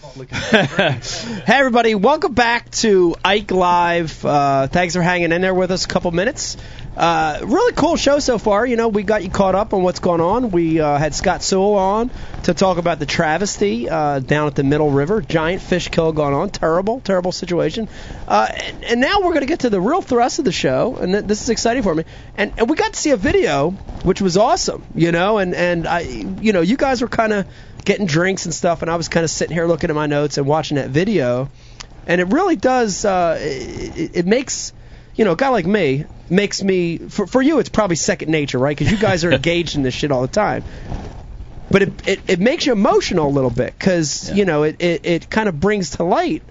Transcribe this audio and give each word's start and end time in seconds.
hey 0.30 1.42
everybody, 1.46 1.94
welcome 1.94 2.32
back 2.32 2.70
to 2.70 3.14
Ike 3.22 3.50
Live. 3.50 4.24
Uh, 4.24 4.66
thanks 4.66 4.94
for 4.94 5.02
hanging 5.02 5.30
in 5.30 5.42
there 5.42 5.52
with 5.52 5.70
us 5.70 5.84
a 5.84 5.88
couple 5.88 6.10
minutes. 6.10 6.56
Uh, 6.96 7.40
really 7.42 7.74
cool 7.74 7.96
show 7.96 8.18
so 8.18 8.38
far. 8.38 8.64
You 8.64 8.76
know, 8.76 8.88
we 8.88 9.02
got 9.02 9.22
you 9.22 9.28
caught 9.28 9.54
up 9.54 9.74
on 9.74 9.82
what's 9.82 10.00
going 10.00 10.22
on. 10.22 10.52
We 10.52 10.80
uh, 10.80 10.96
had 10.96 11.14
Scott 11.14 11.42
Sewell 11.42 11.74
on 11.74 12.10
to 12.44 12.54
talk 12.54 12.78
about 12.78 12.98
the 12.98 13.04
travesty 13.04 13.90
uh, 13.90 14.20
down 14.20 14.46
at 14.46 14.54
the 14.54 14.64
Middle 14.64 14.90
River. 14.90 15.20
Giant 15.20 15.60
fish 15.60 15.88
kill 15.88 16.12
going 16.12 16.32
on. 16.32 16.48
Terrible, 16.48 17.00
terrible 17.00 17.32
situation. 17.32 17.88
Uh, 18.26 18.48
and, 18.50 18.84
and 18.84 19.00
now 19.02 19.18
we're 19.18 19.34
going 19.34 19.40
to 19.40 19.46
get 19.46 19.60
to 19.60 19.70
the 19.70 19.80
real 19.82 20.00
thrust 20.00 20.38
of 20.38 20.46
the 20.46 20.52
show, 20.52 20.96
and 20.96 21.12
th- 21.12 21.24
this 21.26 21.42
is 21.42 21.50
exciting 21.50 21.82
for 21.82 21.94
me. 21.94 22.04
And, 22.38 22.54
and 22.56 22.70
we 22.70 22.76
got 22.76 22.94
to 22.94 22.98
see 22.98 23.10
a 23.10 23.18
video, 23.18 23.70
which 24.02 24.22
was 24.22 24.38
awesome. 24.38 24.82
You 24.94 25.12
know, 25.12 25.36
and 25.38 25.54
and 25.54 25.86
I, 25.86 26.00
you 26.00 26.54
know, 26.54 26.62
you 26.62 26.78
guys 26.78 27.02
were 27.02 27.08
kind 27.08 27.34
of 27.34 27.46
getting 27.84 28.06
drinks 28.06 28.44
and 28.46 28.54
stuff, 28.54 28.82
and 28.82 28.90
I 28.90 28.96
was 28.96 29.08
kind 29.08 29.24
of 29.24 29.30
sitting 29.30 29.54
here 29.54 29.66
looking 29.66 29.90
at 29.90 29.96
my 29.96 30.06
notes 30.06 30.38
and 30.38 30.46
watching 30.46 30.76
that 30.76 30.90
video, 30.90 31.48
and 32.06 32.20
it 32.20 32.28
really 32.28 32.56
does. 32.56 33.04
Uh, 33.04 33.36
it, 33.40 34.16
it 34.16 34.26
makes 34.26 34.72
you 35.14 35.24
know 35.24 35.32
a 35.32 35.36
guy 35.36 35.48
like 35.48 35.66
me 35.66 36.04
makes 36.28 36.62
me 36.62 36.98
for 36.98 37.26
for 37.26 37.42
you 37.42 37.58
it's 37.58 37.68
probably 37.68 37.96
second 37.96 38.30
nature, 38.30 38.58
right? 38.58 38.76
Because 38.76 38.92
you 38.92 38.98
guys 38.98 39.24
are 39.24 39.32
engaged 39.40 39.76
in 39.76 39.82
this 39.82 39.94
shit 39.94 40.10
all 40.12 40.22
the 40.22 40.28
time. 40.28 40.64
But 41.70 41.82
it, 41.82 42.08
it, 42.08 42.20
it 42.26 42.40
makes 42.40 42.66
you 42.66 42.72
emotional 42.72 43.28
a 43.28 43.30
little 43.30 43.50
bit 43.50 43.74
because 43.78 44.28
Yeah. 44.28 44.34
you 44.36 44.44
know 44.44 44.62
it, 44.64 44.76
it, 44.80 45.06
it 45.06 45.30
kind 45.30 45.48
of 45.48 45.60
brings 45.60 45.90
to 45.90 46.04
light 46.04 46.42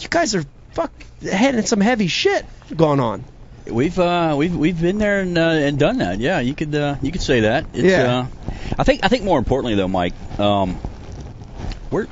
you 0.00 0.08
guys 0.08 0.34
are 0.36 0.44
fuck 0.74 0.92
having 1.22 1.66
some 1.66 1.80
heavy 1.80 2.06
shit 2.06 2.46
going 2.76 3.00
on. 3.00 3.24
We've 3.70 3.98
uh, 3.98 4.34
we've 4.36 4.56
we've 4.56 4.80
been 4.80 4.98
there 4.98 5.20
and 5.20 5.36
uh, 5.36 5.40
and 5.40 5.78
done 5.78 5.98
that. 5.98 6.18
Yeah, 6.18 6.40
you 6.40 6.54
could 6.54 6.74
uh, 6.74 6.96
you 7.02 7.12
could 7.12 7.22
say 7.22 7.40
that. 7.40 7.66
It's, 7.72 7.84
Yeah. 7.84 8.18
Uh, 8.18 8.26
I 8.78 8.84
think 8.84 9.00
I 9.04 9.08
think 9.08 9.24
more 9.24 9.38
importantly 9.38 9.74
though, 9.74 9.88
Mike, 9.88 10.14
um, 10.38 10.78
we're 11.90 12.06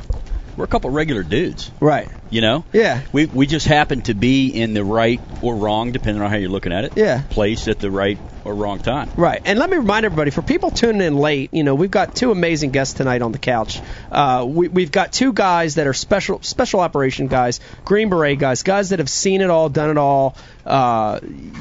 we're 0.56 0.64
a 0.64 0.69
couple 0.69 0.91
regular 0.91 1.23
dudes. 1.23 1.70
Right. 1.80 2.09
You 2.30 2.41
know. 2.41 2.64
Yeah. 2.73 3.02
We 3.12 3.27
we 3.27 3.47
just 3.47 3.66
happen 3.66 4.03
to 4.03 4.14
be 4.14 4.48
in 4.48 4.75
the 4.75 4.84
right 4.84 5.20
or 5.42 5.56
wrong, 5.56 5.92
depending 5.92 6.22
on 6.22 6.31
how 6.31 6.36
you're 6.36 6.50
looking 6.50 6.72
at 6.72 6.84
it. 6.84 6.92
Yeah. 6.97 7.22
Place 7.31 7.69
at 7.69 7.78
the 7.78 7.91
right 7.91 8.19
or 8.47 8.55
wrong 8.55 8.78
time. 8.78 9.11
Right, 9.16 9.42
and 9.44 9.59
let 9.59 9.69
me 9.69 9.77
remind 9.77 10.06
everybody 10.06 10.31
for 10.31 10.41
people 10.41 10.70
tuning 10.70 11.03
in 11.03 11.16
late, 11.16 11.53
you 11.53 11.64
know, 11.64 11.75
we've 11.75 11.91
got 11.91 12.14
two 12.14 12.31
amazing 12.31 12.70
guests 12.70 12.94
tonight 12.94 13.20
on 13.20 13.33
the 13.33 13.38
couch. 13.38 13.81
Uh, 14.11 14.47
we, 14.48 14.69
we've 14.69 14.92
got 14.92 15.12
two 15.12 15.33
guys 15.33 15.75
that 15.75 15.88
are 15.88 15.92
special 15.92 16.41
special 16.42 16.81
operation 16.81 17.27
guys, 17.27 17.61
Green 17.84 18.09
Beret 18.09 18.38
guys, 18.38 18.62
guys 18.62 18.91
that 18.91 19.00
have 19.00 19.11
seen 19.11 19.41
it 19.41 19.50
all, 19.50 19.69
done 19.69 19.91
it 19.91 19.98
all. 19.98 20.36
Uh, 20.67 21.20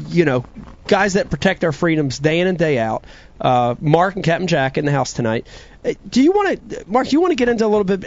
you 0.10 0.26
know, 0.26 0.46
guys 0.88 1.14
that 1.14 1.30
protect 1.30 1.64
our 1.64 1.72
freedoms 1.72 2.18
day 2.20 2.40
in 2.40 2.48
and 2.48 2.58
day 2.58 2.80
out. 2.80 3.06
Uh, 3.40 3.76
Mark 3.80 4.16
and 4.16 4.24
Captain 4.24 4.48
Jack 4.48 4.78
in 4.78 4.86
the 4.86 4.92
house 4.92 5.14
tonight. 5.14 5.48
Uh, 5.84 5.94
Do 6.10 6.24
you 6.24 6.32
want 6.32 6.70
to, 6.70 6.84
Mark? 6.88 7.12
You 7.12 7.22
want 7.22 7.32
to 7.32 7.36
get 7.36 7.48
into 7.48 7.66
a 7.66 7.68
little 7.68 7.84
bit? 7.84 8.04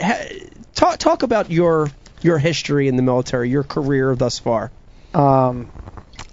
Talk 0.74 0.98
talk 0.98 1.22
about 1.22 1.50
your 1.50 1.88
your 2.20 2.38
history 2.38 2.88
in 2.88 2.96
the 2.96 3.02
military, 3.02 3.48
your 3.48 3.62
career 3.62 4.16
thus 4.16 4.38
far. 4.40 4.72
Um, 5.14 5.70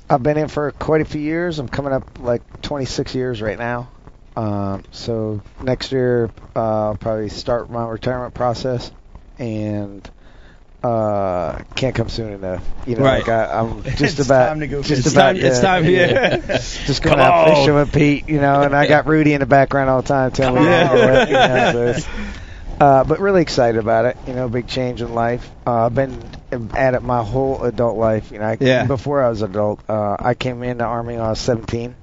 I've 0.09 0.23
been 0.23 0.38
in 0.38 0.47
for 0.47 0.71
quite 0.71 1.02
a 1.02 1.05
few 1.05 1.21
years. 1.21 1.59
I'm 1.59 1.69
coming 1.69 1.93
up 1.93 2.03
like 2.19 2.41
26 2.61 3.16
years 3.16 3.41
right 3.41 3.58
now. 3.58 3.91
Um, 4.36 4.83
so 4.91 5.41
next 5.59 5.91
year, 5.91 6.31
uh, 6.55 6.88
I'll 6.88 6.95
probably 6.95 7.30
start 7.30 7.69
my 7.69 7.88
retirement 7.88 8.33
process, 8.33 8.91
and 9.38 10.08
uh, 10.86 11.64
can't 11.75 11.95
come 11.95 12.09
soon 12.09 12.33
enough. 12.33 12.64
You 12.86 12.95
know, 12.95 13.03
Right. 13.03 13.19
like 13.19 13.30
I, 13.30 13.59
I'm 13.59 13.83
just 13.95 14.19
It's 14.19 14.28
about 14.28 14.47
time 14.50 14.59
to 14.59 14.67
go 14.67 14.81
just 14.83 15.05
It's 15.05 15.14
about 15.14 15.36
time. 15.36 15.45
It's 15.45 15.59
time. 15.59 15.86
Yeah. 15.86 16.38
just 16.58 17.02
going 17.02 17.19
out 17.19 17.47
fishing 17.55 17.73
with 17.75 17.92
Pete, 17.92 18.27
you 18.30 18.39
know, 18.39 18.61
and 18.61 18.75
I 18.75 18.88
got 18.88 19.08
Rudy 19.08 19.33
in 19.33 19.39
the 19.39 19.45
background 19.45 19.89
all 19.89 20.02
the 20.02 20.08
time 20.08 20.31
telling 20.31 20.64
me, 20.64 20.69
Come 20.69 20.89
you 20.89 20.95
know, 20.95 21.08
on. 21.08 21.14
what, 21.14 21.27
you 21.30 21.33
know, 21.33 21.94
so 21.94 22.09
uh, 22.80 23.03
but 23.05 23.19
really 23.19 23.42
excited 23.42 23.80
about 23.80 24.05
it. 24.05 24.17
You 24.27 24.33
know, 24.33 24.50
big 24.50 24.67
change 24.67 25.02
in 25.02 25.14
life. 25.16 25.50
Uh, 25.66 25.86
I've 25.86 25.95
been 25.95 26.22
at 26.75 26.94
it 26.94 27.02
my 27.03 27.23
whole 27.23 27.64
adult 27.64 27.97
life. 27.97 28.31
You 28.31 28.39
know, 28.39 28.45
I, 28.47 28.58
Yeah. 28.59 28.86
before 28.86 29.23
I 29.23 29.30
was 29.30 29.42
adult, 29.42 29.80
uh, 29.89 30.17
I 30.20 30.33
came 30.33 30.61
into 30.61 30.83
army 30.83 31.14
when 31.16 31.23
I 31.23 31.30
was 31.30 31.39
17, 31.39 31.95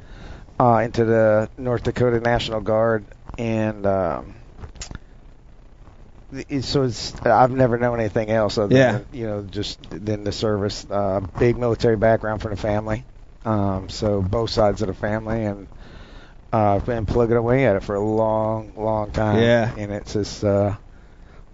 uh, 0.58 0.76
into 0.84 1.04
the 1.04 1.50
North 1.58 1.82
Dakota 1.84 2.20
National 2.20 2.60
Guard, 2.62 3.04
and 3.38 3.84
um, 3.86 4.34
so 6.62 6.82
it's 6.84 7.14
I've 7.24 7.50
never 7.50 7.78
known 7.78 8.00
anything 8.00 8.30
else 8.30 8.58
other 8.58 8.74
Yeah. 8.76 8.92
than 8.92 9.06
you 9.12 9.26
know 9.26 9.42
just 9.42 9.78
than 9.90 10.24
the 10.24 10.32
service. 10.32 10.86
Uh, 10.90 11.20
big 11.38 11.56
military 11.58 11.96
background 11.96 12.40
for 12.42 12.48
the 12.48 12.56
family, 12.56 13.04
um, 13.44 13.88
so 13.88 14.22
both 14.22 14.50
sides 14.50 14.80
of 14.82 14.88
the 14.88 14.94
family, 14.94 15.44
and 15.44 15.68
uh, 16.52 16.76
I've 16.76 16.86
been 16.86 17.06
plugging 17.06 17.36
away 17.36 17.66
at 17.66 17.76
it 17.76 17.82
for 17.82 17.94
a 17.94 18.00
long, 18.00 18.72
long 18.76 19.10
time. 19.10 19.40
Yeah. 19.40 19.74
and 19.76 19.92
it's 19.92 20.12
just 20.14 20.44
uh, 20.44 20.74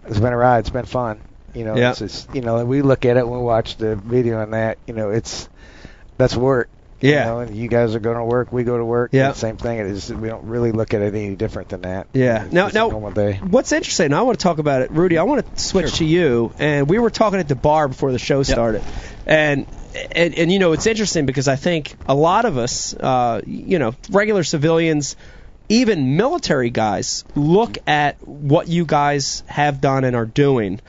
it's 0.06 0.20
been 0.20 0.32
a 0.32 0.36
ride. 0.36 0.60
It's 0.60 0.70
been 0.70 0.86
fun. 0.86 1.20
You 1.54 1.64
know, 1.64 1.76
Yeah. 1.76 1.90
it's 1.90 1.98
just 1.98 2.34
you 2.34 2.40
know 2.40 2.64
we 2.64 2.82
look 2.82 3.04
at 3.04 3.16
it 3.16 3.26
when 3.26 3.40
we 3.40 3.44
watch 3.44 3.76
the 3.76 3.96
video 3.96 4.40
and 4.42 4.52
that 4.54 4.78
you 4.86 4.94
know 4.94 5.10
it's 5.10 5.48
that's 6.18 6.36
work. 6.36 6.68
Yeah. 7.00 7.10
You 7.10 7.30
know, 7.30 7.38
and 7.40 7.56
you 7.56 7.68
guys 7.68 7.94
are 7.94 8.00
going 8.00 8.16
to 8.16 8.24
work, 8.24 8.52
we 8.52 8.64
go 8.64 8.76
to 8.76 8.84
work. 8.84 9.10
Yeah. 9.12 9.32
Same 9.32 9.56
thing. 9.56 9.78
It 9.78 9.86
is. 9.86 10.12
We 10.12 10.28
don't 10.28 10.44
really 10.44 10.72
look 10.72 10.94
at 10.94 11.02
it 11.02 11.14
any 11.14 11.36
different 11.36 11.68
than 11.68 11.82
that. 11.82 12.08
Yeah. 12.12 12.44
It's 12.44 12.52
Now- 12.52 12.68
now-. 12.68 12.88
What's 12.88 13.72
interesting, 13.72 14.12
I 14.12 14.22
want 14.22 14.38
to 14.38 14.42
talk 14.42 14.58
about 14.58 14.82
it, 14.82 14.90
Rudy. 14.90 15.18
I 15.18 15.22
want 15.22 15.46
to 15.56 15.62
switch 15.62 15.98
to 15.98 16.04
you, 16.04 16.52
and 16.58 16.88
we 16.88 16.98
were 16.98 17.10
talking 17.10 17.38
at 17.40 17.48
the 17.48 17.54
bar 17.54 17.88
before 17.88 18.12
the 18.12 18.18
show 18.18 18.42
started, 18.42 18.82
and, 19.26 19.66
and 20.12 20.34
and 20.34 20.52
you 20.52 20.58
know 20.58 20.72
it's 20.72 20.86
interesting 20.86 21.26
because 21.26 21.48
I 21.48 21.56
think 21.56 21.94
a 22.08 22.14
lot 22.14 22.44
of 22.44 22.58
us, 22.58 22.94
uh, 22.94 23.40
you 23.46 23.78
know, 23.78 23.94
regular 24.10 24.42
civilians, 24.42 25.16
even 25.68 26.16
military 26.16 26.70
guys, 26.70 27.24
look 27.34 27.78
at 27.86 28.26
what 28.26 28.68
you 28.68 28.84
guys 28.84 29.42
have 29.46 29.80
done 29.80 30.04
and 30.04 30.14
are 30.16 30.26
doing, 30.26 30.80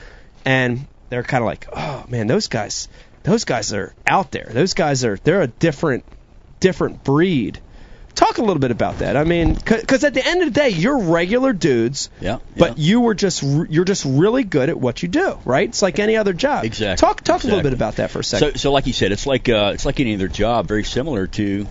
and 0.44 0.86
they're 1.08 1.22
kind 1.22 1.42
of 1.42 1.46
like, 1.46 1.66
oh 1.72 2.04
man, 2.08 2.26
those 2.26 2.48
guys, 2.48 2.88
those 3.22 3.44
guys 3.44 3.72
are 3.72 3.94
out 4.06 4.30
there. 4.30 4.48
Those 4.50 4.74
guys 4.74 5.04
are 5.04 5.16
they're 5.22 5.42
a 5.42 5.46
different 5.46 6.04
different 6.60 7.04
breed. 7.04 7.60
Talk 8.14 8.38
a 8.38 8.40
little 8.42 8.58
bit 8.58 8.70
about 8.72 8.98
that. 8.98 9.16
I 9.16 9.24
mean, 9.24 9.54
because 9.54 10.02
at 10.04 10.12
the 10.14 10.26
end 10.26 10.42
of 10.42 10.52
the 10.52 10.60
day, 10.60 10.70
you're 10.70 10.98
regular 10.98 11.52
dudes, 11.52 12.10
Yeah. 12.20 12.38
but 12.56 12.76
yeah. 12.76 12.84
you 12.84 13.00
were 13.00 13.14
just 13.14 13.42
you're 13.42 13.84
just 13.84 14.04
really 14.04 14.42
good 14.42 14.68
at 14.68 14.78
what 14.78 15.02
you 15.02 15.08
do, 15.08 15.38
right? 15.44 15.68
It's 15.68 15.80
like 15.80 15.98
any 15.98 16.16
other 16.16 16.32
job. 16.32 16.64
Exactly, 16.64 17.00
Talk 17.06 17.22
talk 17.22 17.44
a 17.44 17.46
little 17.46 17.62
bit 17.62 17.72
about 17.72 17.96
that 17.96 18.10
for 18.10 18.18
a 18.20 18.24
So, 18.24 18.38
second. 18.38 18.58
so 18.58 18.72
like 18.72 18.86
you 18.86 18.92
said, 18.92 19.12
it's 19.12 19.26
like 19.26 19.48
uh, 19.48 19.70
it's 19.74 19.86
like 19.86 20.00
any 20.00 20.14
other 20.14 20.28
job, 20.28 20.66
very 20.66 20.84
similar 20.84 21.28
to 21.28 21.66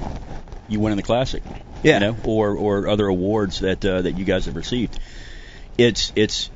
you 0.70 0.80
winning 0.80 0.98
the 0.98 1.04
classic, 1.04 1.44
Yeah. 1.84 1.96
you 1.96 2.00
know, 2.00 2.16
or 2.24 2.56
or 2.56 2.88
other 2.88 3.08
awards 3.08 3.60
that 3.60 3.84
uh, 3.84 4.02
that 4.04 4.18
you 4.18 4.24
guys 4.26 4.46
have 4.46 4.56
received. 4.56 4.98
It's 5.78 6.12
it's 6.16 6.50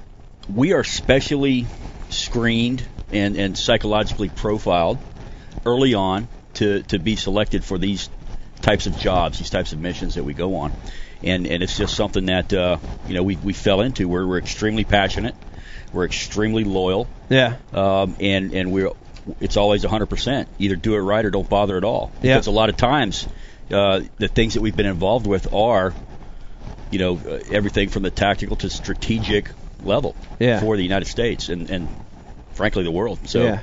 we 0.52 0.74
are 0.74 0.84
specially 0.86 1.68
screened 2.10 2.84
and 3.14 3.38
and 3.38 3.58
psychologically 3.58 4.30
profiled 4.30 5.00
early 5.66 5.94
on 5.94 6.28
to 6.56 6.84
to 6.84 7.00
be 7.00 7.16
selected 7.16 7.64
for 7.64 7.78
these 7.78 8.10
types 8.62 8.88
of 8.88 8.98
jobs, 8.98 9.38
these 9.38 9.50
types 9.50 9.74
of 9.74 9.80
missions 9.80 10.16
that 10.16 10.24
we 10.24 10.34
go 10.34 10.56
on, 10.58 10.74
and 11.22 11.46
and 11.48 11.64
it's 11.64 11.78
just 11.78 11.96
something 11.96 12.26
that 12.26 12.52
uh, 12.54 12.78
you 13.06 13.14
know 13.16 13.24
we 13.24 13.38
we 13.38 13.54
fell 13.54 13.82
into. 13.82 14.08
We're 14.08 14.26
we're 14.28 14.40
extremely 14.40 14.84
passionate, 14.84 15.36
we're 15.92 16.06
extremely 16.06 16.64
loyal 16.64 17.08
yeah, 17.30 17.56
um, 17.72 18.16
and 18.20 18.54
and 18.54 18.72
we're 18.72 18.92
it's 19.40 19.56
always 19.56 19.86
100%. 19.86 20.48
Either 20.60 20.76
do 20.76 20.96
it 20.96 21.00
right 21.00 21.24
or 21.24 21.32
don't 21.32 21.48
bother 21.48 21.78
at 21.78 21.86
all. 21.86 22.12
Yeah. 22.22 22.34
Because 22.36 22.48
a 22.48 22.52
lot 22.52 22.68
of 22.68 22.76
times, 22.76 23.26
uh, 23.72 24.02
the 24.18 24.28
things 24.28 24.56
that 24.56 24.62
we've 24.62 24.76
been 24.76 24.86
involved 24.86 25.26
with 25.26 25.48
are, 25.54 25.96
you 26.92 27.00
know, 27.00 27.22
uh, 27.26 27.40
everything 27.50 27.88
from 27.88 28.04
the 28.04 28.12
tactical 28.12 28.58
to 28.58 28.70
strategic 28.70 29.52
level 29.82 30.18
Yeah. 30.40 30.60
for 30.60 30.76
the 30.76 30.84
United 30.84 31.06
States 31.06 31.48
and 31.48 31.70
and 31.70 31.90
frankly 32.54 32.84
the 32.84 32.92
world. 32.92 33.20
So 33.26 33.44
Yeah. 33.44 33.60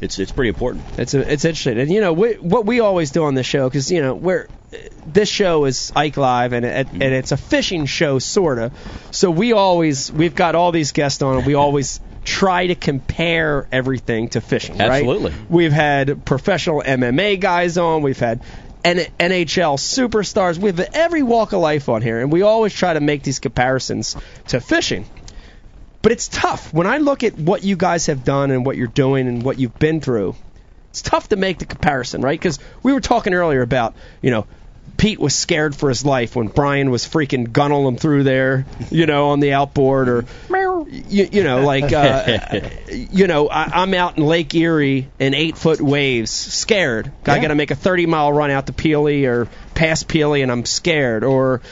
it's 0.00 0.18
it's 0.18 0.32
pretty 0.32 0.48
important. 0.48 0.84
it's 0.98 1.14
a, 1.14 1.20
it's 1.32 1.44
interesting, 1.44 1.78
and 1.78 1.90
you 1.90 2.00
know 2.00 2.12
we, 2.12 2.34
what 2.34 2.66
we 2.66 2.80
always 2.80 3.10
do 3.10 3.24
on 3.24 3.34
this 3.34 3.46
show 3.46 3.68
because 3.68 3.90
you 3.90 4.02
know 4.02 4.14
we're 4.14 4.48
this 5.06 5.28
show 5.28 5.64
is 5.66 5.92
Ike 5.94 6.16
Live 6.16 6.52
and 6.52 6.64
it, 6.64 6.86
mm-hmm. 6.86 7.02
and 7.02 7.14
it's 7.14 7.32
a 7.32 7.36
fishing 7.36 7.86
show 7.86 8.18
sorta. 8.18 8.72
So 9.10 9.30
we 9.30 9.52
always 9.52 10.10
we've 10.10 10.34
got 10.34 10.54
all 10.54 10.72
these 10.72 10.92
guests 10.92 11.22
on, 11.22 11.38
and 11.38 11.46
we 11.46 11.54
always 11.54 12.00
try 12.24 12.66
to 12.66 12.74
compare 12.74 13.68
everything 13.70 14.28
to 14.30 14.40
fishing. 14.40 14.78
right? 14.78 14.90
Absolutely. 14.90 15.32
We've 15.48 15.72
had 15.72 16.24
professional 16.24 16.82
MMA 16.82 17.38
guys 17.38 17.78
on. 17.78 18.02
We've 18.02 18.18
had 18.18 18.40
N- 18.82 19.06
NHL 19.18 19.78
superstars. 19.78 20.58
We 20.58 20.70
have 20.70 20.80
every 20.92 21.22
walk 21.22 21.52
of 21.52 21.60
life 21.60 21.88
on 21.88 22.02
here, 22.02 22.20
and 22.20 22.32
we 22.32 22.42
always 22.42 22.74
try 22.74 22.92
to 22.94 23.00
make 23.00 23.22
these 23.22 23.38
comparisons 23.38 24.16
to 24.48 24.60
fishing. 24.60 25.06
But 26.04 26.12
it's 26.12 26.28
tough. 26.28 26.72
When 26.72 26.86
I 26.86 26.98
look 26.98 27.24
at 27.24 27.36
what 27.36 27.64
you 27.64 27.74
guys 27.76 28.06
have 28.06 28.24
done 28.24 28.50
and 28.52 28.64
what 28.64 28.76
you're 28.76 28.86
doing 28.86 29.26
and 29.26 29.42
what 29.42 29.58
you've 29.58 29.78
been 29.78 30.00
through, 30.00 30.36
it's 30.90 31.02
tough 31.02 31.30
to 31.30 31.36
make 31.36 31.58
the 31.58 31.64
comparison, 31.64 32.20
right? 32.20 32.38
Because 32.38 32.58
we 32.84 32.92
were 32.92 33.00
talking 33.00 33.34
earlier 33.34 33.62
about, 33.62 33.94
you 34.22 34.30
know, 34.30 34.46
Pete 34.98 35.18
was 35.18 35.34
scared 35.34 35.74
for 35.74 35.88
his 35.88 36.04
life 36.04 36.36
when 36.36 36.46
Brian 36.48 36.90
was 36.90 37.04
freaking 37.08 37.50
gunning 37.50 37.84
him 37.84 37.96
through 37.96 38.22
there, 38.22 38.66
you 38.90 39.06
know, 39.06 39.30
on 39.30 39.40
the 39.40 39.54
outboard, 39.54 40.08
or 40.10 40.24
you, 41.08 41.26
you 41.32 41.42
know, 41.42 41.64
like, 41.64 41.90
uh, 41.92 42.38
you 42.92 43.26
know, 43.26 43.48
I, 43.48 43.82
I'm 43.82 43.92
out 43.94 44.18
in 44.18 44.24
Lake 44.24 44.54
Erie 44.54 45.08
in 45.18 45.32
eight 45.34 45.56
foot 45.56 45.80
waves, 45.80 46.30
scared. 46.30 47.10
I 47.26 47.36
Yeah. 47.36 47.42
got 47.42 47.48
to 47.48 47.54
make 47.54 47.70
a 47.70 47.74
30 47.74 48.06
mile 48.06 48.30
run 48.32 48.50
out 48.50 48.66
to 48.66 48.72
Pelee 48.72 49.24
or 49.24 49.48
past 49.74 50.06
Pelee, 50.06 50.42
and 50.42 50.52
I'm 50.52 50.64
scared, 50.66 51.24
or 51.24 51.62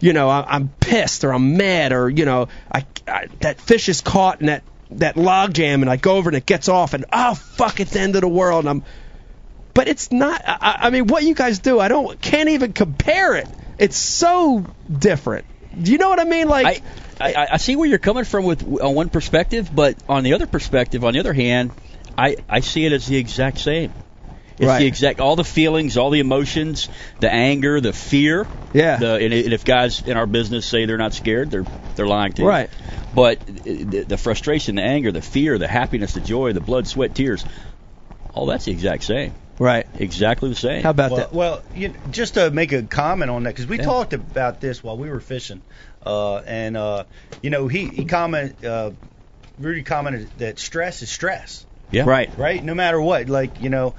you 0.00 0.12
know, 0.12 0.28
I, 0.28 0.44
I'm 0.48 0.68
pissed 0.80 1.24
or 1.24 1.32
I'm 1.32 1.56
mad 1.56 1.92
or 1.92 2.08
you 2.08 2.24
know, 2.24 2.48
I, 2.72 2.84
I 3.06 3.28
that 3.40 3.60
fish 3.60 3.88
is 3.88 4.00
caught 4.00 4.40
in 4.40 4.46
that 4.46 4.64
that 4.92 5.16
log 5.16 5.54
jam, 5.54 5.82
and 5.82 5.90
I 5.90 5.96
go 5.96 6.16
over 6.16 6.30
and 6.30 6.36
it 6.36 6.46
gets 6.46 6.68
off, 6.68 6.94
and 6.94 7.04
oh 7.12 7.34
fuck, 7.34 7.80
it's 7.80 7.92
the 7.92 8.00
end 8.00 8.16
of 8.16 8.22
the 8.22 8.28
world. 8.28 8.64
And 8.64 8.70
I'm, 8.70 8.84
but 9.74 9.88
it's 9.88 10.10
not. 10.10 10.42
I, 10.46 10.78
I 10.82 10.90
mean, 10.90 11.06
what 11.06 11.22
you 11.22 11.34
guys 11.34 11.60
do, 11.60 11.78
I 11.78 11.88
don't 11.88 12.20
can't 12.20 12.48
even 12.48 12.72
compare 12.72 13.36
it. 13.36 13.48
It's 13.78 13.96
so 13.96 14.66
different. 14.90 15.46
Do 15.80 15.92
you 15.92 15.98
know 15.98 16.08
what 16.08 16.20
I 16.20 16.24
mean? 16.24 16.48
Like, 16.48 16.82
I, 17.20 17.32
I, 17.34 17.48
I 17.52 17.56
see 17.58 17.76
where 17.76 17.88
you're 17.88 17.98
coming 17.98 18.24
from 18.24 18.44
with 18.44 18.62
on 18.80 18.94
one 18.94 19.08
perspective, 19.08 19.70
but 19.74 19.96
on 20.08 20.24
the 20.24 20.34
other 20.34 20.46
perspective, 20.46 21.04
on 21.04 21.12
the 21.12 21.20
other 21.20 21.32
hand, 21.32 21.70
I, 22.18 22.36
I 22.48 22.60
see 22.60 22.84
it 22.84 22.92
as 22.92 23.06
the 23.06 23.16
exact 23.16 23.58
same. 23.58 23.92
It's 24.60 24.68
Right. 24.68 24.80
the 24.80 24.86
exact 24.86 25.20
all 25.20 25.36
the 25.36 25.44
feelings, 25.44 25.96
all 25.96 26.10
the 26.10 26.20
emotions, 26.20 26.90
the 27.18 27.32
anger, 27.32 27.80
the 27.80 27.94
fear. 27.94 28.46
Yeah. 28.74 28.98
The, 28.98 29.14
and, 29.14 29.32
and 29.32 29.52
if 29.52 29.64
guys 29.64 30.02
in 30.02 30.16
our 30.16 30.26
business 30.26 30.66
say 30.66 30.84
they're 30.84 30.98
not 30.98 31.14
scared, 31.14 31.50
they're 31.50 31.66
they're 31.96 32.06
lying 32.06 32.32
to 32.34 32.42
you. 32.42 32.48
Right. 32.48 32.70
But 33.14 33.44
the, 33.46 34.04
the 34.06 34.16
frustration, 34.18 34.76
the 34.76 34.82
anger, 34.82 35.12
the 35.12 35.22
fear, 35.22 35.58
the 35.58 35.66
happiness, 35.66 36.12
the 36.12 36.20
joy, 36.20 36.52
the 36.52 36.60
blood, 36.60 36.86
sweat, 36.86 37.14
tears, 37.14 37.44
all 38.32 38.46
that's 38.46 38.66
the 38.66 38.70
exact 38.72 39.04
same. 39.04 39.32
right? 39.58 39.86
Exactly 39.94 40.50
the 40.50 40.54
same. 40.54 40.82
How 40.82 40.90
about 40.90 41.10
well, 41.10 41.20
that? 41.20 41.32
well 41.32 41.62
you, 41.74 41.94
just 42.10 42.34
to 42.34 42.50
make 42.50 42.72
a 42.72 42.82
comment 42.82 43.30
on 43.30 43.44
that, 43.44 43.50
because 43.54 43.66
we 43.66 43.78
Yeah. 43.78 43.84
talked 43.84 44.12
about 44.12 44.60
this 44.60 44.84
while 44.84 44.96
we 44.98 45.08
were 45.10 45.20
fishing, 45.20 45.62
uh, 46.04 46.36
and 46.46 46.76
uh, 46.76 47.04
you 47.42 47.48
know 47.50 47.66
he 47.66 47.86
he 47.88 48.04
comment 48.04 48.62
uh, 48.62 48.90
Rudy 49.58 49.82
commented 49.82 50.30
that 50.36 50.58
stress 50.58 51.02
is 51.02 51.10
stress, 51.10 51.66
yeah. 51.90 52.04
Right. 52.06 52.30
right? 52.36 52.62
No 52.62 52.74
matter 52.74 53.00
what, 53.00 53.28
like 53.28 53.60
you 53.60 53.70
know, 53.70 53.94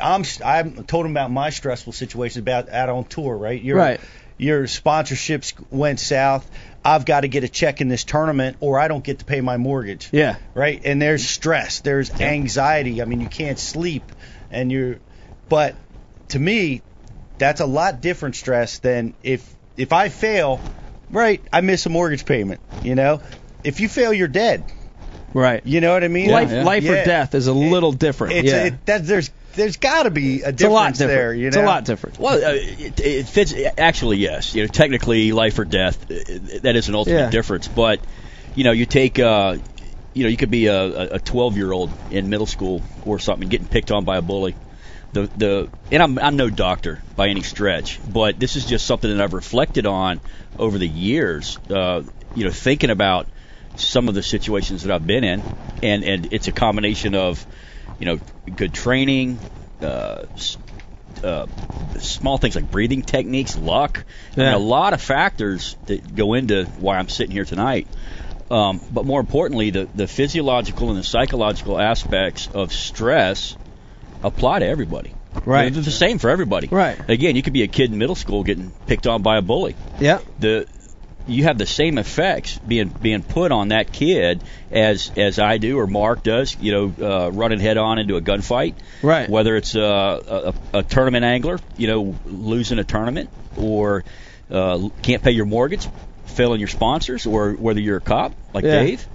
I'm 0.00 0.24
I'm 0.44 0.84
told 0.84 1.06
him 1.06 1.12
about 1.12 1.30
my 1.30 1.50
stressful 1.50 1.92
situation 1.92 2.40
about 2.40 2.68
out 2.68 2.88
on 2.88 3.04
tour, 3.04 3.36
right? 3.36 3.60
Your, 3.60 3.76
Right. 3.76 4.00
Your 4.36 4.64
sponsorships 4.64 5.54
went 5.70 6.00
south. 6.00 6.50
I've 6.84 7.04
got 7.04 7.20
to 7.20 7.28
get 7.28 7.44
a 7.44 7.48
check 7.48 7.80
in 7.80 7.86
this 7.86 8.02
tournament, 8.02 8.56
or 8.58 8.80
I 8.80 8.88
don't 8.88 9.04
get 9.04 9.20
to 9.20 9.24
pay 9.24 9.40
my 9.40 9.58
mortgage 9.58 10.08
Yeah. 10.10 10.36
right? 10.54 10.80
And 10.84 11.00
there's 11.00 11.28
stress, 11.28 11.80
there's 11.80 12.20
anxiety. 12.20 13.00
I 13.00 13.04
mean, 13.04 13.20
you 13.20 13.28
can't 13.28 13.58
sleep, 13.58 14.10
and 14.50 14.72
you're. 14.72 14.96
But 15.48 15.76
to 16.30 16.38
me, 16.38 16.82
that's 17.38 17.60
a 17.60 17.66
lot 17.66 18.00
different 18.00 18.34
stress 18.34 18.80
than 18.80 19.14
if 19.22 19.54
if 19.76 19.92
I 19.92 20.08
fail, 20.08 20.60
right? 21.10 21.40
I 21.52 21.60
miss 21.60 21.86
a 21.86 21.90
mortgage 21.90 22.24
payment. 22.24 22.60
You 22.80 22.96
know, 22.96 23.22
if 23.62 23.80
you 23.80 23.88
fail, 23.88 24.12
you're 24.12 24.28
dead. 24.28 24.64
Right. 25.34 25.66
You 25.66 25.80
know 25.80 25.92
what 25.92 26.04
I 26.04 26.08
mean? 26.08 26.30
life, 26.30 26.50
yeah. 26.50 26.64
life 26.64 26.84
or 26.84 26.94
Yeah. 26.94 27.04
death 27.04 27.34
is 27.34 27.46
a 27.48 27.52
little 27.52 27.92
different. 27.92 28.34
It's 28.34 28.50
yeah. 28.52 28.64
it, 28.66 28.86
that, 28.86 29.06
there's 29.06 29.30
there's 29.54 29.76
got 29.76 30.04
to 30.04 30.10
be 30.10 30.42
a 30.42 30.48
it's 30.48 30.62
a 30.62 30.68
lot 30.68 30.92
different. 30.94 31.08
there. 31.10 31.34
You 31.34 31.42
know, 31.42 31.48
It's 31.48 31.56
a 31.56 31.62
lot 31.62 31.84
different. 31.84 32.18
Well, 32.18 32.34
uh, 32.34 32.52
it, 32.54 33.00
it 33.00 33.28
fits. 33.28 33.52
Actually, 33.76 34.18
yes. 34.18 34.54
You 34.54 34.62
know, 34.62 34.68
technically, 34.68 35.32
life 35.32 35.58
or 35.58 35.64
death. 35.64 36.10
uh, 36.10 36.14
That 36.62 36.76
is 36.76 36.88
an 36.88 36.94
ultimate 36.94 37.18
Yeah. 37.18 37.30
difference. 37.30 37.68
But 37.68 38.00
you 38.54 38.64
know, 38.64 38.72
you 38.72 38.86
take. 38.86 39.18
Uh, 39.18 39.56
you 40.16 40.22
know, 40.22 40.28
you 40.28 40.36
could 40.36 40.50
be 40.52 40.66
a, 40.66 41.14
a 41.16 41.18
12 41.18 41.56
year 41.56 41.72
old 41.72 41.90
in 42.12 42.28
middle 42.30 42.46
school 42.46 42.82
or 43.04 43.18
something 43.18 43.48
getting 43.48 43.66
picked 43.66 43.90
on 43.90 44.04
by 44.04 44.16
a 44.18 44.22
bully. 44.22 44.54
The 45.12 45.28
the 45.36 45.68
and 45.90 46.00
I'm 46.00 46.18
I'm 46.20 46.36
no 46.36 46.50
doctor 46.50 47.00
by 47.16 47.28
any 47.28 47.42
stretch, 47.42 47.98
but 48.06 48.38
this 48.38 48.54
is 48.54 48.64
just 48.64 48.86
something 48.86 49.10
that 49.10 49.20
I've 49.20 49.32
reflected 49.32 49.86
on 49.86 50.20
over 50.56 50.78
the 50.78 50.86
years. 50.86 51.58
Uh, 51.68 52.02
you 52.36 52.44
know, 52.44 52.50
thinking 52.52 52.90
about 52.90 53.26
some 53.76 54.08
of 54.08 54.14
the 54.14 54.22
situations 54.22 54.82
that 54.82 54.92
I've 54.92 55.06
been 55.06 55.24
in, 55.24 55.42
and 55.82 56.04
and 56.04 56.32
it's 56.32 56.48
a 56.48 56.52
combination 56.52 57.14
of, 57.14 57.44
you 57.98 58.06
know, 58.06 58.20
good 58.54 58.72
training, 58.72 59.38
uh, 59.82 60.24
uh, 61.22 61.46
small 61.98 62.38
things 62.38 62.54
like 62.54 62.70
breathing 62.70 63.02
techniques, 63.02 63.56
luck. 63.56 64.04
Yeah. 64.36 64.56
a 64.56 64.58
lot 64.58 64.92
of 64.92 65.00
factors 65.00 65.76
that 65.86 66.14
go 66.14 66.34
into 66.34 66.64
why 66.78 66.98
I'm 66.98 67.08
sitting 67.08 67.32
here 67.32 67.44
tonight. 67.44 67.88
Um, 68.50 68.80
but 68.92 69.06
more 69.06 69.20
importantly, 69.20 69.70
the, 69.70 69.88
the 69.94 70.06
physiological 70.06 70.90
and 70.90 70.98
the 70.98 71.02
psychological 71.02 71.80
aspects 71.80 72.48
of 72.52 72.72
stress 72.72 73.56
apply 74.22 74.60
to 74.60 74.66
everybody. 74.66 75.14
Right. 75.44 75.72
They're 75.72 75.82
the 75.82 75.90
same 75.90 76.18
for 76.18 76.30
everybody. 76.30 76.68
Right. 76.68 76.98
Again, 77.08 77.36
you 77.36 77.42
could 77.42 77.52
be 77.52 77.62
a 77.62 77.68
kid 77.68 77.90
in 77.90 77.98
middle 77.98 78.14
school 78.14 78.44
getting 78.44 78.70
picked 78.86 79.06
on 79.06 79.22
by 79.22 79.38
a 79.38 79.42
bully. 79.42 79.74
Yeah. 79.98 80.20
The 80.38 80.68
you 81.26 81.44
have 81.44 81.58
the 81.58 81.66
same 81.66 81.98
effects 81.98 82.58
being 82.58 82.88
being 82.88 83.22
put 83.22 83.52
on 83.52 83.68
that 83.68 83.92
kid 83.92 84.42
as 84.70 85.10
as 85.16 85.38
I 85.38 85.58
do 85.58 85.78
or 85.78 85.86
Mark 85.86 86.22
does. 86.22 86.56
You 86.60 86.72
know, 86.72 87.06
uh, 87.06 87.30
running 87.30 87.60
head 87.60 87.76
on 87.76 87.98
into 87.98 88.16
a 88.16 88.20
gunfight. 88.20 88.74
Right. 89.02 89.28
Whether 89.28 89.56
it's 89.56 89.74
uh, 89.74 90.52
a, 90.72 90.78
a 90.78 90.82
tournament 90.82 91.24
angler, 91.24 91.58
you 91.76 91.86
know, 91.86 92.16
losing 92.26 92.78
a 92.78 92.84
tournament, 92.84 93.30
or 93.56 94.04
uh, 94.50 94.88
can't 95.02 95.22
pay 95.22 95.32
your 95.32 95.46
mortgage, 95.46 95.88
failing 96.26 96.60
your 96.60 96.68
sponsors, 96.68 97.26
or 97.26 97.52
whether 97.52 97.80
you're 97.80 97.98
a 97.98 98.02
cop 98.02 98.34
like 98.52 98.64
Yeah. 98.64 98.82
Dave, 98.82 99.06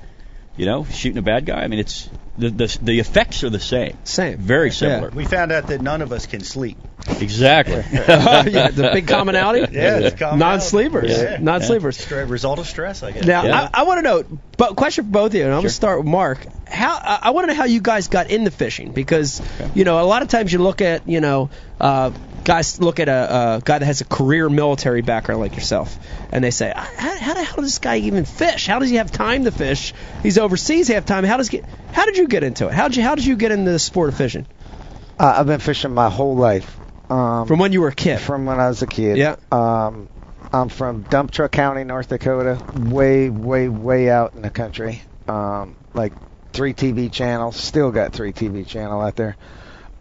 you 0.57 0.65
know, 0.65 0.85
shooting 0.85 1.17
a 1.17 1.23
bad 1.23 1.45
guy. 1.45 1.61
I 1.61 1.67
mean, 1.67 1.79
it's 1.79 2.09
the 2.39 2.49
the, 2.49 2.79
the 2.81 2.99
effects 2.99 3.43
are 3.43 3.49
the 3.49 3.59
same. 3.59 3.97
Same. 4.03 4.37
Very 4.37 4.71
similar. 4.71 5.09
we 5.09 5.25
found 5.25 5.51
out 5.51 5.67
that 5.67 5.81
none 5.81 6.01
of 6.01 6.11
us 6.11 6.25
can 6.25 6.41
sleep. 6.43 6.77
Exactly. 7.19 7.75
yeah, 7.91 8.69
the 8.69 8.89
big 8.93 9.07
commonality. 9.07 9.73
Yeah, 9.73 9.97
it's 9.99 10.15
commonality. 10.19 10.39
Non-sleepers. 10.39 11.11
Yeah. 11.11 11.37
Non-sleepers. 11.39 11.97
Stre- 11.97 12.29
result 12.29 12.59
of 12.59 12.67
stress, 12.67 13.03
I 13.03 13.11
guess. 13.11 13.25
Now, 13.25 13.45
Yeah. 13.45 13.69
I, 13.73 13.81
I 13.81 13.83
want 13.83 13.99
to 13.99 14.01
know, 14.03 14.23
but 14.57 14.75
question 14.75 15.05
for 15.05 15.11
both 15.11 15.31
of 15.31 15.35
you, 15.35 15.43
and 15.43 15.51
I'm 15.51 15.59
going 15.59 15.67
to 15.67 15.69
start 15.69 15.99
with 15.99 16.07
Mark. 16.07 16.45
How 16.67 16.95
I, 17.01 17.19
I 17.23 17.29
want 17.31 17.47
to 17.47 17.53
know 17.53 17.57
how 17.57 17.65
you 17.65 17.81
guys 17.81 18.07
got 18.09 18.29
into 18.29 18.51
fishing 18.51 18.91
because 18.91 19.41
you 19.75 19.83
know 19.85 19.99
a 20.01 20.05
lot 20.05 20.21
of 20.21 20.27
times 20.27 20.53
you 20.53 20.59
look 20.59 20.81
at 20.81 21.07
you 21.07 21.19
know 21.21 21.49
uh, 21.79 22.11
guys 22.43 22.79
look 22.79 22.99
at 22.99 23.09
a, 23.09 23.57
a 23.57 23.61
guy 23.63 23.79
that 23.79 23.85
has 23.85 24.01
a 24.01 24.05
career 24.05 24.49
military 24.49 25.01
background 25.01 25.41
like 25.41 25.55
yourself, 25.55 25.97
and 26.31 26.43
they 26.43 26.51
say, 26.51 26.71
how, 26.75 27.17
how 27.17 27.33
the 27.33 27.43
hell 27.43 27.55
does 27.57 27.65
this 27.65 27.79
guy 27.79 27.97
even 27.97 28.25
fish? 28.25 28.67
How 28.67 28.79
does 28.79 28.89
he 28.89 28.95
have 28.95 29.11
time 29.11 29.43
to 29.45 29.51
fish? 29.51 29.93
He's 30.23 30.37
overseas 30.37 30.87
half 30.87 31.05
time. 31.05 31.23
How 31.23 31.37
does 31.37 31.49
get? 31.49 31.65
How 31.91 32.05
did 32.05 32.17
you 32.17 32.27
get 32.27 32.43
into 32.43 32.67
it? 32.67 32.73
How 32.73 32.87
did 32.87 32.97
you 32.97 33.03
How 33.03 33.15
did 33.15 33.25
you 33.25 33.35
get 33.35 33.51
into 33.51 33.71
the 33.71 33.79
sport 33.79 34.09
of 34.09 34.15
fishing 34.17 34.45
Uh, 35.19 35.35
I've 35.37 35.47
been 35.47 35.59
fishing 35.59 35.93
my 35.93 36.09
whole 36.09 36.35
life. 36.35 36.75
Um, 37.09 37.47
from 37.47 37.59
when 37.59 37.71
you 37.71 37.81
were 37.81 37.87
a 37.87 37.95
kid? 37.95 38.19
from 38.19 38.45
when 38.45 38.59
I 38.59 38.67
was 38.67 38.81
a 38.81 38.87
kid. 38.87 39.17
Yeah. 39.17 39.35
Um, 39.51 40.07
I'm 40.53 40.69
from 40.69 41.03
Dump 41.03 41.31
Truck 41.31 41.51
County, 41.51 41.83
North 41.83 42.09
Dakota, 42.09 42.59
way, 42.75 43.29
way, 43.29 43.67
way 43.69 44.09
out 44.09 44.33
in 44.33 44.41
the 44.41 44.49
country. 44.49 45.01
Um, 45.27 45.75
like 45.93 46.13
three 46.53 46.73
TV 46.73 47.11
channels. 47.11 47.55
Still 47.55 47.91
got 47.91 48.13
three 48.13 48.31
TV 48.33 48.65
channel 48.65 49.01
out 49.01 49.15
there. 49.15 49.37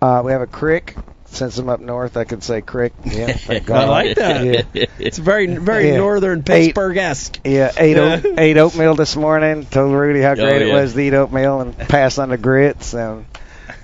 Uh, 0.00 0.22
we 0.24 0.32
have 0.32 0.40
a 0.40 0.46
creek. 0.46 0.94
Since 1.30 1.58
I'm 1.58 1.68
up 1.68 1.80
north, 1.80 2.16
I 2.16 2.24
could 2.24 2.42
say 2.42 2.62
Crick. 2.62 2.92
Yeah, 3.04 3.32
thank 3.32 3.70
I 3.70 3.84
like 3.86 4.16
that. 4.16 4.44
Yeah. 4.74 4.86
It's 4.98 5.18
very 5.18 5.46
very 5.46 5.90
Yeah. 5.90 5.98
northern 5.98 6.40
Eight- 6.40 6.68
Pittsburgh 6.74 6.96
esque. 6.96 7.40
Yeah, 7.44 7.70
ate, 7.76 7.96
oat, 7.96 8.24
ate 8.38 8.56
oatmeal 8.56 8.94
this 8.94 9.14
morning. 9.14 9.66
Told 9.66 9.92
Rudy 9.94 10.20
how 10.22 10.34
great 10.34 10.62
yeah. 10.62 10.68
it 10.68 10.72
was 10.72 10.94
to 10.94 11.00
eat 11.00 11.14
oatmeal 11.14 11.60
and 11.60 11.76
pass 11.76 12.18
on 12.18 12.30
the 12.30 12.38
grits. 12.38 12.94
And 12.94 13.26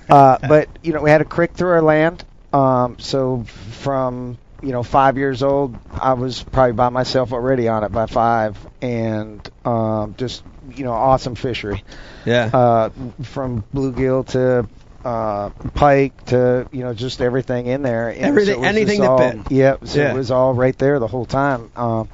uh, 0.09 0.37
but 0.47 0.69
you 0.83 0.93
know 0.93 1.01
we 1.01 1.09
had 1.09 1.21
a 1.21 1.25
creek 1.25 1.53
through 1.53 1.69
our 1.69 1.81
land. 1.81 2.23
Um, 2.51 2.97
so 2.99 3.43
from 3.43 4.37
you 4.63 4.71
know 4.71 4.81
five 4.83 5.17
years 5.17 5.43
old, 5.43 5.77
I 5.91 6.13
was 6.13 6.41
probably 6.43 6.73
by 6.73 6.89
myself 6.89 7.31
already 7.31 7.67
on 7.67 7.83
it 7.83 7.91
by 7.91 8.07
five, 8.07 8.57
and 8.81 9.47
um, 9.63 10.15
just 10.17 10.43
you 10.75 10.83
know 10.83 10.93
awesome 10.93 11.35
fishery. 11.35 11.83
Yeah. 12.25 12.49
Uh, 12.51 12.89
from 13.21 13.63
bluegill 13.73 14.25
to 14.29 14.67
uh, 15.05 15.49
pike 15.75 16.25
to 16.25 16.67
you 16.71 16.83
know 16.83 16.93
just 16.93 17.21
everything 17.21 17.67
in 17.67 17.83
there. 17.83 18.09
And 18.09 18.19
Everything- 18.21 18.59
was 18.59 18.67
anything 18.67 19.01
that 19.01 19.09
all- 19.09 19.17
bit. 19.19 19.51
Yep. 19.51 19.87
So 19.87 19.99
Yeah. 20.01 20.11
it 20.11 20.15
was 20.15 20.31
all 20.31 20.53
right 20.53 20.77
there 20.77 20.99
the 20.99 21.07
whole 21.07 21.25
time. 21.25 21.69
Um, 21.75 22.09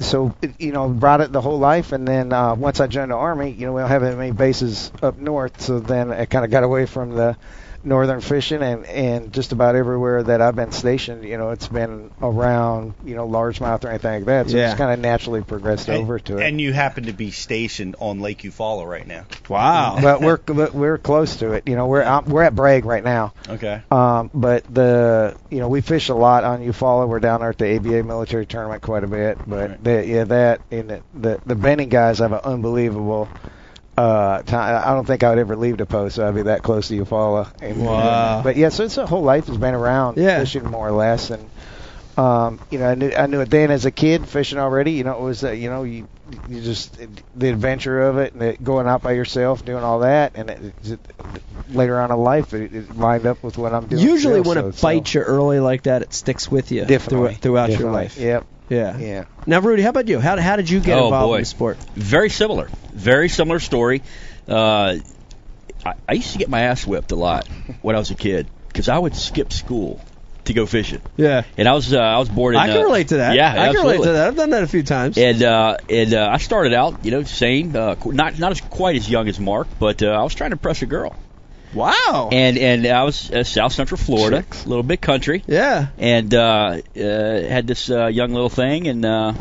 so 0.00 0.34
it- 0.40 0.52
you 0.60 0.72
know 0.72 0.88
brought 0.88 1.20
it 1.20 1.32
the 1.32 1.40
whole 1.40 1.58
life 1.58 1.92
and 1.92 2.06
then 2.06 2.32
uh 2.32 2.54
once 2.54 2.80
I 2.80 2.88
joined 2.88 3.10
the 3.12 3.16
army 3.16 3.50
you 3.52 3.66
know 3.66 3.72
we 3.74 3.80
don't 3.80 3.88
have 3.90 4.02
many 4.02 4.32
bases 4.32 4.90
up 5.02 5.18
north 5.18 5.60
so 5.60 5.78
then 5.78 6.10
I 6.12 6.24
kind 6.26 6.44
of 6.44 6.50
got 6.50 6.64
away 6.64 6.86
from 6.86 7.10
the 7.14 7.36
northern 7.84 8.20
fishing 8.20 8.62
and 8.62 8.84
and 8.86 9.32
just 9.32 9.52
about 9.52 9.76
everywhere 9.76 10.22
that 10.22 10.40
I've 10.40 10.56
been 10.56 10.72
stationed 10.72 11.24
you 11.24 11.36
know 11.38 11.50
it's 11.50 11.68
been 11.68 12.10
around 12.22 12.94
you 13.04 13.14
know 13.14 13.28
largemouth 13.28 13.84
or 13.84 13.88
anything 13.88 14.12
like 14.12 14.24
that 14.24 14.50
so 14.50 14.56
Yeah. 14.56 14.70
it's 14.70 14.78
kind 14.78 14.92
of 14.92 14.98
naturally 15.00 15.42
progressed 15.42 15.88
over 15.90 16.18
to 16.18 16.38
it 16.38 16.46
And 16.48 16.60
you 16.60 16.72
happen 16.72 17.04
to 17.04 17.12
be 17.12 17.30
stationed 17.30 17.96
on 17.98 18.20
Lake 18.20 18.38
Eufaula 18.42 18.86
right 18.88 19.06
now. 19.06 19.26
wow. 19.48 19.98
but 20.02 20.20
we're 20.20 20.38
we're 20.72 20.98
close 20.98 21.36
to 21.36 21.52
it 21.52 21.68
you 21.68 21.76
know 21.76 21.86
we're 21.86 22.02
um, 22.04 22.24
we're 22.26 22.42
at 22.42 22.54
Bragg 22.54 22.84
right 22.84 23.04
now 23.04 23.32
Okay. 23.48 23.82
Um, 23.90 24.30
but 24.32 24.64
the 24.72 25.36
you 25.50 25.58
know 25.60 25.68
we 25.68 25.80
fish 25.82 26.08
a 26.08 26.14
lot 26.14 26.44
on 26.44 26.60
Eufaula. 26.60 27.06
We're 27.06 27.20
down 27.20 27.40
there 27.40 27.50
at 27.50 27.58
the 27.58 27.76
ABA 27.76 28.02
military 28.04 28.46
tournament 28.46 28.82
quite 28.82 29.04
a 29.04 29.06
bit. 29.06 29.38
But 29.46 29.70
Right. 29.70 29.84
the, 29.84 30.06
yeah, 30.06 30.24
that 30.24 30.60
and 30.70 30.88
the, 30.90 31.02
the 31.14 31.40
the 31.44 31.54
Benning 31.54 31.88
guys 31.90 32.18
have 32.20 32.32
an 32.32 32.40
unbelievable 32.42 33.28
uh 33.96 34.42
time. 34.42 34.82
I 34.84 34.92
don't 34.94 35.06
think 35.06 35.22
I 35.22 35.30
would 35.30 35.38
ever 35.38 35.56
leave 35.56 35.76
the 35.76 35.86
post. 35.86 36.16
So 36.16 36.26
I'd 36.26 36.34
be 36.34 36.42
that 36.42 36.62
close 36.62 36.88
to 36.88 36.98
Eufaula. 36.98 37.52
And, 37.60 37.80
Wow. 37.80 38.42
But 38.42 38.56
yeah, 38.56 38.68
so 38.70 38.84
it's 38.84 38.98
a 38.98 39.06
whole 39.06 39.22
life 39.22 39.46
has 39.46 39.56
been 39.56 39.74
around 39.74 40.16
Yeah. 40.18 40.38
fishing 40.40 40.64
more 40.64 40.88
or 40.88 40.92
less, 40.92 41.30
and 41.30 41.48
um, 42.16 42.60
you 42.70 42.78
know 42.78 42.88
I 42.88 42.94
knew 42.94 43.12
I 43.16 43.26
knew 43.26 43.40
it 43.40 43.50
then 43.50 43.70
as 43.70 43.86
a 43.86 43.90
kid 43.90 44.26
fishing 44.28 44.58
already. 44.58 44.92
You 44.92 45.04
know 45.04 45.12
it 45.18 45.20
was 45.22 45.44
uh, 45.44 45.50
you 45.52 45.70
know 45.70 45.82
you 45.84 46.08
you 46.48 46.60
just 46.62 46.98
the 47.34 47.48
adventure 47.48 48.02
of 48.02 48.18
it 48.18 48.32
and 48.34 48.42
it, 48.42 48.64
going 48.64 48.86
out 48.86 49.02
by 49.02 49.12
yourself 49.12 49.64
doing 49.64 49.84
all 49.84 50.00
that 50.00 50.32
and 50.36 50.50
it, 50.50 50.74
it, 50.84 51.00
later 51.68 52.00
on 52.00 52.10
in 52.10 52.16
life 52.18 52.52
it, 52.54 52.74
it 52.74 52.96
lined 52.96 53.26
up 53.26 53.42
with 53.42 53.58
what 53.58 53.74
I'm 53.74 53.86
doing. 53.86 54.02
Usually, 54.02 54.40
still, 54.40 54.54
when 54.54 54.62
so- 54.62 54.68
it 54.68 54.74
so- 54.74 54.82
bites 54.88 55.14
you 55.14 55.20
early 55.20 55.60
like 55.60 55.82
that, 55.84 56.02
it 56.02 56.12
sticks 56.14 56.50
with 56.50 56.72
you 56.72 56.84
Definitely. 56.84 57.34
through, 57.34 57.36
throughout 57.36 57.70
your 57.70 57.90
life. 57.90 58.16
Yep. 58.16 58.44
Yeah. 58.70 58.96
Yeah. 58.98 59.24
Now, 59.46 59.60
Rudy, 59.60 59.82
how 59.82 59.90
about 59.90 60.08
you? 60.08 60.18
How, 60.20 60.40
how 60.40 60.56
did 60.56 60.70
you 60.70 60.80
get 60.80 60.98
Oh, 60.98 61.04
involved 61.06 61.28
boy. 61.30 61.34
in 61.36 61.40
the 61.42 61.46
sport? 61.46 61.76
Very 61.94 62.30
similar. 62.30 62.68
Very 62.94 63.28
similar 63.28 63.60
story. 63.60 64.02
Uh, 64.48 64.96
I, 65.84 65.94
I 66.08 66.12
used 66.14 66.32
to 66.32 66.38
get 66.38 66.48
my 66.48 66.60
ass 66.62 66.86
whipped 66.86 67.12
a 67.12 67.16
lot 67.16 67.46
when 67.82 67.94
I 67.94 67.98
was 67.98 68.10
a 68.10 68.14
kid 68.14 68.46
because 68.68 68.88
I 68.88 68.98
would 68.98 69.14
skip 69.14 69.52
school 69.52 70.00
to 70.46 70.52
go 70.52 70.66
fishing. 70.66 71.00
Yeah. 71.16 71.44
And 71.56 71.68
I 71.68 71.72
was 71.74 71.92
uh, 71.92 71.98
I 71.98 72.18
was 72.18 72.28
born 72.28 72.54
in. 72.54 72.60
I 72.60 72.68
can 72.68 72.78
uh, 72.78 72.84
relate 72.84 73.08
to 73.08 73.16
that. 73.18 73.34
Yeah, 73.36 73.50
I 73.52 73.72
can 73.72 73.82
relate 73.82 74.02
to 74.02 74.12
that. 74.12 74.28
I've 74.28 74.36
done 74.36 74.50
that 74.50 74.62
a 74.62 74.66
few 74.68 74.82
times. 74.82 75.16
And 75.18 75.42
uh, 75.42 75.76
and 75.88 76.14
uh, 76.14 76.28
I 76.32 76.38
started 76.38 76.74
out, 76.74 77.04
you 77.04 77.10
know, 77.10 77.22
same, 77.24 77.74
uh, 77.74 77.96
not 78.04 78.38
not 78.38 78.52
as 78.52 78.60
quite 78.60 78.96
as 78.96 79.08
young 79.08 79.28
as 79.28 79.38
Mark, 79.40 79.68
but 79.78 80.02
uh, 80.02 80.08
I 80.08 80.22
was 80.22 80.34
trying 80.34 80.50
to 80.50 80.54
impress 80.54 80.82
a 80.82 80.86
girl. 80.86 81.14
Wow. 81.74 82.28
And 82.30 82.56
and 82.56 82.86
I 82.86 83.02
was 83.04 83.30
uh, 83.30 83.42
South 83.44 83.72
Central 83.72 83.98
Florida, 83.98 84.44
a 84.64 84.68
little 84.68 84.84
bit 84.84 85.00
country, 85.00 85.42
yeah. 85.46 85.88
and 85.98 86.32
uh, 86.32 86.80
uh, 86.96 87.00
had 87.00 87.66
this 87.66 87.90
uh, 87.90 88.06
young 88.06 88.32
little 88.32 88.48
thing, 88.48 88.86
and 88.86 89.04
uh, 89.04 89.34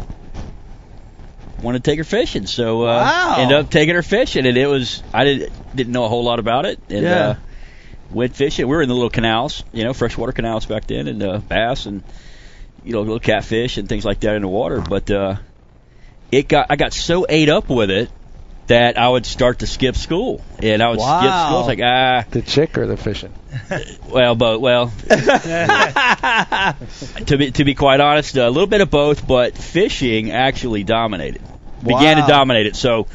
wanted 1.62 1.84
to 1.84 1.92
take 1.92 2.00
her 2.00 2.04
fishing. 2.04 2.48
So 2.48 2.84
uh, 2.84 2.86
Wow. 3.02 3.36
ended 3.38 3.58
up 3.58 3.70
taking 3.70 3.94
her 3.96 4.02
fishing, 4.02 4.46
and 4.48 4.58
it 4.58 4.68
was 4.68 5.04
I 5.14 5.26
didn't 5.26 5.52
didn't 5.76 5.94
know 5.94 6.06
a 6.06 6.10
whole 6.10 6.24
lot 6.24 6.40
about 6.40 6.66
it, 6.66 6.80
and 6.90 7.04
Yeah. 7.04 7.28
uh, 7.28 7.36
went 8.14 8.36
fishing. 8.36 8.68
We 8.68 8.76
were 8.76 8.82
in 8.82 8.90
the 8.90 8.96
little 8.96 9.10
canals, 9.10 9.64
you 9.72 9.84
know, 9.84 9.94
freshwater 9.94 10.32
canals 10.32 10.66
back 10.66 10.88
then, 10.88 11.08
and 11.08 11.24
uh, 11.24 11.38
bass 11.40 11.86
and 11.86 12.04
you 12.84 12.94
know 12.94 13.02
little 13.02 13.20
catfish 13.20 13.78
and 13.78 13.88
things 13.88 14.06
like 14.06 14.20
that 14.22 14.36
in 14.36 14.42
the 14.42 14.48
water. 14.48 14.82
But 14.82 15.10
uh, 15.12 15.36
it 16.32 16.48
got 16.48 16.68
I 16.70 16.76
got 16.76 16.94
so 16.94 17.26
ate 17.28 17.50
up 17.50 17.70
with 17.70 17.92
it 17.92 18.10
that 18.68 18.98
I 18.98 19.10
would 19.10 19.26
start 19.26 19.60
to 19.60 19.68
skip 19.68 19.96
school, 19.96 20.44
and 20.60 20.82
I 20.82 20.90
would 20.90 21.00
skip 21.00 21.10
school. 21.10 21.60
It's 21.60 21.68
like 21.68 21.82
ah, 21.84 22.26
The 22.32 22.42
chick 22.42 22.78
or 22.78 22.88
the 22.88 22.98
fishing? 22.98 23.34
well, 24.10 24.36
but 24.36 24.62
well, 24.62 24.88
to 27.26 27.38
be 27.38 27.52
to 27.52 27.64
be 27.64 27.76
quite 27.76 28.00
honest, 28.00 28.36
a 28.36 28.50
little 28.50 28.68
bit 28.68 28.82
of 28.82 28.90
both, 28.90 29.28
but 29.28 29.58
fishing 29.58 30.32
actually 30.32 30.84
dominated. 30.84 31.42
Began 31.84 32.16
to 32.18 32.26
dominate 32.26 32.66
it. 32.66 32.78
So, 32.78 33.08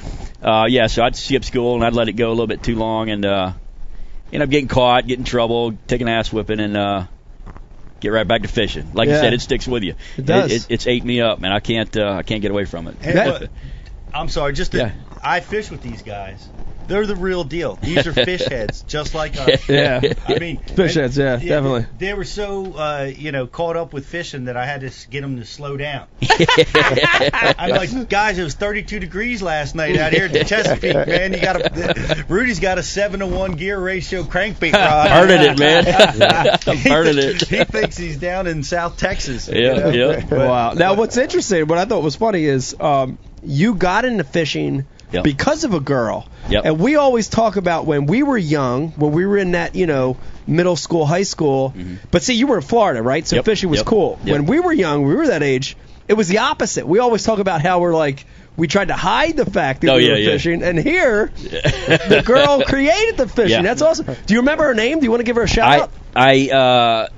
uh, 0.43 0.67
yeah, 0.69 0.88
so 0.88 1.02
I'd 1.02 1.17
skip 1.17 1.43
school 1.43 1.76
and 1.76 1.85
I'd 1.85 1.95
let 1.95 2.11
it 2.11 2.12
go 2.12 2.28
a 2.28 2.35
little 2.37 2.47
bit 2.47 2.62
too 2.62 2.76
long, 2.76 3.09
and 3.09 3.25
uh, 3.25 3.52
end 4.32 4.42
up 4.42 4.50
getting 4.50 4.68
caught, 4.68 5.06
get 5.06 5.18
in 5.18 5.25
trouble, 5.25 5.73
take 5.87 6.00
an 6.00 6.08
ass 6.08 6.32
whipping, 6.32 6.61
and 6.61 6.76
uh, 6.76 7.06
get 8.00 8.11
right 8.11 8.26
back 8.26 8.42
to 8.42 8.49
fishing. 8.49 8.90
Like 8.92 9.08
Yeah. 9.08 9.14
you 9.16 9.20
said, 9.20 9.32
it 9.35 9.40
sticks 9.40 9.66
with 9.66 9.82
you. 9.82 9.94
It 10.16 10.26
does. 10.26 10.52
It, 10.52 10.66
it's 10.70 10.87
ate 10.87 11.04
me 11.04 11.20
up, 11.20 11.38
man. 11.40 11.52
I 11.52 11.61
can't 11.61 11.94
uh, 11.97 12.11
I 12.12 12.23
can't 12.23 12.42
get 12.42 12.50
away 12.50 12.64
from 12.64 12.88
it. 12.88 12.97
Hey, 13.00 13.14
but- 13.14 13.50
I'm 14.12 14.28
sorry, 14.30 14.54
just 14.54 14.73
to, 14.73 14.78
Yeah. 14.78 14.92
I 15.23 15.40
fish 15.40 15.70
with 15.70 15.82
these 15.82 16.02
guys. 16.02 16.49
They're 16.88 17.07
the 17.07 17.16
real 17.16 17.45
deal. 17.45 17.76
These 17.76 18.07
are 18.07 18.12
fish 18.12 18.45
heads, 18.50 18.83
just 18.83 19.14
like 19.14 19.37
us. 19.37 19.68
Yeah. 19.68 20.00
I 20.26 20.38
mean, 20.38 20.57
Fish 20.59 20.97
and- 20.97 21.02
heads, 21.02 21.18
yeah, 21.18 21.37
definitely. 21.37 21.87
They 21.99 22.14
were 22.14 22.25
so, 22.25 22.73
uh, 22.73 23.11
you 23.14 23.30
know, 23.30 23.47
caught 23.47 23.76
up 23.76 23.92
with 23.92 24.07
fishing 24.07 24.47
that 24.47 24.57
I 24.57 24.64
had 24.66 24.80
to 24.80 24.90
get 25.11 25.21
them 25.21 25.37
to 25.37 25.45
slow 25.45 25.76
down. 25.76 26.07
I'm 26.23 27.71
like, 27.71 28.09
guys, 28.09 28.38
it 28.38 28.42
was 28.45 28.54
32 28.54 28.99
degrees 29.00 29.42
last 29.42 29.75
night 29.75 29.97
out 29.97 30.12
here 30.12 30.25
at 30.26 30.33
the 30.33 30.45
Chesapeake, 30.45 31.07
man. 31.07 31.33
You 31.33 31.40
got 31.40 31.57
a, 31.61 32.25
Rudy's 32.28 32.61
got 32.61 32.78
a 32.78 32.83
seven 32.83 33.21
to 33.21 33.26
one 33.26 33.52
gear 33.52 33.78
ratio 33.78 34.23
crankbait 34.23 34.73
rod. 34.73 35.09
Burning 35.28 35.50
it, 35.50 35.59
man. 35.59 36.59
I'm 36.66 36.83
burning 36.83 37.18
it. 37.18 37.42
He 37.49 37.64
thinks 37.64 37.97
he's 37.97 38.16
down 38.18 38.47
in 38.47 38.62
South 38.62 38.97
Texas. 38.97 39.49
you 39.49 39.61
Yeah, 39.62 39.73
know? 39.75 39.88
yeah. 39.90 40.26
But- 40.28 40.38
wow. 40.38 40.73
Now, 40.73 40.95
what's 40.95 41.16
interesting, 41.16 41.66
what 41.66 41.78
I 41.78 41.85
thought 41.85 42.02
was 42.02 42.16
funny 42.16 42.45
is 42.45 42.75
um, 42.80 43.18
you 43.42 43.75
got 43.75 44.04
into 44.04 44.25
fishing 44.25 44.87
Yep. 45.11 45.25
because 45.25 45.65
of 45.65 45.73
a 45.75 45.81
girl. 45.81 46.29
Yep. 46.50 46.65
And 46.65 46.79
we 46.81 46.97
always 46.97 47.29
talk 47.29 47.57
about 47.57 47.87
when 47.87 48.07
we 48.07 48.23
were 48.23 48.37
young, 48.38 48.88
when 48.93 49.12
we 49.12 49.25
were 49.27 49.38
in 49.38 49.53
that, 49.53 49.75
you 49.75 49.87
know, 49.87 50.17
middle 50.47 50.77
school, 50.77 51.07
high 51.07 51.23
school. 51.23 51.75
But 52.11 52.23
see, 52.23 52.35
you 52.35 52.47
were 52.47 52.57
in 52.57 52.62
Florida, 52.62 53.03
right? 53.03 53.27
So 53.27 53.35
Mm-hmm. 53.35 53.38
Yep, 53.38 53.45
fishing 53.45 53.71
was 53.71 53.83
cool. 53.83 54.17
When 54.23 54.47
we 54.47 54.61
were 54.61 54.73
young, 54.73 55.03
we 55.05 55.15
were 55.15 55.29
that 55.29 55.43
age, 55.43 55.77
it 56.09 56.15
was 56.15 56.29
the 56.29 56.38
opposite. 56.38 56.87
We 56.87 56.99
always 57.00 57.23
talk 57.23 57.38
about 57.38 57.61
how 57.62 57.81
we're 57.81 57.95
like, 57.95 58.25
we 58.57 58.67
tried 58.67 58.88
to 58.88 58.95
hide 58.95 59.37
the 59.37 59.45
fact 59.49 59.83
that 59.83 59.91
Oh, 59.91 59.97
we 59.97 60.07
yeah, 60.07 60.12
were 60.12 60.19
yeah. 60.19 60.31
fishing, 60.33 60.62
and 60.62 60.79
here 60.79 61.27
the 61.37 62.23
girl 62.25 62.62
created 62.65 63.17
the 63.17 63.29
fishing. 63.29 63.50
Yeah. 63.50 63.62
That's 63.62 63.83
awesome. 63.83 64.07
Do 64.27 64.35
you 64.35 64.41
remember 64.41 64.65
her 64.65 64.75
name? 64.75 64.99
Do 65.00 65.05
you 65.05 65.11
want 65.11 65.21
to 65.21 65.25
give 65.25 65.37
her 65.37 65.43
a 65.43 65.49
shout 65.49 65.69
I 65.69 65.79
out? 65.81 65.91
I 66.17 66.49
uh 66.50 67.09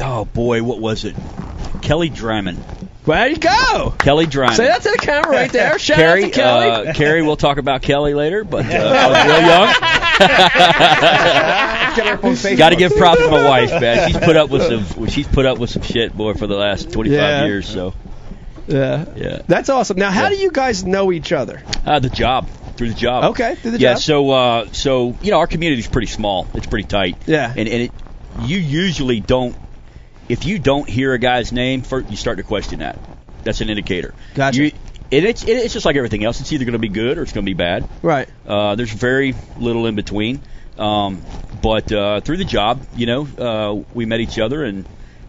oh 0.00 0.24
boy, 0.24 0.62
what 0.62 0.80
was 0.80 1.04
it? 1.04 1.14
Kelly 1.82 2.10
Dryman. 2.10 2.56
There 3.04 3.28
you 3.28 3.36
go. 3.36 3.94
Kelly 3.98 4.26
Dryman. 4.26 4.54
Say 4.56 4.66
that 4.66 4.80
to 4.82 4.90
the 4.90 4.98
camera 4.98 5.30
right 5.30 5.52
there. 5.52 5.78
Shout 5.80 5.96
Carrie, 5.98 6.24
out 6.24 6.32
to 6.32 6.32
Kelly. 6.32 6.88
Uh, 6.88 6.94
Carrie, 6.94 7.22
we'll 7.22 7.36
talk 7.36 7.58
about 7.58 7.82
Kelly 7.82 8.14
later, 8.14 8.44
but 8.44 8.64
uh, 8.64 8.68
I 8.74 9.08
was 9.10 9.24
real 9.26 9.42
young. 12.46 12.56
Got 12.56 12.70
to 12.70 12.76
give 12.76 12.96
props 12.96 13.20
to 13.20 13.30
my 13.30 13.44
wife, 13.46 13.70
man. 13.80 14.08
She's 14.08 14.18
put 14.18 14.36
up 14.36 14.50
with 14.50 14.62
some. 14.62 15.08
She's 15.08 15.28
put 15.28 15.44
up 15.46 15.58
with 15.58 15.70
some 15.70 15.82
shit, 15.82 16.16
boy, 16.16 16.34
for 16.34 16.46
the 16.46 16.56
last 16.56 16.90
25 16.92 17.12
Yeah. 17.18 17.44
years. 17.44 17.68
So, 17.68 17.92
Yeah. 18.66 19.04
yeah. 19.16 19.42
That's 19.46 19.68
awesome. 19.68 19.98
Now, 19.98 20.10
how 20.10 20.24
Yeah. 20.24 20.30
do 20.30 20.36
you 20.36 20.50
guys 20.50 20.84
know 20.84 21.12
each 21.12 21.32
other? 21.32 21.62
Uh, 21.84 21.98
the 21.98 22.08
job 22.08 22.48
through 22.76 22.88
the 22.88 22.94
job. 22.94 23.24
Okay, 23.32 23.54
through 23.56 23.72
the 23.72 23.78
yeah. 23.80 23.90
job. 23.90 23.96
Yeah. 23.98 24.00
So, 24.00 24.30
uh, 24.30 24.66
so 24.72 25.14
you 25.22 25.30
know, 25.30 25.38
our 25.38 25.46
community's 25.46 25.88
pretty 25.88 26.06
small. 26.08 26.46
It's 26.54 26.66
pretty 26.66 26.88
tight. 26.88 27.16
Yeah. 27.26 27.50
And 27.50 27.68
and 27.68 27.82
it, 27.82 27.92
you 28.42 28.58
usually 28.58 29.20
don't. 29.20 29.54
If 30.28 30.44
you 30.44 30.58
don't 30.58 30.88
hear 30.88 31.12
a 31.12 31.18
guy's 31.18 31.52
name, 31.52 31.82
first 31.82 32.10
you 32.10 32.16
start 32.16 32.38
to 32.38 32.42
question 32.44 32.78
that. 32.80 32.98
That's 33.42 33.60
an 33.60 33.68
indicator. 33.68 34.14
Gotcha. 34.34 34.64
You, 34.64 34.72
and 35.12 35.24
it's 35.26 35.44
it's 35.44 35.74
just 35.74 35.84
like 35.84 35.96
everything 35.96 36.24
else. 36.24 36.40
It's 36.40 36.52
either 36.52 36.64
going 36.64 36.72
to 36.72 36.78
be 36.78 36.88
good 36.88 37.18
or 37.18 37.22
it's 37.22 37.32
going 37.32 37.44
to 37.44 37.50
be 37.50 37.54
bad. 37.54 37.86
Right. 38.02 38.28
Uh, 38.46 38.74
there's 38.74 38.90
very 38.92 39.34
little 39.58 39.86
in 39.86 39.94
between. 39.96 40.40
Um, 40.78 41.22
but 41.62 41.92
uh, 41.92 42.20
through 42.20 42.38
the 42.38 42.44
job, 42.44 42.84
you 42.96 43.06
know, 43.06 43.28
uh, 43.38 43.82
we 43.92 44.06
met 44.06 44.20
each 44.20 44.38
other 44.38 44.64
and 44.64 44.84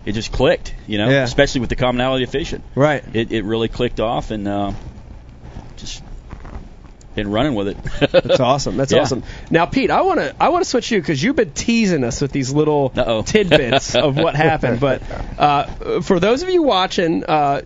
it 0.05 0.13
just 0.13 0.31
clicked. 0.31 0.73
You 0.87 0.97
know, 0.97 1.09
Yeah. 1.09 1.23
especially 1.23 1.61
with 1.61 1.69
the 1.69 1.75
commonality 1.75 2.23
of 2.23 2.29
fishing. 2.29 2.63
Right. 2.73 3.03
It 3.13 3.31
it 3.31 3.43
really 3.43 3.67
clicked 3.67 3.99
off 3.99 4.31
and 4.31 4.47
uh, 4.47 4.71
just 5.77 6.01
been 7.15 7.31
running 7.31 7.55
with 7.55 7.69
it. 7.69 7.77
That's 8.11 8.39
awesome. 8.39 8.77
That's 8.77 8.91
Yeah. 8.91 9.01
awesome. 9.01 9.23
Now, 9.49 9.65
Pete, 9.65 9.89
I 9.91 10.01
want 10.01 10.19
to 10.19 10.35
I 10.39 10.49
want 10.49 10.63
to 10.63 10.69
switch 10.69 10.91
you 10.91 10.99
because 10.99 11.21
you've 11.23 11.35
been 11.35 11.51
teasing 11.51 12.03
us 12.03 12.21
with 12.21 12.31
these 12.31 12.51
little 12.53 12.91
Uh-oh. 12.95 13.21
tidbits 13.25 13.95
of 13.95 14.15
what 14.17 14.35
happened. 14.35 14.79
But 14.79 15.01
uh, 15.39 16.01
for 16.01 16.19
those 16.19 16.43
of 16.43 16.49
you 16.49 16.63
watching, 16.63 17.23
uh, 17.23 17.61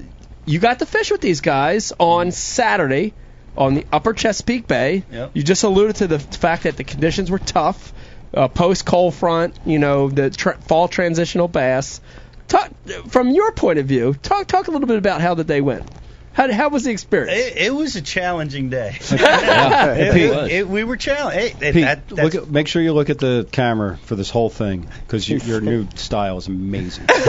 you 0.46 0.60
got 0.60 0.80
to 0.80 0.86
fish 0.86 1.12
with 1.12 1.22
these 1.22 1.42
guys 1.42 1.92
on 2.00 2.32
Saturday 2.32 3.14
on 3.58 3.74
the 3.76 3.86
Upper 3.92 4.14
Chesapeake 4.14 4.68
Bay. 4.68 5.04
Yep. 5.12 5.32
You 5.34 5.44
just 5.44 5.64
alluded 5.64 5.98
to 5.98 6.08
the 6.08 6.20
fact 6.20 6.64
that 6.64 6.78
the 6.78 6.84
conditions 6.84 7.30
were 7.30 7.40
tough. 7.40 7.94
Uh, 8.34 8.48
Post 8.48 8.86
cold 8.86 9.16
front, 9.16 9.56
you 9.66 9.80
know, 9.80 10.08
the 10.10 10.30
tr 10.30 10.52
fall 10.52 10.88
transitional 10.88 11.48
bass. 11.48 12.00
Talk, 12.48 12.72
from 13.08 13.30
your 13.32 13.52
point 13.54 13.80
of 13.80 13.86
view, 13.88 14.14
talk 14.14 14.48
talk 14.48 14.68
a 14.68 14.72
little 14.72 14.88
bit 14.88 14.98
about 14.98 15.20
how 15.22 15.34
the 15.34 15.44
day 15.44 15.62
went. 15.62 15.90
How, 16.34 16.52
how 16.54 16.70
was 16.70 16.84
the 16.86 16.92
experience? 16.92 17.38
It, 17.38 17.58
it 17.58 17.76
was 17.76 17.96
a 17.98 18.02
challenging 18.02 18.70
day. 18.70 18.98
Yeah, 19.12 19.94
It- 19.96 20.16
it- 20.16 20.52
it- 20.52 20.68
we 20.70 20.84
were 20.84 20.98
challenged. 20.98 21.60
Pete, 21.60 21.74
that, 21.74 22.10
look 22.12 22.18
that's- 22.18 22.36
at, 22.44 22.50
make 22.50 22.68
sure 22.68 22.82
you 22.82 22.94
look 22.94 23.10
at 23.10 23.18
the 23.20 23.48
camera 23.52 23.98
for 24.04 24.16
this 24.16 24.30
whole 24.30 24.50
thing 24.50 24.88
because 25.06 25.28
you, 25.28 25.40
your 25.40 25.62
new 25.62 25.88
style 25.96 26.38
is 26.38 26.48
amazing. 26.48 27.06
I'm 27.10 27.24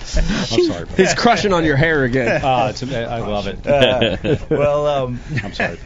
sorry. 0.00 0.88
He's 0.96 1.14
crushing 1.14 1.52
on 1.52 1.64
your 1.64 1.76
hair 1.76 2.04
again. 2.04 2.40
It's, 2.44 2.82
I 2.82 3.18
love 3.18 3.46
it. 3.46 3.66
Uh, 3.66 4.36
well, 4.50 4.86
um, 4.86 5.20
I'm 5.42 5.52
sorry. 5.54 5.78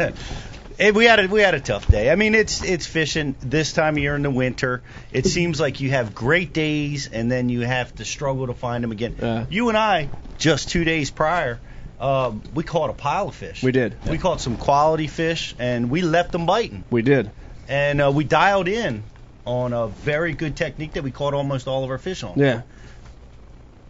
It, 0.81 0.95
we 0.95 1.05
had 1.05 1.21
a 1.21 1.29
we 1.29 1.43
had 1.43 1.55
a 1.55 1.61
tough 1.61 1.87
day. 1.87 2.11
I 2.11 2.17
mean, 2.17 2.35
it's 2.35 2.63
it's 2.63 2.87
fishing 2.87 3.37
this 3.41 3.73
time 3.73 3.95
of 3.95 3.99
year 3.99 4.17
in 4.17 4.23
the 4.23 4.31
winter. 4.31 4.83
It 5.13 5.27
seems 5.27 5.61
like 5.61 5.81
you 5.81 5.91
have 5.91 6.15
great 6.15 6.53
days 6.53 7.09
and 7.13 7.31
then 7.31 7.49
you 7.49 7.61
have 7.61 7.95
to 7.97 8.05
struggle 8.05 8.47
to 8.47 8.55
find 8.55 8.83
them 8.83 8.91
again. 8.91 9.17
Yeah. 9.21 9.47
You 9.51 9.69
and 9.69 9.77
I 9.77 10.09
just 10.39 10.71
two 10.71 10.85
days 10.85 11.11
prior. 11.11 11.61
Um, 12.01 12.43
we 12.55 12.65
caught 12.65 12.89
a 12.89 12.95
pile 12.95 13.29
of 13.29 13.35
fish. 13.35 13.63
We 13.63 13.73
did. 13.73 13.95
We 14.09 14.17
caught 14.17 14.41
some 14.41 14.57
quality 14.57 15.07
fish, 15.07 15.55
and 15.59 15.91
we 15.91 16.01
left 16.01 16.33
them 16.33 16.47
biting. 16.47 16.83
We 16.91 17.03
did. 17.03 17.31
And 17.69 18.01
uh, 18.01 18.11
we 18.11 18.25
dialed 18.25 18.69
in 18.69 19.03
on 19.45 19.75
a 19.75 19.89
very 19.89 20.33
good 20.33 20.57
technique 20.57 20.95
that 20.95 21.03
we 21.03 21.11
caught 21.11 21.35
almost 21.35 21.69
all 21.69 21.85
of 21.85 21.91
our 21.91 21.99
fish 21.99 22.23
on. 22.23 22.39
Yeah. 22.39 22.63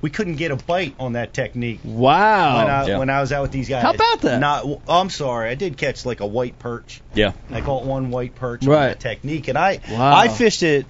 We 0.03 0.11
couldn't 0.11 0.37
get 0.37 0.51
a 0.51 0.57
bite 0.57 0.95
on 0.99 1.13
that 1.13 1.35
technique 1.35 1.81
Wow. 1.85 2.57
when 2.59 2.71
I 2.71 2.87
Yeah. 2.87 2.99
when 2.99 3.11
I 3.11 3.21
was 3.21 3.33
out 3.33 3.43
with 3.43 3.53
these 3.53 3.69
guys. 3.69 3.83
How 3.83 3.93
about 3.93 4.21
that? 4.23 4.41
Not. 4.41 4.65
oh, 4.65 4.81
I'm 4.89 5.11
sorry. 5.11 5.51
I 5.51 5.55
did 5.55 5.77
catch 5.77 6.07
like 6.07 6.21
a 6.21 6.27
white 6.27 6.59
perch. 6.59 7.03
yeah. 7.15 7.33
I 7.53 7.61
caught 7.61 7.85
one 7.85 8.11
white 8.11 8.35
perch 8.35 8.65
Right. 8.65 8.77
on 8.77 8.89
that 8.89 9.01
technique, 9.01 9.49
and 9.49 9.59
I 9.59 9.81
Wow. 9.91 10.17
I 10.17 10.29
fished 10.29 10.63
it. 10.63 10.87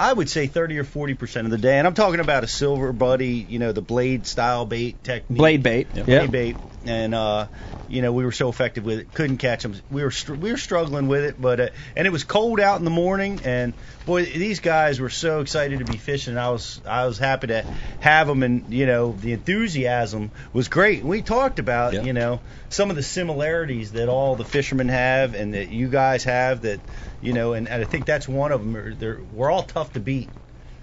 I 0.00 0.12
would 0.12 0.28
say 0.30 0.46
30 0.46 0.78
or 0.78 0.84
40 0.84 1.14
percent 1.14 1.46
of 1.46 1.50
the 1.50 1.58
day, 1.58 1.76
and 1.78 1.86
I'm 1.86 1.94
talking 1.94 2.20
about 2.20 2.44
a 2.44 2.46
silver 2.48 2.92
buddy, 2.92 3.44
you 3.48 3.58
know, 3.58 3.72
the 3.72 3.82
blade 3.82 4.26
style 4.26 4.64
bait 4.64 5.02
technique. 5.02 5.38
Blade 5.38 5.62
bait. 5.62 5.88
Yeah. 5.94 6.04
Yeah. 6.06 6.18
Blade 6.26 6.30
bait, 6.32 6.56
and 6.88 7.14
uh, 7.14 7.46
you 7.86 8.02
know 8.02 8.12
we 8.12 8.24
were 8.24 8.32
so 8.32 8.48
effective 8.48 8.84
with 8.84 8.98
it, 8.98 9.14
couldn't 9.14 9.38
catch 9.38 9.62
them. 9.62 9.74
We 9.90 10.02
were 10.02 10.10
str- 10.10 10.34
we 10.34 10.50
were 10.50 10.58
struggling 10.58 11.08
with 11.08 11.24
it, 11.24 11.40
but 11.40 11.60
uh, 11.60 11.68
and 11.96 12.06
it 12.06 12.10
was 12.10 12.24
cold 12.24 12.60
out 12.60 12.78
in 12.78 12.84
the 12.84 12.90
morning, 12.90 13.40
and 13.44 13.74
boy, 14.06 14.24
these 14.24 14.60
guys 14.60 15.00
were 15.00 15.10
so 15.10 15.40
excited 15.40 15.78
to 15.80 15.84
be 15.84 15.96
fishing. 15.98 16.36
I 16.38 16.50
was 16.50 16.80
I 16.86 17.06
was 17.06 17.18
happy 17.18 17.48
to 17.48 17.64
have 18.00 18.26
them, 18.26 18.42
and 18.42 18.72
you 18.72 18.86
know 18.86 19.12
the 19.12 19.32
enthusiasm 19.32 20.30
was 20.52 20.68
great. 20.68 21.04
We 21.04 21.22
talked 21.22 21.58
about 21.58 21.92
Yeah. 21.94 22.02
you 22.02 22.12
know 22.12 22.40
some 22.70 22.90
of 22.90 22.96
the 22.96 23.02
similarities 23.02 23.92
that 23.92 24.08
all 24.08 24.36
the 24.36 24.44
fishermen 24.44 24.88
have, 24.88 25.34
and 25.34 25.54
that 25.54 25.68
you 25.68 25.88
guys 25.88 26.24
have 26.24 26.62
that 26.62 26.80
you 27.20 27.32
know, 27.32 27.52
and, 27.52 27.68
and 27.68 27.82
I 27.82 27.84
think 27.84 28.06
that's 28.06 28.28
one 28.28 28.52
of 28.52 28.60
them. 28.60 28.96
They're, 28.98 29.18
we're 29.32 29.50
all 29.50 29.64
tough 29.64 29.92
to 29.94 30.00
beat. 30.00 30.28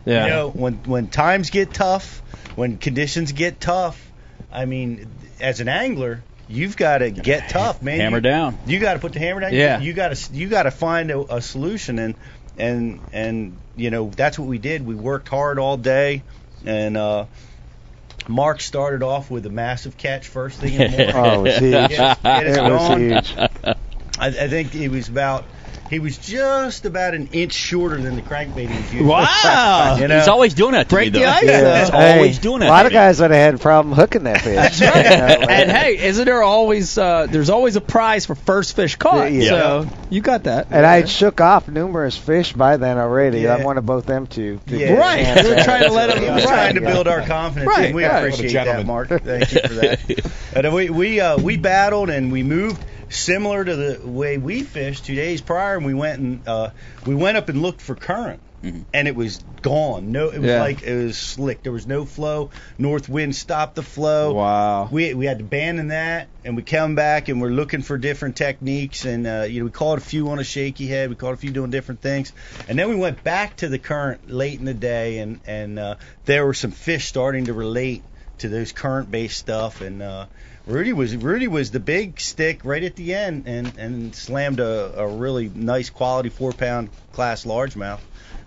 Yeah. 0.05 0.25
You 0.25 0.29
know, 0.29 0.49
when 0.49 0.73
when 0.85 1.07
times 1.07 1.49
get 1.49 1.73
tough, 1.73 2.21
when 2.55 2.77
conditions 2.77 3.31
get 3.31 3.59
tough, 3.59 4.11
I 4.55 4.65
mean, 4.65 5.11
as 5.39 5.59
an 5.59 5.67
angler, 5.67 6.23
you've 6.47 6.77
got 6.77 6.99
to 6.99 7.11
get 7.11 7.49
tough, 7.49 7.81
man. 7.81 7.99
Hammer 7.99 8.17
you, 8.17 8.21
down. 8.21 8.57
You 8.65 8.79
got 8.79 8.93
to 8.93 8.99
put 8.99 9.11
the 9.13 9.19
hammer 9.19 9.41
down. 9.41 9.53
Yeah. 9.53 9.81
You 9.81 9.93
got 9.93 10.15
to 10.15 10.33
you 10.33 10.47
got 10.47 10.63
to 10.63 10.71
find 10.71 11.11
a, 11.11 11.35
a 11.35 11.41
solution, 11.41 11.99
and 11.99 12.15
and 12.57 13.01
and 13.11 13.59
you 13.75 13.89
know 13.89 14.09
that's 14.15 14.39
what 14.39 14.47
we 14.47 14.57
did. 14.57 14.85
We 14.85 14.95
worked 14.95 15.27
hard 15.27 15.59
all 15.59 15.75
day, 15.75 16.23
and 16.65 16.95
uh, 16.95 17.25
Mark 18.27 18.61
started 18.61 19.03
off 19.03 19.29
with 19.29 19.45
a 19.45 19.49
massive 19.49 19.97
catch 19.97 20.27
first 20.27 20.59
thing 20.59 20.75
in 20.75 20.91
the 20.91 20.97
morning. 20.97 21.15
Oh, 21.15 21.39
it 21.39 21.41
was 21.43 21.57
huge. 21.57 21.89
Get- 21.89 22.23
get 22.23 22.47
us 22.47 22.57
It 22.57 22.63
was 22.63 22.97
huge. 22.97 23.75
I, 24.17 24.27
I 24.27 24.47
think 24.47 24.73
it 24.73 24.87
was 24.89 25.09
about 25.09 25.43
he 25.89 25.99
was 25.99 26.17
just 26.17 26.85
about 26.85 27.13
an 27.13 27.29
inch 27.31 27.53
shorter 27.53 27.97
than 28.01 28.15
the 28.15 28.21
crankbait 28.21 28.67
he 28.69 28.75
was 28.77 28.93
using. 28.93 29.07
Wow. 29.07 29.97
You 29.99 30.07
know? 30.07 30.17
He's 30.19 30.27
always 30.27 30.53
doing 30.53 30.71
that 30.73 30.89
to 30.89 30.95
Break 30.95 31.13
me, 31.13 31.19
the 31.19 31.25
though. 31.25 31.31
ice, 31.31 31.41
He's 31.41 31.91
though. 31.91 31.97
always 31.97 32.39
doing 32.39 32.59
that. 32.61 32.67
A 32.67 32.69
lot 32.69 32.81
to 32.83 32.87
of 32.87 32.91
me. 32.91 32.95
guys 32.95 33.19
would 33.21 33.31
have 33.31 33.39
had 33.39 33.53
a 33.55 33.57
problem 33.57 33.93
hooking 33.95 34.23
that 34.23 34.41
fish. 34.41 34.55
That's 34.55 34.79
You 34.79 34.85
know, 34.87 34.91
right. 34.93 35.49
and 35.49 35.71
hey, 35.71 35.97
isn't 36.07 36.25
there 36.25 36.43
always 36.43 36.97
uh, 36.97 37.27
there's 37.29 37.49
always 37.49 37.75
a 37.75 37.81
prize 37.81 38.25
for 38.25 38.35
first 38.35 38.75
fish 38.75 38.95
caught? 38.95 39.31
Yeah. 39.31 39.49
So 39.49 39.87
you 40.09 40.21
got 40.21 40.43
that. 40.43 40.67
And 40.71 40.85
I 40.85 40.97
had 40.97 41.09
shook 41.09 41.39
off 41.39 41.67
numerous 41.67 42.17
fish 42.17 42.53
by 42.53 42.77
then 42.77 42.97
already. 42.97 43.41
Yeah. 43.41 43.55
I 43.55 43.63
wanted 43.63 43.85
both 43.85 44.05
them 44.05 44.27
to. 44.27 44.59
to 44.67 44.77
Yeah. 44.77 44.93
Right. 44.95 45.21
a 45.21 45.23
chance 45.23 45.47
were 45.47 45.63
trying 45.63 45.83
to 45.85 45.91
let 45.93 46.17
He 46.17 46.29
was 46.29 46.45
Right. 46.45 46.51
trying 46.53 46.75
to 46.75 46.81
build 46.81 47.07
our 47.07 47.21
confidence. 47.21 47.67
Right, 47.67 47.85
and 47.87 47.95
we 47.95 48.05
right. 48.05 48.17
appreciate 48.33 48.53
that. 48.65 48.85
Mark. 48.85 49.09
Thank 49.09 49.51
you 49.53 49.61
for 49.61 49.73
that. 49.75 50.31
and 50.55 50.73
we 50.73 50.89
we 50.89 51.19
uh, 51.21 51.37
we 51.37 51.57
battled 51.57 52.09
and 52.09 52.31
we 52.31 52.43
moved 52.43 52.83
similar 53.15 53.63
to 53.63 53.75
the 53.75 54.07
way 54.07 54.37
we 54.37 54.63
fished 54.63 55.05
two 55.05 55.15
days 55.15 55.41
prior, 55.41 55.77
and 55.77 55.85
we 55.85 55.93
went 55.93 56.19
and 56.19 56.47
uh, 56.47 56.69
we 57.05 57.15
went 57.15 57.37
up 57.37 57.49
and 57.49 57.61
looked 57.61 57.81
for 57.81 57.95
current. 57.95 58.41
And 58.95 59.07
it 59.07 59.15
was 59.15 59.37
gone. 59.61 60.11
No, 60.11 60.29
it 60.29 60.39
was 60.39 60.49
Yeah. 60.49 60.59
like 60.59 60.81
it 60.81 60.95
was 60.95 61.19
slick. 61.19 61.61
There 61.61 61.71
was 61.71 61.85
no 61.85 62.03
flow. 62.03 62.49
North 62.79 63.07
wind 63.07 63.35
stopped 63.35 63.75
the 63.75 63.83
flow. 63.83 64.33
Wow. 64.33 64.89
We 64.91 65.13
we 65.13 65.27
had 65.27 65.37
to 65.37 65.43
abandon 65.43 65.89
that, 65.89 66.29
and 66.43 66.55
we 66.55 66.63
come 66.63 66.95
back 66.95 67.29
and 67.29 67.39
we're 67.39 67.51
looking 67.51 67.83
for 67.83 67.99
different 67.99 68.37
techniques, 68.37 69.05
and 69.05 69.27
uh, 69.27 69.45
you 69.47 69.59
know 69.59 69.65
we 69.65 69.71
caught 69.71 69.99
a 69.99 70.01
few 70.01 70.29
on 70.29 70.39
a 70.39 70.43
shaky 70.43 70.87
head, 70.87 71.09
we 71.11 71.15
caught 71.15 71.35
a 71.35 71.37
few 71.37 71.51
doing 71.51 71.69
different 71.69 72.01
things, 72.01 72.33
and 72.67 72.79
then 72.79 72.89
we 72.89 72.95
went 72.95 73.23
back 73.23 73.55
to 73.57 73.67
the 73.67 73.77
current 73.77 74.31
late 74.31 74.57
in 74.57 74.65
the 74.65 74.73
day, 74.73 75.19
and 75.19 75.41
and 75.45 75.77
uh, 75.77 75.95
there 76.25 76.43
were 76.43 76.55
some 76.55 76.71
fish 76.71 77.05
starting 77.05 77.45
to 77.45 77.53
relate 77.53 78.01
to 78.39 78.49
those 78.49 78.71
current 78.71 79.11
based 79.11 79.37
stuff, 79.37 79.81
and 79.81 80.01
uh, 80.01 80.25
Rudy 80.67 80.93
was 80.93 81.15
Rudy 81.15 81.47
was 81.47 81.71
the 81.71 81.79
big 81.79 82.19
stick 82.19 82.61
right 82.65 82.83
at 82.83 82.95
the 82.95 83.13
end, 83.13 83.43
and 83.47 83.77
and 83.77 84.15
slammed 84.15 84.59
a, 84.59 84.99
a 85.01 85.07
really 85.07 85.49
nice 85.53 85.89
quality 85.89 86.29
four 86.29 86.53
pound 86.53 86.89
class 87.13 87.45
largemouth. 87.45 87.99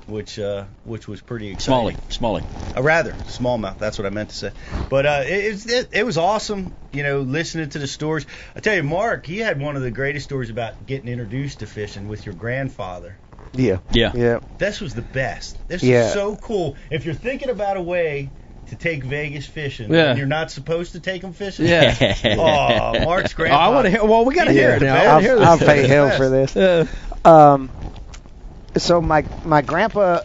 Which 0.06 0.38
uh, 0.38 0.64
which 0.84 1.06
was 1.06 1.20
pretty 1.20 1.48
exciting. 1.50 1.66
Smalley, 1.68 1.96
Smalley. 2.08 2.42
Uh, 2.75 2.82
rather 2.82 3.12
smallmouth. 3.12 3.78
That's 3.78 3.98
what 3.98 4.06
I 4.06 4.08
meant 4.08 4.30
to 4.30 4.37
say. 4.37 4.52
But 4.88 5.04
uh, 5.04 5.22
it, 5.26 5.30
it's- 5.44 5.66
it, 5.66 5.88
it 5.92 6.06
was 6.06 6.16
awesome, 6.16 6.75
you 6.94 7.02
know, 7.02 7.20
listening 7.20 7.68
to 7.68 7.78
the 7.78 7.87
stories. 7.87 8.25
I 8.56 8.60
tell 8.60 8.75
you, 8.75 8.82
Mark, 8.82 9.26
he 9.26 9.37
had 9.37 9.60
one 9.60 9.76
of 9.76 9.82
the 9.82 9.90
greatest 9.90 10.25
stories 10.25 10.48
about 10.48 10.87
getting 10.87 11.08
introduced 11.08 11.58
to 11.58 11.66
fishing 11.66 12.08
with 12.08 12.25
your 12.25 12.34
grandfather. 12.34 13.18
Yeah. 13.52 13.80
Yeah. 13.92 14.12
Yeah. 14.14 14.38
This 14.56 14.80
was 14.80 14.94
the 14.94 15.02
best. 15.02 15.58
This 15.68 15.82
Yeah. 15.82 16.06
is 16.06 16.14
so 16.14 16.37
cool. 16.37 16.76
If 16.90 17.04
you're 17.04 17.14
thinking 17.14 17.50
about 17.50 17.76
a 17.76 17.82
way 17.82 18.30
to 18.68 18.76
take 18.76 19.04
Vegas 19.04 19.46
fishing, 19.46 19.92
Yeah. 19.92 20.10
and 20.10 20.18
you're 20.18 20.26
not 20.26 20.50
supposed 20.50 20.92
to 20.92 21.00
take 21.00 21.22
them 21.22 21.32
fishing. 21.32 21.66
Yeah. 21.66 22.14
Oh, 22.38 23.04
Mark's 23.04 23.32
Oh, 23.34 23.37
grandpa. 23.37 23.58
I 23.58 23.68
want 23.68 23.84
to 23.87 23.90
hear. 23.90 24.04
Well, 24.04 24.25
we 24.25 24.34
got 24.34 24.44
to 24.44 24.52
hear 24.52 24.70
Yeah. 24.70 24.76
it 24.76 24.82
now. 24.82 24.94
I 24.94 24.98
I'll, 25.04 25.12
want 25.12 25.22
to 25.25 25.28
hear 25.28 25.38
this. 25.38 25.46
I'll 25.48 25.58
pay 25.58 25.87
hell 25.87 26.10
for 26.16 26.28
this. 26.28 26.56
Uh, 27.25 27.28
Um, 27.28 27.70
so 28.76 29.00
my 29.00 29.25
my 29.44 29.62
grandpa 29.62 30.20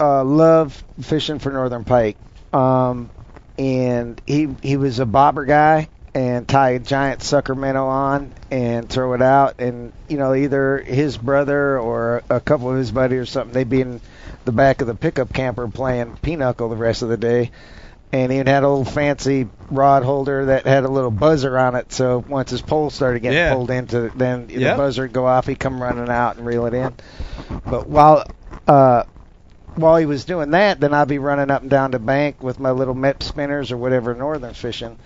uh, 0.00 0.24
loved 0.24 0.82
fishing 1.02 1.38
for 1.38 1.52
northern 1.52 1.84
pike, 1.84 2.16
um, 2.52 3.10
and 3.58 4.20
he 4.26 4.48
he 4.62 4.76
was 4.76 4.98
a 4.98 5.06
bobber 5.06 5.44
guy 5.44 5.88
and 6.14 6.46
tie 6.48 6.70
a 6.70 6.78
giant 6.78 7.22
sucker 7.22 7.54
minnow 7.54 7.86
on 7.86 8.32
and 8.50 8.88
throw 8.88 9.12
it 9.14 9.22
out, 9.22 9.60
and 9.60 9.92
you 10.08 10.16
know 10.18 10.34
either 10.34 10.78
his 10.78 11.16
brother 11.16 11.78
or 11.78 12.22
a 12.28 12.40
couple 12.40 12.70
of 12.70 12.76
his 12.76 12.90
buddies 12.90 13.20
or 13.20 13.26
something 13.26 13.52
they'd 13.54 13.70
be 13.70 13.80
in 13.80 14.00
the 14.44 14.52
back 14.52 14.80
of 14.80 14.88
the 14.88 14.94
pickup 14.94 15.32
camper 15.32 15.68
playing 15.68 16.16
pinochle 16.22 16.68
the 16.68 16.76
rest 16.76 17.02
of 17.02 17.08
the 17.08 17.16
day. 17.16 17.50
And 18.12 18.30
he 18.30 18.38
had 18.38 18.46
a 18.46 18.68
little 18.68 18.84
fancy 18.84 19.48
rod 19.70 20.02
holder 20.02 20.46
that 20.46 20.66
had 20.66 20.84
a 20.84 20.88
little 20.88 21.10
buzzer 21.10 21.58
on 21.58 21.74
it. 21.76 21.92
So 21.92 22.22
once 22.28 22.50
his 22.50 22.60
pole 22.60 22.90
started 22.90 23.20
getting 23.20 23.38
Yeah. 23.38 23.54
pulled 23.54 23.70
into, 23.70 24.10
then 24.14 24.48
the 24.48 24.74
buzzer 24.76 25.02
would 25.02 25.14
go 25.14 25.26
off. 25.26 25.46
He'd 25.46 25.58
come 25.58 25.82
running 25.82 26.10
out 26.10 26.36
and 26.36 26.46
reel 26.46 26.66
it 26.66 26.74
in. 26.74 26.94
But 27.64 27.88
while 27.88 28.24
uh, 28.68 29.04
while 29.76 29.96
he 29.96 30.04
was 30.04 30.26
doing 30.26 30.50
that, 30.50 30.78
then 30.78 30.92
I'd 30.92 31.08
be 31.08 31.18
running 31.18 31.50
up 31.50 31.62
and 31.62 31.70
down 31.70 31.90
the 31.92 31.98
bank 31.98 32.42
with 32.42 32.60
my 32.60 32.70
little 32.70 32.94
Mepps 32.94 33.22
spinners 33.24 33.72
or 33.72 33.78
whatever 33.78 34.14
northern 34.14 34.52
fishing. 34.52 34.98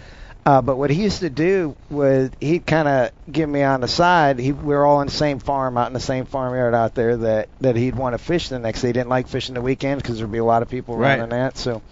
Uh, 0.45 0.61
but 0.63 0.77
what 0.77 0.91
he 0.91 1.03
used 1.03 1.21
to 1.21 1.31
do 1.31 1.75
was 1.91 2.31
he'd 2.41 2.67
kind 2.67 2.87
of 2.87 3.11
give 3.31 3.49
me 3.49 3.63
on 3.63 3.81
the 3.81 3.89
side. 3.89 4.39
He, 4.39 4.53
we 4.53 4.75
were 4.75 4.85
all 4.85 5.01
in 5.01 5.07
the 5.09 5.13
same 5.13 5.39
farm, 5.41 5.77
out 5.77 5.89
in 5.89 5.93
the 5.93 6.01
same 6.01 6.25
farmyard 6.25 6.75
out 6.75 6.95
there 6.95 7.17
that 7.19 7.49
that 7.61 7.77
he'd 7.77 7.95
want 7.97 8.15
to 8.15 8.19
fish 8.19 8.49
the 8.49 8.59
next 8.59 8.81
day. 8.83 8.89
He 8.89 8.93
didn't 8.93 9.09
like 9.09 9.29
fishing 9.29 9.55
the 9.55 9.63
weekend 9.63 10.03
because 10.03 10.19
there'd 10.19 10.31
be 10.31 10.39
a 10.39 10.45
lot 10.45 10.63
of 10.63 10.69
people 10.69 10.97
Right. 10.97 11.19
running 11.19 11.31
that. 11.31 11.57
So 11.57 11.83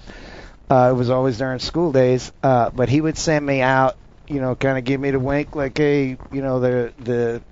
uh, 0.71 0.89
it 0.91 0.97
was 0.97 1.11
always 1.11 1.39
during 1.39 1.59
school 1.59 1.93
days. 1.93 2.33
Uh, 2.43 2.71
but 2.71 2.89
he 2.89 3.01
would 3.01 3.19
send 3.19 3.45
me 3.45 3.61
out, 3.61 3.97
you 4.27 4.41
know, 4.41 4.55
kind 4.55 4.79
of 4.79 4.85
give 4.85 5.01
me 5.01 5.11
the 5.11 5.21
wink, 5.21 5.55
like, 5.55 5.77
hey, 5.77 6.17
you 6.33 6.43
know, 6.43 6.61
the 6.61 6.93
the 6.99 7.43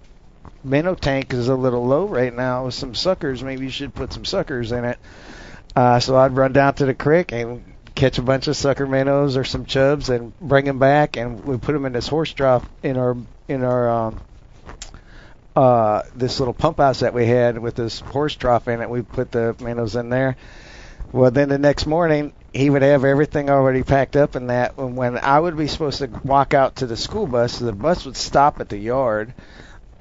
minnow 0.65 0.95
tank 0.95 1.33
is 1.33 1.49
a 1.49 1.55
little 1.55 1.87
low 1.87 2.07
right 2.07 2.35
now 2.35 2.67
with 2.67 2.75
some 2.75 2.95
suckers. 2.95 3.43
Maybe 3.43 3.65
you 3.65 3.71
should 3.71 3.95
put 3.95 4.13
some 4.13 4.25
suckers 4.25 4.73
in 4.73 4.85
it. 4.85 4.99
Uh, 5.75 6.01
so 6.01 6.17
I'd 6.17 6.37
run 6.37 6.53
down 6.53 6.75
to 6.75 6.87
the 6.87 6.95
creek 6.95 7.33
and 7.33 7.65
catch 7.95 8.19
a 8.19 8.23
bunch 8.23 8.49
of 8.49 8.57
sucker 8.57 8.87
minnows 8.87 9.37
or 9.37 9.45
some 9.45 9.65
chubs 9.65 10.09
and 10.09 10.39
bring 10.41 10.65
them 10.65 10.79
back, 10.79 11.17
and 11.17 11.45
we 11.45 11.57
put 11.59 11.73
them 11.73 11.85
in 11.85 11.93
this 11.93 12.09
horse 12.09 12.33
trough 12.33 12.67
in 12.83 12.97
our 12.97 13.17
in 13.49 13.63
our 13.63 13.89
um, 13.89 14.21
uh, 15.55 16.03
this 16.15 16.41
little 16.41 16.55
pump 16.55 16.79
house 16.79 17.01
that 17.01 17.15
we 17.15 17.27
had 17.27 17.59
with 17.59 17.75
this 17.75 18.01
horse 18.01 18.35
trough 18.35 18.69
in 18.69 18.81
it. 18.81 18.89
We 18.89 19.03
put 19.03 19.31
the 19.31 19.55
minnows 19.61 19.97
in 19.97 20.09
there. 20.09 20.37
Well, 21.13 21.31
then 21.31 21.49
the 21.49 21.59
next 21.59 21.87
morning 21.87 22.33
he 22.53 22.69
would 22.69 22.83
have 22.83 23.05
everything 23.05 23.51
already 23.51 23.83
packed 23.83 24.17
up 24.17 24.37
in 24.37 24.49
that. 24.49 24.77
When 24.77 24.95
when 24.95 25.19
I 25.19 25.39
would 25.39 25.57
be 25.57 25.69
supposed 25.69 25.99
to 25.99 26.09
walk 26.25 26.55
out 26.55 26.77
to 26.77 26.87
the 26.87 26.97
school 26.97 27.27
bus, 27.27 27.59
the 27.59 27.73
bus 27.73 28.05
would 28.05 28.17
stop 28.17 28.61
at 28.61 28.69
the 28.69 28.79
yard. 28.79 29.35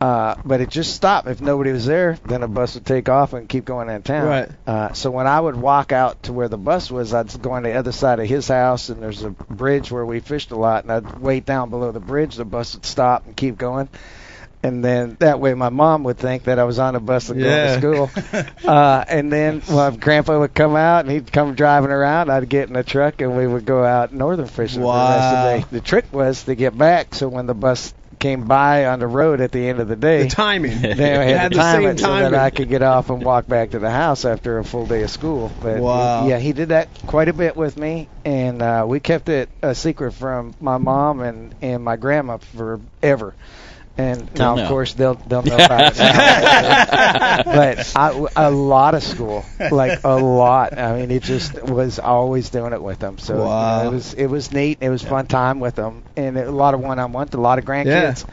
Uh, 0.02 0.34
but 0.44 0.62
it 0.62 0.70
just 0.70 0.96
stopped. 0.96 1.28
If 1.28 1.42
nobody 1.42 1.72
was 1.72 1.86
there, 1.86 2.18
then 2.26 2.42
a 2.42 2.48
bus 2.48 2.74
would 2.74 2.88
take 2.88 3.08
off 3.08 3.34
and 3.34 3.48
keep 3.48 3.66
going 3.66 3.88
in 3.88 4.02
town. 4.02 4.28
Right. 4.28 4.50
Uh, 4.66 4.94
so 4.94 5.12
when 5.12 5.28
I 5.28 5.40
would 5.40 5.56
walk 5.56 5.92
out 5.92 6.24
to 6.24 6.34
where 6.34 6.48
the 6.48 6.58
bus 6.58 6.90
was, 6.90 7.14
I'd 7.14 7.40
go 7.40 7.52
on 7.52 7.62
the 7.62 7.74
other 7.74 7.92
side 7.92 8.20
of 8.20 8.28
his 8.28 8.48
house, 8.48 8.90
and 8.90 9.00
there's 9.00 9.24
a 9.24 9.30
bridge 9.30 9.92
where 9.92 10.04
we 10.04 10.20
fished 10.20 10.50
a 10.50 10.56
lot, 10.56 10.86
and 10.86 10.92
I'd 10.92 11.20
wait 11.20 11.46
down 11.46 11.70
below 11.70 11.92
the 11.92 12.00
bridge. 12.00 12.36
The 12.36 12.46
bus 12.46 12.74
would 12.74 12.86
stop 12.86 13.28
and 13.28 13.38
keep 13.38 13.60
going. 13.60 13.90
And 14.64 14.84
then 14.86 15.18
that 15.20 15.40
way, 15.40 15.56
my 15.56 15.70
mom 15.70 16.04
would 16.04 16.18
think 16.18 16.44
that 16.44 16.60
I 16.60 16.66
was 16.66 16.78
on 16.78 16.96
a 16.96 17.00
bus 17.00 17.30
and 17.30 17.40
Yeah. 17.40 17.48
going 17.48 17.62
to 17.62 17.80
school. 17.80 18.46
uh, 18.68 19.04
and 19.08 19.32
then 19.32 19.62
well, 19.68 19.92
Grandpa 19.92 20.38
would 20.40 20.54
come 20.54 20.76
out, 20.76 21.00
and 21.06 21.10
he'd 21.12 21.32
come 21.32 21.56
driving 21.56 21.90
around. 21.90 22.30
I'd 22.30 22.48
get 22.48 22.68
in 22.68 22.74
the 22.74 22.84
truck, 22.84 23.22
and 23.22 23.36
we 23.36 23.48
would 23.48 23.66
go 23.66 23.84
out 23.84 24.14
northern 24.14 24.46
fishing 24.48 24.82
for 24.84 24.94
the 24.94 25.16
rest 25.16 25.32
of 25.34 25.40
the 25.42 25.48
day. 25.48 25.66
The 25.72 25.82
trick 25.82 26.14
was 26.14 26.44
to 26.44 26.54
get 26.56 26.78
back, 26.78 27.16
so 27.16 27.28
when 27.28 27.48
the 27.48 27.56
bus 27.56 27.94
came 28.20 28.46
by 28.46 28.86
on 28.86 29.00
the 29.00 29.08
road 29.08 29.42
at 29.42 29.52
the 29.52 29.68
end 29.68 29.80
of 29.80 29.88
the 29.88 29.96
day, 29.96 30.24
the 30.26 30.30
timing. 30.30 30.80
then 30.82 31.20
I 31.20 31.24
Had 31.24 31.40
had 31.40 31.52
to 31.54 31.58
the 31.58 31.62
time 31.64 31.82
same 31.82 31.90
it 31.90 32.00
so 32.00 32.06
timing. 32.06 32.32
that 32.32 32.40
I 32.40 32.50
could 32.52 32.70
get 32.70 32.84
off 32.84 33.10
and 33.10 33.24
walk 33.26 33.48
back 33.48 33.72
to 33.72 33.80
the 33.80 33.90
house 33.90 34.26
after 34.26 34.60
a 34.60 34.64
full 34.64 34.86
day 34.86 35.02
of 35.02 35.10
school. 35.10 35.52
But 35.60 35.82
Wow. 35.82 36.28
yeah, 36.28 36.38
he 36.38 36.54
did 36.54 36.70
that 36.70 36.88
quite 37.08 37.30
a 37.30 37.34
bit 37.34 37.58
with 37.58 37.78
me, 37.78 38.10
and 38.24 38.62
uh, 38.62 38.86
we 38.88 39.00
kept 39.00 39.28
it 39.28 39.50
a 39.64 39.74
secret 39.74 40.12
from 40.12 40.54
my 40.60 40.78
mom 40.78 41.22
and 41.22 41.56
and 41.64 41.84
my 41.84 41.96
grandma 41.96 42.38
forever. 42.38 43.34
And 43.98 44.20
Till 44.34 44.46
now, 44.46 44.56
now. 44.56 44.64
of 44.64 44.70
course, 44.70 44.94
they'll 44.94 45.16
they'll 45.16 45.44
know 45.44 45.56
about 45.56 45.94
it 45.94 45.98
now. 45.98 47.44
but 47.46 47.92
I, 47.96 48.28
a 48.38 48.50
lot 48.50 48.96
of 48.96 49.04
school, 49.04 49.46
like 49.60 50.04
a 50.04 50.16
lot. 50.16 50.78
I 50.78 50.98
mean, 50.98 51.12
it 51.12 51.24
just 51.24 51.62
was 51.62 52.00
always 52.00 52.50
doing 52.50 52.74
it 52.74 52.82
with 52.82 53.00
them. 53.00 53.18
So 53.18 53.34
you 53.34 53.44
know, 53.44 53.90
it 53.90 53.94
was 53.94 54.14
it 54.14 54.28
was 54.28 54.52
neat. 54.54 54.78
It 54.82 54.90
was 54.90 55.02
fun 55.02 55.28
time 55.28 55.60
with 55.60 55.76
them, 55.76 56.04
and 56.16 56.38
a 56.38 56.52
lot 56.52 56.74
of 56.74 56.80
one-on-one, 56.80 57.30
a 57.34 57.38
lot 57.38 57.60
of 57.60 57.66
grandkids. 57.66 58.26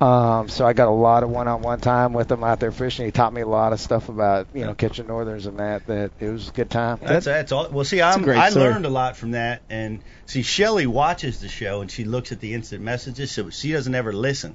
Um, 0.00 0.48
so 0.48 0.64
I 0.64 0.74
got 0.74 0.86
a 0.86 0.92
lot 0.92 1.24
of 1.24 1.30
one-on-one 1.30 1.80
time 1.80 2.12
with 2.12 2.30
him 2.30 2.44
out 2.44 2.60
there 2.60 2.70
fishing. 2.70 3.06
He 3.06 3.10
taught 3.10 3.32
me 3.32 3.40
a 3.40 3.48
lot 3.48 3.72
of 3.72 3.80
stuff 3.80 4.08
about 4.08 4.46
you 4.54 4.64
know 4.64 4.74
catching 4.74 5.08
northerns 5.08 5.46
and 5.46 5.58
that. 5.58 5.86
That 5.86 6.12
it 6.20 6.28
was 6.28 6.48
a 6.48 6.52
good 6.52 6.70
time. 6.70 6.98
That's 7.02 7.24
that's 7.24 7.50
all. 7.50 7.68
Well, 7.68 7.84
see, 7.84 8.00
I'm, 8.00 8.22
great 8.22 8.38
I 8.38 8.50
story. 8.50 8.66
learned 8.66 8.86
a 8.86 8.90
lot 8.90 9.16
from 9.16 9.32
that, 9.32 9.62
and 9.68 10.00
see, 10.26 10.42
Shelly 10.42 10.86
watches 10.86 11.40
the 11.40 11.48
show 11.48 11.80
and 11.80 11.90
she 11.90 12.04
looks 12.04 12.30
at 12.30 12.38
the 12.38 12.54
instant 12.54 12.82
messages, 12.82 13.32
so 13.32 13.50
she 13.50 13.72
doesn't 13.72 13.94
ever 13.94 14.12
listen. 14.12 14.54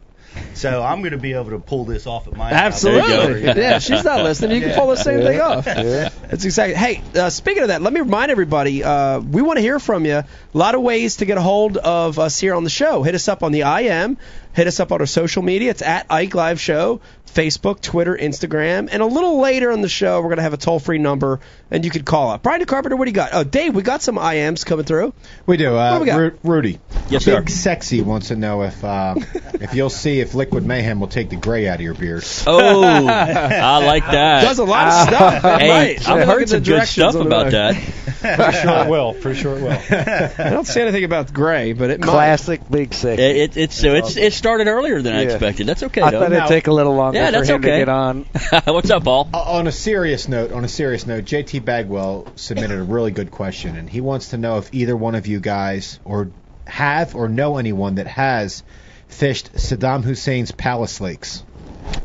So 0.56 0.84
I'm 0.84 1.00
going 1.02 1.12
to 1.14 1.18
be 1.18 1.34
able 1.34 1.50
to 1.50 1.60
pull 1.60 1.84
this 1.86 2.06
off 2.08 2.28
at 2.28 2.36
my 2.38 2.50
house. 2.50 2.62
Absolutely. 2.86 3.10
There 3.10 3.38
you 3.38 3.54
go. 3.56 3.60
Yeah, 3.62 3.80
she's 3.80 4.04
not 4.04 4.24
listening. 4.24 4.56
You 4.58 4.62
can 4.62 4.70
Yeah. 4.72 4.78
pull 4.78 4.88
the 4.88 4.98
same 4.98 5.22
thing 5.22 5.42
off. 5.42 5.66
Yeah. 5.66 6.10
That's 6.30 6.46
exactly. 6.46 6.76
Hey, 6.76 7.02
uh, 7.20 7.30
speaking 7.30 7.64
of 7.64 7.70
that, 7.70 7.82
let 7.82 7.92
me 7.92 8.00
remind 8.02 8.30
everybody. 8.32 8.84
Uh, 8.84 9.20
we 9.20 9.42
want 9.42 9.58
to 9.58 9.62
hear 9.62 9.80
from 9.80 10.06
you. 10.06 10.18
A 10.18 10.26
lot 10.54 10.76
of 10.76 10.82
ways 10.82 11.18
to 11.18 11.26
get 11.26 11.38
a 11.38 11.42
hold 11.42 11.78
of 11.78 12.20
us 12.20 12.40
here 12.40 12.54
on 12.56 12.64
the 12.64 12.70
show. 12.70 13.04
Hit 13.04 13.16
us 13.16 13.28
up 13.28 13.44
on 13.44 13.52
the 13.52 13.62
IM. 13.62 14.18
hit 14.54 14.68
us 14.68 14.80
up 14.80 14.92
on 14.92 15.00
our 15.02 15.08
social 15.08 15.42
media. 15.42 15.72
It's 15.72 15.82
at 15.82 16.06
Ike 16.12 16.36
Live 16.36 16.60
Show, 16.62 17.02
Facebook, 17.34 17.82
Twitter, 17.82 18.16
Instagram, 18.16 18.90
and 18.92 19.02
a 19.02 19.06
little 19.06 19.40
later 19.40 19.72
on 19.72 19.82
the 19.82 19.90
show 19.90 20.22
we're 20.22 20.30
gonna 20.30 20.42
have 20.44 20.54
a 20.54 20.58
toll 20.58 20.80
free 20.80 20.98
number 21.00 21.40
and 21.72 21.84
you 21.84 21.92
could 21.92 22.06
call 22.06 22.30
up. 22.32 22.44
Brian 22.44 22.64
Carpenter, 22.66 22.96
what 22.96 23.06
do 23.06 23.10
you 23.12 23.16
got? 23.16 23.30
Oh, 23.34 23.44
Dave, 23.44 23.74
we 23.76 23.82
got 23.82 24.02
some 24.02 24.16
IMs 24.18 24.66
coming 24.66 24.86
through. 24.86 25.14
We 25.46 25.58
do. 25.58 25.72
What 25.74 25.80
Uh, 25.80 26.00
we 26.00 26.06
got? 26.06 26.20
Ru- 26.20 26.38
Rudy. 26.44 26.80
Yes, 27.10 27.26
Big 27.26 27.50
sir. 27.50 27.54
Sexy 27.56 28.02
wants 28.02 28.28
to 28.30 28.36
know 28.36 28.64
if 28.64 28.84
uh, 28.84 29.16
if 29.54 29.74
you'll 29.74 29.90
see 29.90 30.20
if 30.20 30.34
Liquid 30.34 30.66
Mayhem 30.66 31.00
will 31.00 31.08
take 31.08 31.30
the 31.30 31.36
gray 31.36 31.68
out 31.68 31.76
of 31.76 31.82
your 31.82 31.94
beard. 31.96 32.24
Oh, 32.48 32.84
I 33.08 33.84
like 33.86 34.06
that. 34.06 34.42
Does 34.44 34.60
a 34.60 34.64
lot 34.64 34.88
of 34.88 35.08
stuff. 35.08 35.42
Hey, 35.60 35.70
right. 35.70 36.10
I've 36.10 36.20
Look 36.20 36.28
heard 36.40 36.50
some 36.50 36.60
the 36.64 36.66
good 36.70 36.88
stuff 36.88 37.16
about 37.16 37.52
back. 37.52 37.76
that. 37.76 37.94
Pretty 38.24 38.58
sure 38.62 38.86
it 38.86 38.90
will. 38.90 39.14
Pretty 39.16 39.40
sure 39.42 39.58
it 39.58 39.62
will. 39.62 40.46
I 40.46 40.50
don't 40.50 40.66
say 40.66 40.82
anything 40.84 41.04
about 41.04 41.34
gray, 41.34 41.74
but 41.74 41.90
it 41.90 42.00
might. 42.00 42.08
Classic 42.08 42.62
Big 42.70 42.94
Six. 42.94 43.20
It, 43.22 43.36
it, 43.36 43.58
it's 43.58 43.76
so 43.76 43.94
it's 43.96 44.16
it 44.16 44.32
started 44.34 44.68
earlier 44.68 45.02
than 45.02 45.14
I 45.16 45.24
expected. 45.24 45.68
That's 45.68 45.84
okay 45.84 46.02
I 46.02 46.12
though. 46.12 46.22
thought 46.22 46.32
it'd 46.32 46.48
take 46.48 46.68
a 46.68 46.72
little 46.74 46.96
longer 46.96 47.18
Yeah, 47.20 47.23
for 47.28 47.32
that's 47.40 47.50
him 47.50 47.56
okay. 47.62 47.72
to 47.72 47.78
get 47.78 47.90
on. 47.90 48.26
What's 48.66 48.90
up, 48.90 49.04
Paul? 49.04 49.30
Uh, 49.34 49.42
on 49.42 49.68
a 49.68 49.72
serious 49.72 50.28
note, 50.28 50.52
on 50.52 50.64
a 50.64 50.68
serious 50.68 51.06
note, 51.06 51.26
JT 51.26 51.64
Bagwell 51.66 52.28
submitted 52.36 52.80
a 52.80 52.84
really 52.84 53.12
good 53.12 53.32
question, 53.32 53.76
and 53.78 53.90
he 53.90 54.02
wants 54.02 54.30
to 54.30 54.38
know 54.38 54.58
if 54.58 54.74
either 54.74 54.96
one 54.96 55.16
of 55.16 55.28
you 55.28 55.40
guys 55.40 56.00
or 56.06 56.30
have 56.66 57.16
or 57.16 57.28
know 57.28 57.58
anyone 57.58 57.96
that 57.96 58.08
has 58.08 58.64
fished 59.08 59.54
Saddam 59.54 60.04
Hussein's 60.04 60.52
palace 60.52 61.00
lakes. 61.02 61.44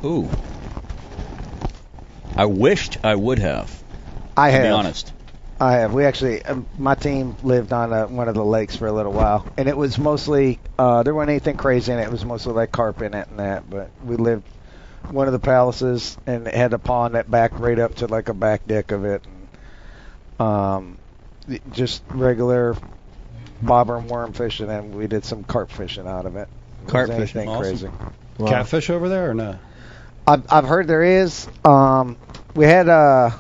Ooh, 0.04 0.28
I 2.36 2.44
wished 2.46 2.98
I 3.04 3.14
would 3.14 3.38
have. 3.38 3.82
I 4.36 4.50
To 4.50 4.56
have. 4.56 4.62
be 4.64 4.68
honest. 4.70 5.12
I 5.60 5.72
have. 5.72 5.92
We 5.92 6.04
actually, 6.04 6.44
um, 6.44 6.66
my 6.78 6.94
team 6.94 7.34
lived 7.42 7.72
on 7.72 7.92
uh 7.92 8.06
one 8.06 8.28
of 8.28 8.36
the 8.36 8.44
lakes 8.44 8.76
for 8.76 8.86
a 8.86 8.92
little 8.92 9.12
while, 9.12 9.44
and 9.56 9.68
it 9.68 9.76
was 9.76 9.98
mostly 9.98 10.60
uh, 10.78 11.02
there 11.02 11.12
wasn't 11.14 11.30
anything 11.30 11.56
crazy 11.56 11.92
in 11.92 11.98
it. 11.98 12.02
It 12.02 12.12
was 12.12 12.24
mostly 12.24 12.52
like 12.52 12.70
carp 12.70 13.02
in 13.02 13.12
it 13.14 13.26
and 13.28 13.40
that. 13.40 13.68
But 13.68 13.90
we 14.04 14.14
lived 14.16 14.44
one 15.10 15.26
of 15.26 15.32
the 15.32 15.38
palaces, 15.38 16.16
and 16.26 16.46
it 16.46 16.54
had 16.54 16.72
a 16.72 16.78
pond 16.78 17.14
that 17.14 17.30
backed 17.30 17.58
right 17.58 17.78
up 17.78 17.96
to 17.96 18.06
like 18.06 18.28
a 18.28 18.34
back 18.34 18.66
deck 18.66 18.90
of 18.90 19.04
it. 19.04 19.22
And, 20.38 20.46
um, 20.46 20.98
just 21.72 22.02
regular 22.10 22.76
bobber 23.62 23.96
and 23.96 24.08
worm 24.08 24.32
fishing, 24.32 24.68
and 24.68 24.94
we 24.94 25.06
did 25.06 25.24
some 25.24 25.44
carp 25.44 25.70
fishing 25.70 26.06
out 26.06 26.26
of 26.26 26.36
it. 26.36 26.48
It 26.84 26.88
Carp 26.88 27.08
wasn't 27.08 27.28
fishing, 27.28 27.40
anything 27.48 27.56
awesome. 27.56 27.90
crazy. 28.38 28.50
Catfish 28.50 28.90
over 28.90 29.08
there 29.08 29.30
or 29.30 29.34
no? 29.34 29.58
I've, 30.26 30.52
I've 30.52 30.64
heard 30.64 30.86
there 30.86 31.02
is. 31.02 31.48
Um, 31.64 32.16
we 32.54 32.66
had 32.66 32.88
uh, 32.88 33.30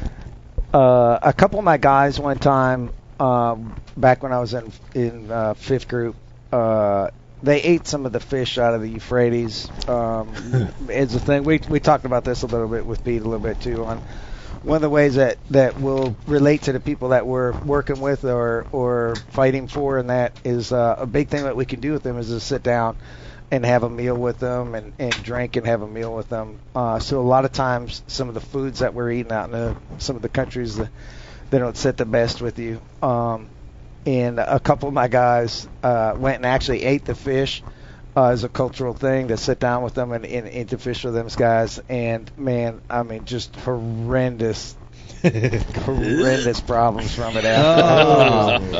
uh, 0.74 1.18
a 1.22 1.32
couple 1.32 1.58
of 1.58 1.64
my 1.64 1.76
guys 1.76 2.20
one 2.20 2.38
time 2.38 2.90
um, 3.18 3.74
back 3.96 4.22
when 4.22 4.32
I 4.32 4.38
was 4.38 4.54
in 4.54 4.72
in 4.94 5.30
uh, 5.30 5.54
fifth 5.54 5.88
group. 5.88 6.16
Uh, 6.52 7.10
they 7.42 7.62
ate 7.62 7.86
some 7.86 8.06
of 8.06 8.12
the 8.12 8.20
fish 8.20 8.58
out 8.58 8.74
of 8.74 8.82
the 8.82 8.88
Euphrates. 8.88 9.70
Um, 9.88 10.32
it's 10.88 11.14
a 11.14 11.20
thing. 11.20 11.44
We 11.44 11.60
we 11.68 11.80
talked 11.80 12.04
about 12.04 12.24
this 12.24 12.42
a 12.42 12.46
little 12.46 12.68
bit 12.68 12.84
with 12.84 13.04
Pete 13.04 13.22
a 13.22 13.24
little 13.24 13.38
bit 13.38 13.60
too 13.60 13.84
on 13.84 14.02
one 14.62 14.76
of 14.76 14.82
the 14.82 14.90
ways 14.90 15.14
that 15.14 15.38
that 15.50 15.80
will 15.80 16.16
relate 16.26 16.62
to 16.62 16.72
the 16.72 16.80
people 16.80 17.10
that 17.10 17.26
we're 17.26 17.52
working 17.60 18.00
with 18.00 18.24
or 18.24 18.66
or 18.72 19.14
fighting 19.30 19.68
for, 19.68 19.98
and 19.98 20.10
that 20.10 20.32
is 20.44 20.72
uh, 20.72 20.96
a 20.98 21.06
big 21.06 21.28
thing 21.28 21.44
that 21.44 21.56
we 21.56 21.64
can 21.64 21.80
do 21.80 21.92
with 21.92 22.02
them 22.02 22.18
is 22.18 22.28
to 22.28 22.40
sit 22.40 22.62
down 22.62 22.96
and 23.50 23.64
have 23.64 23.82
a 23.82 23.90
meal 23.90 24.16
with 24.16 24.38
them 24.38 24.74
and, 24.74 24.92
and 24.98 25.12
drink 25.22 25.56
and 25.56 25.66
have 25.66 25.82
a 25.82 25.88
meal 25.88 26.14
with 26.14 26.28
them. 26.28 26.58
Uh, 26.74 26.98
so 26.98 27.20
a 27.20 27.22
lot 27.22 27.44
of 27.44 27.52
times, 27.52 28.02
some 28.06 28.28
of 28.28 28.34
the 28.34 28.40
foods 28.40 28.80
that 28.80 28.92
we're 28.94 29.10
eating 29.10 29.32
out 29.32 29.46
in 29.46 29.52
the, 29.52 29.76
some 29.98 30.16
of 30.16 30.22
the 30.22 30.28
countries, 30.28 30.76
that 30.76 30.90
they 31.50 31.58
don't 31.58 31.76
sit 31.76 31.96
the 31.96 32.04
best 32.04 32.42
with 32.42 32.58
you. 32.58 32.80
Um, 33.02 33.48
and 34.08 34.40
a 34.40 34.58
couple 34.58 34.88
of 34.88 34.94
my 34.94 35.06
guys 35.08 35.68
uh, 35.82 36.14
went 36.16 36.38
and 36.38 36.46
actually 36.46 36.82
ate 36.84 37.04
the 37.04 37.14
fish 37.14 37.62
uh, 38.16 38.28
as 38.28 38.42
a 38.42 38.48
cultural 38.48 38.94
thing 38.94 39.28
to 39.28 39.36
sit 39.36 39.60
down 39.60 39.82
with 39.82 39.92
them 39.92 40.12
and, 40.12 40.24
and 40.24 40.48
eat 40.48 40.70
the 40.70 40.78
fish 40.78 41.04
with 41.04 41.12
them 41.12 41.28
guys. 41.36 41.78
And 41.90 42.32
man, 42.38 42.80
I 42.88 43.02
mean, 43.02 43.26
just 43.26 43.54
horrendous. 43.56 44.77
horrendous 45.84 46.60
problems 46.60 47.14
from 47.14 47.36
it 47.36 47.44
after. 47.44 48.76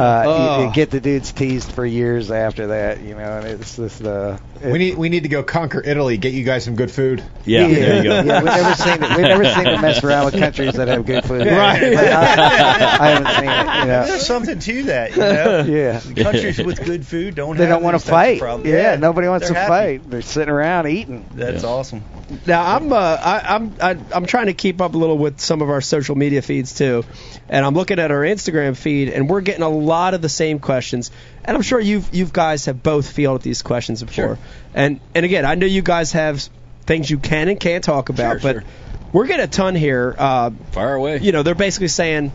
Uh, 0.00 0.24
Oh. 0.26 0.64
you 0.66 0.72
get 0.72 0.90
the 0.90 1.00
dudes 1.00 1.30
teased 1.32 1.72
for 1.72 1.84
years 1.84 2.30
after 2.30 2.68
that, 2.68 3.00
you 3.02 3.14
know, 3.14 3.38
and 3.38 3.46
it's 3.46 3.76
just 3.76 4.02
uh, 4.02 4.38
it- 4.62 4.72
We 4.72 4.78
need 4.78 4.96
we 4.96 5.08
need 5.10 5.24
to 5.24 5.28
go 5.28 5.42
conquer 5.42 5.82
Italy, 5.84 6.16
get 6.16 6.32
you 6.32 6.42
guys 6.44 6.64
some 6.64 6.74
good 6.74 6.90
food. 6.90 7.22
Yeah, 7.44 7.66
there 7.66 7.96
you 7.98 8.02
go. 8.04 8.20
Yeah, 8.22 8.22
we've 8.42 8.44
never 8.44 8.74
seen 8.76 8.92
it. 8.94 9.00
We've 9.10 9.20
never 9.20 9.44
seen 9.44 9.64
them 9.64 9.80
mess 9.82 10.02
around 10.02 10.26
with 10.26 10.34
countries 10.38 10.74
that 10.74 10.88
have 10.88 11.04
good 11.04 11.24
food. 11.24 11.46
Right. 11.46 11.82
I, 11.96 12.96
I 12.98 13.08
haven't 13.10 13.34
seen 13.34 13.50
it. 13.50 13.80
You 13.80 13.86
know. 13.86 14.06
There's 14.06 14.26
something 14.26 14.58
to 14.58 14.82
that, 14.84 15.10
you 15.12 15.18
know. 15.18 15.64
Yeah. 15.64 16.00
Countries 16.22 16.58
with 16.62 16.82
good 16.84 17.06
food 17.06 17.34
don't 17.34 17.56
They 17.56 17.66
have 17.66 17.74
don't 17.76 17.82
want 17.82 18.00
to 18.00 18.06
fight. 18.06 18.38
problems. 18.38 18.70
Yeah, 18.70 18.96
nobody 18.96 19.28
wants 19.28 19.48
to 19.48 19.54
happy. 19.54 19.68
fight. 19.98 20.10
They're 20.10 20.22
sitting 20.22 20.48
around 20.50 20.86
eating. 20.88 21.26
That's 21.34 21.62
Yeah. 21.62 21.68
awesome. 21.68 22.02
Now 22.46 22.76
I'm 22.76 22.92
uh, 22.92 22.96
I, 22.96 23.40
I'm 23.56 23.74
I, 23.82 23.96
I'm 24.12 24.24
trying 24.24 24.46
to 24.46 24.54
keep 24.54 24.80
up 24.80 24.94
a 24.94 24.96
little 24.96 25.18
with 25.18 25.40
some 25.40 25.62
of 25.62 25.68
our 25.70 25.79
social 25.80 26.14
media 26.16 26.42
feeds 26.42 26.74
too, 26.74 27.04
and 27.48 27.64
I'm 27.64 27.74
looking 27.74 27.98
at 27.98 28.10
our 28.10 28.20
Instagram 28.22 28.76
feed, 28.76 29.08
and 29.08 29.28
we're 29.28 29.40
getting 29.40 29.62
a 29.62 29.68
lot 29.68 30.14
of 30.14 30.22
the 30.22 30.28
same 30.28 30.58
questions. 30.58 31.10
And 31.44 31.56
I'm 31.56 31.62
sure 31.62 31.80
you 31.80 32.02
you 32.12 32.26
guys 32.26 32.66
have 32.66 32.82
both 32.82 33.10
fielded 33.10 33.42
these 33.42 33.62
questions 33.62 34.02
before. 34.02 34.36
Sure. 34.36 34.38
And 34.74 35.00
and 35.14 35.24
again, 35.24 35.44
I 35.44 35.54
know 35.54 35.66
you 35.66 35.82
guys 35.82 36.12
have 36.12 36.42
things 36.86 37.10
you 37.10 37.18
can 37.18 37.48
and 37.48 37.58
can't 37.60 37.84
talk 37.84 38.08
about, 38.08 38.40
Sure, 38.40 38.52
but 38.52 38.60
sure. 38.62 38.64
we're 39.12 39.26
getting 39.26 39.44
a 39.44 39.48
ton 39.48 39.74
here. 39.74 40.14
Uh, 40.18 40.50
Fire 40.72 40.94
away. 40.94 41.18
you 41.18 41.32
know, 41.32 41.42
they're 41.42 41.54
basically 41.54 41.88
saying, 41.88 42.32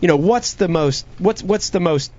you 0.00 0.08
know, 0.08 0.16
what's 0.16 0.54
the 0.54 0.68
most 0.68 1.06
what's 1.18 1.42
what's 1.42 1.70
the 1.70 1.80
most 1.80 2.12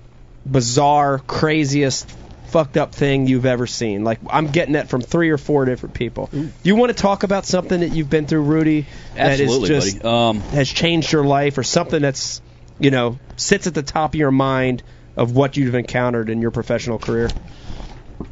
bizarre, 0.46 1.18
craziest, 1.20 2.08
fucked 2.54 2.76
up 2.76 2.94
thing 2.94 3.26
you've 3.26 3.46
ever 3.46 3.66
seen? 3.66 4.04
Like 4.04 4.20
I'm 4.30 4.46
getting 4.46 4.74
that 4.74 4.88
from 4.88 5.00
three 5.00 5.30
or 5.30 5.38
four 5.38 5.64
different 5.64 5.96
people. 5.96 6.28
Do 6.32 6.48
you 6.62 6.76
want 6.76 6.90
to 6.90 7.02
talk 7.02 7.24
about 7.24 7.46
something 7.46 7.80
that 7.80 7.88
you've 7.88 8.08
been 8.08 8.26
through, 8.26 8.42
Rudy? 8.42 8.86
Absolutely, 9.16 9.68
that 9.70 9.74
is 9.76 9.92
just. 9.94 10.04
Um, 10.04 10.38
has 10.40 10.68
changed 10.68 11.10
your 11.10 11.24
life, 11.24 11.58
or 11.58 11.64
something 11.64 12.00
that's 12.00 12.40
you 12.78 12.92
know 12.92 13.18
sits 13.36 13.66
at 13.66 13.74
the 13.74 13.82
top 13.82 14.14
of 14.14 14.20
your 14.20 14.30
mind 14.30 14.84
of 15.16 15.32
what 15.34 15.56
you've 15.56 15.74
encountered 15.74 16.30
in 16.30 16.40
your 16.40 16.52
professional 16.52 16.98
career. 17.00 17.28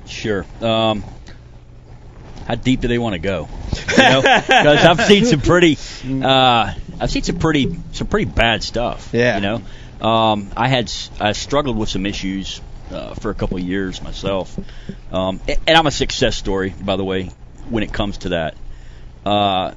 Sure. 0.06 0.46
Um, 0.60 1.02
how 2.46 2.54
deep 2.54 2.80
do 2.80 2.86
they 2.88 2.98
want 2.98 3.14
to 3.14 3.18
go? 3.18 3.48
You 3.90 3.96
know, 3.98 4.22
because 4.22 4.84
I've 4.84 5.00
seen 5.02 5.24
some 5.24 5.40
pretty, 5.40 5.76
uh, 6.24 6.74
I've 7.00 7.10
seen 7.10 7.22
some 7.22 7.38
pretty, 7.38 7.76
some 7.92 8.06
pretty 8.06 8.30
bad 8.30 8.62
stuff. 8.62 9.10
Yeah. 9.12 9.36
You 9.36 9.42
know, 10.00 10.06
um, 10.08 10.50
I 10.56 10.68
had, 10.68 10.84
s- 10.84 11.10
I 11.20 11.32
struggled 11.32 11.76
with 11.76 11.88
some 11.88 12.04
issues 12.06 12.60
uh, 12.92 13.14
for 13.14 13.30
a 13.30 13.34
couple 13.34 13.56
of 13.56 13.62
years 13.64 14.02
myself, 14.02 14.58
um, 15.10 15.40
and 15.66 15.76
I'm 15.76 15.86
a 15.86 15.90
success 15.90 16.36
story, 16.36 16.74
by 16.80 16.96
the 16.96 17.04
way, 17.04 17.30
when 17.68 17.82
it 17.82 17.92
comes 17.92 18.18
to 18.18 18.28
that. 18.30 18.56
Uh, 19.24 19.72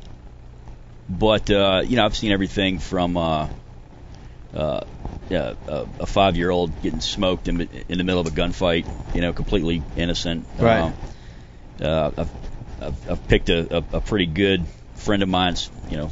but 1.08 1.50
uh, 1.50 1.82
you 1.86 1.96
know, 1.96 2.06
I've 2.06 2.16
seen 2.16 2.32
everything 2.32 2.80
from. 2.80 3.18
Uh, 3.18 3.48
uh, 4.54 4.82
yeah, 5.28 5.54
a, 5.68 5.86
a 6.00 6.06
five-year-old 6.06 6.82
getting 6.82 7.02
smoked 7.02 7.48
in, 7.48 7.62
in 7.62 7.98
the 7.98 8.04
middle 8.04 8.22
of 8.22 8.28
a 8.28 8.30
gunfight, 8.30 8.86
you 9.14 9.22
know, 9.22 9.34
completely 9.34 9.84
innocent. 9.96 10.46
Right. 10.58 10.82
Um, 10.82 10.94
uh, 11.82 12.12
I've, 12.18 12.30
I've, 12.80 13.10
I've 13.10 13.28
picked 13.28 13.50
a, 13.50 13.78
a, 13.78 13.84
a 13.94 14.02
pretty 14.02 14.28
good 14.28 14.66
friend 14.94 15.24
of 15.24 15.30
mine's, 15.30 15.70
you 15.90 15.98
know, 15.98 16.12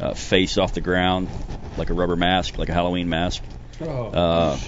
uh, 0.00 0.14
face 0.14 0.58
off 0.58 0.74
the 0.74 0.80
ground 0.80 1.28
like 1.76 1.90
a 1.90 1.94
rubber 1.94 2.16
mask, 2.16 2.56
like 2.58 2.68
a 2.68 2.72
Halloween 2.72 3.08
mask. 3.08 3.42
Oh, 3.80 4.06
Uh, 4.06 4.58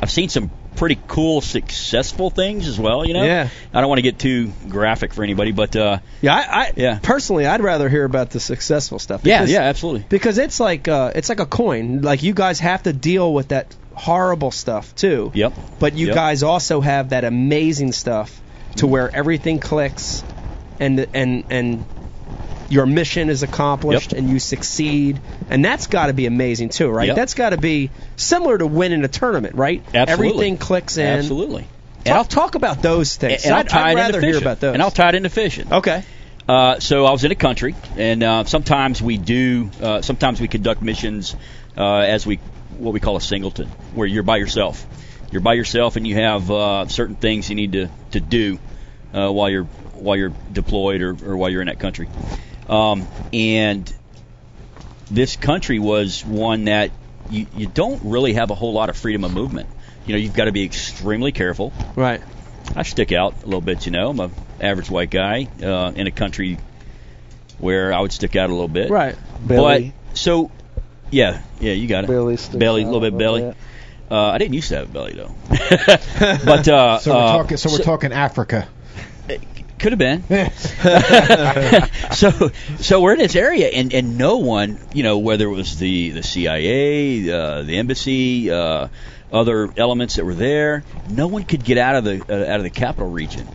I've 0.00 0.10
seen 0.10 0.28
some 0.28 0.50
pretty 0.76 0.98
cool, 1.08 1.40
successful 1.40 2.30
things 2.30 2.68
as 2.68 2.78
well. 2.78 3.04
You 3.04 3.14
know, 3.14 3.24
Yeah. 3.24 3.48
I 3.74 3.80
don't 3.80 3.88
want 3.88 3.98
to 3.98 4.02
get 4.02 4.18
too 4.18 4.52
graphic 4.68 5.12
for 5.12 5.24
anybody, 5.24 5.50
but 5.52 5.74
uh, 5.74 5.98
Yeah, 6.20 6.34
I, 6.34 6.38
I 6.60 6.72
Yeah. 6.76 6.98
personally, 7.02 7.46
I'd 7.46 7.60
rather 7.60 7.88
hear 7.88 8.04
about 8.04 8.30
the 8.30 8.38
successful 8.40 8.98
stuff. 9.00 9.22
yeah, 9.24 9.44
yeah, 9.44 9.62
absolutely. 9.62 10.04
because 10.08 10.38
it's 10.38 10.60
like 10.60 10.86
uh, 10.86 11.10
it's 11.14 11.28
like 11.28 11.40
a 11.40 11.46
coin. 11.46 12.02
Like 12.02 12.22
you 12.22 12.32
guys 12.32 12.60
have 12.60 12.84
to 12.84 12.92
deal 12.92 13.32
with 13.34 13.48
that 13.48 13.74
horrible 13.94 14.52
stuff 14.52 14.94
too. 14.94 15.32
Yep. 15.34 15.52
But 15.80 15.94
you 15.94 16.06
Yep. 16.06 16.14
guys 16.14 16.42
also 16.44 16.80
have 16.80 17.08
that 17.10 17.24
amazing 17.24 17.90
stuff 17.92 18.40
to 18.76 18.86
where 18.86 19.12
everything 19.14 19.58
clicks, 19.58 20.22
and 20.78 21.08
and 21.12 21.42
and 21.50 21.84
your 22.68 22.86
mission 22.86 23.30
is 23.30 23.42
accomplished 23.42 24.12
Yep. 24.12 24.18
and 24.18 24.30
you 24.30 24.38
succeed, 24.38 25.20
and 25.50 25.64
that's 25.64 25.86
got 25.86 26.06
to 26.06 26.12
be 26.12 26.26
amazing 26.26 26.68
too, 26.68 26.88
right? 26.88 27.08
Yep. 27.08 27.16
That's 27.16 27.34
got 27.34 27.50
to 27.50 27.56
be 27.56 27.90
similar 28.16 28.58
to 28.58 28.66
winning 28.66 29.04
a 29.04 29.08
tournament, 29.08 29.54
right? 29.54 29.82
Absolutely. 29.94 30.28
Everything 30.28 30.58
clicks 30.58 30.96
in. 30.98 31.06
Absolutely. 31.06 31.66
And 32.04 32.14
talk, 32.14 32.28
talk 32.28 32.54
about 32.54 32.82
those 32.82 33.16
things. 33.16 33.44
And 33.44 33.54
I'll 33.54 33.60
I'd, 33.60 33.72
I'd 33.72 33.94
rather 33.96 34.18
into 34.18 34.28
hear 34.28 34.38
about 34.38 34.60
those. 34.60 34.74
And 34.74 34.82
I'll 34.82 34.90
tie 34.90 35.10
it 35.10 35.14
into 35.14 35.30
fishing. 35.30 35.72
okay. 35.72 36.04
Uh, 36.48 36.80
so 36.80 37.04
I 37.04 37.10
was 37.10 37.24
in 37.24 37.30
a 37.30 37.34
country, 37.34 37.74
and 37.98 38.22
uh, 38.22 38.44
sometimes 38.44 39.02
we 39.02 39.18
do. 39.18 39.70
Uh, 39.82 40.00
sometimes 40.00 40.40
we 40.40 40.48
conduct 40.48 40.80
missions 40.80 41.36
uh, 41.76 41.96
as 41.98 42.26
we 42.26 42.36
what 42.78 42.94
we 42.94 43.00
call 43.00 43.16
a 43.16 43.20
singleton, 43.20 43.68
where 43.94 44.06
you're 44.06 44.22
by 44.22 44.38
yourself. 44.38 44.86
You're 45.30 45.42
by 45.42 45.52
yourself, 45.54 45.96
and 45.96 46.06
you 46.06 46.14
have 46.14 46.50
uh, 46.50 46.88
certain 46.88 47.16
things 47.16 47.50
you 47.50 47.54
need 47.54 47.72
to 47.72 47.90
to 48.12 48.20
do 48.20 48.58
uh, 49.12 49.30
while 49.30 49.50
you're 49.50 49.64
while 49.92 50.16
you're 50.16 50.32
deployed 50.50 51.02
or, 51.02 51.10
or 51.10 51.36
while 51.36 51.50
you're 51.50 51.60
in 51.60 51.66
that 51.66 51.80
country. 51.80 52.08
Um, 52.68 53.06
and 53.32 53.92
this 55.10 55.36
country 55.36 55.78
was 55.78 56.24
one 56.24 56.64
that 56.64 56.90
you, 57.30 57.46
you 57.56 57.66
don't 57.66 58.02
really 58.04 58.34
have 58.34 58.50
a 58.50 58.54
whole 58.54 58.72
lot 58.72 58.90
of 58.90 58.96
freedom 58.96 59.24
of 59.24 59.32
movement. 59.32 59.68
You 60.06 60.12
know, 60.14 60.18
you've 60.18 60.34
got 60.34 60.46
to 60.46 60.52
be 60.52 60.64
extremely 60.64 61.32
careful 61.32 61.72
Right. 61.94 62.22
I 62.74 62.82
stick 62.82 63.12
out 63.12 63.42
a 63.42 63.46
little 63.46 63.60
bit. 63.60 63.86
You 63.86 63.92
know, 63.92 64.10
I'm 64.10 64.20
a 64.20 64.30
average 64.60 64.90
white 64.90 65.10
guy 65.10 65.48
uh, 65.62 65.92
in 65.94 66.06
a 66.06 66.10
country 66.10 66.58
where 67.58 67.92
I 67.92 68.00
would 68.00 68.12
stick 68.12 68.36
out 68.36 68.50
a 68.50 68.52
little 68.52 68.68
bit. 68.68 68.90
Right. 68.90 69.16
Billy. 69.46 69.94
But 70.10 70.16
so, 70.16 70.50
yeah, 71.10 71.42
yeah, 71.60 71.72
you 71.72 71.88
got 71.88 72.04
it. 72.04 72.08
Belly 72.08 72.36
belly, 72.54 72.82
a 72.82 72.86
little 72.86 73.00
bit 73.00 73.16
belly. 73.16 73.42
bit. 73.42 73.56
Uh, 74.10 74.30
I 74.30 74.38
didn't 74.38 74.54
used 74.54 74.68
to 74.68 74.76
have 74.76 74.88
a 74.88 74.92
belly 74.92 75.12
though, 75.12 75.34
but 75.50 76.66
uh, 76.66 76.98
So 76.98 77.14
we're 77.14 77.20
uh, 77.20 77.32
talking. 77.32 77.56
So 77.58 77.70
we're 77.70 77.78
talking 77.78 78.12
Africa. 78.12 78.68
Could 79.78 79.92
have 79.92 79.98
been. 79.98 80.22
so 82.12 82.50
so 82.78 83.00
we're 83.00 83.12
in 83.12 83.18
this 83.18 83.36
area 83.36 83.68
and 83.68 83.92
and 83.94 84.18
no 84.18 84.38
one 84.38 84.78
you 84.92 85.02
know 85.02 85.18
whether 85.18 85.46
it 85.46 85.54
was 85.54 85.78
the 85.78 86.10
the 86.10 86.22
CIA 86.22 87.30
uh, 87.30 87.62
the 87.62 87.76
embassy 87.78 88.50
uh, 88.50 88.88
other 89.32 89.70
elements 89.76 90.16
that 90.16 90.24
were 90.24 90.34
there 90.34 90.84
no 91.10 91.26
one 91.26 91.44
could 91.44 91.64
get 91.64 91.78
out 91.78 91.96
of 91.96 92.04
the 92.04 92.22
uh, 92.28 92.52
out 92.52 92.56
of 92.60 92.62
the 92.64 92.70
capital 92.70 93.10
region. 93.10 93.46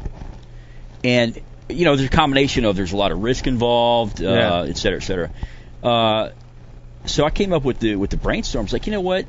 And 1.03 1.39
you 1.69 1.86
know 1.86 1.95
there's 1.95 2.07
a 2.09 2.12
combination 2.12 2.65
of 2.65 2.75
there's 2.75 2.93
a 2.93 2.97
lot 2.97 3.12
of 3.12 3.21
risk 3.23 3.47
involved 3.47 4.23
uh, 4.23 4.29
Yeah. 4.29 4.62
et 4.63 4.77
cetera 4.77 4.97
et 4.97 5.03
cetera. 5.03 5.31
Uh, 5.83 6.29
so 7.05 7.25
I 7.25 7.29
came 7.29 7.51
up 7.53 7.63
with 7.63 7.79
the 7.79 7.95
with 7.95 8.09
the 8.09 8.17
brainstorms. 8.17 8.71
Like 8.71 8.86
you 8.88 8.93
know 8.93 9.01
what? 9.01 9.25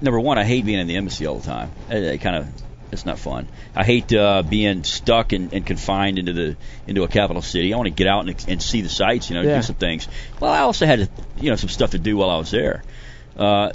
Number 0.00 0.20
one 0.20 0.38
I 0.38 0.44
hate 0.44 0.64
being 0.64 0.78
in 0.78 0.86
the 0.86 0.96
embassy 0.96 1.26
all 1.26 1.38
the 1.38 1.46
time. 1.46 1.70
It, 1.90 2.02
it 2.02 2.18
kind 2.20 2.36
of 2.36 2.48
it's 2.92 3.06
not 3.06 3.18
fun. 3.18 3.48
I 3.74 3.84
hate 3.84 4.12
uh, 4.12 4.42
being 4.42 4.84
stuck 4.84 5.32
and, 5.32 5.52
and 5.52 5.66
confined 5.66 6.18
into 6.18 6.32
the 6.32 6.56
into 6.86 7.02
a 7.02 7.08
capital 7.08 7.42
city. 7.42 7.72
I 7.72 7.76
want 7.76 7.86
to 7.86 7.90
get 7.94 8.06
out 8.06 8.28
and, 8.28 8.44
and 8.48 8.62
see 8.62 8.82
the 8.82 8.88
sights, 8.88 9.30
you 9.30 9.36
know, 9.36 9.42
Yeah. 9.42 9.56
do 9.56 9.62
some 9.62 9.76
things. 9.76 10.06
Well, 10.38 10.52
I 10.52 10.60
also 10.60 10.86
had 10.86 11.08
you 11.40 11.50
know 11.50 11.56
some 11.56 11.68
stuff 11.70 11.90
to 11.92 11.98
do 11.98 12.16
while 12.16 12.30
I 12.30 12.36
was 12.38 12.50
there. 12.50 12.82
Uh, 13.36 13.72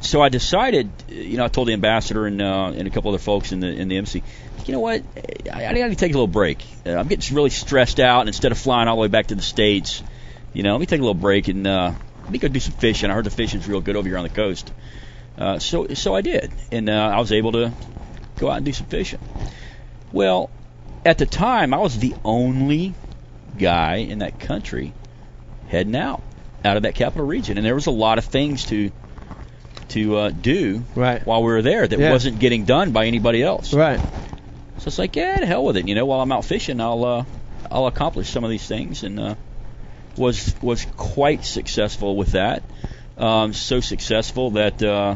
so 0.00 0.20
I 0.20 0.28
decided, 0.28 0.90
you 1.08 1.36
know, 1.38 1.44
I 1.44 1.48
told 1.48 1.68
the 1.68 1.72
ambassador 1.72 2.26
and 2.26 2.40
uh, 2.42 2.72
and 2.74 2.86
a 2.86 2.90
couple 2.90 3.10
other 3.10 3.18
folks 3.18 3.52
in 3.52 3.60
the 3.60 3.68
in 3.68 3.88
the 3.88 3.96
embassy, 3.96 4.22
you 4.66 4.72
know 4.72 4.80
what, 4.80 5.02
I, 5.52 5.66
I 5.66 5.72
got 5.74 5.88
to 5.88 5.94
take 5.94 6.10
a 6.12 6.14
little 6.14 6.26
break. 6.26 6.64
Uh, 6.86 6.90
I'm 6.94 7.06
getting 7.08 7.34
really 7.34 7.50
stressed 7.50 8.00
out, 8.00 8.20
and 8.20 8.28
instead 8.28 8.52
of 8.52 8.58
flying 8.58 8.88
all 8.88 8.96
the 8.96 9.02
way 9.02 9.08
back 9.08 9.28
to 9.28 9.34
the 9.34 9.42
states, 9.42 10.02
you 10.52 10.62
know, 10.62 10.72
let 10.72 10.80
me 10.80 10.86
take 10.86 11.00
a 11.00 11.02
little 11.02 11.14
break 11.14 11.48
and 11.48 11.66
uh, 11.66 11.92
let 12.22 12.30
me 12.30 12.38
go 12.38 12.48
do 12.48 12.60
some 12.60 12.74
fishing. 12.74 13.10
I 13.10 13.14
heard 13.14 13.24
the 13.24 13.30
fishing's 13.30 13.66
real 13.68 13.80
good 13.80 13.96
over 13.96 14.08
here 14.08 14.18
on 14.18 14.24
the 14.24 14.30
coast. 14.34 14.72
Uh, 15.38 15.58
so 15.58 15.88
so 15.94 16.14
I 16.14 16.20
did, 16.20 16.52
and 16.70 16.88
uh, 16.90 16.92
I 16.92 17.18
was 17.18 17.32
able 17.32 17.52
to 17.52 17.72
go 18.38 18.50
out 18.50 18.56
and 18.58 18.66
do 18.66 18.72
some 18.72 18.86
fishing. 18.86 19.18
Well, 20.12 20.50
at 21.04 21.18
the 21.18 21.26
time, 21.26 21.74
I 21.74 21.78
was 21.78 21.98
the 21.98 22.14
only 22.24 22.94
guy 23.58 23.96
in 23.96 24.20
that 24.20 24.38
country 24.40 24.92
heading 25.68 25.96
out 25.96 26.22
out 26.64 26.76
of 26.76 26.84
that 26.84 26.94
capital 26.94 27.26
region, 27.26 27.58
and 27.58 27.66
there 27.66 27.74
was 27.74 27.86
a 27.86 27.90
lot 27.90 28.18
of 28.18 28.24
things 28.24 28.64
to 28.66 28.90
to 29.88 30.16
uh, 30.16 30.30
do 30.30 30.82
Right. 30.94 31.24
while 31.26 31.42
we 31.42 31.48
were 31.52 31.62
there 31.62 31.86
that 31.86 31.98
Yeah. 31.98 32.10
wasn't 32.10 32.38
getting 32.38 32.64
done 32.64 32.92
by 32.92 33.06
anybody 33.06 33.42
else. 33.42 33.74
Right. 33.74 34.00
So 34.78 34.88
it's 34.88 34.98
like, 34.98 35.14
yeah, 35.14 35.40
to 35.40 35.46
hell 35.46 35.64
with 35.64 35.76
it. 35.76 35.86
You 35.86 35.94
know, 35.94 36.06
while 36.06 36.20
I'm 36.20 36.32
out 36.32 36.44
fishing, 36.44 36.80
I'll 36.80 37.04
uh, 37.04 37.24
I'll 37.70 37.86
accomplish 37.86 38.28
some 38.30 38.44
of 38.44 38.50
these 38.50 38.66
things, 38.66 39.02
and 39.02 39.20
uh, 39.20 39.34
was 40.16 40.54
was 40.62 40.86
quite 40.96 41.44
successful 41.44 42.16
with 42.16 42.32
that. 42.32 42.62
Um, 43.18 43.52
so 43.52 43.80
successful 43.80 44.52
that 44.52 44.82
uh, 44.82 45.14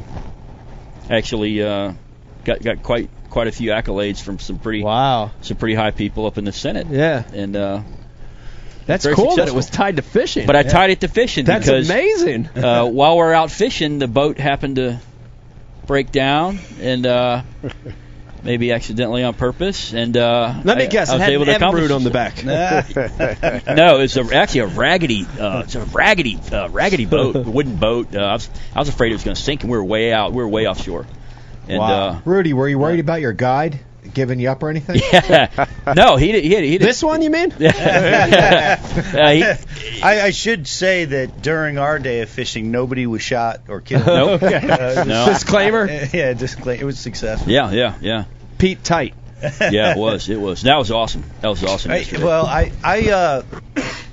actually 1.11 1.63
uh, 1.63 1.93
got 2.49 2.63
got 2.63 2.83
quite 2.83 3.11
quite 3.31 3.47
a 3.47 3.53
few 3.53 3.71
accolades 3.71 4.21
from 4.21 4.39
some 4.39 4.59
pretty 4.59 4.83
Wow. 4.83 5.31
some 5.43 5.57
pretty 5.57 5.75
high 5.75 5.91
people 5.93 6.27
up 6.27 6.39
in 6.39 6.45
the 6.45 6.53
Senate. 6.53 6.87
Yeah. 6.91 7.23
And 7.33 7.55
uh, 7.57 7.83
That's 8.87 9.07
cool 9.07 9.37
that 9.37 9.49
it 9.49 9.55
was 9.55 9.69
tied 9.71 9.97
to 9.97 10.03
fishing. 10.03 10.47
but 10.47 10.57
I 10.57 10.63
tied 10.63 10.91
it 10.91 11.01
to 11.03 11.09
fishing 11.09 11.45
That's 11.45 11.67
because 11.67 11.89
amazing. 11.91 12.49
uh, 12.57 12.87
while 12.99 13.17
we're 13.17 13.33
out 13.35 13.51
fishing, 13.51 13.99
the 13.99 14.09
boat 14.09 14.39
happened 14.39 14.77
to 14.77 14.99
break 15.87 16.11
down 16.11 16.59
and. 16.81 17.07
Uh, 17.07 17.43
Maybe 18.41 18.71
accidentally 18.71 19.25
on 19.25 19.35
purpose, 19.35 19.93
and 19.93 20.17
uh, 20.17 20.61
Let 20.63 20.79
me 20.79 20.85
I- 20.85 20.87
guess, 20.87 21.11
I 21.11 21.15
it 21.15 21.39
was 21.39 21.49
had 21.49 21.57
able 21.61 21.67
an 21.67 21.73
to 21.75 21.83
root 21.83 21.91
on 21.91 22.05
the 22.05 22.11
back. 22.11 22.45
no, 22.45 23.99
it's 23.99 24.17
a, 24.17 24.23
actually 24.33 24.61
a 24.61 24.67
raggedy, 24.69 25.27
uh, 25.41 25.63
it's 25.65 25.75
a 25.75 25.81
raggedy, 25.85 26.39
uh, 26.53 26.69
raggedy 26.69 27.05
boat, 27.05 27.35
a 27.35 27.41
wooden 27.51 27.75
boat. 27.77 28.15
Uh, 28.15 28.21
I 28.21 28.33
was, 28.35 28.49
I 28.77 28.79
was 28.79 28.89
afraid 28.89 29.11
it 29.11 29.17
was 29.17 29.25
going 29.25 29.35
to 29.35 29.43
sink, 29.43 29.63
and 29.65 29.73
we 29.73 29.77
were 29.77 29.85
way 29.85 30.13
out, 30.13 30.31
we 30.33 30.37
were 30.41 30.49
way 30.49 30.69
offshore. 30.69 31.05
And 31.69 31.79
Wow. 31.79 32.23
Rudy, 32.25 32.53
were 32.53 32.69
you 32.69 32.79
worried 32.79 33.01
about 33.01 33.21
your 33.21 33.33
guide 33.33 33.81
giving 34.15 34.41
you 34.41 34.49
up 34.51 34.63
or 34.63 34.71
anything? 34.71 34.97
uh, 35.13 35.23
yeah, 35.59 35.93
no, 35.95 36.17
he 36.17 36.33
did, 36.33 36.43
he 36.45 36.49
did, 36.51 36.65
he 36.65 36.79
did. 36.79 36.89
This 36.89 37.03
one, 37.03 37.21
you 37.23 37.31
mean? 37.31 37.53
uh, 37.53 37.57
he, 39.13 40.03
I, 40.03 40.21
I 40.27 40.31
should 40.31 40.67
say 40.67 41.05
that 41.05 41.43
during 41.43 41.79
our 41.79 41.99
day 41.99 42.21
of 42.23 42.29
fishing, 42.29 42.71
nobody 42.71 43.07
was 43.07 43.23
shot 43.23 43.61
or 43.69 43.81
killed. 43.81 44.07
Nope. 44.07 44.43
Uh, 44.43 45.05
No. 45.07 45.27
Disclaimer. 45.27 45.87
Yeah, 46.13 46.33
disclaimer. 46.33 46.81
It 46.83 46.85
was 46.85 46.99
successful. 46.99 47.51
yeah, 47.53 47.71
yeah, 47.71 47.95
yeah, 48.01 48.25
Pete 48.59 48.83
tight. 48.83 49.15
yeah. 49.43 49.93
It 49.93 49.99
was, 49.99 50.29
it 50.29 50.41
was. 50.41 50.63
That 50.63 50.79
was 50.79 50.91
awesome. 50.91 51.23
That 51.43 51.49
was 51.49 51.63
awesome. 51.63 51.93
I, 51.93 52.05
well, 52.19 52.45
I, 52.47 52.73
I, 52.83 53.11
uh, 53.11 53.43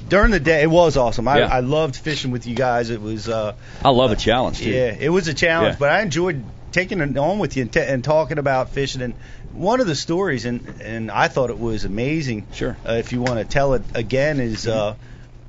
during 0.08 0.30
the 0.32 0.39
day, 0.39 0.62
it 0.62 0.70
was 0.70 0.98
awesome. 0.98 1.28
I, 1.28 1.39
Yeah. 1.39 1.48
I 1.48 1.62
loved 1.62 1.96
fishing 1.96 2.30
with 2.32 2.46
you 2.46 2.56
guys. 2.56 2.91
It 2.91 3.02
was, 3.02 3.28
uh, 3.28 3.56
I 3.84 3.89
love 3.89 4.12
a 4.12 4.15
challenge 4.15 4.60
too. 4.60 4.70
yeah, 4.70 4.96
it 5.00 5.10
was 5.10 5.28
a 5.28 5.34
challenge, 5.34 5.74
Yeah. 5.76 5.80
but 5.80 5.89
I 5.89 6.02
enjoyed 6.02 6.44
taking 6.76 7.00
it 7.02 7.18
on 7.18 7.40
with 7.40 7.56
you 7.56 7.64
and, 7.64 7.72
t- 7.74 7.80
and 7.80 8.04
talking 8.04 8.38
about 8.38 8.70
fishing. 8.70 9.02
And 9.02 9.14
one 9.54 9.80
of 9.80 9.88
the 9.88 9.96
stories, 9.96 10.46
and 10.46 10.62
and 10.82 11.10
I 11.10 11.28
thought 11.30 11.50
it 11.50 11.58
was 11.58 11.86
amazing. 11.86 12.46
Sure. 12.54 12.78
Uh, 12.88 12.94
if 12.94 13.12
you 13.14 13.22
want 13.22 13.40
to 13.40 13.46
tell 13.46 13.74
it 13.74 13.82
again, 13.96 14.40
is 14.40 14.68
uh, 14.68 14.96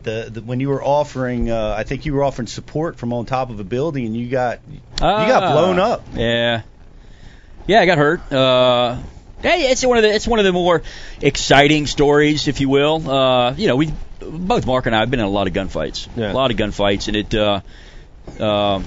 the, 0.05 0.29
the 0.33 0.41
when 0.41 0.61
you 0.61 0.69
were 0.69 0.83
offering, 0.83 1.51
uh, 1.51 1.75
I 1.77 1.83
think 1.83 2.07
you 2.07 2.15
were 2.15 2.23
offering 2.25 2.47
support 2.47 2.97
from 2.97 3.13
on 3.13 3.27
top 3.27 3.51
of 3.51 3.59
a 3.61 3.65
building, 3.65 4.07
and 4.07 4.17
you 4.17 4.29
got 4.31 4.61
you 4.71 4.81
got 4.99 5.43
Ah, 5.43 5.53
blown 5.53 5.79
up. 5.81 6.05
Yeah, 6.15 6.63
yeah, 7.67 7.81
I 7.81 7.87
got 7.87 7.99
hurt. 7.99 8.33
Uh, 8.33 8.99
hey, 9.43 9.71
it's 9.71 9.85
one 9.85 9.99
of 9.99 10.05
the 10.05 10.15
it's 10.15 10.27
one 10.29 10.39
of 10.39 10.45
the 10.45 10.53
more 10.53 10.83
exciting 11.21 11.87
stories, 11.87 12.47
if 12.49 12.61
you 12.61 12.69
will. 12.69 13.11
Uh, 13.11 13.53
you 13.55 13.67
know, 13.67 13.77
we 13.77 13.93
both 14.21 14.65
Mark 14.67 14.87
and 14.87 14.95
I 14.95 15.01
have 15.01 15.11
been 15.11 15.21
in 15.21 15.27
a 15.27 15.31
lot 15.31 15.49
of 15.49 15.53
gunfights, 15.53 16.09
Yeah. 16.17 16.33
a 16.33 16.35
lot 16.35 16.51
of 16.53 16.57
gunfights, 16.57 17.09
and 17.09 17.17
it. 17.17 17.35
Uh, 17.35 17.61
um, 18.43 18.85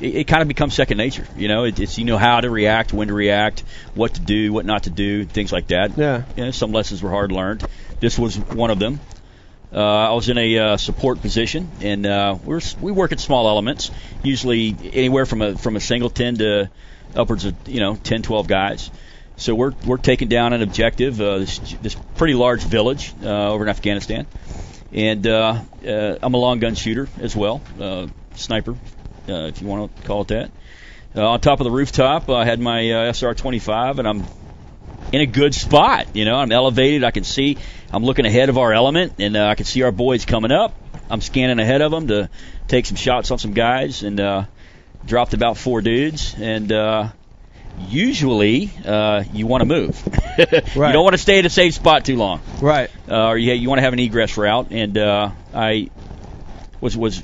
it, 0.00 0.14
it 0.16 0.26
kind 0.26 0.42
of 0.42 0.48
becomes 0.48 0.74
second 0.74 0.98
nature, 0.98 1.26
you 1.36 1.48
know. 1.48 1.64
It, 1.64 1.78
it's 1.78 1.98
you 1.98 2.04
know 2.04 2.18
how 2.18 2.40
to 2.40 2.50
react, 2.50 2.92
when 2.92 3.08
to 3.08 3.14
react, 3.14 3.64
what 3.94 4.14
to 4.14 4.20
do, 4.20 4.52
what 4.52 4.66
not 4.66 4.84
to 4.84 4.90
do, 4.90 5.24
things 5.24 5.52
like 5.52 5.68
that. 5.68 5.96
Yeah. 5.96 6.24
You 6.36 6.46
know, 6.46 6.50
some 6.50 6.72
lessons 6.72 7.02
were 7.02 7.10
hard 7.10 7.32
learned. 7.32 7.64
This 8.00 8.18
was 8.18 8.38
one 8.38 8.70
of 8.70 8.78
them. 8.78 9.00
Uh, 9.72 9.78
I 9.78 10.12
was 10.14 10.28
in 10.28 10.36
a 10.36 10.58
uh, 10.58 10.76
support 10.76 11.20
position, 11.20 11.70
and 11.80 12.04
uh, 12.04 12.36
we're 12.44 12.60
we 12.80 12.90
work 12.90 13.12
at 13.12 13.20
small 13.20 13.48
elements, 13.48 13.90
usually 14.22 14.76
anywhere 14.92 15.26
from 15.26 15.42
a 15.42 15.56
from 15.56 15.76
a 15.76 15.80
singleton 15.80 16.38
to 16.38 16.70
upwards 17.14 17.44
of 17.44 17.54
you 17.66 17.80
know 17.80 17.96
10, 17.96 18.22
12 18.22 18.48
guys. 18.48 18.90
So 19.36 19.54
we're 19.54 19.72
we're 19.86 19.96
taking 19.96 20.28
down 20.28 20.52
an 20.52 20.62
objective, 20.62 21.20
uh, 21.20 21.38
this 21.38 21.58
this 21.80 21.96
pretty 22.16 22.34
large 22.34 22.62
village 22.62 23.14
uh, 23.22 23.52
over 23.52 23.64
in 23.64 23.70
Afghanistan, 23.70 24.26
and 24.92 25.26
uh, 25.26 25.62
uh, 25.86 26.16
I'm 26.20 26.34
a 26.34 26.36
long 26.36 26.58
gun 26.58 26.74
shooter 26.74 27.08
as 27.20 27.34
well, 27.34 27.62
uh, 27.80 28.08
sniper, 28.34 28.76
uh, 29.30 29.46
if 29.46 29.60
you 29.62 29.68
want 29.68 29.94
to 29.96 30.02
call 30.02 30.22
it 30.22 30.28
that. 30.28 30.50
Uh, 31.16 31.28
on 31.28 31.40
top 31.40 31.60
of 31.60 31.64
the 31.64 31.70
rooftop, 31.70 32.28
I 32.30 32.44
had 32.44 32.60
my 32.60 32.90
uh, 32.90 33.12
SR-25, 33.12 33.98
and 33.98 34.06
I'm 34.08 34.24
in 35.12 35.20
a 35.22 35.26
good 35.26 35.54
spot. 35.54 36.14
You 36.14 36.24
know, 36.24 36.36
I'm 36.36 36.52
elevated. 36.52 37.02
I 37.04 37.10
can 37.10 37.24
see. 37.24 37.58
I'm 37.92 38.04
looking 38.04 38.26
ahead 38.26 38.48
of 38.48 38.58
our 38.58 38.72
element, 38.72 39.14
and 39.18 39.36
uh, 39.36 39.46
I 39.46 39.54
can 39.56 39.64
see 39.66 39.82
our 39.82 39.90
boys 39.92 40.24
coming 40.24 40.52
up. 40.52 40.74
I'm 41.10 41.20
scanning 41.20 41.58
ahead 41.58 41.82
of 41.82 41.90
them 41.90 42.06
to 42.08 42.30
take 42.68 42.86
some 42.86 42.96
shots 42.96 43.30
on 43.32 43.38
some 43.38 43.52
guys, 43.54 44.02
and 44.04 44.20
uh, 44.20 44.44
dropped 45.04 45.34
about 45.34 45.56
four 45.56 45.80
dudes. 45.80 46.34
And 46.38 46.70
uh, 46.70 47.08
usually, 47.88 48.70
uh, 48.84 49.24
you 49.32 49.46
want 49.46 49.62
to 49.62 49.66
move. 49.66 50.00
You 50.40 50.92
don't 50.94 51.04
want 51.04 51.12
to 51.14 51.18
stay 51.18 51.38
at 51.40 51.44
a 51.44 51.50
safe 51.50 51.74
spot 51.74 52.04
too 52.06 52.16
long, 52.16 52.40
Right. 52.62 52.88
uh, 53.08 53.26
or 53.28 53.36
you, 53.36 53.52
you 53.52 53.68
want 53.68 53.78
to 53.78 53.82
have 53.82 53.92
an 53.92 53.98
egress 53.98 54.36
route. 54.38 54.68
And 54.70 54.96
uh, 54.96 55.32
I 55.52 55.90
was 56.80 56.96
was 56.96 57.22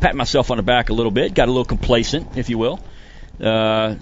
patting 0.00 0.16
myself 0.16 0.50
on 0.50 0.56
the 0.56 0.62
back 0.62 0.90
a 0.90 0.92
little 0.92 1.12
bit, 1.12 1.34
got 1.34 1.48
a 1.48 1.50
little 1.50 1.64
complacent, 1.64 2.36
if 2.36 2.48
you 2.50 2.58
will. 2.58 2.80
Uh, 3.40 3.96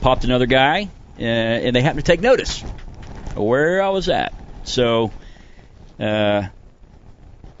popped 0.00 0.24
another 0.24 0.46
guy, 0.46 0.88
uh, 1.18 1.22
and 1.22 1.74
they 1.74 1.82
happened 1.82 2.04
to 2.04 2.10
take 2.10 2.20
notice 2.20 2.62
of 2.62 3.38
where 3.38 3.82
I 3.82 3.90
was 3.90 4.08
at. 4.08 4.32
So 4.64 5.10
uh, 5.98 6.48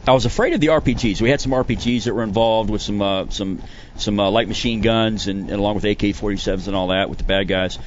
I 0.06 0.12
was 0.12 0.24
afraid 0.24 0.54
of 0.54 0.60
the 0.60 0.68
RPGs. 0.68 1.20
We 1.20 1.30
had 1.30 1.40
some 1.40 1.52
RPGs 1.52 2.04
that 2.04 2.14
were 2.14 2.22
involved 2.22 2.70
with 2.70 2.82
some 2.82 3.02
uh, 3.02 3.28
some 3.30 3.62
some 3.96 4.20
uh, 4.20 4.30
light 4.30 4.48
machine 4.48 4.80
guns 4.80 5.28
and, 5.28 5.50
and 5.50 5.58
along 5.58 5.74
with 5.74 5.84
AK-47s 5.84 6.66
and 6.66 6.76
all 6.76 6.88
that 6.88 7.10
with 7.10 7.18
the 7.18 7.24
bad 7.24 7.48
guys. 7.48 7.78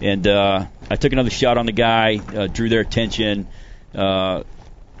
And 0.00 0.26
uh, 0.26 0.66
I 0.90 0.96
took 0.96 1.12
another 1.12 1.30
shot 1.30 1.58
on 1.58 1.66
the 1.66 1.72
guy, 1.72 2.20
uh, 2.34 2.48
drew 2.48 2.68
their 2.68 2.80
attention. 2.80 3.46
Uh, 3.94 4.42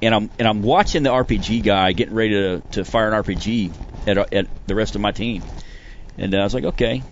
and 0.02 0.14
I'm 0.14 0.30
and 0.38 0.48
I'm 0.48 0.62
watching 0.62 1.02
the 1.02 1.10
RPG 1.10 1.62
guy 1.62 1.92
getting 1.92 2.14
ready 2.14 2.34
to, 2.34 2.62
to 2.72 2.84
fire 2.84 3.12
an 3.12 3.22
RPG 3.22 3.72
at, 4.06 4.32
at 4.32 4.66
the 4.66 4.74
rest 4.74 4.94
of 4.94 5.00
my 5.00 5.12
team, 5.12 5.42
and 6.16 6.34
uh, 6.34 6.38
I 6.38 6.44
was 6.44 6.54
like, 6.54 6.64
okay. 6.64 7.02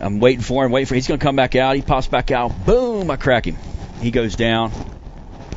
I'm 0.00 0.20
waiting 0.20 0.42
for 0.42 0.64
him, 0.64 0.70
waiting 0.70 0.86
for. 0.86 0.94
him. 0.94 0.98
He's 0.98 1.08
going 1.08 1.18
to 1.18 1.24
come 1.24 1.34
back 1.34 1.56
out. 1.56 1.74
He 1.74 1.82
pops 1.82 2.06
back 2.06 2.30
out. 2.30 2.64
Boom! 2.64 3.10
I 3.10 3.16
crack 3.16 3.46
him. 3.46 3.56
He 4.00 4.12
goes 4.12 4.36
down. 4.36 4.70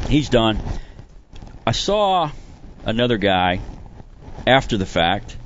He's 0.07 0.29
done. 0.29 0.59
I 1.65 1.73
saw 1.73 2.31
another 2.83 3.17
guy 3.17 3.61
after 4.47 4.77
the 4.77 4.85
fact 4.87 5.37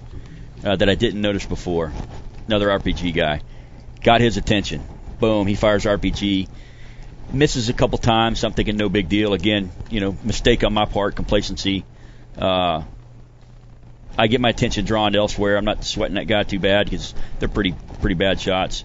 uh, 0.64 0.78
that 0.78 0.90
I 0.90 0.96
didn't 0.96 1.20
notice 1.20 1.46
before. 1.46 1.92
Another 2.48 2.68
RPG 2.68 3.14
guy 3.14 3.42
got 4.02 4.22
his 4.22 4.38
attention. 4.38 4.82
Boom! 5.20 5.46
He 5.46 5.56
fires 5.56 5.84
RPG. 5.84 6.48
Misses 7.34 7.70
a 7.70 7.74
couple 7.74 7.98
times. 7.98 8.44
I'm 8.44 8.54
thinking 8.54 8.78
no 8.78 8.90
big 8.90 9.10
deal. 9.10 9.34
Again, 9.34 9.72
you 9.90 10.00
know, 10.00 10.18
mistake 10.24 10.64
on 10.64 10.74
my 10.74 10.86
part, 10.86 11.16
complacency. 11.16 11.84
Uh, 12.38 12.84
I 14.18 14.28
get 14.28 14.40
my 14.42 14.50
attention 14.50 14.86
drawn 14.86 15.16
elsewhere. 15.16 15.58
I'm 15.58 15.66
not 15.66 15.84
sweating 15.84 16.16
that 16.16 16.28
guy 16.28 16.44
too 16.44 16.60
bad 16.60 16.86
because 16.90 17.14
they're 17.40 17.50
pretty 17.50 17.76
pretty 18.02 18.16
bad 18.16 18.40
shots. 18.40 18.84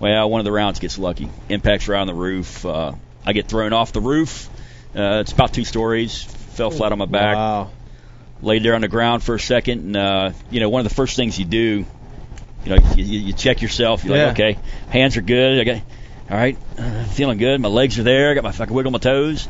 Well, 0.00 0.28
one 0.30 0.40
of 0.40 0.44
the 0.44 0.52
rounds 0.52 0.78
gets 0.78 0.98
lucky, 0.98 1.28
impacts 1.48 1.88
right 1.88 2.00
on 2.00 2.06
the 2.06 2.14
roof. 2.14 2.64
Uh, 2.64 2.92
I 3.26 3.32
get 3.32 3.48
thrown 3.48 3.72
off 3.72 3.92
the 3.92 4.00
roof. 4.00 4.48
Uh, 4.94 5.18
it's 5.20 5.32
about 5.32 5.52
two 5.52 5.64
stories. 5.64 6.22
Fell 6.22 6.70
flat 6.70 6.92
on 6.92 6.98
my 6.98 7.06
back. 7.06 7.36
Wow. 7.36 7.70
Laid 8.42 8.62
there 8.62 8.74
on 8.74 8.80
the 8.82 8.88
ground 8.88 9.22
for 9.22 9.34
a 9.34 9.40
second, 9.40 9.80
and 9.84 9.96
uh, 9.96 10.32
you 10.50 10.60
know, 10.60 10.68
one 10.68 10.80
of 10.80 10.88
the 10.88 10.94
first 10.94 11.16
things 11.16 11.38
you 11.38 11.44
do, 11.44 11.84
you 12.64 12.70
know, 12.70 12.76
you, 12.94 13.04
you 13.04 13.32
check 13.32 13.62
yourself. 13.62 14.04
You're 14.04 14.16
Yeah. 14.16 14.24
like, 14.26 14.32
okay, 14.34 14.58
hands 14.90 15.16
are 15.16 15.22
good. 15.22 15.60
I 15.60 15.64
got, 15.64 15.82
all 16.30 16.36
right, 16.36 16.58
uh, 16.78 17.04
feeling 17.04 17.38
good. 17.38 17.60
My 17.60 17.68
legs 17.68 17.98
are 17.98 18.02
there. 18.02 18.30
I 18.30 18.34
got 18.34 18.44
my 18.44 18.52
fucking 18.52 18.74
wiggle 18.74 18.92
my 18.92 18.98
toes. 18.98 19.48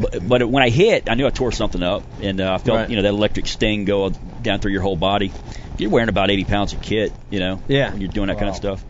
But, 0.00 0.26
but 0.26 0.48
when 0.48 0.62
I 0.62 0.70
hit, 0.70 1.08
I 1.10 1.14
knew 1.14 1.26
I 1.26 1.30
tore 1.30 1.52
something 1.52 1.82
up, 1.82 2.02
and 2.20 2.40
uh, 2.40 2.54
I 2.54 2.58
felt 2.58 2.78
Right. 2.78 2.90
you 2.90 2.96
know 2.96 3.02
that 3.02 3.08
electric 3.10 3.46
sting 3.46 3.84
go 3.84 4.10
down 4.10 4.58
through 4.60 4.72
your 4.72 4.82
whole 4.82 4.96
body. 4.96 5.32
You're 5.78 5.90
wearing 5.90 6.08
about 6.08 6.30
80 6.30 6.44
pounds 6.44 6.72
of 6.72 6.80
kit, 6.82 7.12
you 7.30 7.40
know, 7.40 7.60
Yeah. 7.68 7.90
when 7.92 8.00
you're 8.00 8.10
doing 8.10 8.28
that 8.28 8.38
kind 8.38 8.48
of 8.48 8.56
stuff. 8.56 8.82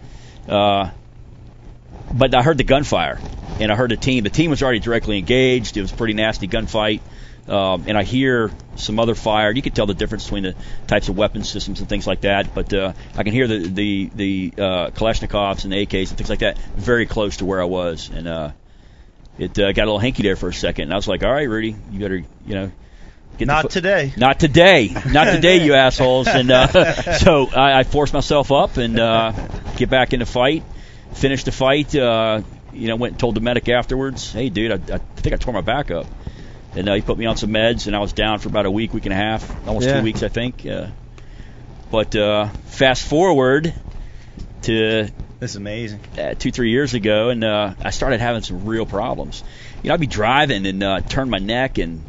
Uh, 0.48 0.90
but 2.12 2.34
I 2.34 2.42
heard 2.42 2.58
the 2.58 2.64
gunfire, 2.64 3.18
and 3.60 3.72
I 3.72 3.74
heard 3.74 3.90
the 3.90 3.96
team. 3.96 4.24
The 4.24 4.30
team 4.30 4.50
was 4.50 4.62
already 4.62 4.78
directly 4.80 5.18
engaged. 5.18 5.76
It 5.76 5.80
was 5.82 5.92
a 5.92 5.94
pretty 5.96 6.14
nasty 6.14 6.46
gunfight. 6.46 7.00
Um, 7.48 7.84
and 7.86 7.98
I 7.98 8.04
hear 8.04 8.50
some 8.76 8.98
other 8.98 9.14
fire. 9.14 9.50
You 9.50 9.60
could 9.60 9.74
tell 9.74 9.86
the 9.86 9.94
difference 9.94 10.24
between 10.24 10.44
the 10.44 10.54
types 10.86 11.08
of 11.08 11.16
weapon 11.16 11.44
systems 11.44 11.80
and 11.80 11.88
things 11.88 12.06
like 12.06 12.22
that. 12.22 12.54
But 12.54 12.72
uh, 12.72 12.92
I 13.16 13.22
can 13.22 13.32
hear 13.32 13.46
the 13.46 13.58
the 13.68 14.10
the 14.14 14.54
uh, 14.56 14.90
Kalashnikovs 14.90 15.64
and 15.64 15.72
the 15.72 15.86
AKs 15.86 16.08
and 16.08 16.16
things 16.16 16.30
like 16.30 16.38
that 16.38 16.58
very 16.76 17.06
close 17.06 17.38
to 17.38 17.44
where 17.44 17.60
I 17.60 17.66
was, 17.66 18.08
and 18.08 18.26
uh, 18.26 18.52
it 19.38 19.58
uh, 19.58 19.72
got 19.72 19.82
a 19.82 19.86
little 19.86 19.98
hanky 19.98 20.22
there 20.22 20.36
for 20.36 20.48
a 20.48 20.54
second. 20.54 20.84
And 20.84 20.92
I 20.92 20.96
was 20.96 21.06
like, 21.06 21.22
"All 21.22 21.32
right, 21.32 21.48
Rudy, 21.48 21.76
you 21.90 22.00
better, 22.00 22.16
you 22.16 22.54
know." 22.54 22.72
Get 23.36 23.48
Not 23.48 23.62
fo- 23.62 23.68
today. 23.68 24.12
not 24.16 24.38
today. 24.38 24.94
Not 25.10 25.24
today, 25.24 25.64
you 25.64 25.74
assholes. 25.86 26.28
And 26.28 26.52
uh, 26.52 26.68
so 27.14 27.48
I, 27.50 27.80
I 27.80 27.82
forced 27.82 28.14
myself 28.14 28.52
up 28.52 28.76
and 28.76 28.96
uh, 28.96 29.32
get 29.76 29.90
back 29.90 30.12
in 30.12 30.20
the 30.20 30.26
fight. 30.26 30.62
Finished 31.14 31.46
the 31.46 31.50
fight. 31.50 31.92
Uh, 31.96 32.42
you 32.72 32.86
know, 32.86 32.94
went 32.94 33.14
and 33.14 33.20
told 33.20 33.34
the 33.34 33.40
medic 33.40 33.68
afterwards, 33.68 34.32
"Hey, 34.32 34.50
dude, 34.50 34.70
I, 34.70 34.94
I 34.94 34.98
think 34.98 35.32
I 35.32 35.36
tore 35.36 35.52
my 35.52 35.62
back 35.62 35.90
up." 35.90 36.06
And 36.76 36.88
uh, 36.88 36.94
he 36.94 37.02
put 37.02 37.16
me 37.18 37.26
on 37.26 37.36
some 37.36 37.50
meds, 37.50 37.86
and 37.86 37.94
I 37.94 38.00
was 38.00 38.12
down 38.12 38.38
for 38.40 38.48
about 38.48 38.66
a 38.66 38.70
week, 38.70 38.92
week 38.92 39.06
and 39.06 39.12
a 39.12 39.16
half, 39.16 39.48
almost 39.68 39.86
Yeah. 39.86 39.98
two 39.98 40.04
weeks, 40.04 40.22
I 40.22 40.28
think. 40.28 40.66
Uh, 40.66 40.88
but 41.90 42.16
uh, 42.16 42.48
fast 42.66 43.06
forward 43.06 43.72
to 44.62 45.08
This 45.40 45.50
is 45.50 45.56
amazing. 45.56 46.00
uh, 46.18 46.34
two, 46.34 46.50
three 46.50 46.70
years 46.70 46.94
ago, 46.94 47.28
and 47.28 47.44
uh, 47.44 47.74
I 47.82 47.90
started 47.90 48.20
having 48.20 48.42
some 48.42 48.64
real 48.64 48.86
problems. 48.86 49.44
You 49.82 49.88
know, 49.88 49.94
I'd 49.94 50.00
be 50.00 50.06
driving 50.06 50.66
and 50.66 50.82
uh, 50.82 51.00
turn 51.00 51.30
my 51.30 51.38
neck 51.38 51.78
and 51.78 52.02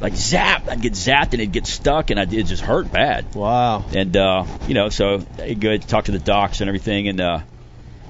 like 0.00 0.14
zap, 0.16 0.68
I'd 0.68 0.80
get 0.80 0.94
zapped 0.94 1.32
and 1.32 1.34
it'd 1.34 1.52
get 1.52 1.66
stuck, 1.66 2.10
and 2.10 2.18
I'd, 2.18 2.32
it 2.32 2.44
just 2.46 2.62
hurt 2.62 2.90
bad. 2.90 3.34
Wow. 3.34 3.84
And 3.94 4.16
uh, 4.16 4.44
you 4.66 4.74
know, 4.74 4.88
so 4.88 5.24
I 5.38 5.54
go 5.54 5.76
talk 5.76 6.06
to 6.06 6.12
the 6.12 6.18
docs 6.18 6.60
and 6.60 6.68
everything, 6.68 7.08
and 7.08 7.20
uh, 7.20 7.40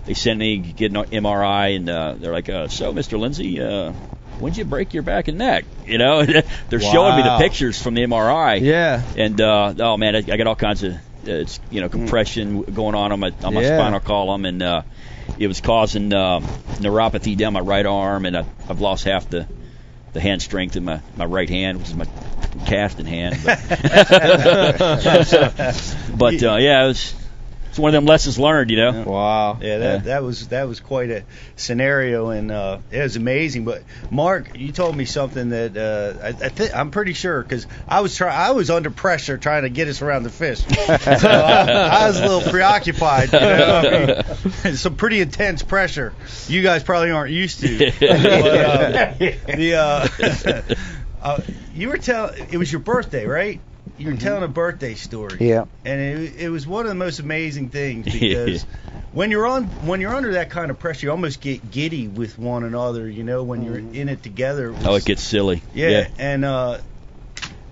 they 0.07 0.15
send 0.15 0.39
me 0.39 0.57
get 0.59 0.93
an 0.93 1.05
MRI, 1.05 1.77
and 1.77 1.89
uh, 1.91 2.15
they're 2.17 2.33
like, 2.33 2.49
uh, 2.49 2.69
"So, 2.69 2.93
Mr. 2.93 3.19
Lindsay, 3.19 3.61
uh, 3.61 3.93
when'd 4.41 4.57
you 4.57 4.65
break 4.65 4.95
your 4.95 5.03
back 5.03 5.29
and 5.29 5.39
neck?" 5.39 5.65
You 5.85 5.99
know, 5.99 6.25
they're 6.25 6.81
showing 6.81 7.17
me 7.17 7.23
the 7.23 7.37
pictures 7.39 7.81
from 7.81 7.95
the 7.95 8.03
MRI, 8.03 8.61
Yeah. 8.61 9.03
and 9.17 9.41
uh, 9.41 9.75
oh 9.79 9.97
man, 9.97 10.17
I, 10.17 10.19
I 10.19 10.37
got 10.37 10.47
all 10.47 10.57
kinds 10.57 10.83
of 10.83 10.95
uh, 10.95 10.99
it's 11.25 11.61
you 11.71 11.81
know 11.81 11.89
compression 11.89 12.63
going 12.63 12.95
on 12.95 13.13
on 13.13 13.21
my 13.21 13.33
on 13.43 13.55
my 13.55 13.63
Yeah. 13.63 13.77
spinal 13.77 14.01
column, 14.01 14.45
and 14.45 14.63
uh, 14.63 14.83
it 15.37 15.47
was 15.47 15.61
causing 15.61 16.13
um, 16.13 16.51
neuropathy 16.79 17.37
down 17.37 17.53
my 17.53 17.61
right 17.61 17.87
arm, 17.87 18.27
and 18.27 18.37
I, 18.37 18.45
I've 18.69 18.81
lost 18.81 19.05
half 19.05 19.29
the 19.29 19.47
the 20.13 20.21
hand 20.21 20.43
strength 20.43 20.77
in 20.77 20.85
my 20.85 21.01
my 21.15 21.25
right 21.25 21.49
hand, 21.49 21.79
which 21.79 21.89
is 21.89 21.95
my 21.95 22.07
casting 22.65 23.07
hand. 23.07 23.37
But, 23.45 23.59
but 26.17 26.43
uh, 26.43 26.57
yeah, 26.57 26.85
it 26.85 26.89
was 26.89 27.15
it's 27.71 27.79
one 27.79 27.89
of 27.89 27.93
them 27.95 28.05
lessons 28.07 28.39
learned, 28.39 28.71
you 28.71 28.77
know. 28.77 29.05
Wow. 29.05 29.59
Yeah, 29.61 29.79
that 29.79 29.93
Yeah. 29.93 29.97
that 30.13 30.23
was 30.23 30.49
that 30.49 30.69
was 30.69 30.81
quite 30.81 31.11
a 31.11 31.25
scenario, 31.57 32.31
and 32.31 32.51
uh, 32.51 32.79
it 32.91 33.01
was 33.01 33.17
amazing. 33.17 33.65
But 33.65 33.85
Mark, 34.11 34.51
you 34.55 34.73
told 34.73 34.97
me 34.97 35.05
something 35.07 35.51
that 35.51 35.77
uh, 35.77 36.23
I, 36.23 36.29
I 36.29 36.49
th- 36.51 36.73
I'm 36.75 36.91
pretty 36.91 37.13
sure 37.15 37.43
because 37.43 37.67
I 37.89 38.01
was 38.01 38.15
try- 38.17 38.35
I 38.35 38.51
was 38.51 38.71
under 38.71 38.91
pressure 38.91 39.39
trying 39.39 39.63
to 39.63 39.69
get 39.71 39.89
us 39.89 40.03
around 40.03 40.25
the 40.25 40.31
fish, 40.31 40.59
so 40.67 41.29
I, 41.29 42.03
I 42.03 42.07
was 42.09 42.19
a 42.19 42.27
little 42.27 42.51
preoccupied. 42.51 43.33
You 43.33 43.39
know? 43.41 44.23
I 44.27 44.65
mean, 44.65 44.77
some 44.77 44.97
pretty 44.97 45.21
intense 45.21 45.63
pressure. 45.63 46.13
You 46.49 46.63
guys 46.63 46.83
probably 46.83 47.11
aren't 47.13 47.33
used 47.33 47.61
to. 47.61 47.93
But, 48.01 48.11
uh, 48.11 49.15
the 49.47 49.75
uh, 49.77 50.63
uh, 51.23 51.41
you 51.75 51.89
were 51.89 51.99
telling 51.99 52.49
it 52.51 52.57
was 52.59 52.71
your 52.73 52.81
birthday, 52.81 53.27
right? 53.27 53.61
You 54.01 54.13
were 54.13 54.17
telling 54.17 54.43
a 54.43 54.49
birthday 54.49 54.95
story 54.95 55.37
Yeah. 55.41 55.65
and 55.85 56.01
it, 56.01 56.35
it 56.37 56.49
was 56.49 56.67
one 56.67 56.87
of 56.87 56.89
the 56.89 56.95
most 56.95 57.19
amazing 57.19 57.69
things 57.69 58.07
because 58.11 58.65
when 59.13 59.31
you're 59.31 59.47
on 59.47 59.65
when 59.87 60.01
you're 60.01 60.15
under 60.15 60.33
that 60.35 60.49
kind 60.49 60.71
of 60.71 60.79
pressure, 60.79 61.07
you 61.07 61.11
almost 61.11 61.41
get 61.41 61.71
giddy 61.71 62.09
with 62.09 62.39
one 62.39 62.65
another. 62.65 63.09
You 63.11 63.25
know, 63.25 63.43
when 63.43 63.63
you're 63.63 63.77
in 63.79 64.09
it 64.09 64.23
together. 64.23 64.75
Oh, 64.85 64.95
it 64.95 65.05
gets 65.05 65.23
silly. 65.23 65.63
yeah, 65.75 66.09
and 66.17 66.45
uh, 66.45 66.79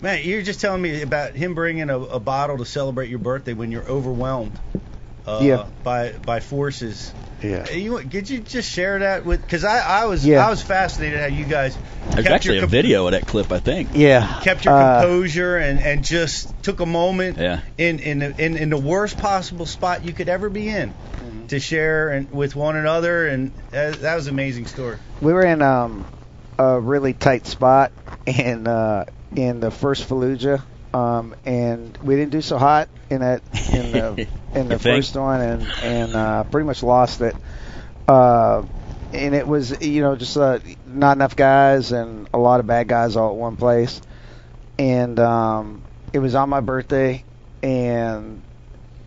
man, 0.02 0.20
you're 0.24 0.42
just 0.42 0.60
telling 0.60 0.82
me 0.82 1.00
about 1.00 1.34
him 1.34 1.54
bringing 1.54 1.88
a, 1.88 1.98
a 1.98 2.20
bottle 2.20 2.58
to 2.58 2.66
celebrate 2.66 3.08
your 3.08 3.20
birthday 3.20 3.54
when 3.54 3.70
you're 3.72 3.88
overwhelmed. 3.88 4.58
Uh, 5.28 5.40
Yeah. 5.42 5.66
By 5.82 6.12
by 6.12 6.40
forces. 6.40 7.12
Yeah. 7.42 7.70
You, 7.70 7.98
could 7.98 8.28
you 8.28 8.40
just 8.40 8.68
share 8.68 8.98
that 8.98 9.24
with? 9.24 9.40
Because 9.40 9.62
I, 9.62 9.78
I 10.02 10.04
was 10.06 10.26
Yeah. 10.26 10.44
I 10.44 10.50
was 10.50 10.60
fascinated 10.62 11.20
how 11.20 11.26
you 11.26 11.44
guys 11.44 11.78
There's 12.10 12.26
actually 12.26 12.56
your 12.56 12.64
a 12.64 12.68
video 12.68 13.06
of 13.06 13.12
that 13.12 13.26
clip, 13.26 13.52
I 13.52 13.60
think. 13.60 13.90
Yeah. 13.94 14.40
kept 14.42 14.64
your 14.64 14.74
Uh, 14.74 15.00
composure 15.02 15.56
and, 15.56 15.78
and 15.78 16.02
just 16.04 16.60
took 16.64 16.80
a 16.80 16.86
moment 16.86 17.38
Yeah. 17.38 17.60
in 17.76 18.00
in 18.00 18.18
the, 18.18 18.44
in 18.44 18.56
in 18.56 18.70
the 18.70 18.78
worst 18.78 19.18
possible 19.18 19.66
spot 19.66 20.04
you 20.04 20.12
could 20.12 20.28
ever 20.28 20.48
be 20.50 20.68
in 20.68 20.94
to 21.48 21.58
share 21.60 22.10
and 22.10 22.30
with 22.30 22.54
one 22.56 22.76
another 22.76 23.26
and 23.28 23.52
that, 23.70 24.00
that 24.00 24.14
was 24.16 24.26
an 24.26 24.34
amazing 24.34 24.66
story. 24.66 24.98
we 25.20 25.32
were 25.32 25.44
in 25.44 25.62
um, 25.62 26.06
a 26.58 26.80
really 26.80 27.12
tight 27.14 27.46
spot 27.46 27.92
in 28.26 28.66
uh, 28.66 29.04
in 29.36 29.60
the 29.60 29.70
first 29.70 30.08
Fallujah, 30.08 30.62
um, 30.92 31.35
and 31.44 31.96
we 32.03 32.16
didn't 32.16 32.33
do 32.33 32.40
so 32.42 32.59
hot 32.59 32.88
in 33.11 33.20
that 33.20 33.42
in 33.72 33.92
the 33.92 34.20
in 34.55 34.68
the 34.68 34.79
first 34.79 35.14
one, 35.16 35.40
and 35.40 35.72
and 35.81 36.16
uh, 36.16 36.44
pretty 36.44 36.66
much 36.66 36.83
lost 36.83 37.20
it. 37.20 37.37
Uh, 38.09 38.64
and 39.12 39.35
it 39.35 39.46
was 39.46 39.81
you 39.83 40.03
know 40.03 40.16
just 40.16 40.37
uh, 40.37 40.59
not 40.85 41.16
enough 41.16 41.37
guys 41.37 41.92
and 41.92 42.29
a 42.33 42.38
lot 42.38 42.61
of 42.61 42.66
bad 42.66 42.88
guys 42.88 43.16
all 43.16 43.31
at 43.31 43.37
one 43.37 43.57
place, 43.57 44.01
and 44.79 45.18
um, 45.20 45.85
it 46.12 46.18
was 46.18 46.35
on 46.35 46.48
my 46.48 46.61
birthday, 46.61 47.24
and 47.62 48.44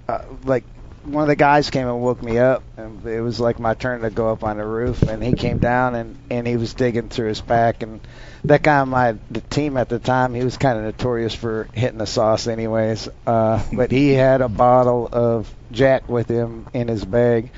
uh, 0.07 0.19
like 0.43 0.65
one 1.03 1.23
of 1.23 1.27
the 1.27 1.35
guys 1.35 1.69
came 1.69 1.87
and 1.87 2.01
woke 2.01 2.21
me 2.21 2.37
up, 2.37 2.63
and 2.77 3.05
it 3.05 3.21
was 3.21 3.39
like 3.39 3.59
my 3.59 3.73
turn 3.73 4.01
to 4.01 4.09
go 4.09 4.31
up 4.31 4.43
on 4.43 4.57
the 4.57 4.65
roof, 4.65 5.01
and 5.01 5.23
he 5.23 5.33
came 5.33 5.57
down 5.57 5.95
and 5.95 6.17
and 6.29 6.47
he 6.47 6.57
was 6.57 6.73
digging 6.73 7.09
through 7.09 7.29
his 7.29 7.41
back, 7.41 7.81
and 7.81 8.01
that 8.45 8.61
guy 8.61 8.79
on 8.79 8.89
my 8.89 9.15
the 9.29 9.41
team 9.41 9.77
at 9.77 9.89
the 9.89 9.99
time, 9.99 10.33
he 10.33 10.43
was 10.43 10.57
kind 10.57 10.77
of 10.77 10.83
notorious 10.83 11.33
for 11.33 11.67
hitting 11.73 11.97
the 11.97 12.05
sauce, 12.05 12.47
anyways. 12.47 13.09
Uh, 13.25 13.63
but 13.73 13.91
he 13.91 14.11
had 14.11 14.41
a 14.41 14.49
bottle 14.49 15.09
of 15.11 15.53
Jack 15.71 16.07
with 16.07 16.29
him 16.29 16.67
in 16.73 16.87
his 16.87 17.03
bag. 17.03 17.51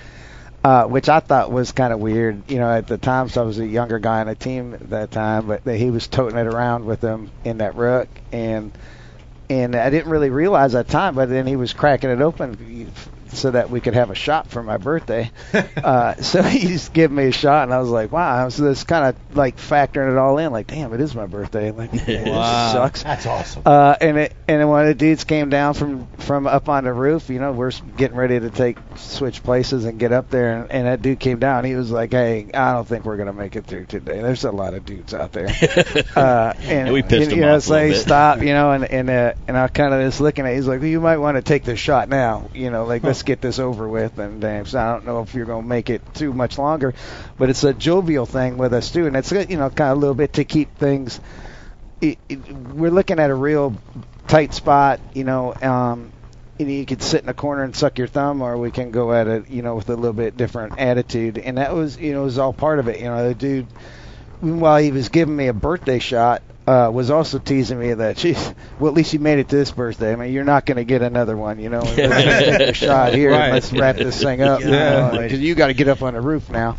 Uh, 0.65 0.86
which 0.86 1.10
I 1.10 1.19
thought 1.19 1.51
was 1.51 1.73
kind 1.73 1.91
of 1.91 1.99
weird, 1.99 2.49
you 2.49 2.58
know, 2.58 2.71
at 2.71 2.88
the 2.88 2.97
time. 2.97 3.27
So 3.27 3.41
I 3.41 3.45
was 3.45 3.60
a 3.60 3.67
younger 3.67 3.99
guy 3.99 4.21
on 4.21 4.27
the 4.27 4.36
team 4.36 4.73
at 4.73 4.91
that 4.91 5.12
time, 5.12 5.47
but 5.47 5.65
that 5.65 5.75
he 5.75 5.91
was 5.91 6.08
toting 6.08 6.38
it 6.38 6.47
around 6.47 6.86
with 6.86 7.01
him 7.01 7.32
in 7.43 7.58
that 7.58 7.75
ruck, 7.75 8.08
and 8.32 8.71
and 9.49 9.75
I 9.75 9.89
didn't 9.89 10.10
really 10.10 10.29
realize 10.29 10.73
at 10.73 10.88
the 10.88 10.93
time, 10.93 11.15
but 11.15 11.27
then 11.27 11.45
he 11.47 11.58
was 11.58 11.73
cracking 11.73 12.12
it 12.12 12.21
open 12.21 12.56
so 13.34 13.52
that 13.52 13.69
we 13.69 13.80
could 13.82 13.93
have 13.93 14.10
a 14.10 14.15
shot 14.15 14.48
for 14.48 14.63
my 14.63 14.78
birthday. 14.78 15.32
uh, 15.78 16.15
so 16.15 16.41
he 16.43 16.67
just 16.67 16.93
gave 16.93 17.12
me 17.12 17.26
a 17.28 17.32
shot, 17.32 17.63
and 17.63 17.74
I 17.74 17.80
was 17.80 17.89
like, 17.89 18.12
wow. 18.12 18.50
So 18.50 18.63
this 18.63 18.84
kind 18.84 19.06
of 19.15 19.36
like 19.38 19.58
factoring 19.58 20.12
it 20.12 20.17
all 20.17 20.38
in, 20.38 20.52
like, 20.52 20.67
damn, 20.67 20.93
it 20.93 21.02
is 21.02 21.13
my 21.15 21.26
birthday. 21.26 21.72
Like, 21.72 21.91
this 22.06 22.28
Wow. 22.30 22.72
sucks. 22.74 23.04
That's 23.04 23.26
awesome. 23.26 23.63
Uh, 23.65 23.96
and 24.00 24.17
it, 24.17 24.36
and 24.48 24.62
then 24.62 24.67
one 24.67 24.82
of 24.82 24.88
the 24.88 24.96
dudes 24.96 25.24
came 25.24 25.50
down 25.50 25.74
from 25.74 26.08
from 26.19 26.48
up 26.48 26.69
on 26.69 26.84
the 26.86 26.93
roof. 26.93 27.30
You 27.30 27.39
know, 27.39 27.52
we're 27.52 27.72
getting 27.98 28.17
ready 28.17 28.39
to 28.39 28.50
take 28.50 28.78
switch 28.96 29.44
places 29.44 29.86
and 29.86 30.00
get 30.00 30.12
up 30.12 30.29
there, 30.29 30.62
and, 30.62 30.71
and 30.71 30.88
that 30.88 31.02
dude 31.02 31.19
came 31.19 31.40
down. 31.40 31.65
He 31.65 31.75
was 31.75 31.92
like, 31.92 32.12
"Hey, 32.12 32.50
I 32.54 32.73
don't 32.73 32.88
think 32.88 33.06
we're 33.06 33.17
gonna 33.17 33.34
make 33.34 33.56
it 33.56 33.65
through 33.65 33.86
today. 33.86 34.21
There's 34.21 34.44
a 34.46 34.52
lot 34.52 34.73
of 34.73 34.86
dudes 34.86 35.13
out 35.13 35.31
there." 35.31 35.48
Uh, 36.15 36.54
and 36.60 36.84
And 36.88 36.94
we 36.94 37.02
pissed 37.02 37.29
you, 37.31 37.38
him 37.38 37.40
you 37.40 37.46
know, 37.46 37.52
off 37.56 37.58
a 37.58 37.62
say 37.62 37.73
little 37.88 37.90
bit. 37.94 38.02
stop, 38.02 38.40
you 38.42 38.54
know, 38.54 38.71
and 38.71 38.86
and 38.86 39.10
uh, 39.10 39.34
and 39.48 39.58
I 39.58 39.67
kind 39.67 39.94
of 39.94 40.02
just 40.02 40.21
looking 40.21 40.46
at. 40.46 40.52
it, 40.54 40.56
He's 40.56 40.67
like, 40.67 40.79
well, 40.79 40.90
"You 40.90 41.02
might 41.02 41.17
want 41.17 41.38
to 41.38 41.42
take 41.42 41.63
this 41.63 41.79
shot 41.79 42.10
now, 42.10 42.50
you 42.54 42.69
know, 42.69 42.86
like 42.86 43.04
let's 43.04 43.23
get 43.26 43.42
this 43.42 43.60
over 43.60 43.88
with." 43.88 44.19
And 44.19 44.42
damn, 44.42 44.65
so 44.65 44.80
I 44.80 44.92
don't 44.92 45.06
know 45.06 45.21
if 45.21 45.34
you're 45.34 45.46
gonna 45.46 45.67
make 45.67 45.90
it 45.90 46.02
too 46.13 46.34
much 46.34 46.58
longer, 46.58 46.94
but 47.38 47.50
it's 47.50 47.63
a 47.63 47.74
jovial 47.74 48.26
thing 48.26 48.58
with 48.58 48.74
us 48.74 48.92
too, 48.92 49.08
and 49.08 49.15
it's 49.15 49.32
you 49.32 49.58
know 49.58 49.69
kind 49.69 49.92
of 49.92 49.98
a 49.98 50.00
little 50.00 50.15
bit 50.15 50.34
to 50.34 50.44
keep 50.44 50.78
things 50.78 51.19
it, 52.04 52.19
it, 52.28 52.52
we're 52.52 52.92
looking 52.92 53.19
at 53.19 53.30
a 53.30 53.36
real 53.36 53.76
tight 54.28 54.54
spot, 54.54 55.00
you 55.13 55.24
know, 55.24 55.54
um, 55.62 56.12
you, 56.58 56.65
know, 56.65 56.71
you 56.71 56.86
could 56.86 57.02
sit 57.02 57.24
in 57.24 57.30
a 57.30 57.34
corner 57.34 57.63
and 57.63 57.76
suck 57.76 57.98
your 57.98 58.08
thumb, 58.08 58.42
or 58.42 58.58
we 58.58 58.71
can 58.71 58.92
go 58.92 59.13
at 59.13 59.28
it, 59.28 59.50
you 59.50 59.62
know, 59.62 59.76
with 59.76 59.90
a 59.90 59.96
little 59.96 60.13
bit 60.13 60.36
different 60.36 60.80
attitude. 60.80 61.38
And 61.38 61.58
that 61.58 61.74
was, 61.74 61.98
you 61.98 62.13
know, 62.13 62.21
it 62.21 62.26
was 62.26 62.38
all 62.38 62.54
part 62.54 62.80
of 62.80 62.88
it. 62.90 63.00
You 63.00 63.06
know, 63.06 63.30
the 63.30 63.36
dude, 63.36 63.67
while 64.42 64.78
he 64.78 64.92
was 64.92 65.10
giving 65.10 65.36
me 65.36 65.48
a 65.48 65.54
birthday 65.54 66.00
shot, 66.00 66.44
uh, 66.66 66.90
was 66.94 67.10
also 67.10 67.40
teasing 67.40 67.80
me 67.80 67.94
that, 67.94 68.18
geez, 68.18 68.54
well, 68.80 68.90
at 68.90 68.96
least 68.96 69.14
you 69.14 69.20
made 69.20 69.40
it 69.40 69.50
to 69.50 69.56
this 69.56 69.72
birthday. 69.72 70.14
I 70.14 70.16
mean, 70.16 70.32
you're 70.34 70.44
not 70.46 70.66
going 70.66 70.78
to 70.78 70.86
get 70.86 71.02
another 71.02 71.36
one, 71.36 71.60
you 71.60 71.70
know. 71.70 71.82
We're 71.84 71.96
gonna 72.08 72.58
take 72.58 72.70
a 72.70 72.74
shot 72.74 73.14
here. 73.14 73.32
Right. 73.32 73.52
Let's 73.52 73.72
wrap 73.74 73.98
this 73.98 74.22
thing 74.22 74.42
up, 74.42 74.62
Yeah. 74.62 75.12
because 75.12 75.40
you 75.40 75.56
got 75.56 75.68
to 75.68 75.74
get 75.74 75.88
up 75.90 76.02
on 76.02 76.14
the 76.14 76.22
roof 76.22 76.50
now. 76.50 76.78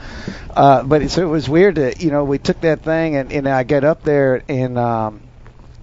Uh, 0.51 0.82
but 0.85 1.03
it, 1.03 1.11
so 1.11 1.22
it 1.22 1.30
was 1.30 1.49
weird 1.49 1.74
that 1.74 2.01
you 2.01 2.11
know 2.11 2.24
we 2.24 2.39
took 2.39 2.61
that 2.61 2.82
thing 2.82 3.16
and, 3.16 3.32
and 3.32 3.49
I 3.49 3.64
get 3.64 3.82
up 3.85 4.03
there 4.05 4.43
and 4.49 4.78
um, 4.78 5.20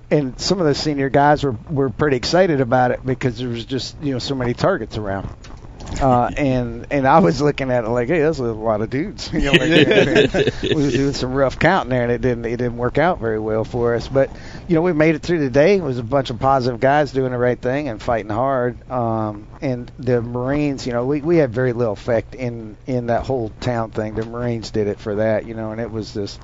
and 0.10 0.40
some 0.40 0.60
of 0.62 0.66
the 0.66 0.74
senior 0.74 1.10
guys 1.10 1.44
were 1.44 1.56
were 1.70 1.90
pretty 1.90 2.16
excited 2.18 2.62
about 2.62 2.92
it 2.92 3.06
because 3.06 3.38
there 3.38 3.50
was 3.50 3.66
just 3.66 4.02
you 4.02 4.14
know 4.14 4.20
so 4.20 4.34
many 4.34 4.54
targets 4.54 4.98
around. 4.98 5.30
Uh, 6.00 6.32
and 6.38 6.88
and 6.90 7.08
I 7.08 7.20
was 7.20 7.42
looking 7.42 7.70
at 7.72 7.84
it 7.84 7.90
like, 7.90 8.08
hey, 8.08 8.22
that's 8.22 8.40
a 8.40 8.44
lot 8.44 8.82
of 8.82 8.90
dudes. 8.90 9.32
You 9.42 9.42
know, 9.42 9.52
like, 9.52 9.62
we 10.62 10.76
were 10.76 10.92
doing 10.92 11.14
some 11.14 11.34
rough 11.34 11.58
counting 11.58 11.90
there, 11.90 12.04
and 12.04 12.12
it 12.12 12.22
didn't 12.22 12.46
it 12.46 12.58
didn't 12.58 12.78
work 12.78 12.98
out 12.98 13.20
very 13.20 13.40
well 13.40 13.64
for 13.64 13.96
us. 13.96 14.08
But 14.08 14.30
you 14.68 14.76
know, 14.76 14.82
we 14.82 14.94
made 14.94 15.16
it 15.16 15.22
through 15.22 15.40
the 15.40 15.50
day. 15.50 15.78
It 15.78 15.84
was 15.84 15.98
a 15.98 16.04
bunch 16.04 16.30
of 16.30 16.40
positive 16.40 16.80
guys 16.80 17.12
doing 17.12 17.32
the 17.32 17.38
right 17.38 17.60
thing 17.60 17.88
and 17.88 18.02
fighting 18.02 18.30
hard. 18.30 18.90
Um, 18.90 19.48
and 19.62 19.92
the 19.98 20.22
Marines, 20.22 20.86
you 20.86 20.94
know, 20.94 21.06
we 21.06 21.22
we 21.22 21.38
had 21.38 21.52
very 21.52 21.74
little 21.74 21.94
effect 21.94 22.36
in 22.36 22.78
in 22.88 23.08
that 23.08 23.26
whole 23.26 23.50
town 23.60 23.92
thing. 23.92 24.16
The 24.16 24.26
Marines 24.26 24.72
did 24.72 24.88
it 24.88 25.00
for 25.00 25.16
that, 25.16 25.46
you 25.46 25.54
know, 25.54 25.72
and 25.72 25.82
it 25.82 25.92
was 25.92 26.14
just 26.14 26.40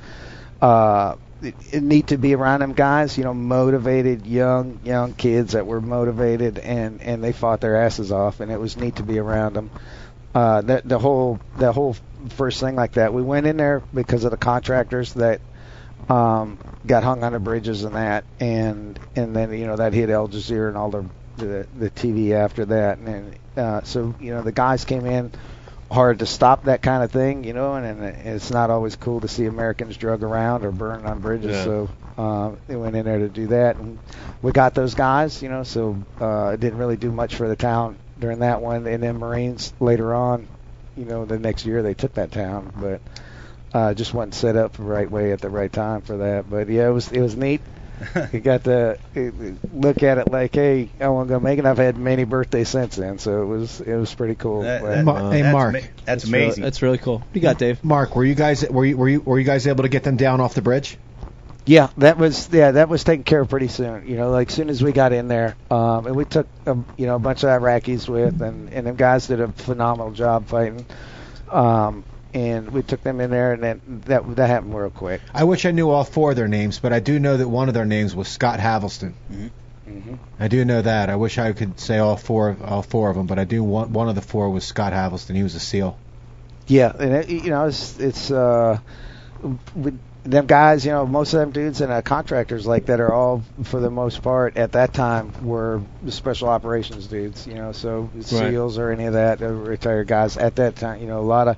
uh, 0.61 1.15
it, 1.41 1.55
it 1.71 2.07
to 2.07 2.17
be 2.17 2.33
around 2.33 2.61
them 2.61 2.73
guys, 2.73 3.17
you 3.17 3.23
know, 3.23 3.33
motivated 3.33 4.25
young 4.25 4.79
young 4.83 5.13
kids 5.13 5.53
that 5.53 5.65
were 5.65 5.81
motivated 5.81 6.59
and 6.59 7.01
and 7.01 7.23
they 7.23 7.31
fought 7.31 7.61
their 7.61 7.77
asses 7.77 8.11
off, 8.11 8.39
and 8.39 8.51
it 8.51 8.59
was 8.59 8.77
neat 8.77 8.95
to 8.95 9.03
be 9.03 9.19
around 9.19 9.53
them. 9.53 9.71
Uh, 10.33 10.61
the 10.61 10.81
the 10.83 10.99
whole 10.99 11.39
the 11.57 11.71
whole 11.71 11.95
first 12.29 12.59
thing 12.59 12.75
like 12.75 12.93
that, 12.93 13.13
we 13.13 13.21
went 13.21 13.45
in 13.45 13.57
there 13.57 13.81
because 13.93 14.23
of 14.23 14.31
the 14.31 14.37
contractors 14.37 15.13
that 15.13 15.41
um, 16.09 16.57
got 16.85 17.03
hung 17.03 17.23
on 17.23 17.33
the 17.33 17.39
bridges 17.39 17.83
and 17.83 17.95
that, 17.95 18.23
and 18.39 18.99
and 19.15 19.35
then 19.35 19.51
you 19.53 19.65
know 19.67 19.75
that 19.75 19.93
hit 19.93 20.09
Al 20.09 20.27
Jazeera 20.27 20.69
and 20.69 20.77
all 20.77 20.91
the 20.91 21.05
the, 21.37 21.67
the 21.77 21.91
TV 21.91 22.31
after 22.31 22.65
that, 22.65 22.97
and 22.97 23.07
then, 23.07 23.35
uh, 23.63 23.81
so 23.83 24.15
you 24.19 24.33
know 24.33 24.41
the 24.41 24.51
guys 24.51 24.85
came 24.85 25.05
in 25.05 25.31
hard 25.91 26.19
to 26.19 26.25
stop 26.25 26.65
that 26.65 26.81
kind 26.81 27.03
of 27.03 27.11
thing, 27.11 27.43
you 27.43 27.53
know, 27.53 27.75
and, 27.75 27.85
and 27.85 28.27
it's 28.27 28.51
not 28.51 28.69
always 28.69 28.95
cool 28.95 29.21
to 29.21 29.27
see 29.27 29.45
Americans 29.45 29.97
drug 29.97 30.23
around 30.23 30.65
or 30.65 30.71
burned 30.71 31.05
on 31.05 31.19
bridges. 31.19 31.51
Yeah. 31.51 31.63
So 31.63 31.89
uh, 32.17 32.51
they 32.67 32.75
went 32.75 32.95
in 32.95 33.05
there 33.05 33.19
to 33.19 33.29
do 33.29 33.47
that, 33.47 33.77
and 33.77 33.97
we 34.41 34.51
got 34.51 34.73
those 34.73 34.95
guys, 34.95 35.41
you 35.41 35.49
know. 35.49 35.63
So 35.63 35.97
uh, 36.19 36.51
it 36.53 36.59
didn't 36.59 36.79
really 36.79 36.97
do 36.97 37.11
much 37.11 37.35
for 37.35 37.47
the 37.47 37.55
town 37.55 37.97
during 38.19 38.39
that 38.39 38.61
one, 38.61 38.85
and 38.87 39.01
then 39.01 39.17
Marines 39.17 39.73
later 39.79 40.13
on, 40.13 40.47
you 40.95 41.05
know, 41.05 41.25
the 41.25 41.39
next 41.39 41.65
year 41.65 41.81
they 41.83 41.93
took 41.93 42.15
that 42.15 42.31
town, 42.31 42.73
but 42.75 43.01
uh, 43.73 43.93
just 43.93 44.13
wasn't 44.13 44.33
set 44.33 44.55
up 44.55 44.73
the 44.73 44.83
right 44.83 45.09
way 45.09 45.31
at 45.31 45.39
the 45.39 45.49
right 45.49 45.71
time 45.71 46.01
for 46.01 46.17
that. 46.17 46.49
But 46.49 46.69
yeah, 46.69 46.87
it 46.87 46.91
was 46.91 47.11
it 47.11 47.21
was 47.21 47.35
neat. 47.35 47.61
you 48.33 48.39
got 48.39 48.63
to 48.65 48.97
uh, 49.15 49.31
look 49.73 50.03
at 50.03 50.17
it 50.17 50.29
like, 50.31 50.53
hey, 50.53 50.89
I 50.99 51.07
want 51.09 51.29
to 51.29 51.33
go 51.35 51.39
make 51.39 51.57
it. 51.59 51.65
I've 51.65 51.77
had 51.77 51.97
many 51.97 52.23
birthdays 52.23 52.69
since 52.69 52.95
then, 52.95 53.17
so 53.19 53.41
it 53.41 53.45
was 53.45 53.81
it 53.81 53.95
was 53.95 54.13
pretty 54.13 54.35
cool. 54.35 54.61
That- 54.61 54.81
But- 54.81 54.89
that- 54.95 55.05
Ma- 55.05 55.31
hey, 55.31 55.51
Mark. 55.51 55.75
ama- 55.75 55.81
that's 55.81 56.05
That's 56.05 56.23
amazing. 56.25 56.49
Really, 56.49 56.61
that's 56.61 56.81
really 56.81 56.97
cool. 56.97 57.19
What 57.19 57.27
you 57.33 57.41
got, 57.41 57.57
Dave? 57.57 57.83
Mark, 57.83 58.15
were 58.15 58.23
you 58.25 58.35
guys 58.35 58.67
were 58.69 58.85
you 58.85 58.97
were 58.97 59.09
you 59.09 59.21
were 59.21 59.39
you 59.39 59.45
guys 59.45 59.67
able 59.67 59.83
to 59.83 59.89
get 59.89 60.03
them 60.03 60.17
down 60.17 60.41
off 60.41 60.53
the 60.53 60.61
bridge? 60.61 60.97
Yeah, 61.65 61.89
that 61.97 62.17
was 62.17 62.47
yeah, 62.53 62.71
that 62.71 62.87
was 62.87 63.03
taken 63.03 63.25
care 63.25 63.41
of 63.41 63.49
pretty 63.49 63.67
soon. 63.67 64.07
You 64.07 64.15
know, 64.15 64.29
like 64.31 64.49
soon 64.51 64.69
as 64.69 64.81
we 64.81 64.93
got 64.93 65.11
in 65.11 65.27
there, 65.27 65.57
um, 65.69 66.07
and 66.07 66.15
we 66.15 66.23
took 66.23 66.47
um, 66.65 66.85
you 66.97 67.07
know 67.07 67.15
a 67.15 67.19
bunch 67.19 67.43
of 67.43 67.49
Iraqis 67.49 68.07
with, 68.07 68.41
and 68.41 68.71
and 68.71 68.87
them 68.87 68.95
guys 68.95 69.27
did 69.27 69.41
a 69.41 69.49
phenomenal 69.49 70.11
job 70.11 70.47
fighting. 70.47 70.85
Um, 71.51 72.05
and 72.33 72.69
we 72.71 72.83
took 72.83 73.01
them 73.03 73.21
in 73.21 73.29
there, 73.29 73.53
and 73.53 73.63
then 73.63 73.81
that 74.05 74.35
that 74.35 74.47
happened 74.47 74.75
real 74.75 74.89
quick. 74.89 75.21
I 75.33 75.43
wish 75.43 75.65
I 75.65 75.71
knew 75.71 75.89
all 75.89 76.03
four 76.03 76.31
of 76.31 76.35
their 76.35 76.47
names, 76.47 76.79
but 76.79 76.93
I 76.93 76.99
do 76.99 77.19
know 77.19 77.37
that 77.37 77.47
one 77.47 77.67
of 77.67 77.73
their 77.73 77.85
names 77.85 78.15
was 78.15 78.27
Scott 78.27 78.59
Helvenston. 78.59 79.13
hmm 79.29 80.15
I 80.39 80.47
do 80.49 80.65
know 80.65 80.81
that. 80.81 81.09
I 81.09 81.15
wish 81.15 81.37
I 81.37 81.53
could 81.53 81.79
say 81.79 81.97
all 81.97 82.17
four 82.17 82.57
all 82.63 82.81
four 82.81 83.09
of 83.09 83.15
them, 83.15 83.25
but 83.25 83.39
I 83.39 83.45
do 83.45 83.63
want 83.63 83.89
one 83.89 84.09
of 84.09 84.15
the 84.15 84.21
four 84.21 84.49
was 84.49 84.65
Scott 84.65 84.93
Helvenston. 84.93 85.35
He 85.35 85.43
was 85.43 85.55
a 85.55 85.59
SEAL. 85.59 85.97
Yeah, 86.67 86.91
and 86.99 87.13
it, 87.13 87.29
you 87.29 87.49
know 87.49 87.65
it's 87.65 87.97
it's 87.99 88.29
uh, 88.29 88.79
with 89.75 89.97
them 90.23 90.45
guys. 90.45 90.85
You 90.85 90.91
know, 90.91 91.05
most 91.05 91.33
of 91.33 91.39
them 91.39 91.51
dudes 91.51 91.81
and 91.81 91.91
uh, 91.91 92.01
contractors 92.01 92.67
like 92.67 92.87
that 92.87 92.99
are 92.99 93.13
all 93.13 93.43
for 93.63 93.79
the 93.79 93.89
most 93.89 94.21
part 94.21 94.57
at 94.57 94.73
that 94.73 94.93
time 94.93 95.31
were 95.45 95.81
special 96.09 96.49
operations 96.49 97.07
dudes. 97.07 97.47
You 97.47 97.55
know, 97.55 97.71
so 97.71 98.09
SEALs 98.21 98.77
or 98.77 98.91
any 98.91 99.05
of 99.05 99.13
that 99.13 99.41
uh, 99.41 99.47
retired 99.47 100.07
guys 100.07 100.37
at 100.37 100.57
that 100.57 100.75
time. 100.75 101.01
You 101.01 101.07
know, 101.07 101.19
a 101.19 101.21
lot 101.21 101.47
of 101.47 101.57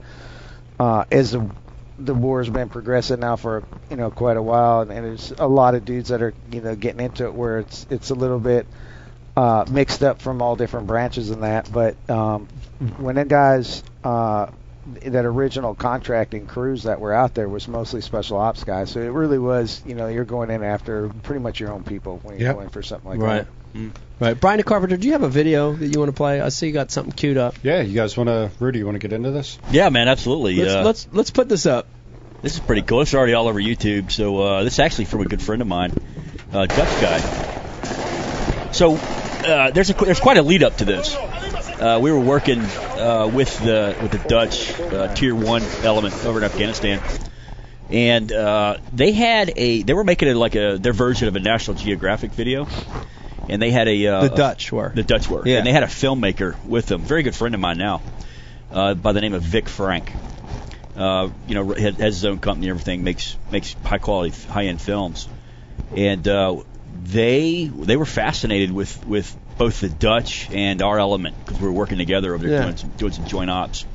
uh, 0.79 1.05
as 1.11 1.31
the 1.31 1.49
the 1.97 2.15
war's 2.15 2.49
been 2.49 2.69
progressing 2.69 3.19
now 3.19 3.35
for 3.35 3.65
you 3.89 3.97
know 3.97 4.11
quite 4.11 4.37
a 4.37 4.41
while, 4.43 4.81
and, 4.81 4.91
and 4.91 5.05
there's 5.05 5.33
a 5.37 5.47
lot 5.47 5.75
of 5.75 5.85
dudes 5.85 6.09
that 6.09 6.21
are 6.21 6.33
you 6.51 6.61
know 6.61 6.75
getting 6.75 7.01
into 7.01 7.25
it 7.25 7.33
where 7.33 7.59
it's 7.59 7.85
it's 7.89 8.09
a 8.09 8.15
little 8.15 8.39
bit 8.39 8.67
uh, 9.35 9.65
mixed 9.69 10.03
up 10.03 10.21
from 10.21 10.41
all 10.41 10.55
different 10.55 10.87
branches 10.87 11.29
and 11.31 11.43
that. 11.43 11.71
But 11.71 11.97
um, 12.09 12.47
when 12.97 13.15
the 13.15 13.25
guys 13.25 13.83
uh, 14.03 14.47
that 14.85 15.25
original 15.25 15.75
contracting 15.75 16.47
crews 16.47 16.83
that 16.83 16.99
were 16.99 17.13
out 17.13 17.33
there 17.35 17.49
was 17.49 17.67
mostly 17.67 18.01
special 18.01 18.37
ops 18.37 18.63
guys, 18.63 18.91
so 18.91 19.01
it 19.01 19.07
really 19.09 19.39
was 19.39 19.81
you 19.85 19.95
know 19.95 20.07
you're 20.07 20.25
going 20.25 20.49
in 20.51 20.63
after 20.63 21.09
pretty 21.09 21.41
much 21.41 21.59
your 21.59 21.71
own 21.71 21.83
people 21.83 22.19
when 22.23 22.35
you're 22.37 22.45
Yep. 22.47 22.55
going 22.55 22.69
for 22.69 22.81
something 22.81 23.09
like 23.09 23.19
Right. 23.19 23.45
that. 23.45 23.47
Right. 24.19 24.39
Brian 24.39 24.61
Carpenter, 24.63 24.97
do 24.97 25.07
you 25.07 25.13
have 25.13 25.23
a 25.23 25.29
video 25.29 25.73
that 25.73 25.87
you 25.87 25.99
want 25.99 26.09
to 26.09 26.15
play? 26.15 26.41
I 26.41 26.49
see 26.49 26.67
you 26.67 26.73
got 26.73 26.91
something 26.91 27.13
queued 27.13 27.37
up. 27.37 27.55
Yeah, 27.63 27.81
you 27.81 27.95
guys 27.95 28.17
want 28.17 28.27
to, 28.27 28.51
Rudy, 28.59 28.79
you 28.79 28.85
want 28.85 28.95
to 28.95 28.99
get 28.99 29.13
into 29.13 29.31
this? 29.31 29.57
Yeah, 29.71 29.89
man, 29.89 30.07
absolutely. 30.07 30.55
Let's 30.55 30.73
uh, 30.73 30.83
let's 30.83 31.07
let's 31.11 31.31
put 31.31 31.47
this 31.47 31.65
up. 31.65 31.87
This 32.41 32.55
is 32.55 32.59
pretty 32.59 32.81
cool. 32.81 33.01
It's 33.01 33.13
already 33.13 33.33
all 33.33 33.47
over 33.47 33.59
YouTube. 33.59 34.11
So 34.11 34.39
uh, 34.39 34.63
this 34.63 34.73
is 34.73 34.79
actually 34.79 35.05
from 35.05 35.21
a 35.21 35.25
good 35.25 35.41
friend 35.41 35.61
of 35.61 35.67
mine, 35.67 35.93
uh, 36.51 36.65
Dutch 36.65 37.01
guy. 37.01 37.19
So 38.71 38.95
uh, 38.95 39.71
there's 39.71 39.89
a 39.89 39.93
there's 39.93 40.19
quite 40.19 40.37
a 40.37 40.41
lead 40.41 40.63
up 40.63 40.77
to 40.77 40.85
this. 40.85 41.15
Uh, 41.15 41.99
we 42.01 42.11
were 42.11 42.19
working 42.19 42.59
uh, 42.59 43.29
with 43.33 43.57
the 43.59 43.95
with 44.01 44.11
the 44.11 44.19
Dutch 44.27 44.77
uh, 44.79 45.13
Tier 45.13 45.33
One 45.33 45.63
element 45.83 46.13
over 46.25 46.39
in 46.39 46.43
Afghanistan, 46.43 47.01
and 47.89 48.31
uh, 48.31 48.77
they 48.91 49.13
had 49.13 49.53
a 49.55 49.83
they 49.83 49.93
were 49.93 50.03
making 50.03 50.27
it 50.27 50.35
like 50.35 50.55
a 50.55 50.77
their 50.77 50.93
version 50.93 51.29
of 51.29 51.35
a 51.35 51.39
National 51.39 51.77
Geographic 51.77 52.31
video, 52.31 52.67
and 53.49 53.61
they 53.61 53.71
had 53.71 53.87
a 53.87 54.07
uh, 54.07 54.21
The 54.27 54.35
Dutch 54.35 54.71
were. 54.71 54.91
the 54.93 55.03
Dutch 55.03 55.29
were, 55.29 55.47
Yeah. 55.47 55.57
and 55.57 55.67
they 55.67 55.71
had 55.71 55.83
a 55.83 55.87
filmmaker 55.87 56.55
with 56.63 56.85
them, 56.87 57.01
very 57.01 57.23
good 57.23 57.35
friend 57.35 57.55
of 57.55 57.61
mine 57.61 57.77
now, 57.77 58.01
uh, 58.71 58.93
by 58.93 59.11
the 59.13 59.21
name 59.21 59.33
of 59.33 59.41
Vic 59.41 59.67
Frank. 59.69 60.15
Uh, 60.95 61.29
you 61.45 61.55
know, 61.55 61.69
has, 61.73 61.97
has 61.97 62.15
his 62.15 62.25
own 62.25 62.39
company 62.39 62.67
and 62.67 62.71
everything, 62.71 63.03
makes 63.03 63.37
makes 63.49 63.75
high 63.85 63.99
quality, 63.99 64.35
high 64.49 64.65
end 64.65 64.81
films, 64.81 65.29
and 65.95 66.27
uh, 66.27 66.61
they 67.03 67.65
they 67.67 67.95
were 67.95 68.05
fascinated 68.05 68.71
with 68.71 69.05
with 69.05 69.35
both 69.57 69.79
the 69.81 69.89
Dutch 69.89 70.49
and 70.51 70.81
our 70.81 70.97
element 70.99 71.37
because 71.39 71.59
we 71.59 71.67
were 71.67 71.73
working 71.73 71.97
together 71.99 72.33
over 72.33 72.43
there 72.45 72.53
Yeah. 72.57 72.63
doing, 72.63 72.77
some, 72.77 72.89
doing 72.91 73.11
some 73.11 73.25
joint 73.25 73.49
ops. 73.49 73.85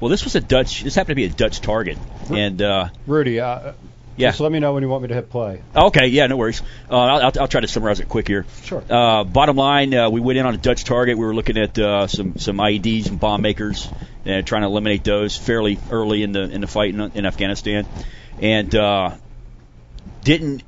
Well, 0.00 0.08
this 0.08 0.24
was 0.24 0.34
a 0.34 0.40
Dutch. 0.40 0.80
This 0.82 0.94
happened 0.94 1.12
to 1.12 1.14
be 1.16 1.24
a 1.24 1.28
Dutch 1.30 1.60
target, 1.60 1.98
and 2.28 2.60
uh, 2.60 2.88
Rudy, 3.06 3.38
uh, 3.40 3.72
yeah. 4.20 4.28
just 4.28 4.40
let 4.40 4.52
me 4.52 4.58
know 4.60 4.74
when 4.74 4.82
you 4.82 4.88
want 4.88 5.02
me 5.02 5.08
to 5.08 5.14
hit 5.14 5.30
play. 5.30 5.62
Okay, 5.74 6.08
yeah, 6.08 6.26
no 6.26 6.36
worries. 6.36 6.62
Uh, 6.90 6.96
I'll, 6.96 7.32
I'll, 7.40 7.48
try 7.48 7.60
to 7.60 7.68
summarize 7.68 8.00
it 8.00 8.08
quick 8.08 8.28
here. 8.28 8.46
Sure. 8.64 8.82
Uh, 8.88 9.24
bottom 9.24 9.56
line, 9.56 9.94
uh, 9.94 10.10
we 10.10 10.20
went 10.20 10.38
in 10.38 10.46
on 10.46 10.54
a 10.54 10.58
Dutch 10.58 10.84
target. 10.84 11.18
We 11.18 11.24
were 11.24 11.34
looking 11.34 11.58
at 11.58 11.78
uh, 11.78 12.06
some 12.06 12.36
some 12.38 12.58
IEDs 12.58 13.08
and 13.08 13.18
bomb 13.18 13.42
makers 13.42 13.88
and 14.24 14.46
trying 14.46 14.62
to 14.62 14.68
eliminate 14.68 15.04
those 15.04 15.36
fairly 15.36 15.78
early 15.90 16.22
in 16.22 16.32
the 16.32 16.42
in 16.42 16.60
the 16.60 16.66
fight 16.66 16.94
in, 16.94 17.00
in 17.00 17.26
Afghanistan, 17.26 17.86
and 18.40 18.74
uh, 18.74 19.14
didn't 20.24 20.62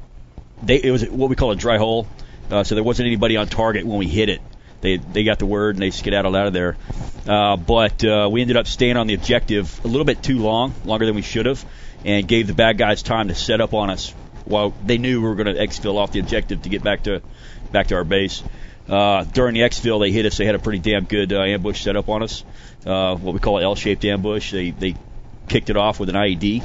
they? 0.62 0.76
It 0.76 0.90
was 0.90 1.08
what 1.08 1.28
we 1.28 1.36
call 1.36 1.50
a 1.50 1.56
dry 1.56 1.78
hole, 1.78 2.06
uh, 2.50 2.64
so 2.64 2.74
there 2.74 2.84
wasn't 2.84 3.06
anybody 3.06 3.36
on 3.36 3.46
target 3.48 3.84
when 3.84 3.98
we 3.98 4.06
hit 4.06 4.28
it. 4.28 4.40
They 4.80 4.96
they 4.96 5.24
got 5.24 5.38
the 5.38 5.46
word 5.46 5.76
and 5.76 5.82
they 5.82 5.90
skedaddled 5.90 6.34
out 6.34 6.46
of 6.46 6.52
there. 6.52 6.76
Uh, 7.26 7.56
but 7.56 8.04
uh, 8.04 8.28
we 8.30 8.40
ended 8.40 8.56
up 8.56 8.66
staying 8.66 8.96
on 8.96 9.06
the 9.06 9.14
objective 9.14 9.80
a 9.84 9.88
little 9.88 10.04
bit 10.04 10.22
too 10.22 10.40
long, 10.40 10.74
longer 10.84 11.06
than 11.06 11.14
we 11.14 11.22
should 11.22 11.46
have, 11.46 11.64
and 12.04 12.26
gave 12.26 12.46
the 12.46 12.54
bad 12.54 12.78
guys 12.78 13.02
time 13.02 13.28
to 13.28 13.34
set 13.34 13.60
up 13.60 13.74
on 13.74 13.90
us 13.90 14.10
while 14.44 14.74
they 14.84 14.98
knew 14.98 15.20
we 15.20 15.28
were 15.28 15.34
going 15.34 15.54
to 15.54 15.60
exfil 15.60 15.96
off 15.96 16.12
the 16.12 16.20
objective 16.20 16.62
to 16.62 16.68
get 16.68 16.82
back 16.82 17.04
to 17.04 17.22
back 17.70 17.88
to 17.88 17.94
our 17.94 18.04
base. 18.04 18.42
Uh, 18.88 19.24
during 19.24 19.54
the 19.54 19.60
exfil, 19.60 20.00
they 20.00 20.10
hit 20.10 20.26
us. 20.26 20.36
They 20.36 20.44
had 20.44 20.54
a 20.54 20.58
pretty 20.58 20.80
damn 20.80 21.04
good 21.04 21.32
uh, 21.32 21.42
ambush 21.42 21.82
set 21.82 21.96
up 21.96 22.08
on 22.08 22.22
us, 22.22 22.44
uh, 22.84 23.16
what 23.16 23.32
we 23.32 23.40
call 23.40 23.58
an 23.58 23.64
L-shaped 23.64 24.04
ambush. 24.04 24.50
They 24.50 24.70
they 24.70 24.96
kicked 25.48 25.70
it 25.70 25.76
off 25.76 26.00
with 26.00 26.08
an 26.08 26.16
IED, 26.16 26.62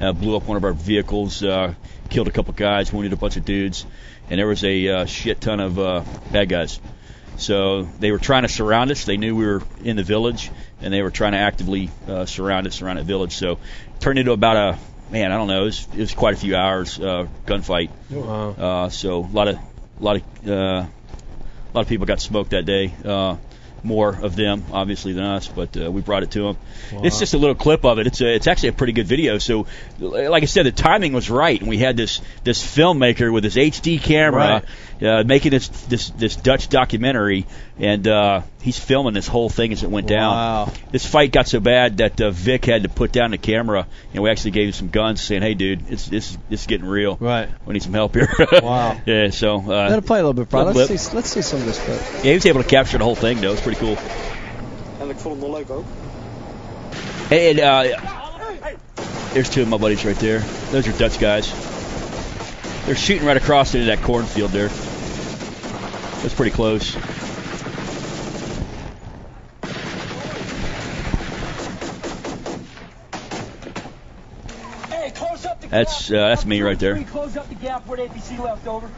uh, 0.00 0.12
blew 0.12 0.36
up 0.36 0.44
one 0.44 0.56
of 0.56 0.64
our 0.64 0.72
vehicles, 0.72 1.42
uh, 1.42 1.74
killed 2.10 2.28
a 2.28 2.30
couple 2.30 2.52
guys, 2.52 2.92
wounded 2.92 3.12
a 3.12 3.16
bunch 3.16 3.36
of 3.36 3.44
dudes, 3.44 3.86
and 4.28 4.38
there 4.38 4.46
was 4.46 4.64
a 4.64 4.88
uh, 4.88 5.04
shit 5.06 5.40
ton 5.40 5.60
of 5.60 5.78
uh, 5.78 6.04
bad 6.32 6.48
guys. 6.48 6.80
So 7.36 7.82
they 7.82 8.12
were 8.12 8.18
trying 8.18 8.42
to 8.42 8.48
surround 8.48 8.90
us. 8.90 9.04
They 9.04 9.16
knew 9.16 9.34
we 9.36 9.46
were 9.46 9.62
in 9.82 9.96
the 9.96 10.02
village, 10.02 10.50
and 10.80 10.92
they 10.92 11.02
were 11.02 11.10
trying 11.10 11.32
to 11.32 11.38
actively 11.38 11.90
uh, 12.08 12.26
surround 12.26 12.66
us 12.66 12.82
around 12.82 12.96
that 12.96 13.06
village. 13.06 13.32
So 13.36 13.58
turned 14.00 14.18
into 14.18 14.32
about 14.32 14.56
a 14.56 14.78
man. 15.10 15.32
I 15.32 15.36
don't 15.36 15.48
know. 15.48 15.62
It 15.62 15.66
was, 15.66 15.88
it 15.92 15.98
was 15.98 16.14
quite 16.14 16.34
a 16.34 16.38
few 16.38 16.56
hours 16.56 16.98
uh, 16.98 17.26
gunfight. 17.46 17.90
Wow. 18.10 18.50
Uh, 18.50 18.88
so 18.88 19.20
a 19.20 19.32
lot 19.32 19.48
of 19.48 19.56
a 19.56 20.02
lot 20.02 20.16
of 20.16 20.48
uh, 20.48 20.52
a 20.52 21.72
lot 21.74 21.80
of 21.80 21.88
people 21.88 22.06
got 22.06 22.20
smoked 22.20 22.50
that 22.50 22.64
day. 22.64 22.94
Uh, 23.04 23.36
more 23.84 24.08
of 24.08 24.34
them, 24.34 24.64
obviously, 24.72 25.12
than 25.12 25.24
us, 25.24 25.46
but 25.46 25.76
uh, 25.76 25.90
we 25.90 26.00
brought 26.00 26.22
it 26.22 26.30
to 26.32 26.42
them. 26.42 26.56
It's 27.04 27.18
just 27.18 27.34
a 27.34 27.38
little 27.38 27.54
clip 27.54 27.84
of 27.84 27.98
it. 27.98 28.06
It's 28.06 28.20
a, 28.22 28.34
it's 28.34 28.46
actually 28.46 28.70
a 28.70 28.72
pretty 28.72 28.94
good 28.94 29.06
video. 29.06 29.36
So, 29.36 29.66
like 29.98 30.42
I 30.42 30.46
said, 30.46 30.64
the 30.64 30.72
timing 30.72 31.12
was 31.12 31.28
right, 31.28 31.60
and 31.60 31.68
we 31.68 31.76
had 31.76 31.96
this 31.96 32.22
this 32.44 32.64
filmmaker 32.64 33.30
with 33.32 33.44
his 33.44 33.56
HD 33.56 34.00
camera 34.00 34.62
uh, 35.02 35.22
making 35.24 35.50
this 35.50 35.68
this 35.68 36.10
this 36.10 36.36
Dutch 36.36 36.68
documentary, 36.68 37.46
and 37.78 38.06
uh, 38.06 38.42
he's 38.62 38.78
filming 38.78 39.14
this 39.14 39.26
whole 39.26 39.48
thing 39.48 39.72
as 39.72 39.82
it 39.82 39.90
went 39.90 40.06
down. 40.06 40.34
Wow. 40.34 40.72
This 40.92 41.06
fight 41.06 41.32
got 41.32 41.48
so 41.48 41.60
bad 41.60 41.98
that 41.98 42.20
uh, 42.20 42.30
Vic 42.30 42.64
had 42.64 42.82
to 42.84 42.88
put 42.88 43.12
down 43.12 43.30
the 43.32 43.38
camera, 43.38 43.86
and 44.12 44.22
we 44.22 44.30
actually 44.30 44.52
gave 44.52 44.66
him 44.68 44.72
some 44.72 44.88
guns, 44.88 45.20
saying, 45.20 45.42
"Hey, 45.42 45.54
dude, 45.54 45.90
it's 45.90 46.06
this 46.08 46.36
this 46.48 46.60
is 46.60 46.66
getting 46.66 46.86
real. 46.86 47.16
Right. 47.20 47.48
We 47.66 47.72
need 47.72 47.82
some 47.82 47.94
help 47.94 48.14
here." 48.14 48.28
Wow. 48.62 49.00
yeah. 49.06 49.30
So. 49.30 49.56
Uh, 49.58 49.88
Let 49.88 49.98
it 49.98 50.06
play 50.06 50.20
a 50.20 50.22
little 50.22 50.34
bit, 50.34 50.48
bro. 50.48 50.64
Little 50.64 50.74
Let's 50.80 50.88
blip. 50.88 51.00
see, 51.00 51.16
let's 51.16 51.30
see 51.30 51.42
some 51.42 51.60
of 51.60 51.66
this 51.66 51.78
clip. 51.84 52.00
yeah, 52.24 52.30
he 52.30 52.34
was 52.34 52.46
able 52.46 52.62
to 52.62 52.68
capture 52.68 52.98
the 52.98 53.04
whole 53.04 53.16
thing, 53.16 53.40
though. 53.40 53.52
It's 53.52 53.60
pretty 53.60 53.80
cool. 53.80 53.96
En 55.00 55.10
ik 55.10 55.16
vond 55.16 55.40
het 55.40 55.50
wel 55.50 55.52
leuk 55.58 55.70
ook. 55.70 55.84
And 57.30 57.58
uh, 57.60 57.82
there's 59.32 59.48
two 59.50 59.62
of 59.62 59.68
my 59.68 59.76
buddies 59.78 60.04
right 60.04 60.18
there. 60.18 60.40
Those 60.70 60.88
are 60.88 60.96
Dutch 60.96 61.18
guys. 61.18 61.52
They're 62.86 62.96
shooting 62.96 63.26
right 63.26 63.36
across 63.36 63.74
into 63.74 63.86
that 63.86 64.02
cornfield 64.02 64.50
there. 64.50 64.68
That's 64.68 66.34
pretty 66.34 66.50
close. 66.50 66.94
Hey, 74.88 75.10
close 75.14 75.46
up 75.46 75.60
the 75.60 75.68
That's 75.68 76.10
gap. 76.10 76.18
uh, 76.18 76.28
that's 76.28 76.44
me 76.44 76.62
right 76.62 76.78
there. 76.78 77.02
Close 77.04 77.36
up 77.36 77.48
the 77.48 77.54
gap 77.54 77.86
where 77.86 77.96
the 77.96 78.04
APC 78.04 78.38
left 78.38 78.66
over. 78.66 78.90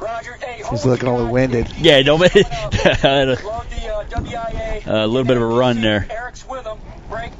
Roger. 0.00 0.34
Hey, 0.34 0.62
He's 0.70 0.84
looking 0.84 1.08
all 1.08 1.26
winded. 1.26 1.70
Yeah, 1.78 2.02
no, 2.02 2.18
but 2.18 2.34
Load 2.34 2.44
the 2.44 4.82
uh, 4.86 4.86
A 5.04 5.06
little 5.06 5.24
bit 5.24 5.36
of 5.36 5.42
a 5.42 5.46
run 5.46 5.80
there. 5.80 6.06
Eric's 6.10 6.46
with 6.46 6.66
him. 6.66 6.78
Break. 7.08 7.32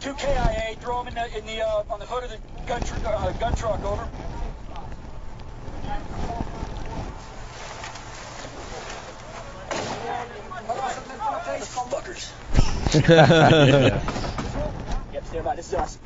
Take, 0.00 0.16
take 0.16 0.26
the 0.26 0.32
two 0.32 0.32
KIA. 0.32 0.76
Throw 0.80 1.04
them 1.04 1.08
in 1.08 1.14
the 1.14 1.38
in 1.38 1.46
the 1.46 1.62
uh, 1.62 1.82
on 1.90 2.00
the 2.00 2.06
hood 2.06 2.24
of 2.24 2.30
the 2.30 2.38
gun, 2.66 2.82
tr- 2.82 3.06
uh, 3.06 3.32
gun 3.32 3.54
truck. 3.54 3.84
Over. 3.84 4.08
Fuckers. 11.90 12.30
Yep, 15.12 15.26
stand 15.26 15.44
by. 15.44 15.56
This 15.56 15.68
is 15.68 15.74
us. 15.74 15.98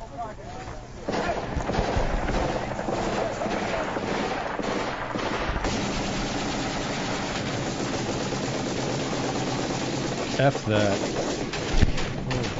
F 10.39 10.65
that. 10.65 11.54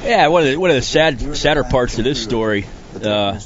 Yeah. 0.04 0.28
One 0.28 0.42
of 0.42 0.48
the 0.48 0.56
one 0.56 0.70
of 0.70 0.76
the 0.76 0.82
sad 0.82 1.36
sadder 1.36 1.64
parts 1.64 1.98
of 1.98 2.04
this 2.04 2.22
story. 2.22 2.64
Uh, 3.04 3.38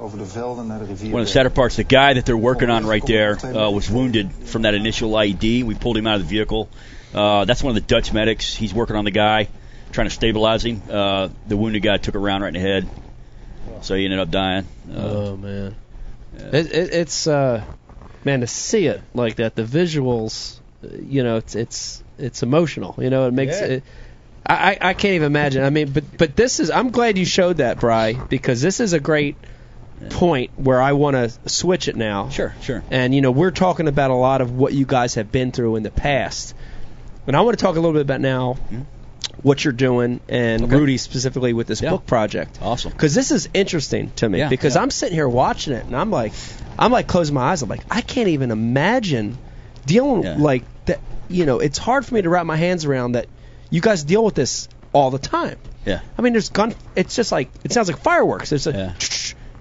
over 0.00 0.18
de 0.18 0.24
velden 0.26 0.66
naar 0.66 0.78
de 0.78 0.84
rivier. 0.84 1.12
one 1.12 1.20
of 1.22 1.26
the 1.28 1.32
sadder 1.32 1.50
parts, 1.52 1.76
the 1.76 1.84
guy 1.84 2.14
that 2.14 2.24
they're 2.26 2.36
working 2.36 2.70
on 2.70 2.84
right 2.84 3.06
there 3.06 3.36
uh, 3.44 3.70
was 3.70 3.88
wounded 3.88 4.32
from 4.44 4.62
that 4.62 4.74
initial 4.74 5.10
IED. 5.12 5.62
We 5.64 5.74
pulled 5.76 5.96
him 5.96 6.06
out 6.08 6.16
of 6.16 6.22
the 6.22 6.28
vehicle. 6.28 6.68
Uh, 7.14 7.44
that's 7.44 7.62
one 7.62 7.76
of 7.76 7.86
the 7.86 7.94
Dutch 7.94 8.12
medics. 8.12 8.52
He's 8.52 8.74
working 8.74 8.96
on 8.96 9.04
the 9.04 9.12
guy, 9.12 9.46
trying 9.92 10.08
to 10.08 10.14
stabilize 10.14 10.64
him. 10.64 10.82
Uh, 10.90 11.28
the 11.46 11.56
wounded 11.56 11.82
guy 11.82 11.98
took 11.98 12.16
a 12.16 12.18
round 12.18 12.42
right 12.42 12.54
in 12.56 12.60
the 12.60 12.68
head, 12.68 12.88
so 13.82 13.94
he 13.94 14.04
ended 14.04 14.18
up 14.18 14.30
dying. 14.30 14.66
Uh, 14.90 14.98
Oh 14.98 15.36
man, 15.36 15.76
it, 16.52 16.66
it, 16.72 16.92
it's 16.94 17.26
uh, 17.28 17.62
man 18.24 18.40
to 18.40 18.46
see 18.48 18.86
it 18.88 19.00
like 19.14 19.36
that. 19.36 19.54
The 19.54 19.62
visuals, 19.62 20.58
uh, 20.82 20.88
you 21.00 21.22
know, 21.22 21.36
it's 21.36 21.54
it's 21.54 22.02
it's 22.18 22.42
emotional. 22.42 22.96
You 22.98 23.08
know, 23.10 23.28
it 23.28 23.32
makes 23.34 23.60
Yeah. 23.60 23.66
it. 23.76 23.82
I, 24.48 24.78
I 24.80 24.94
can't 24.94 25.14
even 25.14 25.26
imagine. 25.26 25.64
I 25.64 25.70
mean, 25.70 25.90
but 25.90 26.04
but 26.16 26.36
this 26.36 26.60
is. 26.60 26.70
I'm 26.70 26.90
glad 26.90 27.18
you 27.18 27.24
showed 27.24 27.56
that, 27.58 27.80
Bry, 27.80 28.12
because 28.12 28.62
this 28.62 28.80
is 28.80 28.92
a 28.92 29.00
great 29.00 29.36
point 30.10 30.50
where 30.56 30.80
I 30.80 30.92
want 30.92 31.16
to 31.16 31.48
switch 31.48 31.88
it 31.88 31.96
now. 31.96 32.28
sure, 32.28 32.54
sure. 32.62 32.84
And 32.90 33.14
you 33.14 33.22
know, 33.22 33.30
we're 33.30 33.50
talking 33.50 33.88
about 33.88 34.10
a 34.10 34.14
lot 34.14 34.40
of 34.40 34.52
what 34.52 34.72
you 34.72 34.84
guys 34.86 35.14
have 35.14 35.32
been 35.32 35.52
through 35.52 35.76
in 35.76 35.82
the 35.82 35.90
past. 35.90 36.54
And 37.26 37.34
I 37.36 37.40
want 37.40 37.58
to 37.58 37.64
talk 37.64 37.76
a 37.76 37.80
little 37.80 37.92
bit 37.94 38.02
about 38.02 38.20
now 38.20 38.54
hmm? 38.54 38.82
what 39.42 39.64
you're 39.64 39.72
doing 39.72 40.20
and 40.28 40.64
Okay. 40.64 40.76
Rudy 40.76 40.96
specifically 40.98 41.52
with 41.54 41.66
this 41.66 41.82
Yeah. 41.82 41.90
book 41.90 42.06
project. 42.06 42.58
Awesome. 42.62 42.92
Because 42.92 43.14
this 43.14 43.32
is 43.32 43.48
interesting 43.52 44.12
to 44.16 44.28
me 44.28 44.38
Yeah, 44.38 44.48
because 44.48 44.76
yeah. 44.76 44.82
I'm 44.82 44.90
sitting 44.90 45.14
here 45.14 45.28
watching 45.28 45.72
it 45.72 45.84
and 45.86 45.96
I'm 45.96 46.10
like, 46.10 46.32
I'm 46.78 46.92
like 46.92 47.08
closing 47.08 47.34
my 47.34 47.50
eyes. 47.50 47.62
I'm 47.62 47.68
like, 47.68 47.82
I 47.90 48.00
can't 48.02 48.28
even 48.28 48.50
imagine 48.52 49.38
dealing 49.86 50.40
like 50.40 50.62
that. 50.84 51.00
You 51.28 51.46
know, 51.46 51.58
it's 51.58 51.78
hard 51.78 52.06
for 52.06 52.14
me 52.14 52.22
to 52.22 52.28
wrap 52.28 52.46
my 52.46 52.56
hands 52.56 52.84
around 52.84 53.12
that. 53.12 53.26
You 53.70 53.80
guys 53.80 54.04
deal 54.04 54.24
with 54.24 54.34
this 54.34 54.68
all 54.92 55.10
the 55.10 55.18
time. 55.18 55.58
Yeah. 55.84 56.00
I 56.18 56.22
mean, 56.22 56.32
there's 56.32 56.48
gun. 56.50 56.74
It's 56.94 57.14
just 57.16 57.32
like 57.32 57.50
it 57.64 57.72
sounds 57.72 57.88
like 57.88 57.98
fireworks. 58.00 58.50
There's 58.50 58.66
a 58.66 58.72
Yeah. 58.72 58.92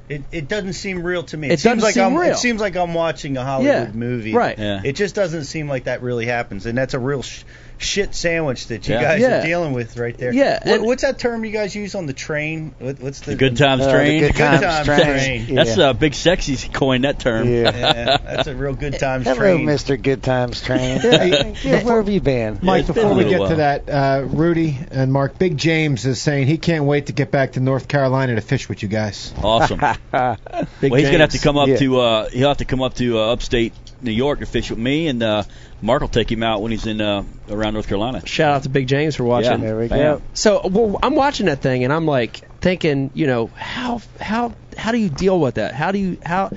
It, 0.08 0.22
it 0.32 0.48
doesn't 0.48 0.74
seem 0.74 1.02
real 1.02 1.24
to 1.24 1.36
me. 1.38 1.48
It 1.50 1.54
It, 1.54 1.60
seems 1.62 1.82
doesn't 1.82 1.82
like 1.82 1.94
seem 1.96 2.04
I'm. 2.04 2.16
real. 2.16 2.34
It 2.34 2.38
seems 2.38 2.62
like 2.62 2.76
I'm 2.76 2.94
watching 2.94 3.38
a 3.38 3.44
Hollywood 3.44 3.88
Yeah, 3.88 3.92
movie. 3.92 4.34
right. 4.36 4.56
Yeah. 4.56 4.82
It 4.84 4.96
just 4.96 5.16
doesn't 5.16 5.46
seem 5.46 5.68
like 5.68 5.86
that 5.86 6.04
really 6.04 6.28
happens, 6.28 6.68
and 6.68 6.78
that's 6.78 6.94
a 6.94 7.00
real 7.00 7.24
sh- 7.24 7.44
shit 7.78 8.16
sandwich 8.16 8.68
that 8.68 8.88
you 8.88 8.96
Yeah. 8.96 9.02
guys 9.02 9.22
Yeah. 9.22 9.40
are 9.40 9.46
dealing 9.46 9.74
with 9.74 9.98
right 9.98 10.18
there. 10.18 10.34
Yeah, 10.34 10.60
What, 10.68 10.82
what's 10.82 11.02
that 11.04 11.20
term 11.20 11.44
you 11.46 11.52
guys 11.52 11.76
use 11.76 11.96
on 11.96 12.06
the 12.06 12.14
train? 12.14 12.74
What, 12.80 13.00
what's 13.00 13.20
the, 13.22 13.32
The 13.32 13.38
good 13.38 13.58
times 13.58 13.82
Uh, 13.84 13.86
the 13.88 13.92
train. 13.92 14.20
good 14.22 14.36
times 14.36 14.62
times 14.62 14.86
train. 14.88 15.46
train. 15.46 15.56
That's 15.56 15.78
yeah. 15.78 15.90
uh, 15.90 15.94
Big 15.94 16.14
Sexy 16.14 16.56
coined 16.70 17.04
that 17.04 17.20
term. 17.20 17.48
Yeah. 17.50 17.72
Yeah, 17.76 18.18
that's 18.18 18.48
a 18.48 18.56
real 18.56 18.74
good 18.74 19.00
times 19.00 19.26
Hello, 19.26 19.38
train. 19.38 19.66
Mr. 19.66 20.02
Good 20.02 20.24
Times 20.24 20.62
Train. 20.62 21.00
Hey, 21.00 21.56
yeah, 21.64 21.84
where 21.84 21.98
have 21.98 22.10
you 22.10 22.22
been? 22.22 22.60
Mike, 22.62 22.82
it's 22.82 22.88
been 22.92 23.04
before 23.04 23.16
we 23.16 23.26
get 23.30 23.40
while. 23.40 23.50
to 23.50 23.56
that, 23.56 23.90
uh, 23.90 24.24
Rudy 24.26 24.78
and 24.92 25.12
Mark, 25.14 25.38
Big 25.38 25.58
James 25.58 26.06
is 26.06 26.22
saying 26.22 26.48
he 26.48 26.58
can't 26.58 26.86
wait 26.86 27.08
to 27.08 27.14
get 27.14 27.32
back 27.32 27.54
to 27.54 27.60
North 27.60 27.88
Carolina 27.88 28.36
to 28.36 28.42
fish 28.42 28.68
with 28.70 28.82
you 28.84 28.90
guys. 28.90 29.34
Awesome. 29.44 29.80
big 29.80 29.92
well, 30.12 31.00
he's 31.00 31.06
gonna 31.10 31.20
have 31.20 31.30
to 31.32 31.40
come 31.40 31.58
up 31.58 31.68
Yeah. 31.68 31.78
to 31.78 32.00
uh, 32.00 32.30
he'll 32.30 32.48
have 32.50 32.58
to 32.58 32.66
come 32.66 32.82
up 32.82 32.94
to 32.96 33.20
uh, 33.20 33.32
upstate 33.34 33.74
New 34.06 34.12
York 34.12 34.40
to 34.40 34.46
fish 34.46 34.70
with 34.70 34.80
me, 34.80 35.08
and 35.08 35.22
uh, 35.22 35.44
Mark 35.82 36.02
will 36.02 36.08
take 36.08 36.32
him 36.32 36.44
out 36.44 36.62
when 36.62 36.72
he's 36.72 36.86
in 36.86 37.02
uh, 37.02 37.24
around 37.50 37.74
North 37.74 37.88
Carolina. 37.88 38.26
Shout 38.26 38.54
out 38.54 38.64
to 38.64 38.70
Big 38.70 38.88
James 38.88 39.16
for 39.16 39.24
watching. 39.26 39.52
Yeah. 39.52 39.58
There 39.58 39.78
we 39.78 39.88
Bam. 39.88 39.98
go. 40.00 40.22
So 40.34 40.68
well, 40.68 41.00
I'm 41.04 41.16
watching 41.16 41.48
that 41.48 41.62
thing 41.62 41.84
and 41.84 41.92
I'm 41.92 42.06
like 42.06 42.42
thinking, 42.62 43.12
you 43.14 43.28
know, 43.28 43.48
how 43.48 44.02
how 44.20 44.54
how 44.78 44.92
do 44.92 44.98
you 44.98 45.10
deal 45.10 45.40
with 45.40 45.56
that? 45.56 45.74
How 45.74 45.92
do 45.92 46.00
you 46.00 46.18
how 46.26 46.52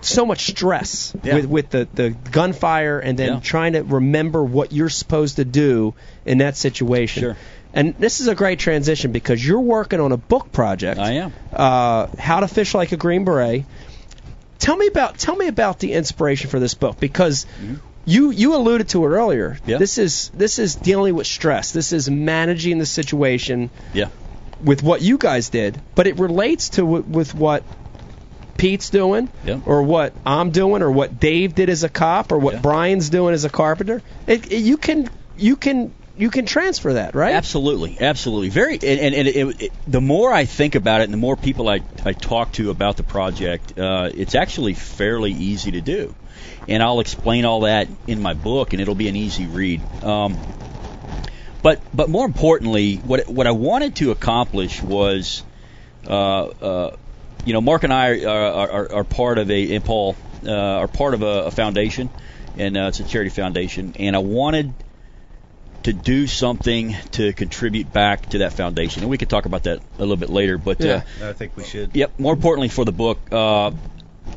so 0.00 0.24
much 0.24 0.46
stress 0.46 1.14
Yeah. 1.22 1.34
with 1.34 1.46
with 1.46 1.70
the 1.70 1.86
the 1.92 2.10
gunfire 2.10 2.98
and 2.98 3.18
then 3.18 3.34
Yeah. 3.34 3.40
trying 3.40 3.74
to 3.74 3.82
remember 3.82 4.42
what 4.42 4.72
you're 4.72 4.88
supposed 4.88 5.36
to 5.36 5.44
do 5.44 5.94
in 6.24 6.38
that 6.38 6.56
situation. 6.56 7.22
Sure. 7.22 7.36
And 7.74 7.94
this 7.98 8.20
is 8.20 8.28
a 8.28 8.34
great 8.34 8.58
transition 8.58 9.12
because 9.12 9.46
you're 9.46 9.60
working 9.60 10.00
on 10.00 10.10
a 10.12 10.16
book 10.16 10.50
project. 10.50 10.98
I 10.98 11.12
am. 11.12 11.32
Uh, 11.52 12.06
How 12.18 12.40
to 12.40 12.48
Fish 12.48 12.74
Like 12.74 12.92
a 12.92 12.96
Green 12.96 13.24
Beret. 13.24 13.66
Tell 14.58 14.76
me 14.76 14.86
about 14.86 15.18
tell 15.18 15.36
me 15.36 15.48
about 15.48 15.78
the 15.78 15.92
inspiration 15.92 16.50
for 16.50 16.58
this 16.58 16.74
book 16.74 16.98
because 16.98 17.46
you 18.04 18.30
you 18.30 18.54
alluded 18.54 18.88
to 18.90 19.04
it 19.04 19.08
earlier. 19.08 19.50
Mm-hmm. 19.50 19.70
Yeah. 19.70 19.78
This 19.78 19.98
is 19.98 20.30
this 20.34 20.58
is 20.58 20.74
dealing 20.74 21.14
with 21.14 21.26
stress. 21.26 21.72
This 21.72 21.92
is 21.92 22.08
managing 22.10 22.78
the 22.78 22.86
situation 22.86 23.70
Yeah. 23.92 24.08
with 24.64 24.82
what 24.82 25.02
you 25.02 25.18
guys 25.18 25.48
did, 25.50 25.80
but 25.94 26.06
it 26.06 26.18
relates 26.18 26.70
to 26.70 26.82
w- 26.82 27.04
with 27.06 27.34
what 27.34 27.62
Pete's 28.56 28.88
doing, 28.88 29.28
Yeah. 29.44 29.60
or 29.66 29.82
what 29.82 30.14
I'm 30.24 30.50
doing, 30.50 30.80
or 30.82 30.90
what 30.90 31.20
Dave 31.20 31.54
did 31.54 31.68
as 31.68 31.84
a 31.84 31.90
cop, 31.90 32.32
or 32.32 32.38
what 32.38 32.54
Yeah. 32.54 32.60
Brian's 32.60 33.10
doing 33.10 33.34
as 33.34 33.44
a 33.44 33.50
carpenter. 33.50 34.00
It, 34.26 34.50
it- 34.50 34.62
you 34.62 34.76
can 34.78 35.10
you 35.36 35.56
can 35.56 35.92
you 36.18 36.30
can 36.30 36.46
transfer 36.46 36.94
that, 36.94 37.14
right? 37.14 37.34
Absolutely, 37.34 37.98
absolutely. 38.00 38.48
Very, 38.48 38.74
and, 38.74 38.82
and, 38.82 39.14
it, 39.14 39.62
it, 39.62 39.72
the 39.86 40.00
more 40.00 40.32
I 40.32 40.44
think 40.44 40.74
about 40.74 41.00
it, 41.00 41.04
and 41.04 41.12
the 41.12 41.18
more 41.18 41.36
people 41.36 41.68
I, 41.68 41.80
I 42.04 42.12
talk 42.12 42.52
to 42.52 42.70
about 42.70 42.96
the 42.96 43.02
project, 43.02 43.78
uh, 43.78 44.10
it's 44.14 44.34
actually 44.34 44.74
fairly 44.74 45.32
easy 45.32 45.72
to 45.72 45.80
do. 45.80 46.14
And 46.68 46.82
I'll 46.82 47.00
explain 47.00 47.44
all 47.44 47.60
that 47.60 47.88
in 48.06 48.20
my 48.20 48.34
book, 48.34 48.72
and 48.72 48.80
it'll 48.80 48.94
be 48.94 49.08
an 49.08 49.16
easy 49.16 49.46
read. 49.46 49.82
Um, 50.02 50.36
but 51.62 51.80
but 51.94 52.08
more 52.08 52.24
importantly, 52.24 52.96
what 52.96 53.28
what 53.28 53.46
I 53.46 53.52
wanted 53.52 53.96
to 53.96 54.10
accomplish 54.10 54.82
was, 54.82 55.42
uh, 56.06 56.44
uh, 56.44 56.96
you 57.44 57.52
know, 57.52 57.60
Mark 57.60 57.84
and 57.84 57.92
I 57.92 58.24
are, 58.24 58.70
are, 58.70 58.92
are 58.92 59.04
part 59.04 59.38
of 59.38 59.50
a 59.50 59.74
and 59.74 59.84
Paul 59.84 60.16
uh, 60.44 60.52
are 60.52 60.88
part 60.88 61.14
of 61.14 61.22
a, 61.22 61.44
a 61.46 61.50
foundation, 61.50 62.10
and 62.56 62.76
uh, 62.76 62.86
it's 62.88 63.00
a 63.00 63.04
charity 63.04 63.30
foundation, 63.30 63.94
and 63.98 64.16
I 64.16 64.20
wanted 64.20 64.74
to 65.86 65.92
do 65.92 66.26
something 66.26 66.94
to 67.12 67.32
contribute 67.32 67.92
back 67.92 68.28
to 68.30 68.38
that 68.38 68.52
foundation. 68.52 69.02
And 69.02 69.10
we 69.10 69.18
could 69.18 69.30
talk 69.30 69.46
about 69.46 69.62
that 69.64 69.78
a 69.98 70.02
little 70.02 70.16
bit 70.16 70.30
later. 70.30 70.58
But 70.58 70.84
uh, 70.84 71.00
I 71.22 71.32
think 71.32 71.56
we 71.56 71.64
should. 71.64 71.94
yep, 71.94 72.18
more 72.18 72.34
importantly 72.34 72.68
for 72.68 72.84
the 72.84 72.92
book, 72.92 73.18
uh, 73.32 73.70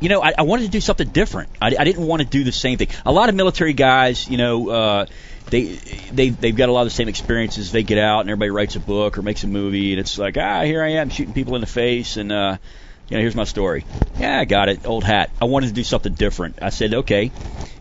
you 0.00 0.08
know, 0.08 0.22
I, 0.22 0.32
I 0.38 0.42
wanted 0.42 0.64
to 0.64 0.70
do 0.70 0.80
something 0.80 1.08
different. 1.08 1.50
I, 1.60 1.74
I 1.78 1.84
didn't 1.84 2.06
want 2.06 2.22
to 2.22 2.28
do 2.28 2.44
the 2.44 2.52
same 2.52 2.78
thing. 2.78 2.88
A 3.04 3.12
lot 3.12 3.28
of 3.28 3.34
military 3.34 3.74
guys, 3.74 4.28
you 4.28 4.38
know, 4.38 4.68
uh, 4.70 5.06
they 5.50 5.78
they 6.12 6.30
they've 6.30 6.56
got 6.56 6.68
a 6.68 6.72
lot 6.72 6.82
of 6.82 6.86
the 6.86 6.98
same 7.00 7.08
experiences. 7.08 7.72
They 7.72 7.82
get 7.82 7.98
out 7.98 8.20
and 8.20 8.30
everybody 8.30 8.50
writes 8.50 8.76
a 8.76 8.80
book 8.80 9.18
or 9.18 9.22
makes 9.22 9.44
a 9.44 9.48
movie, 9.48 9.92
and 9.92 10.00
it's 10.00 10.16
like, 10.18 10.36
ah, 10.38 10.62
here 10.62 10.82
I 10.82 10.92
am 11.02 11.10
shooting 11.10 11.34
people 11.34 11.54
in 11.56 11.60
the 11.60 11.66
face 11.66 12.16
and. 12.16 12.32
uh 12.32 12.56
You 13.10 13.16
know, 13.16 13.22
here's 13.22 13.34
my 13.34 13.44
story. 13.44 13.86
Yeah, 14.18 14.38
I 14.38 14.44
got 14.44 14.68
it. 14.68 14.86
Old 14.86 15.02
hat. 15.04 15.30
I 15.40 15.46
wanted 15.46 15.66
to 15.68 15.72
do 15.74 15.82
something 15.82 16.14
different. 16.14 16.60
I 16.62 16.70
said, 16.70 16.94
okay, 16.94 17.32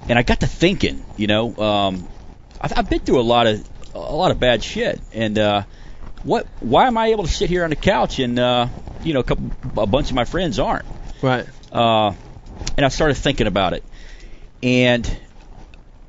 and 0.08 0.18
I 0.18 0.24
got 0.24 0.40
to 0.40 0.48
thinking. 0.48 1.06
You 1.18 1.28
know, 1.28 1.56
um, 1.58 2.10
I've, 2.62 2.78
I've 2.78 2.90
been 2.90 3.00
through 3.00 3.20
a 3.20 3.22
lot 3.22 3.48
of 3.48 3.68
a 3.94 4.00
lot 4.00 4.32
of 4.32 4.40
bad 4.40 4.64
shit, 4.64 5.00
and 5.14 5.38
uh, 5.38 5.64
what? 6.24 6.48
Why 6.60 6.88
am 6.88 6.98
I 6.98 7.08
able 7.08 7.24
to 7.24 7.32
sit 7.32 7.50
here 7.50 7.64
on 7.64 7.70
the 7.70 7.76
couch 7.76 8.20
and 8.20 8.38
uh, 8.38 8.68
you 9.04 9.14
know, 9.14 9.22
a, 9.22 9.24
couple, 9.24 9.52
a 9.78 9.88
bunch 9.88 10.10
of 10.10 10.16
my 10.16 10.26
friends 10.26 10.60
aren't? 10.60 10.86
Right. 11.22 11.48
Uh, 11.72 12.14
and 12.78 12.86
I 12.86 12.90
started 12.90 13.16
thinking 13.16 13.48
about 13.48 13.74
it, 13.74 13.84
and 14.62 15.10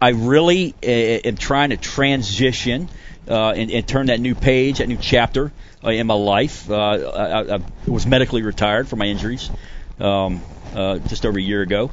I 0.01 0.11
really 0.11 0.75
uh, 0.83 0.87
am 0.87 1.37
trying 1.37 1.71
to 1.71 1.77
transition 1.77 2.89
uh, 3.29 3.51
and, 3.51 3.71
and 3.71 3.87
turn 3.87 4.07
that 4.07 4.21
new 4.21 4.35
page, 4.35 4.79
that 4.79 4.89
new 4.89 4.97
chapter 4.97 5.53
uh, 5.85 5.91
in 5.91 6.07
my 6.07 6.15
life. 6.15 6.71
Uh, 6.71 6.75
I, 6.75 7.57
I 7.57 7.61
was 7.87 8.07
medically 8.07 8.43
retired 8.43 8.89
from 8.89 8.99
my 8.99 9.07
injuries 9.07 9.51
um, 9.99 10.43
uh, 10.75 10.99
just 10.99 11.27
over 11.27 11.39
a 11.39 11.43
year 11.43 11.63
ago, 11.63 11.91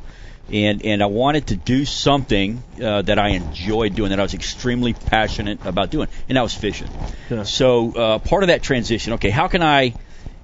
and 0.51 0.83
and 0.85 1.03
I 1.03 1.07
wanted 1.07 1.47
to 1.47 1.55
do 1.55 1.85
something 1.85 2.63
uh, 2.81 3.01
that 3.03 3.19
I 3.19 3.29
enjoyed 3.29 3.95
doing, 3.95 4.09
that 4.11 4.19
I 4.19 4.23
was 4.23 4.33
extremely 4.33 4.93
passionate 4.93 5.65
about 5.65 5.89
doing, 5.89 6.07
and 6.29 6.37
that 6.37 6.41
was 6.41 6.53
fishing. 6.53 6.89
Yeah. 7.29 7.43
So 7.43 7.93
uh, 7.95 8.19
part 8.19 8.43
of 8.43 8.47
that 8.47 8.63
transition, 8.63 9.13
okay, 9.13 9.29
how 9.29 9.47
can 9.47 9.61
I 9.61 9.93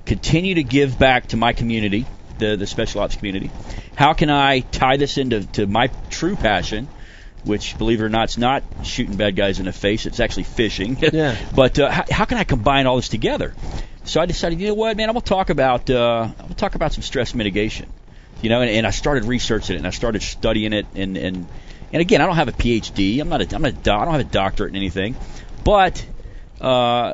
continue 0.05 0.55
to 0.55 0.63
give 0.63 0.99
back 0.99 1.27
to 1.27 1.37
my 1.37 1.53
community, 1.53 2.05
the 2.39 2.55
the 2.55 2.67
special 2.67 3.01
ops 3.01 3.15
community? 3.15 3.51
How 3.95 4.13
can 4.13 4.29
I 4.29 4.59
tie 4.61 4.97
this 4.97 5.17
into 5.17 5.45
to 5.53 5.67
my 5.67 5.87
true 6.09 6.35
passion? 6.35 6.87
Which, 7.45 7.77
believe 7.77 7.99
it 7.99 8.05
or 8.05 8.09
not, 8.09 8.23
it's 8.25 8.37
not 8.37 8.63
shooting 8.83 9.17
bad 9.17 9.35
guys 9.35 9.59
in 9.59 9.65
the 9.65 9.73
face. 9.73 10.05
It's 10.05 10.21
actually 10.21 10.43
fishing. 10.43 10.97
Yeah. 11.13 11.35
but 11.53 11.77
uh, 11.77 11.91
how, 11.91 12.05
how 12.09 12.25
can 12.25 12.37
I 12.37 12.45
combine 12.45 12.87
all 12.87 12.95
this 12.95 13.09
together? 13.09 13.53
So 14.05 14.21
I 14.21 14.25
decided, 14.25 14.61
you 14.61 14.67
know 14.67 14.73
what, 14.75 14.95
man, 14.95 15.09
I'm 15.09 15.13
gonna 15.13 15.25
talk 15.25 15.49
about 15.49 15.89
uh, 15.89 16.29
I'm 16.29 16.35
gonna 16.35 16.53
talk 16.55 16.75
about 16.75 16.93
some 16.93 17.03
stress 17.03 17.33
mitigation. 17.33 17.91
You 18.43 18.49
know, 18.49 18.61
and, 18.61 18.69
and 18.69 18.85
I 18.85 18.91
started 18.91 19.23
researching 19.25 19.75
it 19.75 19.79
and 19.79 19.87
I 19.87 19.91
started 19.91 20.21
studying 20.21 20.73
it 20.73 20.85
and 20.95 21.17
and 21.17 21.47
and 21.93 22.01
again, 22.01 22.21
I 22.21 22.25
don't 22.25 22.35
have 22.35 22.49
a 22.49 22.53
PhD. 22.53 23.19
I'm 23.21 23.29
not 23.29 23.41
a 23.41 23.55
I'm 23.55 23.61
not 23.61 23.71
a 23.71 23.75
doc, 23.75 24.01
I 24.01 24.05
don't 24.05 24.13
have 24.15 24.21
a 24.27 24.31
doctorate 24.31 24.71
in 24.71 24.75
anything, 24.75 25.15
but 25.63 26.05
uh, 26.59 27.13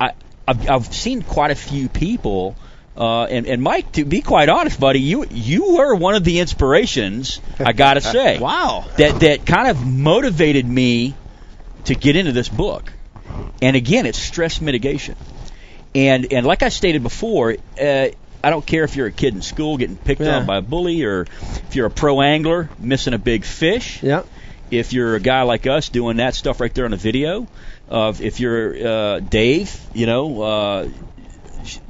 I 0.00 0.12
I've, 0.46 0.70
I've 0.70 0.86
seen 0.94 1.22
quite 1.22 1.50
a 1.50 1.54
few 1.56 1.88
people. 1.88 2.56
Uh, 2.96 3.24
and, 3.24 3.46
and 3.46 3.62
Mike, 3.62 3.92
to 3.92 4.04
be 4.04 4.20
quite 4.20 4.48
honest, 4.48 4.78
buddy, 4.78 5.00
you 5.00 5.24
you 5.30 5.76
were 5.76 5.94
one 5.94 6.14
of 6.14 6.24
the 6.24 6.40
inspirations. 6.40 7.40
I 7.58 7.72
gotta 7.72 8.00
say, 8.16 8.38
Wow. 8.38 8.86
that 8.98 9.20
that 9.20 9.46
kind 9.46 9.68
of 9.68 9.86
motivated 9.86 10.66
me 10.66 11.14
to 11.84 11.94
get 11.94 12.14
into 12.16 12.32
this 12.32 12.48
book. 12.48 12.92
And 13.62 13.76
again, 13.76 14.06
it's 14.06 14.18
stress 14.18 14.60
mitigation. 14.60 15.16
And 15.94 16.32
and 16.32 16.46
like 16.46 16.62
I 16.62 16.68
stated 16.68 17.02
before, 17.02 17.56
uh, 17.80 18.08
I 18.42 18.50
don't 18.50 18.64
care 18.64 18.84
if 18.84 18.96
you're 18.96 19.06
a 19.08 19.12
kid 19.12 19.34
in 19.34 19.42
school 19.42 19.76
getting 19.76 19.96
picked 19.96 20.20
Yeah. 20.20 20.38
on 20.38 20.46
by 20.46 20.58
a 20.58 20.62
bully, 20.62 21.04
or 21.04 21.22
if 21.68 21.74
you're 21.76 21.86
a 21.86 21.90
pro 21.90 22.20
angler 22.22 22.70
missing 22.78 23.12
a 23.14 23.18
big 23.18 23.44
fish. 23.44 24.02
Yep. 24.02 24.26
If 24.70 24.92
you're 24.92 25.16
a 25.16 25.20
guy 25.20 25.42
like 25.42 25.66
us 25.66 25.88
doing 25.88 26.18
that 26.18 26.34
stuff 26.34 26.60
right 26.60 26.72
there 26.72 26.84
on 26.84 26.92
the 26.92 26.96
video, 26.96 27.48
of 27.88 28.20
if 28.20 28.38
you're 28.40 28.86
uh, 28.88 29.20
Dave, 29.20 29.78
you 29.92 30.06
know, 30.06 30.42
uh, 30.42 30.88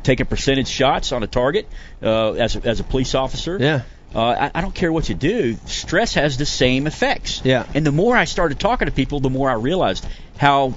taking 0.02 0.26
percentage 0.26 0.68
shots 0.68 1.12
on 1.12 1.22
a 1.22 1.26
target 1.26 1.68
uh, 2.02 2.32
as 2.32 2.56
a, 2.56 2.66
as 2.66 2.80
a 2.80 2.84
police 2.84 3.14
officer. 3.14 3.58
Yeah. 3.60 3.82
Uh, 4.14 4.20
I, 4.30 4.50
I 4.56 4.60
don't 4.60 4.74
care 4.74 4.90
what 4.92 5.08
you 5.08 5.14
do. 5.14 5.56
Stress 5.66 6.14
has 6.14 6.36
the 6.36 6.46
same 6.46 6.86
effects. 6.88 7.42
Yeah. 7.44 7.64
And 7.74 7.86
the 7.86 7.92
more 7.92 8.16
I 8.16 8.24
started 8.24 8.58
talking 8.58 8.86
to 8.86 8.92
people, 8.92 9.20
the 9.20 9.30
more 9.30 9.48
I 9.48 9.54
realized 9.54 10.04
how 10.36 10.72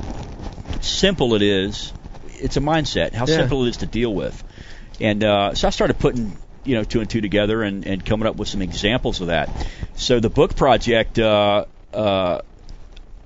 simple 0.82 1.34
it 1.36 1.42
is. 1.42 1.94
It's 2.40 2.58
a 2.58 2.62
mindset. 2.62 3.14
How 3.14 3.26
Yeah. 3.26 3.38
simple 3.38 3.66
it 3.66 3.70
is 3.70 3.78
to 3.78 3.86
deal 3.86 4.14
with. 4.14 4.44
And 5.04 5.24
uh, 5.24 5.54
so 5.54 5.68
I 5.68 5.72
started 5.72 6.00
putting 6.00 6.36
you 6.64 6.76
know 6.76 6.84
two 6.84 7.02
and 7.02 7.10
two 7.10 7.22
together 7.22 7.62
and, 7.62 7.86
and 7.86 8.06
coming 8.06 8.26
up 8.26 8.38
with 8.38 8.48
some 8.48 8.62
examples 8.62 9.22
of 9.22 9.28
that. 9.28 9.50
So 9.96 10.20
the 10.20 10.30
book 10.30 10.56
project. 10.56 11.20
Uh, 11.20 11.66
uh, 11.94 12.42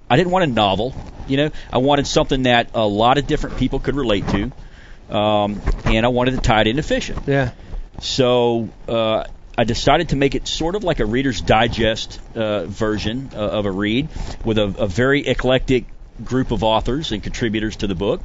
I 0.10 0.16
didn't 0.16 0.32
want 0.32 0.46
a 0.46 0.48
novel, 0.48 0.96
you 1.28 1.38
know. 1.38 1.52
I 1.72 1.80
wanted 1.80 2.08
something 2.08 2.44
that 2.44 2.70
a 2.74 2.88
lot 2.88 3.18
of 3.18 3.28
different 3.28 3.58
people 3.58 3.80
could 3.80 3.96
relate 3.96 4.26
to, 4.30 5.16
um, 5.16 5.62
and 5.84 6.06
I 6.06 6.10
wanted 6.10 6.32
to 6.32 6.38
tie 6.38 6.62
it 6.62 6.68
into 6.68 6.82
fishing. 6.82 7.22
Yeah. 7.28 7.52
So 8.00 8.70
uh, 8.88 9.26
I 9.58 9.64
decided 9.66 10.10
to 10.10 10.16
make 10.16 10.34
it 10.34 10.48
sort 10.48 10.76
of 10.76 10.86
like 10.86 11.02
a 11.02 11.06
Reader's 11.06 11.42
Digest 11.42 12.22
uh, 12.36 12.66
version 12.66 13.32
uh, 13.34 13.38
of 13.38 13.66
a 13.66 13.72
read 13.72 14.08
with 14.46 14.58
a, 14.58 14.64
a 14.64 14.88
very 14.88 15.28
eclectic 15.28 15.86
group 16.24 16.52
of 16.52 16.64
authors 16.64 17.12
and 17.12 17.22
contributors 17.22 17.76
to 17.78 17.88
the 17.88 17.96
book. 17.96 18.22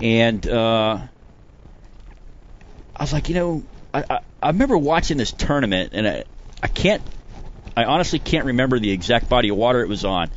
And 0.00 0.46
uh, 0.48 1.00
I 3.00 3.02
was 3.02 3.12
like, 3.14 3.30
you 3.30 3.34
know, 3.34 3.62
I, 3.94 4.04
I, 4.10 4.20
I 4.42 4.48
remember 4.48 4.76
watching 4.76 5.16
this 5.16 5.32
tournament, 5.32 5.92
and 5.94 6.06
I, 6.06 6.24
I 6.62 6.66
can't, 6.68 7.02
I 7.74 7.84
honestly 7.84 8.18
can't 8.18 8.44
remember 8.44 8.78
the 8.78 8.90
exact 8.90 9.28
body 9.30 9.48
of 9.48 9.56
water 9.56 9.80
it 9.80 9.88
was 9.88 10.04
on, 10.04 10.30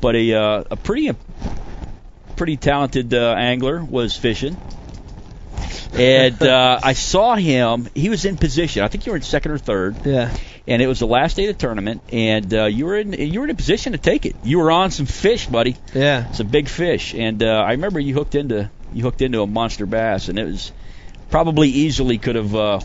but 0.00 0.16
a 0.16 0.32
uh, 0.34 0.64
a 0.70 0.76
pretty 0.76 1.10
pretty 2.36 2.56
talented 2.56 3.12
uh, 3.12 3.34
angler 3.36 3.84
was 3.84 4.16
fishing 4.16 4.56
and 5.94 6.40
uh, 6.42 6.80
I 6.82 6.92
saw 6.94 7.34
him. 7.34 7.88
He 7.94 8.08
was 8.08 8.24
in 8.24 8.36
position. 8.36 8.82
I 8.82 8.88
think 8.88 9.06
you 9.06 9.12
were 9.12 9.16
in 9.16 9.22
second 9.22 9.52
or 9.52 9.58
third, 9.58 9.96
Yeah. 10.06 10.34
and 10.66 10.80
it 10.80 10.86
was 10.86 11.00
the 11.00 11.06
last 11.06 11.36
day 11.36 11.46
of 11.48 11.56
the 11.56 11.60
tournament. 11.60 12.02
And 12.12 12.52
uh, 12.54 12.64
you 12.66 12.86
were 12.86 12.96
in 12.96 13.12
you 13.12 13.40
were 13.40 13.44
in 13.44 13.50
a 13.50 13.54
position 13.54 13.92
to 13.92 13.98
take 13.98 14.24
it. 14.26 14.36
You 14.44 14.58
were 14.60 14.70
on 14.70 14.90
some 14.90 15.06
fish, 15.06 15.46
buddy. 15.46 15.76
Yeah. 15.94 16.30
Some 16.32 16.46
big 16.48 16.68
fish. 16.68 17.14
And 17.14 17.42
uh, 17.42 17.46
I 17.66 17.72
remember 17.72 18.00
you 18.00 18.14
hooked 18.14 18.34
into 18.34 18.70
you 18.94 19.02
hooked 19.02 19.20
into 19.22 19.42
a 19.42 19.46
monster 19.46 19.86
bass, 19.86 20.28
and 20.28 20.38
it 20.38 20.44
was 20.44 20.72
probably 21.30 21.68
easily 21.68 22.18
could 22.18 22.36
have 22.36 22.54
uh, 22.54 22.80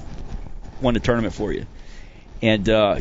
won 0.81 0.93
the 0.93 0.99
tournament 0.99 1.33
for 1.33 1.51
you. 1.51 1.65
And 2.41 2.67
uh, 2.69 2.99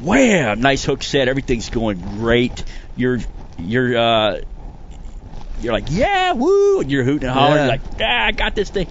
wham, 0.00 0.60
nice 0.60 0.84
hook 0.84 1.02
set. 1.02 1.28
Everything's 1.28 1.70
going 1.70 2.00
great. 2.00 2.64
You're 2.96 3.18
you're 3.58 3.96
uh, 3.96 4.40
you're 5.60 5.72
like 5.72 5.86
yeah, 5.90 6.32
woo, 6.32 6.80
and 6.80 6.90
you're 6.90 7.04
hooting 7.04 7.28
and 7.28 7.38
hollering 7.38 7.62
Yeah. 7.64 7.66
like 7.68 7.80
ah, 8.00 8.24
I 8.26 8.32
got 8.32 8.54
this 8.54 8.70
thing. 8.70 8.88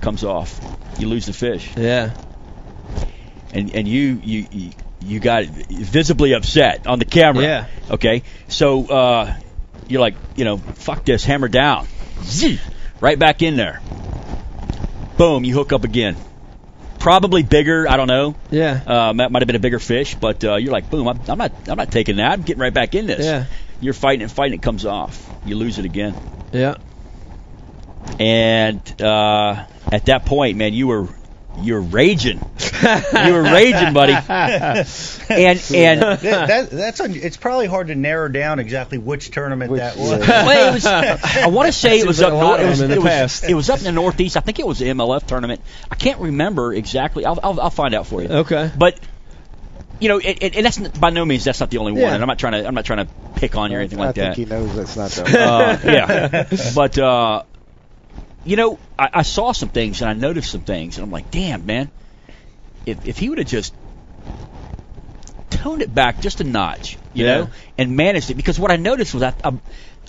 Comes 0.00 0.22
off. 0.24 0.60
You 0.98 1.08
lose 1.08 1.26
the 1.26 1.32
fish, 1.32 1.68
Yeah. 1.76 2.14
and 3.52 3.74
and 3.74 3.88
you 3.88 4.20
you 4.22 4.46
you, 4.50 4.70
you 5.00 5.20
got 5.20 5.44
visibly 5.44 6.32
upset 6.34 6.86
on 6.86 6.98
the 7.00 7.04
camera. 7.04 7.42
Yeah. 7.42 7.66
Okay. 7.90 8.22
So 8.48 8.86
uh, 8.86 9.36
you're 9.88 10.00
like, 10.00 10.14
you 10.36 10.44
know, 10.44 10.56
fuck 10.58 11.04
this, 11.04 11.24
hammer 11.24 11.48
down, 11.48 11.86
Zzz, 12.22 12.60
right 13.00 13.18
back 13.18 13.42
in 13.42 13.56
there. 13.56 13.80
Boom, 15.18 15.44
you 15.44 15.52
hook 15.52 15.72
up 15.72 15.82
again. 15.82 16.16
Probably 17.00 17.42
bigger, 17.42 17.88
I 17.88 17.96
don't 17.96 18.06
know. 18.06 18.36
Yeah. 18.50 18.80
Um, 18.86 19.16
that 19.16 19.32
might 19.32 19.42
have 19.42 19.48
been 19.48 19.56
a 19.56 19.60
bigger 19.60 19.80
fish, 19.80 20.14
but 20.14 20.44
uh, 20.44 20.54
you're 20.56 20.72
like, 20.72 20.90
boom, 20.90 21.08
I'm, 21.08 21.20
I'm 21.28 21.38
not, 21.38 21.52
I'm 21.68 21.76
not 21.76 21.90
taking 21.90 22.16
that. 22.16 22.30
I'm 22.30 22.42
getting 22.42 22.60
right 22.60 22.72
back 22.72 22.94
in 22.94 23.06
this. 23.06 23.24
Yeah. 23.24 23.46
You're 23.80 23.94
fighting 23.94 24.22
and 24.22 24.30
fighting. 24.30 24.54
It 24.54 24.62
comes 24.62 24.86
off. 24.86 25.28
You 25.44 25.56
lose 25.56 25.78
it 25.78 25.84
again. 25.84 26.14
Yeah. 26.52 26.76
And 28.20 29.02
uh, 29.02 29.64
at 29.90 30.06
that 30.06 30.24
point, 30.24 30.56
man, 30.56 30.72
you 30.72 30.86
were, 30.86 31.08
you 31.62 31.74
were 31.74 31.80
raging. 31.80 32.38
you 32.82 33.32
were 33.32 33.42
raging, 33.42 33.92
buddy. 33.92 34.12
And 35.30 35.62
and 35.74 36.00
that, 36.00 36.20
that, 36.22 36.70
that's 36.70 37.00
un, 37.00 37.14
it's 37.14 37.36
probably 37.36 37.66
hard 37.66 37.88
to 37.88 37.94
narrow 37.94 38.28
down 38.28 38.58
exactly 38.58 38.96
which 38.96 39.30
tournament 39.30 39.70
Which- 39.70 39.80
that 39.80 39.96
was. 39.98 40.20
well, 40.20 40.70
it 40.70 40.72
was. 40.72 40.86
I 40.86 41.48
want 41.48 41.66
to 41.66 41.72
say 41.72 42.00
it 42.00 42.06
was 42.06 42.22
up 42.22 42.32
like 42.32 42.42
a 42.42 42.46
lot 42.46 42.60
north. 42.60 42.62
It 42.62 42.68
was, 42.70 42.78
them 42.78 42.90
in 42.90 42.92
it, 42.92 43.00
the 43.00 43.00
was, 43.02 43.44
it 43.44 43.54
was 43.54 43.70
up 43.70 43.78
in 43.80 43.84
the 43.84 43.92
northeast. 43.92 44.36
I 44.38 44.40
think 44.40 44.58
it 44.58 44.66
was 44.66 44.78
the 44.78 44.86
MLF 44.86 45.26
tournament. 45.26 45.60
I 45.90 45.96
can't 45.96 46.18
remember 46.20 46.72
exactly. 46.72 47.26
I'll, 47.26 47.38
I'll, 47.42 47.60
I'll 47.60 47.70
find 47.70 47.94
out 47.94 48.06
for 48.06 48.22
you. 48.22 48.28
Okay. 48.28 48.70
But 48.76 48.98
you 50.00 50.08
know, 50.08 50.18
it, 50.18 50.42
it, 50.42 50.56
and 50.56 50.64
that's 50.64 50.78
by 50.78 51.10
no 51.10 51.24
means 51.24 51.44
that's 51.44 51.60
not 51.60 51.70
the 51.70 51.78
only 51.78 51.92
one. 51.92 52.00
Yeah. 52.02 52.14
And 52.14 52.22
I'm 52.22 52.28
not 52.28 52.38
trying 52.38 52.52
to 52.52 52.66
I'm 52.66 52.74
not 52.74 52.84
trying 52.84 53.06
to 53.06 53.12
pick 53.34 53.56
on 53.56 53.70
you 53.70 53.76
or 53.76 53.80
anything 53.80 54.00
I 54.00 54.06
like 54.06 54.14
think 54.14 54.28
that. 54.28 54.36
he 54.36 54.44
knows 54.44 54.74
that's 54.74 54.96
not 54.96 55.10
the. 55.10 55.40
Uh, 55.40 55.78
yeah, 55.84 56.48
but 56.74 56.98
uh, 56.98 57.42
you 58.44 58.56
know, 58.56 58.78
I, 58.98 59.08
I 59.14 59.22
saw 59.22 59.52
some 59.52 59.68
things 59.68 60.00
and 60.00 60.10
I 60.10 60.14
noticed 60.14 60.50
some 60.50 60.62
things, 60.62 60.96
and 60.96 61.04
I'm 61.04 61.10
like, 61.10 61.30
damn, 61.30 61.66
man, 61.66 61.90
if 62.86 63.04
if 63.06 63.18
he 63.18 63.28
would 63.28 63.38
have 63.38 63.46
just 63.46 63.74
toned 65.50 65.82
it 65.82 65.92
back 65.94 66.20
just 66.20 66.40
a 66.40 66.44
notch, 66.44 66.98
you 67.12 67.24
Yeah. 67.24 67.36
know, 67.36 67.48
and 67.76 67.96
managed 67.96 68.30
it, 68.30 68.34
because 68.34 68.58
what 68.58 68.70
I 68.70 68.76
noticed 68.76 69.14
was 69.14 69.22
I, 69.22 69.34
I'm, 69.42 69.60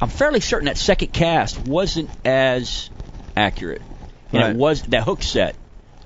I'm 0.01 0.09
fairly 0.09 0.39
certain 0.39 0.65
that 0.65 0.77
second 0.77 1.11
cast 1.13 1.59
wasn't 1.65 2.09
as 2.25 2.89
accurate, 3.35 3.81
and 4.33 4.41
Right. 4.41 4.51
it 4.51 4.57
was 4.57 4.83
that 4.83 5.03
hook 5.03 5.23
set 5.23 5.55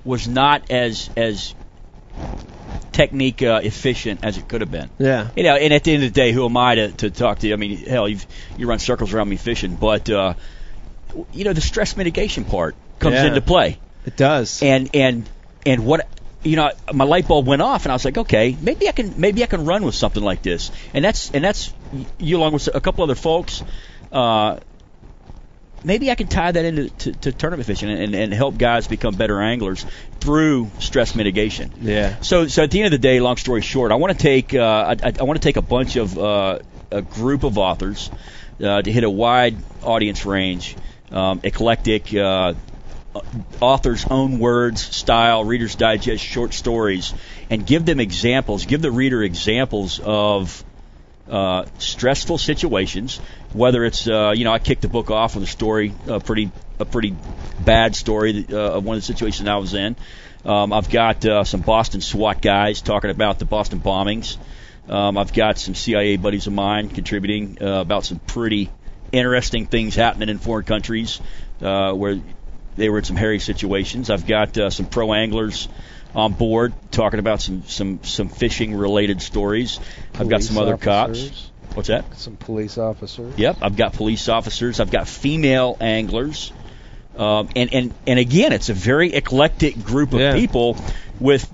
was 0.04 0.26
not 0.28 0.70
as 0.70 1.10
as 1.16 1.54
technique 2.92 3.42
uh, 3.42 3.60
efficient 3.62 4.20
as 4.22 4.38
it 4.38 4.46
could 4.48 4.60
have 4.60 4.70
been. 4.70 4.90
Yeah. 4.98 5.30
You 5.34 5.42
know, 5.42 5.56
and 5.56 5.72
at 5.72 5.82
the 5.84 5.92
end 5.94 6.04
of 6.04 6.12
the 6.12 6.20
day, 6.20 6.32
who 6.32 6.44
am 6.44 6.56
I 6.56 6.74
to, 6.76 6.92
to 6.92 7.10
talk 7.10 7.40
to 7.40 7.48
you? 7.48 7.54
I 7.54 7.56
mean, 7.56 7.76
hell, 7.78 8.08
you've, 8.08 8.26
you 8.56 8.68
run 8.68 8.78
circles 8.78 9.12
around 9.12 9.28
me 9.28 9.36
fishing, 9.36 9.74
but 9.74 10.08
uh, 10.08 10.34
you 11.32 11.44
know, 11.44 11.52
the 11.52 11.60
stress 11.60 11.96
mitigation 11.96 12.44
part 12.44 12.74
comes 12.98 13.14
Yeah. 13.14 13.26
into 13.26 13.40
play, 13.40 13.78
It 14.06 14.16
does. 14.16 14.62
and 14.62 14.90
and 14.94 15.28
and 15.66 15.84
what 15.86 16.08
you 16.42 16.56
know, 16.56 16.70
my 16.92 17.04
light 17.04 17.26
bulb 17.26 17.46
went 17.46 17.62
off, 17.62 17.86
and 17.86 17.92
I 17.92 17.94
was 17.94 18.04
like, 18.04 18.18
okay, 18.18 18.54
maybe 18.60 18.86
I 18.88 18.92
can 18.92 19.14
maybe 19.18 19.42
I 19.42 19.46
can 19.46 19.64
run 19.64 19.82
with 19.84 19.94
something 19.94 20.22
like 20.22 20.42
this, 20.42 20.70
and 20.92 21.04
that's 21.04 21.30
and 21.30 21.42
that's 21.42 21.72
you 22.18 22.36
along 22.36 22.52
with 22.52 22.68
a 22.74 22.80
couple 22.80 23.02
other 23.04 23.14
folks. 23.14 23.62
Uh, 24.12 24.58
maybe 25.82 26.10
I 26.10 26.14
can 26.14 26.26
tie 26.26 26.52
that 26.52 26.64
into 26.64 26.88
to, 26.90 27.12
to 27.12 27.32
tournament 27.32 27.66
fishing 27.66 27.90
and, 27.90 28.14
and 28.14 28.32
help 28.32 28.56
guys 28.58 28.86
become 28.86 29.14
better 29.14 29.40
anglers 29.40 29.84
through 30.20 30.70
stress 30.78 31.14
mitigation. 31.14 31.72
Yeah. 31.80 32.16
So, 32.20 32.46
so 32.46 32.62
at 32.62 32.70
the 32.70 32.80
end 32.80 32.86
of 32.86 32.92
the 32.92 32.98
day, 33.06 33.20
long 33.20 33.36
story 33.36 33.60
short, 33.60 33.92
I 33.92 33.96
want 33.96 34.12
to 34.16 34.18
take 34.22 34.54
uh, 34.54 34.96
I, 35.02 35.12
I 35.18 35.22
want 35.24 35.40
to 35.40 35.46
take 35.46 35.56
a 35.56 35.62
bunch 35.62 35.96
of 35.96 36.16
uh, 36.18 36.58
a 36.90 37.02
group 37.02 37.44
of 37.44 37.58
authors 37.58 38.10
uh, 38.62 38.82
to 38.82 38.92
hit 38.92 39.04
a 39.04 39.10
wide 39.10 39.56
audience 39.82 40.24
range, 40.24 40.76
um, 41.14 41.40
eclectic. 41.42 42.14
Uh, 42.14 42.54
author's 43.60 44.04
own 44.06 44.40
words, 44.40 44.82
style, 44.82 45.44
Reader's 45.44 45.76
Digest, 45.76 46.24
short 46.24 46.52
stories, 46.52 47.14
and 47.48 47.64
give 47.64 47.84
them 47.86 48.00
examples. 48.00 48.66
Give 48.66 48.82
the 48.82 48.90
reader 48.90 49.22
examples 49.22 50.00
of 50.02 50.64
uh, 51.30 51.64
stressful 51.78 52.38
situations. 52.38 53.18
Whether 53.52 53.84
it's 53.84 54.06
uh, 54.08 54.32
you 54.34 54.44
know 54.44 54.52
I 54.52 54.58
kicked 54.58 54.82
the 54.82 54.88
book 54.88 55.10
off 55.10 55.36
with 55.36 55.44
a 55.44 55.48
story, 55.48 55.94
a 56.06 56.20
pretty 56.20 56.50
a 56.78 56.84
pretty 56.84 57.16
bad 57.64 57.94
story 57.94 58.46
uh, 58.50 58.56
of 58.56 58.84
one 58.84 58.96
of 58.96 59.02
the 59.02 59.06
situations 59.06 59.48
I 59.48 59.56
was 59.56 59.74
in. 59.74 59.96
Um, 60.44 60.72
I've 60.72 60.90
got 60.90 61.24
uh, 61.24 61.44
some 61.44 61.60
Boston 61.60 62.00
SWAT 62.00 62.42
guys 62.42 62.82
talking 62.82 63.10
about 63.10 63.38
the 63.38 63.46
Boston 63.46 63.80
bombings. 63.80 64.36
Um, 64.88 65.16
I've 65.16 65.32
got 65.32 65.56
some 65.56 65.74
CIA 65.74 66.16
buddies 66.16 66.46
of 66.46 66.52
mine 66.52 66.90
contributing 66.90 67.56
uh, 67.62 67.80
about 67.80 68.04
some 68.04 68.18
pretty 68.18 68.70
interesting 69.14 69.66
things 69.66 69.94
happening 69.94 70.28
in 70.28 70.38
foreign 70.38 70.64
countries 70.64 71.20
uh, 71.62 71.92
where 71.92 72.20
they 72.76 72.88
were 72.88 72.98
in 72.98 73.04
some 73.04 73.16
hairy 73.16 73.38
situations. 73.38 74.10
I've 74.10 74.26
got 74.26 74.56
uh, 74.58 74.70
some 74.70 74.86
pro 74.86 75.12
anglers 75.14 75.68
on 76.14 76.32
board 76.32 76.72
talking 76.90 77.18
about 77.20 77.40
some 77.40 77.64
some 77.66 78.02
some 78.04 78.28
fishing 78.28 78.74
related 78.74 79.22
stories. 79.22 79.80
I've 80.14 80.28
got 80.28 80.40
Police 80.40 80.48
some 80.48 80.58
other 80.58 80.74
officers. 80.74 81.30
cops. 81.30 81.50
What's 81.76 81.88
that? 81.88 82.16
Some 82.18 82.36
police 82.36 82.78
officers. 82.78 83.36
Yep, 83.36 83.56
I've 83.62 83.76
got 83.76 83.94
police 83.94 84.28
officers. 84.28 84.78
I've 84.80 84.90
got 84.92 85.08
female 85.08 85.76
anglers. 85.80 86.52
Um, 87.16 87.48
and, 87.54 87.72
and, 87.72 87.94
and 88.08 88.18
again, 88.18 88.52
it's 88.52 88.68
a 88.70 88.74
very 88.74 89.12
eclectic 89.14 89.82
group 89.84 90.12
of 90.14 90.20
Yeah. 90.20 90.34
people 90.34 90.76
with 91.20 91.48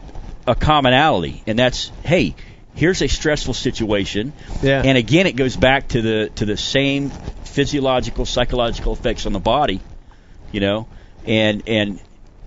a 0.46 0.54
commonality, 0.54 1.42
and 1.46 1.58
that's 1.58 1.90
hey, 2.04 2.34
here's 2.74 3.02
a 3.02 3.08
stressful 3.08 3.52
situation. 3.54 4.32
Yeah. 4.62 4.82
And 4.84 4.96
again, 4.96 5.26
it 5.26 5.36
goes 5.36 5.56
back 5.56 5.88
to 5.88 6.00
the 6.02 6.30
to 6.36 6.46
the 6.46 6.56
same 6.56 7.10
physiological, 7.50 8.24
psychological 8.26 8.92
effects 8.92 9.26
on 9.26 9.32
the 9.32 9.40
body, 9.40 9.80
you 10.52 10.60
know, 10.60 10.86
and 11.26 11.62
and 11.66 12.00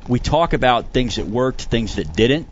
we 0.07 0.19
talk 0.19 0.53
about 0.53 0.91
things 0.93 1.15
that 1.17 1.27
worked, 1.27 1.63
things 1.63 1.95
that 1.95 2.13
didn't. 2.15 2.47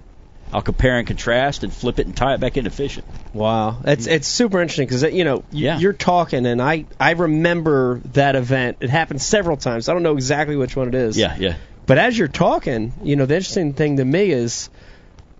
I'll 0.54 0.62
compare 0.62 0.97
and 0.97 1.08
contrast 1.08 1.64
and 1.64 1.72
flip 1.74 1.99
it 1.99 2.08
and 2.08 2.16
tie 2.16 2.34
it 2.34 2.41
back 2.41 2.58
into 2.58 2.70
fishing. 2.72 3.04
Wow, 3.34 3.78
it's 3.86 4.06
it's 4.06 4.28
super 4.28 4.62
interesting 4.62 4.86
because 4.86 5.04
you 5.04 5.24
know 5.24 5.43
Yeah. 5.52 5.80
you're 5.80 5.93
talking 5.93 6.45
and 6.45 6.62
I 6.62 6.86
I 6.99 7.12
remember 7.12 8.02
that 8.14 8.36
event. 8.36 8.78
It 8.82 8.89
happened 8.89 9.22
several 9.22 9.56
times. 9.56 9.88
I 9.88 9.93
don't 9.93 10.04
know 10.04 10.16
exactly 10.16 10.58
which 10.58 10.76
one 10.76 10.89
it 10.89 10.95
is. 10.95 11.18
Yeah, 11.18 11.36
yeah. 11.39 11.56
But 11.86 11.97
as 11.97 12.18
you're 12.18 12.28
talking, 12.28 12.93
you 13.02 13.16
know 13.16 13.26
the 13.26 13.36
interesting 13.36 13.74
thing 13.74 13.97
to 13.97 14.06
me 14.06 14.32
is 14.32 14.70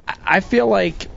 I- 0.08 0.16
I 0.26 0.40
feel 0.40 0.68
like 0.68 1.08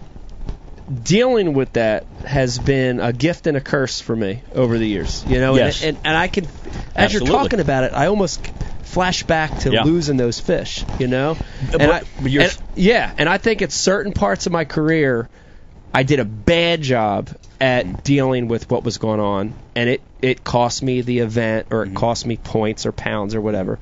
dealing 1.03 1.55
with 1.55 1.73
that 1.75 2.05
has 2.27 2.59
been 2.59 3.01
a 3.01 3.13
gift 3.13 3.47
and 3.47 3.57
a 3.57 3.61
curse 3.61 4.01
for 4.01 4.15
me 4.15 4.43
over 4.55 4.79
the 4.79 4.87
years. 4.87 5.25
You 5.27 5.41
know, 5.41 5.57
Yes. 5.57 5.83
and, 5.83 5.97
and 5.97 6.07
and 6.07 6.17
I 6.17 6.29
can 6.29 6.45
as 6.45 6.51
Absolutely. 6.97 7.29
you're 7.31 7.39
talking 7.43 7.61
about 7.61 7.85
it, 7.85 7.93
I 7.95 8.07
almost 8.07 8.47
flash 8.83 9.23
back 9.25 9.59
to 9.61 9.71
Yeah. 9.73 9.83
losing 9.83 10.17
those 10.17 10.39
fish. 10.41 10.85
You 10.99 11.09
know, 11.09 11.37
But- 11.73 11.83
and 11.83 11.91
I, 11.93 12.03
but 12.21 12.31
you're- 12.31 12.45
and- 12.47 12.57
yeah, 12.77 13.11
and 13.19 13.29
I 13.29 13.39
think 13.39 13.63
at 13.63 13.73
certain 13.73 14.13
parts 14.13 14.47
of 14.47 14.53
my 14.53 14.65
career, 14.65 15.29
I 15.93 16.03
did 16.03 16.21
a 16.21 16.25
bad 16.25 16.83
job 16.83 17.31
at 17.61 18.05
dealing 18.05 18.49
with 18.49 18.71
what 18.71 18.85
was 18.85 18.99
going 18.99 19.21
on, 19.21 19.55
and 19.75 19.89
it 19.89 20.01
it 20.21 20.43
cost 20.45 20.83
me 20.83 21.01
the 21.03 21.19
event, 21.21 21.67
or 21.71 21.83
it 21.83 21.87
Mm-hmm. 21.89 21.97
cost 21.97 22.27
me 22.27 22.37
points 22.37 22.87
or 22.87 22.93
pounds 22.93 23.35
or 23.35 23.41
whatever. 23.41 23.79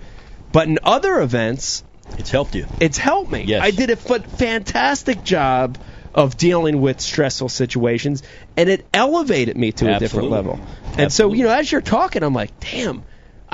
But 0.52 0.66
in 0.68 0.78
other 0.82 1.20
events, 1.20 1.82
It's 2.18 2.30
helped 2.30 2.54
you. 2.54 2.66
it's 2.80 2.98
helped 2.98 3.30
me. 3.32 3.44
Yes. 3.46 3.62
I 3.62 3.70
did 3.70 3.90
a 3.90 3.96
fantastic 3.96 5.24
job 5.24 5.78
of 6.14 6.36
dealing 6.36 6.80
with 6.80 7.00
stressful 7.00 7.48
situations, 7.48 8.22
and 8.56 8.68
it 8.68 8.86
elevated 8.92 9.56
me 9.56 9.72
to 9.72 9.84
a 9.86 9.98
different 9.98 10.30
Absolutely. 10.30 10.30
level. 10.30 10.60
And 10.98 11.12
so, 11.12 11.32
you 11.32 11.44
know, 11.44 11.50
as 11.50 11.70
you're 11.72 11.80
talking, 11.80 12.22
I'm 12.22 12.34
like, 12.34 12.58
damn. 12.60 13.04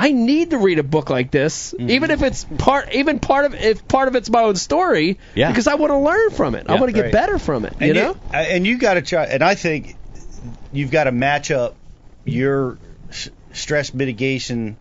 I 0.01 0.13
need 0.13 0.51
to 0.51 0.59
read 0.59 0.79
a 0.79 0.85
book 0.85 1.11
like 1.11 1.33
this, 1.33 1.73
Mm-hmm. 1.77 1.91
even 1.91 2.11
if 2.13 2.23
it's 2.23 2.45
part, 2.45 2.95
even 2.95 3.19
part 3.19 3.47
of, 3.47 3.55
if 3.55 3.89
part 3.89 4.07
of 4.07 4.15
it's 4.15 4.31
my 4.31 4.43
own 4.43 4.55
story, 4.55 5.19
Yeah. 5.35 5.49
because 5.49 5.67
I 5.67 5.75
want 5.75 5.91
to 5.91 5.99
learn 5.99 6.31
from 6.31 6.55
it. 6.55 6.67
I 6.69 6.75
want 6.77 6.87
to 6.87 6.93
get 6.93 7.03
Right. 7.05 7.13
better 7.13 7.39
from 7.39 7.65
it. 7.65 7.75
You 7.81 7.87
and 7.89 7.95
know, 7.95 8.17
uh, 8.33 8.37
and 8.37 8.65
you 8.65 8.79
got 8.79 8.95
to 8.95 9.03
try. 9.03 9.25
And 9.25 9.43
I 9.43 9.57
think 9.57 9.97
you've 10.73 10.93
got 10.93 11.05
to 11.05 11.13
match 11.13 11.51
up 11.51 11.75
your 12.25 12.79
stress 13.53 13.93
mitigation 13.93 14.77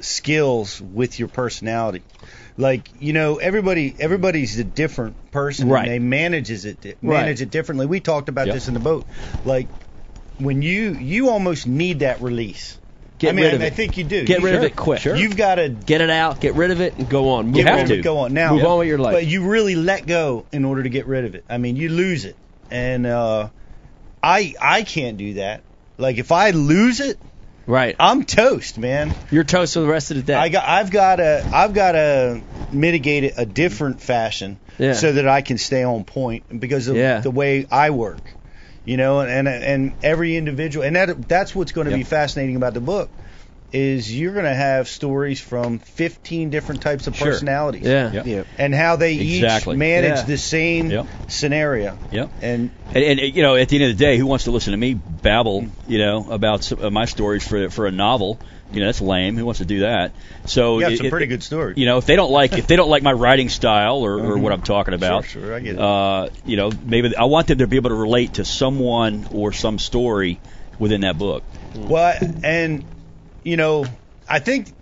skills 0.00 0.80
with 0.80 1.18
your 1.18 1.28
personality. 1.28 2.02
Like 2.58 2.88
you 2.98 3.12
know, 3.12 3.36
everybody 3.36 3.94
everybody's 3.98 4.58
a 4.58 4.64
different 4.64 5.30
person. 5.30 5.68
Right. 5.68 5.82
And 5.82 5.90
they 5.92 5.98
manages 5.98 6.64
it 6.64 6.80
di- 6.80 6.94
Right. 7.02 7.20
manage 7.24 7.42
it 7.42 7.50
differently. 7.50 7.86
We 7.86 8.00
talked 8.00 8.28
about 8.28 8.46
Yep. 8.46 8.54
this 8.54 8.68
in 8.68 8.74
the 8.74 8.80
boat. 8.80 9.06
Like 9.44 9.68
when 10.38 10.62
you 10.62 10.92
you 10.94 11.28
almost 11.30 11.66
need 11.66 12.00
that 12.00 12.20
release. 12.22 12.78
Get 13.18 13.30
I 13.30 13.32
mean, 13.32 13.44
rid 13.46 13.54
of 13.54 13.62
I, 13.62 13.66
I 13.66 13.70
think 13.70 13.96
you 13.96 14.04
do. 14.04 14.24
Get 14.24 14.40
You- 14.40 14.44
rid 14.44 14.54
of 14.56 14.62
it 14.62 14.76
quick. 14.76 15.00
Sure. 15.00 15.16
You've 15.16 15.36
got 15.38 15.54
to 15.54 15.70
get 15.70 16.02
it 16.02 16.10
out, 16.10 16.38
get 16.40 16.54
rid 16.54 16.70
of 16.70 16.82
it, 16.82 16.96
and 16.98 17.08
go 17.08 17.30
on. 17.30 17.46
Move 17.46 17.54
get 17.54 17.66
have 17.66 17.78
on. 17.80 17.86
to. 17.88 18.02
go 18.02 18.18
on 18.18 18.34
now. 18.34 18.54
Move 18.54 18.64
on 18.66 18.78
with 18.80 18.88
your 18.88 18.98
life. 18.98 19.14
But 19.14 19.26
you 19.26 19.48
really 19.48 19.74
let 19.74 20.06
go 20.06 20.44
in 20.52 20.66
order 20.66 20.82
to 20.82 20.88
get 20.90 21.06
rid 21.06 21.24
of 21.24 21.34
it. 21.34 21.42
I 21.48 21.56
mean, 21.56 21.76
you 21.76 21.88
lose 21.88 22.26
it, 22.26 22.36
and 22.70 23.06
uh, 23.06 23.48
I 24.22 24.54
I 24.60 24.82
can't 24.82 25.16
do 25.16 25.34
that. 25.34 25.62
Like 25.98 26.18
if 26.18 26.30
I 26.30 26.50
lose 26.50 27.00
it, 27.00 27.18
Right. 27.66 27.96
I'm 27.98 28.24
toast, 28.24 28.78
man. 28.78 29.16
You're 29.30 29.44
toast 29.44 29.74
for 29.74 29.80
the 29.80 29.86
rest 29.88 30.10
of 30.10 30.16
the 30.18 30.22
day. 30.22 30.34
I 30.34 30.48
got 30.48 30.68
I've 30.68 30.90
got 30.90 31.16
to 31.16 31.46
I've 31.52 31.74
got 31.74 31.92
to 31.92 32.44
mitigate 32.70 33.24
it 33.24 33.34
a 33.36 33.46
different 33.46 34.00
fashion 34.00 34.58
Yeah. 34.78 34.92
so 34.92 35.12
that 35.12 35.26
I 35.28 35.42
can 35.42 35.58
stay 35.58 35.82
on 35.82 36.04
point 36.04 36.44
because 36.60 36.88
of 36.88 36.96
Yeah. 36.96 37.20
the 37.20 37.30
way 37.30 37.66
I 37.70 37.90
work. 37.90 38.36
You 38.84 38.96
know, 38.96 39.18
and 39.20 39.48
and 39.48 39.96
every 40.00 40.36
individual, 40.36 40.86
and 40.86 40.94
that 40.94 41.28
that's 41.28 41.56
what's 41.56 41.72
going 41.72 41.88
to 41.90 41.96
be 41.96 42.04
fascinating 42.04 42.54
about 42.54 42.72
the 42.74 42.80
book 42.80 43.10
is 43.76 44.18
you're 44.18 44.32
going 44.32 44.44
to 44.46 44.54
have 44.54 44.88
stories 44.88 45.40
from 45.40 45.78
15 45.78 46.48
different 46.50 46.80
types 46.80 47.06
of 47.06 47.14
Sure. 47.16 47.26
personalities 47.28 47.82
yeah. 47.84 48.10
Yep. 48.12 48.26
Yeah. 48.26 48.42
and 48.58 48.74
how 48.74 48.96
they 48.96 49.14
Exactly. 49.18 49.74
each 49.74 49.78
manage 49.78 50.18
Yeah. 50.18 50.22
the 50.24 50.38
same 50.38 50.90
Yep. 50.90 51.06
scenario. 51.28 51.98
Yep. 52.10 52.30
And 52.40 52.70
And, 52.94 53.04
and 53.04 53.20
you 53.20 53.42
know, 53.42 53.56
at 53.56 53.68
the 53.68 53.76
end 53.76 53.90
of 53.90 53.98
the 53.98 54.04
day, 54.04 54.16
who 54.16 54.26
wants 54.26 54.44
to 54.44 54.50
listen 54.50 54.70
to 54.70 54.76
me 54.78 54.94
babble, 54.94 55.66
you 55.86 55.98
know, 55.98 56.26
about 56.30 56.64
some, 56.64 56.78
uh, 56.82 56.90
my 56.90 57.04
stories 57.04 57.46
for 57.46 57.68
for 57.70 57.86
a 57.86 57.90
novel? 57.92 58.38
You 58.72 58.80
know, 58.80 58.86
that's 58.86 59.00
lame. 59.00 59.36
Who 59.36 59.44
wants 59.44 59.58
to 59.58 59.64
do 59.66 59.80
that? 59.80 60.10
So 60.46 60.76
you 60.76 60.80
got 60.80 60.92
it- 60.92 60.96
some 60.96 61.06
it- 61.06 61.10
pretty 61.10 61.26
good 61.26 61.42
stories. 61.42 61.76
You 61.78 61.86
know, 61.86 61.98
if 61.98 62.06
they 62.06 62.16
don't 62.16 62.32
like 62.32 62.54
if 62.58 62.66
they 62.66 62.76
don't 62.76 62.88
like 62.90 63.02
my 63.02 63.12
writing 63.12 63.48
style 63.48 63.96
or, 63.98 64.18
or 64.18 64.38
what 64.38 64.52
I'm 64.52 64.62
talking 64.62 64.94
about, 64.94 65.24
Sure, 65.26 65.42
sure, 65.42 65.54
I 65.54 65.60
get 65.60 65.74
it. 65.74 65.80
uh, 65.80 66.28
you 66.46 66.56
know, 66.56 66.70
maybe 66.84 67.14
I 67.16 67.24
want 67.24 67.46
them 67.48 67.58
to 67.58 67.66
be 67.66 67.76
able 67.76 67.90
to 67.90 67.94
relate 67.96 68.34
to 68.34 68.44
someone 68.44 69.26
or 69.30 69.52
some 69.52 69.78
story 69.78 70.40
within 70.78 71.02
that 71.02 71.16
book. 71.18 71.42
Well, 71.76 72.14
and 72.42 72.84
you 73.46 73.56
know, 73.56 73.86
I 74.28 74.40
think 74.40 74.72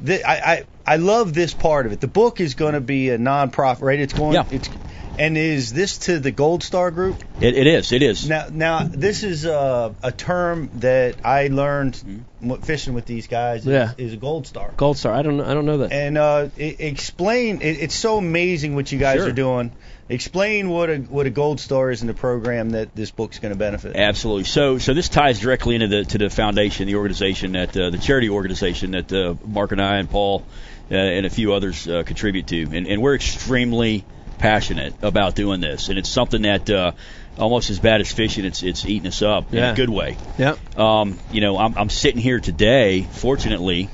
that 0.00 0.26
I, 0.28 0.34
I 0.52 0.64
I 0.94 0.96
love 0.96 1.34
this 1.34 1.52
part 1.52 1.84
of 1.86 1.92
it. 1.92 2.00
The 2.00 2.08
book 2.08 2.40
is 2.40 2.54
going 2.54 2.72
to 2.74 2.80
be 2.80 3.10
a 3.10 3.18
nonprofit, 3.18 3.82
right? 3.82 4.00
It's 4.00 4.14
going. 4.14 4.34
Yeah. 4.34 4.44
It's 4.50 4.70
and 5.18 5.36
is 5.36 5.72
this 5.72 5.98
to 6.06 6.20
the 6.20 6.30
Gold 6.30 6.62
Star 6.62 6.90
Group? 6.92 7.22
It, 7.40 7.56
it 7.56 7.66
is. 7.66 7.90
It 7.92 8.02
is. 8.02 8.28
Now, 8.28 8.46
now 8.50 8.84
this 8.84 9.24
is 9.24 9.44
a, 9.44 9.94
a 10.02 10.12
term 10.12 10.70
that 10.74 11.16
I 11.24 11.48
learned 11.48 12.24
w 12.40 12.62
fishing 12.62 12.94
with 12.94 13.04
these 13.04 13.26
guys. 13.26 13.62
Is, 13.66 13.72
Yeah. 13.72 13.92
is 13.98 14.12
a 14.14 14.16
Gold 14.16 14.46
Star. 14.46 14.72
Gold 14.76 14.96
star. 14.96 15.12
I 15.12 15.22
don't. 15.22 15.40
I 15.40 15.52
don't 15.54 15.66
know 15.66 15.78
that. 15.78 15.92
And 15.92 16.16
uh, 16.16 16.48
e- 16.56 16.76
explain. 16.78 17.60
It, 17.60 17.78
it's 17.82 17.94
so 17.96 18.16
amazing 18.16 18.74
what 18.76 18.90
you 18.92 18.98
guys 18.98 19.18
Sure. 19.18 19.28
are 19.28 19.32
doing. 19.32 19.72
Explain 20.10 20.70
what 20.70 20.88
a 20.88 20.96
what 20.98 21.26
a 21.26 21.30
Gold 21.30 21.60
Star 21.60 21.90
is 21.90 22.00
in 22.00 22.06
the 22.06 22.14
program 22.14 22.70
that 22.70 22.94
this 22.94 23.10
book's 23.10 23.38
going 23.38 23.52
to 23.52 23.58
benefit. 23.58 23.94
Absolutely. 23.94 24.44
So, 24.44 24.78
so 24.78 24.94
this 24.94 25.08
ties 25.08 25.40
directly 25.40 25.74
into 25.74 25.88
the 25.88 26.04
to 26.04 26.18
the 26.18 26.30
foundation, 26.30 26.86
the 26.86 26.94
organization 26.94 27.52
that 27.52 27.76
uh, 27.76 27.90
the 27.90 27.98
charity 27.98 28.30
organization 28.30 28.92
that 28.92 29.12
uh, 29.12 29.34
Mark 29.46 29.72
and 29.72 29.82
I 29.82 29.98
and 29.98 30.10
Paul 30.10 30.44
uh, 30.90 30.94
and 30.94 31.26
a 31.26 31.30
few 31.30 31.52
others 31.52 31.86
uh, 31.86 32.02
contribute 32.04 32.46
to, 32.48 32.62
and, 32.62 32.86
and 32.86 33.02
we're 33.02 33.14
extremely 33.14 34.04
passionate 34.38 34.94
about 35.02 35.34
doing 35.34 35.60
this, 35.60 35.90
and 35.90 35.98
it's 35.98 36.08
something 36.08 36.42
that 36.42 36.70
uh, 36.70 36.92
almost 37.36 37.70
as 37.70 37.78
bad 37.78 38.00
as 38.00 38.10
fishing, 38.10 38.44
it's 38.44 38.62
it's 38.62 38.86
eating 38.86 39.08
us 39.08 39.20
up 39.22 39.52
in 39.52 39.62
a 39.62 39.74
good 39.74 39.90
way. 39.90 40.16
Yep. 40.38 40.78
Um, 40.78 41.18
you 41.30 41.40
know, 41.40 41.58
I'm, 41.58 41.76
I'm 41.76 41.90
sitting 41.90 42.20
here 42.20 42.40
today, 42.40 43.02
fortunately, 43.02 43.90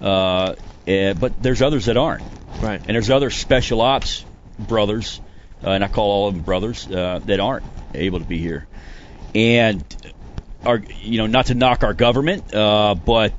uh, 0.00 0.54
eh, 0.86 1.14
but 1.14 1.42
there's 1.42 1.62
others 1.62 1.86
that 1.86 1.96
aren't. 1.96 2.24
Right. 2.60 2.80
And 2.80 2.94
there's 2.94 3.10
other 3.10 3.30
special 3.30 3.80
ops 3.80 4.24
brothers, 4.58 5.20
uh, 5.64 5.70
and 5.70 5.82
I 5.82 5.88
call 5.88 6.10
all 6.10 6.28
of 6.28 6.34
them 6.34 6.42
brothers, 6.42 6.86
uh, 6.90 7.20
that 7.26 7.40
aren't 7.40 7.64
able 7.94 8.18
to 8.18 8.24
be 8.24 8.38
here. 8.38 8.66
And 9.34 9.84
our, 10.64 10.78
you 11.02 11.18
know, 11.18 11.26
not 11.26 11.46
to 11.46 11.54
knock 11.54 11.82
our 11.84 11.94
government, 11.94 12.54
uh, 12.54 12.94
but 12.94 13.32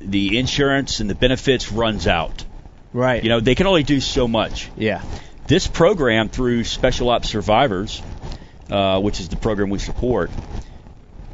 the 0.00 0.38
insurance 0.38 1.00
and 1.00 1.10
the 1.10 1.14
benefits 1.14 1.70
runs 1.70 2.06
out. 2.06 2.44
Right. 2.92 3.22
You 3.22 3.28
know, 3.28 3.40
they 3.40 3.54
can 3.54 3.66
only 3.66 3.82
do 3.82 4.00
so 4.00 4.26
much. 4.26 4.70
Yeah. 4.76 5.02
This 5.46 5.66
program 5.66 6.28
through 6.28 6.64
Special 6.64 7.10
Ops 7.10 7.28
Survivors, 7.28 8.02
uh, 8.70 9.00
which 9.00 9.20
is 9.20 9.28
the 9.28 9.36
program 9.36 9.70
we 9.70 9.78
support, 9.78 10.30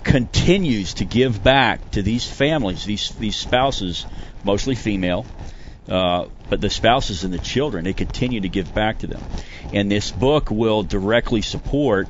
continues 0.02 0.94
to 0.94 1.04
give 1.04 1.42
back 1.42 1.90
to 1.92 2.02
these 2.02 2.24
families, 2.28 2.84
these 2.84 3.10
these 3.10 3.36
spouses, 3.36 4.06
mostly 4.44 4.74
female, 4.74 5.26
uh, 5.88 6.26
but 6.48 6.60
the 6.60 6.70
spouses 6.70 7.24
and 7.24 7.32
the 7.32 7.38
children, 7.38 7.84
they 7.84 7.92
continue 7.92 8.40
to 8.40 8.48
give 8.48 8.74
back 8.74 8.98
to 9.00 9.06
them. 9.06 9.22
And 9.72 9.90
this 9.90 10.10
book 10.10 10.50
will 10.50 10.82
directly 10.82 11.42
support 11.42 12.08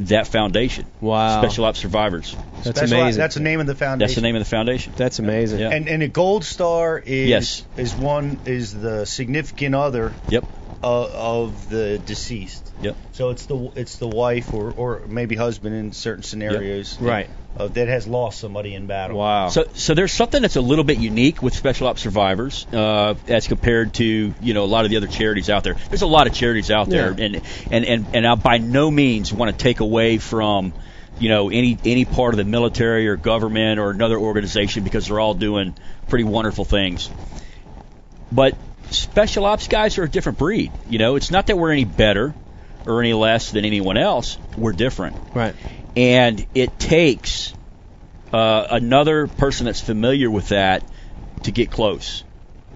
that 0.00 0.26
foundation. 0.26 0.86
Wow. 1.00 1.40
Special 1.40 1.64
Ops 1.66 1.78
Survivors. 1.78 2.36
That's 2.64 2.78
Special- 2.78 3.00
amazing. 3.00 3.20
That's 3.20 3.34
the 3.36 3.40
name 3.42 3.60
of 3.60 3.66
the 3.66 3.74
foundation. 3.76 3.98
That's 4.00 4.14
the 4.16 4.20
name 4.22 4.34
of 4.36 4.40
the 4.40 4.48
foundation. 4.48 4.92
That's 4.96 5.18
amazing. 5.20 5.60
Yeah. 5.60 5.70
And 5.70 5.88
and 5.88 6.02
a 6.02 6.08
gold 6.08 6.44
star 6.44 6.98
is 6.98 7.28
Yes. 7.28 7.64
is 7.76 7.94
one 7.94 8.38
is 8.44 8.74
the 8.74 9.04
significant 9.04 9.74
other 9.76 10.12
Yep. 10.30 10.44
Of, 10.82 11.10
of 11.10 11.68
the 11.70 11.98
deceased. 11.98 12.72
Yep. 12.82 12.96
So 13.12 13.30
it's 13.30 13.46
the 13.46 13.70
it's 13.76 13.96
the 13.96 14.08
wife 14.08 14.52
or 14.52 14.72
or 14.72 15.02
maybe 15.06 15.36
husband 15.36 15.74
in 15.74 15.92
certain 15.92 16.22
scenarios. 16.22 17.00
Right. 17.00 17.28
Uh, 17.56 17.68
that 17.68 17.86
has 17.86 18.08
lost 18.08 18.40
somebody 18.40 18.74
in 18.74 18.88
battle. 18.88 19.16
Wow. 19.16 19.48
So, 19.48 19.66
so 19.74 19.94
there's 19.94 20.12
something 20.12 20.42
that's 20.42 20.56
a 20.56 20.60
little 20.60 20.82
bit 20.82 20.98
unique 20.98 21.40
with 21.40 21.54
Special 21.54 21.86
Ops 21.86 22.02
Survivors 22.02 22.66
uh, 22.72 23.14
as 23.28 23.46
compared 23.46 23.94
to 23.94 24.34
you 24.40 24.54
know 24.54 24.64
a 24.64 24.66
lot 24.66 24.84
of 24.84 24.90
the 24.90 24.96
other 24.96 25.06
charities 25.06 25.48
out 25.48 25.62
there. 25.62 25.74
There's 25.74 26.02
a 26.02 26.06
lot 26.06 26.26
of 26.26 26.34
charities 26.34 26.72
out 26.72 26.88
there, 26.88 27.14
Yeah. 27.16 27.24
and 27.26 27.42
and 27.70 27.84
and 27.84 28.06
and 28.12 28.26
I 28.26 28.34
by 28.34 28.58
no 28.58 28.90
means 28.90 29.32
want 29.32 29.56
to 29.56 29.56
take 29.56 29.78
away 29.78 30.18
from 30.18 30.72
you 31.20 31.28
know 31.28 31.48
any 31.48 31.78
any 31.84 32.04
part 32.04 32.34
of 32.34 32.38
the 32.38 32.44
military 32.44 33.06
or 33.06 33.14
government 33.14 33.78
or 33.78 33.90
another 33.90 34.18
organization 34.18 34.82
because 34.82 35.06
they're 35.06 35.20
all 35.20 35.34
doing 35.34 35.76
pretty 36.08 36.24
wonderful 36.24 36.64
things. 36.64 37.08
But 38.32 38.56
special 38.90 39.44
ops 39.46 39.68
guys 39.68 39.98
are 39.98 40.04
a 40.04 40.08
different 40.08 40.38
breed. 40.38 40.72
You 40.88 40.98
know, 40.98 41.16
it's 41.16 41.30
not 41.30 41.46
that 41.48 41.56
we're 41.58 41.72
any 41.72 41.84
better 41.84 42.34
or 42.86 43.00
any 43.00 43.12
less 43.14 43.50
than 43.50 43.64
anyone 43.64 43.96
else. 43.96 44.36
We're 44.56 44.72
different 44.72 45.16
right. 45.34 45.54
and 45.96 46.44
it 46.54 46.78
takes 46.78 47.54
uh, 48.32 48.66
another 48.70 49.26
person 49.26 49.66
that's 49.66 49.80
familiar 49.80 50.30
with 50.30 50.48
that 50.48 50.82
to 51.44 51.52
get 51.52 51.70
close. 51.70 52.24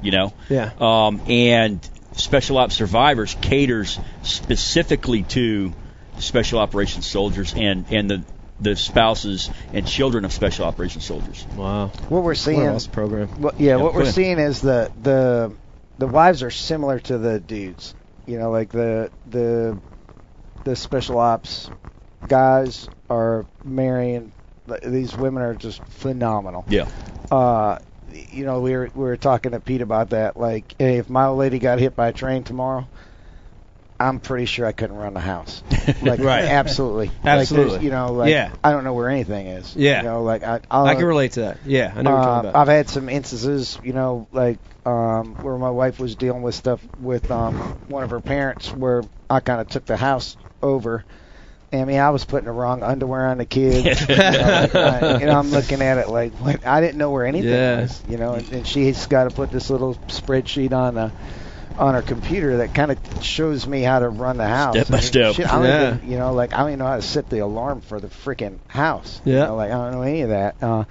You 0.01 0.13
know, 0.13 0.33
Yeah. 0.49 0.71
um, 0.81 1.21
and 1.29 1.81
Special 2.13 2.59
Ops 2.59 2.75
Survivors 2.77 3.37
caters 3.41 3.99
specifically 4.23 5.25
to 5.25 5.73
Special 6.19 6.59
Operations 6.61 7.07
soldiers 7.07 7.53
and 7.57 7.85
and 7.91 8.11
the 8.11 8.23
the 8.61 8.75
spouses 8.77 9.51
and 9.73 9.87
children 9.87 10.25
of 10.25 10.33
Special 10.33 10.65
Operations 10.65 11.05
soldiers. 11.05 11.47
Wow. 11.57 11.89
What 12.09 12.23
we're 12.25 12.35
seeing, 12.35 12.59
What 12.59 12.67
an 12.69 12.75
awesome 12.75 12.93
program. 12.93 13.29
What, 13.41 13.61
yeah, 13.61 13.77
Yeah, 13.77 13.83
what 13.83 13.95
we're 13.95 14.03
ahead. 14.03 14.15
seeing 14.15 14.39
is 14.39 14.61
the 14.61 14.91
the 15.03 15.53
the 15.99 16.07
wives 16.07 16.43
are 16.43 16.51
similar 16.51 16.99
to 17.01 17.19
the 17.19 17.41
dudes. 17.41 17.95
You 18.27 18.39
know, 18.39 18.51
like 18.51 18.71
the 18.71 19.11
the 19.27 19.79
the 20.65 20.77
special 20.77 21.19
ops 21.19 21.71
guys 22.27 22.89
are 23.09 23.47
marrying. 23.65 24.33
These 24.85 25.17
women 25.17 25.43
are 25.43 25.55
just 25.55 25.83
phenomenal. 25.89 26.65
Yeah, 26.69 26.87
Uh, 27.31 27.79
you 28.13 28.45
know, 28.45 28.61
we 28.61 28.77
were 28.77 28.91
we 28.95 29.05
were 29.05 29.17
talking 29.17 29.53
to 29.53 29.61
Pete 29.61 29.81
about 29.81 30.11
that. 30.11 30.37
Like, 30.37 30.75
hey, 30.79 30.99
if 30.99 31.09
my 31.09 31.27
old 31.27 31.39
lady 31.39 31.59
got 31.59 31.79
hit 31.79 31.97
by 31.97 32.09
a 32.09 32.13
train 32.13 32.45
tomorrow, 32.45 32.87
I'm 34.01 34.21
pretty 34.21 34.45
sure 34.47 34.65
I 34.67 34.73
couldn't 34.73 34.97
run 34.97 35.15
the 35.15 35.21
house. 35.21 35.63
Like, 36.03 36.21
Right. 36.21 36.45
absolutely, 36.45 37.07
Like, 37.25 37.41
Absolutely. 37.41 37.71
there's, 37.73 37.83
you 37.85 37.91
know, 37.91 38.13
like 38.13 38.31
Yeah. 38.31 38.53
I 38.63 38.73
don't 38.73 38.85
know 38.85 38.93
where 38.93 39.09
anything 39.09 39.47
is. 39.49 39.75
Yeah. 39.75 40.03
You 40.03 40.09
know, 40.09 40.23
like 40.23 40.43
I 40.43 40.61
I'll, 40.71 40.87
I 40.87 40.95
can 40.95 41.05
relate 41.07 41.33
to 41.33 41.41
that. 41.41 41.59
Yeah, 41.65 41.93
I 41.97 42.03
know 42.03 42.11
what 42.11 42.17
you're 42.17 42.19
uh, 42.21 42.25
talking 42.25 42.51
about. 42.51 42.61
I've 42.61 42.69
had 42.69 42.89
some 42.91 43.09
instances, 43.09 43.79
you 43.83 43.93
know, 43.95 44.29
like 44.31 44.59
um, 44.87 45.35
where 45.43 45.57
my 45.57 45.71
wife 45.71 45.99
was 45.99 46.15
dealing 46.15 46.43
with 46.43 46.55
stuff 46.55 46.81
with 47.01 47.31
um, 47.31 47.55
one 47.89 48.05
of 48.05 48.11
her 48.11 48.21
parents, 48.21 48.73
where 48.73 49.03
I 49.31 49.41
kind 49.41 49.61
of 49.61 49.69
took 49.69 49.87
the 49.87 49.97
house 49.97 50.37
over. 50.63 51.05
I 51.73 51.85
mean, 51.85 51.99
I 51.99 52.11
was 52.11 52.25
putting 52.25 52.47
the 52.47 52.53
wrong 52.53 52.83
underwear 52.83 53.27
on 53.29 53.37
the 53.39 53.45
kids. 53.47 54.01
you, 54.09 54.17
know, 54.17 54.23
like, 54.23 54.75
I, 54.75 55.19
you 55.21 55.27
know, 55.27 55.39
I'm 55.39 55.51
looking 55.51 55.83
at 55.83 55.99
it 55.99 56.09
like, 56.09 56.33
what? 56.35 56.67
I 56.67 56.81
didn't 56.81 56.97
know 56.99 57.11
where 57.11 57.27
anything 57.27 57.51
Yeah. 57.51 57.81
was. 57.83 58.03
You 58.09 58.17
know, 58.19 58.35
and, 58.35 58.51
and 58.53 58.67
she's 58.67 59.07
got 59.07 59.25
to 59.25 59.31
put 59.31 59.51
this 59.51 59.69
little 59.69 59.95
spreadsheet 60.07 60.73
on 60.73 60.95
the 60.95 61.13
on 61.79 61.95
her 61.95 62.03
computer 62.03 62.59
that 62.59 62.75
kind 62.75 62.91
of 62.91 62.99
shows 63.23 63.67
me 63.67 63.83
how 63.83 64.01
to 64.01 64.09
run 64.09 64.37
the 64.37 64.47
house. 64.49 64.75
Step 64.75 64.89
by 64.89 64.97
I 64.99 65.01
mean, 65.01 65.09
step. 65.09 65.35
Shit, 65.35 65.47
I 65.53 65.67
Yeah. 65.67 65.95
even, 65.99 66.11
you 66.11 66.19
know, 66.19 66.35
like 66.35 66.53
I 66.53 66.59
don't 66.59 66.69
even 66.71 66.79
know 66.81 66.87
how 66.87 66.97
to 66.97 67.03
set 67.03 67.29
the 67.31 67.39
alarm 67.39 67.81
for 67.83 68.01
the 68.01 68.09
freaking 68.09 68.59
house. 68.67 69.21
You 69.25 69.35
Yeah. 69.35 69.47
know, 69.47 69.57
like 69.57 69.71
I 69.71 69.75
don't 69.75 69.93
know 69.93 70.03
any 70.03 70.23
of 70.23 70.31
that. 70.31 70.57
Uh, 70.63 70.85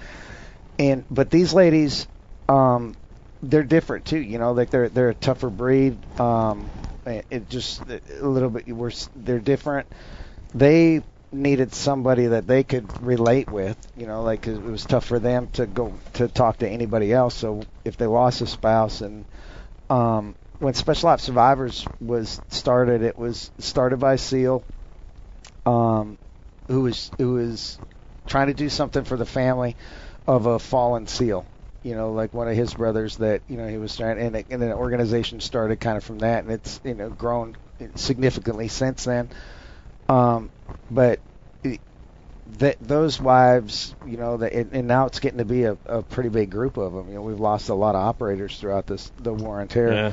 and 0.78 1.04
but 1.10 1.30
these 1.30 1.52
ladies, 1.52 2.06
um, 2.48 2.94
they're 3.42 3.62
different 3.62 4.06
too. 4.06 4.18
You 4.18 4.38
know, 4.38 4.52
like 4.52 4.70
they're 4.70 4.88
they're 4.88 5.10
a 5.10 5.14
tougher 5.14 5.50
breed. 5.50 5.98
Um, 6.18 6.70
it, 7.06 7.26
it 7.30 7.48
just 7.50 7.82
a 7.88 8.26
little 8.26 8.50
bit. 8.50 8.68
We're 8.68 8.90
they're 9.14 9.38
different. 9.40 9.86
They 10.54 11.02
needed 11.30 11.74
somebody 11.74 12.26
that 12.28 12.46
they 12.46 12.64
could 12.64 12.88
relate 13.04 13.50
with. 13.50 13.76
You 13.96 14.06
know, 14.06 14.22
like 14.22 14.42
'cause 14.42 14.54
it 14.56 14.62
was 14.64 14.86
tough 14.86 15.04
for 15.04 15.18
them 15.18 15.48
to 15.54 15.66
go 15.66 15.92
to 16.14 16.28
talk 16.28 16.58
to 16.58 16.68
anybody 16.68 17.12
else. 17.12 17.34
So 17.34 17.60
if 17.84 17.96
they 17.98 18.06
lost 18.06 18.40
a 18.40 18.46
spouse 18.46 19.02
and 19.02 19.26
um, 19.90 20.34
when 20.58 20.74
Special 20.74 21.08
Ops 21.08 21.22
Survivors 21.22 21.86
was 22.00 22.40
started, 22.48 23.02
it 23.02 23.18
was 23.18 23.50
started 23.58 23.98
by 23.98 24.16
SEAL, 24.16 24.64
um, 25.66 26.18
who 26.66 26.82
was 26.82 27.10
who 27.18 27.34
was 27.34 27.78
trying 28.26 28.48
to 28.48 28.54
do 28.54 28.68
something 28.68 29.04
for 29.04 29.16
the 29.16 29.26
family 29.26 29.76
of 30.26 30.46
a 30.46 30.58
fallen 30.58 31.06
SEAL. 31.06 31.46
You 31.84 31.94
know, 31.94 32.12
like 32.12 32.34
one 32.34 32.48
of 32.48 32.56
his 32.56 32.74
brothers 32.74 33.18
that 33.18 33.42
you 33.48 33.56
know 33.56 33.68
he 33.68 33.78
was 33.78 33.96
trying, 33.96 34.18
and, 34.18 34.44
and 34.50 34.62
the 34.62 34.74
organization 34.74 35.40
started 35.40 35.78
kind 35.78 35.96
of 35.96 36.04
from 36.04 36.18
that, 36.18 36.44
and 36.44 36.52
it's 36.52 36.80
you 36.84 36.94
know 36.94 37.08
grown 37.08 37.56
significantly 37.94 38.68
since 38.68 39.04
then. 39.04 39.30
Um, 40.08 40.50
but 40.90 41.20
that 42.58 42.78
those 42.80 43.20
wives, 43.20 43.94
you 44.06 44.16
know, 44.16 44.38
that 44.38 44.52
and, 44.52 44.72
and 44.72 44.88
now 44.88 45.06
it's 45.06 45.20
getting 45.20 45.38
to 45.38 45.44
be 45.44 45.64
a, 45.64 45.76
a 45.86 46.02
pretty 46.02 46.30
big 46.30 46.50
group 46.50 46.78
of 46.78 46.92
them. 46.92 47.08
You 47.08 47.16
know, 47.16 47.22
we've 47.22 47.38
lost 47.38 47.68
a 47.68 47.74
lot 47.74 47.94
of 47.94 48.00
operators 48.00 48.58
throughout 48.58 48.86
this 48.86 49.12
the 49.20 49.32
war 49.32 49.60
on 49.60 49.68
terror 49.68 49.92
yeah. 49.92 50.12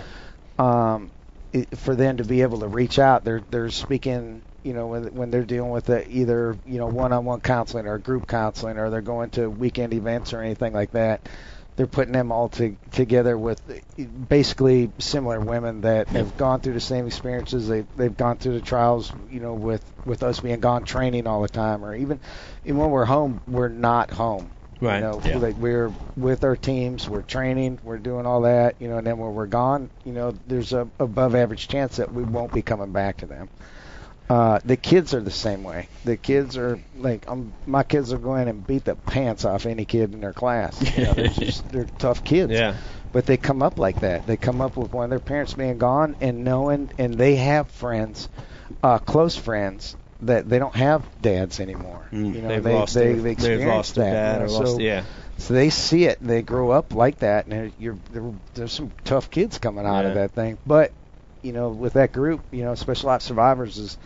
Um, 0.57 1.11
it, 1.51 1.77
for 1.77 1.95
them 1.95 2.17
to 2.17 2.23
be 2.25 2.41
able 2.41 2.59
to 2.61 2.67
reach 2.67 2.99
out, 2.99 3.23
they're 3.23 3.41
they're 3.49 3.69
speaking, 3.69 4.43
you 4.63 4.73
know, 4.73 4.87
when 4.87 5.05
when 5.13 5.31
they're 5.31 5.45
dealing 5.45 5.71
with 5.71 5.85
the, 5.85 6.07
either 6.09 6.57
you 6.65 6.77
know 6.79 6.87
one-on-one 6.87 7.41
counseling 7.41 7.87
or 7.87 7.97
group 7.99 8.27
counseling, 8.27 8.77
or 8.77 8.89
they're 8.89 9.01
going 9.01 9.29
to 9.31 9.49
weekend 9.49 9.93
events 9.93 10.33
or 10.33 10.41
anything 10.41 10.73
like 10.73 10.91
that. 10.91 11.27
They're 11.77 11.87
putting 11.87 12.13
them 12.13 12.31
all 12.31 12.47
to, 12.49 12.77
together 12.91 13.37
with 13.37 13.61
basically 14.29 14.93
similar 14.99 15.41
women 15.41 15.81
that 15.81 16.07
have 16.09 16.37
gone 16.37 16.61
through 16.61 16.73
the 16.73 16.79
same 16.79 17.05
experiences. 17.07 17.67
They 17.67 17.81
they've 17.95 18.15
gone 18.15 18.37
through 18.37 18.53
the 18.53 18.61
trials, 18.61 19.13
you 19.29 19.41
know, 19.41 19.55
with 19.55 19.83
with 20.05 20.23
us 20.23 20.39
being 20.39 20.61
gone 20.61 20.85
training 20.85 21.27
all 21.27 21.41
the 21.41 21.49
time, 21.49 21.83
or 21.83 21.95
even 21.95 22.21
even 22.63 22.79
when 22.79 22.91
we're 22.91 23.05
home, 23.05 23.41
we're 23.47 23.67
not 23.69 24.11
home. 24.11 24.53
Right. 24.85 24.95
You 24.97 25.01
know, 25.01 25.21
Yeah. 25.23 25.37
like 25.37 25.55
we're 25.57 25.91
with 26.15 26.43
our 26.43 26.55
teams, 26.55 27.09
we're 27.09 27.21
training, 27.21 27.79
we're 27.83 27.97
doing 27.97 28.25
all 28.25 28.41
that, 28.41 28.75
you 28.79 28.87
know, 28.87 28.97
and 28.97 29.07
then 29.07 29.17
when 29.17 29.33
we're 29.33 29.45
gone, 29.47 29.89
you 30.03 30.13
know, 30.13 30.33
there's 30.47 30.73
a 30.73 30.87
above 30.99 31.35
average 31.35 31.67
chance 31.67 31.97
that 31.97 32.11
we 32.11 32.23
won't 32.23 32.53
be 32.53 32.61
coming 32.61 32.91
back 32.91 33.17
to 33.17 33.25
them. 33.25 33.49
Uh, 34.27 34.59
the 34.65 34.75
kids 34.75 35.13
are 35.13 35.21
the 35.21 35.29
same 35.29 35.63
way. 35.63 35.87
The 36.03 36.17
kids 36.17 36.57
are 36.57 36.79
like, 36.97 37.29
um, 37.29 37.53
my 37.67 37.83
kids 37.83 38.11
will 38.11 38.19
go 38.19 38.35
in 38.35 38.47
and 38.47 38.65
beat 38.65 38.83
the 38.83 38.95
pants 38.95 39.45
off 39.45 39.67
any 39.67 39.85
kid 39.85 40.13
in 40.13 40.21
their 40.21 40.33
class. 40.33 40.97
You 40.97 41.05
know, 41.05 41.13
they're 41.13 41.27
just 41.27 41.67
they're 41.71 41.87
tough 41.99 42.23
kids. 42.23 42.51
Yeah. 42.51 42.75
But 43.11 43.27
they 43.27 43.37
come 43.37 43.61
up 43.61 43.77
like 43.77 43.99
that. 44.01 44.25
They 44.25 44.35
come 44.35 44.61
up 44.61 44.77
with 44.77 44.91
one 44.91 45.03
of 45.05 45.09
their 45.11 45.19
parents 45.19 45.53
being 45.53 45.77
gone 45.77 46.15
and 46.21 46.43
knowing, 46.43 46.89
and 46.97 47.13
they 47.13 47.35
have 47.35 47.69
friends, 47.69 48.27
uh, 48.83 48.97
close 48.97 49.35
friends 49.35 49.95
that 50.21 50.47
they 50.49 50.59
don't 50.59 50.75
have 50.75 51.03
dads 51.21 51.59
anymore. 51.59 52.05
Mm. 52.11 52.35
You 52.35 52.41
know, 52.41 52.47
They've 52.49 52.63
they 52.63 52.73
lost 52.73 52.93
they, 52.93 52.99
their, 53.05 53.13
they 53.15 53.19
they've 53.21 53.31
experienced 53.33 53.67
lost 53.67 53.95
their 53.95 54.11
that. 54.11 54.11
dad 54.13 54.37
you 54.39 54.43
or 54.43 54.47
know, 54.47 54.53
lost 54.59 54.71
so, 54.75 54.79
yeah. 54.79 55.03
so 55.37 55.53
they 55.53 55.69
see 55.69 56.05
it. 56.05 56.21
and 56.21 56.29
They 56.29 56.41
grow 56.41 56.71
up 56.71 56.93
like 56.93 57.19
that, 57.19 57.47
and 57.47 57.71
you're 57.79 57.97
there, 58.11 58.31
there's 58.53 58.71
some 58.73 58.91
tough 59.03 59.29
kids 59.29 59.57
coming 59.57 59.85
out 59.85 60.05
of 60.05 60.13
that 60.15 60.31
thing. 60.31 60.57
But 60.65 60.91
you 61.41 61.51
know, 61.53 61.69
with 61.69 61.93
that 61.93 62.11
group, 62.11 62.41
you 62.51 62.63
know, 62.63 62.75
Special 62.75 63.09
Ops 63.09 63.25
Survivors 63.25 63.77
is 63.77 63.97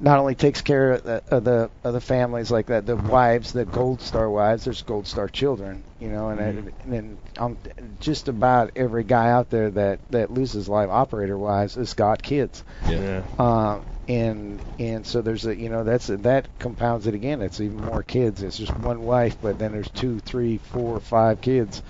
not 0.00 0.18
only 0.18 0.34
takes 0.34 0.62
care 0.62 0.92
of 0.94 1.02
the 1.04 1.22
of 1.30 1.44
the, 1.44 1.70
of 1.84 1.92
the 1.94 2.00
families 2.00 2.50
like 2.50 2.66
that, 2.66 2.84
the 2.84 2.96
wives, 2.96 3.52
the 3.52 3.64
Gold 3.64 4.00
Star 4.02 4.28
wives. 4.28 4.64
There's 4.64 4.82
Gold 4.82 5.06
Star 5.06 5.28
children, 5.28 5.84
you 6.00 6.08
know, 6.08 6.30
and 6.30 6.40
Mm-hmm. 6.40 6.92
and, 6.92 6.94
and 6.94 7.18
um, 7.38 7.56
just 8.00 8.26
about 8.28 8.72
every 8.74 9.04
guy 9.04 9.30
out 9.30 9.48
there 9.50 9.70
that 9.70 10.00
that 10.10 10.32
loses 10.32 10.68
life 10.68 10.90
operator 10.90 11.38
wise 11.38 11.76
has 11.76 11.94
got 11.94 12.20
kids. 12.22 12.64
Yeah. 12.88 13.22
Um, 13.38 13.84
and 14.08 14.62
and 14.78 15.06
so 15.06 15.22
there's 15.22 15.46
a 15.46 15.56
you 15.56 15.68
know 15.68 15.84
that's 15.84 16.08
that 16.08 16.48
compounds 16.58 17.06
it 17.06 17.14
again. 17.14 17.42
It's 17.42 17.60
even 17.60 17.78
more 17.80 18.02
kids. 18.02 18.42
It's 18.42 18.56
just 18.58 18.76
one 18.76 19.02
wife, 19.02 19.36
but 19.40 19.58
then 19.58 19.72
there's 19.72 19.90
two, 19.90 20.20
three, 20.20 20.58
four, 20.58 21.00
five 21.00 21.40
kids 21.40 21.82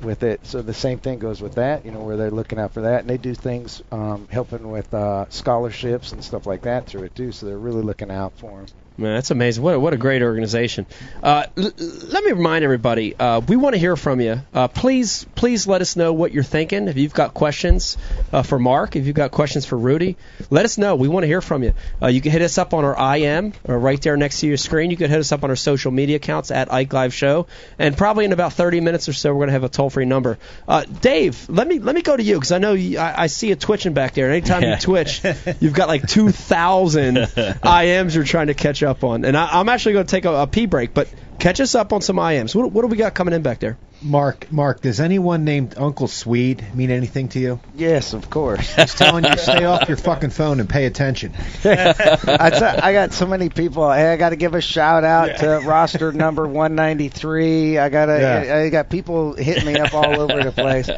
with 0.00 0.22
it. 0.22 0.46
So 0.46 0.62
the 0.62 0.74
same 0.74 0.98
thing 0.98 1.18
goes 1.18 1.40
with 1.42 1.54
that. 1.54 1.84
You 1.84 1.92
know 1.92 2.02
where 2.02 2.16
they're 2.16 2.30
looking 2.30 2.58
out 2.58 2.72
for 2.72 2.82
that, 2.82 3.00
and 3.00 3.10
they 3.10 3.18
do 3.18 3.34
things 3.34 3.82
um, 3.92 4.28
helping 4.30 4.70
with 4.70 4.92
uh, 4.94 5.26
scholarships 5.30 6.12
and 6.12 6.24
stuff 6.24 6.46
like 6.46 6.62
that 6.62 6.86
through 6.86 7.04
it 7.04 7.14
too. 7.14 7.32
So 7.32 7.46
they're 7.46 7.58
really 7.58 7.82
looking 7.82 8.10
out 8.10 8.34
for 8.38 8.60
them. 8.60 8.68
Man, 9.00 9.14
that's 9.14 9.30
amazing. 9.30 9.62
What 9.64 9.74
a, 9.74 9.80
what 9.80 9.94
a 9.94 9.96
great 9.96 10.20
organization. 10.20 10.84
Uh, 11.22 11.44
l- 11.56 11.72
let 11.78 12.22
me 12.22 12.32
remind 12.32 12.64
everybody, 12.64 13.16
uh, 13.16 13.40
we 13.40 13.56
want 13.56 13.72
to 13.74 13.78
hear 13.78 13.96
from 13.96 14.20
you. 14.20 14.42
Uh, 14.52 14.68
please, 14.68 15.24
please 15.34 15.66
let 15.66 15.80
us 15.80 15.96
know 15.96 16.12
what 16.12 16.32
you're 16.32 16.42
thinking. 16.42 16.86
If 16.86 16.98
you've 16.98 17.14
got 17.14 17.32
questions 17.32 17.96
uh, 18.30 18.42
for 18.42 18.58
Mark, 18.58 18.96
if 18.96 19.06
you've 19.06 19.16
got 19.16 19.30
questions 19.30 19.64
for 19.64 19.78
Rudy, 19.78 20.16
let 20.50 20.66
us 20.66 20.76
know. 20.76 20.96
We 20.96 21.08
want 21.08 21.22
to 21.22 21.28
hear 21.28 21.40
from 21.40 21.62
you. 21.62 21.72
Uh, 22.02 22.08
you 22.08 22.20
can 22.20 22.30
hit 22.30 22.42
us 22.42 22.58
up 22.58 22.74
on 22.74 22.84
our 22.84 23.16
IM, 23.16 23.54
or 23.64 23.78
right 23.78 24.00
there 24.02 24.18
next 24.18 24.40
to 24.40 24.46
your 24.46 24.58
screen. 24.58 24.90
You 24.90 24.98
can 24.98 25.08
hit 25.08 25.18
us 25.18 25.32
up 25.32 25.44
on 25.44 25.50
our 25.50 25.56
social 25.56 25.90
media 25.92 26.16
accounts 26.16 26.50
at 26.50 26.70
Ike 26.70 26.92
Live 26.92 27.14
Show. 27.14 27.46
And 27.78 27.96
probably 27.96 28.26
in 28.26 28.32
about 28.32 28.52
30 28.52 28.80
minutes 28.82 29.08
or 29.08 29.14
so, 29.14 29.30
we're 29.32 29.38
going 29.38 29.48
to 29.48 29.52
have 29.54 29.64
a 29.64 29.70
toll-free 29.70 30.04
number. 30.04 30.38
Uh, 30.68 30.84
Dave, 30.84 31.48
let 31.48 31.66
me 31.66 31.78
let 31.78 31.94
me 31.94 32.02
go 32.02 32.14
to 32.18 32.22
you 32.22 32.34
because 32.34 32.52
I 32.52 32.58
know 32.58 32.74
you, 32.74 32.98
I, 32.98 33.22
I 33.22 33.26
see 33.28 33.48
you 33.48 33.54
twitching 33.56 33.94
back 33.94 34.12
there. 34.12 34.30
Anytime 34.30 34.62
Yeah. 34.62 34.74
you 34.74 34.80
twitch, 34.80 35.22
you've 35.60 35.72
got 35.72 35.88
like 35.88 36.06
2,000 36.06 37.16
IMs 37.16 38.14
you're 38.14 38.24
trying 38.24 38.48
to 38.48 38.54
catch 38.54 38.82
up 38.82 38.89
on. 39.02 39.24
And 39.24 39.36
I, 39.36 39.48
I'm 39.60 39.68
actually 39.68 39.94
going 39.94 40.06
to 40.06 40.10
take 40.10 40.24
a, 40.24 40.42
a 40.42 40.46
pee 40.46 40.66
break, 40.66 40.94
but 40.94 41.08
catch 41.40 41.60
us 41.60 41.74
up 41.74 41.92
on 41.92 42.02
some 42.02 42.16
IMs. 42.16 42.54
What, 42.54 42.70
what 42.70 42.82
do 42.82 42.88
we 42.88 42.96
got 42.96 43.14
coming 43.14 43.34
in 43.34 43.42
back 43.42 43.58
there? 43.58 43.78
Mark, 44.02 44.50
Mark, 44.50 44.80
does 44.80 44.98
anyone 44.98 45.44
named 45.44 45.74
Uncle 45.76 46.08
Swede 46.08 46.64
mean 46.74 46.90
anything 46.90 47.28
to 47.30 47.38
you? 47.38 47.60
Yes, 47.74 48.14
of 48.14 48.30
course. 48.30 48.74
Just 48.76 48.96
telling 48.96 49.24
you, 49.24 49.36
stay 49.36 49.64
off 49.64 49.88
your 49.88 49.98
fucking 49.98 50.30
phone 50.30 50.58
and 50.58 50.68
pay 50.70 50.86
attention. 50.86 51.34
I, 51.64 52.50
t- 52.50 52.64
I 52.64 52.92
got 52.94 53.12
so 53.12 53.26
many 53.26 53.50
people. 53.50 53.92
Hey, 53.92 54.10
I 54.10 54.16
got 54.16 54.30
to 54.30 54.36
give 54.36 54.54
a 54.54 54.62
shout 54.62 55.04
out 55.04 55.38
to 55.38 55.60
roster 55.66 56.12
number 56.12 56.46
193. 56.46 57.76
I 57.76 57.88
got 57.90 58.06
to. 58.06 58.20
Yeah. 58.20 58.56
I 58.56 58.68
got 58.70 58.88
people 58.88 59.34
hitting 59.34 59.66
me 59.66 59.78
up 59.78 59.92
all 59.92 60.18
over 60.18 60.42
the 60.44 60.52
place. 60.52 60.88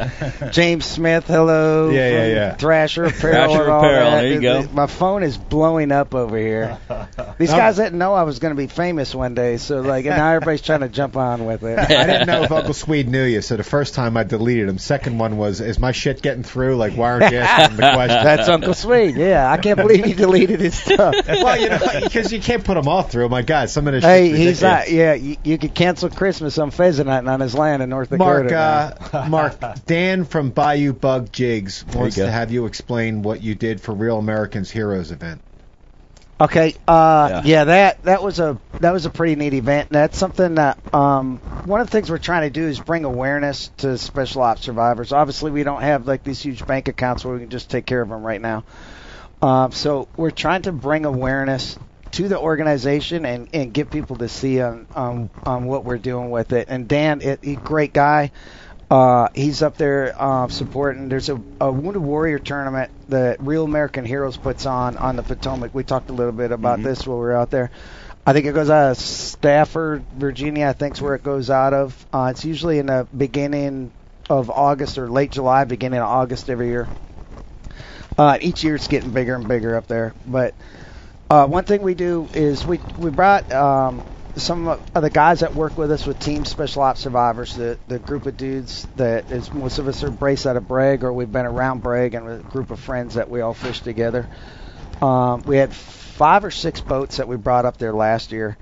James 0.54 0.84
Smith, 0.84 1.26
hello. 1.26 1.90
Yeah, 1.90 2.08
yeah, 2.08 2.22
from 2.22 2.30
yeah. 2.30 2.54
Thrasher 2.54 3.04
Apparel. 3.06 3.20
Thrasher 3.20 3.62
and 3.62 3.70
all 3.72 3.78
Apparel, 3.80 4.10
that. 4.12 4.20
there 4.20 4.32
you 4.32 4.40
go. 4.40 4.68
My 4.72 4.86
phone 4.86 5.24
is 5.24 5.36
blowing 5.36 5.90
up 5.90 6.14
over 6.14 6.38
here. 6.38 6.78
These 7.36 7.50
guys 7.50 7.76
didn't 7.76 7.98
know 7.98 8.14
I 8.14 8.22
was 8.22 8.38
going 8.38 8.54
to 8.54 8.56
be 8.56 8.68
famous 8.68 9.12
one 9.12 9.34
day, 9.34 9.56
so 9.56 9.80
like, 9.80 10.06
and 10.06 10.14
now 10.32 10.36
everybody's 10.36 10.62
trying 10.62 10.80
to 10.80 10.88
jump 10.88 11.16
on 11.16 11.44
with 11.44 11.62
it. 11.62 11.78
I 11.78 12.06
didn't 12.06 12.26
know 12.26 12.42
if 12.42 12.52
Uncle 12.52 12.74
Swede 12.74 13.08
knew 13.08 13.24
you, 13.24 13.42
so 13.42 13.56
the 13.56 13.64
first 13.64 13.94
time 13.94 14.16
I 14.16 14.24
deleted 14.24 14.68
him. 14.68 14.78
Second 14.78 15.18
one 15.18 15.36
was, 15.36 15.60
is 15.60 15.78
my 15.78 15.92
shit 15.92 16.22
getting 16.22 16.42
through? 16.42 16.76
Like, 16.76 16.94
why 16.94 17.12
aren't 17.12 17.32
you 17.32 17.38
asking 17.38 17.76
him 17.76 17.76
the 17.76 17.92
question? 17.94 18.24
That's 18.24 18.48
Uncle 18.48 18.74
Swede. 18.74 19.16
Yeah, 19.16 19.50
I 19.50 19.58
can't 19.58 19.76
believe 19.76 20.04
he 20.04 20.14
deleted 20.14 20.60
his 20.60 20.78
stuff. 20.78 21.14
well, 21.26 21.60
you 21.60 21.68
know, 21.68 21.78
because 22.02 22.32
you 22.32 22.40
can't 22.40 22.64
put 22.64 22.74
them 22.74 22.88
all 22.88 23.02
through. 23.02 23.28
My 23.28 23.42
God, 23.42 23.70
some 23.70 23.86
of 23.86 23.92
this. 23.92 24.04
Hey, 24.04 24.28
he's 24.28 24.62
ridiculous. 24.62 24.62
not. 24.62 24.90
Yeah, 24.90 25.14
you, 25.14 25.36
you 25.44 25.58
could 25.58 25.74
cancel 25.74 26.08
Christmas 26.10 26.58
on 26.58 26.70
pheasant 26.70 27.08
hunting 27.08 27.28
on 27.28 27.40
his 27.40 27.54
land 27.54 27.82
in 27.82 27.90
North 27.90 28.10
Dakota. 28.10 28.48
now. 29.12 29.20
uh, 29.20 29.28
Mark, 29.28 29.58
Dan 29.86 30.24
from 30.24 30.50
Bayou 30.50 30.92
Bug 30.92 31.32
Jigs 31.32 31.84
wants 31.94 32.16
to 32.16 32.30
have 32.30 32.50
you 32.50 32.66
explain 32.66 33.22
what 33.22 33.42
you 33.42 33.54
did 33.54 33.80
for 33.80 33.92
Real 33.92 34.18
Americans 34.18 34.70
Heroes 34.70 35.10
event. 35.10 35.40
Okay, 36.40 36.74
uh, 36.88 37.28
Yeah. 37.30 37.42
yeah. 37.44 37.64
that 37.64 38.02
that 38.02 38.22
was 38.22 38.40
a 38.40 38.58
that 38.80 38.92
was 38.92 39.06
a 39.06 39.10
pretty 39.10 39.36
neat 39.36 39.54
event. 39.54 39.88
And 39.90 39.96
That's 39.96 40.18
something 40.18 40.56
that 40.56 40.78
um, 40.92 41.40
one 41.62 41.80
of 41.80 41.86
the 41.86 41.92
things 41.92 42.10
we're 42.10 42.18
trying 42.18 42.42
to 42.42 42.50
do 42.50 42.66
is 42.66 42.80
bring 42.80 43.04
awareness 43.04 43.68
to 43.78 43.96
special 43.96 44.42
ops 44.42 44.62
survivors. 44.62 45.12
Obviously, 45.12 45.50
we 45.52 45.62
don't 45.62 45.82
have 45.82 46.06
like 46.06 46.24
these 46.24 46.40
huge 46.42 46.66
bank 46.66 46.88
accounts 46.88 47.24
where 47.24 47.34
we 47.34 47.40
can 47.40 47.50
just 47.50 47.70
take 47.70 47.86
care 47.86 48.02
of 48.02 48.08
them 48.08 48.22
right 48.22 48.40
now. 48.40 48.64
Um, 49.40 49.72
so 49.72 50.08
we're 50.16 50.30
trying 50.30 50.62
to 50.62 50.72
bring 50.72 51.04
awareness 51.04 51.78
to 52.12 52.28
the 52.28 52.38
organization 52.38 53.24
and, 53.24 53.48
and 53.52 53.72
get 53.72 53.90
people 53.90 54.16
to 54.16 54.28
see 54.28 54.60
on, 54.60 54.86
on 54.94 55.30
on 55.46 55.64
what 55.66 55.84
we're 55.84 55.98
doing 55.98 56.30
with 56.30 56.52
it. 56.52 56.68
And 56.68 56.88
Dan, 56.88 57.20
it, 57.22 57.40
he 57.42 57.56
great 57.56 57.92
guy. 57.92 58.32
Uh, 58.92 59.30
he's 59.34 59.62
up 59.62 59.78
there 59.78 60.14
uh, 60.18 60.48
supporting. 60.48 61.08
There's 61.08 61.30
a, 61.30 61.40
a 61.62 61.72
Wounded 61.72 62.02
Warrior 62.02 62.38
tournament 62.38 62.90
that 63.08 63.40
Real 63.40 63.64
American 63.64 64.04
Heroes 64.04 64.36
puts 64.36 64.66
on 64.66 64.98
on 64.98 65.16
the 65.16 65.22
Potomac. 65.22 65.74
We 65.74 65.82
talked 65.82 66.10
a 66.10 66.12
little 66.12 66.34
bit 66.34 66.52
about 66.52 66.82
this 66.82 67.06
while 67.06 67.16
we 67.16 67.22
were 67.22 67.34
out 67.34 67.50
there. 67.50 67.70
I 68.26 68.34
think 68.34 68.44
it 68.44 68.52
goes 68.52 68.68
out 68.68 68.90
of 68.90 68.98
Stafford, 68.98 70.04
Virginia. 70.14 70.66
I 70.66 70.72
think's 70.74 71.00
where 71.00 71.14
it 71.14 71.22
goes 71.22 71.48
out 71.48 71.72
of. 71.72 72.06
Uh, 72.12 72.32
it's 72.32 72.44
usually 72.44 72.78
in 72.80 72.84
the 72.84 73.06
beginning 73.16 73.92
of 74.28 74.50
August 74.50 74.98
or 74.98 75.08
late 75.08 75.30
July, 75.30 75.64
beginning 75.64 76.00
of 76.00 76.06
August 76.08 76.50
every 76.50 76.68
year. 76.68 76.86
Uh, 78.18 78.36
each 78.42 78.62
year 78.62 78.74
it's 78.74 78.88
getting 78.88 79.08
bigger 79.08 79.34
and 79.36 79.48
bigger 79.48 79.74
up 79.74 79.86
there. 79.86 80.12
But 80.26 80.52
uh, 81.30 81.46
one 81.46 81.64
thing 81.64 81.80
we 81.80 81.94
do 81.94 82.28
is 82.34 82.66
we 82.66 82.78
we 82.98 83.08
brought 83.08 83.50
um, 83.52 84.02
some 84.36 84.68
of 84.68 84.92
the 84.94 85.10
guys 85.10 85.40
that 85.40 85.54
work 85.54 85.76
with 85.76 85.90
us 85.90 86.06
with 86.06 86.18
Team 86.18 86.44
Special 86.44 86.82
Ops 86.82 87.00
Survivors, 87.00 87.54
the 87.54 87.78
the 87.88 87.98
group 87.98 88.26
of 88.26 88.36
dudes 88.36 88.86
that 88.96 89.30
is 89.30 89.52
most 89.52 89.78
of 89.78 89.88
us 89.88 90.02
are 90.02 90.10
braced 90.10 90.46
out 90.46 90.56
of 90.56 90.66
Bragg 90.66 91.04
or 91.04 91.12
we've 91.12 91.30
been 91.30 91.46
around 91.46 91.82
Bragg 91.82 92.14
and 92.14 92.28
a 92.28 92.38
group 92.38 92.70
of 92.70 92.80
friends 92.80 93.14
that 93.14 93.28
we 93.28 93.40
all 93.40 93.54
fish 93.54 93.80
together. 93.80 94.28
Um, 95.00 95.42
we 95.42 95.56
had 95.56 95.72
five 95.72 96.44
or 96.44 96.50
six 96.50 96.80
boats 96.80 97.16
that 97.16 97.28
we 97.28 97.36
brought 97.36 97.64
up 97.64 97.76
there 97.76 97.92
last 97.92 98.32
year. 98.32 98.56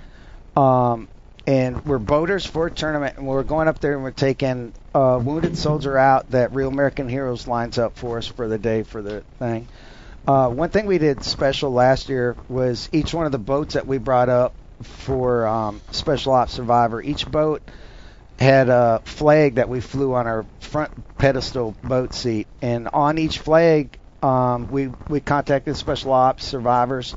Um, 0.57 1.09
and 1.47 1.85
we're 1.85 1.99
boaters 1.99 2.45
for 2.45 2.67
a 2.67 2.71
tournament, 2.71 3.17
and 3.17 3.27
we're 3.27 3.43
going 3.43 3.67
up 3.67 3.81
there 3.81 3.95
and 3.95 4.03
we're 4.03 4.11
taking 4.11 4.73
a 4.95 5.19
wounded 5.19 5.57
soldier 5.57 5.97
out 5.97 6.31
that 6.31 6.55
Real 6.55 6.69
American 6.69 7.09
Heroes 7.09 7.47
lines 7.47 7.79
up 7.79 7.97
for 7.97 8.19
us 8.19 8.27
for 8.27 8.47
the 8.47 8.59
day 8.59 8.83
for 8.83 9.03
the 9.03 9.23
thing. 9.39 9.67
Uh, 10.27 10.49
one 10.49 10.69
thing 10.69 10.87
we 10.87 10.99
did 10.99 11.25
special 11.25 11.73
last 11.73 12.09
year 12.09 12.37
was 12.49 12.89
each 12.93 13.15
one 13.15 13.27
of 13.27 13.33
the 13.33 13.39
boats 13.39 13.75
that 13.75 13.87
we 13.87 13.99
brought 13.99 14.29
up 14.29 14.55
for 14.83 15.47
um, 15.47 15.81
Special 15.91 16.33
Ops 16.33 16.53
Survivor, 16.53 17.03
each 17.03 17.31
boat 17.31 17.63
had 18.39 18.69
a 18.71 19.03
flag 19.05 19.57
that 19.57 19.69
we 19.69 19.81
flew 19.81 20.15
on 20.15 20.27
our 20.27 20.47
front 20.61 20.91
pedestal 21.19 21.75
boat 21.85 22.15
seat, 22.15 22.47
and 22.63 22.89
on 22.89 23.19
each 23.19 23.39
flag, 23.39 23.99
um, 24.23 24.71
we 24.71 24.91
we 25.09 25.21
contacted 25.21 25.77
Special 25.77 26.13
Ops 26.13 26.45
survivors, 26.45 27.15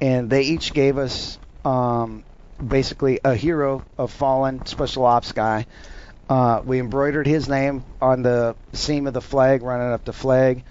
and 0.00 0.30
they 0.30 0.42
each 0.42 0.72
gave 0.72 0.96
us 0.98 1.38
um, 1.64 2.24
basically 2.66 3.20
a 3.24 3.34
hero, 3.34 3.82
a 3.98 4.08
fallen 4.08 4.64
Special 4.66 5.04
Ops 5.04 5.32
guy. 5.32 5.66
Uh, 6.28 6.62
we 6.64 6.78
embroidered 6.78 7.26
his 7.26 7.48
name 7.48 7.84
on 8.00 8.22
the 8.22 8.56
seam 8.72 9.06
of 9.06 9.12
the 9.12 9.20
flag, 9.20 9.62
running 9.62 9.92
up 9.92 10.04
the 10.04 10.12
flag, 10.14 10.64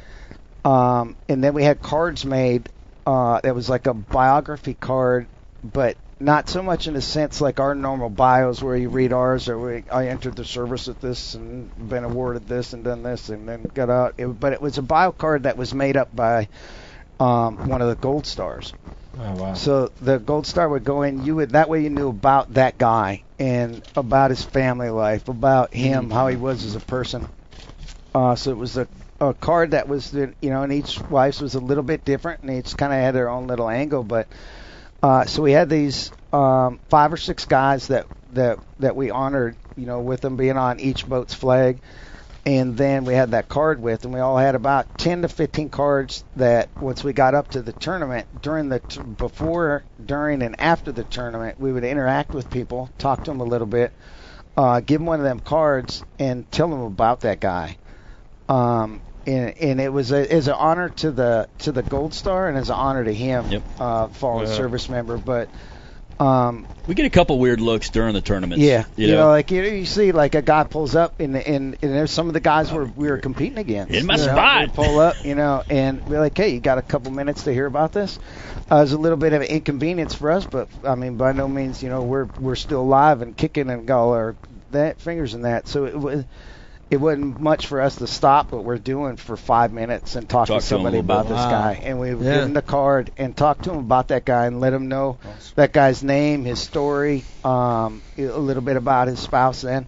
um, 0.66 1.16
and 1.30 1.44
then 1.44 1.54
we 1.54 1.64
had 1.64 1.82
cards 1.82 2.26
made. 2.26 2.68
Uh, 3.06 3.42
that 3.42 3.56
was 3.56 3.68
like 3.68 3.88
a 3.88 3.94
biography 3.96 4.76
card, 4.76 5.26
but 5.64 5.98
not 6.22 6.50
so 6.50 6.62
much 6.62 6.88
in 6.88 6.94
the 6.94 7.02
sense 7.02 7.42
like 7.42 7.60
our 7.60 7.76
normal 7.76 8.10
bios 8.10 8.62
where 8.62 8.76
you 8.76 8.90
read 8.90 9.12
ours 9.12 9.50
or 9.50 9.58
we, 9.58 9.84
I 9.92 10.08
entered 10.08 10.36
the 10.36 10.46
service 10.46 10.88
at 10.88 11.02
this 11.02 11.34
and 11.34 11.72
been 11.90 12.04
awarded 12.04 12.48
this 12.48 12.74
and 12.74 12.84
done 12.84 13.04
this 13.04 13.30
and 13.30 13.48
then 13.48 13.64
got 13.74 13.90
out. 13.90 14.16
It, 14.18 14.28
but 14.28 14.54
it 14.54 14.62
was 14.62 14.78
a 14.78 14.82
bio 14.82 15.12
card 15.12 15.44
that 15.44 15.58
was 15.58 15.74
made 15.74 15.98
up 15.98 16.16
by 16.16 16.48
um, 17.20 17.68
one 17.68 17.82
of 17.82 17.90
the 17.90 17.96
gold 17.96 18.26
stars. 18.26 18.74
Oh 19.20 19.36
wow. 19.36 19.54
So 19.54 19.92
the 20.02 20.20
gold 20.20 20.48
star 20.48 20.70
would 20.70 20.84
go 20.84 21.02
in. 21.02 21.26
You 21.26 21.36
would 21.36 21.52
that 21.52 21.70
way 21.70 21.84
you 21.84 21.90
knew 21.90 22.10
about 22.10 22.54
that 22.54 22.78
guy 22.78 23.24
and 23.40 23.84
about 23.96 24.30
his 24.30 24.44
family 24.44 24.90
life, 24.90 25.28
about 25.28 25.74
him, 25.74 26.10
how 26.10 26.28
he 26.28 26.38
was 26.38 26.64
as 26.64 26.76
a 26.76 26.80
person. 26.80 27.28
Uh, 28.14 28.36
so 28.36 28.52
it 28.52 28.58
was 28.58 28.78
a, 28.78 28.88
a 29.20 29.34
card 29.34 29.72
that 29.72 29.88
was 29.88 30.12
the, 30.12 30.34
you 30.42 30.50
know, 30.50 30.64
and 30.64 30.72
each 30.72 31.00
wife's 31.10 31.42
was 31.42 31.56
a 31.56 31.60
little 31.60 31.84
bit 31.84 32.06
different, 32.06 32.42
and 32.42 32.52
each 32.52 32.76
kind 32.78 32.94
of 32.94 33.00
had 33.00 33.16
their 33.16 33.30
own 33.30 33.48
little 33.48 33.70
angle. 33.70 34.04
But 34.04 34.28
uh, 35.02 35.26
so 35.26 35.42
we 35.42 35.52
had 35.52 35.70
these 35.70 36.12
um, 36.32 36.80
five 36.90 37.12
or 37.14 37.18
six 37.18 37.46
guys 37.46 37.88
that 37.88 38.08
that 38.34 38.60
that 38.80 38.96
we 38.96 39.12
honored, 39.12 39.58
you 39.76 39.86
know, 39.86 40.02
with 40.02 40.22
them 40.22 40.38
being 40.38 40.58
on 40.58 40.80
each 40.80 41.06
boat's 41.08 41.34
flag. 41.34 41.82
And 42.44 42.76
then 42.76 43.06
we 43.06 43.14
had 43.14 43.32
that 43.32 43.50
card 43.50 43.80
with, 43.80 44.04
and 44.04 44.12
we 44.14 44.20
all 44.20 44.38
had 44.38 44.56
about 44.56 44.98
10 44.98 45.22
to 45.22 45.28
15 45.28 45.70
cards 45.70 46.24
that 46.38 46.70
once 46.80 47.04
we 47.04 47.14
got 47.14 47.36
up 47.36 47.52
to 47.52 47.62
the 47.62 47.74
tournament, 47.74 48.42
during 48.42 48.68
the 48.68 48.80
t- 48.80 49.00
before, 49.00 49.86
during, 50.04 50.42
and 50.42 50.60
after 50.60 50.92
the 50.92 51.04
tournament, 51.04 51.60
we 51.60 51.72
would 51.72 51.84
interact 51.84 52.34
with 52.34 52.50
people, 52.50 52.90
talk 52.98 53.22
to 53.24 53.32
them 53.32 53.42
a 53.42 53.46
little 53.46 53.68
bit, 53.68 53.94
uh, 54.58 54.80
give 54.80 55.00
them 55.00 55.06
one 55.06 55.20
of 55.20 55.24
them 55.24 55.40
cards, 55.40 56.04
and 56.18 56.52
tell 56.52 56.68
them 56.68 56.82
about 56.82 57.20
that 57.20 57.40
guy. 57.40 57.78
Um, 58.50 59.04
and, 59.26 59.58
and 59.58 59.82
it 59.82 59.90
was 59.92 60.12
a, 60.12 60.34
is 60.36 60.48
an 60.48 60.56
honor 60.58 60.90
to 60.90 61.12
the 61.12 61.48
to 61.60 61.72
the 61.72 61.84
Gold 61.84 62.14
Star, 62.14 62.48
and 62.48 62.58
it's 62.58 62.70
an 62.70 62.76
honor 62.76 63.04
to 63.04 63.14
him, 63.14 63.50
Yep. 63.50 63.64
uh, 63.80 64.08
fallen 64.10 64.48
Yeah. 64.48 64.54
service 64.54 64.90
member. 64.90 65.18
But 65.18 65.50
um, 66.20 66.68
We 66.88 66.96
get 66.96 67.06
a 67.06 67.10
couple 67.10 67.40
weird 67.40 67.62
looks 67.62 67.90
during 67.90 68.14
the 68.14 68.22
tournament. 68.22 68.62
yeah, 68.62 68.86
you, 68.96 69.08
you 69.08 69.14
know, 69.16 69.22
know, 69.26 69.30
like 69.30 69.50
you, 69.52 69.64
you 69.64 69.86
see, 69.86 70.12
like 70.12 70.36
a 70.36 70.42
guy 70.42 70.64
pulls 70.64 70.96
up, 70.96 71.20
and 71.20 71.36
and, 71.36 71.78
and 71.82 71.92
there's 71.94 72.12
some 72.12 72.28
of 72.28 72.34
the 72.34 72.40
guys 72.40 72.72
were 72.72 72.86
we 72.86 73.10
were 73.10 73.18
competing 73.18 73.58
against. 73.58 73.94
In 73.94 74.06
my 74.06 74.16
you 74.16 74.26
know, 74.26 74.32
spot. 74.34 74.74
pull 74.74 75.00
up, 75.00 75.16
you 75.26 75.36
know, 75.36 75.64
and 75.70 76.06
we're 76.06 76.20
like, 76.20 76.38
hey, 76.38 76.50
you 76.50 76.60
got 76.60 76.78
a 76.78 76.82
couple 76.84 77.12
minutes 77.12 77.44
to 77.44 77.54
hear 77.54 77.66
about 77.66 77.92
this? 77.92 78.20
Uh, 78.72 78.78
it 78.78 78.82
was 78.82 78.94
a 78.94 78.98
little 78.98 79.18
bit 79.18 79.34
of 79.34 79.42
an 79.42 79.48
inconvenience 79.48 80.14
for 80.16 80.32
us, 80.32 80.46
but 80.46 80.70
I 80.84 80.96
mean, 80.96 81.18
by 81.18 81.32
no 81.34 81.48
means, 81.48 81.84
you 81.84 81.90
know, 81.90 82.04
we're 82.04 82.30
we're 82.38 82.56
still 82.56 82.82
alive 82.82 83.22
and 83.22 83.36
kicking 83.36 83.70
and 83.70 83.86
got 83.88 84.00
all 84.02 84.14
our 84.14 84.36
that 84.72 85.00
fingers 85.02 85.34
in 85.34 85.42
that. 85.44 85.68
So 85.68 85.86
it 85.86 85.98
was. 86.00 86.26
It 86.92 87.00
wasn't 87.00 87.40
much 87.40 87.68
for 87.68 87.80
us 87.80 87.96
to 87.96 88.08
stop 88.08 88.52
what 88.52 88.66
we're 88.66 88.78
doing 88.78 89.16
for 89.16 89.38
five 89.38 89.72
minutes 89.72 90.18
and 90.18 90.28
talk, 90.28 90.50
Talk 90.50 90.62
to 90.62 90.68
to 90.68 90.76
'em 90.76 90.82
a 90.82 90.84
somebody 90.84 90.98
little 90.98 91.06
about 91.06 91.28
bit. 91.28 91.36
this 91.36 91.46
Wow. 91.46 91.50
guy, 91.50 91.82
and 91.86 92.00
we 92.02 92.14
would 92.14 92.26
Yeah. 92.26 92.34
give 92.34 92.44
him 92.44 92.54
the 92.54 92.62
card 92.62 93.12
and 93.18 93.36
talk 93.36 93.62
to 93.62 93.72
him 93.72 93.78
about 93.78 94.10
that 94.10 94.26
guy 94.26 94.46
and 94.46 94.60
let 94.60 94.74
him 94.74 94.90
know 94.90 95.18
that 95.56 95.72
guy's 95.72 96.04
name, 96.04 96.44
his 96.44 96.60
story, 96.60 97.24
um, 97.46 98.04
a 98.18 98.24
little 98.24 98.62
bit 98.62 98.76
about 98.76 99.08
his 99.08 99.22
spouse, 99.22 99.62
then, 99.62 99.88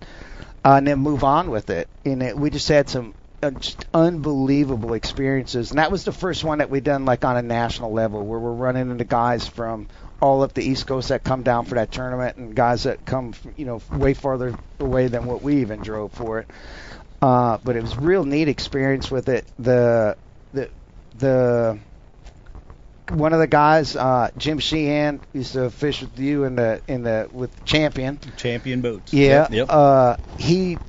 uh, 0.64 0.76
and 0.78 0.88
then 0.88 0.99
move 0.99 1.26
on 1.26 1.51
with 1.51 1.70
it. 1.70 1.89
And 2.06 2.24
it, 2.24 2.38
we 2.38 2.49
just 2.49 2.70
had 2.70 2.88
some 2.88 3.16
uh, 3.41 3.51
just 3.51 3.86
unbelievable 3.93 4.93
experiences, 4.93 5.72
and 5.72 5.80
that 5.80 5.91
was 5.91 6.06
the 6.06 6.14
first 6.14 6.45
one 6.45 6.60
that 6.60 6.70
we 6.70 6.80
done 6.80 7.04
like 7.04 7.26
on 7.26 7.36
a 7.36 7.41
national 7.41 7.91
level, 7.91 8.26
where 8.26 8.39
we're 8.39 8.54
running 8.54 8.89
into 8.89 9.04
guys 9.04 9.45
from 9.45 9.89
all 10.22 10.41
up 10.43 10.54
the 10.54 10.64
East 10.64 10.88
Coast 10.88 11.10
that 11.10 11.26
come 11.26 11.43
down 11.43 11.66
for 11.66 11.76
that 11.76 11.91
tournament, 11.91 12.38
and 12.38 12.56
guys 12.56 12.84
that 12.84 13.04
come, 13.06 13.34
from, 13.34 13.51
you 13.58 13.66
know, 13.66 13.82
way 13.91 14.14
farther 14.14 14.54
away 14.80 15.08
than 15.10 15.26
what 15.26 15.41
we 15.41 15.58
even 15.58 15.82
drove 15.82 16.14
for 16.14 16.39
it. 16.39 16.47
Uh, 17.24 17.57
but 17.63 17.78
it 17.78 17.82
was 17.82 17.95
a 17.95 17.99
real 18.01 18.26
neat 18.26 18.49
experience 18.49 19.09
with 19.09 19.30
it. 19.30 19.49
The 19.57 20.17
the 20.51 20.69
the 21.15 21.80
one 23.07 23.32
of 23.32 23.39
the 23.39 23.47
guys, 23.47 23.95
uh, 23.95 24.30
Jim 24.36 24.59
Sheehan, 24.59 25.21
used 25.32 25.53
to 25.53 25.69
fish 25.69 26.01
with 26.01 26.19
you 26.19 26.43
in 26.43 26.55
the 26.57 26.82
in 26.86 27.03
the 27.03 27.30
with 27.32 27.63
Champion. 27.63 28.19
Champion 28.36 28.82
boats. 28.82 29.13
Yeah. 29.13 29.47
Yep. 29.49 29.67
Uh, 29.69 30.17
he 30.38 30.80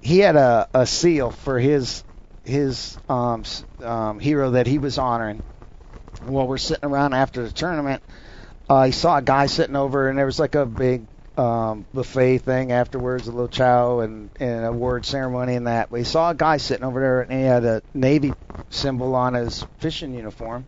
he 0.00 0.20
had 0.20 0.36
a, 0.36 0.66
a 0.72 0.86
seal 0.86 1.30
for 1.30 1.58
his 1.58 2.04
his 2.46 2.96
um, 3.06 3.44
um, 3.82 4.18
hero 4.18 4.52
that 4.52 4.66
he 4.66 4.78
was 4.78 4.96
honoring. 4.96 5.42
While 6.22 6.46
we're 6.46 6.56
sitting 6.56 6.88
around 6.88 7.12
after 7.12 7.42
the 7.42 7.52
tournament, 7.52 8.02
uh, 8.70 8.84
he 8.84 8.92
saw 8.92 9.18
a 9.18 9.22
guy 9.22 9.44
sitting 9.44 9.76
over, 9.76 10.08
and 10.08 10.16
there 10.16 10.24
was 10.24 10.38
like 10.38 10.54
a 10.54 10.64
big 10.64 11.06
um, 11.36 11.86
buffet 11.92 12.38
thing 12.38 12.72
afterwards, 12.72 13.28
a 13.28 13.30
little 13.30 13.48
chow 13.48 14.00
and, 14.00 14.30
and 14.40 14.64
award 14.64 15.04
ceremony 15.04 15.54
and 15.54 15.66
that. 15.66 15.88
He 15.94 16.04
saw 16.04 16.30
a 16.30 16.34
guy 16.34 16.56
sitting 16.56 16.84
over 16.84 17.00
there, 17.00 17.20
and 17.22 17.32
he 17.32 17.42
had 17.42 17.64
a 17.64 17.82
Navy 17.94 18.32
symbol 18.70 19.14
on 19.14 19.34
his 19.34 19.64
fishing 19.78 20.14
uniform. 20.14 20.66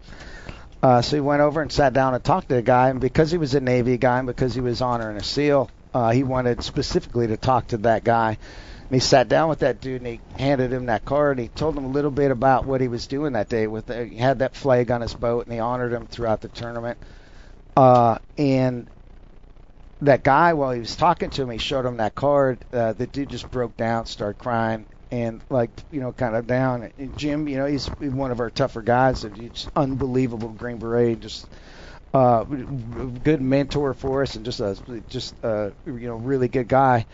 Uh, 0.82 1.02
so 1.02 1.16
he 1.16 1.20
went 1.20 1.42
over 1.42 1.60
and 1.60 1.72
sat 1.72 1.92
down 1.92 2.14
and 2.14 2.22
talked 2.22 2.48
to 2.50 2.54
the 2.54 2.62
guy, 2.62 2.90
and 2.90 3.00
because 3.00 3.30
he 3.30 3.38
was 3.38 3.54
a 3.54 3.60
Navy 3.60 3.96
guy 3.96 4.18
and 4.18 4.26
because 4.26 4.54
he 4.54 4.60
was 4.60 4.80
honoring 4.80 5.16
a 5.16 5.24
SEAL, 5.24 5.70
uh, 5.94 6.10
he 6.10 6.22
wanted 6.22 6.62
specifically 6.62 7.26
to 7.26 7.36
talk 7.36 7.68
to 7.68 7.78
that 7.78 8.04
guy. 8.04 8.38
And 8.90 8.94
he 8.94 9.00
sat 9.00 9.28
down 9.28 9.48
with 9.48 9.58
that 9.60 9.80
dude 9.80 10.00
and 10.00 10.06
he 10.06 10.20
handed 10.38 10.72
him 10.72 10.86
that 10.86 11.04
card. 11.04 11.38
And 11.38 11.42
he 11.44 11.48
told 11.48 11.76
him 11.76 11.84
a 11.84 11.88
little 11.88 12.10
bit 12.10 12.30
about 12.30 12.64
what 12.64 12.80
he 12.80 12.88
was 12.88 13.06
doing 13.06 13.34
that 13.34 13.48
day. 13.48 13.66
With 13.66 13.86
the, 13.86 14.06
he 14.06 14.16
had 14.16 14.38
that 14.38 14.54
flag 14.54 14.90
on 14.90 15.02
his 15.02 15.14
boat 15.14 15.44
and 15.44 15.52
he 15.52 15.58
honored 15.58 15.92
him 15.92 16.06
throughout 16.06 16.40
the 16.40 16.48
tournament. 16.48 16.96
Uh, 17.76 18.18
and 18.38 18.88
that 20.02 20.22
guy, 20.24 20.54
while 20.54 20.72
he 20.72 20.80
was 20.80 20.96
talking 20.96 21.30
to 21.30 21.42
him, 21.42 21.50
he 21.50 21.58
showed 21.58 21.86
him 21.86 21.98
that 21.98 22.14
card. 22.14 22.64
Uh, 22.72 22.92
the 22.92 23.06
dude 23.06 23.30
just 23.30 23.50
broke 23.50 23.76
down, 23.76 24.06
started 24.06 24.38
crying, 24.38 24.86
and 25.10 25.42
like 25.50 25.70
you 25.90 26.00
know, 26.00 26.12
kind 26.12 26.36
of 26.36 26.46
down. 26.46 26.92
And 26.98 27.16
Jim, 27.16 27.48
you 27.48 27.56
know, 27.56 27.66
he's 27.66 27.88
one 27.98 28.30
of 28.30 28.40
our 28.40 28.50
tougher 28.50 28.82
guys. 28.82 29.24
And 29.24 29.36
he's 29.36 29.68
unbelievable 29.76 30.50
Green 30.50 30.78
Beret, 30.78 31.20
just 31.20 31.52
uh, 32.14 32.44
good 32.44 33.42
mentor 33.42 33.94
for 33.94 34.22
us, 34.22 34.36
and 34.36 34.44
just 34.44 34.60
a 34.60 34.76
just 35.08 35.34
a 35.42 35.72
you 35.86 36.00
know 36.08 36.16
really 36.16 36.48
good 36.48 36.68
guy. 36.68 37.06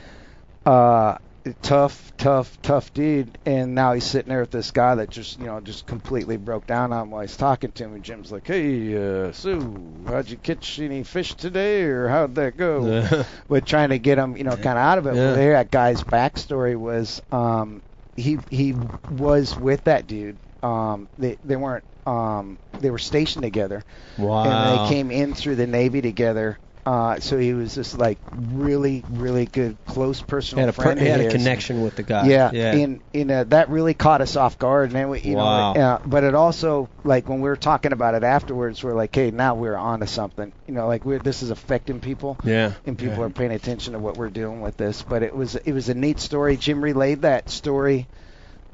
Uh, 0.67 1.19
tough, 1.63 2.13
tough, 2.17 2.61
tough 2.63 2.93
dude. 2.95 3.39
And 3.45 3.75
now 3.75 3.93
he's 3.93 4.05
sitting 4.05 4.29
there 4.31 4.41
with 4.41 4.51
this 4.51 4.71
guy 4.71 4.95
that 4.97 5.11
just 5.11 5.39
you 5.39 5.47
know 5.47 5.61
just 5.61 5.87
completely 5.87 6.37
broke 6.37 6.67
down 6.67 6.93
on 6.93 7.03
him 7.05 7.11
while 7.11 7.23
he's 7.23 7.37
talking 7.37 7.73
to 7.73 7.85
him. 7.85 7.95
And 7.95 8.05
Jim's 8.05 8.33
like, 8.33 8.47
"Hey, 8.47 8.95
uh, 8.97 9.33
Sue, 9.33 10.05
how'd 10.09 10.29
you 10.29 10.37
catch 10.37 10.79
any 10.79 11.03
fish 11.03 11.35
today, 11.35 11.83
or 11.83 12.09
how'd 12.09 12.35
that 12.37 12.57
go?" 12.57 13.25
But 13.49 13.67
trying 13.67 13.91
to 13.91 13.99
get 13.99 14.19
him, 14.19 14.37
you 14.37 14.45
know, 14.45 14.57
kind 14.57 14.67
of 14.69 14.77
out 14.79 14.99
of 14.99 15.07
it. 15.07 15.15
Yeah. 15.17 15.27
Well, 15.27 15.35
there, 15.35 15.53
that 15.55 15.71
guy's 15.71 16.03
backstory 16.03 16.77
was 16.77 17.21
um, 17.31 17.83
he 18.17 18.39
he 18.51 18.75
was 19.11 19.57
with 19.57 19.85
that 19.85 20.07
dude. 20.07 20.39
Um, 20.63 21.09
they 21.19 21.37
they 21.45 21.57
weren't 21.57 21.85
um, 22.07 22.59
they 22.79 22.91
were 22.91 22.99
stationed 22.99 23.43
together, 23.43 23.83
Wow. 24.19 24.45
and 24.45 24.89
they 24.91 24.95
came 24.95 25.11
in 25.11 25.35
through 25.35 25.57
the 25.57 25.67
Navy 25.67 26.01
together. 26.01 26.59
Uh, 26.87 27.19
so 27.19 27.39
he 27.39 27.55
was 27.55 27.75
just 27.75 27.97
like 27.97 28.19
really, 28.31 29.05
really 29.09 29.47
good, 29.47 29.79
close 29.87 30.21
personal 30.21 30.67
had 30.67 30.69
a, 30.69 30.73
per- 30.75 30.83
friend. 30.83 31.01
he 31.01 31.07
of 31.09 31.17
had 31.19 31.27
a 31.27 31.31
connection 31.31 31.83
with 31.83 31.97
the 31.97 32.03
guy. 32.03 32.27
Yeah, 32.27 32.51
Yeah. 32.53 32.73
and 32.75 33.03
and 33.15 33.31
uh, 33.31 33.45
that 33.45 33.71
really 33.71 33.95
caught 33.95 34.21
us 34.21 34.37
off 34.37 34.59
guard. 34.59 34.91
Then 34.91 35.09
we, 35.09 35.21
you 35.21 35.37
Wow. 35.37 35.73
know, 35.73 35.81
uh, 35.81 35.99
but 36.05 36.25
it 36.25 36.35
also 36.35 36.91
like 37.03 37.27
when 37.29 37.41
we 37.41 37.49
were 37.49 37.57
talking 37.57 37.93
about 37.93 38.15
it 38.15 38.23
afterwards, 38.23 38.85
we're 38.85 38.95
like, 38.95 39.15
hey, 39.15 39.31
now 39.31 39.55
we're 39.55 39.77
on 39.77 40.01
to 40.01 40.07
something. 40.07 40.53
You 40.67 40.75
know, 40.75 40.87
like 40.87 41.07
we're 41.07 41.19
this 41.21 41.43
is 41.43 41.49
affecting 41.51 42.01
people, 42.01 42.39
yeah. 42.45 42.75
and 42.85 42.99
people 42.99 43.23
are 43.25 43.31
paying 43.31 43.53
attention 43.53 43.95
to 43.95 43.99
what 43.99 44.19
we're 44.19 44.29
doing 44.29 44.61
with 44.61 44.77
this. 44.77 45.03
But 45.03 45.23
it 45.23 45.35
was 45.35 45.55
it 45.57 45.73
was 45.73 45.89
a 45.89 45.95
neat 45.95 46.21
story. 46.21 46.59
Jim 46.59 46.85
relayed 46.85 47.23
that 47.23 47.49
story. 47.49 48.09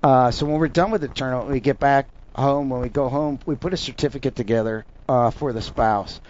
Uh, 0.03 0.31
so 0.33 0.47
when 0.47 0.57
we're 0.59 0.69
done 0.69 0.91
with 0.91 1.03
the 1.03 1.09
tournament, 1.09 1.49
we 1.49 1.61
get 1.61 1.79
back 1.79 2.09
home. 2.35 2.71
When 2.71 2.81
we 2.81 2.89
go 2.89 3.09
home, 3.09 3.39
we 3.47 3.55
put 3.55 3.73
a 3.73 3.77
certificate 3.77 4.35
together 4.35 4.85
uh, 5.09 5.31
for 5.31 5.53
the 5.53 5.61
spouse, 5.63 6.21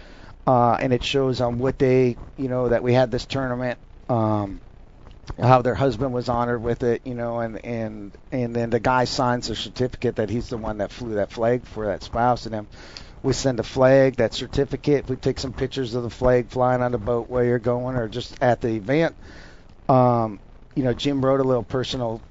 uh, 0.47 0.77
and 0.79 0.93
it 0.93 1.03
shows 1.03 1.41
on 1.41 1.59
what 1.59 1.77
day 1.77 2.17
you 2.37 2.47
know 2.47 2.69
that 2.69 2.83
we 2.83 2.93
had 2.93 3.11
this 3.11 3.25
tournament. 3.25 3.79
Um, 4.09 4.61
how 5.39 5.61
their 5.61 5.75
husband 5.75 6.13
was 6.13 6.29
honored 6.29 6.61
with 6.61 6.83
it, 6.83 7.01
you 7.05 7.13
know, 7.13 7.39
and 7.39 7.63
and 7.63 8.11
and 8.31 8.55
then 8.55 8.69
the 8.69 8.79
guy 8.79 9.05
signs 9.05 9.49
a 9.49 9.55
certificate 9.55 10.17
that 10.17 10.29
he's 10.29 10.49
the 10.49 10.57
one 10.57 10.79
that 10.79 10.91
flew 10.91 11.15
that 11.15 11.31
flag 11.31 11.65
for 11.65 11.87
that 11.87 12.03
spouse, 12.03 12.45
and 12.45 12.53
then 12.53 12.67
we 13.23 13.33
send 13.33 13.59
a 13.59 13.63
flag, 13.63 14.15
that 14.17 14.33
certificate. 14.33 15.07
We 15.07 15.15
take 15.15 15.39
some 15.39 15.53
pictures 15.53 15.93
of 15.93 16.03
the 16.03 16.09
flag 16.09 16.49
flying 16.49 16.81
on 16.81 16.91
the 16.91 16.97
boat 16.97 17.29
while 17.29 17.43
you're 17.43 17.59
going, 17.59 17.95
or 17.95 18.07
just 18.07 18.41
at 18.41 18.61
the 18.61 18.69
event. 18.69 19.15
Um, 19.87 20.39
you 20.75 20.83
know, 20.83 20.93
Jim 20.93 21.23
wrote 21.23 21.39
a 21.39 21.43
little 21.43 21.63
personal 21.63 22.21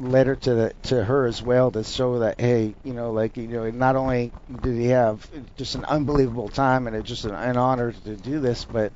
letter 0.00 0.36
to 0.36 0.54
the 0.54 0.72
to 0.84 1.02
her 1.04 1.26
as 1.26 1.42
well 1.42 1.70
to 1.72 1.82
show 1.84 2.20
that 2.20 2.40
hey, 2.40 2.74
you 2.84 2.92
know, 2.94 3.12
like 3.12 3.36
you 3.36 3.46
know, 3.48 3.70
not 3.70 3.96
only 3.96 4.32
did 4.60 4.76
he 4.76 4.86
have 4.88 5.28
just 5.56 5.74
an 5.74 5.84
unbelievable 5.84 6.48
time 6.48 6.86
and 6.86 6.96
it's 6.96 7.08
just 7.08 7.24
an, 7.24 7.34
an 7.34 7.56
honor 7.56 7.92
to 7.92 8.16
do 8.16 8.40
this, 8.40 8.64
but 8.64 8.92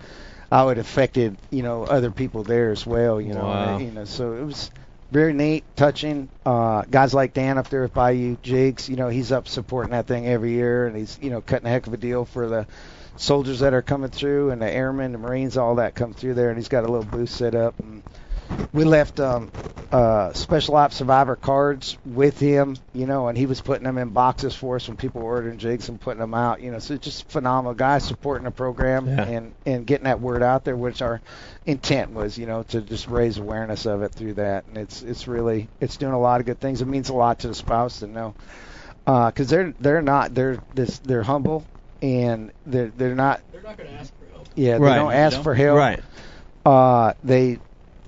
how 0.50 0.68
it 0.68 0.78
affected 0.78 1.36
you 1.50 1.62
know 1.62 1.84
other 1.84 2.10
people 2.10 2.44
there 2.44 2.70
as 2.70 2.86
well. 2.86 3.20
You 3.20 3.34
know, 3.34 3.46
Wow. 3.46 3.78
you 3.78 3.90
know, 3.90 4.04
so 4.04 4.34
it 4.34 4.44
was 4.44 4.70
very 5.10 5.32
neat, 5.32 5.64
touching. 5.76 6.28
Uh, 6.46 6.82
guys 6.90 7.12
like 7.12 7.34
Dan 7.34 7.58
up 7.58 7.68
there 7.68 7.82
with 7.82 7.92
Bayou 7.94 8.36
Jigs, 8.42 8.88
you 8.88 8.96
know, 8.96 9.08
he's 9.08 9.30
up 9.32 9.46
supporting 9.48 9.90
that 9.92 10.06
thing 10.06 10.26
every 10.26 10.52
year, 10.52 10.86
and 10.86 10.96
he's 10.96 11.18
you 11.20 11.30
know 11.30 11.40
cutting 11.40 11.66
a 11.66 11.70
heck 11.70 11.86
of 11.86 11.92
a 11.92 11.98
deal 11.98 12.24
for 12.24 12.48
the 12.48 12.66
soldiers 13.16 13.60
that 13.60 13.74
are 13.74 13.82
coming 13.82 14.10
through 14.10 14.50
and 14.50 14.62
the 14.62 14.70
airmen, 14.70 15.12
the 15.12 15.18
Marines, 15.18 15.56
all 15.56 15.76
that 15.76 15.94
come 15.94 16.12
through 16.14 16.34
there, 16.34 16.48
and 16.48 16.58
he's 16.58 16.68
got 16.68 16.84
a 16.84 16.88
little 16.88 17.04
booth 17.04 17.30
set 17.30 17.54
up. 17.54 17.78
And 17.78 18.02
we 18.72 18.84
left 18.84 19.20
um, 19.20 19.50
uh, 19.90 20.32
special 20.32 20.76
ops 20.76 20.96
survivor 20.96 21.36
cards 21.36 21.98
with 22.04 22.38
him, 22.38 22.76
you 22.94 23.06
know, 23.06 23.28
and 23.28 23.36
he 23.36 23.44
was 23.46 23.60
putting 23.60 23.84
them 23.84 23.98
in 23.98 24.08
boxes 24.10 24.54
for 24.54 24.76
us 24.76 24.88
when 24.88 24.96
people 24.96 25.20
were 25.22 25.32
ordering 25.32 25.58
jigs 25.58 25.88
and 25.88 26.00
putting 26.00 26.20
them 26.20 26.32
out, 26.34 26.62
you 26.62 26.70
know. 26.70 26.78
So 26.78 26.94
it's 26.94 27.04
just 27.04 27.28
phenomenal 27.28 27.74
guy 27.74 27.98
supporting 27.98 28.44
the 28.44 28.50
program 28.50 29.06
Yeah. 29.06 29.24
and 29.24 29.54
and 29.66 29.86
getting 29.86 30.04
that 30.04 30.20
word 30.20 30.42
out 30.42 30.64
there, 30.64 30.76
which 30.76 31.02
our 31.02 31.20
intent 31.66 32.12
was, 32.12 32.38
you 32.38 32.46
know, 32.46 32.62
to 32.64 32.80
just 32.80 33.08
raise 33.08 33.36
awareness 33.38 33.84
of 33.86 34.02
it 34.02 34.12
through 34.12 34.34
that. 34.34 34.66
And 34.66 34.78
it's 34.78 35.02
it's 35.02 35.28
really 35.28 35.68
it's 35.80 35.96
doing 35.98 36.12
a 36.14 36.20
lot 36.20 36.40
of 36.40 36.46
good 36.46 36.60
things. 36.60 36.80
It 36.80 36.88
means 36.88 37.10
a 37.10 37.14
lot 37.14 37.40
to 37.40 37.48
the 37.48 37.54
spouse 37.54 37.98
to 38.00 38.06
know, 38.06 38.34
because 39.04 39.48
they're 39.50 39.74
they're 39.78 40.02
not 40.02 40.34
they're 40.34 40.58
this 40.74 40.98
they're 41.00 41.22
humble 41.22 41.64
and 42.00 42.50
they're 42.64 42.88
they're 42.96 43.14
not 43.14 43.40
They're 43.52 43.60
not 43.62 43.76
going 43.76 43.90
to 43.90 43.96
ask 43.96 44.12
for 44.18 44.26
help. 44.32 44.48
yeah 44.54 44.78
they 44.78 44.84
Right. 44.84 44.94
don't 44.96 45.12
ask 45.12 45.42
for 45.42 45.54
help. 45.54 45.76
Right. 45.78 46.00
Uh, 46.64 47.12
they 47.24 47.58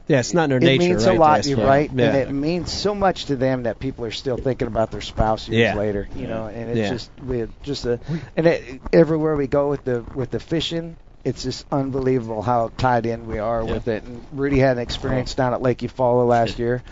Yeah, 0.07 0.21
it's 0.21 0.35
not 0.35 0.45
in 0.45 0.51
their 0.51 0.59
it 0.59 0.65
nature. 0.65 0.89
means 0.91 1.07
right, 1.07 1.17
a 1.17 1.21
lot, 1.21 1.47
you're 1.47 1.67
right, 1.67 1.91
Yeah. 1.91 2.07
and 2.09 2.17
it 2.17 2.31
means 2.33 2.71
so 2.71 2.95
much 2.95 3.27
to 3.27 3.37
them 3.37 3.63
that 3.63 3.79
people 3.79 4.05
are 4.05 4.11
still 4.11 4.37
thinking 4.37 4.69
about 4.69 4.91
their 4.91 5.01
spouse 5.01 5.49
years 5.49 5.75
Yeah. 5.75 5.75
later. 5.77 6.07
You 6.15 6.27
know, 6.27 6.47
and 6.47 6.71
it's 6.71 6.79
Yeah. 6.79 6.91
just 6.91 7.11
we 7.23 7.47
just 7.63 7.87
a 7.87 8.01
and 8.37 8.47
it, 8.47 8.81
everywhere 8.93 9.35
we 9.37 9.47
go 9.47 9.71
with 9.71 9.85
the 9.85 10.05
with 10.13 10.31
the 10.31 10.41
fishing, 10.41 10.97
it's 11.25 11.43
just 11.43 11.65
unbelievable 11.73 12.43
how 12.43 12.71
tied 12.77 13.07
in 13.07 13.27
we 13.27 13.39
are 13.39 13.65
with 13.65 13.89
it. 13.89 14.03
And 14.05 14.27
Rudy 14.31 14.59
had 14.59 14.77
an 14.77 14.83
experience 14.83 15.35
down 15.35 15.55
at 15.55 15.63
Lake 15.63 15.79
Eufaula 15.79 16.27
last 16.29 16.59
year. 16.59 16.83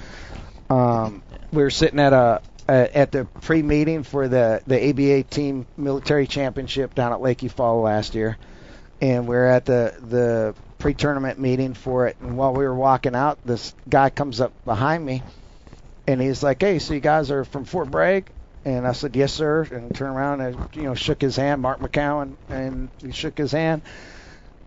Um, 0.71 1.23
we 1.53 1.63
were 1.63 1.71
sitting 1.71 2.01
at 2.01 2.13
a 2.15 2.41
uh, 2.69 2.87
at 2.95 3.13
the 3.13 3.27
pre-meeting 3.41 4.05
for 4.05 4.29
the 4.29 4.63
the 4.67 4.89
ABA 4.89 5.25
team 5.25 5.67
military 5.77 6.27
championship 6.27 6.95
down 6.95 7.13
at 7.13 7.21
Lake 7.21 7.39
Eufaula 7.41 7.83
last 7.83 8.15
year, 8.15 8.39
and 9.03 9.27
we 9.29 9.37
are 9.37 9.49
at 9.49 9.67
the 9.67 9.93
the 10.01 10.55
pre-tournament 10.83 11.39
meeting 11.39 11.75
for 11.75 12.09
it. 12.09 12.17
And 12.21 12.37
while 12.37 12.53
we 12.53 12.65
were 12.65 12.75
walking 12.75 13.15
out, 13.15 13.39
this 13.45 13.73
guy 13.89 14.11
comes 14.11 14.41
up 14.41 14.53
behind 14.65 15.07
me, 15.07 15.23
and 16.09 16.21
he's 16.21 16.43
like, 16.43 16.61
"Hey, 16.61 16.81
so 16.81 16.93
you 16.95 16.99
guys 17.01 17.31
are 17.31 17.45
from 17.45 17.65
Fort 17.65 17.89
Bragg?" 17.89 18.33
And 18.65 18.85
I 18.85 18.91
said, 18.91 19.15
"Yes, 19.15 19.33
sir." 19.33 19.63
And 19.71 19.95
turned 19.95 20.17
around 20.17 20.41
and 20.41 20.59
you 20.75 20.83
know 20.83 20.95
shook 20.95 21.21
his 21.21 21.37
hand, 21.37 21.63
Mark 21.63 21.79
McCowan, 21.79 22.37
and 22.51 22.91
he 23.01 23.13
shook 23.13 23.39
his 23.39 23.53
hand. 23.53 23.83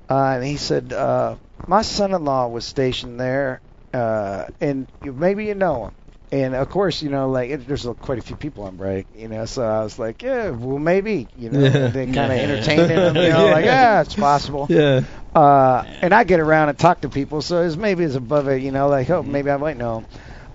Uh, 0.10 0.36
and 0.36 0.46
he 0.46 0.56
said, 0.56 0.94
uh, 0.94 1.36
"My 1.68 1.82
son-in-law 1.82 2.48
was 2.48 2.64
stationed 2.64 3.20
there, 3.20 3.60
uh, 3.94 4.46
and 4.62 4.88
you, 5.02 5.12
maybe 5.12 5.46
you 5.46 5.56
know 5.56 5.88
him." 5.88 5.96
And 6.32 6.56
of 6.56 6.70
course, 6.70 7.02
you 7.02 7.10
know, 7.10 7.30
like 7.30 7.50
it, 7.50 7.68
there's 7.68 7.86
quite 8.00 8.20
a 8.20 8.22
few 8.22 8.38
people 8.38 8.64
on 8.64 8.78
break, 8.78 9.08
you 9.14 9.28
know. 9.28 9.44
So 9.46 9.64
I 9.66 9.84
was 9.84 10.00
like, 10.00 10.24
"Yeah, 10.24 10.52
well, 10.52 10.80
maybe," 10.80 11.28
you 11.36 11.50
know. 11.50 11.60
Yeah. 11.66 11.88
They 11.88 12.06
kind 12.06 12.32
of 12.32 12.40
entertaining 12.40 12.90
him, 12.90 13.16
you 13.18 13.30
know, 13.30 13.48
like, 13.52 13.66
"Yeah, 13.66 14.00
it's 14.00 14.16
possible." 14.16 14.68
Yeah. 14.70 15.02
Uh, 15.36 15.84
and 16.02 16.14
I 16.14 16.24
get 16.24 16.40
around 16.40 16.70
and 16.70 16.80
talk 16.80 17.02
to 17.02 17.10
people, 17.10 17.42
so 17.42 17.62
it's 17.64 17.76
maybe 17.76 18.06
it's 18.06 18.16
above 18.16 18.48
it, 18.48 18.62
you 18.64 18.72
know, 18.72 18.88
like 18.88 19.10
oh 19.10 19.22
maybe 19.24 19.52
I 19.52 19.58
might 19.58 19.78
know 19.78 20.00
him. 20.00 20.08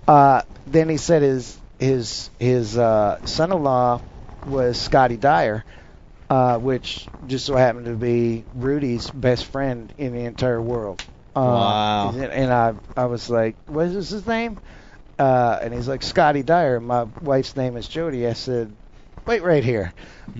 Uh, 0.09 0.43
then 0.66 0.89
he 0.89 0.98
said 0.98 1.23
his 1.23 1.61
his 1.78 2.31
his 2.39 2.78
uh, 2.78 3.19
son-in-law 3.24 4.02
was 4.44 4.78
Scotty 4.78 5.19
Dyer, 5.19 5.65
uh, 6.31 6.59
which 6.59 7.11
just 7.27 7.47
so 7.47 7.57
happened 7.57 7.86
to 7.86 7.97
be 7.97 8.47
Rudy's 8.55 9.11
best 9.11 9.47
friend 9.47 9.93
in 9.98 10.12
the 10.15 10.24
entire 10.24 10.62
world. 10.62 11.02
Uh, 11.36 11.40
Wow. 11.40 12.12
And 12.16 12.52
I 12.52 12.74
I 12.97 13.07
was 13.07 13.31
like, 13.31 13.57
what 13.66 13.86
is 13.86 14.11
his 14.11 14.27
name? 14.27 14.61
Uh, 15.19 15.59
and 15.62 15.74
he's 15.74 15.89
like 15.89 16.02
Scotty 16.02 16.43
Dyer. 16.43 16.81
My 16.81 17.07
wife's 17.20 17.57
name 17.57 17.77
is 17.77 17.89
Jody. 17.89 18.27
I 18.27 18.35
said, 18.35 18.77
wait 19.31 19.44
right 19.44 19.62
here. 19.62 19.93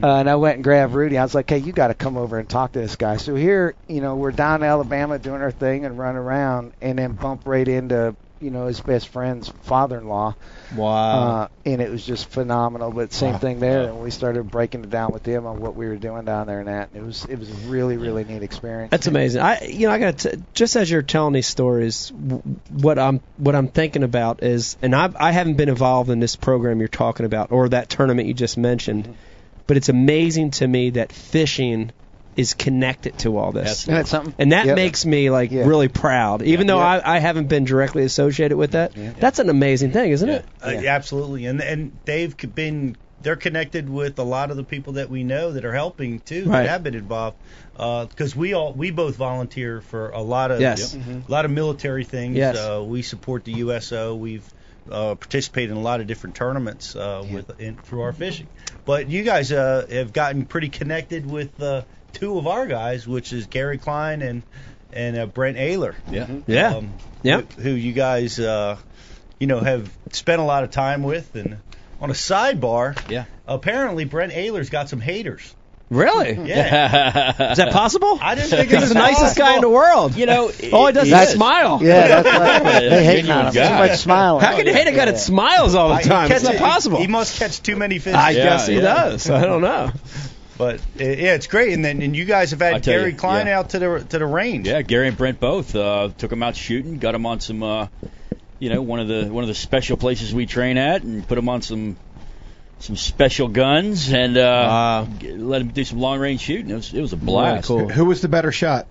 Uh, 0.03 0.17
and 0.17 0.29
I 0.29 0.35
went 0.35 0.57
and 0.57 0.65
grabbed 0.65 0.95
Rudy. 0.95 1.17
I 1.17 1.23
was 1.23 1.33
like, 1.33 1.49
hey, 1.49 1.59
you 1.59 1.73
got 1.73 1.89
to 1.89 1.95
come 1.95 2.17
over 2.17 2.41
and 2.41 2.49
talk 2.49 2.73
to 2.73 2.81
this 2.81 2.97
guy. 2.97 3.19
So 3.19 3.37
here, 3.37 3.77
you 3.87 4.01
know, 4.01 4.17
we're 4.17 4.33
down 4.33 4.65
in 4.65 4.69
Alabama 4.69 5.17
doing 5.17 5.43
our 5.43 5.53
thing 5.53 5.85
and 5.85 5.97
run 5.97 6.17
around, 6.17 6.73
and 6.81 6.99
then 6.99 7.13
bump 7.13 7.43
right 7.47 7.69
into, 7.69 8.17
you 8.41 8.51
know, 8.51 8.67
his 8.67 8.81
best 8.81 9.09
friend's 9.09 9.49
father-in-law. 9.49 10.35
Wow. 10.75 11.41
Uh, 11.43 11.49
and 11.67 11.81
it 11.81 11.91
was 11.91 12.05
just 12.05 12.29
phenomenal. 12.29 12.91
But 12.91 13.13
same 13.13 13.39
thing 13.39 13.61
there, 13.61 13.89
and 13.89 14.01
we 14.01 14.11
started 14.11 14.51
breaking 14.51 14.85
it 14.85 14.91
down 14.91 15.13
with 15.13 15.27
him 15.27 15.47
on 15.47 15.61
what 15.61 15.75
we 15.75 15.87
were 15.87 15.97
doing 15.97 16.25
down 16.25 16.47
there 16.47 16.61
and 16.61 16.69
that. 16.69 16.91
And 16.93 17.03
it 17.03 17.07
was 17.07 17.25
it 17.27 17.39
was 17.39 17.51
a 17.51 17.69
really 17.69 17.97
really 17.97 18.25
neat 18.25 18.43
experience. 18.43 18.91
That's 18.91 19.07
amazing. 19.07 19.43
I, 19.43 19.65
you 19.65 19.89
know, 19.89 19.93
I 19.95 19.99
got 19.99 20.27
just 20.55 20.77
as 20.77 20.91
you're 20.91 21.03
telling 21.03 21.35
these 21.35 21.47
stories, 21.47 22.13
what 22.71 22.99
I'm 22.99 23.21
what 23.37 23.55
I'm 23.55 23.69
thinking 23.69 24.03
about 24.03 24.43
is, 24.43 24.77
and 24.81 24.95
I 24.95 25.11
I 25.15 25.33
haven't 25.33 25.55
been 25.55 25.69
involved 25.69 26.11
in 26.11 26.21
this 26.21 26.37
program 26.37 26.79
you're 26.79 26.89
talking 26.89 27.27
about 27.27 27.53
or 27.53 27.69
that 27.69 27.91
tournament 27.91 28.29
you 28.29 28.35
just 28.35 28.57
mentioned, 28.57 29.17
but 29.67 29.77
it's 29.77 29.89
amazing 29.89 30.53
to 30.53 30.67
me 30.67 30.91
that 30.91 31.13
fishing 31.13 31.93
is 32.37 32.55
connected 32.55 33.19
to 33.19 33.37
all 33.37 33.53
this. 33.53 33.63
That's- 33.65 33.83
Isn't 33.83 33.95
that 33.95 34.07
something? 34.07 34.35
And 34.39 34.53
that 34.53 34.67
Yep. 34.67 34.77
makes 34.77 35.05
me 35.05 35.31
like 35.31 35.51
Yeah. 35.51 35.67
really 35.67 35.89
proud, 35.89 36.43
even 36.43 36.67
though 36.67 36.79
Yeah. 36.79 37.01
I, 37.05 37.17
I 37.17 37.19
haven't 37.19 37.49
been 37.49 37.65
directly 37.65 38.05
associated 38.05 38.57
with 38.57 38.73
that. 38.73 38.93
That's 39.19 39.39
an 39.41 39.51
amazing 39.51 39.93
thing, 39.93 40.13
isn't 40.13 40.29
it? 40.29 40.45
Uh, 40.63 40.69
absolutely, 40.87 41.47
and 41.47 41.61
and 41.61 41.93
they've 42.05 42.35
been 42.55 42.97
they're 43.23 43.37
connected 43.37 43.87
with 43.91 44.19
a 44.19 44.23
lot 44.23 44.51
of 44.51 44.57
the 44.57 44.65
people 44.65 44.95
that 44.95 45.11
we 45.11 45.23
know 45.25 45.53
that 45.53 45.63
are 45.67 45.75
helping 45.75 46.21
too 46.21 46.45
Right. 46.47 46.63
that 46.63 46.69
have 46.71 46.83
been 46.83 46.95
involved 46.95 47.37
because 47.77 48.35
we 48.35 48.55
all 48.55 48.73
we 48.73 48.91
both 48.91 49.17
volunteer 49.17 49.81
for 49.83 50.09
a 50.11 50.23
lot 50.23 50.51
of 50.51 50.61
Yes. 50.61 50.95
a 50.95 51.31
lot 51.31 51.45
of 51.45 51.51
military 51.51 52.05
things. 52.05 52.37
Yes. 52.37 52.57
Uh, 52.57 52.83
we 52.83 53.03
support 53.03 53.45
the 53.45 53.53
USO. 53.53 54.15
We've 54.15 54.45
uh, 54.91 55.15
participated 55.17 55.71
in 55.71 55.77
a 55.77 55.81
lot 55.81 56.01
of 56.01 56.07
different 56.07 56.35
tournaments 56.37 56.97
uh, 56.97 57.23
with 57.31 57.61
in, 57.61 57.77
through 57.77 58.01
our 58.01 58.13
fishing. 58.15 58.47
But 58.87 59.11
you 59.11 59.23
guys 59.23 59.53
uh, 59.53 59.87
have 59.91 60.13
gotten 60.15 60.47
pretty 60.47 60.71
connected 60.71 61.31
with 61.31 61.61
uh, 61.63 61.83
two 62.13 62.39
of 62.39 62.47
our 62.47 62.67
guys, 62.67 63.07
which 63.07 63.33
is 63.33 63.47
Gary 63.47 63.79
Klein 63.79 64.23
and 64.23 64.43
and 64.93 65.17
uh, 65.17 65.27
Brent 65.27 65.57
Ehrler. 65.57 65.95
Yeah. 66.11 66.27
Yeah. 66.47 66.75
Um, 66.77 66.93
Yeah. 67.23 67.43
Who, 67.43 67.63
who 67.63 67.71
you 67.71 67.93
guys, 67.93 68.39
uh, 68.41 68.77
you 69.39 69.47
know, 69.47 69.61
have 69.61 69.91
spent 70.13 70.41
a 70.41 70.45
lot 70.45 70.65
of 70.65 70.71
time 70.71 71.03
with. 71.05 71.35
And 71.37 71.59
on 72.01 72.11
a 72.11 72.15
sidebar, 72.15 72.99
Yeah. 73.11 73.25
apparently 73.47 74.05
Brent 74.05 74.33
Ehrler's 74.33 74.69
got 74.71 74.89
some 74.89 75.01
haters. 75.01 75.55
Really? 75.91 76.35
Yeah. 76.49 77.51
Is 77.53 77.59
that 77.59 77.73
possible? 77.73 78.17
I 78.23 78.37
didn't 78.37 78.51
think 78.51 78.71
it 78.71 78.75
He's 78.75 78.81
was 78.81 78.89
the 78.91 78.95
nicest 78.95 79.37
guy 79.37 79.57
in 79.57 79.61
the 79.61 79.69
world. 79.69 80.15
You 80.17 80.27
know, 80.27 80.51
All 80.73 80.87
he 80.87 80.93
does 80.93 81.05
is 81.05 81.11
That's- 81.11 81.33
smile. 81.35 81.81
Yeah, 81.83 82.23
that's 82.23 82.27
like, 82.29 82.63
Yeah, 82.83 82.89
they 82.91 83.05
hate 83.05 83.29
on 83.29 83.47
him. 83.47 83.53
Too 83.53 83.61
much 83.75 83.99
smiling. 83.99 84.45
How 84.45 84.57
can 84.57 84.67
you 84.69 84.73
hate 84.73 84.87
a 84.87 84.93
guy 84.93 85.07
that 85.07 85.19
smiles 85.19 85.75
all 85.75 85.89
the 85.89 85.95
I- 85.97 86.03
time? 86.03 86.31
It's 86.31 86.45
not 86.45 86.57
possible. 86.57 86.99
He, 86.99 87.05
he 87.05 87.09
must 87.09 87.39
catch 87.41 87.61
too 87.61 87.75
many 87.77 87.99
fish. 87.99 88.15
I 88.15 88.31
Yeah, 88.31 88.43
guess 88.45 88.67
he 88.69 88.75
yeah. 88.77 88.81
does. 88.83 89.29
I 89.31 89.45
don't 89.45 89.63
know. 89.63 89.91
But 90.61 90.75
uh, 90.81 90.83
yeah, 90.99 91.35
it's 91.37 91.47
great. 91.47 91.73
And 91.73 91.83
then 91.83 92.03
and 92.03 92.15
you 92.15 92.27
guys 92.27 92.51
have 92.51 92.61
had 92.61 92.83
Gary 92.83 93.13
you, 93.13 93.17
Klein 93.17 93.47
yeah. 93.47 93.59
out 93.59 93.71
to 93.71 93.79
the 93.79 94.07
to 94.11 94.19
the 94.19 94.27
range. 94.27 94.69
Yeah, 94.69 94.83
Gary 94.83 95.09
and 95.09 95.17
Brent 95.17 95.41
both 95.41 95.75
uh, 95.75 96.11
took 96.19 96.31
him 96.31 96.43
out 96.43 96.55
shooting, 96.55 96.99
got 96.99 97.15
him 97.15 97.25
on 97.25 97.41
some, 97.41 97.63
uh, 97.63 97.87
you 98.59 98.69
know, 98.69 98.83
one 98.83 99.01
of 99.01 99.09
the 99.09 99.25
one 99.33 99.43
of 99.43 99.49
the 99.49 99.55
special 99.55 99.97
places 99.97 100.35
we 100.35 100.45
train 100.45 100.77
at, 100.77 101.03
and 101.03 101.27
put 101.27 101.39
him 101.39 101.49
on 101.49 101.63
some 101.63 101.97
some 102.79 102.97
special 102.97 103.49
guns, 103.49 104.13
and 104.13 104.37
uh, 104.37 104.41
Wow. 104.43 105.09
g- 105.19 105.33
let 105.33 105.63
him 105.63 105.69
do 105.69 105.83
some 105.83 105.99
long 105.99 106.19
range 106.21 106.43
shooting. 106.43 106.71
It 106.71 106.75
was 106.75 106.93
it 106.93 107.01
was 107.01 107.15
a 107.15 107.17
blast. 107.17 107.67
cool. 107.67 107.89
Who 107.89 108.05
was 108.05 108.21
the 108.21 108.29
better 108.29 108.53
shot? 108.53 108.87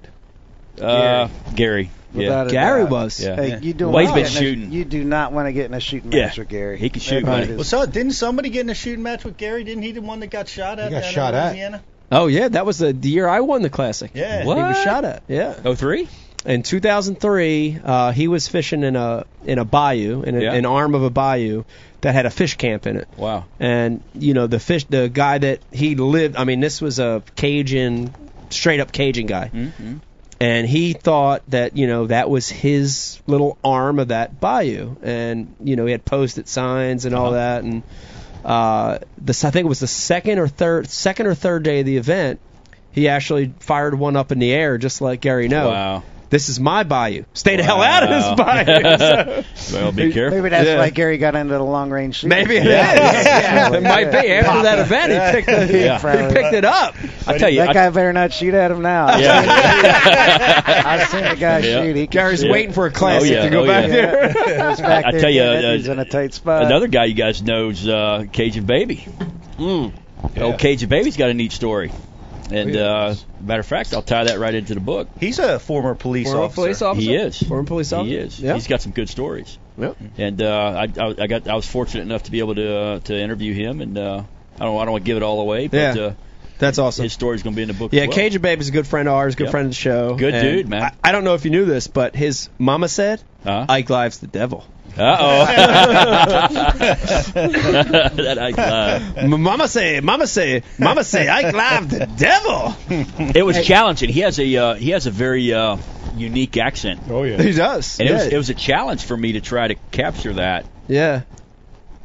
Uh, 0.81 1.27
Gary. 1.53 1.91
Yeah. 2.13 2.19
Without 2.29 2.47
a 2.47 2.49
Gary 2.51 2.81
doubt. 2.83 2.91
was. 2.91 3.19
Yeah. 3.23 3.35
Hey, 3.35 3.59
you 3.61 3.73
do 3.73 3.89
Well, 3.89 3.99
he's 3.99 4.09
not 4.09 4.15
been 4.15 4.23
get 4.23 4.31
in 4.31 4.37
a- 4.37 4.39
shooting. 4.41 4.71
you 4.71 4.85
do 4.85 5.03
not 5.03 5.31
want 5.31 5.47
to 5.47 5.51
get 5.53 5.65
in 5.65 5.73
a 5.73 5.79
shooting 5.79 6.11
Yeah. 6.11 6.25
match 6.27 6.37
with 6.39 6.47
Gary. 6.49 6.77
He 6.79 6.89
can 6.89 7.01
shoot, 7.01 7.25
That 7.25 7.31
buddy. 7.31 7.51
is- 7.51 7.55
Well, 7.57 7.63
so 7.63 7.85
didn't 7.85 8.13
somebody 8.13 8.49
get 8.49 8.61
in 8.61 8.69
a 8.69 8.73
shooting 8.75 9.03
match 9.03 9.23
with 9.23 9.37
Gary? 9.37 9.63
Didn't 9.63 9.83
he 9.83 9.91
the 9.91 10.01
one 10.01 10.19
that 10.21 10.27
got 10.31 10.47
shot 10.47 10.79
at? 10.79 10.91
got 10.91 11.03
shot 11.05 11.33
at. 11.35 11.49
Louisiana? 11.51 11.81
Oh 12.11 12.25
yeah, 12.27 12.47
that 12.47 12.65
was 12.65 12.79
the, 12.79 12.91
the 12.93 13.09
year 13.09 13.27
I 13.27 13.41
won 13.41 13.61
the 13.61 13.69
classic. 13.69 14.11
Yeah. 14.15 14.41
He 14.41 14.47
was 14.47 14.81
shot 14.83 15.05
at. 15.05 15.21
Yeah. 15.27 15.53
Oh 15.63 15.75
three? 15.75 16.07
In 16.45 16.63
2003, 16.63 17.79
uh, 17.83 18.11
he 18.13 18.27
was 18.27 18.47
fishing 18.47 18.83
in 18.83 18.95
a 18.95 19.25
in 19.45 19.59
a 19.59 19.65
bayou, 19.65 20.23
in 20.23 20.35
a, 20.35 20.41
Yeah. 20.41 20.53
an 20.53 20.65
arm 20.65 20.95
of 20.95 21.03
a 21.03 21.09
bayou 21.09 21.63
that 22.01 22.13
had 22.15 22.25
a 22.25 22.29
fish 22.29 22.55
camp 22.55 22.87
in 22.87 22.97
it. 22.97 23.07
Wow. 23.17 23.45
And 23.59 24.01
you 24.15 24.33
know 24.33 24.47
the 24.47 24.59
fish, 24.59 24.85
the 24.85 25.09
guy 25.09 25.37
that 25.37 25.59
he 25.71 25.95
lived. 25.95 26.35
I 26.37 26.45
mean, 26.45 26.59
this 26.61 26.81
was 26.81 26.97
a 26.99 27.21
Cajun, 27.35 28.11
straight 28.49 28.79
up 28.79 28.91
Cajun 28.91 29.25
guy, 29.27 29.51
Mm-hmm. 29.53 29.97
And 30.39 30.67
he 30.67 30.93
thought 30.93 31.43
that 31.49 31.75
you 31.77 31.87
know 31.87 32.07
that 32.07 32.29
was 32.29 32.49
his 32.49 33.19
little 33.27 33.57
arm 33.63 33.99
of 33.99 34.09
that 34.09 34.39
bayou, 34.39 34.95
and 35.01 35.53
you 35.63 35.75
know 35.75 35.85
he 35.85 35.91
had 35.91 36.05
posted 36.05 36.47
signs 36.47 37.05
and 37.05 37.13
all 37.15 37.27
Uh-huh. 37.27 37.35
that, 37.35 37.63
and 37.63 37.83
uh, 38.45 38.99
this 39.17 39.43
I 39.43 39.51
think 39.51 39.65
it 39.65 39.69
was 39.69 39.79
the 39.81 39.87
second 39.87 40.39
or 40.39 40.47
third 40.47 40.89
second 40.89 41.27
or 41.27 41.35
third 41.35 41.63
day 41.63 41.81
of 41.81 41.85
the 41.85 41.97
event. 41.97 42.39
He 42.91 43.07
actually 43.07 43.53
fired 43.59 43.93
one 43.97 44.15
up 44.15 44.31
in 44.31 44.39
the 44.39 44.51
air, 44.51 44.77
just 44.77 44.99
like 45.01 45.21
Gary 45.21 45.47
know. 45.47 45.69
Wow. 45.69 46.03
This 46.29 46.47
is 46.49 46.59
my 46.59 46.83
bayou. 46.83 47.23
Stay 47.33 47.55
the 47.55 47.63
hell 47.63 47.81
out 47.81 48.03
of 48.03 48.09
this 48.09 48.25
bayou. 48.37 49.43
So- 49.55 49.73
Well, 49.79 49.91
be 49.91 50.11
careful. 50.11 50.37
Maybe 50.37 50.49
that's 50.49 50.67
Yeah. 50.67 50.77
why 50.77 50.89
Gary 50.91 51.17
got 51.17 51.35
into 51.35 51.53
the 51.53 51.63
long 51.63 51.89
range 51.89 52.15
shooting. 52.15 52.29
Maybe 52.29 52.57
it 52.57 52.65
is. 52.65 52.71
Yeah, 52.71 53.73
it 53.73 53.81
might 53.83 54.11
be. 54.11 54.31
After 54.31 54.61
that 54.63 54.79
event, 54.79 55.11
he 55.11 55.41
picked, 55.41 55.47
the, 55.71 55.77
Yeah. 55.79 56.27
he 56.27 56.33
picked 56.33 56.53
it 56.53 56.65
up. 56.65 56.95
I 57.27 57.37
tell 57.37 57.49
you, 57.49 57.59
that 57.59 57.69
I, 57.69 57.73
guy 57.73 57.89
better 57.89 58.13
not 58.13 58.31
shoot 58.33 58.53
at 58.53 58.69
him 58.71 58.81
now. 58.81 59.17
Yeah. 59.17 60.83
I've 60.85 61.07
seen 61.09 61.23
the 61.23 61.35
guy 61.35 61.59
Yeah. 61.59 61.83
shoot. 61.83 61.95
He 61.95 62.07
Gary's 62.07 62.41
shoot. 62.41 62.51
waiting 62.51 62.73
for 62.73 62.85
a 62.85 62.91
classic 62.91 63.31
Oh, 63.31 63.33
yeah. 63.33 63.43
to 63.45 63.49
go 63.49 63.63
Oh, 63.63 63.67
back 63.67 63.87
yeah. 63.89 63.93
there. 63.93 64.33
Goes 64.57 64.81
back 64.81 65.05
I 65.05 65.11
there, 65.11 65.21
tell 65.21 65.29
you, 65.31 65.41
uh, 65.41 65.73
he's 65.73 65.87
in 65.87 65.99
a 65.99 66.05
tight 66.05 66.33
spot. 66.33 66.63
another 66.63 66.87
guy 66.87 67.05
you 67.05 67.13
guys 67.15 67.41
knows 67.41 67.87
uh, 67.87 68.25
Cajun 68.31 68.65
Baby. 68.65 69.05
Mm. 69.57 69.93
Oh, 70.37 70.53
Cajun 70.53 70.89
Baby's 70.89 71.17
got 71.17 71.29
a 71.29 71.33
neat 71.33 71.51
story. 71.51 71.91
And 72.51 72.75
Oh, 72.75 72.83
uh, 72.85 73.15
matter 73.39 73.59
of 73.59 73.65
fact, 73.67 73.93
I'll 73.93 74.01
tie 74.01 74.23
that 74.25 74.39
right 74.39 74.53
into 74.55 74.73
the 74.73 74.79
book. 74.79 75.07
He's 75.19 75.37
a 75.39 75.59
former 75.59 75.93
police 75.95 76.27
Former 76.27 76.43
officer. 76.45 76.55
police 76.61 76.81
officer. 76.81 77.09
He 77.09 77.15
is. 77.15 77.43
Former 77.43 77.63
police 77.63 77.93
officer. 77.93 78.09
He 78.09 78.15
is. 78.15 78.39
Yeah. 78.39 78.53
He's 78.55 78.67
got 78.67 78.81
some 78.81 78.91
good 78.91 79.07
stories. 79.09 79.57
Yep. 79.77 79.97
And 80.17 80.41
uh, 80.41 80.87
I, 80.97 81.01
I, 81.01 81.15
I 81.19 81.27
got 81.27 81.47
I 81.47 81.55
was 81.55 81.67
fortunate 81.67 82.01
enough 82.01 82.23
to 82.23 82.31
be 82.31 82.39
able 82.39 82.55
to 82.55 82.77
uh, 82.77 82.99
to 83.01 83.17
interview 83.19 83.53
him, 83.53 83.81
and 83.81 83.97
uh, 83.97 84.23
I 84.59 84.65
don't 84.65 84.77
I 84.77 84.85
don't 84.85 84.91
want 84.91 85.03
to 85.05 85.07
give 85.07 85.17
it 85.17 85.23
all 85.23 85.39
away, 85.41 85.67
but 85.67 85.77
Yeah. 85.95 86.01
uh, 86.03 86.13
That's 86.59 86.77
awesome. 86.77 87.03
his 87.03 87.13
story's 87.13 87.41
going 87.43 87.53
to 87.53 87.57
be 87.57 87.61
in 87.63 87.67
the 87.69 87.73
book. 87.73 87.91
yeah, 87.93 88.01
as 88.03 88.07
well. 88.09 88.15
Cajun 88.17 88.41
Babe 88.41 88.59
is 88.59 88.69
a 88.69 88.71
good 88.71 88.85
friend 88.87 89.07
of 89.07 89.15
ours, 89.15 89.35
good 89.35 89.45
Yep. 89.45 89.51
friend 89.51 89.65
of 89.65 89.71
the 89.71 89.75
show. 89.75 90.15
Good 90.15 90.33
And 90.35 90.43
dude, 90.57 90.67
man. 90.69 90.83
I, 90.83 90.91
I 91.03 91.11
don't 91.11 91.23
know 91.23 91.33
if 91.33 91.45
you 91.45 91.51
knew 91.51 91.65
this, 91.65 91.87
but 91.87 92.15
his 92.15 92.49
mama 92.59 92.87
said 92.89 93.21
Huh? 93.43 93.65
Ike 93.69 93.89
Live's 93.89 94.19
the 94.19 94.27
devil. 94.27 94.65
Uh 94.97 95.17
oh. 95.19 95.45
that 97.33 98.37
Ike 98.39 98.57
Live. 98.57 99.29
Mama 99.29 99.67
say, 99.67 99.99
mama 100.01 100.27
say, 100.27 100.63
mama 100.77 101.03
say, 101.03 101.27
Ike 101.27 101.53
Live 101.53 101.89
the 101.89 102.05
devil. 102.05 102.75
It 103.35 103.45
was 103.45 103.63
challenging. 103.65 104.09
He 104.09 104.21
has 104.21 104.39
a 104.39 104.55
uh, 104.57 104.73
he 104.75 104.89
has 104.91 105.07
a 105.07 105.11
very 105.11 105.53
uh, 105.53 105.77
unique 106.15 106.57
accent, 106.57 107.01
Oh 107.09 107.23
yeah. 107.23 107.41
He 107.41 107.51
does. 107.53 107.99
and 107.99 108.09
yeah. 108.09 108.15
it 108.15 108.17
was 108.17 108.33
it 108.33 108.37
was 108.37 108.49
a 108.49 108.53
challenge 108.55 109.03
for 109.03 109.15
me 109.15 109.33
to 109.33 109.41
try 109.41 109.67
to 109.67 109.75
capture 109.91 110.33
that 110.33 110.65
yeah. 110.87 111.21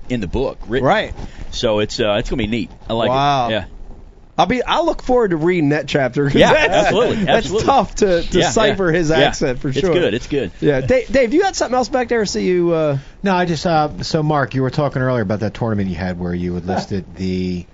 in 0.08 0.20
the 0.20 0.28
book. 0.28 0.58
Written. 0.68 0.86
Right. 0.86 1.14
So 1.50 1.78
it's 1.80 1.98
uh, 2.00 2.16
it's 2.18 2.30
gonna 2.30 2.42
be 2.42 2.46
neat. 2.48 2.70
I 2.88 2.92
like 2.92 3.08
Wow. 3.08 3.48
it. 3.48 3.52
Yeah. 3.52 3.64
I'll 4.36 4.46
be. 4.46 4.62
I'll 4.64 4.84
look 4.84 5.02
forward 5.02 5.30
to 5.30 5.36
reading 5.36 5.68
that 5.70 5.86
chapter. 5.86 6.28
Yeah, 6.34 6.52
that's, 6.52 6.74
absolutely, 6.86 7.24
That's 7.24 7.36
absolutely. 7.46 7.66
tough 7.66 7.94
to 7.96 8.06
Yeah, 8.22 8.30
decipher 8.30 8.90
yeah, 8.90 8.98
his 8.98 9.10
yeah. 9.10 9.16
accent 9.18 9.58
for 9.60 9.72
sure. 9.72 9.90
It's 9.90 9.98
good. 10.00 10.14
It's 10.14 10.26
good. 10.26 10.50
Yeah, 10.60 10.80
Dave, 10.80 11.06
Dave, 11.08 11.32
you 11.34 11.42
got 11.42 11.54
something 11.54 11.74
else 11.76 11.88
back 11.88 12.08
there? 12.08 12.26
So 12.26 12.40
you, 12.40 12.72
uh, 12.72 12.98
No, 13.22 13.34
I 13.34 13.44
just 13.44 13.64
uh, 13.64 14.02
so 14.02 14.22
Mark, 14.22 14.54
you 14.54 14.62
were 14.62 14.70
talking 14.70 15.02
earlier 15.02 15.22
about 15.22 15.40
that 15.40 15.54
tournament 15.54 15.88
you 15.88 15.94
had 15.96 16.18
where 16.18 16.34
you 16.34 16.54
had 16.54 16.64
listed 16.66 17.14
the 17.16 17.64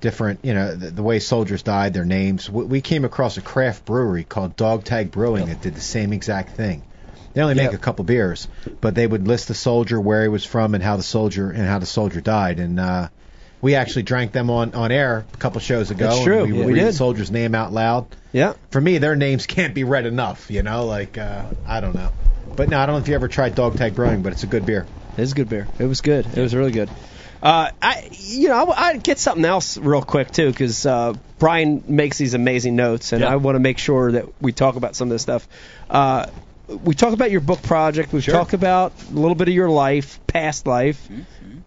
different, 0.00 0.40
you 0.42 0.54
know, 0.54 0.74
the, 0.74 0.90
the 0.90 1.02
way 1.02 1.18
soldiers 1.18 1.62
died, 1.62 1.92
their 1.92 2.06
names. 2.06 2.48
We, 2.48 2.64
we 2.64 2.80
came 2.80 3.04
across 3.04 3.36
a 3.36 3.42
craft 3.42 3.84
brewery 3.84 4.24
called 4.24 4.56
Dog 4.56 4.84
Tag 4.84 5.10
Brewing 5.10 5.46
that 5.46 5.60
did 5.60 5.74
the 5.74 5.80
same 5.82 6.12
exact 6.14 6.50
thing. 6.56 6.82
They 7.34 7.42
only 7.42 7.54
make 7.54 7.72
Yep. 7.72 7.74
a 7.74 7.78
couple 7.78 8.04
beers, 8.06 8.48
but 8.80 8.94
they 8.94 9.06
would 9.06 9.28
list 9.28 9.48
the 9.48 9.54
soldier, 9.54 10.00
where 10.00 10.22
he 10.22 10.28
was 10.28 10.44
from, 10.44 10.74
and 10.74 10.82
how 10.82 10.96
the 10.96 11.02
soldier 11.02 11.50
and 11.50 11.66
how 11.66 11.78
the 11.78 11.86
soldier 11.86 12.20
died. 12.20 12.58
And 12.58 12.80
uh, 12.80 13.08
we 13.62 13.74
actually 13.74 14.02
drank 14.04 14.32
them 14.32 14.50
on 14.50 14.74
on 14.74 14.90
air 14.92 15.24
a 15.32 15.36
couple 15.36 15.60
shows 15.60 15.90
ago. 15.90 16.08
That's 16.08 16.22
true. 16.24 16.44
we 16.44 16.52
would 16.52 16.66
We 16.66 16.72
read 16.74 16.80
did. 16.80 16.88
the 16.88 16.92
soldier's 16.92 17.30
name 17.30 17.54
out 17.54 17.72
loud. 17.72 18.06
yeah. 18.32 18.54
For 18.70 18.80
me, 18.80 18.98
their 18.98 19.16
names 19.16 19.46
can't 19.46 19.74
be 19.74 19.84
read 19.84 20.06
enough. 20.06 20.50
You 20.50 20.62
know, 20.62 20.86
like 20.86 21.18
uh, 21.18 21.44
I 21.66 21.80
don't 21.80 21.94
know. 21.94 22.10
But 22.56 22.68
no, 22.68 22.78
I 22.78 22.86
don't 22.86 22.96
know 22.96 23.00
if 23.00 23.08
you 23.08 23.14
ever 23.14 23.28
tried 23.28 23.54
Dog 23.54 23.76
Tag 23.76 23.94
Brewing, 23.94 24.22
but 24.22 24.32
it's 24.32 24.42
a 24.42 24.46
good 24.48 24.66
beer. 24.66 24.86
It 25.16 25.22
is 25.22 25.28
was 25.28 25.34
good 25.34 25.48
beer. 25.48 25.68
It 25.78 25.84
was 25.86 26.00
good. 26.00 26.26
It 26.26 26.40
was 26.40 26.54
really 26.54 26.72
good. 26.72 26.90
Uh, 27.42 27.70
I, 27.80 28.10
you 28.12 28.48
know, 28.48 28.66
I, 28.70 28.88
I 28.88 28.96
get 28.98 29.18
something 29.18 29.44
else 29.46 29.78
real 29.78 30.02
quick 30.02 30.30
too, 30.30 30.50
because 30.50 30.84
uh, 30.84 31.14
Brian 31.38 31.82
makes 31.88 32.18
these 32.18 32.34
amazing 32.34 32.76
notes, 32.76 33.12
and 33.12 33.22
Yeah. 33.22 33.32
I 33.32 33.36
want 33.36 33.54
to 33.54 33.60
make 33.60 33.78
sure 33.78 34.12
that 34.12 34.26
we 34.42 34.52
talk 34.52 34.76
about 34.76 34.94
some 34.94 35.08
of 35.08 35.12
this 35.12 35.22
stuff. 35.22 35.48
Uh, 35.88 36.26
we 36.84 36.94
talk 36.94 37.12
about 37.14 37.30
your 37.30 37.40
book 37.40 37.62
project. 37.62 38.12
We've 38.12 38.22
Sure. 38.22 38.34
talked 38.34 38.52
about 38.52 38.92
a 39.10 39.14
little 39.14 39.34
bit 39.34 39.48
of 39.48 39.54
your 39.54 39.70
life, 39.70 40.20
past 40.26 40.66
life. 40.66 41.08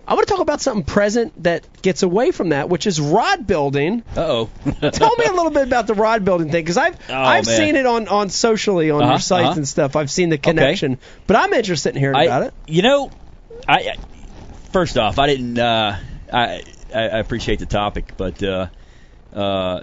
I 0.06 0.16
want 0.16 0.28
to 0.28 0.32
talk 0.34 0.42
about 0.42 0.60
something 0.60 0.84
present 0.84 1.44
that 1.44 1.66
gets 1.82 2.04
away 2.04 2.32
from 2.32 2.50
that, 2.50 2.68
which 2.68 2.88
is 2.88 3.00
rod 3.00 3.48
building. 3.48 4.04
Uh 4.18 4.22
oh. 4.22 4.50
Tell 4.92 5.16
me 5.16 5.26
a 5.26 5.32
little 5.32 5.50
bit 5.52 5.64
about 5.66 5.88
the 5.88 5.94
rod 5.94 6.26
building 6.26 6.52
thing, 6.52 6.64
because 6.64 6.78
I've 6.78 6.98
Oh, 7.10 7.14
I've 7.14 7.46
man. 7.46 7.58
seen 7.58 7.76
it 7.78 7.86
on 7.86 8.08
on 8.10 8.30
socially 8.30 8.92
on 8.92 9.02
Uh-huh, 9.02 9.12
your 9.14 9.20
sites 9.20 9.46
uh-huh. 9.50 9.58
and 9.58 9.68
stuff. 9.68 9.96
I've 9.96 10.12
seen 10.12 10.30
the 10.30 10.38
connection, 10.38 10.98
but 11.26 11.38
I'm 11.38 11.54
interested 11.54 11.96
in 11.96 12.02
hearing 12.02 12.18
I, 12.18 12.24
about 12.24 12.44
it. 12.44 12.54
You 12.68 12.82
know, 12.82 13.12
I 13.68 13.74
I- 13.74 13.96
first 14.74 14.98
off, 14.98 15.20
I 15.20 15.28
didn't. 15.28 15.58
Uh, 15.58 15.98
I 16.32 16.64
I, 16.94 17.02
appreciate 17.20 17.60
the 17.60 17.66
topic, 17.66 18.14
but 18.18 18.44
uh, 18.44 18.68
uh, 19.34 19.82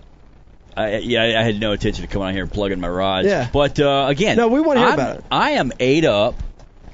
I, 0.76 0.97
yeah, 0.98 1.40
I 1.40 1.42
had 1.42 1.59
no 1.59 1.72
intention 1.72 2.05
of 2.05 2.10
coming 2.10 2.28
out 2.28 2.34
here 2.34 2.42
and 2.44 2.52
plugging 2.52 2.78
my 2.78 2.88
rods. 2.88 3.26
Yeah. 3.26 3.48
But 3.52 3.80
uh, 3.80 4.06
again, 4.09 4.36
No, 4.36 4.48
we 4.48 4.60
wanna 4.60 4.80
hear 4.80 4.88
I'm- 4.90 4.98
about 4.98 5.16
it. 5.16 5.24
I 5.30 5.52
am 5.52 5.72
ate 5.80 6.05
up 6.05 6.34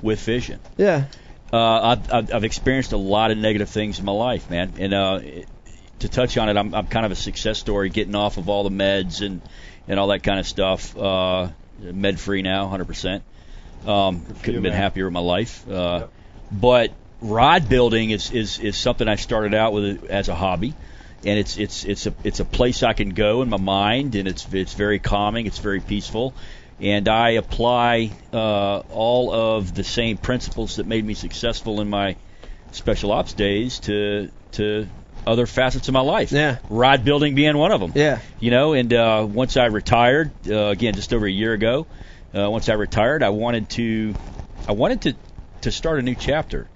with 0.03 0.21
fishing. 0.21 0.59
Yeah. 0.77 1.07
Uh, 1.57 1.97
I've, 2.13 2.35
I've, 2.35 2.45
experienced 2.45 2.93
a 2.93 2.97
lot 2.97 3.31
of 3.31 3.39
negative 3.39 3.71
things 3.71 3.99
in 3.99 4.05
my 4.05 4.13
life, 4.13 4.51
man. 4.51 4.75
And 4.79 4.93
uh, 4.93 5.21
to 6.01 6.09
touch 6.09 6.37
on 6.37 6.49
it, 6.51 6.57
I'm, 6.57 6.75
I'm 6.75 6.87
kind 6.87 7.07
of 7.07 7.13
a 7.13 7.17
success 7.17 7.59
story, 7.59 7.89
getting 7.89 8.15
off 8.15 8.37
of 8.37 8.49
all 8.49 8.63
the 8.63 8.71
meds 8.71 9.25
and 9.25 9.41
and 9.89 9.99
all 9.99 10.09
that 10.09 10.23
kind 10.23 10.39
of 10.39 10.47
stuff. 10.47 10.97
Uh, 10.97 11.49
med 11.81 12.21
free 12.21 12.43
now, 12.43 12.67
100%. 12.69 13.23
Um, 13.87 14.25
couldn't 14.27 14.55
have 14.55 14.63
been 14.63 14.73
happier 14.73 15.05
with 15.05 15.15
my 15.15 15.21
life. 15.21 15.69
Uh, 15.69 16.09
But 16.53 16.93
rod 17.21 17.69
building 17.69 18.11
is, 18.11 18.31
is 18.31 18.59
is 18.59 18.77
something 18.77 19.09
I 19.09 19.17
started 19.17 19.55
out 19.55 19.73
with 19.73 20.11
as 20.11 20.29
a 20.29 20.35
hobby, 20.35 20.75
and 21.25 21.39
it's 21.39 21.57
it's 21.57 21.85
it's 21.85 22.07
a 22.07 22.15
it's 22.23 22.41
a 22.41 22.45
place 22.45 22.83
I 22.83 22.93
can 22.93 23.11
go 23.11 23.43
in 23.43 23.49
my 23.49 23.57
mind, 23.57 24.15
and 24.15 24.29
it's 24.29 24.47
it's 24.53 24.75
very 24.75 24.99
calming, 24.99 25.47
it's 25.47 25.59
very 25.59 25.81
peaceful, 25.81 26.35
and 26.81 27.09
I 27.09 27.31
apply 27.31 28.11
uh, 28.33 28.79
all 28.91 29.33
of 29.33 29.75
the 29.75 29.85
same 29.85 30.17
principles 30.17 30.77
that 30.77 30.87
made 30.87 31.05
me 31.05 31.15
successful 31.15 31.81
in 31.81 31.89
my 31.89 32.17
special 32.73 33.13
ops 33.13 33.33
days 33.33 33.81
to 33.81 34.31
to 34.53 34.87
other 35.27 35.47
facets 35.47 35.89
of 35.89 35.95
my 35.95 36.01
life. 36.01 36.31
Yeah. 36.31 36.59
Rod 36.71 37.05
building 37.05 37.35
being 37.35 37.57
one 37.57 37.73
of 37.73 37.81
them. 37.81 37.93
Yeah. 37.95 38.21
You 38.39 38.51
know, 38.51 38.75
and 38.75 38.93
uh, 38.93 39.27
once 39.29 39.57
I 39.57 39.67
retired, 39.67 40.31
uh, 40.49 40.67
again, 40.67 40.95
just 40.95 41.13
over 41.13 41.27
a 41.27 41.31
year 41.31 41.53
ago, 41.53 41.87
uh, 42.35 42.49
once 42.49 42.69
I 42.69 42.75
retired, 42.75 43.23
I 43.23 43.31
wanted 43.31 43.69
to, 43.71 44.15
I 44.69 44.73
wanted 44.73 45.03
to, 45.03 45.15
to 45.63 45.73
start 45.73 45.99
a 45.99 46.03
new 46.03 46.15
chapter, 46.15 46.69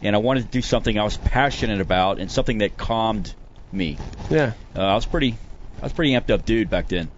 and 0.00 0.14
I 0.14 0.20
wanted 0.20 0.44
to 0.44 0.48
do 0.48 0.62
something 0.62 0.96
I 0.96 1.02
was 1.02 1.16
passionate 1.16 1.80
about 1.80 2.20
and 2.20 2.30
something 2.30 2.58
that 2.58 2.76
calmed 2.76 3.34
me. 3.72 3.98
Yeah. 4.30 4.52
Uh, 4.76 4.82
I 4.82 4.94
was 4.94 5.06
pretty, 5.06 5.36
I 5.80 5.82
was 5.82 5.92
pretty 5.92 6.12
amped 6.12 6.30
up 6.30 6.44
dude 6.44 6.70
back 6.70 6.86
then, 6.88 7.08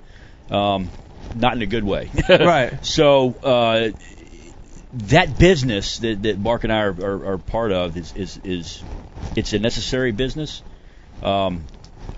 um, 0.51 0.89
not 1.35 1.55
in 1.55 1.63
a 1.63 1.67
good 1.67 1.85
way. 1.85 2.11
Right. 2.29 2.85
So 2.85 3.35
uh, 3.43 3.91
that 4.93 5.39
business 5.39 5.99
that, 5.99 6.23
that 6.23 6.39
Mark 6.39 6.65
and 6.65 6.73
I 6.73 6.83
are, 6.83 6.93
are, 6.93 7.33
are 7.33 7.39
part 7.39 7.73
of 7.73 7.97
is, 7.97 8.13
is 8.17 8.41
is 8.45 8.83
it's 9.37 9.53
a 9.53 9.59
necessary 9.59 10.13
business, 10.13 10.63
um, 11.23 11.65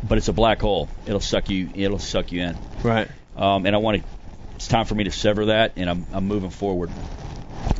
but 0.02 0.18
it's 0.18 0.28
a 0.28 0.32
black 0.32 0.60
hole. 0.60 0.88
It'll 1.06 1.20
suck 1.20 1.50
you. 1.50 1.70
It'll 1.74 1.98
suck 1.98 2.32
you 2.32 2.42
in. 2.42 2.56
Right. 2.82 3.08
Um, 3.36 3.66
and 3.66 3.74
I 3.74 3.78
want 3.78 3.98
to. 3.98 4.04
It's 4.56 4.68
time 4.68 4.86
for 4.86 4.94
me 4.94 5.04
to 5.04 5.10
sever 5.10 5.46
that, 5.46 5.72
and 5.76 5.90
I'm 5.90 6.06
I'm 6.12 6.26
moving 6.26 6.50
forward. 6.50 6.90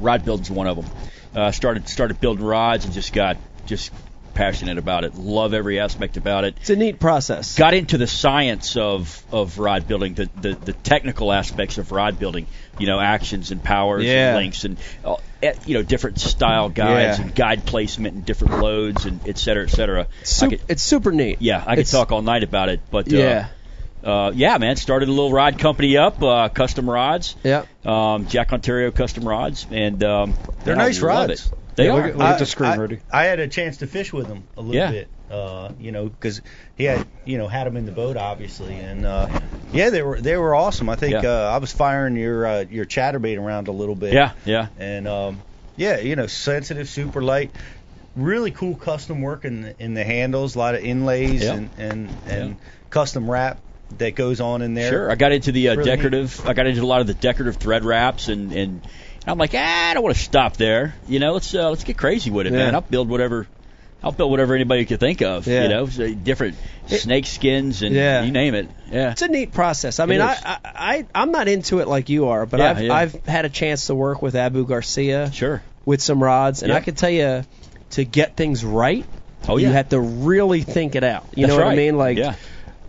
Rod 0.00 0.24
building's 0.24 0.50
one 0.50 0.66
of 0.66 0.76
them. 0.76 0.86
Uh, 1.34 1.50
started 1.52 1.88
started 1.88 2.20
building 2.20 2.44
rods 2.44 2.84
and 2.84 2.92
just 2.92 3.12
got 3.12 3.36
just 3.66 3.92
passionate 4.34 4.78
about 4.78 5.04
it. 5.04 5.14
Love 5.14 5.54
every 5.54 5.78
aspect 5.80 6.16
about 6.16 6.44
it 6.44 6.56
It's 6.60 6.70
a 6.70 6.76
neat 6.76 6.98
process. 7.00 7.56
got 7.56 7.74
into 7.74 7.98
the 7.98 8.06
science 8.06 8.76
of 8.76 9.22
of 9.32 9.58
rod 9.58 9.86
building, 9.88 10.14
the 10.14 10.28
the, 10.40 10.54
the 10.54 10.72
technical 10.72 11.32
aspects 11.32 11.78
of 11.78 11.92
rod 11.92 12.18
building. 12.18 12.46
You 12.78 12.86
know, 12.86 12.98
actions 12.98 13.50
and 13.50 13.62
powers 13.62 14.04
Yeah. 14.04 14.30
and 14.30 14.38
links 14.38 14.64
and 14.64 14.76
uh, 15.04 15.16
eh, 15.42 15.52
you 15.66 15.74
know 15.74 15.82
different 15.82 16.18
style 16.18 16.68
guides 16.70 17.18
Yeah. 17.18 17.24
and 17.26 17.34
guide 17.34 17.66
placement 17.66 18.14
and 18.16 18.24
different 18.24 18.60
loads 18.60 19.04
and 19.04 19.20
et 19.28 19.36
cetera, 19.38 19.64
et 19.64 19.70
cetera. 19.70 20.06
Sup- 20.24 20.50
could- 20.50 20.60
it's 20.68 20.82
super 20.82 21.12
neat. 21.12 21.42
yeah, 21.42 21.58
I 21.60 21.74
could 21.74 21.80
It's- 21.80 21.90
talk 21.90 22.10
all 22.12 22.22
night 22.22 22.42
about 22.44 22.70
it, 22.70 22.80
but 22.90 23.12
uh, 23.12 23.16
Yeah. 23.16 23.46
uh, 24.04 24.32
yeah, 24.34 24.56
man, 24.58 24.76
started 24.76 25.08
a 25.08 25.12
little 25.12 25.32
rod 25.32 25.58
company 25.58 25.96
up, 25.98 26.22
uh, 26.22 26.48
custom 26.48 26.88
rods, 26.88 27.36
Yeah. 27.44 27.64
um, 27.84 28.26
Jack 28.26 28.52
Ontario 28.54 28.90
Custom 28.90 29.28
Rods, 29.28 29.66
and 29.70 30.02
um, 30.02 30.34
They're 30.64 30.74
nice 30.74 31.00
rods. 31.00 31.32
It. 31.46 31.52
They 31.76 31.86
Yeah, 31.86 31.90
are. 31.92 31.96
look 31.96 32.04
at- 32.06 32.18
look 32.18 32.28
at 32.28 32.38
the 32.38 32.46
screen, 32.46 32.70
I, 32.70 32.74
Rudy. 32.76 32.98
I 33.10 33.24
had 33.24 33.40
a 33.40 33.48
chance 33.48 33.78
to 33.78 33.86
fish 33.86 34.12
with 34.12 34.26
him 34.28 34.44
a 34.56 34.60
little 34.60 34.74
Yeah. 34.76 34.90
bit, 34.90 35.08
uh, 35.30 35.70
you 35.80 35.90
know, 35.92 36.04
because 36.08 36.42
he 36.76 36.84
had, 36.84 37.06
you 37.24 37.38
know, 37.38 37.48
had 37.48 37.66
him 37.66 37.76
in 37.76 37.86
the 37.86 37.92
boat 37.92 38.16
obviously, 38.16 38.74
and 38.74 39.06
uh, 39.06 39.28
yeah, 39.72 39.88
they 39.90 40.02
were 40.02 40.20
they 40.20 40.36
were 40.36 40.54
awesome. 40.54 40.88
I 40.90 40.96
think 40.96 41.22
Yeah. 41.22 41.30
uh, 41.30 41.50
I 41.54 41.58
was 41.58 41.72
firing 41.72 42.16
your 42.16 42.46
uh, 42.46 42.64
your 42.70 42.84
chatterbait 42.84 43.38
around 43.38 43.68
a 43.68 43.72
little 43.72 43.94
bit. 43.94 44.12
yeah, 44.12 44.32
yeah. 44.44 44.66
and 44.78 45.08
um, 45.08 45.42
yeah, 45.76 45.98
you 46.00 46.14
know, 46.16 46.26
sensitive, 46.26 46.88
super 46.88 47.22
light, 47.22 47.50
really 48.14 48.50
cool 48.50 48.74
custom 48.74 49.22
work 49.22 49.44
in 49.46 49.62
the, 49.62 49.74
in 49.82 49.94
the 49.94 50.04
handles, 50.04 50.54
a 50.54 50.58
lot 50.58 50.74
of 50.74 50.84
inlays 50.84 51.42
Yeah. 51.42 51.54
and 51.54 51.70
and 51.78 52.10
and 52.28 52.56
custom 52.90 53.30
wrap 53.30 53.58
that 53.98 54.14
goes 54.14 54.40
on 54.40 54.60
in 54.62 54.74
there. 54.74 54.90
Sure, 54.90 55.10
I 55.10 55.14
got 55.14 55.32
into 55.32 55.52
the 55.52 55.68
uh, 55.70 55.76
Really 55.76 55.84
neat. 55.90 55.96
decorative. 55.96 56.46
I 56.46 56.52
got 56.52 56.66
into 56.66 56.82
a 56.82 56.86
lot 56.86 57.00
of 57.00 57.06
the 57.06 57.14
decorative 57.14 57.56
thread 57.56 57.84
wraps, 57.84 58.28
and 58.28 58.52
and 58.52 58.80
I'm 59.26 59.38
like, 59.38 59.54
ah, 59.54 59.90
I 59.90 59.94
don't 59.94 60.02
want 60.02 60.16
to 60.16 60.22
stop 60.22 60.56
there. 60.56 60.94
You 61.06 61.18
know, 61.20 61.32
let's 61.34 61.54
uh, 61.54 61.70
let's 61.70 61.84
get 61.84 61.96
crazy 61.96 62.30
with 62.30 62.46
it, 62.46 62.52
Yeah. 62.52 62.58
man. 62.58 62.74
I'll 62.74 62.80
build 62.80 63.08
whatever. 63.08 63.46
I'll 64.04 64.10
build 64.12 64.32
whatever 64.32 64.54
anybody 64.56 64.84
could 64.84 64.98
think 64.98 65.22
of. 65.22 65.46
Yeah. 65.46 65.62
You 65.62 65.68
know, 65.68 65.86
different 65.86 66.56
snake 66.88 67.26
skins 67.26 67.82
and 67.82 67.94
Yeah. 67.94 68.24
you 68.24 68.32
name 68.32 68.54
it. 68.56 68.68
Yeah. 68.90 69.12
It's 69.12 69.22
a 69.22 69.28
neat 69.28 69.52
process. 69.52 70.00
I 70.00 70.06
mean, 70.06 70.20
I. 70.20 70.32
I, 70.44 70.58
I 70.64 71.06
I'm 71.14 71.30
not 71.30 71.46
into 71.46 71.78
it 71.78 71.86
like 71.86 72.08
you 72.08 72.28
are, 72.28 72.44
but 72.46 72.58
Yeah, 72.58 72.70
I've. 72.70 72.90
I've 73.14 73.26
had 73.26 73.44
a 73.44 73.48
chance 73.48 73.86
to 73.86 73.94
work 73.94 74.20
with 74.20 74.34
Abu 74.34 74.66
Garcia 74.66 75.30
Sure. 75.32 75.62
with 75.84 76.02
some 76.02 76.20
rods, 76.22 76.62
and. 76.64 76.72
I 76.72 76.80
can 76.80 76.94
tell 76.96 77.10
you 77.10 77.44
to 77.90 78.04
get 78.04 78.36
things 78.36 78.64
right, 78.64 79.04
Oh 79.48 79.56
you 79.56 79.68
have 79.68 79.88
to 79.90 80.00
really 80.00 80.62
think 80.62 80.94
it 80.96 81.04
out. 81.04 81.26
You 81.36 81.46
That's 81.46 81.58
know 81.58 81.64
what 81.64 81.72
I 81.72 81.76
mean? 81.76 81.96
Like 81.96 82.16
yeah. 82.18 82.34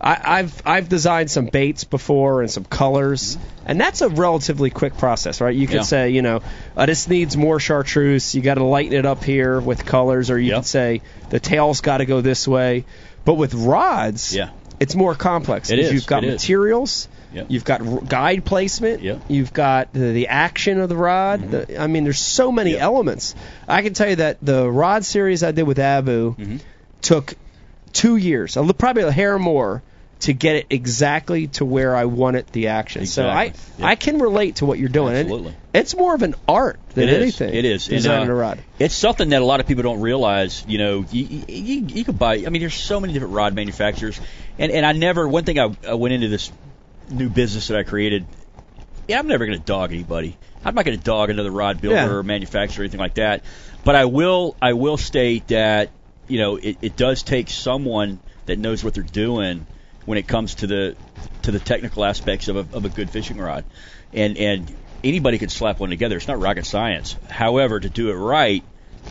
I, 0.04 0.20
I've 0.40 0.62
I've 0.66 0.88
designed 0.90 1.30
some 1.30 1.46
baits 1.46 1.84
before 1.84 2.42
and 2.42 2.50
some 2.50 2.64
colors, 2.64 3.38
and 3.64 3.80
that's 3.80 4.02
a 4.02 4.10
relatively 4.10 4.68
quick 4.68 4.98
process, 4.98 5.40
right? 5.40 5.56
You 5.56 5.66
could 5.66 5.76
Yeah. 5.76 5.82
say, 5.82 6.10
you 6.10 6.20
know, 6.20 6.42
uh, 6.76 6.84
this 6.84 7.08
needs 7.08 7.38
more 7.38 7.58
chartreuse. 7.58 8.34
You 8.34 8.42
got 8.42 8.56
to 8.56 8.64
lighten 8.64 8.92
it 8.92 9.06
up 9.06 9.24
here 9.24 9.58
with 9.60 9.86
colors, 9.86 10.30
or 10.30 10.38
you 10.38 10.50
Yeah. 10.50 10.56
could 10.56 10.66
say 10.66 11.00
the 11.30 11.40
tail's 11.40 11.80
got 11.80 11.98
to 11.98 12.04
go 12.04 12.20
this 12.20 12.46
way. 12.46 12.84
But 13.24 13.34
with 13.34 13.54
rods, 13.54 14.36
Yeah. 14.36 14.50
it's 14.78 14.94
more 14.94 15.14
complex. 15.14 15.70
It 15.70 15.78
is. 15.78 15.90
You've 15.94 16.06
got 16.06 16.22
It 16.22 16.32
materials. 16.32 17.08
Yep. 17.32 17.46
You've 17.48 17.64
got 17.64 17.80
r- 17.80 18.00
guide 18.02 18.44
placement. 18.44 19.00
Yep. 19.02 19.22
You've 19.28 19.52
got 19.54 19.92
the, 19.94 20.12
the 20.12 20.28
action 20.28 20.80
of 20.80 20.90
the 20.90 20.96
rod. 20.96 21.50
The, 21.50 21.80
I 21.80 21.86
mean, 21.86 22.04
there's 22.04 22.20
so 22.20 22.52
many 22.52 22.72
Yep. 22.72 22.80
elements. 22.82 23.34
I 23.66 23.80
can 23.80 23.94
tell 23.94 24.10
you 24.10 24.16
that 24.16 24.36
the 24.42 24.70
rod 24.70 25.04
series 25.06 25.42
I 25.42 25.50
did 25.52 25.62
with 25.62 25.78
Abu 25.78 26.34
Mhm. 26.36 26.60
took 27.00 27.34
two 27.94 28.16
years, 28.16 28.56
a 28.58 28.64
probably 28.74 29.04
a 29.04 29.10
hair 29.10 29.38
more, 29.38 29.82
to 30.20 30.32
get 30.32 30.56
it 30.56 30.66
exactly 30.70 31.48
to 31.48 31.64
where 31.64 31.94
I 31.94 32.06
wanted 32.06 32.46
the 32.48 32.68
action. 32.68 33.04
So 33.06 33.26
I 33.28 33.44
Exactly. 33.46 33.74
Yep. 33.82 33.88
I 33.88 33.94
can 33.96 34.18
relate 34.18 34.56
to 34.56 34.66
what 34.66 34.78
you're 34.78 34.88
doing. 34.88 35.08
And 35.16 35.18
Absolutely. 35.26 35.54
It's 35.74 35.94
more 35.96 36.14
of 36.14 36.22
an 36.22 36.34
art 36.48 36.78
than 36.90 37.08
It 37.08 37.12
is. 37.14 37.22
anything. 37.40 37.54
It 37.58 37.64
is. 37.64 37.88
And, 37.88 37.96
Designing 37.96 38.30
uh, 38.30 38.32
a 38.32 38.36
rod. 38.36 38.60
It's 38.78 38.94
something 38.94 39.30
that 39.30 39.42
a 39.42 39.44
lot 39.44 39.60
of 39.60 39.66
people 39.66 39.82
don't 39.82 40.00
realize. 40.00 40.64
You 40.66 40.78
know, 40.78 41.04
you, 41.10 41.24
you, 41.24 41.44
you, 41.48 41.80
you 41.86 42.04
could 42.04 42.18
buy. 42.18 42.34
I 42.36 42.48
mean, 42.48 42.60
there's 42.60 42.74
so 42.74 43.00
many 43.00 43.12
different 43.12 43.34
rod 43.34 43.54
manufacturers, 43.54 44.18
and 44.58 44.70
and 44.72 44.86
I 44.86 44.92
never. 44.92 45.26
One 45.28 45.44
thing 45.44 45.58
I, 45.58 45.76
I 45.86 45.94
went 45.94 46.14
into 46.14 46.28
this 46.28 46.50
new 47.10 47.28
business 47.28 47.68
that 47.68 47.76
I 47.78 47.82
created. 47.82 48.24
Yeah, 49.08 49.18
I'm 49.18 49.26
never 49.26 49.44
going 49.44 49.58
to 49.58 49.64
dog 49.64 49.92
anybody. 49.92 50.38
I'm 50.64 50.74
not 50.74 50.86
going 50.86 50.96
to 50.96 51.04
dog 51.04 51.28
another 51.28 51.50
rod 51.50 51.80
builder 51.80 51.96
Yeah. 51.96 52.08
or 52.10 52.22
manufacturer 52.22 52.82
or 52.82 52.84
anything 52.84 53.00
like 53.00 53.14
that. 53.14 53.42
But 53.84 53.96
I 53.96 54.06
will. 54.06 54.56
I 54.62 54.72
will 54.72 54.96
state 54.96 55.48
that 55.48 55.90
you 56.28 56.38
know 56.38 56.56
it, 56.56 56.78
it 56.80 56.96
does 56.96 57.22
take 57.22 57.50
someone 57.50 58.20
that 58.46 58.58
knows 58.58 58.82
what 58.82 58.94
they're 58.94 59.02
doing 59.02 59.66
when 60.04 60.18
it 60.18 60.26
comes 60.26 60.56
to 60.56 60.66
the 60.66 60.96
to 61.42 61.50
the 61.52 61.60
technical 61.60 62.04
aspects 62.04 62.48
of 62.48 62.56
a, 62.56 62.76
of 62.76 62.84
a 62.84 62.88
good 62.88 63.10
fishing 63.10 63.38
rod, 63.38 63.64
and 64.12 64.36
and 64.36 64.76
anybody 65.02 65.38
can 65.38 65.48
slap 65.48 65.80
one 65.80 65.90
together. 65.90 66.16
It's 66.16 66.28
not 66.28 66.40
rocket 66.40 66.66
science. 66.66 67.16
However, 67.28 67.80
to 67.80 67.88
do 67.88 68.10
it 68.10 68.14
right 68.14 68.62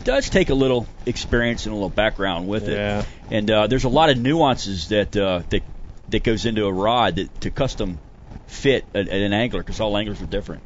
does 0.02 0.28
take 0.28 0.50
a 0.50 0.54
little 0.54 0.86
experience 1.06 1.64
and 1.66 1.72
a 1.72 1.74
little 1.76 1.88
background 1.88 2.46
with 2.46 2.68
Yeah. 2.68 3.00
it. 3.00 3.06
And 3.30 3.50
uh, 3.50 3.66
there's 3.68 3.84
a 3.84 3.88
lot 3.88 4.10
of 4.10 4.18
nuances 4.18 4.88
that 4.88 5.16
uh, 5.16 5.42
that 5.50 5.62
that 6.10 6.22
goes 6.22 6.44
into 6.44 6.66
a 6.66 6.72
rod 6.72 7.16
that, 7.16 7.40
to 7.40 7.50
custom 7.50 7.98
fit 8.46 8.84
a, 8.94 8.98
an 8.98 9.32
angler 9.32 9.60
because 9.60 9.80
all 9.80 9.96
anglers 9.96 10.20
are 10.20 10.26
different. 10.26 10.62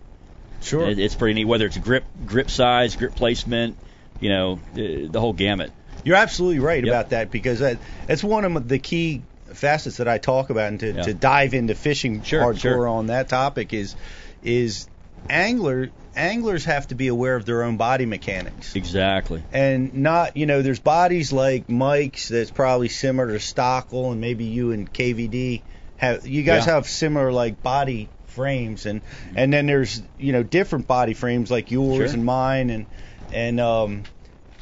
Sure. 0.60 0.88
It, 0.88 0.98
it's 0.98 1.14
pretty 1.14 1.34
neat 1.34 1.44
whether 1.44 1.66
it's 1.66 1.76
grip 1.76 2.04
grip 2.26 2.50
size, 2.50 2.96
grip 2.96 3.14
placement, 3.14 3.76
you 4.20 4.30
know, 4.30 4.54
uh, 4.72 5.08
the 5.10 5.20
whole 5.20 5.32
gamut. 5.32 5.70
You're 6.04 6.16
absolutely 6.16 6.58
right 6.58 6.84
Yep. 6.84 6.92
about 6.92 7.10
that 7.10 7.30
because 7.30 7.60
that, 7.60 7.78
that's 8.06 8.24
one 8.24 8.44
of 8.44 8.68
the 8.68 8.78
key 8.78 9.22
facets 9.54 9.96
that 9.98 10.08
I 10.08 10.18
talk 10.18 10.50
about 10.50 10.68
and 10.68 10.80
to, 10.80 10.92
Yeah. 10.92 11.02
to 11.02 11.14
dive 11.14 11.54
into 11.54 11.74
fishing 11.74 12.22
Sure, 12.22 12.42
hardcore 12.42 12.60
sure. 12.60 12.88
on 12.88 13.06
that 13.06 13.28
topic 13.28 13.72
is 13.72 13.94
is 14.42 14.88
angler 15.28 15.90
anglers 16.16 16.64
have 16.64 16.88
to 16.88 16.94
be 16.94 17.08
aware 17.08 17.36
of 17.36 17.44
their 17.44 17.62
own 17.62 17.76
body 17.76 18.06
mechanics 18.06 18.74
Exactly. 18.74 19.42
and 19.52 19.94
not 19.94 20.36
you 20.36 20.46
know 20.46 20.62
there's 20.62 20.80
bodies 20.80 21.32
like 21.32 21.68
Mike's 21.68 22.28
that's 22.28 22.50
probably 22.50 22.88
similar 22.88 23.28
to 23.28 23.38
Stockel 23.38 24.10
and 24.12 24.20
maybe 24.20 24.44
you 24.44 24.72
and 24.72 24.92
KVD 24.92 25.62
have 25.96 26.26
you 26.26 26.42
guys 26.42 26.66
Yeah. 26.66 26.74
have 26.74 26.88
similar 26.88 27.30
like 27.32 27.62
body 27.62 28.08
frames 28.26 28.86
and 28.86 29.00
and 29.36 29.52
then 29.52 29.66
there's 29.66 30.00
you 30.18 30.32
know 30.32 30.42
different 30.42 30.86
body 30.86 31.14
frames 31.14 31.50
like 31.50 31.70
yours 31.70 31.96
Sure. 32.10 32.14
and 32.14 32.24
mine 32.24 32.70
and 32.70 32.86
and 33.32 33.60
um 33.60 34.04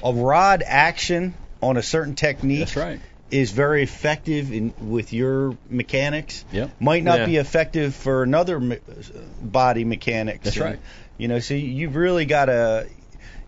a 0.02 0.12
rod 0.12 0.62
action 0.66 1.34
on 1.62 1.76
a 1.76 1.82
certain 1.82 2.14
technique 2.16 2.60
That's 2.60 2.76
right. 2.76 3.00
Is 3.31 3.51
very 3.51 3.82
effective 3.82 4.53
in 4.53 4.73
with 4.81 5.12
your 5.12 5.57
mechanics 5.69 6.44
Yep. 6.53 6.70
might 6.81 7.03
not 7.03 7.20
Yeah. 7.20 7.27
be 7.27 7.36
effective 7.36 7.94
for 7.94 8.23
another 8.23 8.61
me- 8.61 8.78
body 9.43 9.85
mechanics 9.85 10.44
That's 10.44 10.57
And, 10.57 10.65
right. 10.65 10.78
you 11.19 11.28
know 11.28 11.39
so 11.40 11.55
you've 11.55 11.97
really 11.97 12.24
got 12.24 12.44
to 12.47 12.86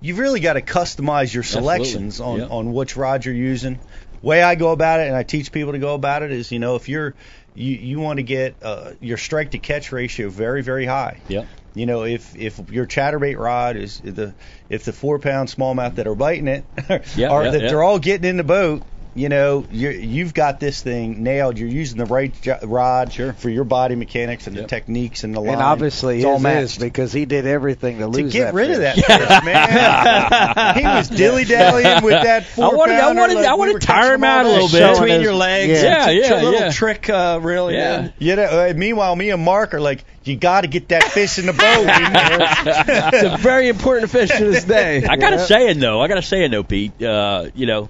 you've 0.01 0.19
really 0.19 0.41
got 0.41 0.55
to 0.55 0.63
customize 0.63 1.33
your 1.33 1.43
selections 1.45 2.21
on 2.21 2.39
Yep. 2.41 2.51
on 2.51 2.73
which 2.73 2.97
rod 2.97 3.25
you're 3.25 3.35
using 3.35 3.79
way 4.21 4.43
I 4.43 4.57
go 4.57 4.73
about 4.73 4.99
it, 4.99 5.07
and 5.07 5.15
I 5.17 5.23
teach 5.23 5.53
people 5.53 5.73
to 5.75 5.79
go 5.79 5.95
about 5.95 6.25
it 6.25 6.33
is, 6.33 6.51
you 6.51 6.59
know, 6.59 6.75
if 6.75 6.89
you're 6.89 7.15
you 7.55 7.77
you 7.77 8.01
want 8.01 8.17
to 8.19 8.25
get 8.25 8.57
uh, 8.63 8.93
your 9.01 9.17
strike 9.17 9.53
to 9.53 9.59
catch 9.59 9.93
ratio 9.93 10.29
very 10.29 10.63
very 10.63 10.87
high. 10.87 11.19
Yep. 11.29 11.47
You 11.75 11.87
know, 11.87 12.03
if 12.05 12.35
if 12.35 12.59
your 12.71 12.87
chatterbait 12.87 13.39
rod 13.39 13.77
is 13.77 14.01
the 14.01 14.35
if 14.69 14.85
the 14.85 14.93
four 14.93 15.21
pound 15.21 15.49
smallmouth 15.49 15.95
that 15.97 16.09
are 16.09 16.17
biting 16.17 16.49
it 16.49 16.65
Yeah, 17.17 17.29
are 17.29 17.45
yeah, 17.45 17.51
that 17.53 17.63
yeah. 17.63 17.69
they're 17.69 17.83
all 17.85 18.01
getting 18.01 18.29
in 18.29 18.37
the 18.39 18.45
boat, 18.45 18.83
you 19.15 19.29
know, 19.29 19.67
you 19.71 19.91
you've 19.91 20.33
got 20.35 20.61
this 20.61 20.81
thing 20.83 21.23
nailed. 21.23 21.59
You're 21.59 21.69
using 21.69 21.99
the 21.99 22.05
right 22.05 22.33
jo- 22.43 22.59
rod 22.63 23.13
Sure. 23.13 23.33
for 23.33 23.49
your 23.51 23.65
body 23.65 23.95
mechanics 23.97 24.47
and 24.47 24.57
the 24.57 24.65
techniques 24.65 25.25
and 25.25 25.35
the 25.35 25.41
line. 25.41 25.55
And 25.55 25.63
obviously 25.63 26.19
it's 26.19 26.25
all 26.25 26.37
is 26.37 26.43
matched. 26.43 26.81
because 26.81 27.13
he 27.13 27.25
did 27.25 27.47
everything 27.47 27.97
to 27.99 28.03
to 28.05 28.09
lose 28.09 28.33
get 28.33 28.45
that 28.47 28.55
rid 28.55 28.71
of 28.71 28.77
fish. 28.77 29.07
that 29.07 29.43
fish, 29.43 29.45
man. 29.45 30.75
he 30.79 30.85
was 30.85 31.09
dilly 31.19 31.45
dallying 31.45 32.03
with 32.05 32.23
that 32.23 32.45
four 32.47 32.65
I 32.73 32.77
wanted, 32.77 32.95
I 32.97 33.13
wanted, 33.13 33.35
like 33.35 33.47
I 33.47 33.55
wanted 33.55 33.73
were 33.75 33.79
to 33.81 33.87
tire 33.87 34.15
him 34.15 34.25
out 34.25 34.47
a 34.47 34.49
little 34.51 34.69
bit. 34.69 34.93
Between 34.93 35.11
his- 35.15 35.23
your 35.23 35.35
legs. 35.35 35.83
yeah. 35.83 36.09
Yeah, 36.09 36.11
yeah, 36.11 36.29
Tr- 36.29 36.35
little 36.45 36.53
yeah. 36.61 36.71
trick, 36.71 37.11
uh, 37.11 37.41
really. 37.43 37.75
Yeah. 37.75 38.01
man. 38.03 38.13
You 38.19 38.37
know, 38.37 38.45
uh, 38.45 38.73
meanwhile, 38.77 39.17
me 39.17 39.31
and 39.31 39.43
Mark 39.43 39.75
are 39.75 39.81
like, 39.81 40.05
you 40.25 40.37
got 40.37 40.61
to 40.61 40.69
get 40.69 40.89
that 40.89 41.03
fish 41.05 41.39
in 41.39 41.47
the 41.47 41.53
boat. 41.53 41.87
It's 43.15 43.35
a 43.35 43.37
very 43.39 43.69
important 43.69 44.11
fish 44.11 44.31
to 44.31 44.45
this 44.45 44.65
day. 44.65 45.05
I 45.05 45.17
got 45.17 45.31
to 45.31 45.39
say 45.39 45.69
it 45.69 45.79
though. 45.81 46.01
I 46.01 46.09
got 46.09 46.17
to 46.17 46.23
say 46.23 46.45
it 46.45 46.51
though, 46.51 46.63
Pete. 46.63 47.03
Uh, 47.03 47.47
you 47.55 47.67
know, 47.67 47.89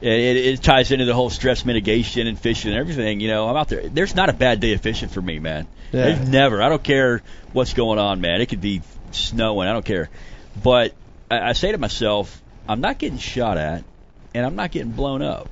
it, 0.00 0.36
it 0.36 0.62
ties 0.62 0.90
into 0.92 1.04
the 1.04 1.14
whole 1.14 1.30
stress 1.30 1.64
mitigation 1.64 2.26
and 2.26 2.38
fishing 2.38 2.70
and 2.72 2.80
everything. 2.80 3.20
You 3.20 3.28
know, 3.28 3.48
I'm 3.48 3.56
out 3.56 3.68
there. 3.68 3.88
There's 3.88 4.14
not 4.14 4.28
a 4.28 4.32
bad 4.32 4.60
day 4.60 4.72
of 4.72 4.80
fishing 4.80 5.08
for 5.08 5.20
me, 5.20 5.38
man. 5.38 5.66
Yeah. 5.92 6.04
There's 6.06 6.28
never. 6.28 6.62
I 6.62 6.68
don't 6.68 6.82
care 6.82 7.22
what's 7.52 7.74
going 7.74 7.98
on, 7.98 8.20
man. 8.20 8.40
It 8.40 8.46
could 8.46 8.60
be 8.60 8.82
snowing. 9.12 9.68
I 9.68 9.72
don't 9.72 9.84
care. 9.84 10.08
But 10.62 10.94
I, 11.30 11.50
I 11.50 11.52
say 11.52 11.72
to 11.72 11.78
myself, 11.78 12.40
I'm 12.68 12.80
not 12.80 12.98
getting 12.98 13.18
shot 13.18 13.58
at, 13.58 13.84
and 14.34 14.46
I'm 14.46 14.54
not 14.56 14.70
getting 14.70 14.92
blown 14.92 15.22
up. 15.22 15.48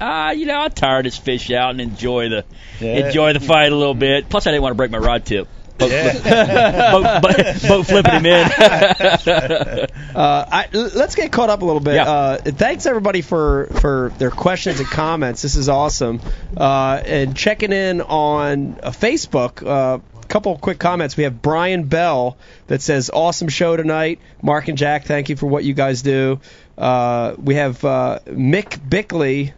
Ah, 0.00 0.30
you 0.30 0.46
know, 0.46 0.54
I'll 0.60 0.70
tire 0.70 1.02
this 1.02 1.16
fish 1.18 1.50
out 1.50 1.70
and 1.70 1.80
enjoy 1.80 2.28
the 2.28 2.44
Yeah. 2.80 3.06
enjoy 3.06 3.32
the 3.34 3.40
fight 3.40 3.72
a 3.72 3.76
little 3.76 3.94
bit. 3.94 4.28
Plus, 4.28 4.46
I 4.46 4.50
didn't 4.50 4.62
want 4.62 4.72
to 4.72 4.76
break 4.76 4.90
my 4.90 4.98
rod 4.98 5.24
tip. 5.24 5.48
Boat, 5.88 6.24
Yeah. 6.24 6.92
boat, 6.92 7.22
boat, 7.22 7.62
boat 7.68 7.86
flipping 7.86 8.12
him 8.14 8.26
in. 8.26 8.50
Uh, 10.12 10.44
I, 10.52 10.68
l- 10.74 10.90
let's 10.94 11.14
get 11.14 11.32
caught 11.32 11.48
up 11.48 11.62
a 11.62 11.64
little 11.64 11.80
bit. 11.80 11.94
Yeah. 11.94 12.10
Uh, 12.10 12.36
thanks 12.38 12.84
everybody 12.84 13.22
for 13.22 13.68
for 13.80 14.12
their 14.18 14.30
questions 14.30 14.78
and 14.78 14.86
comments. 14.88 15.40
This 15.40 15.56
is 15.56 15.70
awesome. 15.70 16.20
Uh, 16.54 17.00
and 17.04 17.34
checking 17.34 17.72
in 17.72 18.02
on 18.02 18.78
uh, 18.82 18.90
Facebook. 18.90 19.66
Uh, 19.66 20.00
couple 20.28 20.56
quick 20.58 20.78
comments. 20.78 21.16
We 21.16 21.24
have 21.24 21.40
Brian 21.42 21.84
Bell 21.84 22.36
that 22.66 22.82
says, 22.82 23.10
"Awesome 23.12 23.48
show 23.48 23.74
tonight." 23.76 24.18
Mark 24.42 24.68
and 24.68 24.76
Jack, 24.76 25.04
thank 25.04 25.30
you 25.30 25.36
for 25.36 25.46
what 25.46 25.64
you 25.64 25.72
guys 25.72 26.02
do. 26.02 26.40
Uh, 26.76 27.34
we 27.38 27.54
have 27.54 27.82
uh, 27.84 28.18
Mick 28.26 28.78
Bickley 28.86 29.52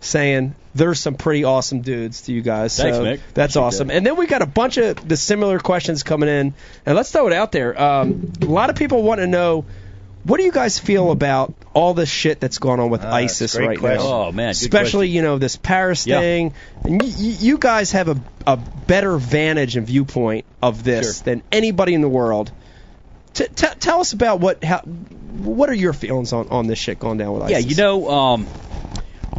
saying, 0.00 0.54
"There's 0.74 1.00
some 1.00 1.14
pretty 1.14 1.44
awesome 1.44 1.80
dudes 1.82 2.22
to 2.22 2.32
you 2.32 2.42
guys." 2.42 2.76
Thanks, 2.76 2.96
so 2.96 3.04
Mick. 3.04 3.20
That's 3.34 3.54
Appreciate 3.56 3.62
awesome. 3.66 3.88
that. 3.88 3.96
And 3.96 4.06
then 4.06 4.16
we 4.16 4.26
got 4.26 4.42
a 4.42 4.46
bunch 4.46 4.76
of 4.78 5.06
the 5.08 5.16
similar 5.16 5.58
questions 5.58 6.02
coming 6.02 6.28
in, 6.28 6.54
and 6.86 6.96
let's 6.96 7.10
throw 7.10 7.26
it 7.26 7.32
out 7.32 7.52
there. 7.52 7.80
Um, 7.80 8.32
a 8.42 8.46
lot 8.46 8.70
of 8.70 8.76
people 8.76 9.02
want 9.02 9.20
to 9.20 9.26
know. 9.26 9.64
What 10.22 10.36
do 10.36 10.42
you 10.44 10.52
guys 10.52 10.78
feel 10.78 11.12
about 11.12 11.54
all 11.72 11.94
this 11.94 12.10
shit 12.10 12.40
that's 12.40 12.58
going 12.58 12.78
on 12.78 12.90
with 12.90 13.02
a 13.04 13.08
ISIS 13.08 13.56
right 13.58 13.78
question. 13.78 14.04
now? 14.06 14.24
Oh 14.26 14.32
man, 14.32 14.50
Especially, 14.50 15.06
question. 15.06 15.14
you 15.14 15.22
know, 15.22 15.38
this 15.38 15.56
Paris 15.56 16.06
Yeah. 16.06 16.20
thing. 16.20 16.52
And 16.84 17.00
y- 17.02 17.08
you 17.16 17.56
guys 17.56 17.92
have 17.92 18.08
a, 18.08 18.20
a 18.46 18.58
better 18.58 19.16
vantage 19.16 19.76
and 19.78 19.86
viewpoint 19.86 20.44
of 20.60 20.84
this 20.84 21.16
Sure. 21.16 21.24
than 21.24 21.42
anybody 21.50 21.94
in 21.94 22.02
the 22.02 22.08
world. 22.08 22.52
T- 23.32 23.46
t- 23.46 23.66
tell 23.78 24.00
us 24.00 24.12
about 24.12 24.40
what 24.40 24.62
how, 24.62 24.80
what 24.80 25.70
are 25.70 25.74
your 25.74 25.94
feelings 25.94 26.34
on, 26.34 26.48
on 26.50 26.66
this 26.66 26.78
shit 26.78 26.98
going 26.98 27.16
down 27.16 27.32
with 27.32 27.44
ISIS? 27.44 27.52
Yeah, 27.64 27.70
you 27.70 27.76
know 27.76 28.10
um, 28.10 28.46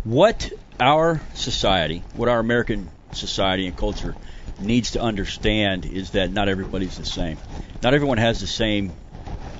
what 0.04 0.52
our 0.82 1.22
society, 1.36 2.04
what 2.16 2.28
our 2.30 2.40
American 2.40 2.90
society 3.14 3.68
and 3.68 3.78
culture 3.78 4.16
needs 4.60 4.92
to 4.92 5.02
understand 5.02 5.86
is 5.86 6.12
that 6.12 6.32
not 6.32 6.50
everybody's 6.50 6.98
the 6.98 7.06
same. 7.06 7.38
Not 7.82 7.94
everyone 7.94 8.18
has 8.18 8.40
the 8.42 8.48
same 8.48 8.92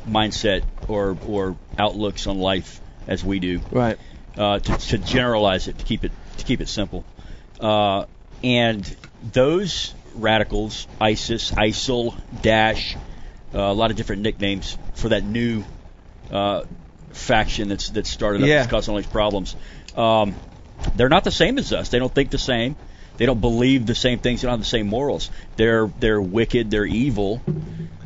mindset 0.08 0.64
or 0.88 1.18
or 1.28 1.56
outlooks 1.78 2.28
on 2.28 2.40
life 2.40 2.82
as 3.08 3.24
we 3.24 3.40
do. 3.40 3.62
Right. 3.72 3.98
Uh, 4.38 4.60
to, 4.60 4.78
to 4.78 4.98
generalize 4.98 5.68
it, 5.68 5.78
to 5.78 5.86
keep 5.86 6.04
it 6.06 6.12
to 6.38 6.46
keep 6.46 6.62
it 6.62 6.70
simple, 6.70 7.04
uh, 7.60 8.06
and 8.44 8.96
those 9.34 9.94
radicals, 10.16 10.88
ISIS, 11.00 11.52
ISIL, 11.52 12.16
Daesh, 12.42 12.96
uh, 13.54 13.60
a 13.60 13.74
lot 13.74 13.92
of 13.92 13.98
different 13.98 14.22
nicknames 14.22 14.78
for 14.96 15.10
that 15.10 15.24
new 15.24 15.64
uh, 16.32 16.64
faction 17.12 17.68
that's 17.68 17.90
that's 17.90 18.10
started 18.10 18.42
up 18.42 18.48
Yeah. 18.48 18.60
that's 18.60 18.72
causing 18.72 18.94
all 18.94 18.98
these 19.02 19.12
problems. 19.12 19.56
Um, 19.96 20.34
they're 20.96 21.10
not 21.10 21.24
the 21.24 21.32
same 21.32 21.58
as 21.58 21.72
us. 21.74 21.90
They 21.90 22.00
don't 22.00 22.14
think 22.14 22.30
the 22.32 22.38
same. 22.38 22.76
They 23.18 23.26
don't 23.26 23.42
believe 23.42 23.86
the 23.86 23.96
same 23.96 24.20
things. 24.20 24.42
They 24.42 24.48
don't 24.48 24.54
have 24.54 24.60
the 24.62 24.66
same 24.66 24.88
morals. 24.88 25.30
They're 25.56 25.88
they're 26.00 26.22
wicked. 26.22 26.72
They're 26.72 26.86
evil, 26.86 27.42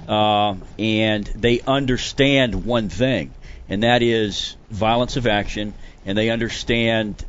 uh, 0.07 0.55
and 0.77 1.25
they 1.25 1.61
understand 1.61 2.65
one 2.65 2.89
thing, 2.89 3.33
and 3.69 3.83
that 3.83 4.01
is 4.01 4.55
violence 4.69 5.15
of 5.17 5.27
action. 5.27 5.73
And 6.05 6.17
they 6.17 6.29
understand 6.29 7.23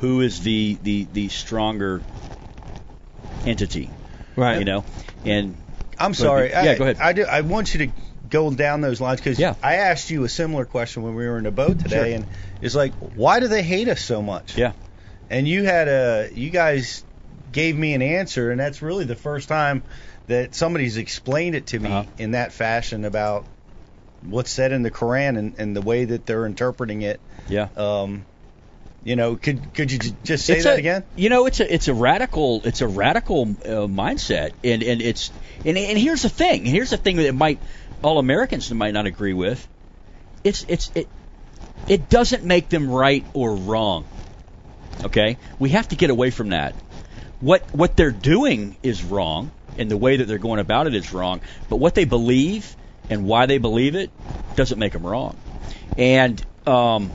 who 0.00 0.20
is 0.22 0.40
the 0.42 0.78
the 0.82 1.06
the 1.12 1.28
stronger 1.28 2.02
entity. 3.46 3.90
Right. 4.36 4.58
You 4.58 4.64
know, 4.64 4.84
and 5.24 5.56
I'm 5.98 6.14
sorry. 6.14 6.50
Yeah, 6.50 6.60
I, 6.62 6.74
go 6.76 6.84
ahead. 6.84 6.98
I, 6.98 7.12
do, 7.12 7.24
I 7.24 7.40
want 7.42 7.74
you 7.74 7.86
to 7.86 7.92
go 8.30 8.50
down 8.52 8.80
those 8.80 9.00
lines 9.00 9.20
because 9.20 9.38
Yeah. 9.38 9.54
I 9.62 9.76
asked 9.76 10.10
you 10.10 10.24
a 10.24 10.28
similar 10.28 10.64
question 10.64 11.02
when 11.02 11.14
we 11.14 11.26
were 11.26 11.36
in 11.36 11.44
the 11.44 11.50
boat 11.50 11.78
today, 11.80 12.10
Sure. 12.10 12.16
and 12.16 12.26
it's 12.60 12.74
like, 12.74 12.92
why 13.14 13.40
do 13.40 13.48
they 13.48 13.62
hate 13.62 13.88
us 13.88 14.00
so 14.02 14.22
much? 14.22 14.56
yeah, 14.56 14.72
And 15.28 15.46
you 15.48 15.64
had 15.64 15.88
a, 15.88 16.28
you 16.32 16.50
guys 16.50 17.04
gave 17.52 17.76
me 17.76 17.94
an 17.94 18.02
answer, 18.02 18.50
and 18.50 18.60
that's 18.60 18.82
really 18.82 19.04
the 19.04 19.16
first 19.16 19.48
time 19.48 19.82
that 20.28 20.54
somebody's 20.54 20.96
explained 20.96 21.54
it 21.56 21.66
to 21.68 21.78
me 21.78 21.90
Uh-huh. 21.90 22.04
in 22.18 22.32
that 22.32 22.52
fashion 22.52 23.04
about 23.04 23.46
what's 24.22 24.50
said 24.50 24.72
in 24.72 24.82
the 24.82 24.90
Quran 24.90 25.38
and, 25.38 25.54
and 25.58 25.74
the 25.74 25.80
way 25.82 26.04
that 26.04 26.26
they're 26.26 26.46
interpreting 26.46 27.02
it. 27.02 27.20
yeah. 27.48 27.68
Um, 27.76 28.24
you 29.02 29.16
know, 29.16 29.34
could 29.36 29.72
could 29.72 29.90
you 29.90 29.98
just 29.98 30.44
say 30.44 30.56
It's 30.56 30.64
that 30.64 30.74
a- 30.76 30.78
again? 30.78 31.04
You 31.16 31.30
know, 31.30 31.46
it's 31.46 31.58
a 31.60 31.74
it's 31.74 31.88
a 31.88 31.94
radical 31.94 32.60
it's 32.64 32.82
a 32.82 32.86
radical 32.86 33.42
uh, 33.64 33.88
mindset, 33.88 34.52
and 34.62 34.82
and 34.82 35.00
it's 35.00 35.30
and 35.64 35.78
and 35.78 35.96
here's 35.98 36.20
the 36.20 36.28
thing. 36.28 36.66
Here's 36.66 36.90
the 36.90 36.98
thing 36.98 37.16
that 37.16 37.34
might 37.34 37.60
all 38.02 38.18
Americans 38.18 38.70
might 38.70 38.92
not 38.92 39.06
agree 39.06 39.32
with. 39.32 39.66
It's 40.44 40.66
it's 40.68 40.90
it 40.94 41.08
it 41.88 42.08
doesn't 42.08 42.44
make 42.44 42.68
them 42.68 42.90
right 42.90 43.24
or 43.32 43.54
wrong. 43.54 44.04
Okay, 45.04 45.38
we 45.58 45.70
have 45.70 45.88
to 45.88 45.96
get 45.96 46.10
away 46.10 46.30
from 46.30 46.50
that. 46.50 46.74
What 47.40 47.62
what 47.74 47.96
they're 47.96 48.10
doing 48.10 48.76
is 48.82 49.02
wrong, 49.02 49.50
and 49.78 49.90
the 49.90 49.96
way 49.96 50.18
that 50.18 50.26
they're 50.26 50.38
going 50.38 50.60
about 50.60 50.86
it 50.86 50.94
is 50.94 51.12
wrong. 51.12 51.40
But 51.68 51.76
what 51.76 51.94
they 51.94 52.04
believe 52.04 52.76
and 53.08 53.24
why 53.24 53.46
they 53.46 53.58
believe 53.58 53.94
it 53.94 54.10
doesn't 54.56 54.78
make 54.78 54.92
them 54.92 55.04
wrong. 55.04 55.36
And 55.96 56.40
um, 56.66 57.10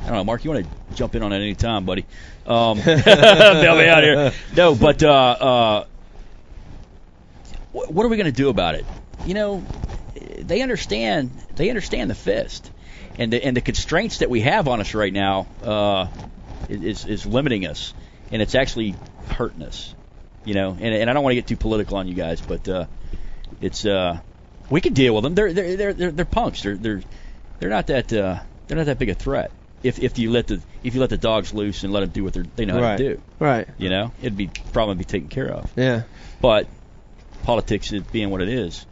I 0.00 0.06
don't 0.06 0.14
know, 0.14 0.24
Mark. 0.24 0.44
You 0.44 0.50
want 0.50 0.64
to 0.64 0.94
jump 0.94 1.14
in 1.14 1.22
on 1.22 1.32
it 1.32 1.36
any 1.36 1.54
time, 1.54 1.84
buddy? 1.84 2.06
Um, 2.46 2.78
bail 2.84 3.76
me 3.76 3.86
out 3.86 4.02
here. 4.02 4.32
No, 4.56 4.74
but 4.74 5.02
uh, 5.02 5.10
uh, 5.10 5.84
what 7.72 8.04
are 8.04 8.08
we 8.08 8.16
going 8.16 8.26
to 8.26 8.32
do 8.32 8.48
about 8.48 8.74
it? 8.74 8.86
You 9.26 9.34
know, 9.34 9.64
they 10.38 10.62
understand. 10.62 11.30
They 11.56 11.68
understand 11.68 12.10
the 12.10 12.14
fist, 12.14 12.70
and 13.20 13.32
the 13.32 13.44
and 13.44 13.56
the 13.56 13.60
constraints 13.60 14.18
that 14.18 14.30
we 14.30 14.40
have 14.40 14.66
on 14.66 14.80
us 14.80 14.94
right 14.94 15.12
now 15.12 15.46
uh, 15.62 16.08
is 16.68 17.04
is 17.06 17.26
limiting 17.26 17.66
us, 17.66 17.94
and 18.32 18.42
it's 18.42 18.54
actually 18.54 18.94
hurting 19.28 19.62
us. 19.62 19.94
You 20.44 20.54
know, 20.54 20.70
and 20.70 20.94
and 20.94 21.10
I 21.10 21.12
don't 21.12 21.22
want 21.22 21.32
to 21.32 21.36
get 21.36 21.46
too 21.46 21.56
political 21.56 21.98
on 21.98 22.08
you 22.08 22.14
guys, 22.14 22.40
but 22.40 22.66
uh, 22.68 22.86
it's 23.60 23.84
uh, 23.84 24.18
we 24.70 24.80
can 24.80 24.94
deal 24.94 25.14
with 25.14 25.22
them. 25.24 25.34
They're 25.34 25.52
they're 25.52 25.76
they're 25.76 25.92
they're, 25.92 26.10
they're 26.10 26.24
punks. 26.24 26.62
They're 26.62 26.76
they're 26.76 27.02
they're 27.58 27.70
not 27.70 27.88
that 27.88 28.12
uh, 28.12 28.40
they're 28.66 28.78
not 28.78 28.86
that 28.86 28.98
big 28.98 29.10
a 29.10 29.14
threat. 29.14 29.50
If 29.82 29.98
if 29.98 30.18
you 30.18 30.30
let 30.30 30.46
the 30.46 30.60
if 30.82 30.94
you 30.94 31.00
let 31.00 31.10
the 31.10 31.18
dogs 31.18 31.52
loose 31.52 31.84
and 31.84 31.92
let 31.92 32.00
them 32.00 32.10
do 32.10 32.24
what 32.24 32.32
they're, 32.32 32.44
they 32.56 32.64
know 32.64 32.80
how 32.80 32.96
to 32.96 33.14
do, 33.16 33.22
Right. 33.38 33.68
you 33.78 33.90
know, 33.90 34.12
it'd 34.20 34.36
be 34.36 34.50
probably 34.72 34.94
be 34.96 35.04
taken 35.04 35.28
care 35.28 35.48
of. 35.50 35.70
Yeah. 35.76 36.02
But 36.40 36.66
politics 37.42 37.92
is 37.92 38.02
being 38.02 38.30
what 38.30 38.40
it 38.42 38.48
is, 38.48 38.84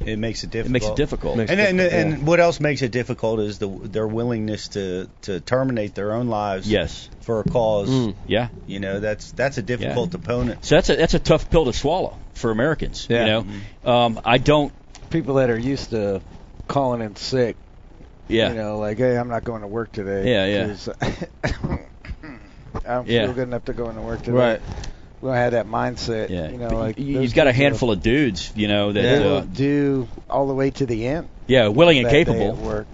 It 0.00 0.18
makes 0.18 0.44
it 0.44 0.50
difficult. 0.50 0.68
it 0.70 0.72
makes 0.72 0.86
it 0.86 0.96
difficult. 0.96 1.36
Makes- 1.38 1.50
And 1.50 1.60
and, 1.60 1.78
difficult, 1.78 2.00
and 2.16 2.26
what 2.26 2.40
else 2.40 2.60
makes 2.60 2.82
it 2.82 2.92
difficult 2.92 3.40
is 3.40 3.58
the 3.58 3.68
their 3.68 4.06
willingness 4.06 4.68
to 4.68 5.08
to 5.22 5.40
terminate 5.40 5.94
their 5.94 6.12
own 6.12 6.28
lives 6.28 6.70
yes, 6.70 7.08
for 7.20 7.40
a 7.40 7.44
cause. 7.44 7.88
Mm. 7.90 8.14
yeah. 8.26 8.48
You 8.66 8.78
know, 8.80 9.00
that's 9.00 9.32
that's 9.32 9.58
a 9.58 9.62
difficult 9.62 10.14
opponent. 10.14 10.64
So 10.64 10.74
that's 10.76 10.90
a 10.90 10.96
that's 10.96 11.14
a 11.14 11.18
tough 11.18 11.48
pill 11.50 11.64
to 11.64 11.72
swallow 11.72 12.16
for 12.34 12.50
Americans. 12.50 13.06
Yeah. 13.08 13.20
You 13.40 13.46
know, 13.84 13.90
um, 13.92 14.20
I 14.24 14.38
don't. 14.38 14.72
People 15.10 15.36
that 15.36 15.50
are 15.50 15.58
used 15.58 15.90
to 15.90 16.20
calling 16.68 17.00
in 17.00 17.16
sick, 17.16 17.56
Yeah, 18.28 18.50
you 18.50 18.56
know, 18.56 18.78
like, 18.78 18.98
hey, 18.98 19.16
I'm 19.16 19.28
not 19.28 19.44
going 19.44 19.62
to 19.62 19.68
work 19.68 19.92
today. 19.92 20.30
Yeah, 20.30 20.46
yeah. 20.46 20.66
'cause 20.66 20.88
I 22.84 22.94
don't 22.94 23.08
Yeah. 23.08 23.24
feel 23.26 23.34
good 23.34 23.48
enough 23.48 23.64
to 23.66 23.72
go 23.72 23.88
into 23.88 24.02
work 24.02 24.22
today. 24.22 24.36
Right. 24.36 24.60
We 25.20 25.28
don't 25.28 25.36
have 25.36 25.52
that 25.52 25.66
mindset. 25.66 26.28
yeah. 26.28 26.50
You 26.50 26.58
know, 26.58 26.68
like 26.68 26.98
you, 26.98 27.20
you've 27.20 27.34
got 27.34 27.46
a 27.46 27.52
handful 27.52 27.90
of 27.90 28.02
dudes, 28.02 28.52
you 28.54 28.68
know, 28.68 28.92
that 28.92 29.22
will 29.22 29.36
uh, 29.38 29.40
do 29.40 30.08
all 30.28 30.46
the 30.46 30.54
way 30.54 30.70
to 30.72 30.86
the 30.86 31.06
end. 31.06 31.28
yeah, 31.46 31.68
willing 31.68 31.98
and 31.98 32.08
capable. 32.08 32.54
work. 32.54 32.86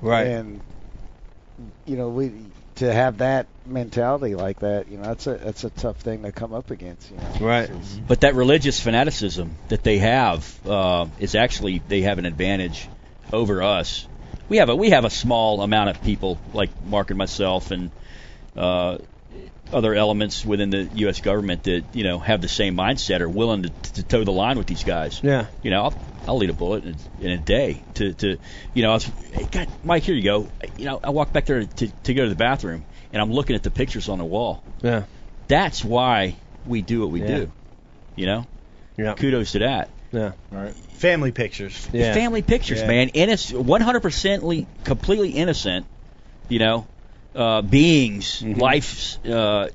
Right. 0.00 0.26
And 0.26 0.60
you 1.86 1.96
know, 1.96 2.08
we 2.08 2.32
to 2.76 2.92
have 2.92 3.18
that 3.18 3.46
mentality 3.66 4.34
like 4.34 4.60
that, 4.60 4.88
you 4.88 4.98
know, 4.98 5.04
that's 5.04 5.26
a 5.26 5.34
that's 5.34 5.64
a 5.64 5.70
tough 5.70 5.96
thing 5.98 6.22
to 6.22 6.32
come 6.32 6.52
up 6.52 6.70
against. 6.70 7.10
You 7.10 7.16
know, 7.16 7.46
Right. 7.46 7.70
But 8.06 8.20
that 8.22 8.34
religious 8.34 8.80
fanaticism 8.80 9.56
that 9.68 9.82
they 9.82 9.98
have 9.98 10.66
uh, 10.66 11.06
is 11.18 11.34
actually 11.34 11.82
they 11.88 12.02
have 12.02 12.18
an 12.18 12.26
advantage 12.26 12.88
over 13.32 13.62
us. 13.62 14.06
We 14.48 14.58
have 14.58 14.68
a 14.68 14.76
we 14.76 14.90
have 14.90 15.04
a 15.04 15.10
small 15.10 15.62
amount 15.62 15.90
of 15.90 16.02
people 16.02 16.38
like 16.52 16.70
Mark 16.84 17.10
and 17.10 17.18
myself 17.18 17.70
and 17.70 17.90
uh, 18.56 18.98
other 19.72 19.94
elements 19.94 20.44
within 20.44 20.70
the 20.70 20.88
U.S. 20.94 21.20
government 21.20 21.64
that 21.64 21.84
you 21.92 22.04
know 22.04 22.18
have 22.18 22.40
the 22.40 22.48
same 22.48 22.76
mindset 22.76 23.20
are 23.20 23.28
willing 23.28 23.62
to, 23.64 23.68
to 23.94 24.02
toe 24.02 24.24
the 24.24 24.32
line 24.32 24.58
with 24.58 24.66
these 24.66 24.84
guys. 24.84 25.20
Yeah. 25.22 25.46
You 25.62 25.70
know, 25.70 25.84
I'll, 25.84 25.94
I'll 26.26 26.36
lead 26.38 26.50
a 26.50 26.54
bullet 26.54 26.84
in, 26.84 26.96
in 27.20 27.30
a 27.30 27.38
day 27.38 27.82
to, 27.94 28.12
to 28.14 28.38
you 28.74 28.82
know, 28.82 28.90
I 28.90 28.94
was, 28.94 29.04
hey, 29.04 29.46
God, 29.50 29.68
Mike, 29.84 30.02
here 30.02 30.14
you 30.14 30.22
go. 30.22 30.48
You 30.76 30.84
know, 30.86 31.00
I 31.02 31.10
walk 31.10 31.32
back 31.32 31.46
there 31.46 31.64
to, 31.64 31.88
to 31.88 32.14
go 32.14 32.24
to 32.24 32.28
the 32.28 32.34
bathroom 32.36 32.84
and 33.12 33.22
I'm 33.22 33.32
looking 33.32 33.56
at 33.56 33.62
the 33.62 33.70
pictures 33.70 34.08
on 34.08 34.18
the 34.18 34.24
wall. 34.24 34.62
Yeah. 34.82 35.04
That's 35.48 35.82
why 35.84 36.36
we 36.66 36.82
do 36.82 37.00
what 37.00 37.10
we 37.10 37.20
Yeah. 37.20 37.26
do. 37.26 37.52
You 38.16 38.26
know, 38.26 38.46
Yeah. 38.96 39.14
kudos 39.14 39.52
to 39.52 39.60
that. 39.60 39.88
Yeah. 40.12 40.32
All 40.52 40.58
right. 40.58 40.74
Family 40.74 41.32
pictures. 41.32 41.88
Yeah. 41.92 42.12
Family 42.14 42.42
pictures, 42.42 42.80
Yeah. 42.80 42.86
man. 42.88 43.08
Innocent, 43.10 43.66
100% 43.66 44.66
completely 44.84 45.30
innocent. 45.30 45.86
You 46.48 46.58
know, 46.58 46.86
uh, 47.34 47.62
beings, 47.62 48.40
Mm-hmm. 48.42 48.60
lives. 48.60 49.18
Uh, 49.24 49.68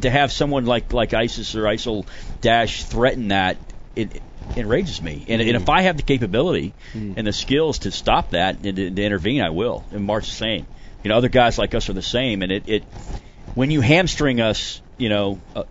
to 0.00 0.10
have 0.10 0.32
someone 0.32 0.66
like 0.66 0.92
like 0.92 1.14
ISIS 1.14 1.54
or 1.54 1.62
ISIL 1.64 2.06
Daesh 2.42 2.84
threaten 2.84 3.28
that, 3.28 3.58
it 3.94 4.22
enrages 4.56 5.00
me. 5.00 5.24
And, 5.28 5.40
and 5.40 5.50
Mm-hmm. 5.50 5.56
if 5.56 5.68
I 5.68 5.82
have 5.82 5.96
the 5.96 6.02
capability 6.02 6.74
and 6.92 7.26
the 7.26 7.32
skills 7.32 7.80
to 7.80 7.90
stop 7.92 8.30
that 8.30 8.56
and 8.56 8.76
to, 8.76 8.90
to 8.90 9.02
intervene, 9.02 9.42
I 9.42 9.50
will. 9.50 9.86
And 9.90 10.04
Mark's 10.04 10.28
the 10.28 10.34
same. 10.34 10.66
You 11.02 11.10
know, 11.10 11.16
other 11.16 11.28
guys 11.28 11.58
like 11.58 11.74
us 11.74 11.88
are 11.88 11.92
the 11.92 12.02
same. 12.02 12.42
And 12.42 12.50
it, 12.50 12.64
it 12.68 12.84
when 13.54 13.70
you 13.70 13.80
hamstring 13.80 14.40
us, 14.40 14.82
you 14.98 15.08
know, 15.08 15.40
uh, 15.54 15.64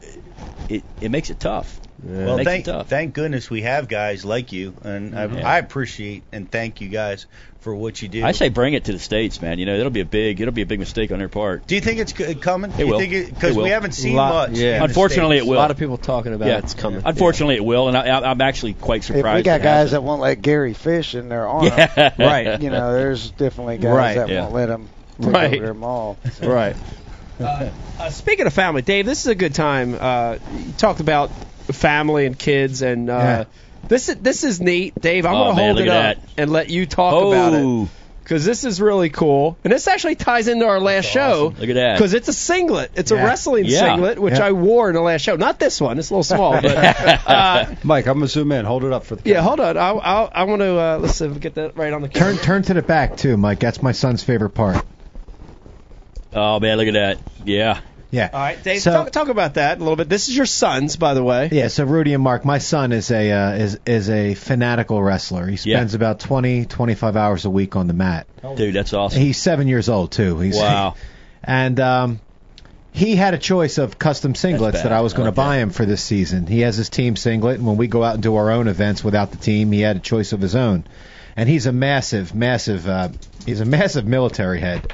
it 0.68 0.86
it 1.02 1.10
makes 1.12 1.30
it 1.30 1.40
tough. 1.40 1.82
Well, 2.04 2.44
thank 2.44 2.66
thank 2.88 3.14
goodness 3.14 3.50
we 3.50 3.62
have 3.62 3.88
guys 3.88 4.26
like 4.26 4.52
you, 4.52 4.74
and 4.84 5.18
I, 5.18 5.26
Yeah. 5.26 5.48
I 5.48 5.58
appreciate 5.60 6.24
and 6.32 6.50
thank 6.52 6.82
you 6.82 6.90
guys 6.90 7.26
for 7.62 7.74
what 7.74 8.00
you 8.02 8.10
do. 8.10 8.24
I 8.24 8.34
say 8.34 8.50
bring 8.50 8.74
it 8.74 8.84
to 8.86 8.92
the 8.92 9.00
states, 9.00 9.42
man. 9.42 9.60
You 9.60 9.66
know, 9.66 9.76
it'll 9.76 9.90
be 9.90 10.02
a 10.02 10.06
big 10.06 10.40
it'll 10.42 10.54
be 10.54 10.62
a 10.62 10.66
big 10.68 10.80
mistake 10.80 11.12
on 11.12 11.20
their 11.20 11.30
part. 11.30 11.66
Do 11.68 11.74
you 11.74 11.82
think 11.82 12.00
it's 12.00 12.12
coming? 12.44 12.74
It 12.78 12.84
will. 12.86 13.00
because 13.00 13.56
we 13.56 13.70
haven't 13.70 13.94
seen 13.94 14.16
Lot- 14.16 14.52
much. 14.52 14.60
yeah. 14.60 14.84
Unfortunately, 14.84 15.38
it 15.38 15.46
will. 15.48 15.56
A 15.58 15.58
lot 15.58 15.72
of 15.72 15.78
people 15.78 15.98
talking 15.98 16.34
about 16.34 16.48
Yeah. 16.50 16.58
it's 16.60 16.74
coming. 16.74 17.02
Unfortunately, 17.06 17.56
it 17.56 17.64
will, 17.66 17.88
and 17.88 17.98
I, 17.98 18.30
I'm 18.30 18.42
actually 18.42 18.74
quite 18.74 19.04
surprised. 19.04 19.10
if 19.10 19.20
surprised. 19.22 19.38
we 19.38 19.44
got 19.44 19.62
guys 19.62 19.92
that 19.92 20.04
won't 20.04 20.22
let 20.22 20.42
Gary 20.42 20.74
fish 20.74 21.16
in 21.16 21.30
their 21.30 21.48
arm, 21.48 21.66
yeah, 21.66 22.12
Right. 22.20 22.62
you 22.62 22.70
know, 22.70 22.94
there's 22.94 23.32
definitely 23.32 23.78
guys 23.78 23.96
Right, 23.96 24.16
that 24.16 24.30
yeah. 24.30 24.42
won't 24.42 24.54
let 24.54 24.66
them 24.68 24.90
take 25.22 25.34
Right. 25.34 25.54
over 25.56 25.66
their 25.66 25.74
mall. 25.74 26.18
Yeah. 26.42 26.50
Right. 26.50 26.76
Uh, 27.40 27.70
speaking 28.12 28.46
of 28.48 28.54
family, 28.54 28.82
Dave, 28.82 29.06
this 29.06 29.22
is 29.22 29.28
a 29.28 29.36
good 29.36 29.54
time. 29.56 29.98
Uh, 30.00 30.38
you 30.58 30.72
talked 30.78 31.00
about 31.00 31.32
family 31.74 32.26
and 32.26 32.38
kids, 32.38 32.82
and 32.82 33.10
uh, 33.10 33.14
Yeah. 33.14 33.44
this 33.88 34.10
is 34.10 34.16
this 34.18 34.44
is 34.44 34.62
neat, 34.62 34.94
Dave. 35.00 35.26
I'm 35.26 35.34
Oh, 35.36 35.44
gonna 35.46 35.56
man, 35.56 35.66
hold 35.76 35.80
it 35.80 35.88
up 35.90 36.18
that. 36.18 36.30
and 36.38 36.52
let 36.52 36.70
you 36.70 36.86
talk 36.86 37.14
about 37.14 37.54
it 37.54 37.64
Oh, 37.64 37.90
because 38.24 38.44
this 38.44 38.64
is 38.64 38.82
really 38.82 39.10
cool, 39.10 39.56
and 39.64 39.72
this 39.72 39.88
actually 39.88 40.16
ties 40.16 40.48
into 40.48 40.66
our 40.66 40.80
last 40.80 41.06
show. 41.06 41.54
look 41.60 41.70
at 41.70 41.76
that. 41.76 41.98
Because 41.98 42.16
it's 42.16 42.28
a 42.28 42.34
singlet. 42.34 42.90
It's 42.96 43.12
a 43.12 43.16
wrestling 43.16 43.66
Yeah. 43.66 43.82
singlet, 43.82 44.18
which 44.18 44.34
Yeah. 44.40 44.48
I 44.48 44.52
wore 44.54 44.90
in 44.90 44.96
the 44.96 45.02
last 45.02 45.22
show. 45.22 45.36
Not 45.36 45.60
this 45.60 45.80
one. 45.80 46.00
It's 46.00 46.10
a 46.10 46.14
little 46.16 46.24
small. 46.24 46.54
But 46.62 46.66
uh, 47.28 47.66
Mike, 47.84 48.08
I'm 48.08 48.16
gonna 48.16 48.28
zoom 48.28 48.52
in. 48.52 48.66
Hold 48.66 48.84
it 48.84 48.92
up 48.94 49.04
for 49.06 49.16
the. 49.16 49.22
camera. 49.22 49.38
yeah, 49.38 49.44
hold 49.44 49.60
on. 49.60 49.78
I 49.78 49.90
I, 49.92 50.24
I 50.24 50.44
want 50.46 50.62
to 50.62 50.76
uh, 50.80 50.98
let's 51.02 51.16
see 51.18 51.26
if 51.26 51.34
we 51.34 51.40
get 51.40 51.54
that 51.56 51.78
right 51.78 51.94
on 51.94 52.02
the 52.02 52.10
camera. 52.10 52.34
Turn 52.34 52.44
turn 52.44 52.62
to 52.64 52.74
the 52.74 52.82
back 52.82 53.16
too, 53.18 53.38
Mike. 53.38 53.60
That's 53.60 53.84
my 53.84 53.92
son's 53.92 54.24
favorite 54.24 54.52
part. 54.56 54.84
oh 56.34 56.60
man, 56.60 56.78
look 56.78 56.88
at 56.88 56.94
that. 56.94 57.20
Yeah, 57.46 57.80
Yeah. 58.12 58.30
All 58.32 58.40
right, 58.40 58.62
Dave. 58.64 58.82
So- 58.82 58.92
talk, 58.92 59.12
talk 59.12 59.28
about 59.30 59.56
that 59.56 59.78
a 59.78 59.80
little 59.80 59.96
bit. 59.96 60.08
This 60.10 60.30
is 60.30 60.38
your 60.38 60.46
son's, 60.46 60.96
by 60.96 61.14
the 61.14 61.24
way. 61.24 61.50
Yeah, 61.52 61.68
so 61.68 61.84
Rudy 61.84 62.14
and 62.14 62.24
Mark, 62.24 62.46
my 62.46 62.60
son 62.60 62.92
is 62.92 63.12
a 63.12 63.32
uh, 63.32 63.52
is 63.56 63.80
is 63.86 64.10
a 64.10 64.36
fanatical 64.36 65.02
wrestler. 65.02 65.46
He 65.48 65.58
Yeah. 65.70 65.78
spends 65.78 65.94
about 65.96 66.20
20 66.20 66.66
25 66.66 67.16
hours 67.18 67.46
a 67.46 67.50
week 67.50 67.76
on 67.76 67.88
the 67.88 67.94
mat. 67.94 68.28
dude, 68.56 68.74
that's 68.76 68.94
awesome. 68.94 69.20
He's 69.22 69.38
7 69.38 69.68
years 69.68 69.90
old 69.90 70.12
too. 70.12 70.40
He's 70.40 70.58
wow. 70.58 70.96
And 71.44 71.80
um 71.80 72.20
he 72.92 73.16
had 73.18 73.34
a 73.34 73.38
choice 73.38 73.78
of 73.78 74.00
custom 74.00 74.34
singlets 74.36 74.82
that 74.84 74.94
I 74.94 75.02
was 75.02 75.12
going 75.12 75.26
like 75.26 75.34
to 75.36 75.42
buy 75.42 75.58
him 75.58 75.70
for 75.70 75.86
this 75.86 76.02
season. 76.02 76.48
He 76.48 76.62
has 76.62 76.78
his 76.78 76.88
team 76.90 77.18
singlet, 77.18 77.58
and 77.58 77.68
when 77.68 77.76
we 77.76 77.88
go 77.88 78.02
out 78.04 78.14
and 78.14 78.24
do 78.24 78.38
our 78.38 78.52
own 78.52 78.70
events 78.70 79.04
without 79.04 79.32
the 79.32 79.38
team, 79.38 79.74
he 79.74 79.82
had 79.82 79.98
a 79.98 80.00
choice 80.00 80.32
of 80.32 80.40
his 80.40 80.56
own. 80.56 80.86
And 81.36 81.50
he's 81.50 81.66
a 81.66 81.74
massive, 81.74 82.34
massive, 82.34 82.88
uh, 82.88 83.10
he's 83.46 83.60
a 83.60 83.66
massive 83.80 84.06
military 84.08 84.62
head. 84.62 84.94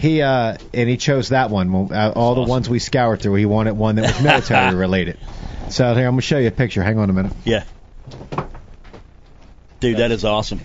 He 0.00 0.22
uh, 0.22 0.56
and 0.72 0.88
he 0.88 0.96
chose 0.96 1.28
that 1.28 1.50
one. 1.50 1.70
Well, 1.72 1.88
Uh, 1.92 2.10
all 2.16 2.34
the 2.34 2.40
awesome. 2.42 2.50
ones 2.50 2.68
we 2.70 2.78
scoured 2.78 3.20
through, 3.20 3.34
he 3.34 3.44
wanted 3.46 3.72
one 3.74 3.96
that 3.96 4.02
was 4.14 4.20
military 4.22 4.74
related. 4.74 5.18
So 5.68 5.94
here, 5.94 6.06
I'm 6.06 6.12
gonna 6.12 6.22
show 6.22 6.38
you 6.38 6.48
a 6.48 6.50
picture. 6.52 6.82
Hang 6.82 6.98
on 6.98 7.10
a 7.10 7.12
minute. 7.12 7.32
Yeah, 7.44 7.64
dude, 9.80 9.98
that 9.98 10.10
is 10.10 10.24
awesome. 10.24 10.60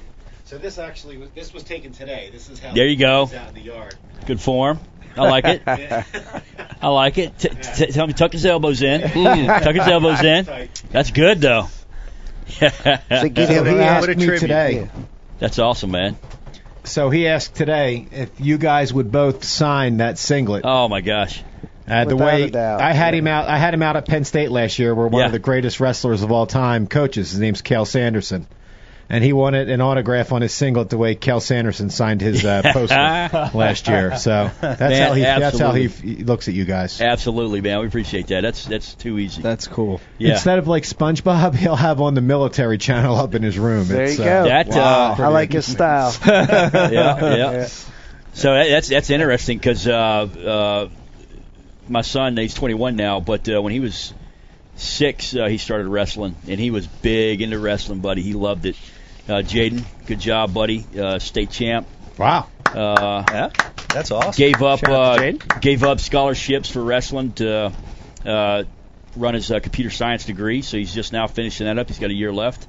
So 0.45 0.57
this 0.57 0.77
actually 0.77 1.17
was 1.17 1.29
this 1.31 1.53
was 1.53 1.63
taken 1.63 1.91
today. 1.91 2.29
This 2.31 2.49
is 2.49 2.59
how 2.59 2.73
There 2.73 2.87
you 2.87 2.95
go. 2.95 3.23
out 3.23 3.49
in 3.49 3.53
the 3.55 3.61
yard. 3.61 3.95
Good 4.25 4.39
form. 4.39 4.79
I 5.17 5.21
like 5.21 5.45
it. 5.45 5.61
I 6.81 6.87
like 6.89 7.17
it. 7.17 7.37
T- 7.39 7.49
t- 7.49 7.91
tell 7.91 8.05
me, 8.05 8.13
tuck 8.13 8.31
his 8.33 8.45
elbows 8.45 8.81
in. 8.81 9.01
tuck 9.01 9.75
his 9.75 9.87
elbows 9.87 10.21
in. 10.23 10.45
That's 10.91 11.11
good 11.11 11.41
though. 11.41 11.67
So 12.47 12.69
get 12.69 13.09
So 13.09 13.53
him 13.53 13.65
he 13.65 13.71
a 13.71 13.83
asked 13.83 14.07
me 14.09 14.37
today. 14.39 14.89
That's 15.39 15.57
awesome, 15.59 15.91
man. 15.91 16.17
So 16.85 17.09
he 17.09 17.27
asked 17.27 17.55
today 17.55 18.07
if 18.11 18.29
you 18.39 18.57
guys 18.57 18.93
would 18.93 19.11
both 19.11 19.43
sign 19.43 19.97
that 19.97 20.17
singlet. 20.17 20.63
Oh 20.65 20.87
my 20.87 21.01
gosh. 21.01 21.43
Uh, 21.87 22.05
the 22.05 22.15
Without 22.15 22.25
way 22.25 22.43
a 22.43 22.49
doubt. 22.49 22.81
I 22.81 22.93
had 22.93 23.13
him 23.13 23.27
out, 23.27 23.47
I 23.47 23.57
had 23.57 23.73
him 23.73 23.83
out 23.83 23.95
at 23.95 24.07
Penn 24.07 24.23
State 24.23 24.49
last 24.49 24.79
year. 24.79 24.95
Where 24.95 25.07
one 25.07 25.19
Yeah. 25.19 25.25
of 25.27 25.31
the 25.31 25.39
greatest 25.39 25.79
wrestlers 25.79 26.23
of 26.23 26.31
all 26.31 26.47
time 26.47 26.87
coaches. 26.87 27.31
His 27.31 27.39
name's 27.39 27.61
Cael 27.61 27.85
Sanderson, 27.85 28.47
and 29.09 29.23
he 29.23 29.33
wanted 29.33 29.69
an 29.69 29.81
autograph 29.81 30.31
on 30.31 30.41
his 30.41 30.53
singlet 30.53 30.89
the 30.89 30.97
way 30.97 31.15
Cael 31.15 31.41
Sanderson 31.41 31.89
signed 31.89 32.21
his 32.21 32.43
uh, 32.43 32.61
poster 32.73 32.95
last 33.57 33.87
year. 33.87 34.17
So 34.17 34.51
that's 34.61 34.79
Man, 34.79 35.07
how 35.07 35.13
he 35.13 35.21
that's 35.21 35.59
how 35.59 35.71
he, 35.71 35.85
absolutely. 35.85 36.15
he 36.15 36.23
looks 36.23 36.47
at 36.47 36.53
you 36.53 36.65
guys. 36.65 36.99
Absolutely, 37.01 37.61
man. 37.61 37.79
We 37.81 37.87
appreciate 37.87 38.27
that. 38.27 38.41
That's 38.41 38.65
that's 38.65 38.93
too 38.95 39.19
easy. 39.19 39.41
That's 39.41 39.67
cool. 39.67 40.01
yeah. 40.17 40.31
Instead 40.31 40.59
of 40.59 40.67
like 40.67 40.83
SpongeBob, 40.83 41.55
he'll 41.65 41.75
have 41.75 42.01
on 42.01 42.13
the 42.13 42.21
military 42.21 42.77
channel 42.77 43.15
up 43.15 43.35
in 43.35 43.43
his 43.43 43.59
room. 43.59 43.87
There 43.87 44.03
It's, 44.03 44.17
you 44.17 44.23
uh, 44.25 44.43
go. 44.43 44.49
That, 44.49 44.67
wow. 44.67 45.11
uh, 45.11 45.15
I 45.19 45.27
like 45.27 45.51
his 45.53 45.71
style. 45.71 46.15
yeah, 46.25 46.89
yeah. 46.91 47.51
Yeah. 47.51 47.67
So 48.33 48.53
that's 48.53 48.89
that's 48.89 49.09
interesting 49.09 49.57
because 49.57 49.87
uh, 49.87 49.91
uh, 49.91 50.89
my 51.87 52.01
son, 52.01 52.35
he's 52.37 52.53
21 52.53 52.95
now, 52.95 53.19
but 53.19 53.47
uh, 53.47 53.61
when 53.61 53.71
he 53.71 53.79
was 53.79 54.13
six, 54.75 55.35
uh, 55.35 55.45
he 55.45 55.57
started 55.57 55.87
wrestling, 55.87 56.35
and 56.47 56.59
he 56.59 56.71
was 56.71 56.85
big 56.85 57.41
into 57.41 57.59
wrestling, 57.59 57.99
buddy. 57.99 58.21
He 58.21 58.33
loved 58.33 58.65
it. 58.65 58.75
Uh, 59.27 59.41
Jaden, 59.41 59.83
good 60.05 60.19
job, 60.19 60.53
buddy. 60.53 60.85
Uh, 60.97 61.19
state 61.19 61.49
champ. 61.49 61.87
Wow. 62.17 62.47
Uh, 62.67 63.23
Yeah, 63.29 63.49
that's 63.93 64.11
awesome. 64.11 64.33
gave 64.37 64.61
up 64.61 64.83
uh, 64.87 65.31
gave 65.61 65.83
up 65.83 65.99
scholarships 65.99 66.69
for 66.69 66.83
wrestling 66.83 67.31
to 67.33 67.71
uh, 68.25 68.63
run 69.15 69.33
his 69.33 69.49
uh, 69.51 69.59
computer 69.59 69.89
science 69.89 70.25
degree. 70.25 70.61
So 70.61 70.77
he's 70.77 70.93
just 70.93 71.13
now 71.13 71.27
finishing 71.27 71.65
that 71.65 71.77
up. 71.79 71.87
He's 71.87 71.99
got 71.99 72.09
a 72.09 72.13
year 72.13 72.33
left. 72.33 72.63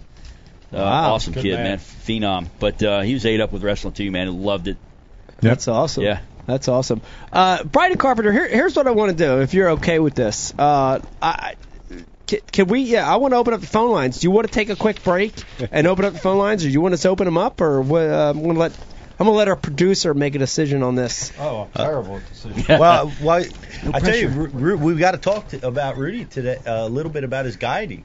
Uh, 0.72 0.78
Wow, 0.78 1.14
awesome 1.14 1.34
kid, 1.34 1.54
man. 1.54 1.64
man. 1.64 1.78
phenom. 1.78 2.48
But 2.58 2.82
uh, 2.82 3.00
he 3.02 3.14
was 3.14 3.24
ate 3.26 3.40
up 3.40 3.52
with 3.52 3.62
wrestling 3.62 3.94
too, 3.94 4.10
man. 4.10 4.42
Loved 4.42 4.68
it. 4.68 4.76
That's 5.40 5.68
awesome. 5.68 6.02
Yeah. 6.04 6.20
That's 6.46 6.68
awesome. 6.68 7.00
Uh, 7.32 7.64
Brian 7.64 7.96
Carpenter, 7.98 8.30
here, 8.32 8.46
here's 8.46 8.76
what 8.76 8.86
I 8.86 8.92
want 8.92 9.10
to 9.10 9.16
do. 9.16 9.40
If 9.40 9.52
you're 9.52 9.70
okay 9.70 9.98
with 9.98 10.14
this, 10.14 10.54
uh, 10.56 11.00
I, 11.20 11.56
can, 12.26 12.40
can 12.52 12.66
we? 12.68 12.80
Yeah, 12.80 13.10
I 13.10 13.16
want 13.16 13.32
to 13.32 13.38
open 13.38 13.54
up 13.54 13.60
the 13.60 13.66
phone 13.66 13.90
lines. 13.90 14.20
Do 14.20 14.26
you 14.26 14.30
want 14.30 14.46
to 14.46 14.52
take 14.52 14.70
a 14.70 14.76
quick 14.76 15.02
break 15.02 15.34
and 15.70 15.86
open 15.86 16.04
up 16.04 16.12
the 16.12 16.18
phone 16.18 16.38
lines, 16.38 16.64
or 16.64 16.68
do 16.68 16.72
you 16.72 16.80
want 16.80 16.94
us 16.94 17.02
to 17.02 17.08
open 17.08 17.24
them 17.24 17.38
up, 17.38 17.60
or 17.60 17.80
what, 17.80 18.02
uh, 18.08 18.32
I'm 18.34 18.42
gonna 18.42 18.58
let 18.58 18.72
I'm 19.18 19.26
gonna 19.26 19.36
let 19.36 19.48
our 19.48 19.56
producer 19.56 20.12
make 20.12 20.34
a 20.34 20.38
decision 20.38 20.82
on 20.82 20.94
this. 20.94 21.32
Oh, 21.38 21.68
terrible 21.74 22.20
decision. 22.28 22.64
well, 22.78 23.12
well, 23.22 23.44
I 23.92 24.00
tell 24.00 24.16
you, 24.16 24.28
Ru- 24.28 24.48
Ru- 24.48 24.78
we've 24.78 24.98
got 24.98 25.12
to 25.12 25.18
talk 25.18 25.48
to, 25.48 25.66
about 25.66 25.96
Rudy 25.96 26.24
today 26.24 26.58
uh, 26.66 26.86
a 26.86 26.88
little 26.88 27.12
bit 27.12 27.24
about 27.24 27.46
his 27.46 27.56
guiding 27.56 28.04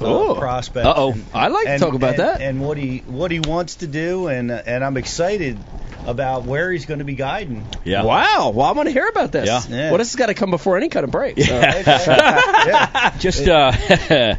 uh, 0.00 0.04
Oh. 0.04 0.34
prospect. 0.36 0.86
Uh-oh. 0.86 1.14
I'd 1.34 1.52
like 1.52 1.66
to 1.66 1.78
talk 1.78 1.94
about 1.94 2.10
and- 2.10 2.18
that. 2.20 2.40
and 2.40 2.60
what 2.60 2.76
he 2.78 2.98
what 3.06 3.30
he 3.30 3.40
wants 3.40 3.76
to 3.76 3.86
do, 3.86 4.28
and 4.28 4.50
uh, 4.50 4.62
and 4.66 4.84
I'm 4.84 4.96
excited 4.96 5.58
about 6.06 6.44
where 6.44 6.70
he's 6.72 6.86
going 6.86 7.00
to 7.00 7.04
be 7.04 7.14
guiding. 7.14 7.66
Yeah. 7.84 8.02
Wow. 8.04 8.52
Well, 8.54 8.66
I 8.66 8.72
want 8.72 8.86
to 8.88 8.92
hear 8.92 9.06
about 9.08 9.32
this. 9.32 9.46
Yeah. 9.46 9.62
Yeah. 9.68 9.88
Well, 9.90 9.98
this 9.98 10.08
has 10.12 10.16
got 10.16 10.26
to 10.26 10.34
come 10.34 10.50
before 10.50 10.76
any 10.76 10.88
kind 10.88 11.04
of 11.04 11.10
break. 11.10 11.38
so. 11.40 11.52
yeah. 11.52 13.14
Just 13.18 13.46
uh, 13.48 13.72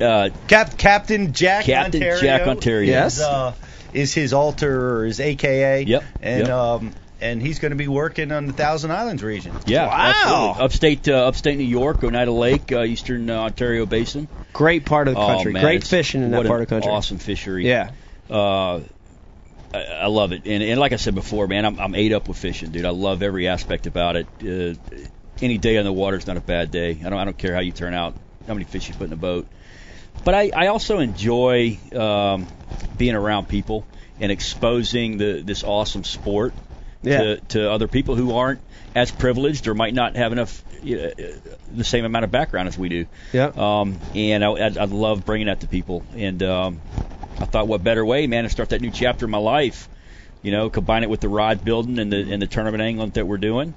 uh, 0.00 0.30
Cap, 0.48 0.76
Captain 0.78 1.32
Jack 1.32 1.64
Captain 1.66 2.02
Ontario 2.02 2.20
Jack 2.20 2.46
Ontario. 2.48 2.90
Yes. 2.90 3.16
is, 3.16 3.22
uh, 3.22 3.54
is 3.92 4.14
his 4.14 4.32
alter 4.32 4.98
or 5.00 5.04
his 5.06 5.20
AKA. 5.20 5.82
Yep, 5.82 6.04
And 6.20 6.40
yep. 6.46 6.50
um 6.56 6.92
and 7.20 7.40
he's 7.40 7.58
going 7.58 7.70
to 7.70 7.76
be 7.76 7.88
working 7.88 8.32
on 8.32 8.46
the 8.46 8.52
Thousand 8.52 8.90
Islands 8.90 9.22
region. 9.22 9.54
yeah, 9.66 9.86
Wow. 9.86 9.94
absolutely. 10.56 10.64
Upstate, 10.64 11.08
uh, 11.08 11.26
upstate 11.28 11.56
New 11.56 11.64
York, 11.64 12.02
Oneida 12.04 12.30
Lake, 12.32 12.70
uh, 12.70 12.82
Eastern 12.82 13.30
uh, 13.30 13.38
Ontario 13.44 13.86
Basin. 13.86 14.28
Great 14.54 14.86
part 14.86 15.08
of 15.08 15.14
the 15.14 15.20
Oh, 15.20 15.26
country. 15.26 15.52
man, 15.52 15.62
Great 15.62 15.84
fishing 15.84 16.22
in 16.22 16.30
that 16.30 16.46
part 16.46 16.62
of 16.62 16.68
the 16.68 16.74
country. 16.74 16.90
Awesome 16.90 17.18
fishery. 17.18 17.68
Yeah. 17.68 17.90
Uh, 18.30 18.80
I, 19.74 19.82
I 20.02 20.06
love 20.06 20.32
it, 20.32 20.46
and, 20.46 20.62
and 20.62 20.80
like 20.80 20.92
I 20.92 20.96
said 20.96 21.14
before, 21.14 21.46
man, 21.46 21.66
I'm, 21.66 21.78
I'm 21.78 21.94
ate 21.94 22.12
up 22.12 22.28
with 22.28 22.38
fishing, 22.38 22.70
dude. 22.70 22.84
I 22.86 22.90
love 22.90 23.22
every 23.22 23.48
aspect 23.48 23.86
about 23.86 24.16
it. 24.16 24.26
Uh, 24.42 24.74
any 25.42 25.58
day 25.58 25.76
on 25.76 25.84
the 25.84 25.92
water 25.92 26.16
is 26.16 26.26
not 26.26 26.36
a 26.36 26.40
bad 26.40 26.70
day. 26.70 26.92
I 27.04 27.10
don't 27.10 27.18
I 27.18 27.24
don't 27.24 27.36
care 27.36 27.52
how 27.54 27.60
you 27.60 27.72
turn 27.72 27.92
out, 27.92 28.14
how 28.46 28.54
many 28.54 28.64
fish 28.64 28.88
you 28.88 28.94
put 28.94 29.08
in 29.08 29.12
a 29.12 29.16
boat. 29.16 29.46
But 30.24 30.34
I, 30.34 30.50
I 30.54 30.66
also 30.68 31.00
enjoy 31.00 31.76
um, 31.94 32.46
being 32.96 33.16
around 33.16 33.48
people 33.48 33.84
and 34.20 34.30
exposing 34.30 35.18
the 35.18 35.42
this 35.42 35.64
awesome 35.64 36.04
sport 36.04 36.54
Yeah. 37.04 37.18
to, 37.18 37.36
to 37.48 37.70
other 37.70 37.88
people 37.88 38.16
who 38.16 38.34
aren't 38.34 38.60
as 38.94 39.10
privileged 39.10 39.66
or 39.68 39.74
might 39.74 39.94
not 39.94 40.16
have 40.16 40.32
enough 40.32 40.62
you 40.82 40.96
know, 40.98 41.10
the 41.74 41.84
same 41.84 42.04
amount 42.04 42.24
of 42.24 42.30
background 42.30 42.68
as 42.68 42.78
we 42.78 42.88
do. 42.88 43.06
Yeah. 43.32 43.50
Um, 43.56 43.98
and 44.14 44.44
I, 44.44 44.48
I, 44.50 44.66
I 44.66 44.84
love 44.84 45.24
bringing 45.24 45.46
that 45.46 45.60
to 45.60 45.66
people. 45.66 46.04
And 46.16 46.42
um, 46.42 46.80
I 47.38 47.46
thought, 47.46 47.66
what 47.66 47.82
better 47.82 48.04
way, 48.04 48.26
man, 48.26 48.44
to 48.44 48.50
start 48.50 48.68
that 48.70 48.80
new 48.80 48.90
chapter 48.90 49.24
in 49.24 49.30
my 49.30 49.38
life? 49.38 49.88
You 50.42 50.52
know, 50.52 50.68
combine 50.68 51.02
it 51.02 51.10
with 51.10 51.20
the 51.20 51.28
rod 51.28 51.64
building 51.64 51.98
and 51.98 52.12
the 52.12 52.30
and 52.30 52.42
the 52.42 52.46
tournament 52.46 52.82
angling 52.82 53.10
that 53.10 53.26
we're 53.26 53.38
doing. 53.38 53.72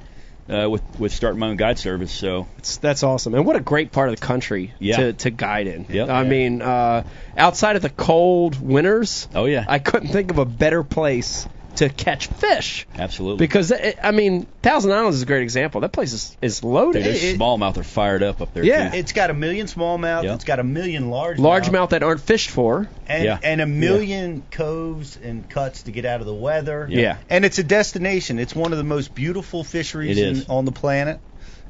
Uh, 0.49 0.69
with 0.69 0.81
with 0.97 1.13
starting 1.13 1.39
my 1.39 1.47
own 1.47 1.57
guide 1.57 1.77
service, 1.77 2.09
so 2.11 2.47
It's, 2.57 2.77
that's 2.77 3.03
awesome, 3.03 3.33
and 3.35 3.45
what 3.45 3.57
a 3.57 3.59
great 3.59 3.91
part 3.91 4.07
of 4.09 4.17
the 4.17 4.25
country 4.25 4.73
Yeah. 4.79 4.95
to, 4.97 5.13
to 5.13 5.29
guide 5.29 5.67
in. 5.67 5.85
Yep. 5.89 6.07
I 6.09 6.23
Yeah. 6.23 6.29
mean, 6.29 6.61
uh, 6.61 7.03
outside 7.37 7.75
of 7.75 7.81
the 7.81 7.89
cold 7.89 8.57
winters, 8.61 9.27
oh 9.35 9.43
yeah, 9.43 9.65
I 9.67 9.79
couldn't 9.79 10.07
think 10.09 10.31
of 10.31 10.37
a 10.37 10.45
better 10.45 10.85
place 10.85 11.45
to 11.77 11.89
catch 11.89 12.27
fish 12.27 12.85
absolutely. 12.95 13.45
because 13.45 13.71
it, 13.71 13.97
I 14.03 14.11
mean, 14.11 14.45
Thousand 14.61 14.91
Islands 14.91 15.15
is 15.17 15.21
a 15.23 15.25
great 15.25 15.43
example. 15.43 15.81
That 15.81 15.91
place 15.91 16.13
is 16.13 16.37
is 16.41 16.63
loaded. 16.63 17.03
Dude, 17.03 17.13
those 17.13 17.23
It- 17.23 17.27
it- 17.35 17.39
smallmouth 17.39 17.77
are 17.77 17.83
fired 17.83 18.23
up 18.23 18.41
up 18.41 18.53
there. 18.53 18.63
Yeah. 18.63 18.89
too. 18.91 18.97
It's 18.97 19.13
got 19.13 19.29
a 19.29 19.33
million 19.33 19.67
smallmouth. 19.67 20.23
Yeah. 20.23 20.33
It's 20.35 20.43
got 20.45 20.59
a 20.59 20.63
million 20.63 21.09
large 21.09 21.37
largemouth 21.37 21.89
that 21.89 22.03
aren't 22.03 22.21
fished 22.21 22.49
for. 22.49 22.87
and, 23.07 23.23
Yeah. 23.23 23.39
and 23.41 23.61
a 23.61 23.65
million 23.65 24.43
coves 24.51 25.17
and 25.23 25.49
cuts 25.49 25.83
to 25.83 25.91
get 25.91 26.05
out 26.05 26.19
of 26.19 26.27
the 26.27 26.33
weather. 26.33 26.87
Yeah. 26.89 27.17
And 27.29 27.45
it's 27.45 27.57
a 27.57 27.63
destination. 27.63 28.37
It's 28.39 28.55
one 28.55 28.71
of 28.73 28.77
the 28.77 28.83
most 28.83 29.15
beautiful 29.15 29.63
fisheries 29.63 30.17
It 30.17 30.27
in, 30.27 30.45
on 30.49 30.65
the 30.65 30.71
planet. 30.73 31.19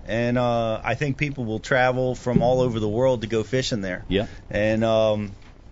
And 0.07 0.37
uh, 0.37 0.79
I 0.83 0.95
think 0.95 1.17
people 1.17 1.43
will 1.45 1.59
travel 1.59 2.15
from 2.15 2.41
all 2.41 2.61
over 2.61 2.79
the 2.79 2.87
world 2.87 3.21
to 3.21 3.27
go 3.27 3.43
fishing 3.43 3.81
there. 3.81 4.05
Yeah. 4.07 4.27
And 4.49 4.83
um, 4.83 5.31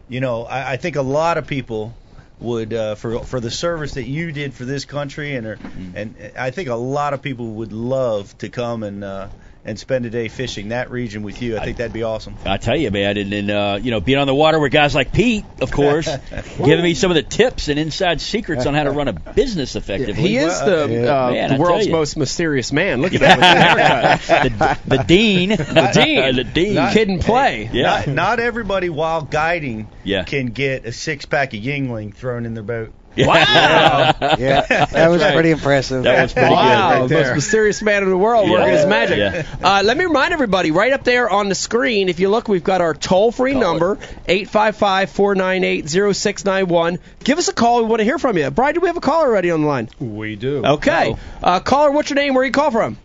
you 0.10 0.20
know, 0.20 0.44
I, 0.44 0.74
I 0.74 0.78
think 0.78 0.98
a 0.98 1.02
lot 1.02 1.38
of 1.38 1.48
people 1.48 1.94
would 2.40 2.74
uh, 2.74 2.96
for 2.96 3.20
for 3.20 3.40
the 3.40 3.52
service 3.52 3.94
that 3.94 4.04
you 4.04 4.32
did 4.32 4.54
for 4.54 4.66
this 4.66 4.86
country, 4.86 5.36
and 5.36 5.48
are, 5.48 5.56
Mm-hmm. 5.56 5.98
and 5.98 6.32
I 6.38 6.52
think 6.52 6.70
a 6.70 6.76
lot 6.76 7.14
of 7.14 7.22
people 7.22 7.48
would 7.56 7.74
love 7.74 8.38
to 8.40 8.50
come 8.50 8.84
and 8.84 9.04
uh, 9.04 9.30
and 9.66 9.80
spend 9.80 10.06
a 10.06 10.10
day 10.12 10.28
fishing 10.28 10.70
that 10.70 10.92
region 10.92 11.24
with 11.24 11.42
you. 11.42 11.58
I 11.58 11.66
think 11.66 11.78
that'd 11.78 11.92
be 11.92 12.04
awesome. 12.04 12.36
I 12.46 12.58
tell 12.58 12.78
you, 12.78 12.92
man, 12.92 13.18
and, 13.18 13.34
and 13.34 13.50
uh, 13.52 13.80
you 13.82 13.90
know, 13.92 14.00
being 14.00 14.20
on 14.20 14.28
the 14.28 14.36
water 14.36 14.60
with 14.60 14.72
guys 14.72 14.94
like 14.94 15.12
Pete, 15.12 15.44
of 15.60 15.72
course, 15.72 16.08
giving 16.58 16.84
me 16.84 16.94
some 16.94 17.10
of 17.10 17.16
the 17.16 17.24
tips 17.24 17.68
and 17.68 17.80
inside 17.80 18.22
secrets 18.22 18.66
on 18.68 18.76
how 18.76 18.84
to 18.84 18.92
run 18.92 19.08
a 19.08 19.14
business 19.14 19.76
effectively. 19.76 20.22
He 20.22 20.38
is 20.38 20.60
the 20.60 21.12
uh, 21.12 21.32
Man, 21.32 21.54
the 21.54 21.60
world's 21.60 21.90
most 21.90 22.16
mysterious 22.16 22.72
man. 22.72 23.02
Look 23.02 23.14
at 23.16 23.22
that 23.22 24.20
with 24.20 24.28
haircut. 24.28 24.80
the, 24.86 24.98
the 24.98 25.04
dean, 25.08 25.50
the 25.50 25.92
dean. 25.94 26.36
the 26.36 26.44
dean. 26.44 26.92
Kid 26.94 27.10
and 27.10 27.22
play. 27.22 27.70
Yeah. 27.74 27.84
Not, 27.84 28.08
not 28.08 28.40
everybody 28.40 28.90
while 28.90 29.24
guiding 29.24 29.88
Yeah. 30.04 30.24
can 30.26 30.48
get 30.48 30.86
a 30.86 30.92
six 30.92 31.26
pack 31.26 31.54
of 31.56 31.60
Yuengling 31.60 32.14
thrown 32.14 32.46
in 32.46 32.54
their 32.54 32.64
boat. 32.64 32.94
Wow. 33.18 34.14
Yeah, 34.38 34.86
that 34.92 35.10
was 35.10 35.24
pretty 35.24 35.52
impressive. 35.52 36.04
That 36.04 36.22
was 36.24 36.34
pretty 36.34 36.52
Wow, 36.54 37.08
good. 37.08 37.10
the 37.10 37.16
most 37.24 37.36
mysterious 37.36 37.82
man 37.82 38.04
in 38.04 38.10
the 38.10 38.18
world 38.18 38.48
Yeah. 38.48 38.54
working 38.54 38.74
his 38.74 38.86
magic. 38.86 39.18
Yeah. 39.18 39.44
Uh, 39.64 39.82
let 39.84 39.98
me 39.98 40.06
remind 40.06 40.34
everybody, 40.34 40.72
right 40.72 40.94
up 40.94 41.04
there 41.04 41.30
on 41.30 41.50
the 41.50 41.56
screen, 41.56 42.10
if 42.10 42.20
you 42.20 42.30
look, 42.30 42.48
we've 42.48 42.64
got 42.64 42.82
our 42.82 42.94
toll-free 42.94 43.54
number, 43.54 43.98
855-498-0691. 44.28 47.00
Give 47.24 47.38
us 47.38 47.48
a 47.48 47.54
call. 47.54 47.82
We 47.84 47.90
want 47.90 48.00
to 48.00 48.04
hear 48.06 48.20
from 48.20 48.38
you. 48.38 48.50
Brian, 48.52 48.74
do 48.76 48.82
we 48.82 48.88
have 48.88 48.98
a 48.98 49.02
caller 49.02 49.28
already 49.28 49.52
on 49.52 49.62
the 49.62 49.68
line? 49.68 49.90
We 50.00 50.36
do. 50.36 50.66
Okay. 50.66 51.16
Uh, 51.44 51.60
caller, 51.60 51.92
what's 51.92 52.10
your 52.10 52.16
name? 52.16 52.34
Where 52.34 52.44
you 52.46 52.52
call 52.52 52.72
from? 52.72 52.98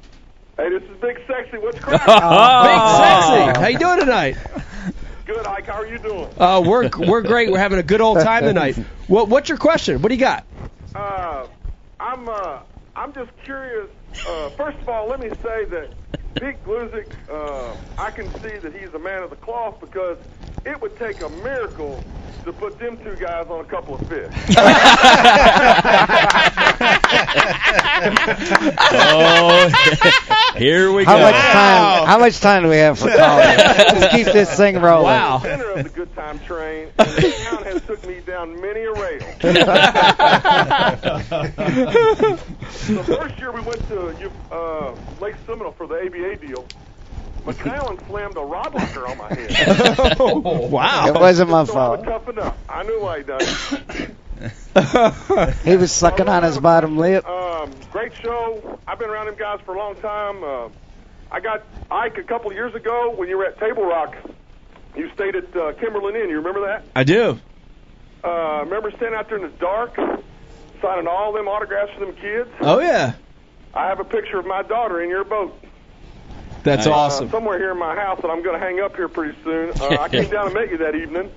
Hey, 0.57 0.69
this 0.71 0.83
is 0.83 0.97
Big 1.01 1.19
Sexy. 1.27 1.59
What's 1.59 1.79
cracking? 1.81 2.07
Big 2.07 3.55
Sexy. 3.55 3.61
How 3.61 3.67
you 3.69 3.79
doing 3.79 4.01
tonight? 4.01 4.37
Good, 5.31 5.47
Ike. 5.47 5.67
How 5.67 5.75
are 5.75 5.87
you 5.87 6.01
doing? 6.01 6.29
Uh, 6.37 6.61
we're 6.67 6.91
we're 6.99 7.23
great. 7.23 7.53
We're 7.53 7.61
having 7.61 7.79
a 7.79 7.85
good 7.85 8.01
old 8.01 8.19
time 8.19 8.43
tonight. 8.43 8.77
What 9.07 9.29
what's 9.29 9.49
your 9.49 9.59
question? 9.59 10.03
What 10.03 10.09
do 10.09 10.17
you 10.17 10.21
got? 10.21 10.45
Uh, 10.93 11.47
I'm 12.01 12.29
uh, 12.29 12.59
I'm 12.97 13.13
just 13.13 13.31
curious. 13.45 13.89
Uh, 14.27 14.51
first 14.51 14.79
of 14.79 14.89
all, 14.89 15.07
let 15.07 15.21
me 15.21 15.29
say 15.41 15.67
that 15.67 15.95
Pete 16.35 16.65
Gluszek, 16.65 17.13
uh, 17.31 17.77
I 17.97 18.11
can 18.11 18.27
see 18.41 18.59
that 18.59 18.75
he's 18.75 18.93
a 18.93 18.99
man 18.99 19.23
of 19.23 19.31
the 19.31 19.37
cloth 19.37 19.79
because 19.81 20.19
it 20.65 20.81
would 20.81 20.97
take 20.99 21.21
a 21.23 21.29
miracle 21.29 22.03
to 22.45 22.53
put 22.53 22.79
them 22.79 22.97
two 22.99 23.17
guys 23.17 23.47
on 23.49 23.61
a 23.61 23.65
couple 23.65 23.95
of 23.95 24.07
fish. 24.09 24.33
Oh, 28.93 30.53
here 30.57 30.93
we 30.93 31.05
How 31.05 31.17
go. 31.17 31.23
much 31.23 31.35
time? 31.35 32.07
How 32.07 32.19
much 32.19 32.41
time 32.41 32.63
do 32.63 32.69
we 32.69 32.77
have 32.77 32.99
for 32.99 33.09
calling? 33.17 33.47
Let's 33.47 34.15
keep 34.15 34.27
this 34.27 34.57
thing 34.57 34.81
rolling. 34.81 35.05
Wow. 35.05 35.41
Center 35.41 35.71
of 35.73 35.85
the 35.85 35.91
good 35.91 36.15
time 36.15 36.39
train, 36.41 36.89
and 36.99 37.09
the 37.09 37.35
town 37.45 37.63
has 37.65 37.83
took 37.83 38.07
me 38.07 38.21
down 38.21 38.61
many 38.61 38.81
a 38.81 38.93
rail. 38.93 39.19
the 42.97 43.05
first 43.07 43.39
year 43.39 43.53
we 43.53 43.61
went 43.61 43.87
to 43.89 44.31
uh, 44.51 44.95
Lake 45.21 45.37
Seminole 45.47 45.73
for 45.73 45.87
the 45.87 45.97
ABA 46.07 46.37
deal, 46.37 46.65
McAllen 47.45 48.07
slammed 48.07 48.37
a 48.37 48.41
rod 48.41 48.75
locker 48.75 49.07
on 49.07 49.19
my 49.19 49.29
head. 49.29 49.47
It 49.51 50.19
wow. 50.71 51.07
It 51.09 51.15
wasn't 51.15 51.51
my 51.51 51.65
so 51.65 51.73
I 51.79 51.89
was 51.89 52.01
fault. 52.01 52.05
tough 52.05 52.29
enough. 52.29 52.57
I 52.69 52.83
knew 52.83 53.01
why 53.01 53.19
he 53.19 53.25
done 53.25 53.41
it. 53.43 54.11
He 55.65 55.77
was 55.77 55.93
sucking 55.93 56.29
on 56.29 56.43
his 56.45 56.59
bottom 56.59 56.97
lip. 56.97 57.27
Um, 57.27 57.71
great 57.91 58.13
show. 58.23 58.79
I've 58.87 58.99
been 58.99 59.11
around 59.11 59.27
them 59.27 59.35
guys 59.37 59.61
for 59.65 59.75
a 59.75 59.79
long 59.79 59.97
time. 59.97 60.43
Uh, 60.45 60.69
I 61.31 61.41
got 61.41 61.63
Ike 61.91 62.19
a 62.19 62.23
couple 62.23 62.51
of 62.51 62.57
years 62.57 62.75
ago 62.75 63.13
when 63.17 63.29
you 63.29 63.37
were 63.37 63.47
at 63.47 63.59
Table 63.59 63.85
Rock. 63.85 64.17
You 64.97 65.11
stayed 65.15 65.37
at 65.37 65.45
uh, 65.57 65.73
Kimberling 65.73 66.21
Inn. 66.23 66.31
You 66.31 66.37
remember 66.37 66.67
that? 66.67 66.85
I 66.97 67.05
do. 67.05 67.39
Uh, 68.25 68.61
remember 68.65 68.91
standing 68.93 69.15
out 69.15 69.29
there 69.29 69.37
in 69.39 69.43
the 69.43 69.57
dark, 69.59 69.97
signing 70.81 71.07
all 71.07 71.33
them 71.33 71.49
autographs 71.49 71.93
for 71.95 72.07
them 72.07 72.15
kids? 72.17 72.49
Oh 72.61 72.81
yeah. 72.81 73.15
I 73.75 73.87
have 73.89 74.01
a 74.01 74.05
picture 74.05 74.39
of 74.39 74.47
my 74.47 74.63
daughter 74.63 75.01
in 75.03 75.09
your 75.11 75.25
boat. 75.25 75.57
That's 76.63 76.87
Nice. 76.87 76.95
awesome. 76.95 77.29
Uh, 77.29 77.31
somewhere 77.33 77.59
here 77.59 77.71
in 77.73 77.79
my 77.79 77.95
house 77.95 78.21
that 78.23 78.31
I'm 78.31 78.43
going 78.43 78.59
to 78.59 78.65
hang 78.65 78.81
up 78.81 78.95
here 78.97 79.09
pretty 79.09 79.37
soon. 79.45 79.71
Uh, 79.81 79.97
I 80.01 80.09
came 80.09 80.29
down 80.31 80.47
and 80.47 80.55
met 80.55 80.71
you 80.71 80.79
that 80.79 80.95
evening, 80.95 81.31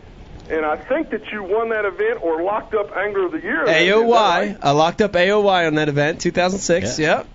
and 0.49 0.65
I 0.65 0.77
think 0.77 1.09
that 1.11 1.31
you 1.31 1.43
won 1.43 1.69
that 1.69 1.85
event 1.85 2.21
or 2.21 2.41
locked 2.43 2.73
up 2.73 2.95
Angler 2.95 3.25
of 3.27 3.31
the 3.31 3.41
Year. 3.41 3.63
event. 3.63 3.87
AOY. 3.89 4.09
right? 4.11 4.57
I 4.61 4.71
locked 4.71 5.01
up 5.01 5.13
AOY 5.13 5.67
on 5.67 5.75
that 5.75 5.89
event, 5.89 6.19
2006. 6.21 6.99
Yep. 6.99 7.27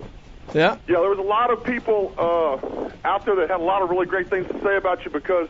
Yeah. 0.55 0.77
Yeah, 0.89 1.01
there 1.01 1.11
was 1.11 1.19
a 1.19 1.23
lot 1.23 1.51
of 1.51 1.63
people 1.65 2.15
uh, 2.17 3.07
out 3.07 3.25
there 3.27 3.37
that 3.37 3.51
had 3.51 3.61
a 3.61 3.63
lot 3.63 3.83
of 3.83 3.91
really 3.91 4.07
great 4.07 4.29
things 4.31 4.47
to 4.49 4.59
say 4.63 4.77
about 4.77 5.05
you 5.05 5.11
because 5.11 5.49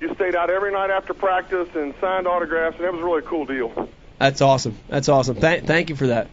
you 0.00 0.12
stayed 0.16 0.34
out 0.34 0.50
every 0.50 0.72
night 0.72 0.90
after 0.90 1.14
practice 1.14 1.68
and 1.76 1.94
signed 2.00 2.26
autographs, 2.26 2.76
and 2.76 2.84
it 2.84 2.92
was 2.92 3.00
a 3.00 3.04
really 3.04 3.22
cool 3.22 3.46
deal. 3.46 3.88
That's 4.18 4.40
awesome. 4.40 4.76
That's 4.88 5.08
awesome. 5.08 5.36
Thank 5.36 5.66
thank 5.66 5.90
you 5.90 5.96
for 5.96 6.08
that. 6.08 6.26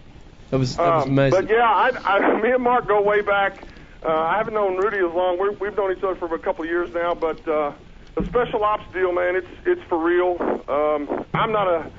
That 0.49 0.57
was 0.57 0.75
that 0.77 0.95
was 0.95 1.03
Um, 1.05 1.09
amazing. 1.11 1.41
But 1.45 1.49
yeah, 1.53 1.63
I, 1.69 1.91
I, 2.03 2.41
me 2.41 2.49
and 2.51 2.63
Mark 2.63 2.87
go 2.87 3.01
way 3.03 3.21
back. 3.21 3.63
Uh, 4.03 4.07
I 4.11 4.37
haven't 4.37 4.53
known 4.53 4.77
Rudy 4.77 4.97
as 4.97 5.13
long. 5.13 5.37
We're, 5.37 5.51
we've 5.51 5.75
known 5.75 5.91
each 5.91 6.03
other 6.03 6.15
for 6.15 6.33
a 6.33 6.39
couple 6.39 6.63
of 6.63 6.69
years 6.69 6.93
now. 6.93 7.13
But 7.15 7.45
uh, 7.47 7.73
the 8.15 8.25
special 8.25 8.63
ops 8.63 8.91
deal, 8.93 9.11
man, 9.11 9.35
it's 9.35 9.47
it's 9.65 9.81
for 9.89 9.97
real. 9.97 10.37
Um, 10.67 11.25
I'm 11.33 11.51
not 11.51 11.67
a 11.67 11.91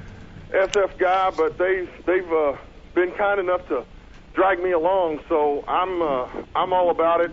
SF 0.51 0.99
guy, 0.99 1.31
but 1.31 1.59
they've 1.59 1.91
they've 2.07 2.33
uh, 2.33 2.57
been 2.95 3.13
kind 3.13 3.39
enough 3.41 3.67
to 3.69 3.85
drag 4.35 4.63
me 4.63 4.71
along, 4.73 5.21
so 5.29 5.63
I'm 5.69 6.01
uh, 6.01 6.29
I'm 6.55 6.73
all 6.73 6.91
about 6.91 7.21
it. 7.21 7.33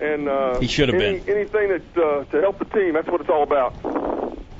And 0.00 0.28
uh, 0.28 0.58
He 0.58 0.66
should 0.66 0.88
have 0.88 1.00
any, 1.00 1.20
been. 1.20 1.36
anything 1.36 1.68
that 1.68 2.02
uh, 2.02 2.24
to 2.24 2.40
help 2.40 2.58
the 2.58 2.64
team. 2.64 2.94
That's 2.94 3.06
what 3.08 3.20
it's 3.20 3.30
all 3.30 3.42
about. 3.42 3.74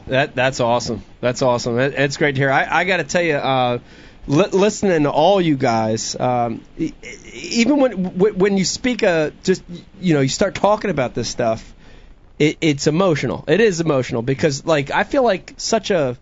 That 0.07 0.35
that's 0.35 0.61
awesome. 0.61 1.03
That's 1.21 1.43
awesome. 1.43 1.79
It, 1.79 1.95
it's 1.97 2.17
great 2.19 2.35
to 2.35 2.41
hear. 2.41 2.51
I, 2.51 2.81
I 2.81 2.85
got 2.85 2.99
to 2.99 3.05
tell 3.05 3.23
you, 3.23 3.37
uh, 3.37 3.79
li- 4.27 4.47
listening 4.53 5.03
to 5.05 5.11
all 5.11 5.41
you 5.41 5.57
guys, 5.57 6.19
um, 6.19 6.61
e- 6.79 6.93
e- 7.03 7.39
even 7.61 7.79
when 7.81 8.03
w- 8.03 8.35
when 8.35 8.57
you 8.57 8.65
speak, 8.65 9.03
uh, 9.03 9.31
just 9.43 9.63
you 10.01 10.15
know, 10.15 10.21
you 10.21 10.29
start 10.29 10.55
talking 10.55 10.91
about 10.91 11.15
this 11.15 11.29
stuff, 11.29 11.75
it, 12.39 12.59
it's 12.61 12.87
emotional. 12.87 13.45
It 13.49 13.61
is 13.61 13.81
emotional 13.81 14.23
because 14.23 14.65
like 14.65 14.91
I 14.91 15.05
feel 15.05 15.23
like 15.25 15.55
such 15.59 15.91
a 15.91 16.17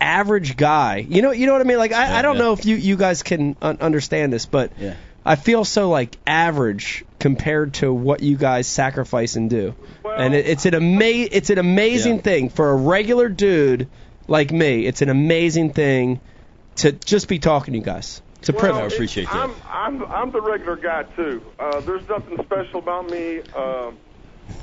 average 0.00 0.56
guy. 0.56 0.98
You 1.08 1.22
know, 1.22 1.30
you 1.30 1.46
know 1.46 1.52
what 1.52 1.60
I 1.62 1.64
mean? 1.64 1.78
Like 1.78 1.92
I, 1.92 2.08
Yeah, 2.08 2.16
I 2.18 2.22
don't 2.22 2.36
yeah. 2.36 2.42
know 2.42 2.52
if 2.52 2.64
you 2.66 2.76
you 2.76 2.96
guys 2.96 3.22
can 3.22 3.56
un- 3.62 3.78
understand 3.80 4.32
this, 4.32 4.46
but 4.46 4.72
Yeah. 4.78 4.94
I 5.26 5.36
feel 5.36 5.64
so 5.64 5.88
like 5.88 6.18
average 6.26 7.04
compared 7.18 7.74
to 7.74 7.90
what 7.92 8.22
you 8.22 8.36
guys 8.36 8.66
sacrifice 8.66 9.36
and 9.36 9.48
do. 9.48 9.74
Well, 10.02 10.14
and 10.16 10.34
it, 10.34 10.46
it's 10.46 10.66
an 10.66 10.74
ama- 10.74 11.28
it's 11.32 11.48
an 11.50 11.58
amazing 11.58 12.16
Yeah. 12.16 12.22
thing 12.22 12.48
for 12.50 12.68
a 12.70 12.76
regular 12.76 13.28
dude 13.30 13.88
like 14.28 14.52
me. 14.52 14.84
It's 14.84 15.00
an 15.00 15.08
amazing 15.08 15.72
thing 15.72 16.20
to 16.76 16.92
just 16.92 17.28
be 17.28 17.38
talking 17.38 17.72
to 17.72 17.78
you 17.78 17.84
guys. 17.84 18.20
It's 18.40 18.48
a 18.48 18.52
Well, 18.52 18.60
privilege. 18.60 18.92
I 18.92 18.94
appreciate 18.94 19.24
that. 19.26 19.34
I'm, 19.34 19.54
I'm 19.68 20.02
I'm 20.04 20.30
the 20.30 20.40
regular 20.40 20.76
guy 20.76 21.04
too. 21.16 21.42
Uh, 21.58 21.80
there's 21.80 22.06
nothing 22.08 22.36
special 22.44 22.80
about 22.80 23.10
me. 23.10 23.40
Um, 23.56 23.96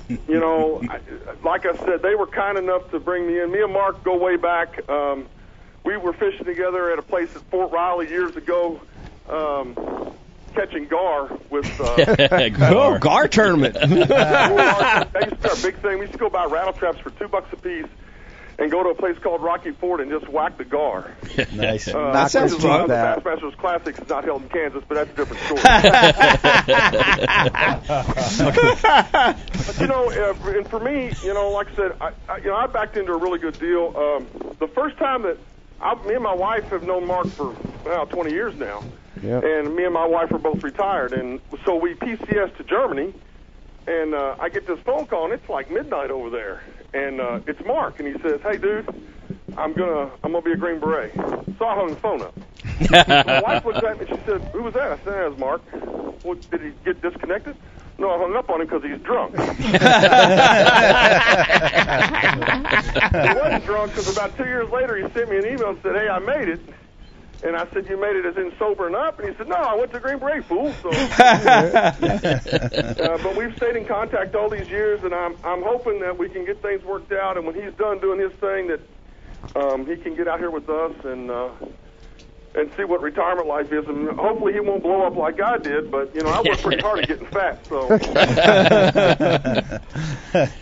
you 0.07 0.39
know, 0.39 0.81
I, 0.87 0.99
like 1.43 1.65
I 1.65 1.75
said, 1.77 2.01
they 2.03 2.13
were 2.15 2.27
kind 2.27 2.57
enough 2.57 2.91
to 2.91 2.99
bring 2.99 3.25
me 3.25 3.39
in. 3.39 3.51
Me 3.51 3.61
and 3.61 3.73
Mark 3.73 4.03
go 4.03 4.17
way 4.17 4.35
back. 4.35 4.87
Um, 4.89 5.25
we 5.83 5.97
were 5.97 6.13
fishing 6.13 6.45
together 6.45 6.91
at 6.91 6.99
a 6.99 7.01
place 7.01 7.35
at 7.35 7.41
Fort 7.49 7.71
Riley 7.71 8.07
years 8.09 8.35
ago, 8.35 8.79
um, 9.27 10.13
catching 10.53 10.87
gar 10.87 11.35
with. 11.49 11.65
Uh, 11.79 12.49
Oh, 12.61 12.99
gar 12.99 13.27
tournament. 13.27 13.73
that 13.79 15.09
used 15.15 15.41
to 15.41 15.41
be 15.41 15.49
our 15.49 15.55
big 15.55 15.81
thing. 15.81 15.93
We 15.97 16.01
used 16.01 16.13
to 16.13 16.19
go 16.19 16.29
buy 16.29 16.45
rattle 16.45 16.73
traps 16.73 16.99
for 16.99 17.09
two 17.11 17.27
bucks 17.27 17.51
a 17.51 17.55
piece. 17.55 17.85
And 18.61 18.69
go 18.69 18.83
to 18.83 18.89
a 18.89 18.95
place 18.95 19.17
called 19.17 19.41
Rocky 19.41 19.71
Ford 19.71 20.01
and 20.01 20.11
just 20.11 20.29
whack 20.29 20.57
the 20.59 20.65
gar. 20.65 21.11
Nice. 21.51 21.87
Uh, 21.87 22.11
That 22.11 22.29
sounds 22.29 22.51
which 22.53 22.59
is 22.59 22.65
one 22.65 22.81
of 22.81 22.87
the 22.89 22.93
cheap, 22.93 23.23
that. 23.23 23.23
Bassmasters 23.23 23.57
Classics 23.57 23.97
is 23.99 24.07
not 24.07 24.23
held 24.23 24.43
in 24.43 24.49
Kansas, 24.49 24.83
but 24.87 24.95
that's 24.95 25.09
a 25.09 25.15
different 25.15 25.41
story. 25.43 25.61
But 28.41 29.79
you 29.79 29.87
know, 29.87 30.09
uh, 30.11 30.35
and 30.49 30.67
for 30.67 30.79
me, 30.79 31.11
you 31.23 31.33
know, 31.33 31.49
like 31.51 31.71
I 31.71 31.75
said, 31.75 31.91
I, 32.01 32.11
I 32.29 32.37
you 32.37 32.45
know 32.47 32.55
I 32.55 32.67
backed 32.67 32.97
into 32.97 33.11
a 33.13 33.17
really 33.17 33.39
good 33.39 33.57
deal. 33.59 33.93
Um, 33.95 34.27
the 34.59 34.67
first 34.67 34.97
time 34.97 35.23
that 35.23 35.37
I, 35.79 35.95
me 36.05 36.13
and 36.15 36.23
my 36.23 36.33
wife 36.35 36.65
have 36.69 36.83
known 36.83 37.07
Mark 37.07 37.27
for 37.27 37.55
well 37.85 38.05
20 38.05 38.31
years 38.31 38.55
now, 38.55 38.83
Yep. 39.23 39.43
and 39.43 39.75
me 39.75 39.85
and 39.85 39.93
my 39.93 40.05
wife 40.05 40.31
are 40.31 40.37
both 40.39 40.63
retired, 40.63 41.13
and 41.13 41.39
so 41.65 41.75
we 41.75 41.93
PCS 41.95 42.55
to 42.57 42.63
Germany, 42.63 43.13
and 43.87 44.13
uh, 44.13 44.35
I 44.39 44.49
get 44.49 44.67
this 44.67 44.79
phone 44.85 45.05
call, 45.07 45.25
and 45.25 45.33
it's 45.33 45.49
like 45.49 45.71
midnight 45.71 46.11
over 46.11 46.29
there, 46.29 46.61
and 46.93 47.19
uh, 47.19 47.39
it's 47.47 47.63
Mark, 47.65 47.99
and 47.99 48.07
he 48.07 48.21
says, 48.21 48.39
"Hey, 48.41 48.57
dude, 48.57 48.87
I'm 49.57 49.73
gonna 49.73 50.11
I'm 50.23 50.31
gonna 50.31 50.41
be 50.41 50.51
a 50.51 50.57
Green 50.57 50.79
Beret." 50.79 51.13
So 51.15 51.65
I 51.65 51.75
hung 51.75 51.89
the 51.89 51.95
phone 51.95 52.21
up. 52.21 52.35
my 53.25 53.41
wife 53.45 53.65
looked 53.65 53.83
at 53.83 53.99
me 53.99 54.05
and 54.07 54.09
she 54.09 54.25
said, 54.25 54.41
"Who 54.53 54.63
was 54.63 54.73
that?" 54.73 54.91
I 54.91 54.97
said, 54.97 55.13
"That 55.13 55.29
was 55.31 55.39
Mark." 55.39 55.61
Well, 56.23 56.37
did 56.51 56.61
he 56.61 56.71
get 56.85 57.01
disconnected? 57.01 57.55
No, 57.97 58.09
I 58.09 58.17
hung 58.17 58.35
up 58.35 58.49
on 58.49 58.61
him 58.61 58.67
because 58.67 58.83
he's 58.83 58.99
drunk. 59.01 59.35
he 59.37 59.43
wasn't 63.39 63.65
drunk 63.65 63.91
because 63.91 64.11
about 64.11 64.35
two 64.37 64.45
years 64.45 64.69
later 64.71 64.95
he 64.95 65.03
sent 65.13 65.29
me 65.29 65.37
an 65.37 65.45
email 65.45 65.69
and 65.69 65.79
said, 65.83 65.95
"Hey, 65.95 66.07
I 66.09 66.19
made 66.19 66.49
it." 66.49 66.61
And 67.43 67.55
I 67.55 67.65
said, 67.73 67.87
"You 67.89 67.99
made 67.99 68.15
it 68.15 68.25
as 68.25 68.37
in 68.37 68.53
sobering 68.59 68.93
up?" 68.93 69.19
And 69.19 69.29
he 69.29 69.35
said, 69.35 69.47
"No, 69.47 69.55
I 69.55 69.75
went 69.75 69.91
to 69.93 69.99
Green 69.99 70.19
Beret, 70.19 70.45
fool." 70.45 70.73
So, 70.83 70.89
uh, 70.91 71.91
but 73.23 73.35
we've 73.35 73.55
stayed 73.57 73.75
in 73.75 73.85
contact 73.85 74.35
all 74.35 74.49
these 74.49 74.69
years, 74.69 75.03
and 75.03 75.13
I'm 75.13 75.35
I'm 75.43 75.63
hoping 75.63 76.01
that 76.01 76.17
we 76.17 76.29
can 76.29 76.45
get 76.45 76.61
things 76.61 76.83
worked 76.83 77.11
out. 77.11 77.37
And 77.37 77.45
when 77.47 77.55
he's 77.55 77.73
done 77.73 77.99
doing 77.99 78.19
his 78.19 78.31
thing, 78.33 78.67
that 78.67 78.79
um, 79.55 79.87
he 79.87 79.95
can 79.97 80.15
get 80.15 80.27
out 80.27 80.39
here 80.39 80.51
with 80.51 80.69
us 80.69 80.93
and 81.03 81.31
uh, 81.31 81.49
and 82.53 82.71
see 82.75 82.83
what 82.83 83.01
retirement 83.01 83.47
life 83.47 83.71
is. 83.71 83.87
And 83.87 84.09
hopefully, 84.09 84.53
he 84.53 84.59
won't 84.59 84.83
blow 84.83 85.03
up 85.03 85.15
like 85.15 85.41
I 85.41 85.57
did. 85.57 85.91
But 85.91 86.13
you 86.15 86.21
know, 86.21 86.29
I 86.29 86.41
worked 86.41 86.61
pretty 86.61 86.81
hard 86.81 86.99
at 86.99 87.07
getting 87.07 87.27
fat, 87.27 87.65
so. 87.67 87.97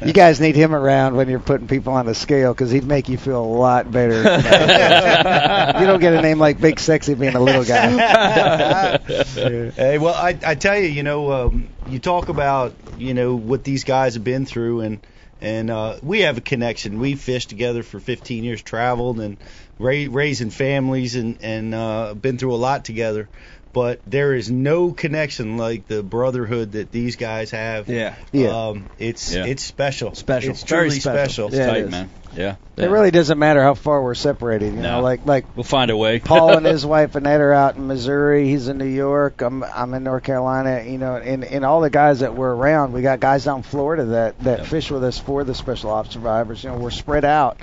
You 0.04 0.14
guys 0.14 0.40
need 0.42 0.56
him 0.56 0.74
around 0.74 1.16
when 1.16 1.30
you're 1.30 1.40
putting 1.40 1.68
people 1.68 1.94
on 1.94 2.06
the 2.08 2.16
scale 2.16 2.54
because 2.54 2.72
he'd 2.72 2.86
make 2.86 3.08
you 3.08 3.18
feel 3.18 3.40
a 3.40 3.46
lot 3.46 3.92
better. 3.92 4.18
you 5.80 5.86
don't 5.86 6.00
get 6.00 6.14
a 6.14 6.22
name 6.22 6.40
like 6.40 6.60
Big 6.60 6.80
Sexy 6.80 7.14
being 7.14 7.36
a 7.36 7.40
little 7.40 7.64
guy. 7.64 8.98
Hey, 9.40 9.98
well, 9.98 10.14
I, 10.14 10.38
I 10.46 10.56
tell 10.56 10.78
you, 10.78 10.88
you 10.88 11.04
know, 11.04 11.32
um, 11.32 11.70
you 11.88 12.00
talk 12.00 12.30
about, 12.30 12.74
you 12.98 13.14
know, 13.14 13.36
what 13.36 13.64
these 13.64 13.84
guys 13.84 14.16
have 14.16 14.24
been 14.24 14.46
through, 14.46 14.82
and 14.82 15.00
and 15.42 15.70
uh, 15.70 15.98
we 16.02 16.22
have 16.22 16.38
a 16.38 16.42
connection. 16.42 17.00
We 17.00 17.16
fished 17.16 17.50
together 17.50 17.84
for 17.84 18.00
15 18.00 18.44
years, 18.44 18.62
traveled 18.62 19.20
and 19.20 19.38
ra- 19.78 20.08
raising 20.10 20.50
families, 20.50 21.16
and 21.16 21.38
and 21.42 21.74
uh, 21.74 22.14
been 22.14 22.38
through 22.38 22.54
a 22.54 22.58
lot 22.58 22.86
together. 22.86 23.30
But 23.72 24.02
there 24.08 24.34
is 24.34 24.50
no 24.50 24.92
connection 24.92 25.58
like 25.58 25.88
the 25.88 26.02
brotherhood 26.02 26.72
that 26.72 26.92
these 26.92 27.16
guys 27.18 27.52
have. 27.52 27.88
Yeah. 27.88 28.16
Yeah. 28.32 28.70
Um, 28.70 28.90
it's 28.98 29.32
Yeah. 29.34 29.46
it's 29.46 29.64
special. 29.64 30.16
Special. 30.16 30.52
It's 30.52 30.64
Very 30.64 30.88
truly 30.90 31.00
special. 31.00 31.50
special. 31.50 31.60
Yeah, 31.60 31.66
it 31.66 31.74
Tight, 31.74 31.84
is. 31.86 31.92
man. 31.92 32.10
Yeah. 32.36 32.56
It 32.78 32.90
really 32.90 33.12
doesn't 33.12 33.38
matter 33.38 33.62
how 33.62 33.74
far 33.74 34.02
we're 34.02 34.16
separated. 34.16 34.74
You 34.74 34.82
know, 34.82 35.02
like 35.02 35.22
like 35.26 35.46
We'll 35.56 35.64
find 35.66 35.92
a 35.92 35.98
way. 35.98 36.20
Paul 36.24 36.58
and 36.58 36.66
his 36.66 36.86
wife 36.86 37.16
Annette 37.16 37.42
are 37.42 37.54
out 37.54 37.76
in 37.76 37.86
Missouri. 37.88 38.48
He's 38.48 38.68
in 38.70 38.78
New 38.78 38.86
York. 38.86 39.42
I'm 39.42 39.64
I'm 39.64 39.94
in 39.94 40.04
North 40.04 40.24
Carolina. 40.24 40.84
You 40.88 40.98
know, 40.98 41.18
and 41.18 41.44
and 41.44 41.64
all 41.66 41.82
the 41.82 41.90
guys 41.90 42.22
that 42.22 42.34
we're 42.36 42.54
around, 42.54 42.94
we 42.94 43.02
got 43.02 43.20
guys 43.20 43.44
down 43.46 43.58
in 43.58 43.64
Florida 43.64 44.06
that 44.06 44.40
that 44.40 44.60
Yep. 44.60 44.68
fish 44.68 44.90
with 44.92 45.04
us 45.04 45.20
for 45.20 45.44
the 45.44 45.54
special 45.54 45.92
ops 45.92 46.12
survivors. 46.12 46.64
You 46.64 46.72
know, 46.72 46.78
we're 46.78 46.90
spread 46.92 47.26
out, 47.26 47.60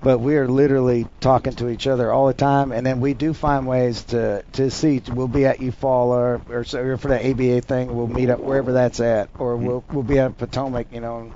but 0.00 0.18
we 0.18 0.36
are 0.36 0.46
literally 0.48 1.06
talking 1.20 1.52
to 1.54 1.68
each 1.68 1.86
other 1.86 2.12
all 2.12 2.26
the 2.28 2.34
time. 2.34 2.72
And 2.72 2.86
then 2.86 3.00
we 3.00 3.14
do 3.14 3.34
find 3.34 3.66
ways 3.66 4.04
to 4.04 4.42
to 4.52 4.70
see. 4.70 5.02
We'll 5.10 5.28
be 5.28 5.46
at 5.46 5.58
Eufaula 5.58 6.40
or 6.48 6.60
or, 6.78 6.96
for 6.96 7.08
the 7.08 7.30
ABA 7.30 7.62
thing. 7.62 7.94
We'll 7.94 8.06
meet 8.06 8.30
up 8.30 8.40
wherever 8.40 8.72
that's 8.72 9.00
at, 9.00 9.28
or 9.38 9.56
we'll 9.56 9.84
we'll 9.90 10.02
be 10.04 10.18
at 10.18 10.36
Potomac. 10.38 10.86
You 10.92 11.00
know, 11.00 11.18
and, 11.18 11.32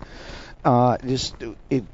uh, 0.65 0.99
just 0.99 1.35
it 1.71 1.85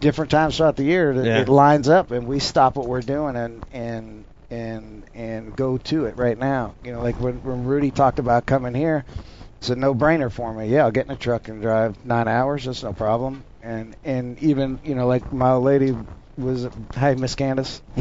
different 0.00 0.30
times 0.30 0.56
throughout 0.56 0.76
the 0.76 0.84
year 0.84 1.14
that 1.14 1.24
Yeah. 1.24 1.38
it 1.40 1.48
lines 1.48 1.88
up 1.88 2.10
and 2.10 2.26
we 2.26 2.38
stop 2.38 2.76
what 2.76 2.86
we're 2.86 3.00
doing 3.00 3.36
and 3.36 3.64
and 3.72 4.24
and 4.50 5.04
and 5.14 5.56
go 5.56 5.78
to 5.78 6.06
it 6.06 6.16
right 6.16 6.36
now. 6.38 6.74
You 6.84 6.92
know, 6.92 7.02
like 7.02 7.20
when 7.20 7.36
when 7.44 7.64
Rudy 7.64 7.90
talked 7.90 8.18
about 8.18 8.46
coming 8.46 8.74
here, 8.74 9.04
it's 9.58 9.70
a 9.70 9.76
no 9.76 9.94
brainer 9.94 10.30
for 10.30 10.52
me. 10.52 10.66
Yeah, 10.66 10.84
I'll 10.84 10.90
get 10.90 11.06
in 11.06 11.12
a 11.12 11.16
truck 11.16 11.48
and 11.48 11.62
drive 11.62 12.04
nine 12.04 12.26
hours, 12.28 12.64
that's 12.64 12.82
no 12.82 12.92
problem. 12.92 13.44
And 13.62 13.96
and 14.04 14.38
even, 14.42 14.80
you 14.84 14.94
know, 14.94 15.06
like 15.06 15.32
my 15.32 15.50
old 15.52 15.64
lady 15.64 15.94
was 16.38 16.66
hi 16.94 17.14
Miss 17.14 17.34
Candace. 17.34 17.82
Uh, 17.96 18.00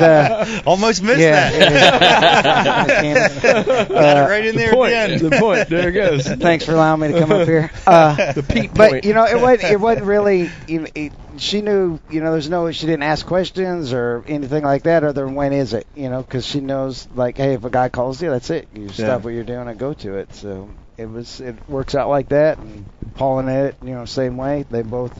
the- 0.00 0.62
Almost 0.66 1.02
missed 1.02 1.20
yeah, 1.20 1.50
that. 1.50 1.72
yeah, 1.72 2.84
Miss 2.86 3.00
Candace. 3.00 3.42
Got 3.42 3.68
it 3.88 3.90
Uh, 3.90 4.26
right 4.28 4.46
in 4.46 4.56
there 4.56 4.70
the 4.70 4.76
point. 4.76 4.92
at 4.92 5.06
the 5.08 5.12
end. 5.14 5.20
The 5.32 5.38
point. 5.38 5.68
There 5.68 5.88
it 5.88 5.92
goes. 5.92 6.26
Thanks 6.26 6.64
for 6.64 6.72
allowing 6.72 7.00
me 7.00 7.12
to 7.12 7.18
come 7.18 7.32
up 7.32 7.46
here. 7.46 7.70
Uh, 7.86 8.32
The 8.32 8.42
Pete 8.42 8.72
but 8.74 8.90
point. 8.90 9.04
you 9.04 9.14
know, 9.14 9.24
it 9.26 9.40
wasn't. 9.40 9.72
It 9.72 9.80
wasn't 9.80 10.06
really. 10.06 10.50
You 10.66 10.80
know, 10.80 10.86
it, 10.94 11.12
she 11.36 11.60
knew. 11.62 12.00
You 12.08 12.20
know, 12.22 12.32
there's 12.32 12.48
no. 12.50 12.70
She 12.72 12.86
didn't 12.86 13.02
ask 13.02 13.26
questions 13.26 13.92
or 13.92 14.24
anything 14.26 14.64
like 14.64 14.84
that. 14.84 15.04
Other 15.04 15.24
than 15.24 15.34
when 15.34 15.52
is 15.52 15.74
it? 15.74 15.86
You 15.94 16.08
know, 16.10 16.22
because 16.22 16.46
she 16.46 16.60
knows. 16.60 17.06
Like, 17.14 17.36
hey, 17.36 17.54
if 17.54 17.64
a 17.64 17.70
guy 17.70 17.88
calls 17.90 18.20
you, 18.22 18.30
that's 18.30 18.50
it. 18.50 18.68
You 18.74 18.88
stop 18.88 18.98
Yeah. 19.06 19.16
what 19.16 19.34
you're 19.34 19.44
doing 19.44 19.68
and 19.68 19.78
go 19.78 19.92
to 19.94 20.16
it. 20.16 20.34
So 20.34 20.70
it 21.00 21.10
was. 21.10 21.40
It 21.40 21.56
works 21.68 21.94
out 21.94 22.08
like 22.08 22.28
that. 22.28 22.58
And 22.58 22.84
Paul 23.14 23.38
and 23.40 23.48
Ed, 23.48 23.76
you 23.82 23.90
know, 23.94 24.04
same 24.04 24.36
way. 24.36 24.64
They 24.70 24.82
both. 24.82 25.18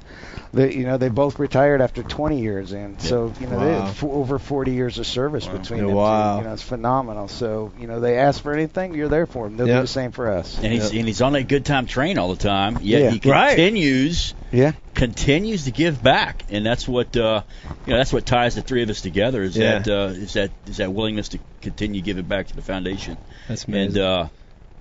They, 0.52 0.74
you 0.74 0.84
know, 0.84 0.96
they 0.98 1.10
both 1.10 1.38
retired 1.38 1.80
after 1.80 2.02
20 2.02 2.40
years 2.40 2.72
in. 2.72 2.98
So 2.98 3.32
you 3.38 3.46
know, 3.46 3.60
they 3.60 3.72
had 3.72 3.82
f- 3.84 4.02
over 4.02 4.36
40 4.40 4.72
years 4.72 4.98
of 4.98 5.06
service 5.06 5.46
between 5.46 5.80
Yeah, 5.82 5.86
them 5.86 5.94
wow. 5.94 6.32
two. 6.34 6.42
You 6.42 6.48
know, 6.48 6.52
it's 6.54 6.62
phenomenal. 6.62 7.28
So 7.28 7.72
you 7.78 7.86
know, 7.86 8.00
they 8.00 8.18
ask 8.18 8.42
for 8.42 8.52
anything, 8.52 8.94
you're 8.94 9.08
there 9.08 9.26
for 9.26 9.46
them. 9.48 9.56
They'll 9.56 9.68
Yep. 9.68 9.76
do 9.78 9.80
the 9.82 9.86
same 9.86 10.10
for 10.10 10.28
us. 10.32 10.58
and 10.60 10.72
he's 10.72 10.90
and 10.90 11.06
he's 11.06 11.22
on 11.22 11.34
that 11.34 11.46
good 11.46 11.64
time 11.64 11.86
train 11.86 12.18
all 12.18 12.30
the 12.34 12.42
time. 12.42 12.78
Yet 12.80 13.00
Yeah. 13.02 13.10
he 13.10 13.30
Right. 13.30 13.50
continues 13.56 14.34
Yeah. 14.50 14.72
continues 14.94 15.64
to 15.66 15.70
give 15.70 16.02
back, 16.02 16.44
and 16.50 16.66
that's 16.66 16.88
what 16.88 17.16
uh, 17.16 17.42
you 17.86 17.92
know. 17.92 17.98
That's 17.98 18.12
what 18.12 18.26
ties 18.26 18.56
the 18.56 18.62
three 18.62 18.82
of 18.82 18.90
us 18.90 19.00
together. 19.02 19.42
Is 19.42 19.56
Yeah. 19.56 19.78
that 19.78 19.88
uh, 19.88 20.06
is 20.14 20.32
that 20.32 20.50
is 20.66 20.78
that 20.78 20.92
willingness 20.92 21.28
to 21.28 21.38
continue 21.62 22.00
giving 22.02 22.24
back 22.24 22.48
to 22.48 22.56
the 22.56 22.62
foundation. 22.62 23.16
That's 23.46 23.64
And 23.66 23.74
amazing. 23.76 24.02
uh, 24.02 24.28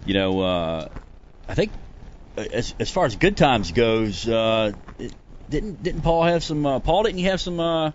you 0.06 0.14
know, 0.14 0.42
uh, 0.42 0.88
I 1.48 1.54
think 1.56 1.72
uh, 2.38 2.42
as 2.54 2.74
as 2.80 2.90
far 2.90 3.06
as 3.06 3.16
good 3.16 3.38
times 3.38 3.72
goes, 3.72 4.28
uh, 4.28 4.72
it, 4.98 5.14
didn't 5.50 5.82
didn't 5.84 6.02
Paul 6.02 6.24
have 6.24 6.44
some? 6.44 6.66
Uh, 6.66 6.80
Paul, 6.80 7.04
didn't 7.04 7.20
you 7.20 7.30
have 7.30 7.42
some 7.42 7.60
uh, 7.60 7.92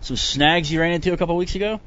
some 0.00 0.16
snags 0.16 0.70
you 0.70 0.80
ran 0.80 0.92
into 0.92 1.12
a 1.12 1.16
couple 1.16 1.34
of 1.34 1.38
weeks 1.38 1.54
ago? 1.54 1.80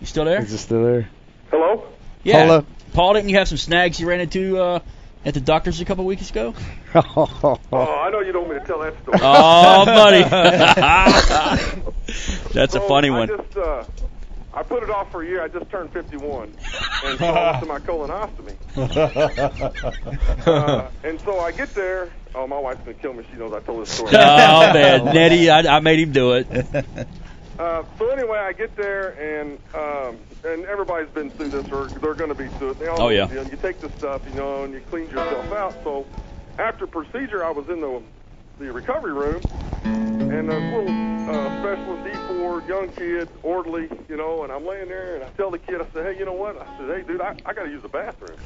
You 0.00 0.06
still 0.06 0.24
there? 0.24 0.40
Is 0.40 0.52
it 0.52 0.58
still 0.58 0.82
there? 0.82 1.08
Hello. 1.50 1.84
Yeah. 2.22 2.40
Hello. 2.40 2.64
Paul, 2.92 3.14
didn't 3.14 3.28
you 3.28 3.36
have 3.36 3.48
some 3.48 3.58
snags 3.58 4.00
you 4.00 4.08
ran 4.08 4.20
into 4.20 4.58
uh, 4.58 4.80
at 5.24 5.34
the 5.34 5.40
doctor's 5.40 5.80
a 5.80 5.84
couple 5.84 6.02
of 6.04 6.06
weeks 6.06 6.30
ago? 6.30 6.54
Oh, 6.92 7.60
I 7.72 8.10
know 8.10 8.18
you 8.18 8.32
don't 8.32 8.48
want 8.48 8.54
me 8.54 8.60
to 8.60 8.66
tell 8.66 8.80
that 8.80 9.00
story. 9.02 9.20
Oh, 9.22 9.84
buddy. 9.84 10.22
That's 12.52 12.74
a 12.74 12.80
So, 12.80 12.88
funny 12.88 13.10
I 13.10 13.18
one. 13.18 13.28
just, 13.28 13.56
uh, 13.56 13.84
I 14.52 14.62
put 14.64 14.82
it 14.82 14.90
off 14.90 15.10
for 15.12 15.22
a 15.22 15.26
year. 15.26 15.42
I 15.42 15.48
just 15.48 15.70
turned 15.70 15.92
51, 15.92 16.52
and 17.04 17.18
so 17.18 17.24
I 17.26 17.50
went 17.52 17.62
to 17.62 17.68
my 17.68 17.78
colonoscopy. 17.78 18.56
Uh, 20.46 20.88
and 21.04 21.20
so 21.20 21.40
I 21.40 21.52
get 21.52 21.74
there. 21.74 22.10
Oh, 22.34 22.46
my 22.46 22.58
wife's 22.58 22.80
gonna 22.80 22.94
kill 22.94 23.12
me. 23.12 23.24
She 23.30 23.36
knows 23.38 23.52
I 23.52 23.60
told 23.60 23.82
this 23.82 23.90
story. 23.94 24.10
Oh 24.14 24.14
man, 24.72 25.04
Nettie, 25.06 25.50
I, 25.50 25.76
I 25.76 25.80
made 25.80 25.98
him 26.00 26.12
do 26.12 26.32
it. 26.32 26.46
Uh, 27.58 27.82
so 27.98 28.08
anyway, 28.08 28.38
I 28.38 28.52
get 28.52 28.74
there, 28.76 29.10
and 29.20 29.58
um, 29.74 30.16
and 30.44 30.64
everybody's 30.64 31.10
been 31.10 31.30
through 31.30 31.50
this, 31.50 31.70
or 31.70 31.88
they're 31.88 32.14
going 32.14 32.30
to 32.30 32.34
be 32.34 32.48
through 32.48 32.70
it. 32.70 32.78
They 32.78 32.86
all 32.86 33.02
Oh, 33.02 33.08
yeah. 33.08 33.28
You, 33.28 33.34
know, 33.34 33.42
you 33.42 33.56
take 33.56 33.80
the 33.80 33.90
stuff, 33.98 34.22
you 34.26 34.34
know, 34.34 34.64
and 34.64 34.72
you 34.72 34.80
clean 34.90 35.08
yourself 35.10 35.52
out. 35.52 35.74
So 35.84 36.06
after 36.58 36.86
procedure, 36.86 37.44
I 37.44 37.50
was 37.50 37.68
in 37.68 37.80
the 37.80 38.02
the 38.58 38.72
recovery 38.72 39.12
room, 39.12 39.42
and 39.84 40.50
a 40.50 40.58
little 40.58 41.09
uh, 41.34 41.60
specialist 41.60 42.04
D4 42.04 42.68
young 42.68 42.88
kid, 42.92 43.28
orderly, 43.42 43.88
you 44.08 44.16
know, 44.16 44.42
and 44.44 44.52
I'm 44.52 44.66
laying 44.66 44.88
there, 44.88 45.16
and 45.16 45.24
I 45.24 45.28
tell 45.30 45.50
the 45.50 45.58
kid, 45.58 45.80
I 45.80 45.86
said, 45.92 46.06
hey, 46.06 46.18
you 46.18 46.24
know 46.24 46.32
what? 46.32 46.60
I 46.60 46.78
said, 46.78 46.88
hey, 46.88 47.02
dude, 47.06 47.20
I, 47.20 47.36
I 47.44 47.52
got 47.52 47.64
to 47.64 47.70
use 47.70 47.82
the 47.82 47.88
bathroom. 47.88 48.38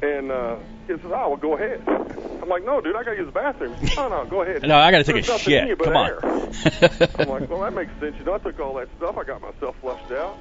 And 0.00 0.30
uh, 0.32 0.56
kid 0.86 1.02
says, 1.02 1.12
oh, 1.12 1.28
well, 1.28 1.36
go 1.36 1.54
ahead. 1.54 1.82
I'm 1.86 2.48
like, 2.48 2.64
no, 2.64 2.80
dude, 2.80 2.96
I 2.96 3.04
got 3.04 3.10
to 3.10 3.16
use 3.16 3.26
the 3.26 3.32
bathroom. 3.32 3.74
He 3.74 3.94
no, 3.94 4.08
no, 4.08 4.24
go 4.24 4.42
ahead. 4.42 4.62
No, 4.62 4.78
I 4.78 4.90
got 4.90 5.04
to 5.04 5.12
take 5.12 5.28
a 5.28 5.38
shit. 5.38 5.68
you 5.68 5.76
Come 5.76 5.96
on. 5.96 6.12
I'm 7.18 7.28
like, 7.28 7.50
well, 7.50 7.60
that 7.60 7.74
makes 7.74 7.92
sense. 8.00 8.16
You 8.18 8.24
know, 8.24 8.34
I 8.34 8.38
took 8.38 8.58
all 8.58 8.74
that 8.74 8.88
stuff. 8.96 9.18
I 9.18 9.24
got 9.24 9.42
myself 9.42 9.76
flushed 9.80 10.10
out. 10.12 10.38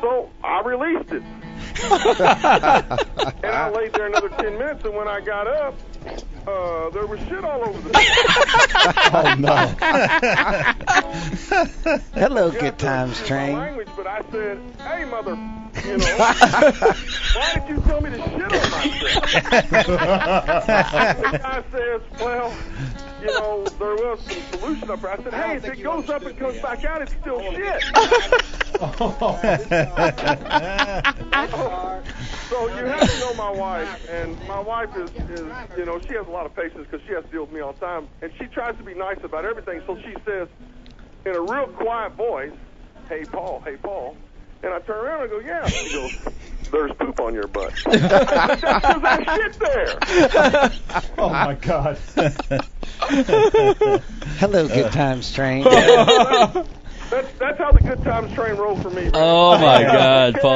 So 0.00 0.30
I 0.42 0.62
released 0.62 1.12
it. 1.12 1.22
and 1.82 3.52
I 3.54 3.68
laid 3.70 3.92
there 3.92 4.06
another 4.06 4.30
10 4.30 4.56
minutes, 4.58 4.82
and 4.84 4.94
when 4.94 5.06
I 5.08 5.20
got 5.20 5.46
up, 5.46 5.74
uh, 6.46 6.88
there 6.90 7.06
was 7.06 7.18
shit 7.28 7.44
all 7.44 7.64
over 7.68 7.78
the 7.80 7.90
Oh 9.12 9.34
no. 9.38 9.56
Hello, 12.14 12.50
Yeah, 12.50 12.60
good 12.60 12.78
times 12.78 13.20
train. 13.26 13.56
language, 13.58 13.88
but 13.96 14.06
I 14.06 14.22
said, 14.30 14.58
hey, 14.78 15.04
mother, 15.04 15.36
you 15.84 15.96
know, 15.98 16.16
why 17.34 17.52
did 17.54 17.68
you 17.68 17.80
tell 17.82 18.00
me 18.00 18.08
to 18.10 18.16
shit 18.16 18.42
on 18.42 18.50
myself? 18.70 19.30
the 21.20 21.38
guy 21.42 21.62
says, 21.72 22.00
well, 22.20 22.52
you 23.26 23.40
know, 23.40 23.64
there 23.78 23.94
was 23.96 24.20
some 24.20 24.42
solution 24.60 24.90
up 24.90 25.00
there. 25.00 25.10
I 25.10 25.22
said, 25.22 25.34
hey, 25.34 25.56
if 25.56 25.64
it 25.64 25.82
goes 25.82 26.08
up 26.08 26.22
and 26.22 26.38
comes 26.38 26.60
back 26.60 26.84
out, 26.84 27.02
it's 27.02 27.12
still 27.20 27.40
shit. 27.52 27.82
so 32.48 32.68
you 32.68 32.84
have 32.84 33.10
to 33.10 33.20
know 33.20 33.34
my 33.34 33.50
wife, 33.50 34.08
and 34.08 34.36
my 34.46 34.60
wife 34.60 34.96
is, 34.96 35.10
is 35.30 35.46
you 35.76 35.84
know, 35.84 35.98
she 36.06 36.14
has 36.14 36.26
a 36.26 36.30
lot 36.30 36.46
of 36.46 36.54
patience 36.54 36.86
because 36.90 37.04
she 37.06 37.12
has 37.14 37.24
to 37.24 37.30
deal 37.30 37.42
with 37.42 37.52
me 37.52 37.60
all 37.60 37.72
the 37.72 37.80
time, 37.80 38.08
and 38.22 38.30
she 38.38 38.46
tries 38.46 38.76
to 38.76 38.84
be 38.84 38.94
nice 38.94 39.18
about 39.24 39.44
everything. 39.44 39.82
So 39.86 39.96
she 39.96 40.14
says, 40.24 40.48
in 41.24 41.34
a 41.34 41.40
real 41.40 41.66
quiet 41.68 42.12
voice, 42.12 42.52
hey, 43.08 43.24
Paul, 43.24 43.62
hey, 43.64 43.76
Paul. 43.76 44.16
And 44.62 44.72
I 44.72 44.80
turn 44.80 45.04
around 45.04 45.24
and 45.24 45.32
I 45.32 45.34
go, 45.34 45.40
yeah. 45.40 45.66
She 45.66 45.92
goes, 45.92 46.16
there's 46.70 46.92
poop 46.98 47.20
on 47.20 47.34
your 47.34 47.46
butt. 47.48 47.72
I 47.86 47.98
said, 47.98 48.08
That's 48.10 48.60
'cause 48.82 49.02
there's 49.02 49.24
shit 49.26 49.58
there. 49.60 50.72
Oh 51.18 51.30
my 51.30 51.54
God. 51.54 51.98
Hello, 54.38 54.68
good 54.68 54.92
times 54.92 55.32
train. 55.32 55.64
That's, 55.64 57.32
that's 57.38 57.58
how 57.58 57.72
the 57.72 57.80
good 57.82 58.02
times 58.02 58.32
train 58.32 58.56
rolls 58.56 58.82
for 58.82 58.90
me. 58.90 59.02
man. 59.02 59.10
Oh 59.14 59.58
my 59.58 59.82
God, 59.82 60.34
Paul. 60.40 60.52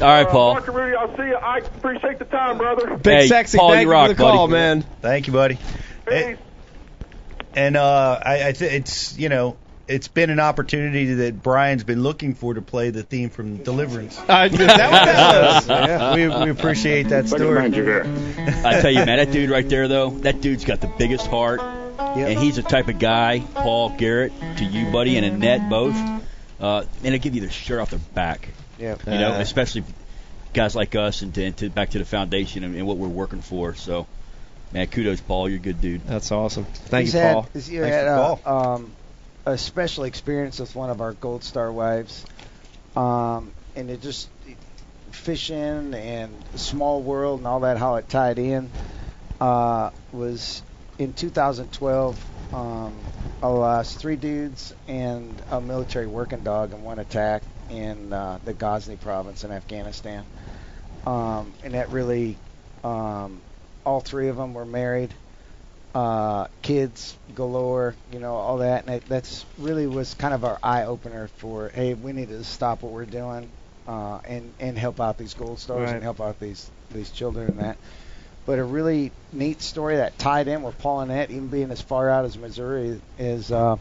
All 0.00 0.08
right, 0.08 0.26
Uh, 0.26 0.30
Paul. 0.30 0.52
Mark 0.54 0.66
and 0.68 0.76
Rudy, 0.76 0.96
I'll 0.96 1.16
see 1.16 1.22
you. 1.24 1.36
I 1.36 1.58
appreciate 1.58 2.18
the 2.18 2.24
time, 2.24 2.58
brother. 2.58 2.96
Big 2.96 3.18
Hey, 3.20 3.26
sexy, 3.28 3.58
Paul, 3.58 3.70
thank 3.70 3.82
you 3.82 3.88
you 3.88 3.92
rock, 3.92 4.08
for 4.08 4.14
the 4.14 4.22
call, 4.22 4.48
buddy. 4.48 4.52
man. 4.58 4.82
Thank 5.02 5.26
you, 5.26 5.32
buddy. 5.32 5.58
Peace. 6.08 6.38
And 7.54 7.76
uh, 7.76 8.18
I, 8.24 8.48
I 8.48 8.52
th- 8.52 8.72
it's 8.72 9.16
you 9.18 9.28
know 9.28 9.58
it's 9.92 10.08
been 10.08 10.30
an 10.30 10.40
opportunity 10.40 11.14
that 11.14 11.42
Brian's 11.42 11.84
been 11.84 12.02
looking 12.02 12.34
for 12.34 12.54
to 12.54 12.62
play 12.62 12.90
the 12.90 13.02
theme 13.02 13.30
from 13.30 13.58
Deliverance. 13.58 14.18
Uh, 14.18 14.48
that 14.48 14.90
was? 14.90 15.68
yeah, 15.68 16.14
we, 16.14 16.28
we 16.28 16.50
appreciate 16.50 17.08
that 17.10 17.28
story. 17.28 17.58
I 17.66 18.80
tell 18.80 18.90
you, 18.90 19.04
man, 19.04 19.18
that 19.18 19.30
dude 19.32 19.50
right 19.50 19.68
there, 19.68 19.88
though, 19.88 20.10
that 20.10 20.40
dude's 20.40 20.64
got 20.64 20.80
the 20.80 20.90
biggest 20.98 21.26
heart, 21.26 21.60
and 21.60 22.38
he's 22.38 22.56
the 22.56 22.62
type 22.62 22.88
of 22.88 22.98
guy, 22.98 23.40
Paul 23.54 23.90
Garrett, 23.90 24.32
to 24.58 24.64
you, 24.64 24.90
buddy, 24.90 25.16
and 25.16 25.26
Annette 25.26 25.68
both. 25.68 25.94
Uh, 26.60 26.84
and 27.04 27.14
it'll 27.14 27.18
give 27.22 27.34
you 27.34 27.40
the 27.40 27.50
shirt 27.50 27.80
off 27.80 27.90
their 27.90 27.98
back. 27.98 28.48
Yeah. 28.78 28.96
You 29.06 29.12
know, 29.18 29.32
Uh. 29.32 29.40
especially 29.40 29.84
guys 30.54 30.76
like 30.76 30.94
us, 30.94 31.22
and 31.22 31.34
to, 31.34 31.44
and 31.44 31.56
to 31.58 31.70
back 31.70 31.90
to 31.90 31.98
the 31.98 32.04
foundation 32.04 32.62
and, 32.64 32.74
and 32.76 32.86
what 32.86 32.96
we're 32.98 33.08
working 33.08 33.40
for. 33.42 33.74
So, 33.74 34.06
man, 34.72 34.86
kudos, 34.86 35.20
Paul. 35.20 35.48
You're 35.48 35.58
a 35.58 35.62
good 35.62 35.80
dude. 35.80 36.06
That's 36.06 36.30
awesome. 36.30 36.64
Thank 36.64 37.06
He's 37.06 37.14
you, 37.14 37.20
had, 37.20 37.32
Paul. 37.34 37.48
he's 37.52 37.68
Thanks 37.68 37.86
had 37.86 38.04
for 38.06 38.48
a, 38.48 38.54
um, 38.54 38.92
a 39.44 39.58
special 39.58 40.04
experience 40.04 40.60
with 40.60 40.74
one 40.74 40.90
of 40.90 41.00
our 41.00 41.12
Gold 41.12 41.42
Star 41.42 41.70
wives, 41.72 42.24
um, 42.96 43.52
and 43.74 43.90
it 43.90 44.00
just 44.00 44.28
fishing 45.10 45.94
and 45.94 46.32
small 46.54 47.02
world 47.02 47.40
and 47.40 47.46
all 47.46 47.60
that 47.60 47.76
how 47.76 47.96
it 47.96 48.08
tied 48.08 48.38
in 48.38 48.70
uh, 49.40 49.90
was 50.12 50.62
in 50.98 51.12
2012. 51.12 52.54
Um, 52.54 52.94
I 53.42 53.46
lost 53.48 53.98
three 53.98 54.16
dudes 54.16 54.74
and 54.86 55.42
a 55.50 55.60
military 55.60 56.06
working 56.06 56.44
dog 56.44 56.72
in 56.72 56.84
one 56.84 56.98
attack 56.98 57.42
in 57.70 58.12
uh, 58.12 58.38
the 58.44 58.52
Ghazni 58.52 58.96
province 58.96 59.42
in 59.42 59.50
Afghanistan, 59.50 60.24
um, 61.06 61.52
and 61.64 61.74
that 61.74 61.90
really 61.90 62.36
um, 62.84 63.40
all 63.84 64.00
three 64.00 64.28
of 64.28 64.36
them 64.36 64.54
were 64.54 64.66
married 64.66 65.12
uh, 65.94 66.46
kids 66.62 67.18
galore, 67.34 67.96
you 68.10 68.18
know, 68.20 68.34
all 68.34 68.58
that, 68.58 68.84
and 68.86 68.96
it, 68.96 69.04
that's 69.08 69.46
really 69.58 69.86
was 69.86 70.14
kind 70.14 70.34
of 70.34 70.44
our 70.44 70.58
eye 70.62 70.84
opener 70.84 71.28
for, 71.28 71.68
hey, 71.68 71.94
we 71.94 72.12
need 72.12 72.28
to 72.28 72.44
stop 72.44 72.82
what 72.82 72.92
we're 72.92 73.06
doing, 73.06 73.52
uh, 73.86 74.20
and 74.24 74.54
and 74.58 74.78
help 74.78 75.00
out 75.00 75.18
these 75.18 75.34
gold 75.34 75.60
stars 75.60 75.90
Right. 75.90 75.94
and 75.94 76.02
help 76.02 76.20
out 76.20 76.38
these 76.38 76.70
these 76.90 77.10
children 77.10 77.48
and 77.48 77.58
that. 77.60 77.78
But 78.44 78.58
a 78.58 78.64
really 78.64 79.12
neat 79.32 79.62
story 79.62 79.96
that 79.96 80.18
tied 80.18 80.48
in 80.48 80.62
with 80.62 80.78
Paul 80.78 81.00
and 81.00 81.10
Annette, 81.10 81.30
even 81.30 81.48
being 81.48 81.70
as 81.70 81.80
far 81.82 82.08
out 82.10 82.24
as 82.24 82.36
Missouri, 82.38 83.00
is 83.18 83.50
uh, 83.52 83.76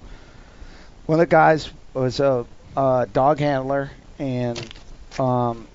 one 1.06 1.20
of 1.20 1.20
the 1.20 1.28
guys 1.28 1.72
was 1.94 2.20
a, 2.20 2.46
a 2.76 3.08
dog 3.12 3.40
handler, 3.40 3.92
and 4.20 4.60
um, 5.20 5.70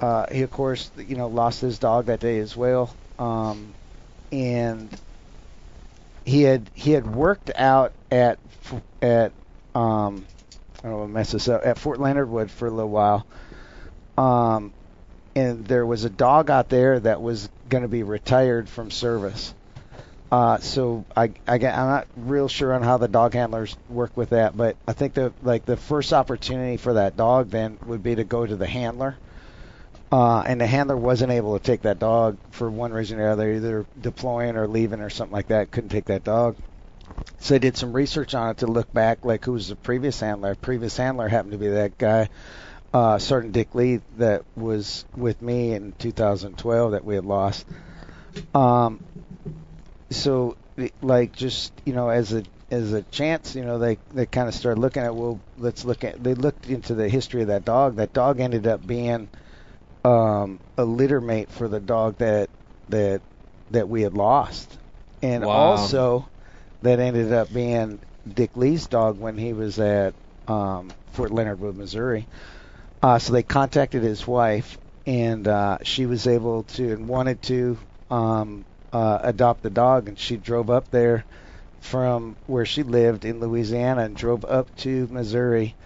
uh, 0.00 0.26
he 0.32 0.42
of 0.42 0.50
course, 0.50 0.90
you 0.96 1.16
know, 1.16 1.28
lost 1.28 1.60
his 1.60 1.78
dog 1.78 2.06
that 2.06 2.20
day 2.20 2.38
as 2.38 2.56
well. 2.56 2.96
Um, 3.18 3.74
and 4.32 4.98
he 6.30 6.42
had 6.42 6.62
he 6.74 6.92
had 6.92 7.12
worked 7.12 7.50
out 7.56 7.92
at 8.10 8.38
at 9.02 9.32
um 9.74 10.24
I 10.82 10.88
don't 10.88 10.98
want 10.98 11.10
to 11.10 11.14
mess 11.14 11.32
this 11.32 11.48
up 11.48 11.62
at 11.66 11.76
Fort 11.76 12.00
Leonard 12.00 12.30
Wood 12.30 12.50
for 12.50 12.68
a 12.68 12.70
little 12.70 12.88
while. 12.88 13.26
Um, 14.16 14.72
and 15.34 15.66
there 15.66 15.84
was 15.84 16.04
a 16.04 16.10
dog 16.10 16.48
out 16.48 16.68
there 16.68 17.00
that 17.00 17.20
was 17.20 17.50
going 17.68 17.82
to 17.82 17.88
be 17.88 18.02
retired 18.02 18.68
from 18.68 18.90
service. 18.90 19.52
Uh, 20.32 20.58
so 20.58 21.04
I, 21.14 21.32
I 21.46 21.54
I'm 21.54 21.60
not 21.60 22.06
real 22.16 22.48
sure 22.48 22.72
on 22.72 22.82
how 22.82 22.96
the 22.96 23.08
dog 23.08 23.34
handlers 23.34 23.76
work 23.88 24.16
with 24.16 24.30
that, 24.30 24.56
but 24.56 24.76
I 24.86 24.92
think 24.92 25.14
the 25.14 25.32
like 25.42 25.64
the 25.64 25.76
first 25.76 26.12
opportunity 26.12 26.76
for 26.76 26.94
that 26.94 27.16
dog 27.16 27.50
then 27.50 27.76
would 27.86 28.04
be 28.04 28.14
to 28.14 28.24
go 28.24 28.46
to 28.46 28.54
the 28.54 28.66
handler. 28.66 29.16
Uh, 30.12 30.40
and 30.40 30.60
the 30.60 30.66
handler 30.66 30.96
wasn't 30.96 31.30
able 31.30 31.56
to 31.58 31.64
take 31.64 31.82
that 31.82 31.98
dog 31.98 32.36
for 32.50 32.68
one 32.68 32.92
reason 32.92 33.20
or 33.20 33.30
other, 33.30 33.52
either 33.52 33.86
deploying 34.00 34.56
or 34.56 34.66
leaving 34.66 35.00
or 35.00 35.10
something 35.10 35.32
like 35.32 35.48
that. 35.48 35.70
Couldn't 35.70 35.90
take 35.90 36.06
that 36.06 36.24
dog. 36.24 36.56
So 37.38 37.54
I 37.54 37.58
did 37.58 37.76
some 37.76 37.92
research 37.92 38.34
on 38.34 38.50
it 38.50 38.58
to 38.58 38.66
look 38.66 38.92
back, 38.92 39.24
like 39.24 39.44
who 39.44 39.52
was 39.52 39.68
the 39.68 39.76
previous 39.76 40.18
handler. 40.20 40.54
Previous 40.54 40.96
handler 40.96 41.28
happened 41.28 41.52
to 41.52 41.58
be 41.58 41.68
that 41.68 41.96
guy, 41.96 42.28
uh, 42.92 43.18
Sergeant 43.18 43.52
Dick 43.52 43.74
Lee, 43.74 44.00
that 44.18 44.42
was 44.56 45.04
with 45.16 45.40
me 45.40 45.72
in 45.72 45.92
2012 45.98 46.92
that 46.92 47.04
we 47.04 47.14
had 47.14 47.24
lost. 47.24 47.64
Um, 48.54 49.02
so 50.10 50.56
like 51.02 51.32
just 51.32 51.72
you 51.84 51.92
know 51.92 52.08
as 52.08 52.32
a 52.32 52.42
as 52.70 52.92
a 52.92 53.02
chance, 53.02 53.54
you 53.54 53.64
know 53.64 53.78
they 53.78 53.98
they 54.12 54.26
kind 54.26 54.48
of 54.48 54.54
started 54.54 54.80
looking 54.80 55.02
at 55.02 55.14
well 55.14 55.40
let's 55.58 55.84
look 55.84 56.04
at 56.04 56.22
they 56.22 56.34
looked 56.34 56.68
into 56.68 56.94
the 56.94 57.08
history 57.08 57.42
of 57.42 57.48
that 57.48 57.64
dog. 57.64 57.96
That 57.96 58.12
dog 58.12 58.40
ended 58.40 58.66
up 58.66 58.86
being 58.86 59.28
um, 60.04 60.60
a 60.76 60.84
litter 60.84 61.20
mate 61.20 61.50
for 61.50 61.68
the 61.68 61.80
dog 61.80 62.18
that 62.18 62.50
that 62.88 63.22
that 63.70 63.88
we 63.88 64.02
had 64.02 64.14
lost, 64.14 64.78
and 65.22 65.44
Wow. 65.44 65.44
also 65.44 66.30
that 66.82 67.00
ended 67.00 67.32
up 67.32 67.52
being 67.52 68.02
Dick 68.26 68.56
Lee's 68.56 68.86
dog 68.88 69.18
when 69.18 69.36
he 69.38 69.52
was 69.52 69.78
at 69.78 70.14
um, 70.48 70.96
Fort 71.12 71.30
Leonard 71.32 71.60
Wood, 71.60 71.76
Missouri. 71.76 72.28
Uh, 73.02 73.18
so 73.18 73.32
they 73.32 73.42
contacted 73.42 74.02
his 74.02 74.26
wife, 74.26 74.78
and 75.06 75.46
uh, 75.48 75.78
she 75.82 76.06
was 76.06 76.26
able 76.26 76.64
to 76.64 76.92
and 76.92 77.08
wanted 77.08 77.42
to 77.42 77.78
um, 78.10 78.66
uh, 78.92 79.18
adopt 79.22 79.62
the 79.62 79.70
dog, 79.70 80.08
and 80.08 80.18
she 80.18 80.36
drove 80.36 80.70
up 80.70 80.88
there 80.90 81.26
from 81.80 82.36
where 82.46 82.64
she 82.66 82.82
lived 82.82 83.24
in 83.24 83.40
Louisiana 83.40 84.02
and 84.02 84.16
drove 84.16 84.44
up 84.44 84.74
to 84.76 85.06
Missouri 85.08 85.76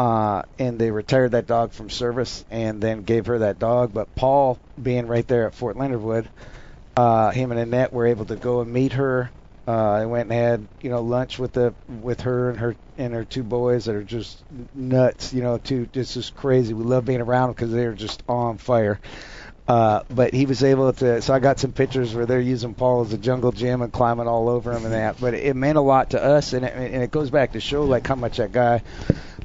uh, 0.00 0.40
and 0.58 0.78
they 0.78 0.90
retired 0.90 1.32
that 1.32 1.46
dog 1.46 1.72
from 1.72 1.90
service 1.90 2.42
and 2.50 2.80
then 2.80 3.02
gave 3.02 3.26
her 3.26 3.40
that 3.40 3.58
dog. 3.58 3.92
But 3.92 4.14
Paul, 4.14 4.58
being 4.82 5.06
right 5.06 5.28
there 5.28 5.46
at 5.46 5.54
Fort 5.54 5.76
Leonard 5.76 6.00
Wood, 6.00 6.26
uh, 6.96 7.30
him 7.32 7.50
and 7.50 7.60
Annette 7.60 7.92
were 7.92 8.06
able 8.06 8.24
to 8.24 8.36
go 8.36 8.62
and 8.62 8.72
meet 8.72 8.94
her. 8.94 9.30
Uh, 9.68 9.90
I 9.90 10.06
went 10.06 10.30
and 10.30 10.40
had 10.40 10.68
you 10.80 10.88
know 10.88 11.02
lunch 11.02 11.38
with 11.38 11.52
the 11.52 11.74
with 12.00 12.22
her 12.22 12.48
and 12.48 12.58
her 12.58 12.76
and 12.96 13.12
her 13.12 13.24
two 13.24 13.42
boys 13.42 13.84
that 13.84 13.94
are 13.94 14.02
just 14.02 14.42
nuts. 14.74 15.34
You 15.34 15.42
know, 15.42 15.58
two 15.58 15.84
just 15.84 16.34
crazy. 16.34 16.72
We 16.72 16.82
love 16.82 17.04
being 17.04 17.20
around 17.20 17.50
because 17.50 17.70
they're 17.70 17.92
just 17.92 18.22
on 18.26 18.56
fire. 18.56 18.98
Uh, 19.68 20.02
but 20.08 20.34
he 20.34 20.46
was 20.46 20.64
able 20.64 20.92
to. 20.94 21.20
So 21.22 21.34
I 21.34 21.38
got 21.40 21.60
some 21.60 21.72
pictures 21.72 22.12
where 22.14 22.26
they're 22.26 22.40
using 22.40 22.74
Paul 22.74 23.02
as 23.02 23.12
a 23.12 23.18
jungle 23.18 23.52
gym 23.52 23.82
and 23.82 23.92
climbing 23.92 24.26
all 24.26 24.48
over 24.48 24.72
him 24.72 24.84
and 24.84 24.94
that. 24.94 25.20
But 25.20 25.34
it 25.34 25.54
meant 25.54 25.78
a 25.78 25.82
lot 25.82 26.10
to 26.10 26.20
us, 26.20 26.54
and 26.54 26.64
it, 26.64 26.74
and 26.74 27.02
it 27.02 27.10
goes 27.12 27.30
back 27.30 27.52
to 27.52 27.60
show 27.60 27.84
like 27.84 28.06
how 28.06 28.16
much 28.16 28.38
that 28.38 28.50
guy, 28.50 28.82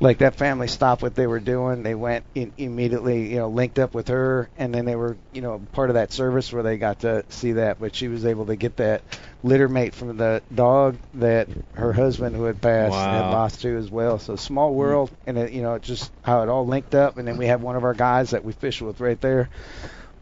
like 0.02 0.20
that 0.20 0.36
family, 0.36 0.68
stopped 0.68 1.02
what 1.02 1.16
they 1.16 1.28
were 1.28 1.40
doing. 1.40 1.84
They 1.84 1.96
went 1.96 2.26
in, 2.36 2.52
immediately, 2.58 3.32
you 3.32 3.38
know, 3.38 3.50
linked 3.50 3.80
up 3.80 3.94
with 3.94 4.10
her, 4.10 4.50
and 4.58 4.74
then 4.74 4.86
they 4.86 4.96
were, 4.96 5.18
you 5.32 5.42
know, 5.42 5.62
part 5.72 5.90
of 5.90 5.96
that 5.96 6.12
service 6.12 6.52
where 6.52 6.64
they 6.64 6.78
got 6.78 7.02
to 7.02 7.24
see 7.30 7.54
that. 7.54 7.80
But 7.80 7.96
she 7.96 8.08
was 8.08 8.26
able 8.26 8.46
to 8.48 8.56
get 8.56 8.78
that 8.78 9.04
litter 9.44 9.70
mate 9.70 9.94
from 9.94 10.18
the 10.18 10.44
dog 10.54 10.98
that 11.16 11.50
her 11.74 11.94
husband, 11.94 12.36
who 12.36 12.44
had 12.44 12.62
passed, 12.62 12.94
had 12.96 13.32
lost 13.32 13.62
to 13.62 13.78
as 13.78 13.90
well. 13.90 14.20
So 14.20 14.36
small 14.36 14.74
world, 14.74 15.12
and 15.26 15.38
it, 15.38 15.54
you 15.54 15.62
know, 15.62 15.80
just 15.80 16.12
how 16.24 16.44
it 16.44 16.50
all 16.50 16.66
linked 16.66 16.96
up. 16.96 17.18
And 17.18 17.28
then 17.28 17.38
we 17.38 17.48
have 17.48 17.62
one 17.62 17.76
of 17.76 17.84
our 17.84 17.94
guys 17.94 18.32
that 18.32 18.44
we 18.44 18.54
fish 18.54 18.82
with 18.82 19.00
right 19.00 19.20
there 19.22 19.50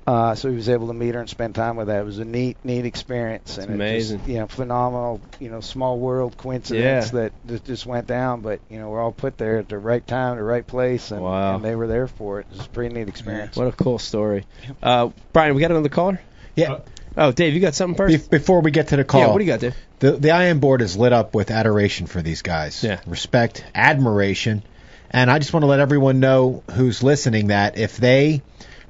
Uh, 0.06 0.36
so 0.36 0.50
he 0.50 0.56
was 0.56 0.68
able 0.68 0.88
to 0.88 0.94
meet 0.94 1.16
her 1.16 1.22
and 1.22 1.30
spend 1.30 1.56
time 1.56 1.78
with 1.78 1.88
her. 1.88 1.98
It 2.00 2.04
was 2.04 2.20
a 2.20 2.26
neat, 2.26 2.58
neat 2.66 2.86
experience, 2.86 3.58
and 3.58 3.68
It's 3.68 3.74
amazing. 3.74 4.16
It 4.16 4.20
just, 4.20 4.30
you 4.30 4.38
know, 4.40 4.48
phenomenal. 4.48 5.22
You 5.40 5.50
know, 5.50 5.62
small 5.62 5.98
world 5.98 6.36
coincidence 6.36 7.12
that 7.12 7.32
that 7.46 7.64
just 7.64 7.86
went 7.86 8.06
down. 8.08 8.42
But 8.42 8.60
you 8.70 8.80
know, 8.80 8.90
we're 8.90 9.02
all 9.02 9.14
put 9.14 9.38
there 9.38 9.60
at 9.60 9.70
the 9.70 9.78
right 9.78 10.06
time, 10.06 10.36
the 10.38 10.44
right 10.44 10.66
place, 10.68 11.12
and, 11.12 11.22
Wow. 11.22 11.56
and 11.56 11.64
they 11.64 11.76
were 11.76 11.88
there 11.88 12.08
for 12.08 12.42
it. 12.42 12.48
It 12.52 12.58
was 12.58 12.66
a 12.66 12.70
pretty 12.70 12.94
neat 12.94 13.08
experience. 13.08 13.56
What 13.56 13.68
a 13.68 13.72
cool 13.72 13.98
story. 13.98 14.46
Uh, 14.82 15.10
Brian, 15.32 15.56
we 15.56 15.62
got 15.62 15.72
another 15.72 15.88
caller? 15.90 16.20
Yeah. 16.56 16.80
Oh, 17.16 17.32
Dave, 17.32 17.54
you 17.54 17.60
got 17.62 17.76
something 17.76 18.08
Be- 18.08 18.18
first? 18.18 18.30
before 18.32 18.62
we 18.62 18.72
get 18.72 18.88
to 18.90 18.98
the 18.98 19.04
call, 19.04 19.22
Yeah, 19.22 19.28
what 19.28 19.38
do 19.38 19.46
you 19.46 19.52
got, 19.52 19.60
Dave? 19.62 19.76
The 20.00 20.12
the 20.14 20.30
IM 20.38 20.60
board 20.60 20.82
is 20.82 20.98
lit 20.98 21.14
up 21.14 21.34
with 21.34 21.50
adoration 21.50 22.08
for 22.08 22.22
these 22.22 22.42
guys. 22.42 22.84
Yeah. 22.84 23.00
Respect, 23.08 23.64
admiration, 23.74 24.64
and 25.12 25.32
I 25.32 25.40
just 25.40 25.54
want 25.54 25.62
to 25.64 25.68
let 25.68 25.80
everyone 25.80 26.20
know 26.20 26.64
who's 26.72 27.04
listening 27.04 27.48
that 27.48 27.78
if 27.78 27.96
they 27.98 28.42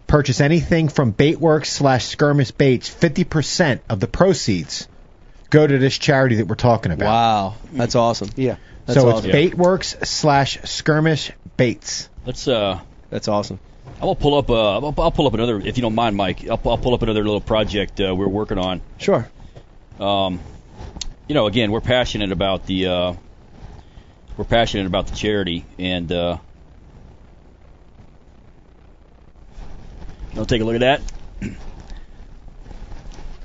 purchase 0.07 0.41
anything 0.41 0.89
from 0.89 1.13
Baitworks 1.13 1.67
slash 1.67 2.05
Skirmish 2.05 2.51
Baits, 2.51 2.87
fifty 2.89 3.23
percent 3.23 3.81
of 3.89 3.99
the 3.99 4.07
proceeds 4.07 4.87
go 5.49 5.65
to 5.67 5.77
this 5.77 5.97
charity 5.97 6.35
that 6.35 6.47
we're 6.47 6.55
talking 6.55 6.91
about. 6.91 7.05
Wow, 7.05 7.55
that's 7.71 7.95
awesome. 7.95 8.29
Yeah. 8.35 8.57
That's 8.85 8.99
so 8.99 9.09
awesome. 9.09 9.29
it's 9.29 9.35
Baitworks 9.35 10.05
slash 10.05 10.59
Skirmish 10.63 11.31
Baits. 11.55 12.09
Let's 12.25 12.47
uh, 12.47 12.79
That's 13.13 13.27
awesome. 13.27 13.59
I 14.01 14.05
will 14.05 14.15
pull 14.15 14.35
up. 14.35 14.49
Uh, 14.49 14.79
I'll, 14.79 14.95
I'll 14.97 15.11
pull 15.11 15.27
up 15.27 15.35
another, 15.35 15.59
if 15.59 15.77
you 15.77 15.83
don't 15.83 15.93
mind, 15.93 16.17
Mike. 16.17 16.43
I'll, 16.49 16.59
I'll 16.65 16.79
pull 16.79 16.95
up 16.95 17.03
another 17.03 17.23
little 17.23 17.39
project 17.39 18.01
uh, 18.01 18.15
we're 18.15 18.27
working 18.27 18.57
on. 18.57 18.81
Sure. 18.97 19.29
Um, 19.99 20.39
you 21.27 21.35
know, 21.35 21.45
again, 21.45 21.71
we're 21.71 21.79
passionate 21.79 22.31
about 22.31 22.65
the 22.65 22.87
uh, 22.87 23.13
we're 24.35 24.45
passionate 24.45 24.87
about 24.87 25.07
the 25.07 25.15
charity, 25.15 25.63
and 25.77 26.11
uh, 26.11 26.37
I'll 30.35 30.45
take 30.45 30.61
a 30.61 30.65
look 30.65 30.81
at 30.81 30.81
that. 30.81 31.01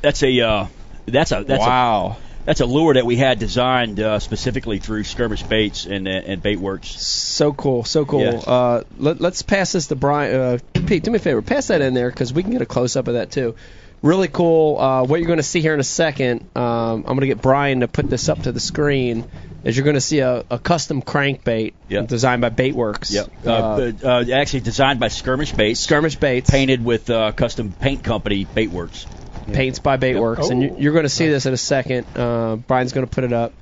That's 0.00 0.22
a 0.22 0.40
uh, 0.40 0.66
that's 1.06 1.32
a 1.32 1.44
that's 1.44 1.60
wow. 1.60 2.16
a 2.18 2.44
that's 2.44 2.60
a 2.60 2.66
lure 2.66 2.94
that 2.94 3.04
we 3.04 3.16
had 3.16 3.38
designed 3.38 4.00
uh, 4.00 4.20
specifically 4.20 4.78
through 4.78 5.04
Skirmish 5.04 5.42
Baits 5.42 5.86
and 5.86 6.08
uh, 6.08 6.12
and 6.12 6.42
Baitworks. 6.42 6.86
So 6.86 7.52
cool, 7.52 7.84
so 7.84 8.04
cool. 8.04 8.22
Yeah. 8.22 8.38
Uh, 8.38 8.84
let, 8.96 9.20
let's 9.20 9.42
pass 9.42 9.72
this 9.72 9.88
to 9.88 9.96
Brian. 9.96 10.34
Uh, 10.34 10.58
Pete, 10.86 11.02
do 11.02 11.10
me 11.10 11.16
a 11.16 11.20
favor, 11.20 11.42
pass 11.42 11.66
that 11.66 11.82
in 11.82 11.94
there 11.94 12.08
because 12.10 12.32
we 12.32 12.42
can 12.42 12.52
get 12.52 12.62
a 12.62 12.66
close 12.66 12.96
up 12.96 13.08
of 13.08 13.14
that 13.14 13.30
too. 13.30 13.54
Really 14.00 14.28
cool. 14.28 14.78
Uh, 14.78 15.04
what 15.04 15.18
you're 15.18 15.26
going 15.26 15.38
to 15.38 15.42
see 15.42 15.60
here 15.60 15.74
in 15.74 15.80
a 15.80 15.84
second, 15.84 16.48
um, 16.54 16.98
I'm 16.98 17.02
going 17.02 17.20
to 17.20 17.26
get 17.26 17.42
Brian 17.42 17.80
to 17.80 17.88
put 17.88 18.08
this 18.08 18.28
up 18.28 18.42
to 18.44 18.52
the 18.52 18.60
screen. 18.60 19.28
Is 19.64 19.76
you're 19.76 19.84
going 19.84 19.94
to 19.94 20.00
see 20.00 20.20
a, 20.20 20.44
a 20.50 20.58
custom 20.58 21.02
crankbait 21.02 21.72
Yep. 21.88 22.06
designed 22.08 22.40
by 22.42 22.50
Baitworks. 22.50 23.12
Yep. 23.12 23.28
Uh, 23.44 23.50
Uh, 23.50 23.92
uh, 24.04 24.24
actually 24.32 24.60
designed 24.60 25.00
by 25.00 25.08
Skirmish 25.08 25.52
Baits, 25.52 25.80
skirmish 25.80 26.14
baits, 26.16 26.48
painted 26.48 26.84
with 26.84 27.10
uh, 27.10 27.32
custom 27.32 27.72
paint 27.72 28.04
company 28.04 28.44
Baitworks. 28.46 29.06
paints 29.52 29.78
by 29.80 29.96
Baitworks, 29.96 30.50
and 30.50 30.62
you, 30.62 30.70
Oh. 30.72 30.78
you're 30.78 30.92
going 30.92 31.04
to 31.04 31.08
see 31.08 31.26
this 31.28 31.46
in 31.46 31.52
a 31.54 31.56
second. 31.58 32.06
Uh, 32.16 32.56
Brian's 32.56 32.92
going 32.92 33.06
to 33.06 33.12
put 33.12 33.24
it 33.24 33.32
up. 33.32 33.52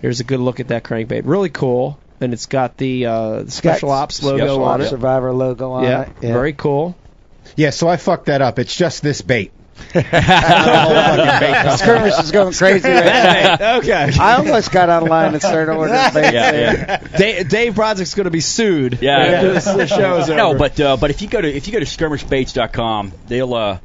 Here's 0.00 0.20
a 0.20 0.24
good 0.24 0.40
look 0.40 0.60
at 0.60 0.68
that 0.68 0.84
crankbait. 0.84 1.22
Really 1.24 1.48
cool, 1.50 1.98
and 2.20 2.32
it's 2.32 2.46
got 2.46 2.76
the 2.76 3.06
uh, 3.06 3.42
the 3.42 3.50
Special 3.50 3.88
Got 3.90 4.02
Ops 4.04 4.22
logo 4.22 4.38
Special 4.38 4.64
on 4.64 4.80
Ops 4.80 4.86
it. 4.86 4.90
Survivor 4.90 5.32
logo 5.32 5.72
on 5.72 5.84
Yeah, 5.84 6.02
it. 6.02 6.08
Yeah. 6.22 6.32
very 6.32 6.52
cool. 6.52 6.96
Yeah, 7.56 7.70
so 7.70 7.88
I 7.88 7.96
fucked 7.96 8.26
that 8.26 8.40
up. 8.42 8.58
It's 8.58 8.74
just 8.74 9.02
this 9.02 9.20
bait. 9.22 9.52
Skirmish 11.76 12.18
is 12.18 12.30
going 12.32 12.52
crazy 12.52 12.88
right 12.88 13.04
now. 13.60 13.76
okay. 13.78 14.10
I 14.18 14.36
almost 14.36 14.72
got 14.72 14.88
online 14.88 15.34
and 15.34 15.42
started 15.42 15.72
ordering 15.72 15.98
baits 16.14 16.32
Yeah, 16.32 16.52
there. 16.52 16.86
yeah. 17.12 17.18
Dave, 17.18 17.48
Dave 17.48 17.74
Broderick's 17.74 18.14
going 18.14 18.24
to 18.24 18.30
be 18.30 18.40
sued. 18.40 18.98
Yeah. 19.00 19.18
after 19.18 19.52
this, 19.52 19.64
this 19.64 19.90
show 19.90 20.18
is 20.18 20.28
No, 20.28 20.50
over. 20.50 20.58
but 20.58 20.80
uh, 20.80 20.96
but 20.96 21.10
if 21.10 21.22
you 21.22 21.28
go 21.28 21.40
to 21.40 21.48
if 21.52 21.66
you 21.66 21.72
go 21.72 21.80
to 21.80 21.86
skirmishbaits.com, 21.86 23.12
they'll 23.28 23.54
uh, 23.54 23.78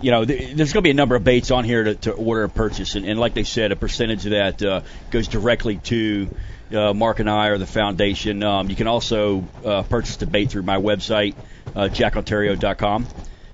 you 0.00 0.10
know 0.10 0.24
th- 0.24 0.54
there's 0.56 0.72
going 0.72 0.82
to 0.82 0.86
be 0.86 0.90
a 0.90 0.94
number 0.94 1.16
of 1.16 1.24
baits 1.24 1.50
on 1.50 1.64
here 1.64 1.84
to, 1.84 1.94
to 1.96 2.12
order 2.12 2.44
and 2.44 2.54
purchase, 2.54 2.94
and, 2.94 3.04
and 3.06 3.18
like 3.18 3.34
they 3.34 3.44
said, 3.44 3.72
a 3.72 3.76
percentage 3.76 4.24
of 4.26 4.30
that 4.32 4.62
uh, 4.62 4.80
goes 5.10 5.28
directly 5.28 5.76
to 5.76 6.28
uh, 6.74 6.92
Mark 6.94 7.20
and 7.20 7.28
I 7.30 7.48
or 7.48 7.58
the 7.58 7.66
foundation. 7.66 8.42
Um, 8.42 8.68
you 8.70 8.76
can 8.76 8.86
also 8.86 9.44
uh, 9.64 9.82
purchase 9.82 10.16
the 10.16 10.26
bait 10.26 10.50
through 10.50 10.62
my 10.62 10.76
website, 10.76 11.34
uh, 11.74 11.88
jackontario.com. 11.90 13.06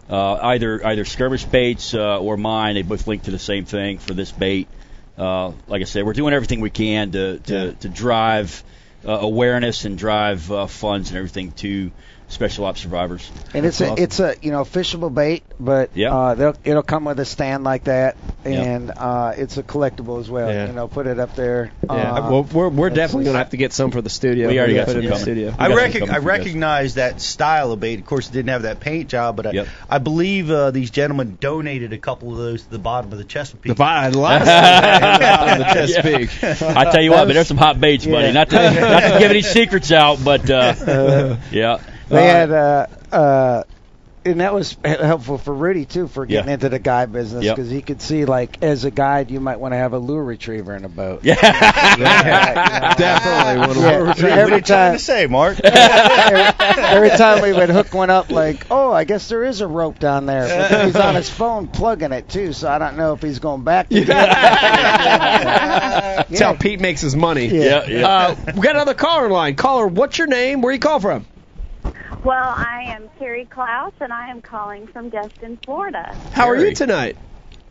Uh, 0.09 0.35
either 0.35 0.87
either 0.87 1.05
skirmish 1.05 1.45
baits 1.45 1.95
uh, 1.95 2.21
or 2.21 2.37
mine, 2.37 2.75
they 2.75 2.83
both 2.83 3.07
link 3.07 3.23
to 3.23 3.31
the 3.31 3.39
same 3.39 3.65
thing 3.65 3.99
for 3.99 4.13
this 4.13 4.31
bait. 4.31 4.69
Uh, 5.17 5.53
like 5.67 5.81
I 5.81 5.85
said, 5.85 6.05
we're 6.05 6.13
doing 6.13 6.35
everything 6.35 6.61
we 6.61 6.71
can 6.71 7.13
to 7.13 7.39
to, 7.39 7.73
to 7.73 7.89
drive 7.89 8.63
uh, 9.07 9.13
awareness 9.13 9.85
and 9.85 9.97
drive 9.97 10.51
uh, 10.51 10.67
funds 10.67 11.11
and 11.11 11.17
everything 11.17 11.53
to 11.53 11.91
special 12.29 12.65
ops 12.65 12.81
survivors. 12.81 13.31
And 13.55 13.65
it's 13.67 13.79
That's 13.79 13.89
a 13.89 13.93
awesome. 13.93 14.05
it's 14.05 14.21
a 14.21 14.35
you 14.43 14.51
know 14.51 14.63
fishable 14.65 15.13
bait, 15.15 15.45
but 15.61 15.91
Yeah. 15.95 16.15
uh, 16.15 16.53
it'll 16.65 16.83
come 16.83 17.05
with 17.05 17.21
a 17.21 17.25
stand 17.25 17.65
like 17.65 17.85
that, 17.85 18.17
Yeah. 18.45 18.51
and 18.63 18.91
uh, 18.97 19.33
it's 19.37 19.57
a 19.57 19.63
collectible 19.63 20.21
as 20.21 20.29
well. 20.31 20.51
Yeah. 20.51 20.67
You 20.67 20.73
know, 20.73 20.89
put 20.89 21.07
it 21.07 21.21
up 21.21 21.37
there. 21.37 21.71
yeah, 21.89 21.93
Uh, 22.13 22.31
well, 22.31 22.43
we're 22.45 22.69
we're 22.71 22.91
definitely 22.91 23.25
going 23.25 23.35
to 23.35 23.39
have 23.39 23.51
to 23.51 23.57
get 23.57 23.73
some 23.73 23.91
for 23.91 24.01
the 24.03 24.11
studio. 24.11 24.49
We 24.49 24.59
already 24.59 24.75
We're 24.75 24.81
got 24.81 24.87
gonna 24.87 25.03
some 25.03 25.03
put 25.03 25.05
it 25.05 25.09
the 25.09 25.11
coming. 25.13 25.23
studio. 25.23 25.55
I, 25.59 25.69
rec- 25.75 25.91
I 25.91 25.93
for 25.93 25.99
you 25.99 26.07
guys. 26.07 26.23
recognize 26.25 26.95
that 26.95 27.21
style 27.21 27.73
of 27.73 27.81
bait. 27.81 28.01
Of 28.01 28.07
course, 28.07 28.29
it 28.29 28.33
didn't 28.33 28.49
have 28.51 28.63
that 28.63 28.81
paint 28.81 29.09
job, 29.09 29.37
but 29.37 29.47
I, 29.47 29.51
Yep. 29.53 29.69
I 29.89 29.99
believe 29.99 30.51
uh, 30.51 30.71
these 30.73 30.91
gentlemen 30.91 31.37
donated 31.41 31.93
a 31.93 31.99
couple 31.99 32.33
of 32.33 32.39
those 32.39 32.63
to 32.63 32.71
the 32.71 32.79
bottom 32.79 33.13
of 33.13 33.19
the 33.19 33.25
Chesapeake. 33.25 33.77
The 33.77 33.85
I 33.85 34.09
love 34.09 34.41
on 34.43 35.59
the 35.59 35.65
Chesapeake. 35.75 36.43
I 36.63 36.91
tell 36.91 37.03
you 37.03 37.11
what, 37.11 37.27
but 37.27 37.35
there's 37.35 37.49
some 37.49 37.57
hot 37.59 37.81
baits, 37.81 38.07
buddy. 38.07 38.33
Not 38.33 38.51
to 38.51 38.57
not 38.57 39.01
to 39.01 39.19
give 39.21 39.31
any 39.31 39.43
secrets 39.43 39.93
out, 39.93 40.19
but 40.25 40.49
uh, 40.51 41.37
yeah, 41.53 41.79
They 42.09 42.27
had 42.27 42.51
uh, 42.51 42.87
uh, 43.13 43.63
and 44.27 44.41
that 44.41 44.55
was 44.55 44.75
helpful 44.85 45.37
for 45.37 45.53
Rudy 45.55 45.85
too 45.85 46.09
for 46.09 46.25
getting 46.25 46.49
Yeah. 46.49 46.55
into 46.55 46.69
the 46.71 46.79
guide 46.79 47.13
business 47.13 47.45
Yep. 47.45 47.57
because 47.57 47.71
he 47.71 47.83
could 47.83 48.01
see 48.01 48.25
like 48.25 48.63
as 48.63 48.85
a 48.87 48.91
guide 48.91 49.31
you 49.31 49.39
might 49.39 49.61
want 49.61 49.73
to 49.73 49.77
have 49.79 49.93
a 49.93 49.99
lure 49.99 50.25
retriever 50.25 50.75
in 50.75 50.85
a 50.87 50.89
boat. 50.89 51.21
yeah. 51.25 51.35
Definitely 52.97 53.61
one 53.61 53.71
of 53.71 53.77
Yeah, 53.77 53.99
the- 53.99 54.05
what 54.07 54.19
every 54.25 54.53
are 54.55 54.57
you 54.57 54.63
time 54.63 54.93
to 54.95 54.99
say, 54.99 55.27
Mark? 55.27 55.61
every, 55.61 56.41
every 56.85 57.11
time 57.11 57.43
we 57.43 57.53
would 57.53 57.69
hook 57.69 57.93
one 57.93 58.09
up, 58.11 58.31
like, 58.31 58.67
oh, 58.71 58.93
I 58.93 59.05
guess 59.05 59.29
there 59.29 59.45
is 59.45 59.61
a 59.61 59.67
rope 59.67 59.99
down 59.99 60.25
there. 60.27 60.49
But 60.49 60.69
then 60.71 60.87
he's 60.87 60.97
on 60.97 61.15
his 61.17 61.29
phone 61.29 61.69
plugging 61.69 62.13
it 62.13 62.27
too, 62.29 62.53
so 62.55 62.69
I 62.71 62.79
don't 62.79 62.97
know 62.97 63.13
if 63.13 63.21
he's 63.21 63.41
going 63.41 63.63
back. 63.65 63.89
To 63.91 64.05
That's 65.15 66.41
how 66.41 66.55
Pete 66.55 66.81
makes 66.81 67.01
his 67.03 67.15
money. 67.17 67.47
Yeah, 67.47 67.85
yeah. 67.87 68.09
Uh, 68.09 68.37
we 68.55 68.63
got 68.63 68.75
another 68.77 68.95
caller 68.95 69.27
in 69.27 69.33
line. 69.33 69.55
Caller, 69.57 69.87
what's 69.87 70.17
your 70.19 70.27
name? 70.29 70.63
Where 70.63 70.73
you 70.73 70.79
call 70.81 71.01
from? 71.01 71.27
Well, 72.25 72.55
I 72.57 72.85
am 72.97 73.11
Carrie 73.19 73.45
Klaus, 73.45 73.93
and 74.01 74.11
I 74.11 74.31
am 74.31 74.41
calling 74.41 74.87
from 74.87 75.11
Destin, 75.11 75.59
Florida. 75.67 76.17
How 76.33 76.49
are 76.49 76.57
you 76.57 76.73
tonight? 76.73 77.19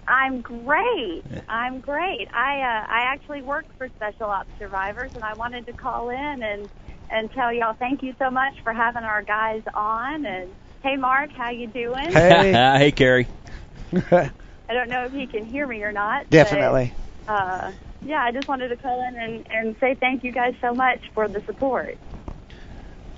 I'm 0.08 0.42
great. 0.42 1.24
I'm 1.50 1.80
great. 1.80 2.28
I 2.32 2.60
uh, 2.60 2.86
I 2.88 3.00
actually 3.12 3.42
work 3.42 3.66
for 3.80 3.90
Special 3.96 4.28
Ops 4.28 4.50
Survivors, 4.60 5.10
and 5.16 5.24
I 5.24 5.34
wanted 5.34 5.66
to 5.66 5.74
call 5.74 6.10
in 6.12 6.44
and 6.44 6.70
and 7.10 7.32
tell 7.32 7.52
y'all 7.52 7.74
thank 7.74 8.04
you 8.04 8.14
so 8.20 8.30
much 8.30 8.54
for 8.64 8.74
having 8.74 9.02
our 9.02 9.24
guys 9.24 9.64
on. 9.74 10.24
And 10.24 10.52
hey, 10.84 10.98
Mark, 10.98 11.32
how 11.32 11.50
you 11.50 11.66
doing? 11.66 12.12
Hey. 12.12 12.52
hey, 12.78 12.92
Carrie. 12.92 13.28
I 14.12 14.30
don't 14.72 14.90
know 14.90 15.06
if 15.06 15.14
he 15.14 15.26
can 15.26 15.46
hear 15.46 15.66
me 15.66 15.82
or 15.82 15.92
not. 15.92 16.26
but, 16.26 16.30
Definitely. 16.30 16.94
uh, 17.28 17.72
yeah, 18.06 18.22
I 18.22 18.32
just 18.32 18.48
wanted 18.48 18.68
to 18.68 18.76
call 18.78 19.02
in 19.08 19.16
and 19.16 19.48
and 19.50 19.76
say 19.80 19.96
thank 19.96 20.24
you 20.24 20.32
guys 20.32 20.54
so 20.62 20.76
much 20.76 21.00
for 21.16 21.28
the 21.28 21.42
support. 21.48 21.98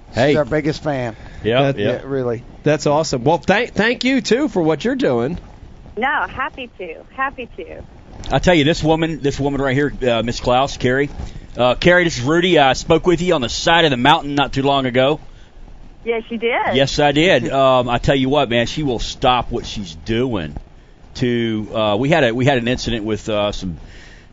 He's 0.10 0.16
Hey. 0.16 0.36
our 0.38 0.46
biggest 0.46 0.82
fan. 0.82 1.18
Yeah, 1.46 1.62
That- 1.64 1.78
yeah. 1.78 1.92
Yeah, 1.94 2.02
really. 2.06 2.44
That's 2.64 2.88
awesome. 2.88 3.24
Well, 3.24 3.38
thank 3.38 3.74
thank 3.74 4.04
you 4.04 4.22
too 4.22 4.50
for 4.50 4.62
what 4.62 4.84
you're 4.84 4.96
doing. 4.96 5.38
No, 5.98 6.28
happy 6.28 6.70
to, 6.78 7.04
happy 7.16 7.48
to. 7.58 7.84
I 8.32 8.40
tell 8.40 8.56
you, 8.56 8.64
this 8.64 8.84
woman, 8.84 9.22
this 9.22 9.40
woman 9.40 9.62
right 9.62 9.76
here, 9.76 9.94
uh, 10.10 10.24
Miss 10.24 10.40
Klaus, 10.40 10.78
Carrie. 10.78 11.10
Uh, 11.56 11.76
Carrie, 11.76 12.04
this 12.04 12.18
is 12.18 12.24
Rudy. 12.24 12.60
I 12.60 12.74
spoke 12.74 13.06
with 13.08 13.22
you 13.22 13.34
on 13.34 13.42
the 13.42 13.50
side 13.50 13.86
of 13.86 13.92
the 13.92 13.98
mountain 13.98 14.36
not 14.36 14.52
too 14.52 14.64
long 14.64 14.86
ago. 14.86 15.20
Yes, 16.04 16.24
you 16.30 16.38
did. 16.38 16.76
Yes, 16.76 17.00
I 17.00 17.12
did. 17.12 17.50
Um, 17.56 17.90
I 17.90 17.98
tell 17.98 18.16
you 18.16 18.30
what, 18.30 18.50
man, 18.50 18.68
she 18.68 18.84
will 18.84 19.00
stop 19.00 19.52
what 19.52 19.66
she's 19.66 19.96
doing. 19.96 20.56
To 21.16 21.70
uh, 21.74 21.96
we 21.96 22.10
had 22.10 22.26
a 22.26 22.36
we 22.36 22.46
had 22.46 22.58
an 22.58 22.68
incident 22.68 23.06
with 23.06 23.30
uh, 23.30 23.54
some 23.54 23.78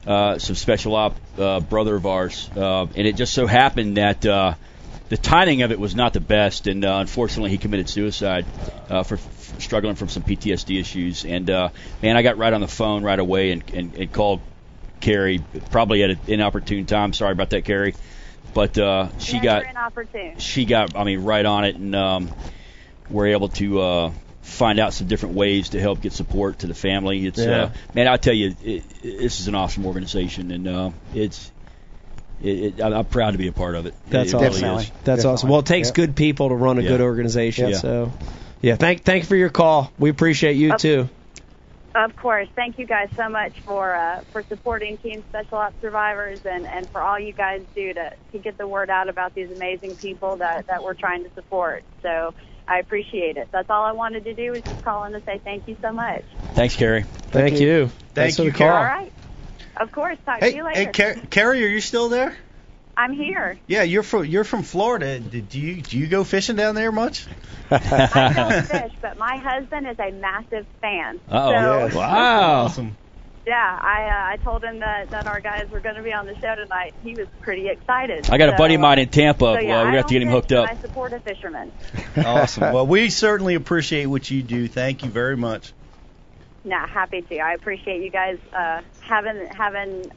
uh, 0.04 0.38
some 0.38 0.56
special 0.56 0.96
op 0.96 1.16
uh, 1.38 1.60
brother 1.60 1.94
of 1.94 2.06
ours, 2.06 2.50
uh, 2.56 2.86
and 2.86 3.06
it 3.06 3.14
just 3.14 3.32
so 3.32 3.46
happened 3.46 3.98
that 3.98 4.26
uh, 4.26 4.54
the 5.12 5.18
timing 5.18 5.60
of 5.60 5.70
it 5.72 5.78
was 5.78 5.94
not 5.94 6.14
the 6.14 6.20
best, 6.20 6.66
and 6.66 6.82
uh, 6.86 6.96
unfortunately 6.96 7.50
he 7.50 7.58
committed 7.58 7.86
suicide 7.86 8.46
uh, 8.88 9.02
for, 9.02 9.18
for 9.18 9.60
struggling 9.60 9.94
from 9.94 10.08
some 10.08 10.22
PTSD 10.22 10.80
issues. 10.80 11.26
And 11.26 11.50
uh, 11.50 11.68
man, 12.00 12.16
I 12.16 12.22
got 12.22 12.38
right 12.38 12.50
on 12.50 12.62
the 12.62 12.66
phone 12.66 13.02
right 13.02 13.18
away 13.18 13.50
and, 13.52 13.62
and, 13.74 13.94
and 13.94 14.10
called 14.10 14.40
Carrie, 15.02 15.42
probably 15.70 16.02
at 16.02 16.08
an 16.08 16.18
inopportune 16.28 16.86
time. 16.86 17.12
Sorry 17.12 17.32
about 17.32 17.50
that, 17.50 17.66
Carrie. 17.66 17.94
But 18.54 18.78
uh, 18.78 19.10
she 19.18 19.34
Never 19.34 19.44
got 19.44 19.62
she 20.38 20.64
got 20.64 20.96
I 20.96 21.04
mean 21.04 21.24
right 21.24 21.44
on 21.44 21.64
it 21.66 21.76
and 21.76 21.94
um 21.94 22.30
we're 23.10 23.28
able 23.28 23.48
to 23.48 23.80
uh 23.80 24.12
find 24.40 24.78
out 24.80 24.94
some 24.94 25.08
different 25.08 25.34
ways 25.34 25.70
to 25.70 25.80
help 25.80 26.00
get 26.00 26.12
support 26.14 26.60
to 26.60 26.66
the 26.66 26.74
family 26.74 27.26
it's 27.26 27.38
Yeah. 27.38 27.64
uh 27.64 27.70
man 27.94 28.08
I 28.08 28.16
tell 28.16 28.34
you 28.34 28.48
it, 28.62 28.82
it, 29.02 29.02
this 29.02 29.40
is 29.40 29.48
an 29.48 29.54
awesome 29.54 29.86
organization 29.86 30.50
and 30.50 30.68
uh 30.68 30.90
it's 31.14 31.51
it, 32.40 32.78
it, 32.78 32.80
I- 32.80 32.92
I'm 32.98 33.04
proud 33.04 33.32
to 33.32 33.38
be 33.38 33.48
a 33.48 33.52
part 33.52 33.74
of 33.74 33.86
it. 33.86 33.94
That's 34.08 34.32
it, 34.32 34.36
it 34.36 34.46
awesome. 34.48 34.62
really 34.62 34.84
Definitely. 34.84 35.00
That's 35.04 35.24
awesome. 35.24 35.48
Well, 35.48 35.60
it 35.60 35.66
takes 35.66 35.88
Yep. 35.88 35.94
good 35.94 36.16
people 36.16 36.48
to 36.50 36.54
run 36.54 36.78
a 36.78 36.82
Yeah. 36.82 36.88
good 36.88 37.00
organization. 37.00 37.70
Yeah. 37.70 37.76
So 37.76 38.12
Yeah, 38.60 38.76
thank 38.76 39.02
thank 39.02 39.24
you 39.24 39.28
for 39.28 39.36
your 39.36 39.48
call. 39.50 39.92
We 39.98 40.10
appreciate 40.10 40.54
you 40.56 40.72
Of- 40.74 40.80
too. 40.80 41.08
Of 41.94 42.16
course. 42.16 42.48
Thank 42.56 42.78
you 42.78 42.86
guys 42.86 43.10
so 43.16 43.28
much 43.28 43.52
for 43.66 43.94
uh, 43.94 44.22
for 44.32 44.42
supporting 44.48 44.96
Team 44.98 45.22
Special 45.28 45.58
Ops 45.58 45.74
Survivors 45.82 46.40
and, 46.46 46.66
and 46.66 46.88
for 46.88 47.02
all 47.02 47.18
you 47.18 47.34
guys 47.34 47.60
do 47.74 47.92
to, 47.92 48.10
to 48.32 48.38
get 48.38 48.56
the 48.56 48.66
word 48.66 48.88
out 48.88 49.10
about 49.10 49.34
these 49.34 49.50
amazing 49.50 49.96
people 49.96 50.36
that, 50.36 50.68
that 50.68 50.82
we're 50.82 50.94
trying 50.94 51.22
to 51.24 51.30
support. 51.34 51.84
So 52.00 52.32
I 52.66 52.78
appreciate 52.78 53.36
it. 53.36 53.48
That's 53.52 53.68
all 53.68 53.84
I 53.84 53.92
wanted 53.92 54.24
to 54.24 54.32
do 54.32 54.52
was 54.52 54.62
just 54.62 54.82
call 54.82 55.04
in 55.04 55.12
to 55.12 55.20
say 55.26 55.38
thank 55.44 55.68
you 55.68 55.76
so 55.82 55.92
much. 55.92 56.24
Thanks, 56.54 56.76
Carrie. 56.76 57.02
Thank, 57.30 57.60
you. 57.60 57.90
Thanks 58.14 58.36
for 58.36 58.44
the 58.44 58.52
call. 58.52 58.68
All 58.68 58.84
right. 58.84 59.12
Of 59.76 59.92
course. 59.92 60.18
Talk 60.24 60.40
to 60.40 60.46
Hey, 60.46 60.56
you 60.56 60.66
hey, 60.68 60.86
later. 60.86 60.92
Car- 60.92 61.26
Carrie, 61.30 61.64
are 61.64 61.68
you 61.68 61.80
still 61.80 62.08
there? 62.08 62.36
I'm 62.96 63.14
here. 63.14 63.58
Yeah, 63.66 63.84
you're 63.84 64.02
from 64.02 64.26
you're 64.26 64.44
from 64.44 64.62
Florida. 64.62 65.18
Do 65.18 65.58
you 65.58 65.80
do 65.80 65.98
you 65.98 66.06
go 66.08 66.24
fishing 66.24 66.56
down 66.56 66.74
there 66.74 66.92
much? 66.92 67.26
I 67.70 68.32
don't 68.36 68.66
fish, 68.66 68.92
but 69.00 69.16
my 69.16 69.38
husband 69.38 69.86
is 69.88 69.98
a 69.98 70.10
massive 70.12 70.66
fan. 70.82 71.20
Uh-oh. 71.26 71.88
So, 71.88 71.96
Wow. 71.98 72.64
Awesome. 72.64 72.96
yeah, 73.46 73.78
I 73.82 74.02
uh, 74.04 74.32
I 74.34 74.36
told 74.44 74.62
him 74.62 74.80
that, 74.80 75.10
that 75.10 75.26
our 75.26 75.40
guys 75.40 75.70
were 75.70 75.80
going 75.80 75.94
to 75.94 76.02
be 76.02 76.12
on 76.12 76.26
the 76.26 76.34
show 76.36 76.54
tonight. 76.54 76.92
He 77.02 77.14
was 77.14 77.28
pretty 77.40 77.68
excited. 77.68 78.28
I 78.30 78.36
got 78.36 78.50
a 78.50 78.56
buddy 78.58 78.74
of 78.74 78.82
mine 78.82 78.98
in 78.98 79.08
Tampa. 79.08 79.54
So, 79.56 79.60
yeah, 79.60 79.68
well, 79.68 79.86
I 79.86 79.90
we 79.90 79.96
have 79.96 80.06
to 80.08 80.12
get 80.12 80.22
him 80.22 80.28
hooked 80.28 80.52
up. 80.52 80.68
I 80.68 80.76
support 80.76 81.14
a 81.14 81.20
fisherman. 81.20 81.72
Awesome. 82.16 82.74
Well, 82.74 82.86
we 82.86 83.08
certainly 83.08 83.54
appreciate 83.54 84.04
what 84.04 84.30
you 84.30 84.42
do. 84.42 84.68
Thank 84.68 85.02
you 85.02 85.08
very 85.08 85.36
much. 85.36 85.72
Nah, 86.64 86.86
happy 86.86 87.22
to. 87.22 87.38
I 87.38 87.54
appreciate 87.54 88.02
you 88.02 88.10
guys 88.10 88.38
uh, 88.52 88.82
having 89.00 89.48
having 89.56 90.10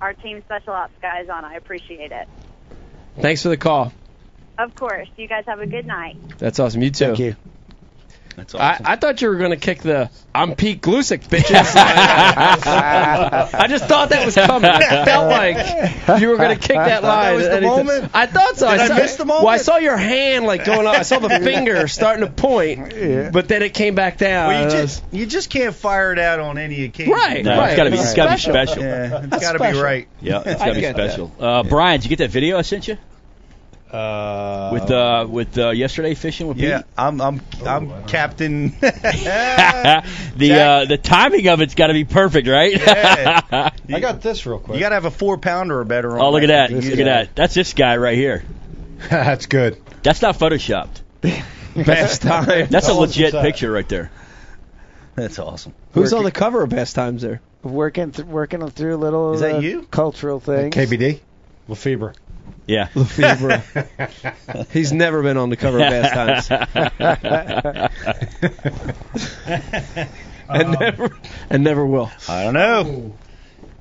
our 0.00 0.14
team 0.14 0.42
special 0.44 0.72
ops 0.72 0.92
guys 1.02 1.28
on. 1.28 1.44
I 1.44 1.54
appreciate 1.54 2.12
it. 2.12 2.28
Thanks 3.20 3.42
for 3.42 3.48
the 3.48 3.56
call. 3.56 3.92
Of 4.58 4.74
course. 4.74 5.08
You 5.16 5.26
guys 5.26 5.44
have 5.46 5.60
a 5.60 5.66
good 5.66 5.86
night. 5.86 6.16
That's 6.38 6.60
awesome. 6.60 6.82
You 6.82 6.90
too. 6.90 7.06
Thank 7.06 7.18
you. 7.18 7.36
That's 8.40 8.54
I, 8.54 8.72
awesome. 8.72 8.86
I 8.86 8.96
thought 8.96 9.20
you 9.20 9.28
were 9.28 9.36
going 9.36 9.50
to 9.50 9.56
kick 9.58 9.80
the 9.82 10.10
I'm 10.34 10.54
Pete 10.54 10.80
Gluszek, 10.80 11.28
bitches. 11.28 11.74
I 11.76 13.66
just 13.68 13.84
thought 13.86 14.08
that 14.10 14.24
was 14.24 14.34
coming. 14.34 14.70
I 14.70 15.04
felt 15.04 15.28
like 15.28 16.20
you 16.20 16.28
were 16.28 16.36
going 16.38 16.58
to 16.58 16.68
kick 16.68 16.76
that 16.76 17.02
line. 17.02 17.36
that 17.36 17.36
was 17.36 17.48
the 17.48 17.60
moment? 17.60 18.10
I 18.14 18.24
thought 18.26 18.56
so. 18.56 18.70
Did 18.70 18.80
I 18.80 18.86
saw, 18.88 18.94
miss 18.94 19.16
the 19.16 19.24
moment? 19.26 19.44
Well, 19.44 19.52
I 19.54 19.58
saw 19.58 19.76
your 19.76 19.96
hand 19.98 20.46
like 20.46 20.64
going 20.64 20.86
up. 20.86 20.94
I 20.94 21.02
saw 21.02 21.18
the 21.18 21.28
finger 21.42 21.86
starting 21.86 22.24
to 22.24 22.32
point, 22.32 22.94
Yeah. 22.94 23.30
but 23.30 23.46
then 23.48 23.62
it 23.62 23.74
came 23.74 23.94
back 23.94 24.16
down. 24.16 24.48
well, 24.48 24.58
you 24.58 24.64
and 24.68 24.72
I 24.76 24.80
just 24.82 25.04
you 25.12 25.26
just 25.26 25.50
can't 25.50 25.74
fire 25.74 26.12
it 26.12 26.18
out 26.18 26.40
on 26.40 26.56
any 26.56 26.84
occasion. 26.84 27.12
Right, 27.12 27.44
No, 27.44 27.58
right. 27.58 27.68
it's 27.70 27.76
got 27.76 27.84
to 27.84 27.90
be, 27.90 27.96
It's 27.96 28.04
it's 28.06 28.14
gotta 28.14 28.30
be 28.32 28.38
special. 28.40 28.52
special. 28.52 28.82
Yeah, 28.82 29.18
it's 29.20 29.26
That's 29.30 29.42
got 29.42 29.52
to 29.52 29.58
be 29.58 29.64
special. 29.64 29.82
right. 29.82 30.08
Yeah, 30.22 30.42
it's 30.46 30.60
I 30.62 30.66
got 30.66 30.74
to 30.74 30.80
be 30.80 30.86
special. 30.86 31.32
Uh, 31.38 31.62
Brian, 31.64 32.00
did 32.00 32.04
you 32.10 32.16
get 32.16 32.24
that 32.24 32.30
video 32.30 32.56
I 32.58 32.62
sent 32.62 32.88
you 32.88 32.96
Uh, 33.92 34.70
with 34.72 34.90
uh, 34.90 35.26
with 35.28 35.58
uh, 35.58 35.70
yesterday 35.70 36.14
fishing 36.14 36.46
with 36.46 36.58
Yeah, 36.58 36.78
Pete? 36.78 36.86
I'm 36.96 37.20
I'm 37.20 37.40
I'm 37.66 38.04
Captain. 38.04 38.68
the 38.80 40.02
uh, 40.52 40.84
the 40.84 40.96
timing 40.96 41.48
of 41.48 41.60
it's 41.60 41.74
got 41.74 41.88
to 41.88 41.92
be 41.92 42.04
perfect, 42.04 42.46
right? 42.46 42.72
Yeah. 42.72 43.70
I 43.92 44.00
got 44.00 44.22
this 44.22 44.46
real 44.46 44.60
quick. 44.60 44.76
You 44.76 44.80
got 44.80 44.90
to 44.90 44.94
have 44.94 45.06
a 45.06 45.10
four 45.10 45.38
pounder 45.38 45.80
or 45.80 45.84
better. 45.84 46.12
On 46.12 46.20
oh, 46.20 46.30
look 46.30 46.44
at 46.44 46.48
that! 46.48 46.68
to 46.68 46.76
Look 46.76 46.84
use 46.84 46.98
at 46.98 47.04
that! 47.04 47.34
That's 47.34 47.54
this 47.54 47.72
guy 47.74 47.96
right 47.96 48.16
here. 48.16 48.44
That's 49.08 49.46
good. 49.46 49.80
That's 50.02 50.22
not 50.22 50.38
photoshopped. 50.38 51.00
Best 51.74 52.22
time. 52.22 52.68
That's 52.70 52.88
a 52.88 52.94
legit 52.94 53.32
picture 53.32 53.72
right 53.72 53.88
there. 53.88 54.10
That's 55.16 55.38
awesome. 55.38 55.74
Who's 55.92 56.12
on 56.12 56.24
the 56.24 56.30
cover 56.30 56.62
of 56.62 56.70
Bass 56.70 56.92
Times 56.92 57.22
there? 57.22 57.40
Working 57.62 58.12
th- 58.12 58.26
working 58.26 58.66
through 58.70 58.94
a 58.94 58.96
little 58.96 59.34
Is 59.34 59.40
that 59.40 59.56
uh, 59.56 59.58
you? 59.58 59.82
cultural 59.82 60.40
things. 60.40 60.74
KBD. 60.74 61.20
Lefebvre. 61.68 62.14
Yeah. 62.66 62.88
Lefebvre. 62.94 63.62
He's 64.72 64.92
never 64.92 65.22
been 65.22 65.36
on 65.36 65.50
the 65.50 65.56
cover 65.56 65.78
of 65.78 65.90
Bass 65.90 66.48
Times. 66.48 66.50
and 70.48 70.66
um, 70.66 70.76
never 70.78 71.10
and 71.50 71.64
never 71.64 71.84
will. 71.84 72.10
I 72.28 72.44
don't 72.44 72.54
know. 72.54 73.16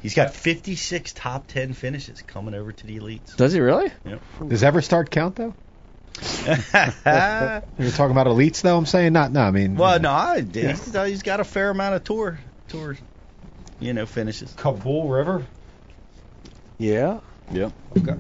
He's 0.01 0.15
got 0.15 0.33
56 0.33 1.13
top 1.13 1.47
10 1.47 1.73
finishes 1.73 2.21
coming 2.21 2.53
over 2.53 2.71
to 2.71 2.87
the 2.87 2.99
elites. 2.99 3.35
Does 3.35 3.51
he 3.53 3.59
really? 3.59 3.91
Does 4.47 4.63
ever 4.63 4.81
start 4.81 5.11
count 5.11 5.35
though? 5.35 5.53
You're 6.21 7.91
talking 7.91 8.11
about 8.11 8.27
elites 8.27 8.61
though. 8.61 8.77
I'm 8.77 8.85
saying 8.85 9.13
not. 9.13 9.31
No, 9.31 9.41
I 9.41 9.51
mean. 9.51 9.75
well, 9.75 9.99
no, 9.99 10.11
I, 10.11 10.41
he's, 10.41 10.95
uh, 10.95 11.03
he's 11.03 11.21
got 11.23 11.39
a 11.39 11.43
fair 11.43 11.69
amount 11.69 11.95
of 11.95 12.03
tour 12.03 12.39
tour, 12.69 12.97
you 13.79 13.93
know, 13.93 14.05
finishes. 14.05 14.53
Kabul 14.53 15.09
River. 15.09 15.45
Yeah. 16.77 17.19
Yep. 17.51 17.71
Okay, 17.99 18.15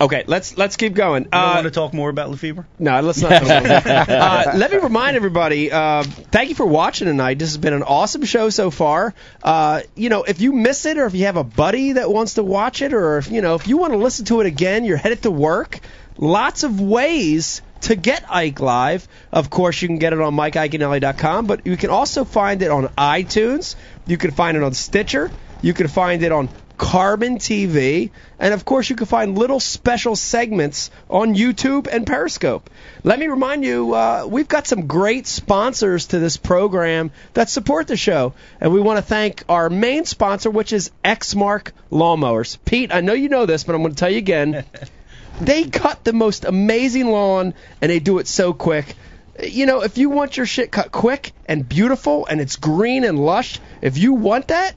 Okay, 0.00 0.22
let's 0.28 0.56
let's 0.56 0.76
keep 0.76 0.94
going. 0.94 1.24
You 1.24 1.30
don't 1.30 1.42
Uh, 1.42 1.54
want 1.54 1.64
to 1.64 1.70
talk 1.72 1.92
more 1.92 2.08
about 2.08 2.30
Lefebvre? 2.30 2.68
No, 2.78 3.00
let's 3.00 3.20
not. 3.20 3.32
uh, 3.42 4.52
let 4.54 4.70
me 4.70 4.78
remind 4.78 5.16
everybody. 5.16 5.72
Uh, 5.72 6.04
thank 6.04 6.50
you 6.50 6.54
for 6.54 6.66
watching 6.66 7.06
tonight. 7.08 7.40
This 7.40 7.48
has 7.48 7.58
been 7.58 7.72
an 7.72 7.82
awesome 7.82 8.24
show 8.24 8.48
so 8.50 8.70
far. 8.70 9.12
Uh, 9.42 9.80
you 9.96 10.08
know, 10.08 10.22
if 10.22 10.40
you 10.40 10.52
miss 10.52 10.86
it, 10.86 10.98
or 10.98 11.06
if 11.06 11.14
you 11.14 11.24
have 11.24 11.36
a 11.36 11.42
buddy 11.42 11.92
that 11.94 12.08
wants 12.12 12.34
to 12.34 12.44
watch 12.44 12.80
it, 12.80 12.92
or 12.92 13.18
if 13.18 13.28
you 13.28 13.40
know, 13.42 13.56
if 13.56 13.66
you 13.66 13.76
want 13.76 13.92
to 13.92 13.98
listen 13.98 14.24
to 14.26 14.40
it 14.40 14.46
again, 14.46 14.84
you're 14.84 14.96
headed 14.98 15.22
to 15.22 15.32
work. 15.32 15.80
Lots 16.16 16.62
of 16.62 16.80
ways 16.80 17.60
to 17.82 17.96
get 17.96 18.24
Ike 18.30 18.60
Live. 18.60 19.08
Of 19.32 19.50
course, 19.50 19.82
you 19.82 19.88
can 19.88 19.98
get 19.98 20.12
it 20.12 20.20
on 20.20 20.32
MikeIaconelli.com, 20.34 21.46
but 21.46 21.66
you 21.66 21.76
can 21.76 21.90
also 21.90 22.24
find 22.24 22.62
it 22.62 22.70
on 22.70 22.86
iTunes. 22.96 23.74
You 24.06 24.16
can 24.16 24.30
find 24.30 24.56
it 24.56 24.62
on 24.62 24.74
Stitcher. 24.74 25.28
You 25.60 25.74
can 25.74 25.88
find 25.88 26.22
it 26.22 26.30
on 26.30 26.48
Carbon 26.78 27.38
TV, 27.38 28.10
and 28.38 28.54
of 28.54 28.64
course 28.64 28.88
you 28.88 28.96
can 28.96 29.06
find 29.06 29.36
little 29.36 29.58
special 29.58 30.14
segments 30.14 30.90
on 31.10 31.34
YouTube 31.34 31.88
and 31.90 32.06
Periscope. 32.06 32.70
Let 33.02 33.18
me 33.18 33.26
remind 33.26 33.64
you, 33.64 33.92
uh, 33.94 34.26
we've 34.30 34.48
got 34.48 34.66
some 34.68 34.86
great 34.86 35.26
sponsors 35.26 36.06
to 36.06 36.20
this 36.20 36.36
program 36.36 37.10
that 37.34 37.50
support 37.50 37.88
the 37.88 37.96
show, 37.96 38.32
and 38.60 38.72
we 38.72 38.80
want 38.80 38.98
to 38.98 39.02
thank 39.02 39.42
our 39.48 39.68
main 39.68 40.04
sponsor, 40.04 40.50
which 40.50 40.72
is 40.72 40.92
Exmark 41.04 41.72
Lawnmowers. 41.90 42.56
Pete, 42.64 42.94
I 42.94 43.00
know 43.00 43.12
you 43.12 43.28
know 43.28 43.44
this, 43.44 43.64
but 43.64 43.74
I'm 43.74 43.82
going 43.82 43.94
to 43.94 43.98
tell 43.98 44.10
you 44.10 44.18
again. 44.18 44.64
they 45.40 45.64
cut 45.64 46.04
the 46.04 46.12
most 46.12 46.44
amazing 46.44 47.08
lawn, 47.08 47.54
and 47.82 47.90
they 47.90 47.98
do 47.98 48.18
it 48.18 48.28
so 48.28 48.52
quick. 48.52 48.94
You 49.42 49.66
know, 49.66 49.82
if 49.82 49.98
you 49.98 50.10
want 50.10 50.36
your 50.36 50.46
shit 50.46 50.70
cut 50.70 50.92
quick 50.92 51.32
and 51.46 51.68
beautiful, 51.68 52.26
and 52.26 52.40
it's 52.40 52.56
green 52.56 53.04
and 53.04 53.18
lush, 53.18 53.60
if 53.82 53.98
you 53.98 54.14
want 54.14 54.48
that, 54.48 54.74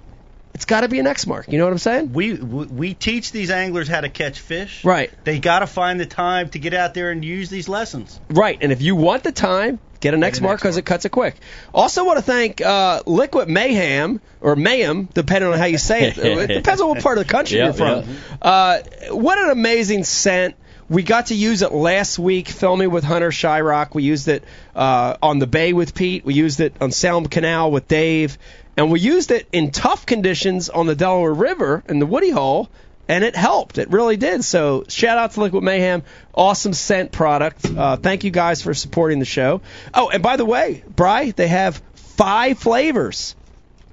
it's 0.53 0.65
got 0.65 0.82
to 0.82 0.90
be 0.90 0.99
an 0.99 1.06
Exmark. 1.06 1.52
You 1.52 1.57
know 1.57 1.65
what 1.65 1.73
I'm 1.73 1.80
saying? 1.80 2.14
We, 2.14 2.34
we 2.34 2.65
we 2.65 2.94
teach 2.94 3.32
these 3.32 3.52
anglers 3.52 3.88
how 3.88 4.02
to 4.02 4.10
catch 4.10 4.40
fish. 4.40 4.84
Right. 4.84 5.11
They 5.23 5.40
got 5.40 5.60
to 5.60 5.68
find 5.68 5.99
the 5.99 6.06
time 6.06 6.49
to 6.49 6.60
get 6.60 6.73
out 6.73 6.94
there 6.94 7.11
and 7.11 7.23
use 7.23 7.49
these 7.49 7.69
lessons. 7.69 8.19
Right. 8.30 8.57
And 8.61 8.72
if 8.72 8.82
you 8.82 8.95
want 8.95 9.23
the 9.23 9.32
time, 9.32 9.80
get 10.02 10.14
an 10.14 10.23
X 10.23 10.40
an 10.40 10.45
mark 10.45 10.60
because 10.60 10.78
it 10.78 10.86
cuts 10.86 11.06
it 11.06 11.10
quick. 11.10 11.36
Also, 11.73 12.03
want 12.03 12.18
to 12.18 12.23
thank 12.23 12.60
uh, 12.60 13.02
Liquid 13.06 13.48
Mayhem 13.49 14.19
or 14.41 14.56
Mayhem, 14.56 15.06
depending 15.14 15.52
on 15.52 15.57
how 15.57 15.65
you 15.65 15.78
say 15.78 16.10
it. 16.10 16.18
it 16.19 16.48
depends 16.48 16.82
on 16.82 16.90
what 16.90 17.02
part 17.02 17.18
of 17.18 17.26
the 17.26 17.32
country 17.32 17.57
Yeah, 17.57 17.65
you're 17.65 17.73
from. 17.73 18.03
Uh, 18.41 18.80
what 19.10 19.38
an 19.38 19.52
amazing 19.52 20.03
scent. 20.03 20.56
We 20.90 21.03
got 21.03 21.28
to 21.28 21.36
use 21.36 21.61
it 21.61 21.72
last 21.72 22.19
week 22.19 22.49
filming 22.49 22.91
with 22.91 23.06
Hunter 23.06 23.30
Shryock. 23.30 23.95
We 23.95 24.03
used 24.03 24.28
it 24.28 24.44
uh, 24.76 25.15
on 25.23 25.40
the 25.40 25.48
bay 25.48 25.72
with 25.72 25.95
Pete. 25.95 26.26
We 26.26 26.34
used 26.34 26.60
it 26.60 26.76
on 26.82 26.91
Salem 26.91 27.28
Canal 27.28 27.72
with 27.72 27.88
Dave. 27.88 28.38
And 28.77 28.91
we 28.91 28.99
used 28.99 29.31
it 29.31 29.48
in 29.52 29.72
tough 29.72 30.06
conditions 30.06 30.69
on 30.69 30.88
the 30.88 30.95
Delaware 30.95 31.34
River 31.34 31.84
in 31.88 31.99
the 31.99 32.06
Woody 32.06 32.30
Hole, 32.30 32.69
and 33.07 33.23
it 33.23 33.35
helped. 33.35 33.77
It 33.77 33.89
really 33.89 34.18
did. 34.18 34.43
So 34.43 34.85
shout 34.88 35.18
out 35.18 35.31
to 35.31 35.41
Liquid 35.41 35.64
Mayhem, 35.64 36.03
awesome 36.34 36.73
scent 36.73 37.11
product. 37.11 37.65
Uh, 37.65 37.98
thank 37.98 38.23
you 38.23 38.31
guys 38.31 38.61
for 38.61 38.73
supporting 38.73 39.19
the 39.19 39.26
show. 39.26 39.61
Oh, 39.93 40.10
and 40.10 40.23
by 40.23 40.38
the 40.38 40.45
way, 40.45 40.84
Bry, 40.88 41.31
they 41.31 41.48
have 41.48 41.81
five 41.95 42.57
flavors: 42.57 43.35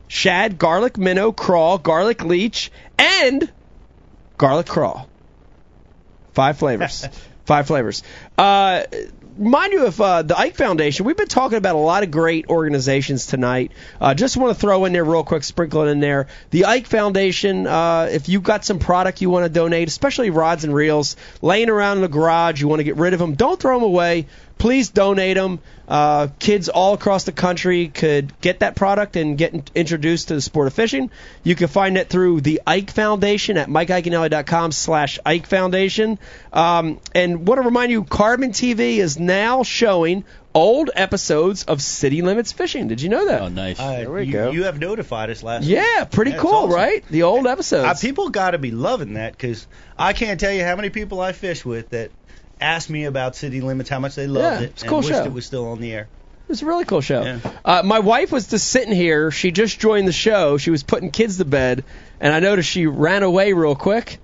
shad, 0.06 0.58
garlic 0.58 0.96
minnow, 0.96 1.32
crawl, 1.32 1.78
garlic 1.78 2.24
leech, 2.24 2.70
and 2.98 3.50
garlic 4.36 4.66
crawl. 4.66 5.08
Five 6.34 6.58
flavors. 6.58 7.08
Five 7.48 7.66
flavors. 7.66 8.02
Uh, 8.36 8.82
remind 9.38 9.72
you 9.72 9.86
of 9.86 10.00
uh, 10.00 10.22
the 10.22 10.36
Ike 10.36 10.56
Foundation. 10.56 11.06
We've 11.06 11.16
been 11.16 11.28
talking 11.28 11.58
about 11.58 11.76
a 11.76 11.78
lot 11.78 12.02
of 12.02 12.10
great 12.10 12.48
organizations 12.48 13.26
tonight. 13.26 13.72
Uh, 14.00 14.14
just 14.14 14.36
want 14.36 14.54
to 14.54 14.60
throw 14.60 14.84
in 14.84 14.92
there 14.92 15.04
real 15.04 15.22
quick, 15.22 15.44
sprinkle 15.44 15.82
it 15.82 15.90
in 15.90 16.00
there. 16.00 16.26
The 16.50 16.64
Ike 16.64 16.86
Foundation. 16.86 17.66
Uh, 17.66 18.08
if 18.10 18.28
you've 18.28 18.42
got 18.42 18.64
some 18.64 18.78
product 18.78 19.22
you 19.22 19.30
want 19.30 19.44
to 19.44 19.48
donate, 19.48 19.88
especially 19.88 20.30
rods 20.30 20.64
and 20.64 20.74
reels 20.74 21.16
laying 21.40 21.70
around 21.70 21.98
in 21.98 22.02
the 22.02 22.08
garage, 22.08 22.60
you 22.60 22.68
want 22.68 22.80
to 22.80 22.84
get 22.84 22.96
rid 22.96 23.12
of 23.12 23.20
them, 23.20 23.34
don't 23.34 23.60
throw 23.60 23.78
them 23.78 23.84
away. 23.84 24.26
Please 24.58 24.88
donate 24.90 25.36
them. 25.36 25.60
Uh, 25.86 26.28
kids 26.38 26.68
all 26.68 26.92
across 26.94 27.24
the 27.24 27.32
country 27.32 27.88
could 27.88 28.38
get 28.42 28.60
that 28.60 28.74
product 28.76 29.16
and 29.16 29.38
get 29.38 29.54
in- 29.54 29.62
introduced 29.74 30.28
to 30.28 30.34
the 30.34 30.40
sport 30.40 30.66
of 30.66 30.74
fishing. 30.74 31.10
You 31.44 31.54
can 31.54 31.68
find 31.68 31.96
it 31.96 32.08
through 32.10 32.42
the 32.42 32.60
Ike 32.66 32.90
Foundation 32.90 33.56
at 33.56 33.68
MikeIaconelli.com 33.68 34.72
slash 34.72 35.18
Ike 35.24 35.46
Foundation. 35.46 36.18
Um, 36.52 37.00
and 37.14 37.46
want 37.46 37.58
to 37.60 37.62
remind 37.66 37.90
you, 37.92 38.04
Carbon 38.04 38.50
TV 38.50 38.98
is 38.98 39.18
now 39.18 39.62
showing 39.62 40.24
old 40.54 40.90
episodes 40.94 41.62
of 41.64 41.80
City 41.80 42.20
Limits 42.20 42.52
Fishing. 42.52 42.88
Did 42.88 43.00
you 43.00 43.08
know 43.08 43.26
that? 43.26 43.40
Oh, 43.42 43.48
nice. 43.48 43.78
Uh, 43.80 43.92
There 43.92 44.10
we 44.12 44.24
you, 44.24 44.32
go. 44.32 44.50
You 44.50 44.64
have 44.64 44.78
notified 44.78 45.30
us 45.30 45.42
last. 45.42 45.64
Yeah, 45.64 46.04
pretty 46.04 46.32
That's 46.32 46.42
cool, 46.42 46.52
awesome. 46.52 46.72
right? 46.74 47.04
The 47.08 47.22
old 47.22 47.46
Uh, 47.46 47.50
episodes. 47.50 48.00
people 48.00 48.28
got 48.30 48.50
to 48.50 48.58
be 48.58 48.72
loving 48.72 49.14
that 49.14 49.32
because 49.32 49.66
I 49.96 50.12
can't 50.12 50.38
tell 50.40 50.52
you 50.52 50.64
how 50.64 50.76
many 50.76 50.90
people 50.90 51.20
I 51.20 51.32
fish 51.32 51.64
with 51.64 51.90
that 51.90 52.10
asked 52.60 52.90
me 52.90 53.04
about 53.04 53.36
City 53.36 53.60
Limits, 53.60 53.88
how 53.90 53.98
much 54.00 54.14
they 54.14 54.26
loved 54.26 54.60
Yeah, 54.60 54.66
it, 54.66 54.70
it's 54.70 54.82
a 54.82 54.86
and 54.86 54.90
cool 54.90 54.98
wished 54.98 55.10
show. 55.10 55.24
it 55.24 55.32
was 55.32 55.46
still 55.46 55.68
on 55.68 55.80
the 55.80 55.92
air. 55.92 56.02
It 56.02 56.48
was 56.52 56.62
a 56.62 56.66
really 56.66 56.84
cool 56.86 57.00
show. 57.02 57.22
Yeah. 57.22 57.38
Uh, 57.64 57.82
my 57.84 57.98
wife 57.98 58.32
was 58.32 58.46
just 58.48 58.68
sitting 58.68 58.94
here. 58.94 59.30
She 59.30 59.50
just 59.52 59.78
joined 59.78 60.08
the 60.08 60.12
show. 60.12 60.56
She 60.56 60.70
was 60.70 60.82
putting 60.82 61.10
kids 61.10 61.36
to 61.36 61.44
bed, 61.44 61.84
and 62.20 62.32
I 62.32 62.40
noticed 62.40 62.70
she 62.70 62.86
ran 62.86 63.22
away 63.22 63.52
real 63.52 63.74
quick 63.74 64.18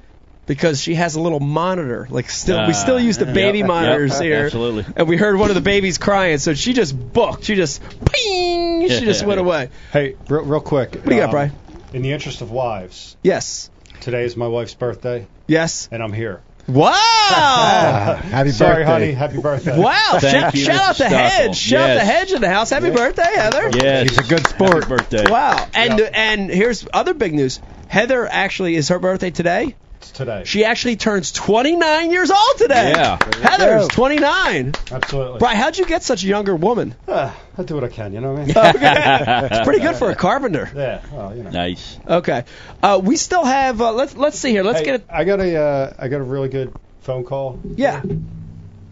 because 0.46 0.80
she 0.80 0.94
has 0.94 1.16
a 1.16 1.20
little 1.20 1.40
monitor. 1.40 2.06
Like 2.10 2.30
still, 2.30 2.66
we 2.66 2.72
still 2.72 2.98
use 2.98 3.18
the 3.18 3.28
Ah, 3.28 3.34
baby 3.34 3.58
yep, 3.58 3.66
monitors 3.66 4.12
yep, 4.14 4.22
here. 4.22 4.44
absolutely. 4.46 4.86
And 4.96 5.06
we 5.06 5.16
heard 5.18 5.36
one 5.38 5.50
of 5.50 5.54
the 5.54 5.60
babies 5.60 5.98
crying, 5.98 6.38
so 6.38 6.54
she 6.54 6.72
just 6.72 6.94
booked. 7.12 7.44
She 7.44 7.56
just 7.56 7.82
ping. 8.06 8.88
She 8.88 9.00
just 9.00 9.24
went 9.26 9.40
away. 9.40 9.68
Hey, 9.92 10.16
real, 10.28 10.44
real 10.44 10.60
quick. 10.60 10.94
What 10.94 11.04
do 11.06 11.14
you 11.14 11.20
got, 11.20 11.30
Brian? 11.30 11.52
In 11.92 12.00
the 12.02 12.12
interest 12.12 12.40
of 12.40 12.50
wives, 12.50 13.16
Yes. 13.22 13.70
today 14.00 14.24
is 14.24 14.34
my 14.36 14.48
wife's 14.48 14.74
birthday, 14.74 15.26
Yes. 15.46 15.88
and 15.92 16.02
I'm 16.02 16.12
here. 16.12 16.40
Wow. 16.66 18.20
Happy 18.22 18.50
Sorry, 18.50 18.84
birthday. 18.84 18.84
honey. 18.84 19.12
Happy 19.12 19.40
birthday. 19.40 19.78
Wow! 19.78 20.18
Thank 20.18 20.22
Shout, 20.22 20.54
you, 20.54 20.64
shout 20.64 20.80
out 20.80 20.94
Mr. 20.94 20.98
to 20.98 21.08
Hedge. 21.08 21.32
Stockwell. 21.32 21.52
Shout 21.54 21.90
out 21.90 21.94
to 21.94 22.04
Hedge 22.04 22.32
in 22.32 22.40
the 22.40 22.48
house. 22.48 22.70
Happy 22.70 22.90
birthday, 22.90 23.34
Heather. 23.34 23.70
Yes. 23.74 24.10
He's 24.10 24.18
a 24.18 24.22
good 24.28 24.46
sport. 24.46 24.84
Happy 24.84 24.86
birthday. 24.88 25.30
Wow! 25.30 25.66
And 25.74 26.00
and 26.00 26.50
here's 26.50 26.86
other 26.92 27.14
big 27.14 27.34
news. 27.34 27.60
Heather 27.88 28.26
actually 28.26 28.76
is 28.76 28.88
her 28.88 28.98
birthday 28.98 29.30
today. 29.30 29.76
It's 30.04 30.12
today. 30.12 30.42
She 30.44 30.64
actually 30.66 30.96
turns 30.96 31.32
29 31.32 32.10
years 32.10 32.30
old 32.30 32.58
today. 32.58 32.92
Yeah. 32.94 33.18
Heather's 33.42 33.88
29. 33.88 34.74
Absolutely. 34.92 35.38
Brian, 35.38 35.56
how'd 35.56 35.78
you 35.78 35.86
get 35.86 36.02
such 36.02 36.22
a 36.24 36.26
younger 36.26 36.54
woman? 36.54 36.94
Ah, 37.08 37.34
I 37.58 37.62
do 37.62 37.74
what 37.74 37.84
I 37.84 37.88
can. 37.88 38.12
You 38.12 38.20
know 38.20 38.34
what 38.34 38.42
I 38.42 38.44
mean? 38.44 38.56
Okay. 38.76 39.46
it's 39.50 39.64
pretty 39.66 39.80
good 39.80 39.96
for 39.96 40.10
a 40.10 40.14
carpenter. 40.14 40.70
yeah. 40.76 41.00
Well, 41.10 41.34
you 41.34 41.42
know. 41.42 41.50
Nice. 41.50 41.98
Okay. 42.06 42.44
Uh, 42.82 43.00
we 43.02 43.16
still 43.16 43.44
have. 43.44 43.80
Uh, 43.80 43.92
let's 43.92 44.14
let's 44.14 44.38
see 44.38 44.50
here. 44.50 44.62
Let's 44.62 44.80
Hey, 44.80 44.84
get 44.84 44.94
it. 44.96 45.06
I 45.08 45.24
got 45.24 45.40
a 45.40 45.56
uh, 45.56 45.92
I 45.98 46.08
got 46.08 46.20
a 46.20 46.24
really 46.24 46.48
good 46.50 46.74
phone 47.00 47.24
call. 47.24 47.58
Yeah. 47.76 48.02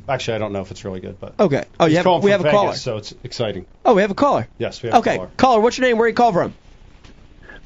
Actually, 0.09 0.35
I 0.35 0.39
don't 0.39 0.53
know 0.53 0.63
if 0.63 0.71
it's 0.71 0.85
really 0.85 1.01
good, 1.01 1.21
but 1.21 1.35
Okay. 1.39 1.65
Oh, 1.79 1.87
you 1.87 1.97
have, 1.99 2.07
we 2.07 2.21
from 2.23 2.31
have 2.31 2.45
a 2.45 2.51
caller. 2.51 2.75
so 2.75 2.97
it's 2.97 3.15
exciting. 3.23 3.67
Oh, 3.85 3.95
we 3.95 4.03
have 4.03 4.11
a 4.11 4.15
caller. 4.15 4.49
Yes, 4.59 4.83
we 4.83 4.89
have 4.89 4.99
Okay. 5.01 5.15
a 5.15 5.17
caller. 5.19 5.31
Caller, 5.37 5.61
what's 5.61 5.77
your 5.79 5.87
name? 5.87 5.99
Where 5.99 6.09
you 6.09 6.15
call 6.15 6.33
from? 6.33 6.55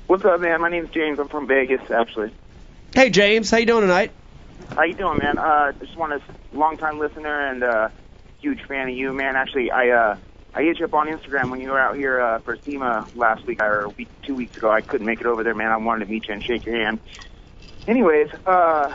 What's 0.07 0.25
up, 0.25 0.41
man? 0.41 0.61
My 0.61 0.69
name's 0.69 0.91
James. 0.91 1.19
I'm 1.19 1.29
from 1.29 1.47
Vegas, 1.47 1.91
actually. 1.91 2.33
Hey, 2.95 3.11
James. 3.11 3.51
How 3.51 3.59
you 3.59 3.67
doing 3.67 3.83
tonight? 3.83 4.13
How 4.71 4.85
you 4.85 4.95
doing, 4.95 5.19
man? 5.23 5.39
Uh, 5.39 5.73
just 5.73 5.97
want 5.97 6.21
to 6.21 6.57
long 6.57 6.77
time 6.79 6.99
listener 6.99 7.51
and 7.51 7.63
uh, 7.63 7.89
huge 8.41 8.63
fan 8.67 8.89
of 8.89 8.95
you, 8.95 9.13
man. 9.13 9.37
Actually, 9.37 9.71
I 9.71 9.91
uh, 9.91 10.17
I 10.55 10.63
hit 10.63 10.79
you 10.79 10.87
up 10.87 10.95
on 10.95 11.07
Instagram 11.07 11.51
when 11.51 11.61
you 11.61 11.71
were 11.71 11.79
out 11.79 11.97
here 11.97 12.21
uh, 12.21 12.39
for 12.41 12.57
SEMA 12.65 13.09
last 13.15 13.47
week 13.47 13.61
or 13.61 13.91
week, 13.91 14.09
two 14.23 14.35
weeks 14.35 14.57
ago. 14.57 14.71
I 14.71 14.81
couldn't 14.81 15.07
make 15.07 15.21
it 15.21 15.27
over 15.27 15.45
there, 15.45 15.55
man. 15.55 15.71
I 15.71 15.77
wanted 15.77 16.07
to 16.07 16.11
meet 16.11 16.29
you 16.29 16.35
and 16.35 16.43
shake 16.43 16.65
your 16.65 16.77
hand. 16.77 17.01
Anyways, 17.87 18.29
uh, 18.47 18.93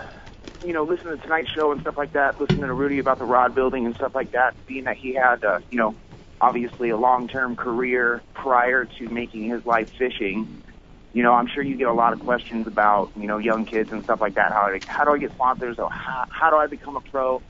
you 0.63 0.73
know, 0.73 0.83
listening 0.83 1.17
to 1.17 1.23
tonight's 1.23 1.49
Show 1.51 1.71
and 1.71 1.81
stuff 1.81 1.97
like 1.97 2.13
that, 2.13 2.39
listening 2.39 2.61
to 2.61 2.73
Rudy 2.73 2.99
about 2.99 3.19
the 3.19 3.25
rod 3.25 3.55
building 3.55 3.85
and 3.85 3.95
stuff 3.95 4.15
like 4.15 4.31
that, 4.31 4.55
being 4.65 4.85
that 4.85 4.97
he 4.97 5.13
had, 5.13 5.43
uh, 5.43 5.59
you 5.69 5.77
know, 5.77 5.95
obviously 6.39 6.89
a 6.89 6.97
long-term 6.97 7.55
career 7.55 8.21
prior 8.33 8.85
to 8.85 9.09
making 9.09 9.49
his 9.49 9.65
life 9.65 9.89
fishing. 9.97 10.63
You 11.13 11.23
know, 11.23 11.33
I'm 11.33 11.47
sure 11.47 11.61
you 11.63 11.75
get 11.75 11.87
a 11.87 11.93
lot 11.93 12.13
of 12.13 12.19
questions 12.21 12.67
about, 12.67 13.11
you 13.17 13.27
know, 13.27 13.37
young 13.37 13.65
kids 13.65 13.91
and 13.91 14.03
stuff 14.03 14.21
like 14.21 14.35
that. 14.35 14.51
How, 14.51 14.67
do 14.69 14.75
I- 14.75 14.81
how 14.87 15.03
do 15.03 15.11
I 15.11 15.17
get 15.17 15.31
sponsors? 15.33 15.77
Or 15.77 15.89
how, 15.89 16.25
how 16.29 16.49
do 16.49 16.55
I 16.55 16.67
become 16.67 16.95
a 16.95 17.01
pro? 17.01 17.41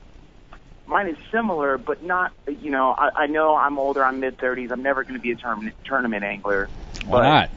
Mine 0.86 1.08
is 1.08 1.16
similar, 1.30 1.78
but 1.78 2.02
not, 2.02 2.32
you 2.48 2.70
know, 2.70 2.92
I, 2.98 3.10
I 3.22 3.26
know 3.28 3.54
I'm 3.56 3.78
older, 3.78 4.04
I'm 4.04 4.18
mid 4.18 4.36
30s. 4.38 4.72
I'm 4.72 4.82
never 4.82 5.04
going 5.04 5.14
to 5.14 5.20
be 5.20 5.30
a 5.30 5.36
tournament, 5.36 5.76
tournament 5.84 6.24
angler. 6.24 6.68
Why 7.06 7.20
but, 7.20 7.22
not? 7.22 7.50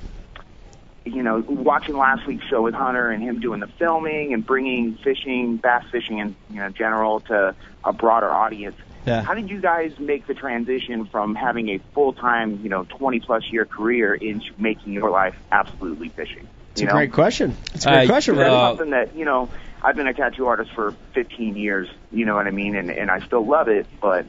you 1.05 1.21
know, 1.21 1.43
watching 1.47 1.97
last 1.97 2.25
week's 2.27 2.45
show 2.47 2.61
with 2.63 2.73
Hunter 2.73 3.11
and 3.11 3.21
him 3.23 3.39
doing 3.39 3.59
the 3.59 3.67
filming 3.79 4.33
and 4.33 4.45
bringing 4.45 4.97
fishing, 5.03 5.57
bass 5.57 5.83
fishing 5.91 6.17
in 6.17 6.35
you 6.49 6.57
know 6.57 6.69
general 6.69 7.19
to 7.21 7.55
a 7.83 7.93
broader 7.93 8.29
audience. 8.31 8.75
Yeah. 9.05 9.21
How 9.21 9.33
did 9.33 9.49
you 9.49 9.61
guys 9.61 9.97
make 9.99 10.25
the 10.27 10.33
transition 10.33 11.05
from 11.05 11.35
having 11.35 11.69
a 11.69 11.79
full 11.93 12.13
time, 12.13 12.59
you 12.63 12.69
know, 12.69 12.85
20 12.85 13.19
plus 13.19 13.43
year 13.51 13.65
career 13.65 14.13
into 14.13 14.51
making 14.57 14.93
your 14.93 15.09
life 15.09 15.35
absolutely 15.51 16.09
fishing? 16.09 16.47
It's 16.71 16.81
you 16.81 16.87
a 16.87 16.89
know? 16.89 16.97
great 16.97 17.13
question. 17.13 17.55
It's 17.73 17.85
a 17.85 17.89
great 17.89 17.97
I- 17.99 18.07
question, 18.07 18.35
That's 18.35 18.49
Ray. 18.49 18.53
uh, 18.55 18.69
something 18.69 18.89
that 18.91 19.15
you 19.15 19.25
know 19.25 19.49
I've 19.81 19.95
been 19.95 20.07
a 20.07 20.13
tattoo 20.13 20.47
artist 20.47 20.71
for 20.73 20.91
15 21.13 21.55
years. 21.55 21.87
You 22.11 22.25
know 22.25 22.35
what 22.35 22.47
I 22.47 22.51
mean, 22.51 22.75
and 22.75 22.89
and 22.89 23.09
I 23.11 23.19
still 23.25 23.45
love 23.45 23.67
it, 23.69 23.85
but 24.01 24.25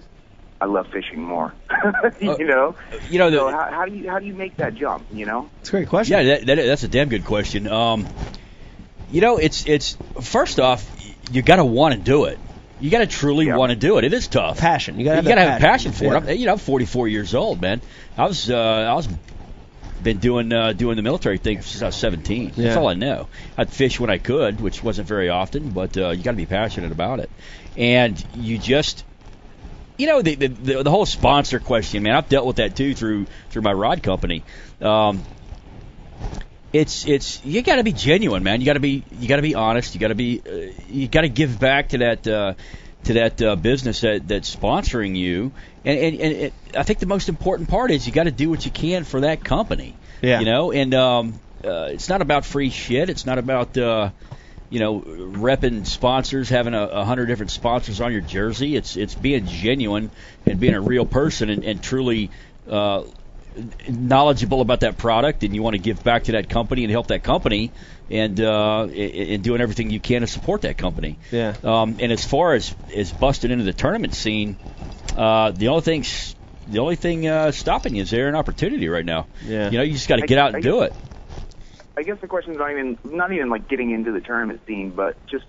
I 0.61 0.67
love 0.67 0.87
fishing 0.89 1.21
more. 1.23 1.53
you 2.21 2.47
know. 2.47 2.77
You 3.11 3.19
know, 3.19 3.31
the, 3.31 3.39
So 3.39 3.51
how, 3.51 3.71
how 3.71 3.85
do 3.87 3.95
you 3.95 4.09
how 4.11 4.19
do 4.19 4.27
you 4.27 4.35
make 4.35 4.57
that 4.59 4.75
jump? 4.75 5.07
You 5.13 5.27
know. 5.27 5.51
It's 5.61 5.71
a 5.71 5.73
great 5.73 5.89
question. 5.89 6.19
Yeah, 6.19 6.37
that, 6.37 6.47
that, 6.47 6.67
that's 6.67 6.83
a 6.83 6.89
damn 6.89 7.09
good 7.09 7.25
question. 7.25 7.67
Um, 7.67 8.07
you 9.11 9.21
know, 9.21 9.39
it's 9.39 9.67
it's 9.67 9.97
first 10.21 10.61
off, 10.61 10.89
you 11.31 11.43
got 11.43 11.57
to 11.57 11.65
want 11.65 11.95
to 11.95 12.01
do 12.01 12.25
it. 12.27 12.39
You 12.81 12.91
got 12.91 12.99
to 12.99 13.07
truly 13.07 13.47
Yeah. 13.47 13.57
want 13.57 13.71
to 13.71 13.77
do 13.77 13.99
it. 13.99 14.05
It 14.05 14.13
is 14.13 14.29
tough. 14.29 14.59
Passion. 14.59 14.99
You 14.99 15.05
gotta 15.05 15.17
have 15.17 15.25
gotta 15.25 15.41
that 15.41 15.49
have 15.53 15.61
a 15.61 15.65
passion 15.65 15.93
for 15.93 16.05
Yeah. 16.05 16.17
it. 16.19 16.31
I'm, 16.31 16.37
you 16.37 16.47
know, 16.47 16.53
I'm 16.53 16.59
44 16.59 17.09
years 17.09 17.35
old, 17.35 17.61
man. 17.61 17.81
I 18.17 18.27
was 18.27 18.51
uh, 18.51 18.57
I 18.57 18.95
was 18.95 19.09
been 20.03 20.19
doing 20.19 20.53
uh, 20.53 20.73
doing 20.73 20.97
the 20.97 21.03
military 21.03 21.39
thing 21.39 21.63
since 21.63 21.83
I 21.83 21.87
was 21.87 21.97
17. 21.97 22.53
Yeah. 22.55 22.65
That's 22.65 22.77
all 22.77 22.89
I 22.89 22.95
know. 22.95 23.29
I'd 23.57 23.71
fish 23.71 23.99
when 23.99 24.11
I 24.11 24.19
could, 24.19 24.61
which 24.61 24.83
wasn't 24.83 25.09
very 25.09 25.31
often, 25.31 25.71
but 25.71 25.97
uh, 25.97 26.11
you 26.11 26.23
got 26.23 26.33
to 26.33 26.37
be 26.37 26.45
passionate 26.47 26.93
about 26.93 27.21
it. 27.21 27.31
And 27.77 28.23
you 28.35 28.59
just 28.59 29.05
you 29.97 30.07
know 30.07 30.21
the, 30.21 30.35
the 30.35 30.49
the 30.49 30.83
the 30.83 30.91
whole 30.91 31.07
sponsor 31.07 31.59
question, 31.61 32.03
man. 32.03 32.15
I've 32.15 32.29
dealt 32.29 32.47
with 32.47 32.57
that 32.57 32.77
too 32.77 32.95
through 32.95 33.27
through 33.51 33.63
my 33.63 33.73
rod 33.73 34.03
company. 34.03 34.45
Um, 34.83 35.23
it's 36.77 37.07
it's 37.07 37.45
you 37.45 37.63
got 37.63 37.77
to 37.77 37.85
be 37.85 37.93
genuine, 37.93 38.43
man. 38.43 38.61
You 38.61 38.67
got 38.67 38.75
to 38.75 38.81
be 38.81 39.03
you 39.19 39.29
got 39.29 39.37
to 39.37 39.43
be 39.43 39.55
honest. 39.55 39.95
You 39.95 40.01
got 40.01 40.09
to 40.09 40.15
be 40.15 40.43
uh, 40.47 40.73
you 40.89 41.09
got 41.09 41.23
to 41.23 41.29
give 41.29 41.59
back 41.59 41.91
to 41.91 41.99
that 41.99 42.27
uh, 42.27 42.55
to 43.05 43.13
that 43.15 43.43
uh, 43.43 43.57
business 43.57 44.01
that 44.01 44.29
that's 44.29 44.55
sponsoring 44.55 45.17
you. 45.17 45.53
And 45.85 45.99
and, 45.99 46.21
and 46.21 46.33
it, 46.33 46.53
I 46.77 46.83
think 46.83 46.99
the 46.99 47.07
most 47.07 47.29
important 47.29 47.69
part 47.69 47.91
is 47.91 48.07
you 48.07 48.13
got 48.13 48.25
to 48.25 48.31
do 48.31 48.51
what 48.51 48.65
you 48.65 48.71
can 48.71 49.05
for 49.05 49.21
that 49.21 49.45
company. 49.45 49.97
Yeah. 50.23 50.41
You 50.41 50.47
know, 50.47 50.73
and 50.73 50.95
um, 50.95 51.41
uh, 51.65 51.89
it's 51.93 52.09
not 52.09 52.23
about 52.23 52.45
free 52.45 52.71
shit. 52.71 53.09
It's 53.09 53.27
not 53.27 53.39
about 53.39 53.77
uh, 53.79 54.11
you 54.69 54.81
know 54.81 55.01
repping 55.01 55.87
sponsors, 55.87 56.49
having 56.49 56.75
a, 56.75 56.83
a 56.83 57.05
hundred 57.05 57.27
different 57.27 57.53
sponsors 57.53 58.01
on 58.01 58.13
your 58.13 58.23
jersey. 58.23 58.77
It's 58.77 58.97
it's 58.97 59.15
being 59.15 59.47
genuine 59.47 60.11
and 60.45 60.61
being 60.61 60.75
a 60.75 60.81
real 60.81 61.07
person 61.07 61.51
and, 61.51 61.65
and 61.65 61.83
truly. 61.83 62.31
Uh, 62.69 63.05
knowledgeable 63.89 64.61
about 64.61 64.81
that 64.81 64.99
product 64.99 65.43
and 65.43 65.55
you 65.55 65.63
want 65.63 65.75
to 65.75 65.79
give 65.79 66.03
back 66.03 66.25
to 66.25 66.33
that 66.33 66.49
company 66.49 66.85
and 66.85 66.91
help 66.91 67.07
that 67.09 67.23
company 67.23 67.73
and 68.11 68.41
uh 68.41 68.83
and 68.83 68.91
and 68.93 69.45
doing 69.45 69.61
everything 69.61 69.91
you 69.91 70.01
can 70.01 70.21
to 70.21 70.27
support 70.27 70.63
that 70.63 70.77
company 70.77 71.19
Yeah. 71.31 71.55
um 71.65 71.97
and 72.01 72.13
as 72.13 72.25
far 72.25 72.55
as 72.55 72.75
as 72.95 73.13
busting 73.13 73.51
into 73.51 73.65
the 73.65 73.73
tournament 73.73 74.15
scene 74.15 74.59
uh 75.15 75.53
the 75.53 75.69
only 75.69 75.83
thing 75.83 76.05
the 76.67 76.79
only 76.81 76.97
thing 76.97 77.27
uh 77.27 77.51
stopping 77.53 77.95
you 77.97 78.03
is 78.03 78.11
there 78.11 78.29
an 78.29 78.35
opportunity 78.35 78.89
right 78.89 79.05
now 79.05 79.27
Yeah. 79.43 79.71
you 79.71 79.79
know 79.79 79.85
you 79.85 79.93
just 79.93 80.09
got 80.09 80.17
to 80.17 80.25
I- 80.25 80.27
get 80.27 80.39
out 80.39 80.55
I 80.55 80.59
and 80.59 80.63
do 80.63 80.83
it 80.83 80.95
I 81.99 82.03
guess 82.03 82.19
the 82.21 82.27
question 82.29 82.53
is 82.53 82.59
not 82.59 82.71
even 82.73 82.99
not 83.05 83.33
even 83.33 83.49
like 83.49 83.69
getting 83.69 83.91
into 83.91 84.13
the 84.13 84.21
tournament 84.21 84.61
scene, 84.67 84.91
but 84.91 85.17
just 85.29 85.47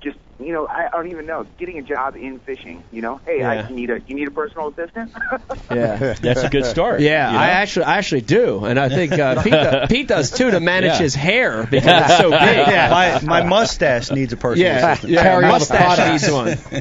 just 0.00 0.18
you 0.38 0.52
know 0.52 0.66
I, 0.66 0.86
I 0.86 0.90
don't 0.96 1.10
even 1.10 1.26
know 1.26 1.46
getting 1.58 1.78
a 1.78 1.82
job 1.82 2.14
in 2.16 2.38
fishing. 2.40 2.82
You 2.92 3.02
know, 3.02 3.20
hey, 3.26 3.38
Yeah. 3.40 3.50
I 3.50 3.68
you 3.68 3.74
need 3.74 3.90
a 3.90 4.00
you 4.06 4.14
need 4.14 4.28
a 4.28 4.30
personal 4.30 4.68
assistant. 4.68 5.12
Yeah. 5.70 6.14
that's 6.14 6.42
a 6.42 6.48
good 6.48 6.64
start 6.64 7.00
Yeah, 7.00 7.26
you 7.28 7.32
know? 7.34 7.38
I 7.42 7.46
actually, 7.48 7.84
I 7.84 7.98
actually 7.98 8.22
do, 8.22 8.64
and 8.64 8.78
I 8.80 8.88
think 8.88 9.12
uh, 9.12 9.42
Pete, 9.42 9.52
does, 9.52 9.88
Pete 9.90 10.08
does 10.08 10.30
too 10.30 10.50
to 10.50 10.60
manage 10.60 10.92
Yeah. 10.92 10.98
his 10.98 11.14
hair 11.14 11.66
because 11.70 12.02
it's 12.10 12.16
so 12.18 12.30
big. 12.30 12.66
my 12.66 13.20
my 13.22 13.42
mustache 13.42 14.10
needs 14.10 14.32
a 14.32 14.36
personal 14.36 14.66
yeah, 14.72 14.92
assistant. 14.92 15.12
yeah. 15.12 15.22
Carry 15.22 15.34
all 15.44 15.52
the 15.52 15.58
mustache 15.58 15.96
products. 15.96 16.22
needs 16.22 16.32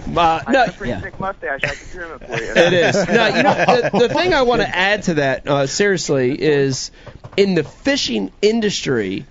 one. 0.08 0.18
Uh, 0.18 0.44
I 0.48 0.52
no, 0.52 0.60
have 0.60 0.70
a 0.70 0.78
pretty 0.78 0.92
yeah. 0.92 1.02
thick 1.02 1.20
mustache. 1.20 1.60
I 1.64 1.68
can 1.76 1.88
trim 1.92 2.12
it 2.14 2.28
for 2.28 2.44
you. 2.44 2.52
It 2.52 2.74
is. 2.74 2.96
No, 3.08 3.28
you 3.28 3.44
know, 3.44 3.54
the, 3.54 3.90
the 4.08 4.10
thing 4.10 4.34
I 4.34 4.44
want 4.44 4.62
to 4.62 4.70
add 4.76 5.04
to 5.04 5.14
that, 5.16 5.48
uh, 5.48 5.68
seriously, 5.68 6.40
is 6.42 6.92
in 7.36 7.56
the 7.56 7.64
fishing 7.64 8.32
industry, 8.42 9.26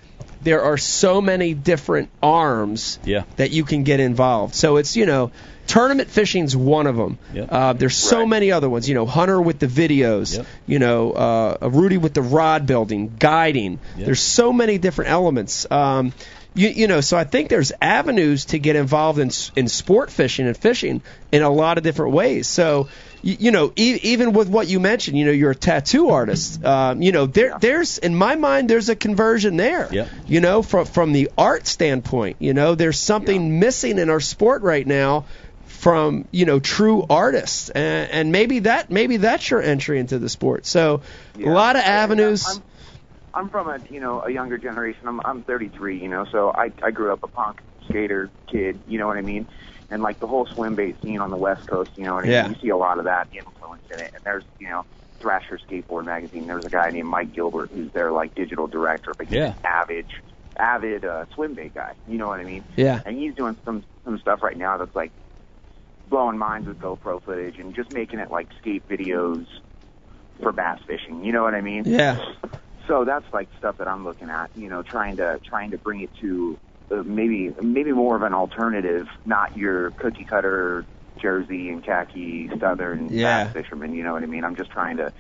there 0.46 0.62
are 0.62 0.76
so 0.78 1.20
many 1.20 1.54
different 1.54 2.08
arms 2.22 3.00
Yeah. 3.04 3.24
that 3.34 3.50
you 3.50 3.64
can 3.64 3.82
get 3.82 3.98
involved. 3.98 4.54
So 4.54 4.76
it's, 4.76 4.96
you 4.96 5.04
know, 5.04 5.32
tournament 5.66 6.08
fishing's 6.08 6.56
one 6.56 6.86
of 6.86 6.94
them. 6.96 7.18
Uh, 7.50 7.72
there's 7.72 7.96
so 7.96 8.20
Right. 8.20 8.28
many 8.28 8.52
other 8.52 8.68
ones. 8.70 8.88
You 8.88 8.94
know, 8.94 9.06
Hunter 9.06 9.40
with 9.42 9.58
the 9.58 9.66
videos. 9.66 10.36
Yep. 10.36 10.46
You 10.68 10.78
know, 10.78 11.10
uh, 11.10 11.68
Rudy 11.68 11.96
with 11.98 12.14
the 12.14 12.22
rod 12.22 12.64
building, 12.64 13.10
guiding. 13.18 13.80
Yep. 13.96 14.06
There's 14.06 14.20
so 14.20 14.52
many 14.52 14.78
different 14.78 15.10
elements. 15.10 15.66
Um, 15.68 16.12
you, 16.54 16.68
you 16.68 16.86
know, 16.86 17.00
so 17.00 17.18
I 17.18 17.24
think 17.24 17.48
there's 17.48 17.72
avenues 17.82 18.44
to 18.46 18.60
get 18.60 18.76
involved 18.76 19.18
in 19.18 19.30
in 19.56 19.66
sport 19.66 20.12
fishing 20.12 20.46
and 20.46 20.56
fishing 20.56 21.02
in 21.32 21.42
a 21.42 21.50
lot 21.50 21.76
of 21.76 21.82
different 21.82 22.12
ways. 22.12 22.46
So, 22.46 22.86
you, 23.22 23.36
you 23.38 23.50
know, 23.50 23.72
e- 23.76 23.98
even 24.02 24.32
with 24.32 24.48
what 24.48 24.68
you 24.68 24.80
mentioned, 24.80 25.18
you 25.18 25.24
know, 25.24 25.32
you're 25.32 25.52
a 25.52 25.56
tattoo 25.56 26.10
artist. 26.10 26.64
Um, 26.64 27.02
you 27.02 27.12
know, 27.12 27.26
there 27.26 27.58
there's 27.60 27.98
in 27.98 28.14
my 28.14 28.36
mind 28.36 28.70
there's 28.70 28.88
a 28.88 28.96
conversion 28.96 29.56
there. 29.56 29.88
Yep. 29.92 30.08
You 30.26 30.40
know, 30.40 30.62
from 30.62 30.86
from 30.86 31.12
the 31.12 31.30
art 31.36 31.66
standpoint, 31.66 32.36
you 32.40 32.54
know, 32.54 32.74
there's 32.74 32.98
something 32.98 33.58
missing 33.58 33.98
in 33.98 34.10
our 34.10 34.20
sport 34.20 34.62
right 34.62 34.86
now 34.86 35.26
from 35.64 36.26
you 36.30 36.46
know 36.46 36.58
true 36.58 37.04
artists 37.08 37.68
and, 37.68 38.10
and 38.10 38.32
maybe 38.32 38.60
that 38.60 38.90
maybe 38.90 39.18
that's 39.18 39.50
your 39.50 39.60
entry 39.60 39.98
into 40.00 40.18
the 40.18 40.28
sport 40.28 40.64
so 40.64 41.02
a 41.36 41.40
lot 41.48 41.76
of 41.76 41.82
Yeah, 41.82 41.88
avenues 41.88 42.46
I'm, 42.46 42.62
I'm 43.36 43.50
from 43.50 43.68
a 43.68 43.78
you 43.90 44.00
know 44.00 44.22
a 44.22 44.30
younger 44.30 44.56
generation. 44.56 45.06
I'm 45.06 45.20
I'm 45.24 45.42
33. 45.42 45.98
You 45.98 46.08
know, 46.08 46.24
so 46.32 46.50
I 46.50 46.72
I 46.82 46.90
grew 46.90 47.12
up 47.12 47.22
a 47.22 47.28
punk 47.28 47.60
skater 47.84 48.30
kid. 48.50 48.80
You 48.88 48.98
know 48.98 49.06
what 49.06 49.18
I 49.18 49.20
mean? 49.20 49.46
And 49.90 50.02
like 50.02 50.18
the 50.20 50.26
whole 50.26 50.46
swim 50.46 50.74
bait 50.74 51.00
scene 51.02 51.20
on 51.20 51.30
the 51.30 51.36
West 51.36 51.66
Coast. 51.66 51.90
You 51.96 52.04
know, 52.04 52.20
mean? 52.20 52.30
Yeah. 52.30 52.48
you 52.48 52.54
see 52.60 52.68
a 52.70 52.76
lot 52.76 52.98
of 52.98 53.04
that 53.04 53.28
influence 53.32 53.82
in 53.92 54.00
it. 54.00 54.12
And 54.14 54.24
there's 54.24 54.44
you 54.58 54.68
know 54.68 54.84
Thrasher 55.20 55.58
Skateboard 55.68 56.04
Magazine. 56.04 56.46
There's 56.46 56.64
a 56.64 56.70
guy 56.70 56.90
named 56.90 57.08
Mike 57.08 57.32
Gilbert 57.32 57.70
who's 57.72 57.90
their 57.92 58.12
like 58.12 58.34
digital 58.34 58.66
director, 58.66 59.12
but 59.16 59.26
he's 59.26 59.36
Yeah. 59.36 59.46
an 59.48 59.54
avid 59.64 60.06
avid 60.58 61.04
uh, 61.04 61.24
swim 61.34 61.54
bait 61.54 61.74
guy. 61.74 61.94
You 62.08 62.18
know 62.18 62.28
what 62.28 62.40
I 62.40 62.44
mean? 62.44 62.64
Yeah. 62.76 63.00
And 63.04 63.16
he's 63.18 63.34
doing 63.34 63.56
some 63.64 63.84
some 64.04 64.18
stuff 64.18 64.42
right 64.42 64.56
now 64.56 64.76
that's 64.78 64.94
like 64.96 65.10
blowing 66.08 66.38
minds 66.38 66.68
with 66.68 66.78
GoPro 66.78 67.20
footage 67.22 67.58
and 67.58 67.74
just 67.74 67.92
making 67.92 68.20
it 68.20 68.30
like 68.30 68.48
skate 68.60 68.88
videos 68.88 69.46
for 70.40 70.52
bass 70.52 70.80
fishing. 70.86 71.24
You 71.24 71.32
know 71.32 71.42
what 71.42 71.54
I 71.54 71.60
mean? 71.60 71.84
Yeah. 71.86 72.24
So 72.86 73.04
that's 73.04 73.24
like 73.32 73.48
stuff 73.58 73.78
that 73.78 73.88
I'm 73.88 74.04
looking 74.04 74.30
at. 74.30 74.50
You 74.54 74.68
know, 74.68 74.82
trying 74.82 75.16
to 75.16 75.40
trying 75.44 75.72
to 75.72 75.78
bring 75.78 76.00
it 76.02 76.10
to 76.20 76.58
Uh, 76.90 77.02
maybe 77.04 77.52
maybe 77.60 77.90
more 77.92 78.14
of 78.14 78.22
an 78.22 78.32
alternative, 78.32 79.08
not 79.24 79.56
your 79.56 79.90
cookie 79.92 80.24
cutter 80.24 80.84
jersey 81.20 81.70
and 81.70 81.82
khaki 81.84 82.48
southern 82.60 83.08
Yeah. 83.10 83.44
bass 83.44 83.52
fisherman. 83.54 83.92
You 83.94 84.04
know 84.04 84.12
what 84.12 84.22
I 84.22 84.26
mean? 84.26 84.44
I'm 84.44 84.54
just 84.56 84.70
trying 84.70 84.98
to. 84.98 85.12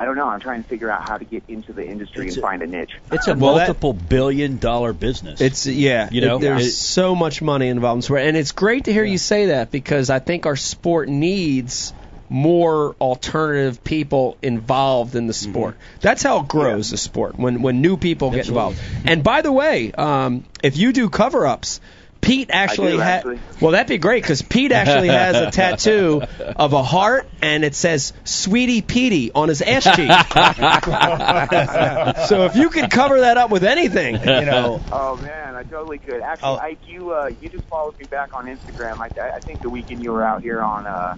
I 0.00 0.04
don't 0.04 0.14
know. 0.16 0.28
I'm 0.28 0.38
trying 0.38 0.62
to 0.62 0.68
figure 0.68 0.88
out 0.88 1.02
how 1.08 1.16
to 1.18 1.24
get 1.24 1.42
into 1.48 1.72
the 1.72 1.84
industry 1.84 2.26
It's 2.26 2.36
and 2.36 2.44
a- 2.44 2.46
find 2.46 2.62
a 2.62 2.68
niche. 2.68 2.92
It's 3.10 3.26
a 3.26 3.34
Well, 3.34 3.54
that- 3.56 3.66
multiple 3.66 3.92
billion 3.94 4.58
dollar 4.58 4.92
business. 4.92 5.40
It's 5.40 5.66
yeah, 5.66 6.08
You 6.12 6.20
know, 6.20 6.36
it- 6.36 6.42
there's 6.42 6.66
it- 6.68 6.70
so 6.70 7.16
much 7.16 7.42
money 7.42 7.66
involved 7.66 7.98
in 7.98 8.02
sport, 8.02 8.20
and 8.20 8.36
it's 8.36 8.52
great 8.52 8.84
to 8.84 8.92
hear 8.92 9.02
you 9.02 9.18
say 9.18 9.46
that 9.46 9.72
because 9.72 10.10
I 10.10 10.20
think 10.20 10.46
our 10.46 10.54
sport 10.54 11.08
needs 11.08 11.92
more 12.28 12.94
alternative 13.00 13.82
people 13.84 14.36
involved 14.42 15.14
in 15.14 15.26
the 15.26 15.32
Mm-hmm. 15.32 15.52
sport. 15.52 15.76
That's 16.00 16.22
how 16.22 16.40
it 16.40 16.48
grows 16.48 16.90
the 16.90 16.96
sport 16.96 17.38
when 17.38 17.62
when 17.62 17.80
new 17.80 17.96
people 17.96 18.30
get 18.30 18.48
involved. 18.48 18.78
And 19.04 19.22
by 19.24 19.42
the 19.42 19.52
way, 19.52 19.92
um, 19.92 20.44
if 20.62 20.76
you 20.76 20.92
do 20.92 21.08
cover 21.08 21.46
ups. 21.46 21.80
Pete 22.20 22.50
actually 22.52 22.98
had. 22.98 23.24
Well, 23.60 23.70
that'd 23.70 23.86
be 23.86 23.96
great 23.98 24.24
because 24.24 24.42
Pete 24.42 24.72
actually 24.72 25.06
has 25.08 25.36
a 25.36 25.52
tattoo 25.52 26.22
of 26.56 26.72
a 26.72 26.82
heart 26.82 27.28
and 27.40 27.64
it 27.64 27.76
says 27.76 28.12
"Sweetie 28.24 28.82
Petey" 28.82 29.30
on 29.32 29.48
his 29.48 29.62
ass 29.62 29.84
cheek. 29.84 30.10
so 32.26 32.44
if 32.46 32.56
you 32.56 32.70
could 32.70 32.90
cover 32.90 33.20
that 33.20 33.36
up 33.38 33.50
with 33.50 33.64
anything, 33.64 34.16
You 34.16 34.44
know, 34.44 34.80
Oh 34.92 35.16
man, 35.16 35.54
I 35.54 35.62
totally 35.62 35.98
could. 35.98 36.20
Actually, 36.20 36.48
Oh. 36.48 36.56
Ike, 36.56 36.78
you 36.88 37.12
uh, 37.12 37.30
you 37.40 37.48
just 37.48 37.64
followed 37.66 37.96
me 37.98 38.04
back 38.06 38.34
on 38.34 38.46
Instagram. 38.46 38.98
I, 38.98 39.36
I 39.36 39.40
think 39.40 39.62
the 39.62 39.70
weekend 39.70 40.02
you 40.02 40.12
were 40.12 40.24
out 40.24 40.42
here 40.42 40.60
on 40.60 40.86
uh, 40.86 41.16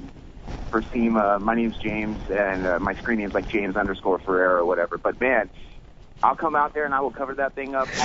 for 0.71 0.83
SEMA. 0.83 1.39
My 1.41 1.55
name's 1.55 1.77
James, 1.79 2.19
and 2.31 2.67
uh, 2.67 2.79
my 2.79 2.95
screen 2.95 3.19
name's 3.19 3.35
like 3.35 3.49
James 3.49 3.77
underscore 3.77 4.19
Ferrer 4.21 4.57
or 4.59 4.65
whatever. 4.65 4.97
But 4.99 5.21
man, 5.21 5.51
I'll 6.23 6.37
come 6.37 6.55
out 6.55 6.75
there 6.75 6.85
and 6.85 6.95
I 6.95 7.01
will 7.01 7.11
cover 7.11 7.35
that 7.35 7.55
thing 7.55 7.75
up. 7.75 7.89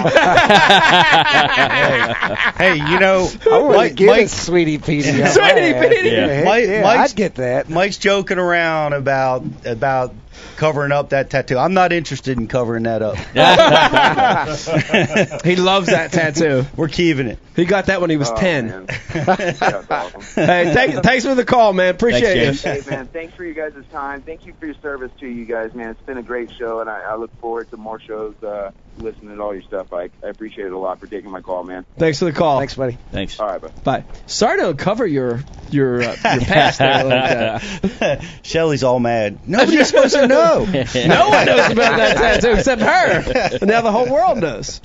hey, 2.58 2.76
you 2.76 3.00
know, 3.00 3.30
I 3.52 3.58
want 3.60 3.72
to 3.74 3.78
Mike, 3.78 3.96
get 3.96 4.06
a 4.06 4.12
Mike, 4.12 4.30
sweetie 4.30 4.78
Petey. 4.78 5.12
Sweetie 5.12 5.22
ass. 5.22 5.88
Petey. 5.88 6.10
Yeah. 6.10 6.28
Heck 6.28 6.46
Mike- 6.46 6.66
yeah, 6.66 6.82
Mike's- 6.82 7.12
I'd 7.12 7.16
get 7.18 7.36
that. 7.36 7.70
Mike's 7.70 7.98
joking 7.98 8.38
around 8.38 8.94
about 8.94 9.44
about 9.66 10.14
covering 10.58 10.92
up 10.92 11.10
that 11.10 11.30
tattoo. 11.30 11.58
I'm 11.58 11.74
not 11.74 11.94
interested 11.94 12.38
in 12.38 12.48
covering 12.48 12.84
that 12.84 13.02
up. 13.02 13.16
he 15.46 15.56
loves 15.56 15.88
that 15.88 16.12
tattoo. 16.12 16.66
We're 16.76 16.88
keeping 16.88 17.28
it. 17.28 17.40
He 17.56 17.66
got 17.66 17.88
that 17.88 18.02
when 18.02 18.10
he 18.10 18.18
was 18.18 18.30
Oh, 18.32 18.36
10. 18.36 18.68
man. 18.68 18.88
Awesome. 19.90 20.22
Hey, 20.36 20.74
thank, 20.74 21.04
thanks 21.04 21.26
for 21.26 21.36
the 21.36 21.46
call, 21.46 21.74
man. 21.74 21.96
Appreciate 21.96 22.56
Thanks, 22.56 22.66
it. 22.66 22.84
Hey 22.84 22.90
man, 22.96 23.08
thanks 23.08 23.34
for 23.36 23.46
you 23.46 23.54
guys' 23.54 23.74
time. 23.92 24.22
Thank 24.22 24.46
you 24.46 24.54
for 24.60 24.66
your 24.66 24.76
service 24.82 25.12
to 25.20 25.28
you 25.28 25.46
guys, 25.46 25.74
man. 25.74 25.92
It's 25.92 26.02
been 26.02 26.18
a 26.18 26.24
great 26.24 26.52
show, 26.52 26.80
and 26.82 26.90
I, 26.90 27.02
I 27.02 27.16
look 27.16 27.32
forward 27.40 27.70
to 27.72 27.78
more 27.78 28.00
shows. 28.00 28.36
Uh, 28.44 28.72
listening 28.98 29.36
to 29.36 29.42
all 29.42 29.54
your 29.54 29.64
stuff, 29.64 29.92
I, 29.94 30.10
I 30.24 30.28
appreciate 30.30 30.68
it 30.68 30.74
a 30.74 30.78
lot 30.78 31.00
for 31.00 31.08
taking 31.08 31.32
my 31.32 31.42
call, 31.42 31.64
man. 31.64 31.86
Thanks 31.98 32.20
for 32.20 32.26
the 32.26 32.34
call. 32.34 32.60
Thanks, 32.60 32.76
buddy. 32.76 32.98
Thanks. 33.12 33.40
All 33.40 33.48
right, 33.48 33.62
bye. 33.62 33.70
Bye. 33.84 34.04
Sorry 34.26 34.60
to 34.62 34.74
cover 34.74 35.06
your 35.06 35.42
your 35.70 36.02
uh, 36.02 36.16
your 36.24 36.42
past 36.42 36.80
there 36.80 37.04
like 37.04 38.00
that. 38.00 38.26
Shelly's 38.44 38.84
all 38.84 39.00
mad. 39.00 39.48
Nobody's 39.48 39.88
supposed 39.88 40.16
to 40.16 40.25
know. 40.28 40.66
No 40.96 41.30
one 41.30 41.46
knows 41.46 41.72
about 41.72 41.98
that 41.98 42.18
tattoo 42.42 42.52
except 42.54 42.82
her. 42.82 43.58
And 43.62 43.62
now 43.68 43.82
the 43.82 43.92
whole 43.92 44.10
world 44.12 44.40
knows. 44.40 44.82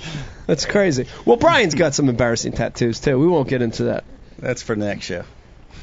That's 0.47 0.67
crazy. 0.67 1.07
Well, 1.25 1.37
Brian's 1.37 1.75
got 1.75 1.95
some 1.95 2.09
embarrassing 2.09 2.53
tattoos 2.53 3.01
too. 3.01 3.19
We 3.19 3.27
won't 3.27 3.49
get 3.49 3.63
into 3.63 3.85
that. 3.85 4.05
That's 4.39 4.63
for 4.63 4.75
next 4.77 5.05
show. 5.05 5.25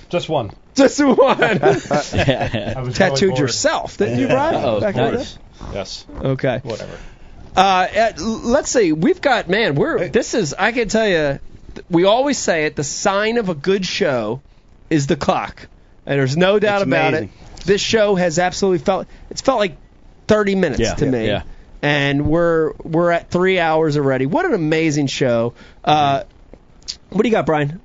Just 0.10 0.30
one. 0.30 0.52
Just 0.76 1.04
one. 1.04 1.18
I 1.42 1.58
was 1.58 2.14
really 2.14 2.94
Tattooed 2.94 3.30
bored. 3.32 3.40
yourself, 3.40 3.98
didn't 3.98 4.20
you, 4.20 4.28
Brian? 4.28 4.56
Oh, 4.64 4.80
Back 4.80 4.96
in 4.96 5.04
the 5.06 5.12
nice. 5.18 5.38
Yes. 5.74 6.06
Okay. 6.22 6.60
Whatever. 6.64 6.98
Uh, 7.56 7.60
uh, 7.60 8.12
let's 8.22 8.70
see. 8.70 8.92
We've 8.94 9.20
got 9.20 9.50
man. 9.50 9.76
We're 9.76 10.08
this 10.10 10.34
is. 10.34 10.54
I 10.54 10.72
can 10.72 10.88
tell 10.90 11.08
you. 11.08 11.40
We 11.90 12.06
always 12.06 12.38
say 12.38 12.66
it. 12.66 12.76
The 12.76 12.84
sign 12.84 13.38
of 13.38 13.50
a 13.50 13.56
good 13.56 13.86
show 13.86 14.42
is 14.90 15.08
the 15.08 15.16
clock, 15.16 15.68
and 16.06 16.20
there's 16.20 16.38
no 16.38 16.60
doubt 16.60 16.82
It's 16.82 16.88
about 16.88 17.14
amazing. 17.14 17.30
it. 17.30 17.47
This 17.68 17.82
show 17.82 18.16
has 18.16 18.40
absolutely 18.40 18.80
felt. 18.80 19.08
It's 19.30 19.42
felt 19.42 19.60
like 19.60 19.78
30 20.28 20.56
minutes 20.56 20.80
Yeah, 20.80 20.96
to 20.96 21.06
yeah, 21.06 21.12
me. 21.12 21.28
yeah. 21.28 21.44
And 21.82 22.26
we're 22.28 22.74
we're 22.84 23.12
at 23.12 23.30
three 23.30 23.60
hours 23.60 23.98
already. 23.98 24.26
What 24.26 24.46
an 24.46 24.54
amazing 24.54 25.08
show. 25.08 25.54
Uh, 25.84 26.24
what 27.10 27.22
do 27.22 27.30
you 27.30 27.34
got, 27.36 27.46
Brian? 27.46 27.80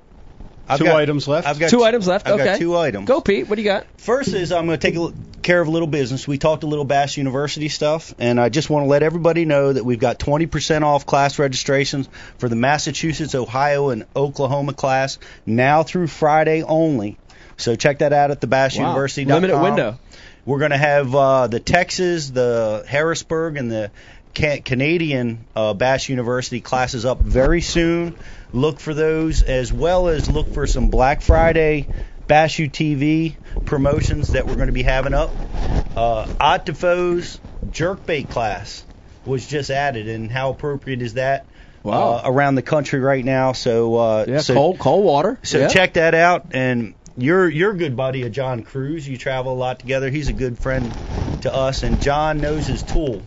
I've 0.69 0.79
Two 0.79 0.85
got- 0.87 0.97
items 0.97 1.29
left. 1.29 1.47
I've 1.47 1.59
got 1.59 1.69
Two 1.71 1.83
items 1.83 2.07
left. 2.07 2.27
I've 2.27 2.35
okay. 2.35 2.45
got 2.45 2.59
two 2.59 2.77
items. 2.77 3.07
Go, 3.07 3.21
Pete. 3.21 3.49
What 3.49 3.57
do 3.57 3.63
you 3.63 3.69
got? 3.69 3.85
First 3.99 4.33
is 4.33 4.53
I'm 4.53 4.67
going 4.67 4.79
to 4.79 4.87
take 4.87 4.95
a 4.95 4.99
l- 5.01 5.13
care 5.43 5.61
of 5.61 5.67
a 5.69 5.71
little 5.71 5.89
business. 5.89 6.27
We 6.27 6.39
talked 6.39 6.63
a 6.63 6.67
little 6.69 6.85
Bass 6.85 7.17
University 7.17 7.69
stuff, 7.69 8.15
and 8.19 8.41
I 8.41 8.49
just 8.49 8.71
want 8.71 8.85
to 8.85 8.89
let 8.89 9.03
everybody 9.03 9.45
know 9.45 9.73
that 9.73 9.85
we've 9.85 9.99
got 9.99 10.19
20% 10.21 10.83
off 10.83 11.05
class 11.05 11.39
registrations 11.41 12.09
for 12.39 12.49
the 12.49 12.57
Massachusetts, 12.57 13.35
Ohio, 13.35 13.91
and 13.91 14.07
Oklahoma 14.17 14.73
class 14.73 15.19
now 15.45 15.83
through 15.83 16.07
Friday 16.07 16.63
only. 16.63 17.19
So 17.63 17.77
check 17.77 17.99
that 18.01 18.13
out 18.13 18.31
at 18.31 18.41
the 18.41 18.47
Wow. 18.85 18.95
Limited 19.37 19.61
window. 19.63 19.99
We're 20.45 20.59
going 20.59 20.73
to 20.73 20.79
have 20.79 21.15
uh, 21.15 21.47
the 21.47 21.61
Texas, 21.61 22.31
the 22.31 22.85
Harrisburg, 22.89 23.57
and 23.57 23.71
the 23.71 23.91
ca- 24.35 24.61
Canadian 24.61 25.45
uh, 25.55 25.73
Bass 25.75 26.09
University 26.09 26.61
classes 26.61 27.05
up 27.05 27.21
very 27.21 27.61
soon. 27.61 28.17
Look 28.53 28.81
for 28.81 28.93
those 28.93 29.43
as 29.43 29.73
well 29.73 30.09
as 30.09 30.29
look 30.31 30.53
for 30.53 30.67
some 30.67 30.89
Black 30.89 31.23
Friday 31.23 31.87
Bass 32.27 32.59
U 32.59 32.69
TV 32.69 33.37
promotions 33.65 34.29
that 34.29 34.47
we're 34.47 34.57
going 34.57 34.67
to 34.67 34.73
be 34.73 34.83
having 34.83 35.15
up. 35.15 35.31
Uh, 35.97 36.27
Ott 36.41 36.67
DeFoe's 36.67 37.39
jerkbait 37.71 38.29
class 38.31 38.85
was 39.25 39.47
just 39.47 39.71
added, 39.71 40.09
and 40.09 40.31
how 40.31 40.51
appropriate 40.51 41.03
is 41.03 41.15
that? 41.15 41.47
Wow. 41.83 42.15
Uh, 42.15 42.23
around 42.27 42.55
the 42.55 42.63
country 42.63 43.01
right 43.01 43.25
now. 43.25 43.53
So, 43.53 43.97
uh, 43.97 44.25
Yeah, 44.29 44.39
so 44.39 44.55
cold 44.55 44.79
cold 44.79 45.05
water. 45.05 45.39
so 45.43 45.59
yeah. 45.59 45.69
check 45.69 45.95
that 45.95 46.15
out. 46.15 46.47
And 46.55 46.95
you're 47.17 47.49
you're 47.49 47.73
a 47.73 47.77
good 47.77 47.97
buddy 47.97 48.23
of 48.23 48.33
John 48.33 48.63
Crews. 48.63 49.07
You 49.09 49.17
travel 49.17 49.53
a 49.53 49.55
lot 49.55 49.79
together. 49.81 50.11
He's 50.11 50.29
a 50.29 50.33
good 50.33 50.59
friend 50.59 50.93
to 51.43 51.53
us, 51.55 51.83
and 51.83 52.01
John 52.01 52.41
knows 52.41 52.67
his 52.67 52.83
tool, 52.83 53.23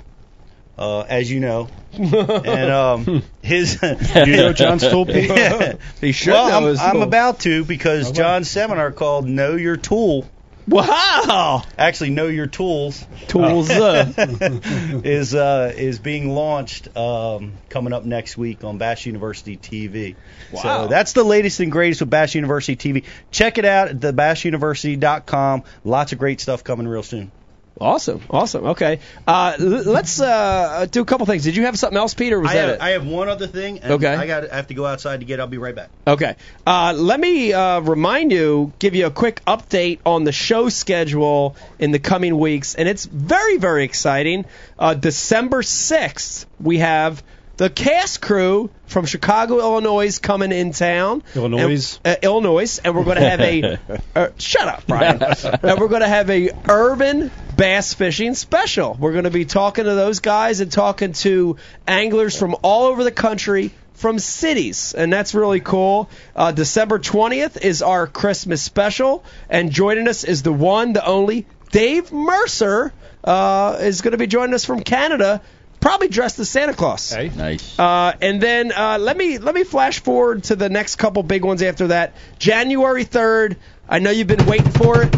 uh, 0.77 1.01
as 1.01 1.29
you 1.31 1.39
know. 1.39 1.69
And 1.97 2.71
um, 2.71 3.23
his 3.41 3.79
You 4.15 4.35
know 4.35 4.53
John's 4.53 4.85
tool, 4.87 5.05
Yeah. 5.09 5.75
He 6.01 6.11
should 6.11 6.33
well, 6.33 6.49
know 6.49 6.57
I'm, 6.57 6.63
his 6.65 6.79
I'm 6.81 7.01
about 7.01 7.39
to 7.41 7.63
because 7.63 8.07
Okay. 8.07 8.17
John's 8.17 8.49
seminar 8.49 8.91
called 8.91 9.25
"Know 9.25 9.55
Your 9.55 9.77
Tool." 9.77 10.27
Wow. 10.67 11.63
Actually, 11.77 12.09
"Know 12.11 12.27
Your 12.27 12.47
Tools" 12.47 13.05
Tools. 13.27 13.69
uh, 13.69 14.11
is 15.03 15.35
uh, 15.35 15.73
is 15.75 15.99
being 15.99 16.29
launched 16.33 16.95
um, 16.97 17.53
coming 17.69 17.93
up 17.93 18.03
next 18.03 18.37
week 18.37 18.63
on 18.63 18.77
Bass 18.77 19.05
University 19.05 19.57
TV. 19.57 20.15
Wow. 20.51 20.61
So 20.61 20.87
that's 20.87 21.13
the 21.13 21.23
latest 21.23 21.59
and 21.59 21.71
greatest 21.71 22.01
with 22.01 22.09
Bass 22.09 22.33
University 22.33 22.75
TV. 22.75 23.03
Check 23.31 23.57
it 23.57 23.65
out 23.65 23.89
at 23.89 23.99
thebassuniversity.com. 23.99 25.63
Lots 25.83 26.11
of 26.13 26.19
great 26.19 26.41
stuff 26.41 26.63
coming 26.63 26.87
real 26.87 27.03
soon. 27.03 27.31
Awesome, 27.79 28.21
awesome. 28.29 28.65
Okay, 28.67 28.99
uh, 29.27 29.55
let's 29.59 30.21
uh, 30.21 30.85
do 30.89 31.01
a 31.01 31.05
couple 31.05 31.25
things. 31.25 31.43
Did 31.43 31.57
you 31.57 31.65
have 31.65 31.77
something 31.77 31.97
else, 31.97 32.13
Peter? 32.13 32.39
Was 32.39 32.51
I 32.51 32.53
that 32.53 32.61
have, 32.61 32.69
it? 32.75 32.81
I 32.81 32.89
have 32.91 33.05
one 33.05 33.27
other 33.27 33.47
thing. 33.47 33.79
And 33.79 33.93
Okay. 33.93 34.13
I 34.13 34.25
got 34.25 34.49
I 34.49 34.55
have 34.55 34.67
to 34.67 34.73
go 34.73 34.85
outside 34.85 35.19
to 35.19 35.25
get. 35.25 35.41
I'll 35.41 35.47
be 35.47 35.57
right 35.57 35.75
back. 35.75 35.89
Okay. 36.07 36.37
Uh, 36.65 36.93
let 36.95 37.19
me 37.19 37.51
uh, 37.51 37.81
remind 37.81 38.31
you, 38.31 38.71
give 38.79 38.95
you 38.95 39.07
a 39.07 39.11
quick 39.11 39.41
update 39.45 39.99
on 40.05 40.23
the 40.23 40.31
show 40.31 40.69
schedule 40.69 41.57
in 41.77 41.91
the 41.91 41.99
coming 41.99 42.37
weeks, 42.39 42.75
and 42.75 42.87
it's 42.87 43.05
very, 43.05 43.57
very 43.57 43.83
exciting. 43.83 44.45
Uh, 44.79 44.93
December 44.93 45.61
6th, 45.61 46.45
we 46.61 46.77
have 46.77 47.21
the 47.57 47.69
cast 47.69 48.21
crew 48.21 48.69
from 48.85 49.05
Chicago, 49.05 49.59
Illinois, 49.59 50.07
is 50.07 50.19
coming 50.19 50.51
in 50.51 50.71
town. 50.71 51.23
Illinois? 51.35 51.99
And- 52.03 52.17
uh, 52.17 52.19
Illinois, 52.21 52.79
and 52.83 52.95
we're 52.95 53.03
going 53.03 53.17
to 53.17 53.29
have 53.29 53.41
a. 53.41 53.79
uh, 54.15 54.29
shut 54.37 54.67
up, 54.67 54.85
Brian. 54.87 55.21
and 55.63 55.79
we're 55.79 55.87
going 55.87 56.01
to 56.01 56.07
have 56.07 56.29
a 56.29 56.51
urban 56.67 57.31
bass 57.55 57.93
fishing 57.93 58.35
special. 58.35 58.95
We're 58.99 59.13
going 59.13 59.23
to 59.23 59.31
be 59.31 59.45
talking 59.45 59.85
to 59.85 59.95
those 59.95 60.19
guys 60.19 60.59
and 60.59 60.71
talking 60.71 61.13
to 61.13 61.57
anglers 61.87 62.37
from 62.37 62.55
all 62.61 62.87
over 62.87 63.03
the 63.03 63.11
country 63.11 63.71
from 63.93 64.19
cities, 64.19 64.93
and 64.93 65.11
that's 65.11 65.33
really 65.33 65.61
cool. 65.61 66.09
Uh, 66.35 66.51
December 66.51 66.99
20th 66.99 67.61
is 67.61 67.81
our 67.81 68.07
Christmas 68.07 68.61
special, 68.61 69.23
and 69.49 69.71
joining 69.71 70.07
us 70.07 70.25
is 70.25 70.43
the 70.43 70.51
one, 70.51 70.93
the 70.93 71.05
only 71.05 71.45
Dave 71.71 72.11
Mercer 72.11 72.93
uh, 73.23 73.77
is 73.79 74.01
going 74.01 74.11
to 74.11 74.17
be 74.17 74.27
joining 74.27 74.53
us 74.53 74.65
from 74.65 74.81
Canada. 74.81 75.41
Probably 75.85 76.07
dressed 76.07 76.39
as 76.39 76.49
Santa 76.49 76.73
Claus. 76.73 77.15
Nice. 77.15 77.77
Uh, 77.77 78.11
and 78.19 78.41
then 78.41 78.71
uh, 78.71 78.97
let 78.99 79.15
me 79.15 79.37
let 79.37 79.53
me 79.53 79.63
flash 79.63 79.99
forward 79.99 80.45
to 80.45 80.55
the 80.55 80.67
next 80.67 80.95
couple 80.95 81.21
big 81.21 81.45
ones 81.45 81.61
after 81.61 81.89
that. 81.89 82.13
January 82.39 83.03
third. 83.03 83.57
I 83.87 83.99
know 83.99 84.09
you've 84.09 84.25
been 84.25 84.47
waiting 84.47 84.71
for 84.71 85.03
it. 85.03 85.15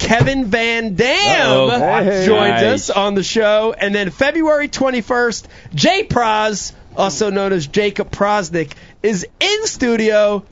Kevin 0.00 0.46
Van 0.46 0.96
Dam 0.96 1.70
Uh-oh. 1.70 2.02
Hey. 2.02 2.26
joins 2.26 2.60
Nice. 2.60 2.64
us 2.64 2.90
on 2.90 3.14
the 3.14 3.22
show, 3.22 3.72
and 3.72 3.94
then 3.94 4.10
February 4.10 4.66
21st, 4.68 5.46
Jay 5.74 6.02
Proz, 6.02 6.72
also 6.96 7.30
known 7.30 7.52
as 7.52 7.68
Jacob 7.68 8.10
Powroznik, 8.10 8.72
is 9.04 9.28
in 9.38 9.66
studio, 9.66 10.44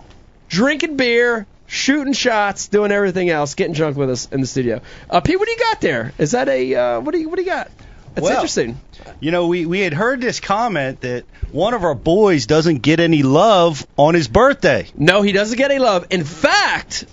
drinking 0.49 0.97
beer, 0.97 1.49
shooting 1.67 2.13
shots, 2.13 2.69
doing 2.69 2.93
everything 2.93 3.29
else, 3.29 3.57
getting 3.57 3.75
drunk 3.75 3.97
with 3.97 4.11
us 4.11 4.29
in 4.31 4.41
the 4.41 4.47
studio. 4.47 4.81
Uh, 5.11 5.21
Pete, 5.21 5.37
what 5.37 5.47
do 5.47 5.51
you 5.53 5.59
got 5.59 5.81
there? 5.81 6.13
Is 6.17 6.31
that 6.31 6.49
a 6.49 6.75
uh, 6.77 7.01
what 7.01 7.13
do 7.13 7.19
you 7.19 7.29
what 7.29 7.37
do 7.39 7.43
you 7.43 7.51
got? 7.51 7.73
That's 8.15 8.25
Well, 8.25 8.33
interesting. 8.35 8.81
You 9.21 9.31
know, 9.31 9.49
we, 9.49 9.67
we 9.67 9.81
had 9.81 9.93
heard 9.93 10.21
this 10.21 10.41
comment 10.41 11.01
that 11.01 11.25
one 11.51 11.75
of 11.75 11.83
our 11.85 11.95
boys 11.95 12.47
doesn't 12.47 12.79
get 12.79 13.01
any 13.01 13.23
love 13.23 13.87
on 13.97 14.15
his 14.15 14.29
birthday. 14.29 14.87
No, 14.97 15.23
he 15.23 15.33
doesn't 15.33 15.57
get 15.59 15.71
any 15.71 15.81
love. 15.81 16.07
In 16.11 16.25
fact, 16.25 17.07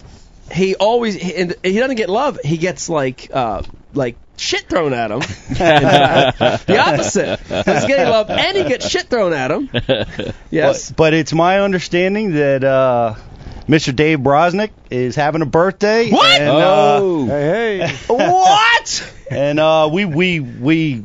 he 0.52 0.76
always 0.76 1.16
he, 1.16 1.36
and 1.36 1.56
he 1.64 1.80
doesn't 1.80 1.96
get 1.96 2.10
love. 2.10 2.40
He 2.44 2.58
gets 2.58 2.90
like 2.90 3.30
uh 3.34 3.64
like 3.94 4.16
shit 4.38 4.68
thrown 4.70 4.94
at 4.94 5.12
him. 5.12 5.22
And, 5.60 5.86
uh, 6.40 6.58
the 6.66 6.78
opposite. 6.78 7.40
Doesn't 7.48 7.88
get 7.88 8.00
any 8.00 8.10
love, 8.10 8.30
and 8.30 8.58
he 8.58 8.64
gets 8.64 8.88
shit 8.88 9.08
thrown 9.08 9.34
at 9.34 9.52
him. 9.52 9.70
Yes. 10.50 10.90
But, 10.90 10.98
but 10.98 11.14
it's 11.14 11.32
my 11.32 11.62
understanding 11.62 12.34
that 12.34 12.64
uh, 12.66 13.16
Mr. 13.70 13.96
Dave 13.96 14.20
Brosnick 14.20 14.72
is 14.90 15.16
having 15.16 15.42
a 15.42 15.46
birthday. 15.46 16.10
What? 16.10 16.42
And, 16.42 16.50
Oh. 16.50 17.26
Hey, 17.26 17.88
hey. 17.88 17.96
what? 18.08 19.14
And 19.32 19.60
uh, 19.60 19.90
we 19.92 20.06
we 20.06 20.40
we 20.40 21.04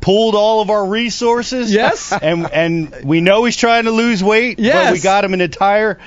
pulled 0.00 0.34
all 0.34 0.60
of 0.60 0.70
our 0.70 0.84
resources. 0.86 1.72
Yes. 1.72 2.12
And 2.12 2.50
and 2.50 3.04
we 3.04 3.20
know 3.20 3.44
he's 3.44 3.56
trying 3.56 3.84
to 3.84 3.90
lose 3.90 4.22
weight. 4.24 4.56
But 4.56 4.64
Yes. 4.64 4.92
we 4.92 5.00
got 5.00 5.24
him 5.24 5.34
an 5.34 5.40
entire 5.40 5.98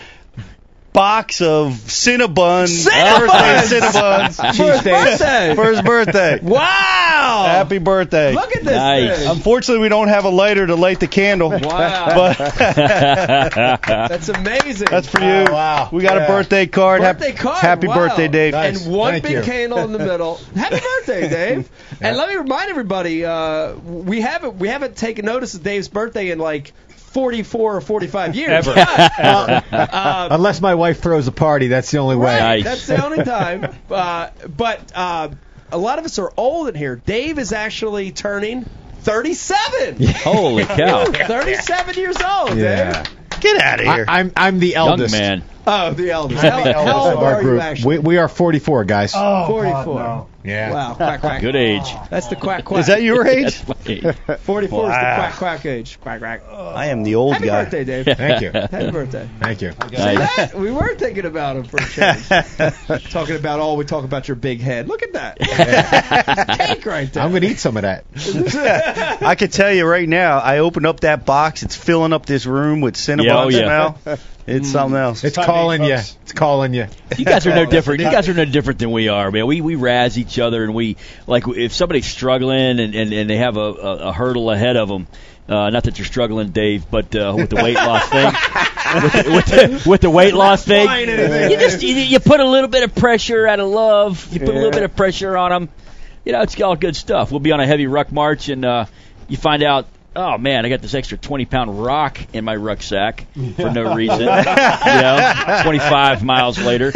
box 0.93 1.41
of 1.41 1.71
Cinnabon 1.73 2.65
Cinnabons! 2.67 3.19
birthday 3.19 3.79
Cinnabons 3.79 4.35
For 4.55 4.71
his 4.71 4.81
birthday. 4.83 5.55
for 5.55 5.65
his 5.71 5.81
birthday. 5.81 6.39
Wow. 6.41 7.45
Happy 7.47 7.79
birthday. 7.79 8.33
Look 8.33 8.55
at 8.55 8.63
this 8.63 8.73
Nice. 8.75 9.19
thing. 9.19 9.29
Unfortunately, 9.31 9.81
we 9.81 9.89
don't 9.89 10.07
have 10.09 10.25
a 10.25 10.29
lighter 10.29 10.67
to 10.67 10.75
light 10.75 10.99
the 10.99 11.07
candle. 11.07 11.49
Wow. 11.49 12.33
But 12.37 12.37
That's 13.85 14.29
amazing. 14.29 14.87
that's 14.89 15.07
for 15.07 15.19
you. 15.19 15.51
wow. 15.51 15.89
We 15.91 16.01
got 16.03 16.17
Yeah. 16.17 16.25
a 16.25 16.27
birthday 16.27 16.67
card. 16.67 17.01
Birthday 17.01 17.27
happy, 17.31 17.37
card. 17.37 17.57
Happy 17.59 17.87
wow. 17.87 17.95
birthday, 17.95 18.27
Dave. 18.27 18.53
Nice. 18.53 18.85
And 18.85 18.93
one 18.95 19.13
Thank 19.13 19.23
big 19.23 19.31
you. 19.33 19.41
candle 19.41 19.79
in 19.79 19.91
the 19.93 19.99
middle. 19.99 20.39
Happy 20.55 20.79
birthday, 20.79 21.27
Dave. 21.29 21.69
And 22.01 22.17
let 22.17 22.29
me 22.29 22.35
remind 22.35 22.69
everybody, 22.69 23.25
uh, 23.25 23.73
we 23.75 24.21
haven't 24.21 24.55
we 24.57 24.67
haven't 24.67 24.95
taken 24.95 25.25
notice 25.25 25.53
of 25.55 25.63
Dave's 25.63 25.87
birthday 25.87 26.29
in 26.31 26.39
like 26.39 26.73
44 27.13 27.77
or 27.77 27.81
45 27.81 28.35
years. 28.35 28.67
Ever. 28.67 28.73
But, 28.75 29.73
uh, 29.73 30.27
Unless 30.31 30.61
my 30.61 30.75
wife 30.75 31.01
throws 31.01 31.27
a 31.27 31.31
party, 31.31 31.67
that's 31.67 31.89
the 31.91 31.99
only 31.99 32.15
way. 32.15 32.35
Right, 32.37 32.63
Nice. 32.63 32.63
that's 32.63 32.87
the 32.87 33.03
only 33.05 33.23
time. 33.23 33.73
Uh, 33.93 34.29
but 34.57 34.91
uh, 34.95 35.29
a 35.71 35.77
lot 35.77 35.99
of 35.99 36.05
us 36.05 36.17
are 36.17 36.33
old 36.35 36.67
in 36.69 36.75
here. 36.75 36.95
Dave 36.95 37.37
is 37.37 37.53
actually 37.53 38.11
turning 38.11 38.65
37. 39.01 39.97
Holy 40.23 40.65
cow. 40.65 41.05
37 41.05 41.95
years 41.95 42.17
old, 42.21 42.57
Yeah. 42.57 43.03
Dave. 43.03 43.17
Get 43.41 43.61
out 43.61 43.79
of 43.79 43.85
here. 43.85 44.05
I, 44.07 44.19
I'm 44.19 44.31
I'm 44.37 44.59
the 44.59 44.69
Young 44.69 44.87
eldest. 44.89 45.13
man. 45.13 45.43
Oh, 45.65 45.93
the 45.93 46.11
eldest. 46.11 46.43
I'm 46.43 46.51
How, 46.51 46.63
the 46.63 46.73
how 46.73 46.97
old 46.99 47.13
of 47.13 47.19
our 47.19 47.33
are 47.35 47.41
you 47.41 47.47
group. 47.47 47.61
actually? 47.61 47.97
We, 47.99 48.03
we 48.03 48.17
are 48.17 48.27
44 48.27 48.83
guys. 48.85 49.13
Oh, 49.15 49.47
44. 49.47 49.83
God, 49.83 49.95
no. 49.95 50.27
yeah. 50.43 50.71
Wow, 50.73 50.93
quack 50.95 51.21
quack. 51.21 51.41
Good 51.41 51.55
age. 51.55 51.81
Oh, 51.85 52.07
that's 52.09 52.27
the 52.27 52.35
quack 52.35 52.65
quack. 52.65 52.81
Is 52.81 52.87
that 52.87 53.01
your 53.01 53.25
age? 53.27 53.61
That's 53.61 53.67
my 53.67 53.75
age. 53.93 54.15
44 54.41 54.59
is 54.59 54.67
the 54.67 54.91
quack 54.91 55.33
quack 55.35 55.65
age. 55.65 55.99
Quack 56.01 56.19
quack. 56.19 56.43
I 56.51 56.87
am 56.87 57.03
the 57.03 57.15
old 57.15 57.33
Happy 57.35 57.45
guy. 57.47 57.63
Happy 57.63 57.77
birthday, 57.77 58.03
Dave. 58.03 58.17
Thank 58.17 58.41
you. 58.41 58.51
Happy 58.51 58.91
birthday. 58.91 59.29
Thank 59.39 59.61
you. 59.61 59.71
Nice. 59.91 60.35
That, 60.35 60.53
we 60.55 60.69
were 60.71 60.95
thinking 60.95 61.25
about 61.25 61.55
him 61.55 61.63
for 61.63 61.77
a 61.77 61.85
change. 61.87 63.09
Talking 63.11 63.35
about 63.37 63.59
all 63.61 63.77
we 63.77 63.85
talk 63.85 64.03
about 64.03 64.27
your 64.27 64.35
big 64.35 64.59
head. 64.59 64.87
Look 64.89 65.01
at 65.03 65.13
that. 65.13 65.39
Cake 66.57 66.85
right 66.85 67.11
there. 67.11 67.23
I'm 67.23 67.31
gonna 67.31 67.45
eat 67.45 67.59
some 67.59 67.77
of 67.77 67.83
that. 67.83 68.03
I 69.21 69.35
can 69.35 69.49
tell 69.49 69.71
you 69.71 69.85
right 69.85 70.09
now, 70.09 70.39
I 70.39 70.57
opened 70.59 70.85
up 70.87 71.01
that 71.01 71.25
box. 71.25 71.63
It's 71.63 71.75
filling 71.75 72.11
up 72.11 72.25
this 72.25 72.45
room 72.45 72.81
with 72.81 72.95
Cinnabon 72.95 73.23
Yeah, 73.25 73.43
oh, 73.43 73.47
yeah. 73.49 73.93
smell. 74.03 74.17
It's 74.45 74.69
something 74.69 74.97
else. 74.97 75.23
It's 75.23 75.37
calling 75.37 75.83
you. 75.83 75.93
It's 75.93 76.33
calling 76.33 76.73
you. 76.73 76.87
You 77.17 77.25
guys 77.25 77.47
are 77.47 77.55
no 77.55 77.65
different. 77.69 78.01
You 78.01 78.11
guys 78.11 78.27
are 78.27 78.33
no 78.33 78.45
different 78.45 78.79
than 78.79 78.91
we 78.91 79.07
are, 79.07 79.31
man. 79.31 79.47
We 79.47 79.61
we 79.61 79.75
razz 79.75 80.17
each 80.17 80.39
other, 80.39 80.63
and 80.63 80.73
we 80.73 80.97
like 81.27 81.47
if 81.47 81.73
somebody's 81.73 82.05
struggling 82.05 82.79
and 82.79 82.95
and, 82.95 83.13
and 83.13 83.29
they 83.29 83.37
have 83.37 83.57
a, 83.57 83.59
a, 83.59 83.95
a 84.09 84.13
hurdle 84.13 84.51
ahead 84.51 84.75
of 84.75 84.89
them. 84.89 85.07
Uh, 85.47 85.69
not 85.69 85.83
that 85.83 85.99
you're 85.99 86.05
struggling, 86.05 86.49
Dave, 86.49 86.89
but 86.89 87.13
uh, 87.15 87.33
with 87.35 87.49
the 87.49 87.57
weight 87.57 87.75
loss 87.75 88.07
thing, 88.07 88.25
with, 89.03 89.11
the, 89.11 89.31
with, 89.31 89.45
the, 89.45 89.89
with 89.89 90.01
the 90.01 90.09
weight 90.09 90.33
loss 90.33 90.63
thing, 90.63 90.87
you 91.51 91.57
just 91.57 91.83
you, 91.83 91.93
you 91.95 92.19
put 92.21 92.39
a 92.39 92.47
little 92.47 92.69
bit 92.69 92.83
of 92.83 92.95
pressure 92.95 93.45
out 93.45 93.59
of 93.59 93.67
love. 93.69 94.31
You 94.31 94.39
put 94.39 94.49
a 94.49 94.53
little 94.53 94.71
bit 94.71 94.83
of 94.83 94.95
pressure 94.95 95.35
on 95.35 95.49
them. 95.51 95.69
You 96.23 96.31
know, 96.31 96.41
it's 96.43 96.59
all 96.61 96.77
good 96.77 96.95
stuff. 96.95 97.29
We'll 97.29 97.41
be 97.41 97.51
on 97.51 97.59
a 97.59 97.67
heavy 97.67 97.87
ruck 97.87 98.09
march, 98.11 98.47
and 98.47 98.63
uh, 98.63 98.85
you 99.27 99.35
find 99.37 99.63
out. 99.63 99.87
Oh 100.15 100.37
man, 100.37 100.65
I 100.65 100.69
got 100.69 100.81
this 100.81 100.93
extra 100.93 101.17
20 101.17 101.45
pound 101.45 101.83
rock 101.83 102.19
in 102.33 102.45
my 102.45 102.55
rucksack 102.55 103.25
for 103.55 103.71
no 103.71 103.95
reason. 103.95 104.19
you 104.19 104.25
know, 104.27 105.59
25 105.63 106.23
miles 106.23 106.59
later, 106.59 106.91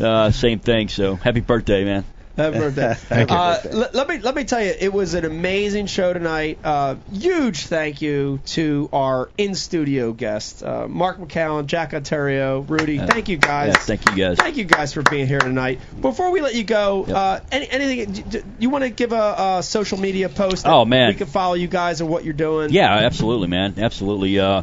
uh, 0.00 0.30
same 0.30 0.60
thing. 0.60 0.88
So 0.88 1.16
happy 1.16 1.40
birthday, 1.40 1.84
man. 1.84 2.04
Happy 2.38 2.58
birthday. 2.58 2.94
Thank 2.98 3.30
you. 3.30 3.36
Uh, 3.36 3.60
let, 3.72 3.94
let 3.94 4.08
me 4.08 4.18
let 4.18 4.34
me 4.34 4.44
tell 4.44 4.62
you, 4.62 4.72
it 4.78 4.92
was 4.92 5.14
an 5.14 5.24
amazing 5.24 5.86
show 5.86 6.12
tonight. 6.12 6.58
Uh, 6.62 6.94
huge 7.12 7.66
thank 7.66 8.00
you 8.00 8.40
to 8.46 8.88
our 8.92 9.28
in 9.36 9.54
studio 9.54 10.12
guests, 10.12 10.62
uh, 10.62 10.86
Mark 10.88 11.18
McCowan, 11.18 11.66
Jack 11.66 11.94
Ontario, 11.94 12.60
Rudy. 12.60 12.98
Thank 12.98 13.28
you 13.28 13.36
guys. 13.38 13.68
Yeah, 13.68 13.74
thank 13.80 14.08
you 14.08 14.16
guys. 14.16 14.36
Thank 14.38 14.56
you 14.56 14.64
guys 14.64 14.92
for 14.92 15.02
being 15.02 15.26
here 15.26 15.40
tonight. 15.40 15.80
Before 16.00 16.30
we 16.30 16.40
let 16.40 16.54
you 16.54 16.64
go, 16.64 17.04
uh, 17.04 17.40
any, 17.50 17.68
anything 17.68 18.12
d- 18.12 18.22
d- 18.22 18.42
you 18.60 18.70
want 18.70 18.84
to 18.84 18.90
give 18.90 19.12
a, 19.12 19.56
a 19.58 19.62
social 19.62 19.98
media 19.98 20.28
post? 20.28 20.62
that 20.62 20.72
Oh, 20.72 20.84
man. 20.84 21.08
we 21.08 21.14
can 21.14 21.26
follow 21.26 21.54
you 21.54 21.66
guys 21.68 22.00
and 22.00 22.08
what 22.08 22.24
you're 22.24 22.34
doing. 22.34 22.70
Yeah, 22.70 22.92
absolutely, 22.94 23.48
man. 23.48 23.74
Absolutely. 23.78 24.38
Uh, 24.38 24.62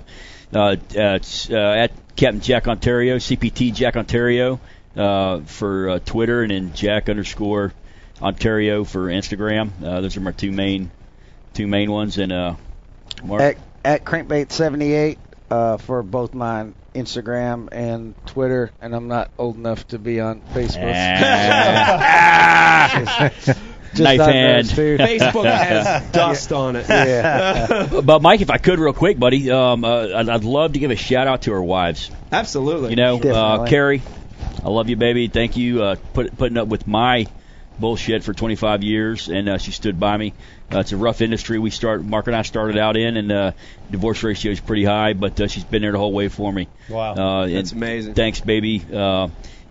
uh, 0.53 0.76
uh, 0.95 1.19
uh, 1.49 1.56
at 1.56 1.91
Captain 2.15 2.39
Jack 2.39 2.68
Ontario, 2.69 3.18
CPT 3.18 3.73
Jack 3.73 3.97
Ontario 3.97 4.60
uh, 4.96 5.42
for 5.42 5.90
uh, 5.90 6.00
Twitter, 6.00 6.42
and 6.44 6.52
then 6.52 6.74
Jack 6.74 7.10
underscore 7.10 7.74
Ontario 8.22 8.84
for 8.84 9.08
Instagram. 9.08 9.72
Uh, 9.84 10.02
those 10.02 10.18
are 10.18 10.22
my 10.22 10.32
two 10.32 10.52
main 10.52 10.92
two 11.54 11.68
main 11.68 11.92
ones. 11.92 12.18
And 12.18 12.32
uh, 12.32 12.56
Mark, 13.24 13.42
At, 13.42 13.58
at 13.84 14.04
Crankbait78 14.06 15.18
uh, 15.50 15.78
for 15.78 16.04
both 16.04 16.34
my 16.34 16.68
Instagram 16.94 17.70
and 17.72 18.16
Twitter, 18.26 18.72
and 18.82 18.96
I'm 18.96 19.08
not 19.08 19.32
old 19.38 19.56
enough 19.58 19.88
to 19.90 20.00
be 20.00 20.20
on 20.20 20.42
Facebook. 20.42 20.94
Ah. 21.98 22.52
Just 23.96 24.04
Knife 24.04 24.20
on 24.20 24.30
hand. 24.30 24.68
those. 24.68 25.00
Facebook 25.00 25.46
has 25.46 26.12
dust 26.12 26.52
on 26.52 26.76
it. 26.76 26.86
Yeah. 26.90 28.02
but 28.04 28.22
Mike, 28.22 28.42
if 28.42 28.50
I 28.50 28.58
could, 28.58 28.78
real 28.78 28.92
quick, 28.92 29.18
buddy, 29.18 29.50
um, 29.50 29.86
uh, 29.86 30.08
I'd, 30.16 30.28
I'd 30.28 30.44
love 30.44 30.74
to 30.74 30.80
give 30.80 30.92
a 30.92 30.98
shout 30.98 31.28
out 31.28 31.44
to 31.44 31.54
our 31.54 31.64
wives. 31.64 32.12
Absolutely. 32.30 32.90
You 32.90 32.98
know, 32.98 33.22
uh, 33.22 33.66
Carrie, 33.68 34.02
I 34.66 34.70
love 34.70 34.90
you, 34.90 34.96
baby. 34.96 35.28
Thank 35.28 35.58
you 35.58 35.84
uh, 35.84 35.96
put, 36.14 36.36
putting 36.38 36.58
up 36.58 36.68
with 36.68 36.88
my 36.88 37.28
bullshit 37.78 38.24
for 38.24 38.34
25 38.34 38.84
years, 38.84 39.28
and 39.30 39.48
uh, 39.48 39.58
she 39.60 39.72
stood 39.72 40.00
by 40.00 40.18
me. 40.18 40.34
Uh, 40.74 40.80
it's 40.80 40.92
a 40.92 40.98
rough 40.98 41.22
industry 41.22 41.60
we 41.60 41.70
start. 41.70 42.04
Mark 42.04 42.26
and 42.28 42.36
I 42.36 42.42
started 42.42 42.78
out 42.78 42.98
in, 42.98 43.16
and 43.18 43.32
uh, 43.32 43.52
divorce 43.92 44.24
ratio 44.24 44.52
is 44.52 44.60
pretty 44.60 44.84
high, 44.84 45.14
but 45.14 45.40
uh, 45.40 45.48
she's 45.48 45.64
been 45.64 45.82
there 45.84 45.92
the 45.92 46.00
whole 46.00 46.14
way 46.14 46.30
for 46.30 46.52
me. 46.52 46.68
Wow. 46.90 47.14
Uh, 47.14 47.48
That's 47.48 47.74
amazing. 47.74 48.16
Thanks, 48.16 48.40
baby. 48.42 48.84
Uh, 48.92 49.28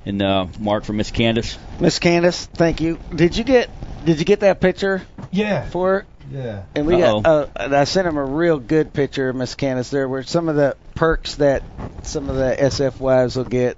and 0.06 0.22
uh, 0.22 0.46
Mark 0.60 0.84
from 0.84 0.98
Miss 0.98 1.10
Candace. 1.10 1.58
Miss 1.80 1.98
Candace, 1.98 2.46
thank 2.46 2.80
you. 2.80 2.98
Did 3.14 3.36
you 3.36 3.42
get 3.42 3.70
Did 4.04 4.18
you 4.18 4.24
get 4.26 4.40
that 4.40 4.60
picture 4.60 5.02
Yeah. 5.32 5.64
for? 5.70 6.04
Yeah. 6.30 6.62
And 6.74 6.86
we 6.86 7.02
Uh-oh. 7.02 7.20
got. 7.22 7.50
Uh, 7.56 7.76
I 7.80 7.84
sent 7.84 8.06
him 8.06 8.16
a 8.18 8.24
real 8.24 8.58
good 8.58 8.92
picture 8.92 9.28
of 9.30 9.36
Miss 9.36 9.54
Candace. 9.54 9.90
There 9.90 10.06
were 10.08 10.22
some 10.22 10.48
of 10.48 10.56
the 10.56 10.76
perks 10.94 11.36
that 11.36 11.62
some 12.02 12.28
of 12.30 12.36
the 12.36 12.54
SF 12.60 13.00
wives 13.00 13.36
will 13.36 13.44
get. 13.44 13.76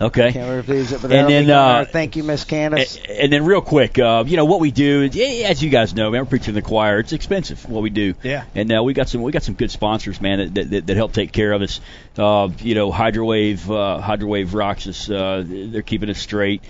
Okay. 0.00 0.32
Can't 0.32 0.56
refuse 0.56 0.92
it, 0.92 1.02
but 1.02 1.10
And 1.10 1.28
then, 1.28 1.50
uh, 1.50 1.84
thank 1.84 2.14
you, 2.16 2.22
Miss 2.22 2.44
Candace. 2.44 2.96
And, 2.98 3.06
and 3.10 3.32
then, 3.32 3.44
real 3.44 3.60
quick, 3.60 3.98
uh, 3.98 4.24
you 4.26 4.36
know 4.36 4.44
what 4.44 4.60
we 4.60 4.70
do? 4.70 5.04
As 5.04 5.62
you 5.62 5.70
guys 5.70 5.94
know, 5.94 6.10
man, 6.10 6.20
we're 6.22 6.26
preaching 6.26 6.54
to 6.54 6.60
the 6.60 6.62
choir. 6.62 7.00
It's 7.00 7.12
expensive 7.12 7.68
what 7.68 7.82
we 7.82 7.90
do. 7.90 8.14
Yeah. 8.22 8.44
And 8.54 8.72
uh, 8.72 8.82
we 8.82 8.92
got 8.94 9.08
some 9.08 9.22
we 9.22 9.32
got 9.32 9.42
some 9.42 9.54
good 9.54 9.70
sponsors, 9.70 10.20
man, 10.20 10.54
that 10.54 10.70
that, 10.70 10.86
that 10.86 10.96
help 10.96 11.12
take 11.12 11.32
care 11.32 11.52
of 11.52 11.62
us. 11.62 11.80
Uh, 12.16 12.48
you 12.60 12.74
know, 12.76 12.92
Hydrowave 12.92 13.68
uh, 13.70 14.00
Hydrowave 14.00 14.54
rocks 14.54 14.86
us. 14.86 15.10
Uh, 15.10 15.42
they're 15.46 15.82
keeping 15.82 16.10
us 16.10 16.18
straight. 16.18 16.62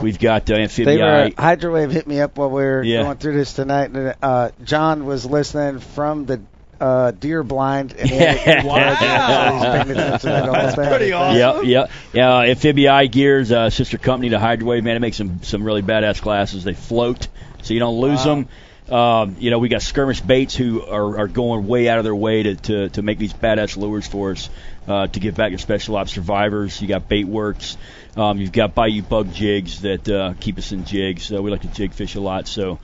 We've 0.00 0.18
got 0.18 0.42
uh, 0.42 0.44
They 0.44 0.54
were 0.54 0.62
Amphibia. 0.62 1.30
Hydrowave 1.38 1.90
hit 1.90 2.06
me 2.06 2.20
up 2.20 2.36
while 2.38 2.50
we 2.50 2.62
were 2.62 2.82
Yeah. 2.82 3.02
going 3.02 3.16
through 3.16 3.34
this 3.34 3.54
tonight. 3.54 3.90
And 3.90 4.14
uh, 4.22 4.50
John 4.62 5.06
was 5.06 5.24
listening 5.24 5.80
from 5.80 6.26
the 6.26 6.40
uh, 6.80 7.10
deer 7.12 7.42
blind. 7.42 7.92
And 7.98 8.10
he 8.10 8.16
had 8.16 8.36
it- 8.60 8.64
Wow. 8.64 9.52
He's 9.52 9.64
paying 9.64 9.90
attention 9.90 10.18
to 10.18 10.26
the 10.26 10.52
whole 10.54 10.70
thing. 10.70 10.88
Pretty 10.88 11.12
awesome. 11.12 11.38
Yep, 11.38 11.64
yep. 11.64 11.90
Yeah, 12.12 12.38
Amphibia 12.40 13.06
Gears, 13.08 13.52
uh, 13.52 13.70
sister 13.70 13.98
company 13.98 14.30
to 14.30 14.38
Hydrowave, 14.38 14.84
man, 14.84 14.96
it 14.96 15.00
makes 15.00 15.16
some 15.16 15.42
some 15.42 15.62
really 15.64 15.82
badass 15.82 16.20
glasses. 16.20 16.64
They 16.64 16.74
float, 16.74 17.28
so 17.62 17.74
you 17.74 17.80
don't 17.80 18.00
lose 18.00 18.22
them. 18.24 18.48
Um, 18.88 19.34
you 19.40 19.50
know, 19.50 19.58
we 19.58 19.68
got 19.68 19.82
skirmish 19.82 20.20
baits 20.20 20.54
who 20.54 20.80
are, 20.80 21.18
are 21.18 21.26
going 21.26 21.66
way 21.66 21.88
out 21.88 21.98
of 21.98 22.04
their 22.04 22.14
way 22.14 22.44
to, 22.44 22.54
to, 22.54 22.88
to 22.90 23.02
make 23.02 23.18
these 23.18 23.32
badass 23.32 23.76
lures 23.76 24.06
for 24.06 24.30
us 24.30 24.48
uh, 24.86 25.08
to 25.08 25.18
give 25.18 25.34
back 25.34 25.50
to 25.50 25.58
special 25.58 25.96
ops 25.96 26.12
survivors. 26.12 26.80
You 26.80 26.86
got 26.86 27.08
bait 27.08 27.24
works. 27.26 27.76
Um, 28.16 28.38
you've 28.38 28.52
got 28.52 28.76
Bayou 28.76 29.02
Bug 29.02 29.32
jigs 29.32 29.80
that 29.80 30.08
uh, 30.08 30.34
keep 30.38 30.56
us 30.56 30.70
in 30.70 30.84
jigs. 30.84 31.32
Uh, 31.32 31.42
we 31.42 31.50
like 31.50 31.62
to 31.62 31.68
jig 31.68 31.94
fish 31.94 32.14
a 32.14 32.20
lot, 32.20 32.46
so 32.46 32.78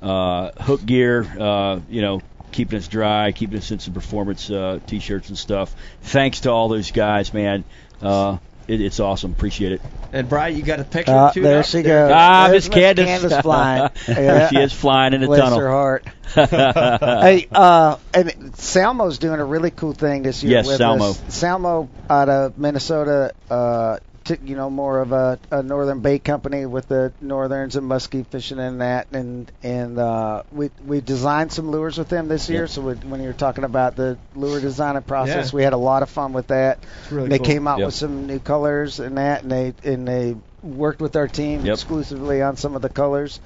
uh, 0.00 0.52
HUK 0.62 0.86
gear, 0.86 1.26
uh, 1.40 1.80
you 1.90 2.02
know, 2.02 2.22
keeping 2.52 2.78
us 2.78 2.88
dry, 2.88 3.32
keeping 3.32 3.58
us 3.58 3.70
in 3.70 3.78
some 3.78 3.94
performance 3.94 4.50
uh, 4.50 4.80
t-shirts 4.86 5.28
and 5.28 5.38
stuff. 5.38 5.74
Thanks 6.02 6.40
to 6.40 6.50
all 6.50 6.68
those 6.68 6.90
guys, 6.90 7.32
man. 7.34 7.64
Uh, 8.02 8.38
it, 8.66 8.80
it's 8.82 9.00
awesome. 9.00 9.30
Appreciate 9.32 9.72
it. 9.72 9.80
And 10.12 10.28
Brian, 10.28 10.54
you 10.56 10.62
got 10.62 10.78
a 10.80 10.84
picture 10.84 11.12
Uh, 11.14 11.32
too? 11.32 11.40
there 11.42 11.62
she 11.64 11.80
there? 11.82 12.08
goes. 12.08 12.14
Ah, 12.14 12.48
There's 12.50 12.68
Miss 12.68 12.74
Candace. 12.74 13.06
Candace 13.06 13.38
flying. 13.42 13.90
There 14.06 14.22
Yeah. 14.24 14.48
she 14.50 14.56
is 14.58 14.72
flying 14.74 15.14
in 15.14 15.20
the 15.22 15.26
Bless 15.26 15.40
tunnel. 15.40 15.58
her 15.60 15.68
heart. 15.70 16.04
hey, 16.34 17.48
uh, 17.50 17.96
and 18.12 18.54
Salmo's 18.56 19.18
doing 19.18 19.40
a 19.40 19.44
really 19.44 19.70
cool 19.70 19.92
thing 19.94 20.22
this 20.22 20.42
year. 20.42 20.52
Yes, 20.52 20.66
with 20.66 20.76
Salmo. 20.76 21.10
us. 21.10 21.22
Salmo 21.34 21.88
out 22.10 22.28
of 22.28 22.58
Minnesota. 22.58 23.32
Uh, 23.50 23.98
t- 24.28 24.36
you 24.44 24.54
know, 24.56 24.70
more 24.70 25.00
of 25.00 25.12
a, 25.12 25.38
a 25.50 25.62
northern 25.62 26.00
bait 26.00 26.22
company 26.22 26.64
with 26.66 26.88
the 26.88 27.12
northerns 27.20 27.76
and 27.76 27.90
muskie 27.90 28.26
fishing 28.26 28.58
and 28.58 28.80
that, 28.80 29.08
and 29.12 29.50
and 29.62 29.98
uh, 29.98 30.42
we 30.52 30.70
we 30.86 31.00
designed 31.00 31.52
some 31.52 31.70
lures 31.70 31.98
with 31.98 32.08
them 32.08 32.28
this 32.28 32.48
year. 32.48 32.62
Yep. 32.62 32.70
So 32.70 32.82
we, 32.82 32.94
when 32.94 33.20
you 33.20 33.26
were 33.28 33.32
talking 33.32 33.64
about 33.64 33.96
the 33.96 34.18
lure 34.36 34.60
designing 34.60 35.02
process, 35.02 35.52
Yeah. 35.52 35.56
we 35.56 35.62
had 35.64 35.72
a 35.72 35.78
lot 35.78 36.02
of 36.02 36.10
fun 36.10 36.32
with 36.32 36.48
that. 36.48 36.78
Really 37.10 37.28
they 37.30 37.38
cool. 37.38 37.46
came 37.46 37.66
out 37.68 37.78
Yep. 37.80 37.86
with 37.86 37.94
some 37.94 38.26
new 38.26 38.38
colors 38.38 39.00
and 39.00 39.18
that, 39.18 39.42
and 39.42 39.50
they 39.50 39.74
and 39.84 40.06
they 40.06 40.36
worked 40.62 41.00
with 41.00 41.16
our 41.16 41.28
team 41.28 41.64
Yep. 41.64 41.74
exclusively 41.74 42.42
on 42.42 42.56
some 42.56 42.76
of 42.76 42.82
the 42.82 42.88
colors. 42.88 43.40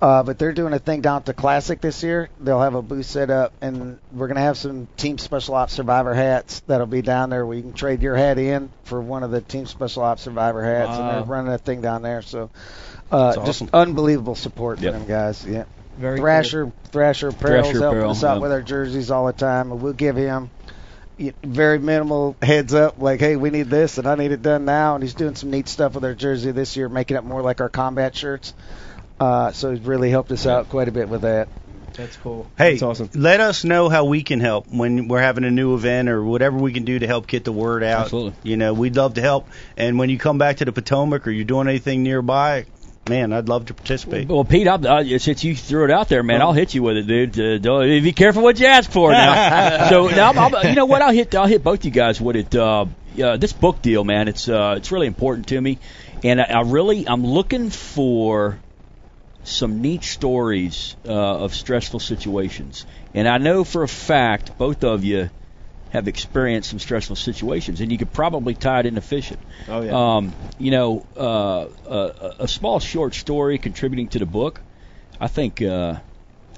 Uh, 0.00 0.22
but 0.22 0.38
they're 0.38 0.52
doing 0.52 0.72
a 0.72 0.78
thing 0.78 1.02
down 1.02 1.16
at 1.16 1.26
the 1.26 1.34
Classic 1.34 1.78
this 1.78 2.02
year. 2.02 2.30
They'll 2.40 2.60
have 2.62 2.74
a 2.74 2.80
booth 2.80 3.04
set 3.04 3.28
up, 3.28 3.52
and 3.60 3.98
we're 4.12 4.28
going 4.28 4.36
to 4.36 4.42
have 4.42 4.56
some 4.56 4.88
Team 4.96 5.18
Special 5.18 5.54
Ops 5.54 5.74
Survivor 5.74 6.14
hats 6.14 6.60
that'll 6.66 6.86
be 6.86 7.02
down 7.02 7.28
there 7.28 7.44
where 7.44 7.54
you 7.54 7.62
can 7.62 7.74
trade 7.74 8.00
your 8.00 8.16
hat 8.16 8.38
in 8.38 8.70
for 8.84 8.98
one 9.00 9.24
of 9.24 9.30
the 9.30 9.42
Team 9.42 9.66
Special 9.66 10.02
Ops 10.02 10.22
Survivor 10.22 10.62
hats, 10.64 10.98
and 10.98 11.08
they're 11.10 11.24
running 11.24 11.52
a 11.52 11.58
thing 11.58 11.82
down 11.82 12.00
there. 12.00 12.22
So, 12.22 12.48
uh, 13.12 13.34
That's 13.34 13.58
just 13.58 13.74
unbelievable 13.74 14.36
support 14.36 14.80
Yep. 14.80 14.92
for 14.92 14.98
them 14.98 15.08
guys. 15.08 15.44
Yeah. 15.46 15.64
Very. 15.98 16.18
Thrasher, 16.18 16.72
Thrasher 16.92 17.28
Apparel's 17.28 17.66
Thrasher 17.66 17.80
helping 17.80 18.02
us 18.04 18.24
out 18.24 18.34
yep. 18.34 18.42
with 18.42 18.52
our 18.52 18.62
jerseys 18.62 19.10
all 19.10 19.26
the 19.26 19.34
time, 19.34 19.70
and 19.70 19.82
we'll 19.82 19.92
give 19.92 20.16
him 20.16 20.48
very 21.42 21.78
minimal 21.78 22.36
heads 22.40 22.72
up, 22.72 23.00
like, 23.00 23.20
hey, 23.20 23.36
we 23.36 23.50
need 23.50 23.68
this, 23.68 23.98
and 23.98 24.06
I 24.06 24.14
need 24.14 24.32
it 24.32 24.40
done 24.40 24.64
now. 24.64 24.94
And 24.94 25.04
he's 25.04 25.14
doing 25.14 25.34
some 25.34 25.50
neat 25.50 25.68
stuff 25.68 25.94
with 25.94 26.04
our 26.04 26.14
jersey 26.14 26.52
this 26.52 26.76
year, 26.76 26.88
making 26.88 27.18
it 27.18 27.24
more 27.24 27.42
like 27.42 27.60
our 27.60 27.68
combat 27.68 28.16
shirts. 28.16 28.54
Uh, 29.20 29.52
so 29.52 29.70
he's 29.70 29.80
really 29.80 30.10
helped 30.10 30.32
us 30.32 30.46
out 30.46 30.68
quite 30.70 30.88
a 30.88 30.92
bit 30.92 31.08
with 31.08 31.22
that. 31.22 31.48
That's 31.94 32.16
cool. 32.16 32.46
Hey, 32.56 32.70
That's 32.72 32.82
awesome. 32.82 33.10
let 33.14 33.40
us 33.40 33.64
know 33.64 33.88
how 33.88 34.04
we 34.06 34.22
can 34.22 34.40
help 34.40 34.68
when 34.68 35.08
we're 35.08 35.20
having 35.20 35.44
a 35.44 35.50
new 35.50 35.74
event 35.74 36.08
or 36.08 36.24
whatever 36.24 36.56
we 36.56 36.72
can 36.72 36.84
do 36.84 36.98
to 36.98 37.06
help 37.06 37.26
get 37.26 37.44
the 37.44 37.52
word 37.52 37.82
out. 37.82 38.02
Absolutely. 38.04 38.32
You 38.44 38.56
know, 38.56 38.72
we'd 38.72 38.96
love 38.96 39.14
to 39.14 39.20
help. 39.20 39.48
And 39.76 39.98
when 39.98 40.08
you 40.08 40.16
come 40.16 40.38
back 40.38 40.58
to 40.58 40.64
the 40.64 40.72
Potomac 40.72 41.26
or 41.26 41.30
you're 41.32 41.44
doing 41.44 41.68
anything 41.68 42.02
nearby, 42.02 42.64
man, 43.08 43.32
I'd 43.32 43.48
love 43.48 43.66
to 43.66 43.74
participate. 43.74 44.28
Well, 44.28 44.44
Pete, 44.44 44.68
I'll, 44.68 44.86
uh, 44.86 45.18
since 45.18 45.42
you 45.44 45.54
threw 45.56 45.84
it 45.84 45.90
out 45.90 46.08
there, 46.08 46.22
man, 46.22 46.40
I'll 46.40 46.52
hit 46.54 46.72
you 46.74 46.82
with 46.84 46.96
it, 46.96 47.06
dude. 47.06 47.38
Uh, 47.38 47.58
don't, 47.58 47.82
be 48.02 48.12
careful 48.12 48.42
what 48.42 48.58
you 48.58 48.66
ask 48.66 48.90
for 48.90 49.10
now. 49.10 49.88
so 49.90 50.06
now, 50.08 50.32
I'll, 50.32 50.56
I'll- 50.56 50.66
you 50.66 50.76
know 50.76 50.86
what? 50.86 51.02
I'll 51.02 51.12
hit 51.12 51.34
I'll 51.34 51.46
hit 51.46 51.62
both 51.62 51.84
you 51.84 51.90
guys 51.90 52.20
with 52.20 52.36
it. 52.36 52.54
Uh, 52.54 52.86
uh, 53.22 53.36
this 53.36 53.52
book 53.52 53.82
deal, 53.82 54.04
man, 54.04 54.28
it's 54.28 54.48
uh, 54.48 54.74
it's 54.78 54.92
really 54.92 55.08
important 55.08 55.48
to 55.48 55.60
me, 55.60 55.78
and 56.22 56.40
I, 56.40 56.44
I 56.44 56.60
really 56.62 57.06
I'm 57.06 57.26
looking 57.26 57.68
for 57.70 58.58
some 59.44 59.80
neat 59.80 60.04
stories 60.04 60.96
uh, 61.06 61.12
of 61.12 61.54
stressful 61.54 62.00
situations, 62.00 62.86
and 63.14 63.28
I 63.28 63.38
know 63.38 63.64
for 63.64 63.82
a 63.82 63.88
fact 63.88 64.56
both 64.58 64.84
of 64.84 65.04
you 65.04 65.30
have 65.90 66.06
experienced 66.06 66.70
some 66.70 66.78
stressful 66.78 67.16
situations, 67.16 67.80
and 67.80 67.90
you 67.90 67.98
could 67.98 68.12
probably 68.12 68.54
tie 68.54 68.80
it 68.80 68.86
into 68.86 69.00
fishing. 69.00 69.38
Oh 69.68 69.82
yeah. 69.82 70.16
Um, 70.16 70.32
you 70.58 70.70
know, 70.70 71.06
uh, 71.16 71.66
a, 71.86 72.34
a 72.40 72.48
small 72.48 72.78
short 72.80 73.14
story 73.14 73.58
contributing 73.58 74.08
to 74.08 74.18
the 74.18 74.26
book, 74.26 74.60
I 75.20 75.26
think. 75.26 75.60
Uh, 75.60 75.96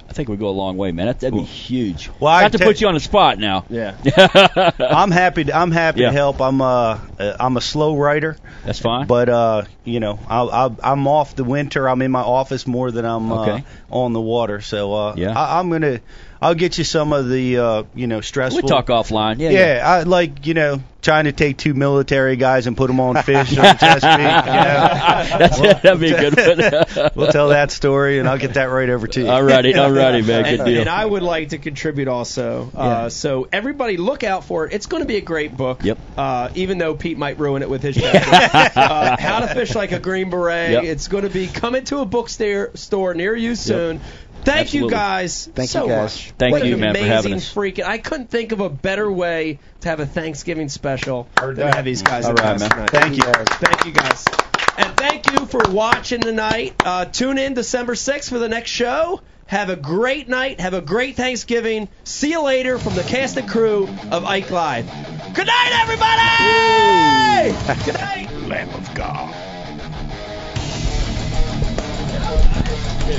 I 0.08 0.12
think 0.14 0.28
would 0.28 0.38
go 0.38 0.48
a 0.48 0.50
long 0.50 0.76
way, 0.76 0.92
man. 0.92 1.06
That, 1.06 1.20
that'd 1.20 1.34
be 1.34 1.42
huge. 1.42 2.10
Well, 2.20 2.30
I 2.32 2.42
Not 2.42 2.52
to 2.52 2.58
put 2.58 2.80
you 2.82 2.88
on 2.88 2.94
the 2.94 3.00
spot 3.00 3.38
now. 3.38 3.64
yeah. 3.70 3.96
I'm 4.78 5.10
happy. 5.10 5.44
To, 5.44 5.56
I'm 5.56 5.70
happy 5.70 6.00
Yeah. 6.00 6.08
to 6.08 6.12
help. 6.12 6.40
I'm 6.42 6.60
uh, 6.60 6.98
uh, 7.18 7.36
I'm 7.40 7.56
a 7.56 7.60
slow 7.62 7.96
writer, 7.96 8.36
That's 8.64 8.78
fine. 8.78 9.06
but 9.06 9.28
uh, 9.30 9.62
you 9.84 10.00
know, 10.00 10.20
I'll, 10.28 10.50
I'll, 10.50 10.76
I'm 10.82 11.06
off 11.06 11.34
the 11.34 11.44
winter. 11.44 11.88
I'm 11.88 12.02
in 12.02 12.10
my 12.10 12.20
office 12.20 12.66
more 12.66 12.90
than 12.90 13.06
I'm 13.06 13.32
uh, 13.32 13.60
on 13.90 14.12
the 14.12 14.20
water. 14.20 14.60
So 14.60 14.92
uh, 14.94 15.14
Yeah. 15.16 15.32
I, 15.38 15.58
I'm 15.60 15.70
gonna. 15.70 16.00
I'll 16.42 16.54
get 16.54 16.76
you 16.76 16.84
some 16.84 17.12
of 17.12 17.28
the 17.28 17.58
uh, 17.58 17.82
you 17.94 18.06
know 18.06 18.20
stressful. 18.20 18.62
we 18.62 18.68
talk 18.68 18.86
offline. 18.88 19.38
Yeah, 19.38 19.50
Yeah, 19.50 19.82
I 19.84 20.02
like 20.02 20.46
you 20.46 20.54
know 20.54 20.82
trying 21.00 21.24
to 21.24 21.32
take 21.32 21.56
two 21.56 21.74
military 21.74 22.36
guys 22.36 22.68
and 22.68 22.76
put 22.76 22.86
them 22.86 23.00
on 23.00 23.20
fish 23.24 23.58
on 23.58 23.76
Chesapeake. 23.76 24.18
You 24.46 24.52
know, 24.52 24.78
That's 25.38 25.60
that'd 25.60 26.00
be 26.00 26.12
a 26.12 26.30
good 26.30 26.94
one. 26.96 27.10
we'll 27.16 27.32
tell 27.32 27.48
that 27.48 27.72
story 27.72 28.20
and 28.20 28.28
I'll 28.28 28.38
get 28.38 28.54
that 28.54 28.66
right 28.66 28.88
over 28.88 29.08
to 29.08 29.20
you. 29.22 29.28
All 29.28 29.42
righty, 29.42 29.74
all 29.74 29.90
righty, 29.90 30.22
man. 30.22 30.44
Good 30.44 30.60
And, 30.60 30.64
deal. 30.68 30.80
and 30.82 30.88
I 30.88 31.04
would 31.04 31.24
like 31.24 31.48
to 31.48 31.58
contribute 31.58 32.06
also. 32.06 32.70
Uh, 32.72 33.08
so 33.08 33.48
everybody, 33.52 33.96
look 33.96 34.22
out 34.22 34.44
for 34.44 34.66
it. 34.66 34.72
It's 34.74 34.86
going 34.86 35.02
to 35.02 35.06
be 35.08 35.16
a 35.16 35.20
great 35.20 35.56
book. 35.56 35.82
Yep. 35.82 35.98
Uh, 36.16 36.50
even 36.54 36.78
though 36.78 36.94
Pete 36.94 37.18
might 37.18 37.36
ruin 37.40 37.62
it 37.62 37.70
with 37.70 37.82
his 37.82 37.96
chapter. 38.00 38.78
uh, 38.78 39.16
How 39.18 39.40
to 39.40 39.48
fish 39.48 39.74
like 39.74 39.90
a 39.90 39.98
green 39.98 40.30
beret. 40.30 40.70
Yep. 40.70 40.84
It's 40.84 41.08
going 41.08 41.24
to 41.24 41.30
be 41.30 41.48
coming 41.48 41.82
to 41.86 41.98
a 41.98 42.04
bookstore 42.04 42.70
store 42.74 43.14
near 43.14 43.34
you 43.34 43.56
soon. 43.56 44.00
Thank 44.44 44.66
Absolutely. 44.66 44.88
you 44.88 44.90
guys. 44.90 45.48
Thank 45.54 45.70
so 45.70 45.84
you 45.84 45.90
guys. 45.90 46.16
Much. 46.16 46.32
Thank 46.38 46.52
what 46.52 46.66
you, 46.66 46.74
an 46.74 46.80
man, 46.80 46.90
amazing 46.90 47.08
for 47.08 47.14
having 47.14 47.34
us. 47.34 47.54
Freaking, 47.54 47.84
I 47.84 47.98
couldn't 47.98 48.28
think 48.28 48.52
of 48.52 48.60
a 48.60 48.68
better 48.68 49.10
way 49.10 49.58
to 49.80 49.88
have 49.88 50.00
a 50.00 50.06
Thanksgiving 50.06 50.68
special 50.68 51.28
Heard 51.38 51.56
than 51.56 51.72
have 51.72 51.84
these 51.84 52.02
guys. 52.02 52.26
All 52.26 52.34
right, 52.34 52.58
man. 52.58 52.70
Thank, 52.70 52.90
thank 52.90 53.16
you. 53.16 53.22
Guys. 53.22 53.46
Thank 53.46 53.86
you 53.86 53.92
guys. 53.92 54.24
And 54.78 54.96
thank 54.96 55.30
you 55.30 55.46
for 55.46 55.60
watching 55.70 56.20
tonight. 56.20 56.74
Uh, 56.84 57.04
tune 57.04 57.38
in 57.38 57.54
December 57.54 57.94
6th 57.94 58.28
for 58.28 58.38
the 58.38 58.48
next 58.48 58.70
show. 58.70 59.20
Have 59.46 59.68
a 59.68 59.76
great 59.76 60.28
night. 60.28 60.60
Have 60.60 60.74
a 60.74 60.80
great 60.80 61.14
Thanksgiving. 61.14 61.88
See 62.04 62.30
you 62.30 62.42
later 62.42 62.78
from 62.78 62.94
the 62.94 63.02
cast 63.02 63.36
and 63.36 63.48
crew 63.48 63.86
of 64.10 64.24
Ike 64.24 64.50
Live. 64.50 64.86
Good 65.34 65.46
night, 65.46 65.72
everybody! 65.82 67.52
Good 67.84 68.00
night. 68.00 68.32
Lamb 68.48 68.70
of 68.70 68.94
God. 68.94 69.34
The 73.04 73.18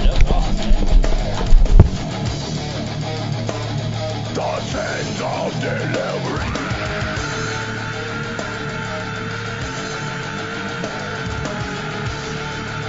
sins 4.62 5.22
of 5.22 5.52
deliverance. 5.60 6.73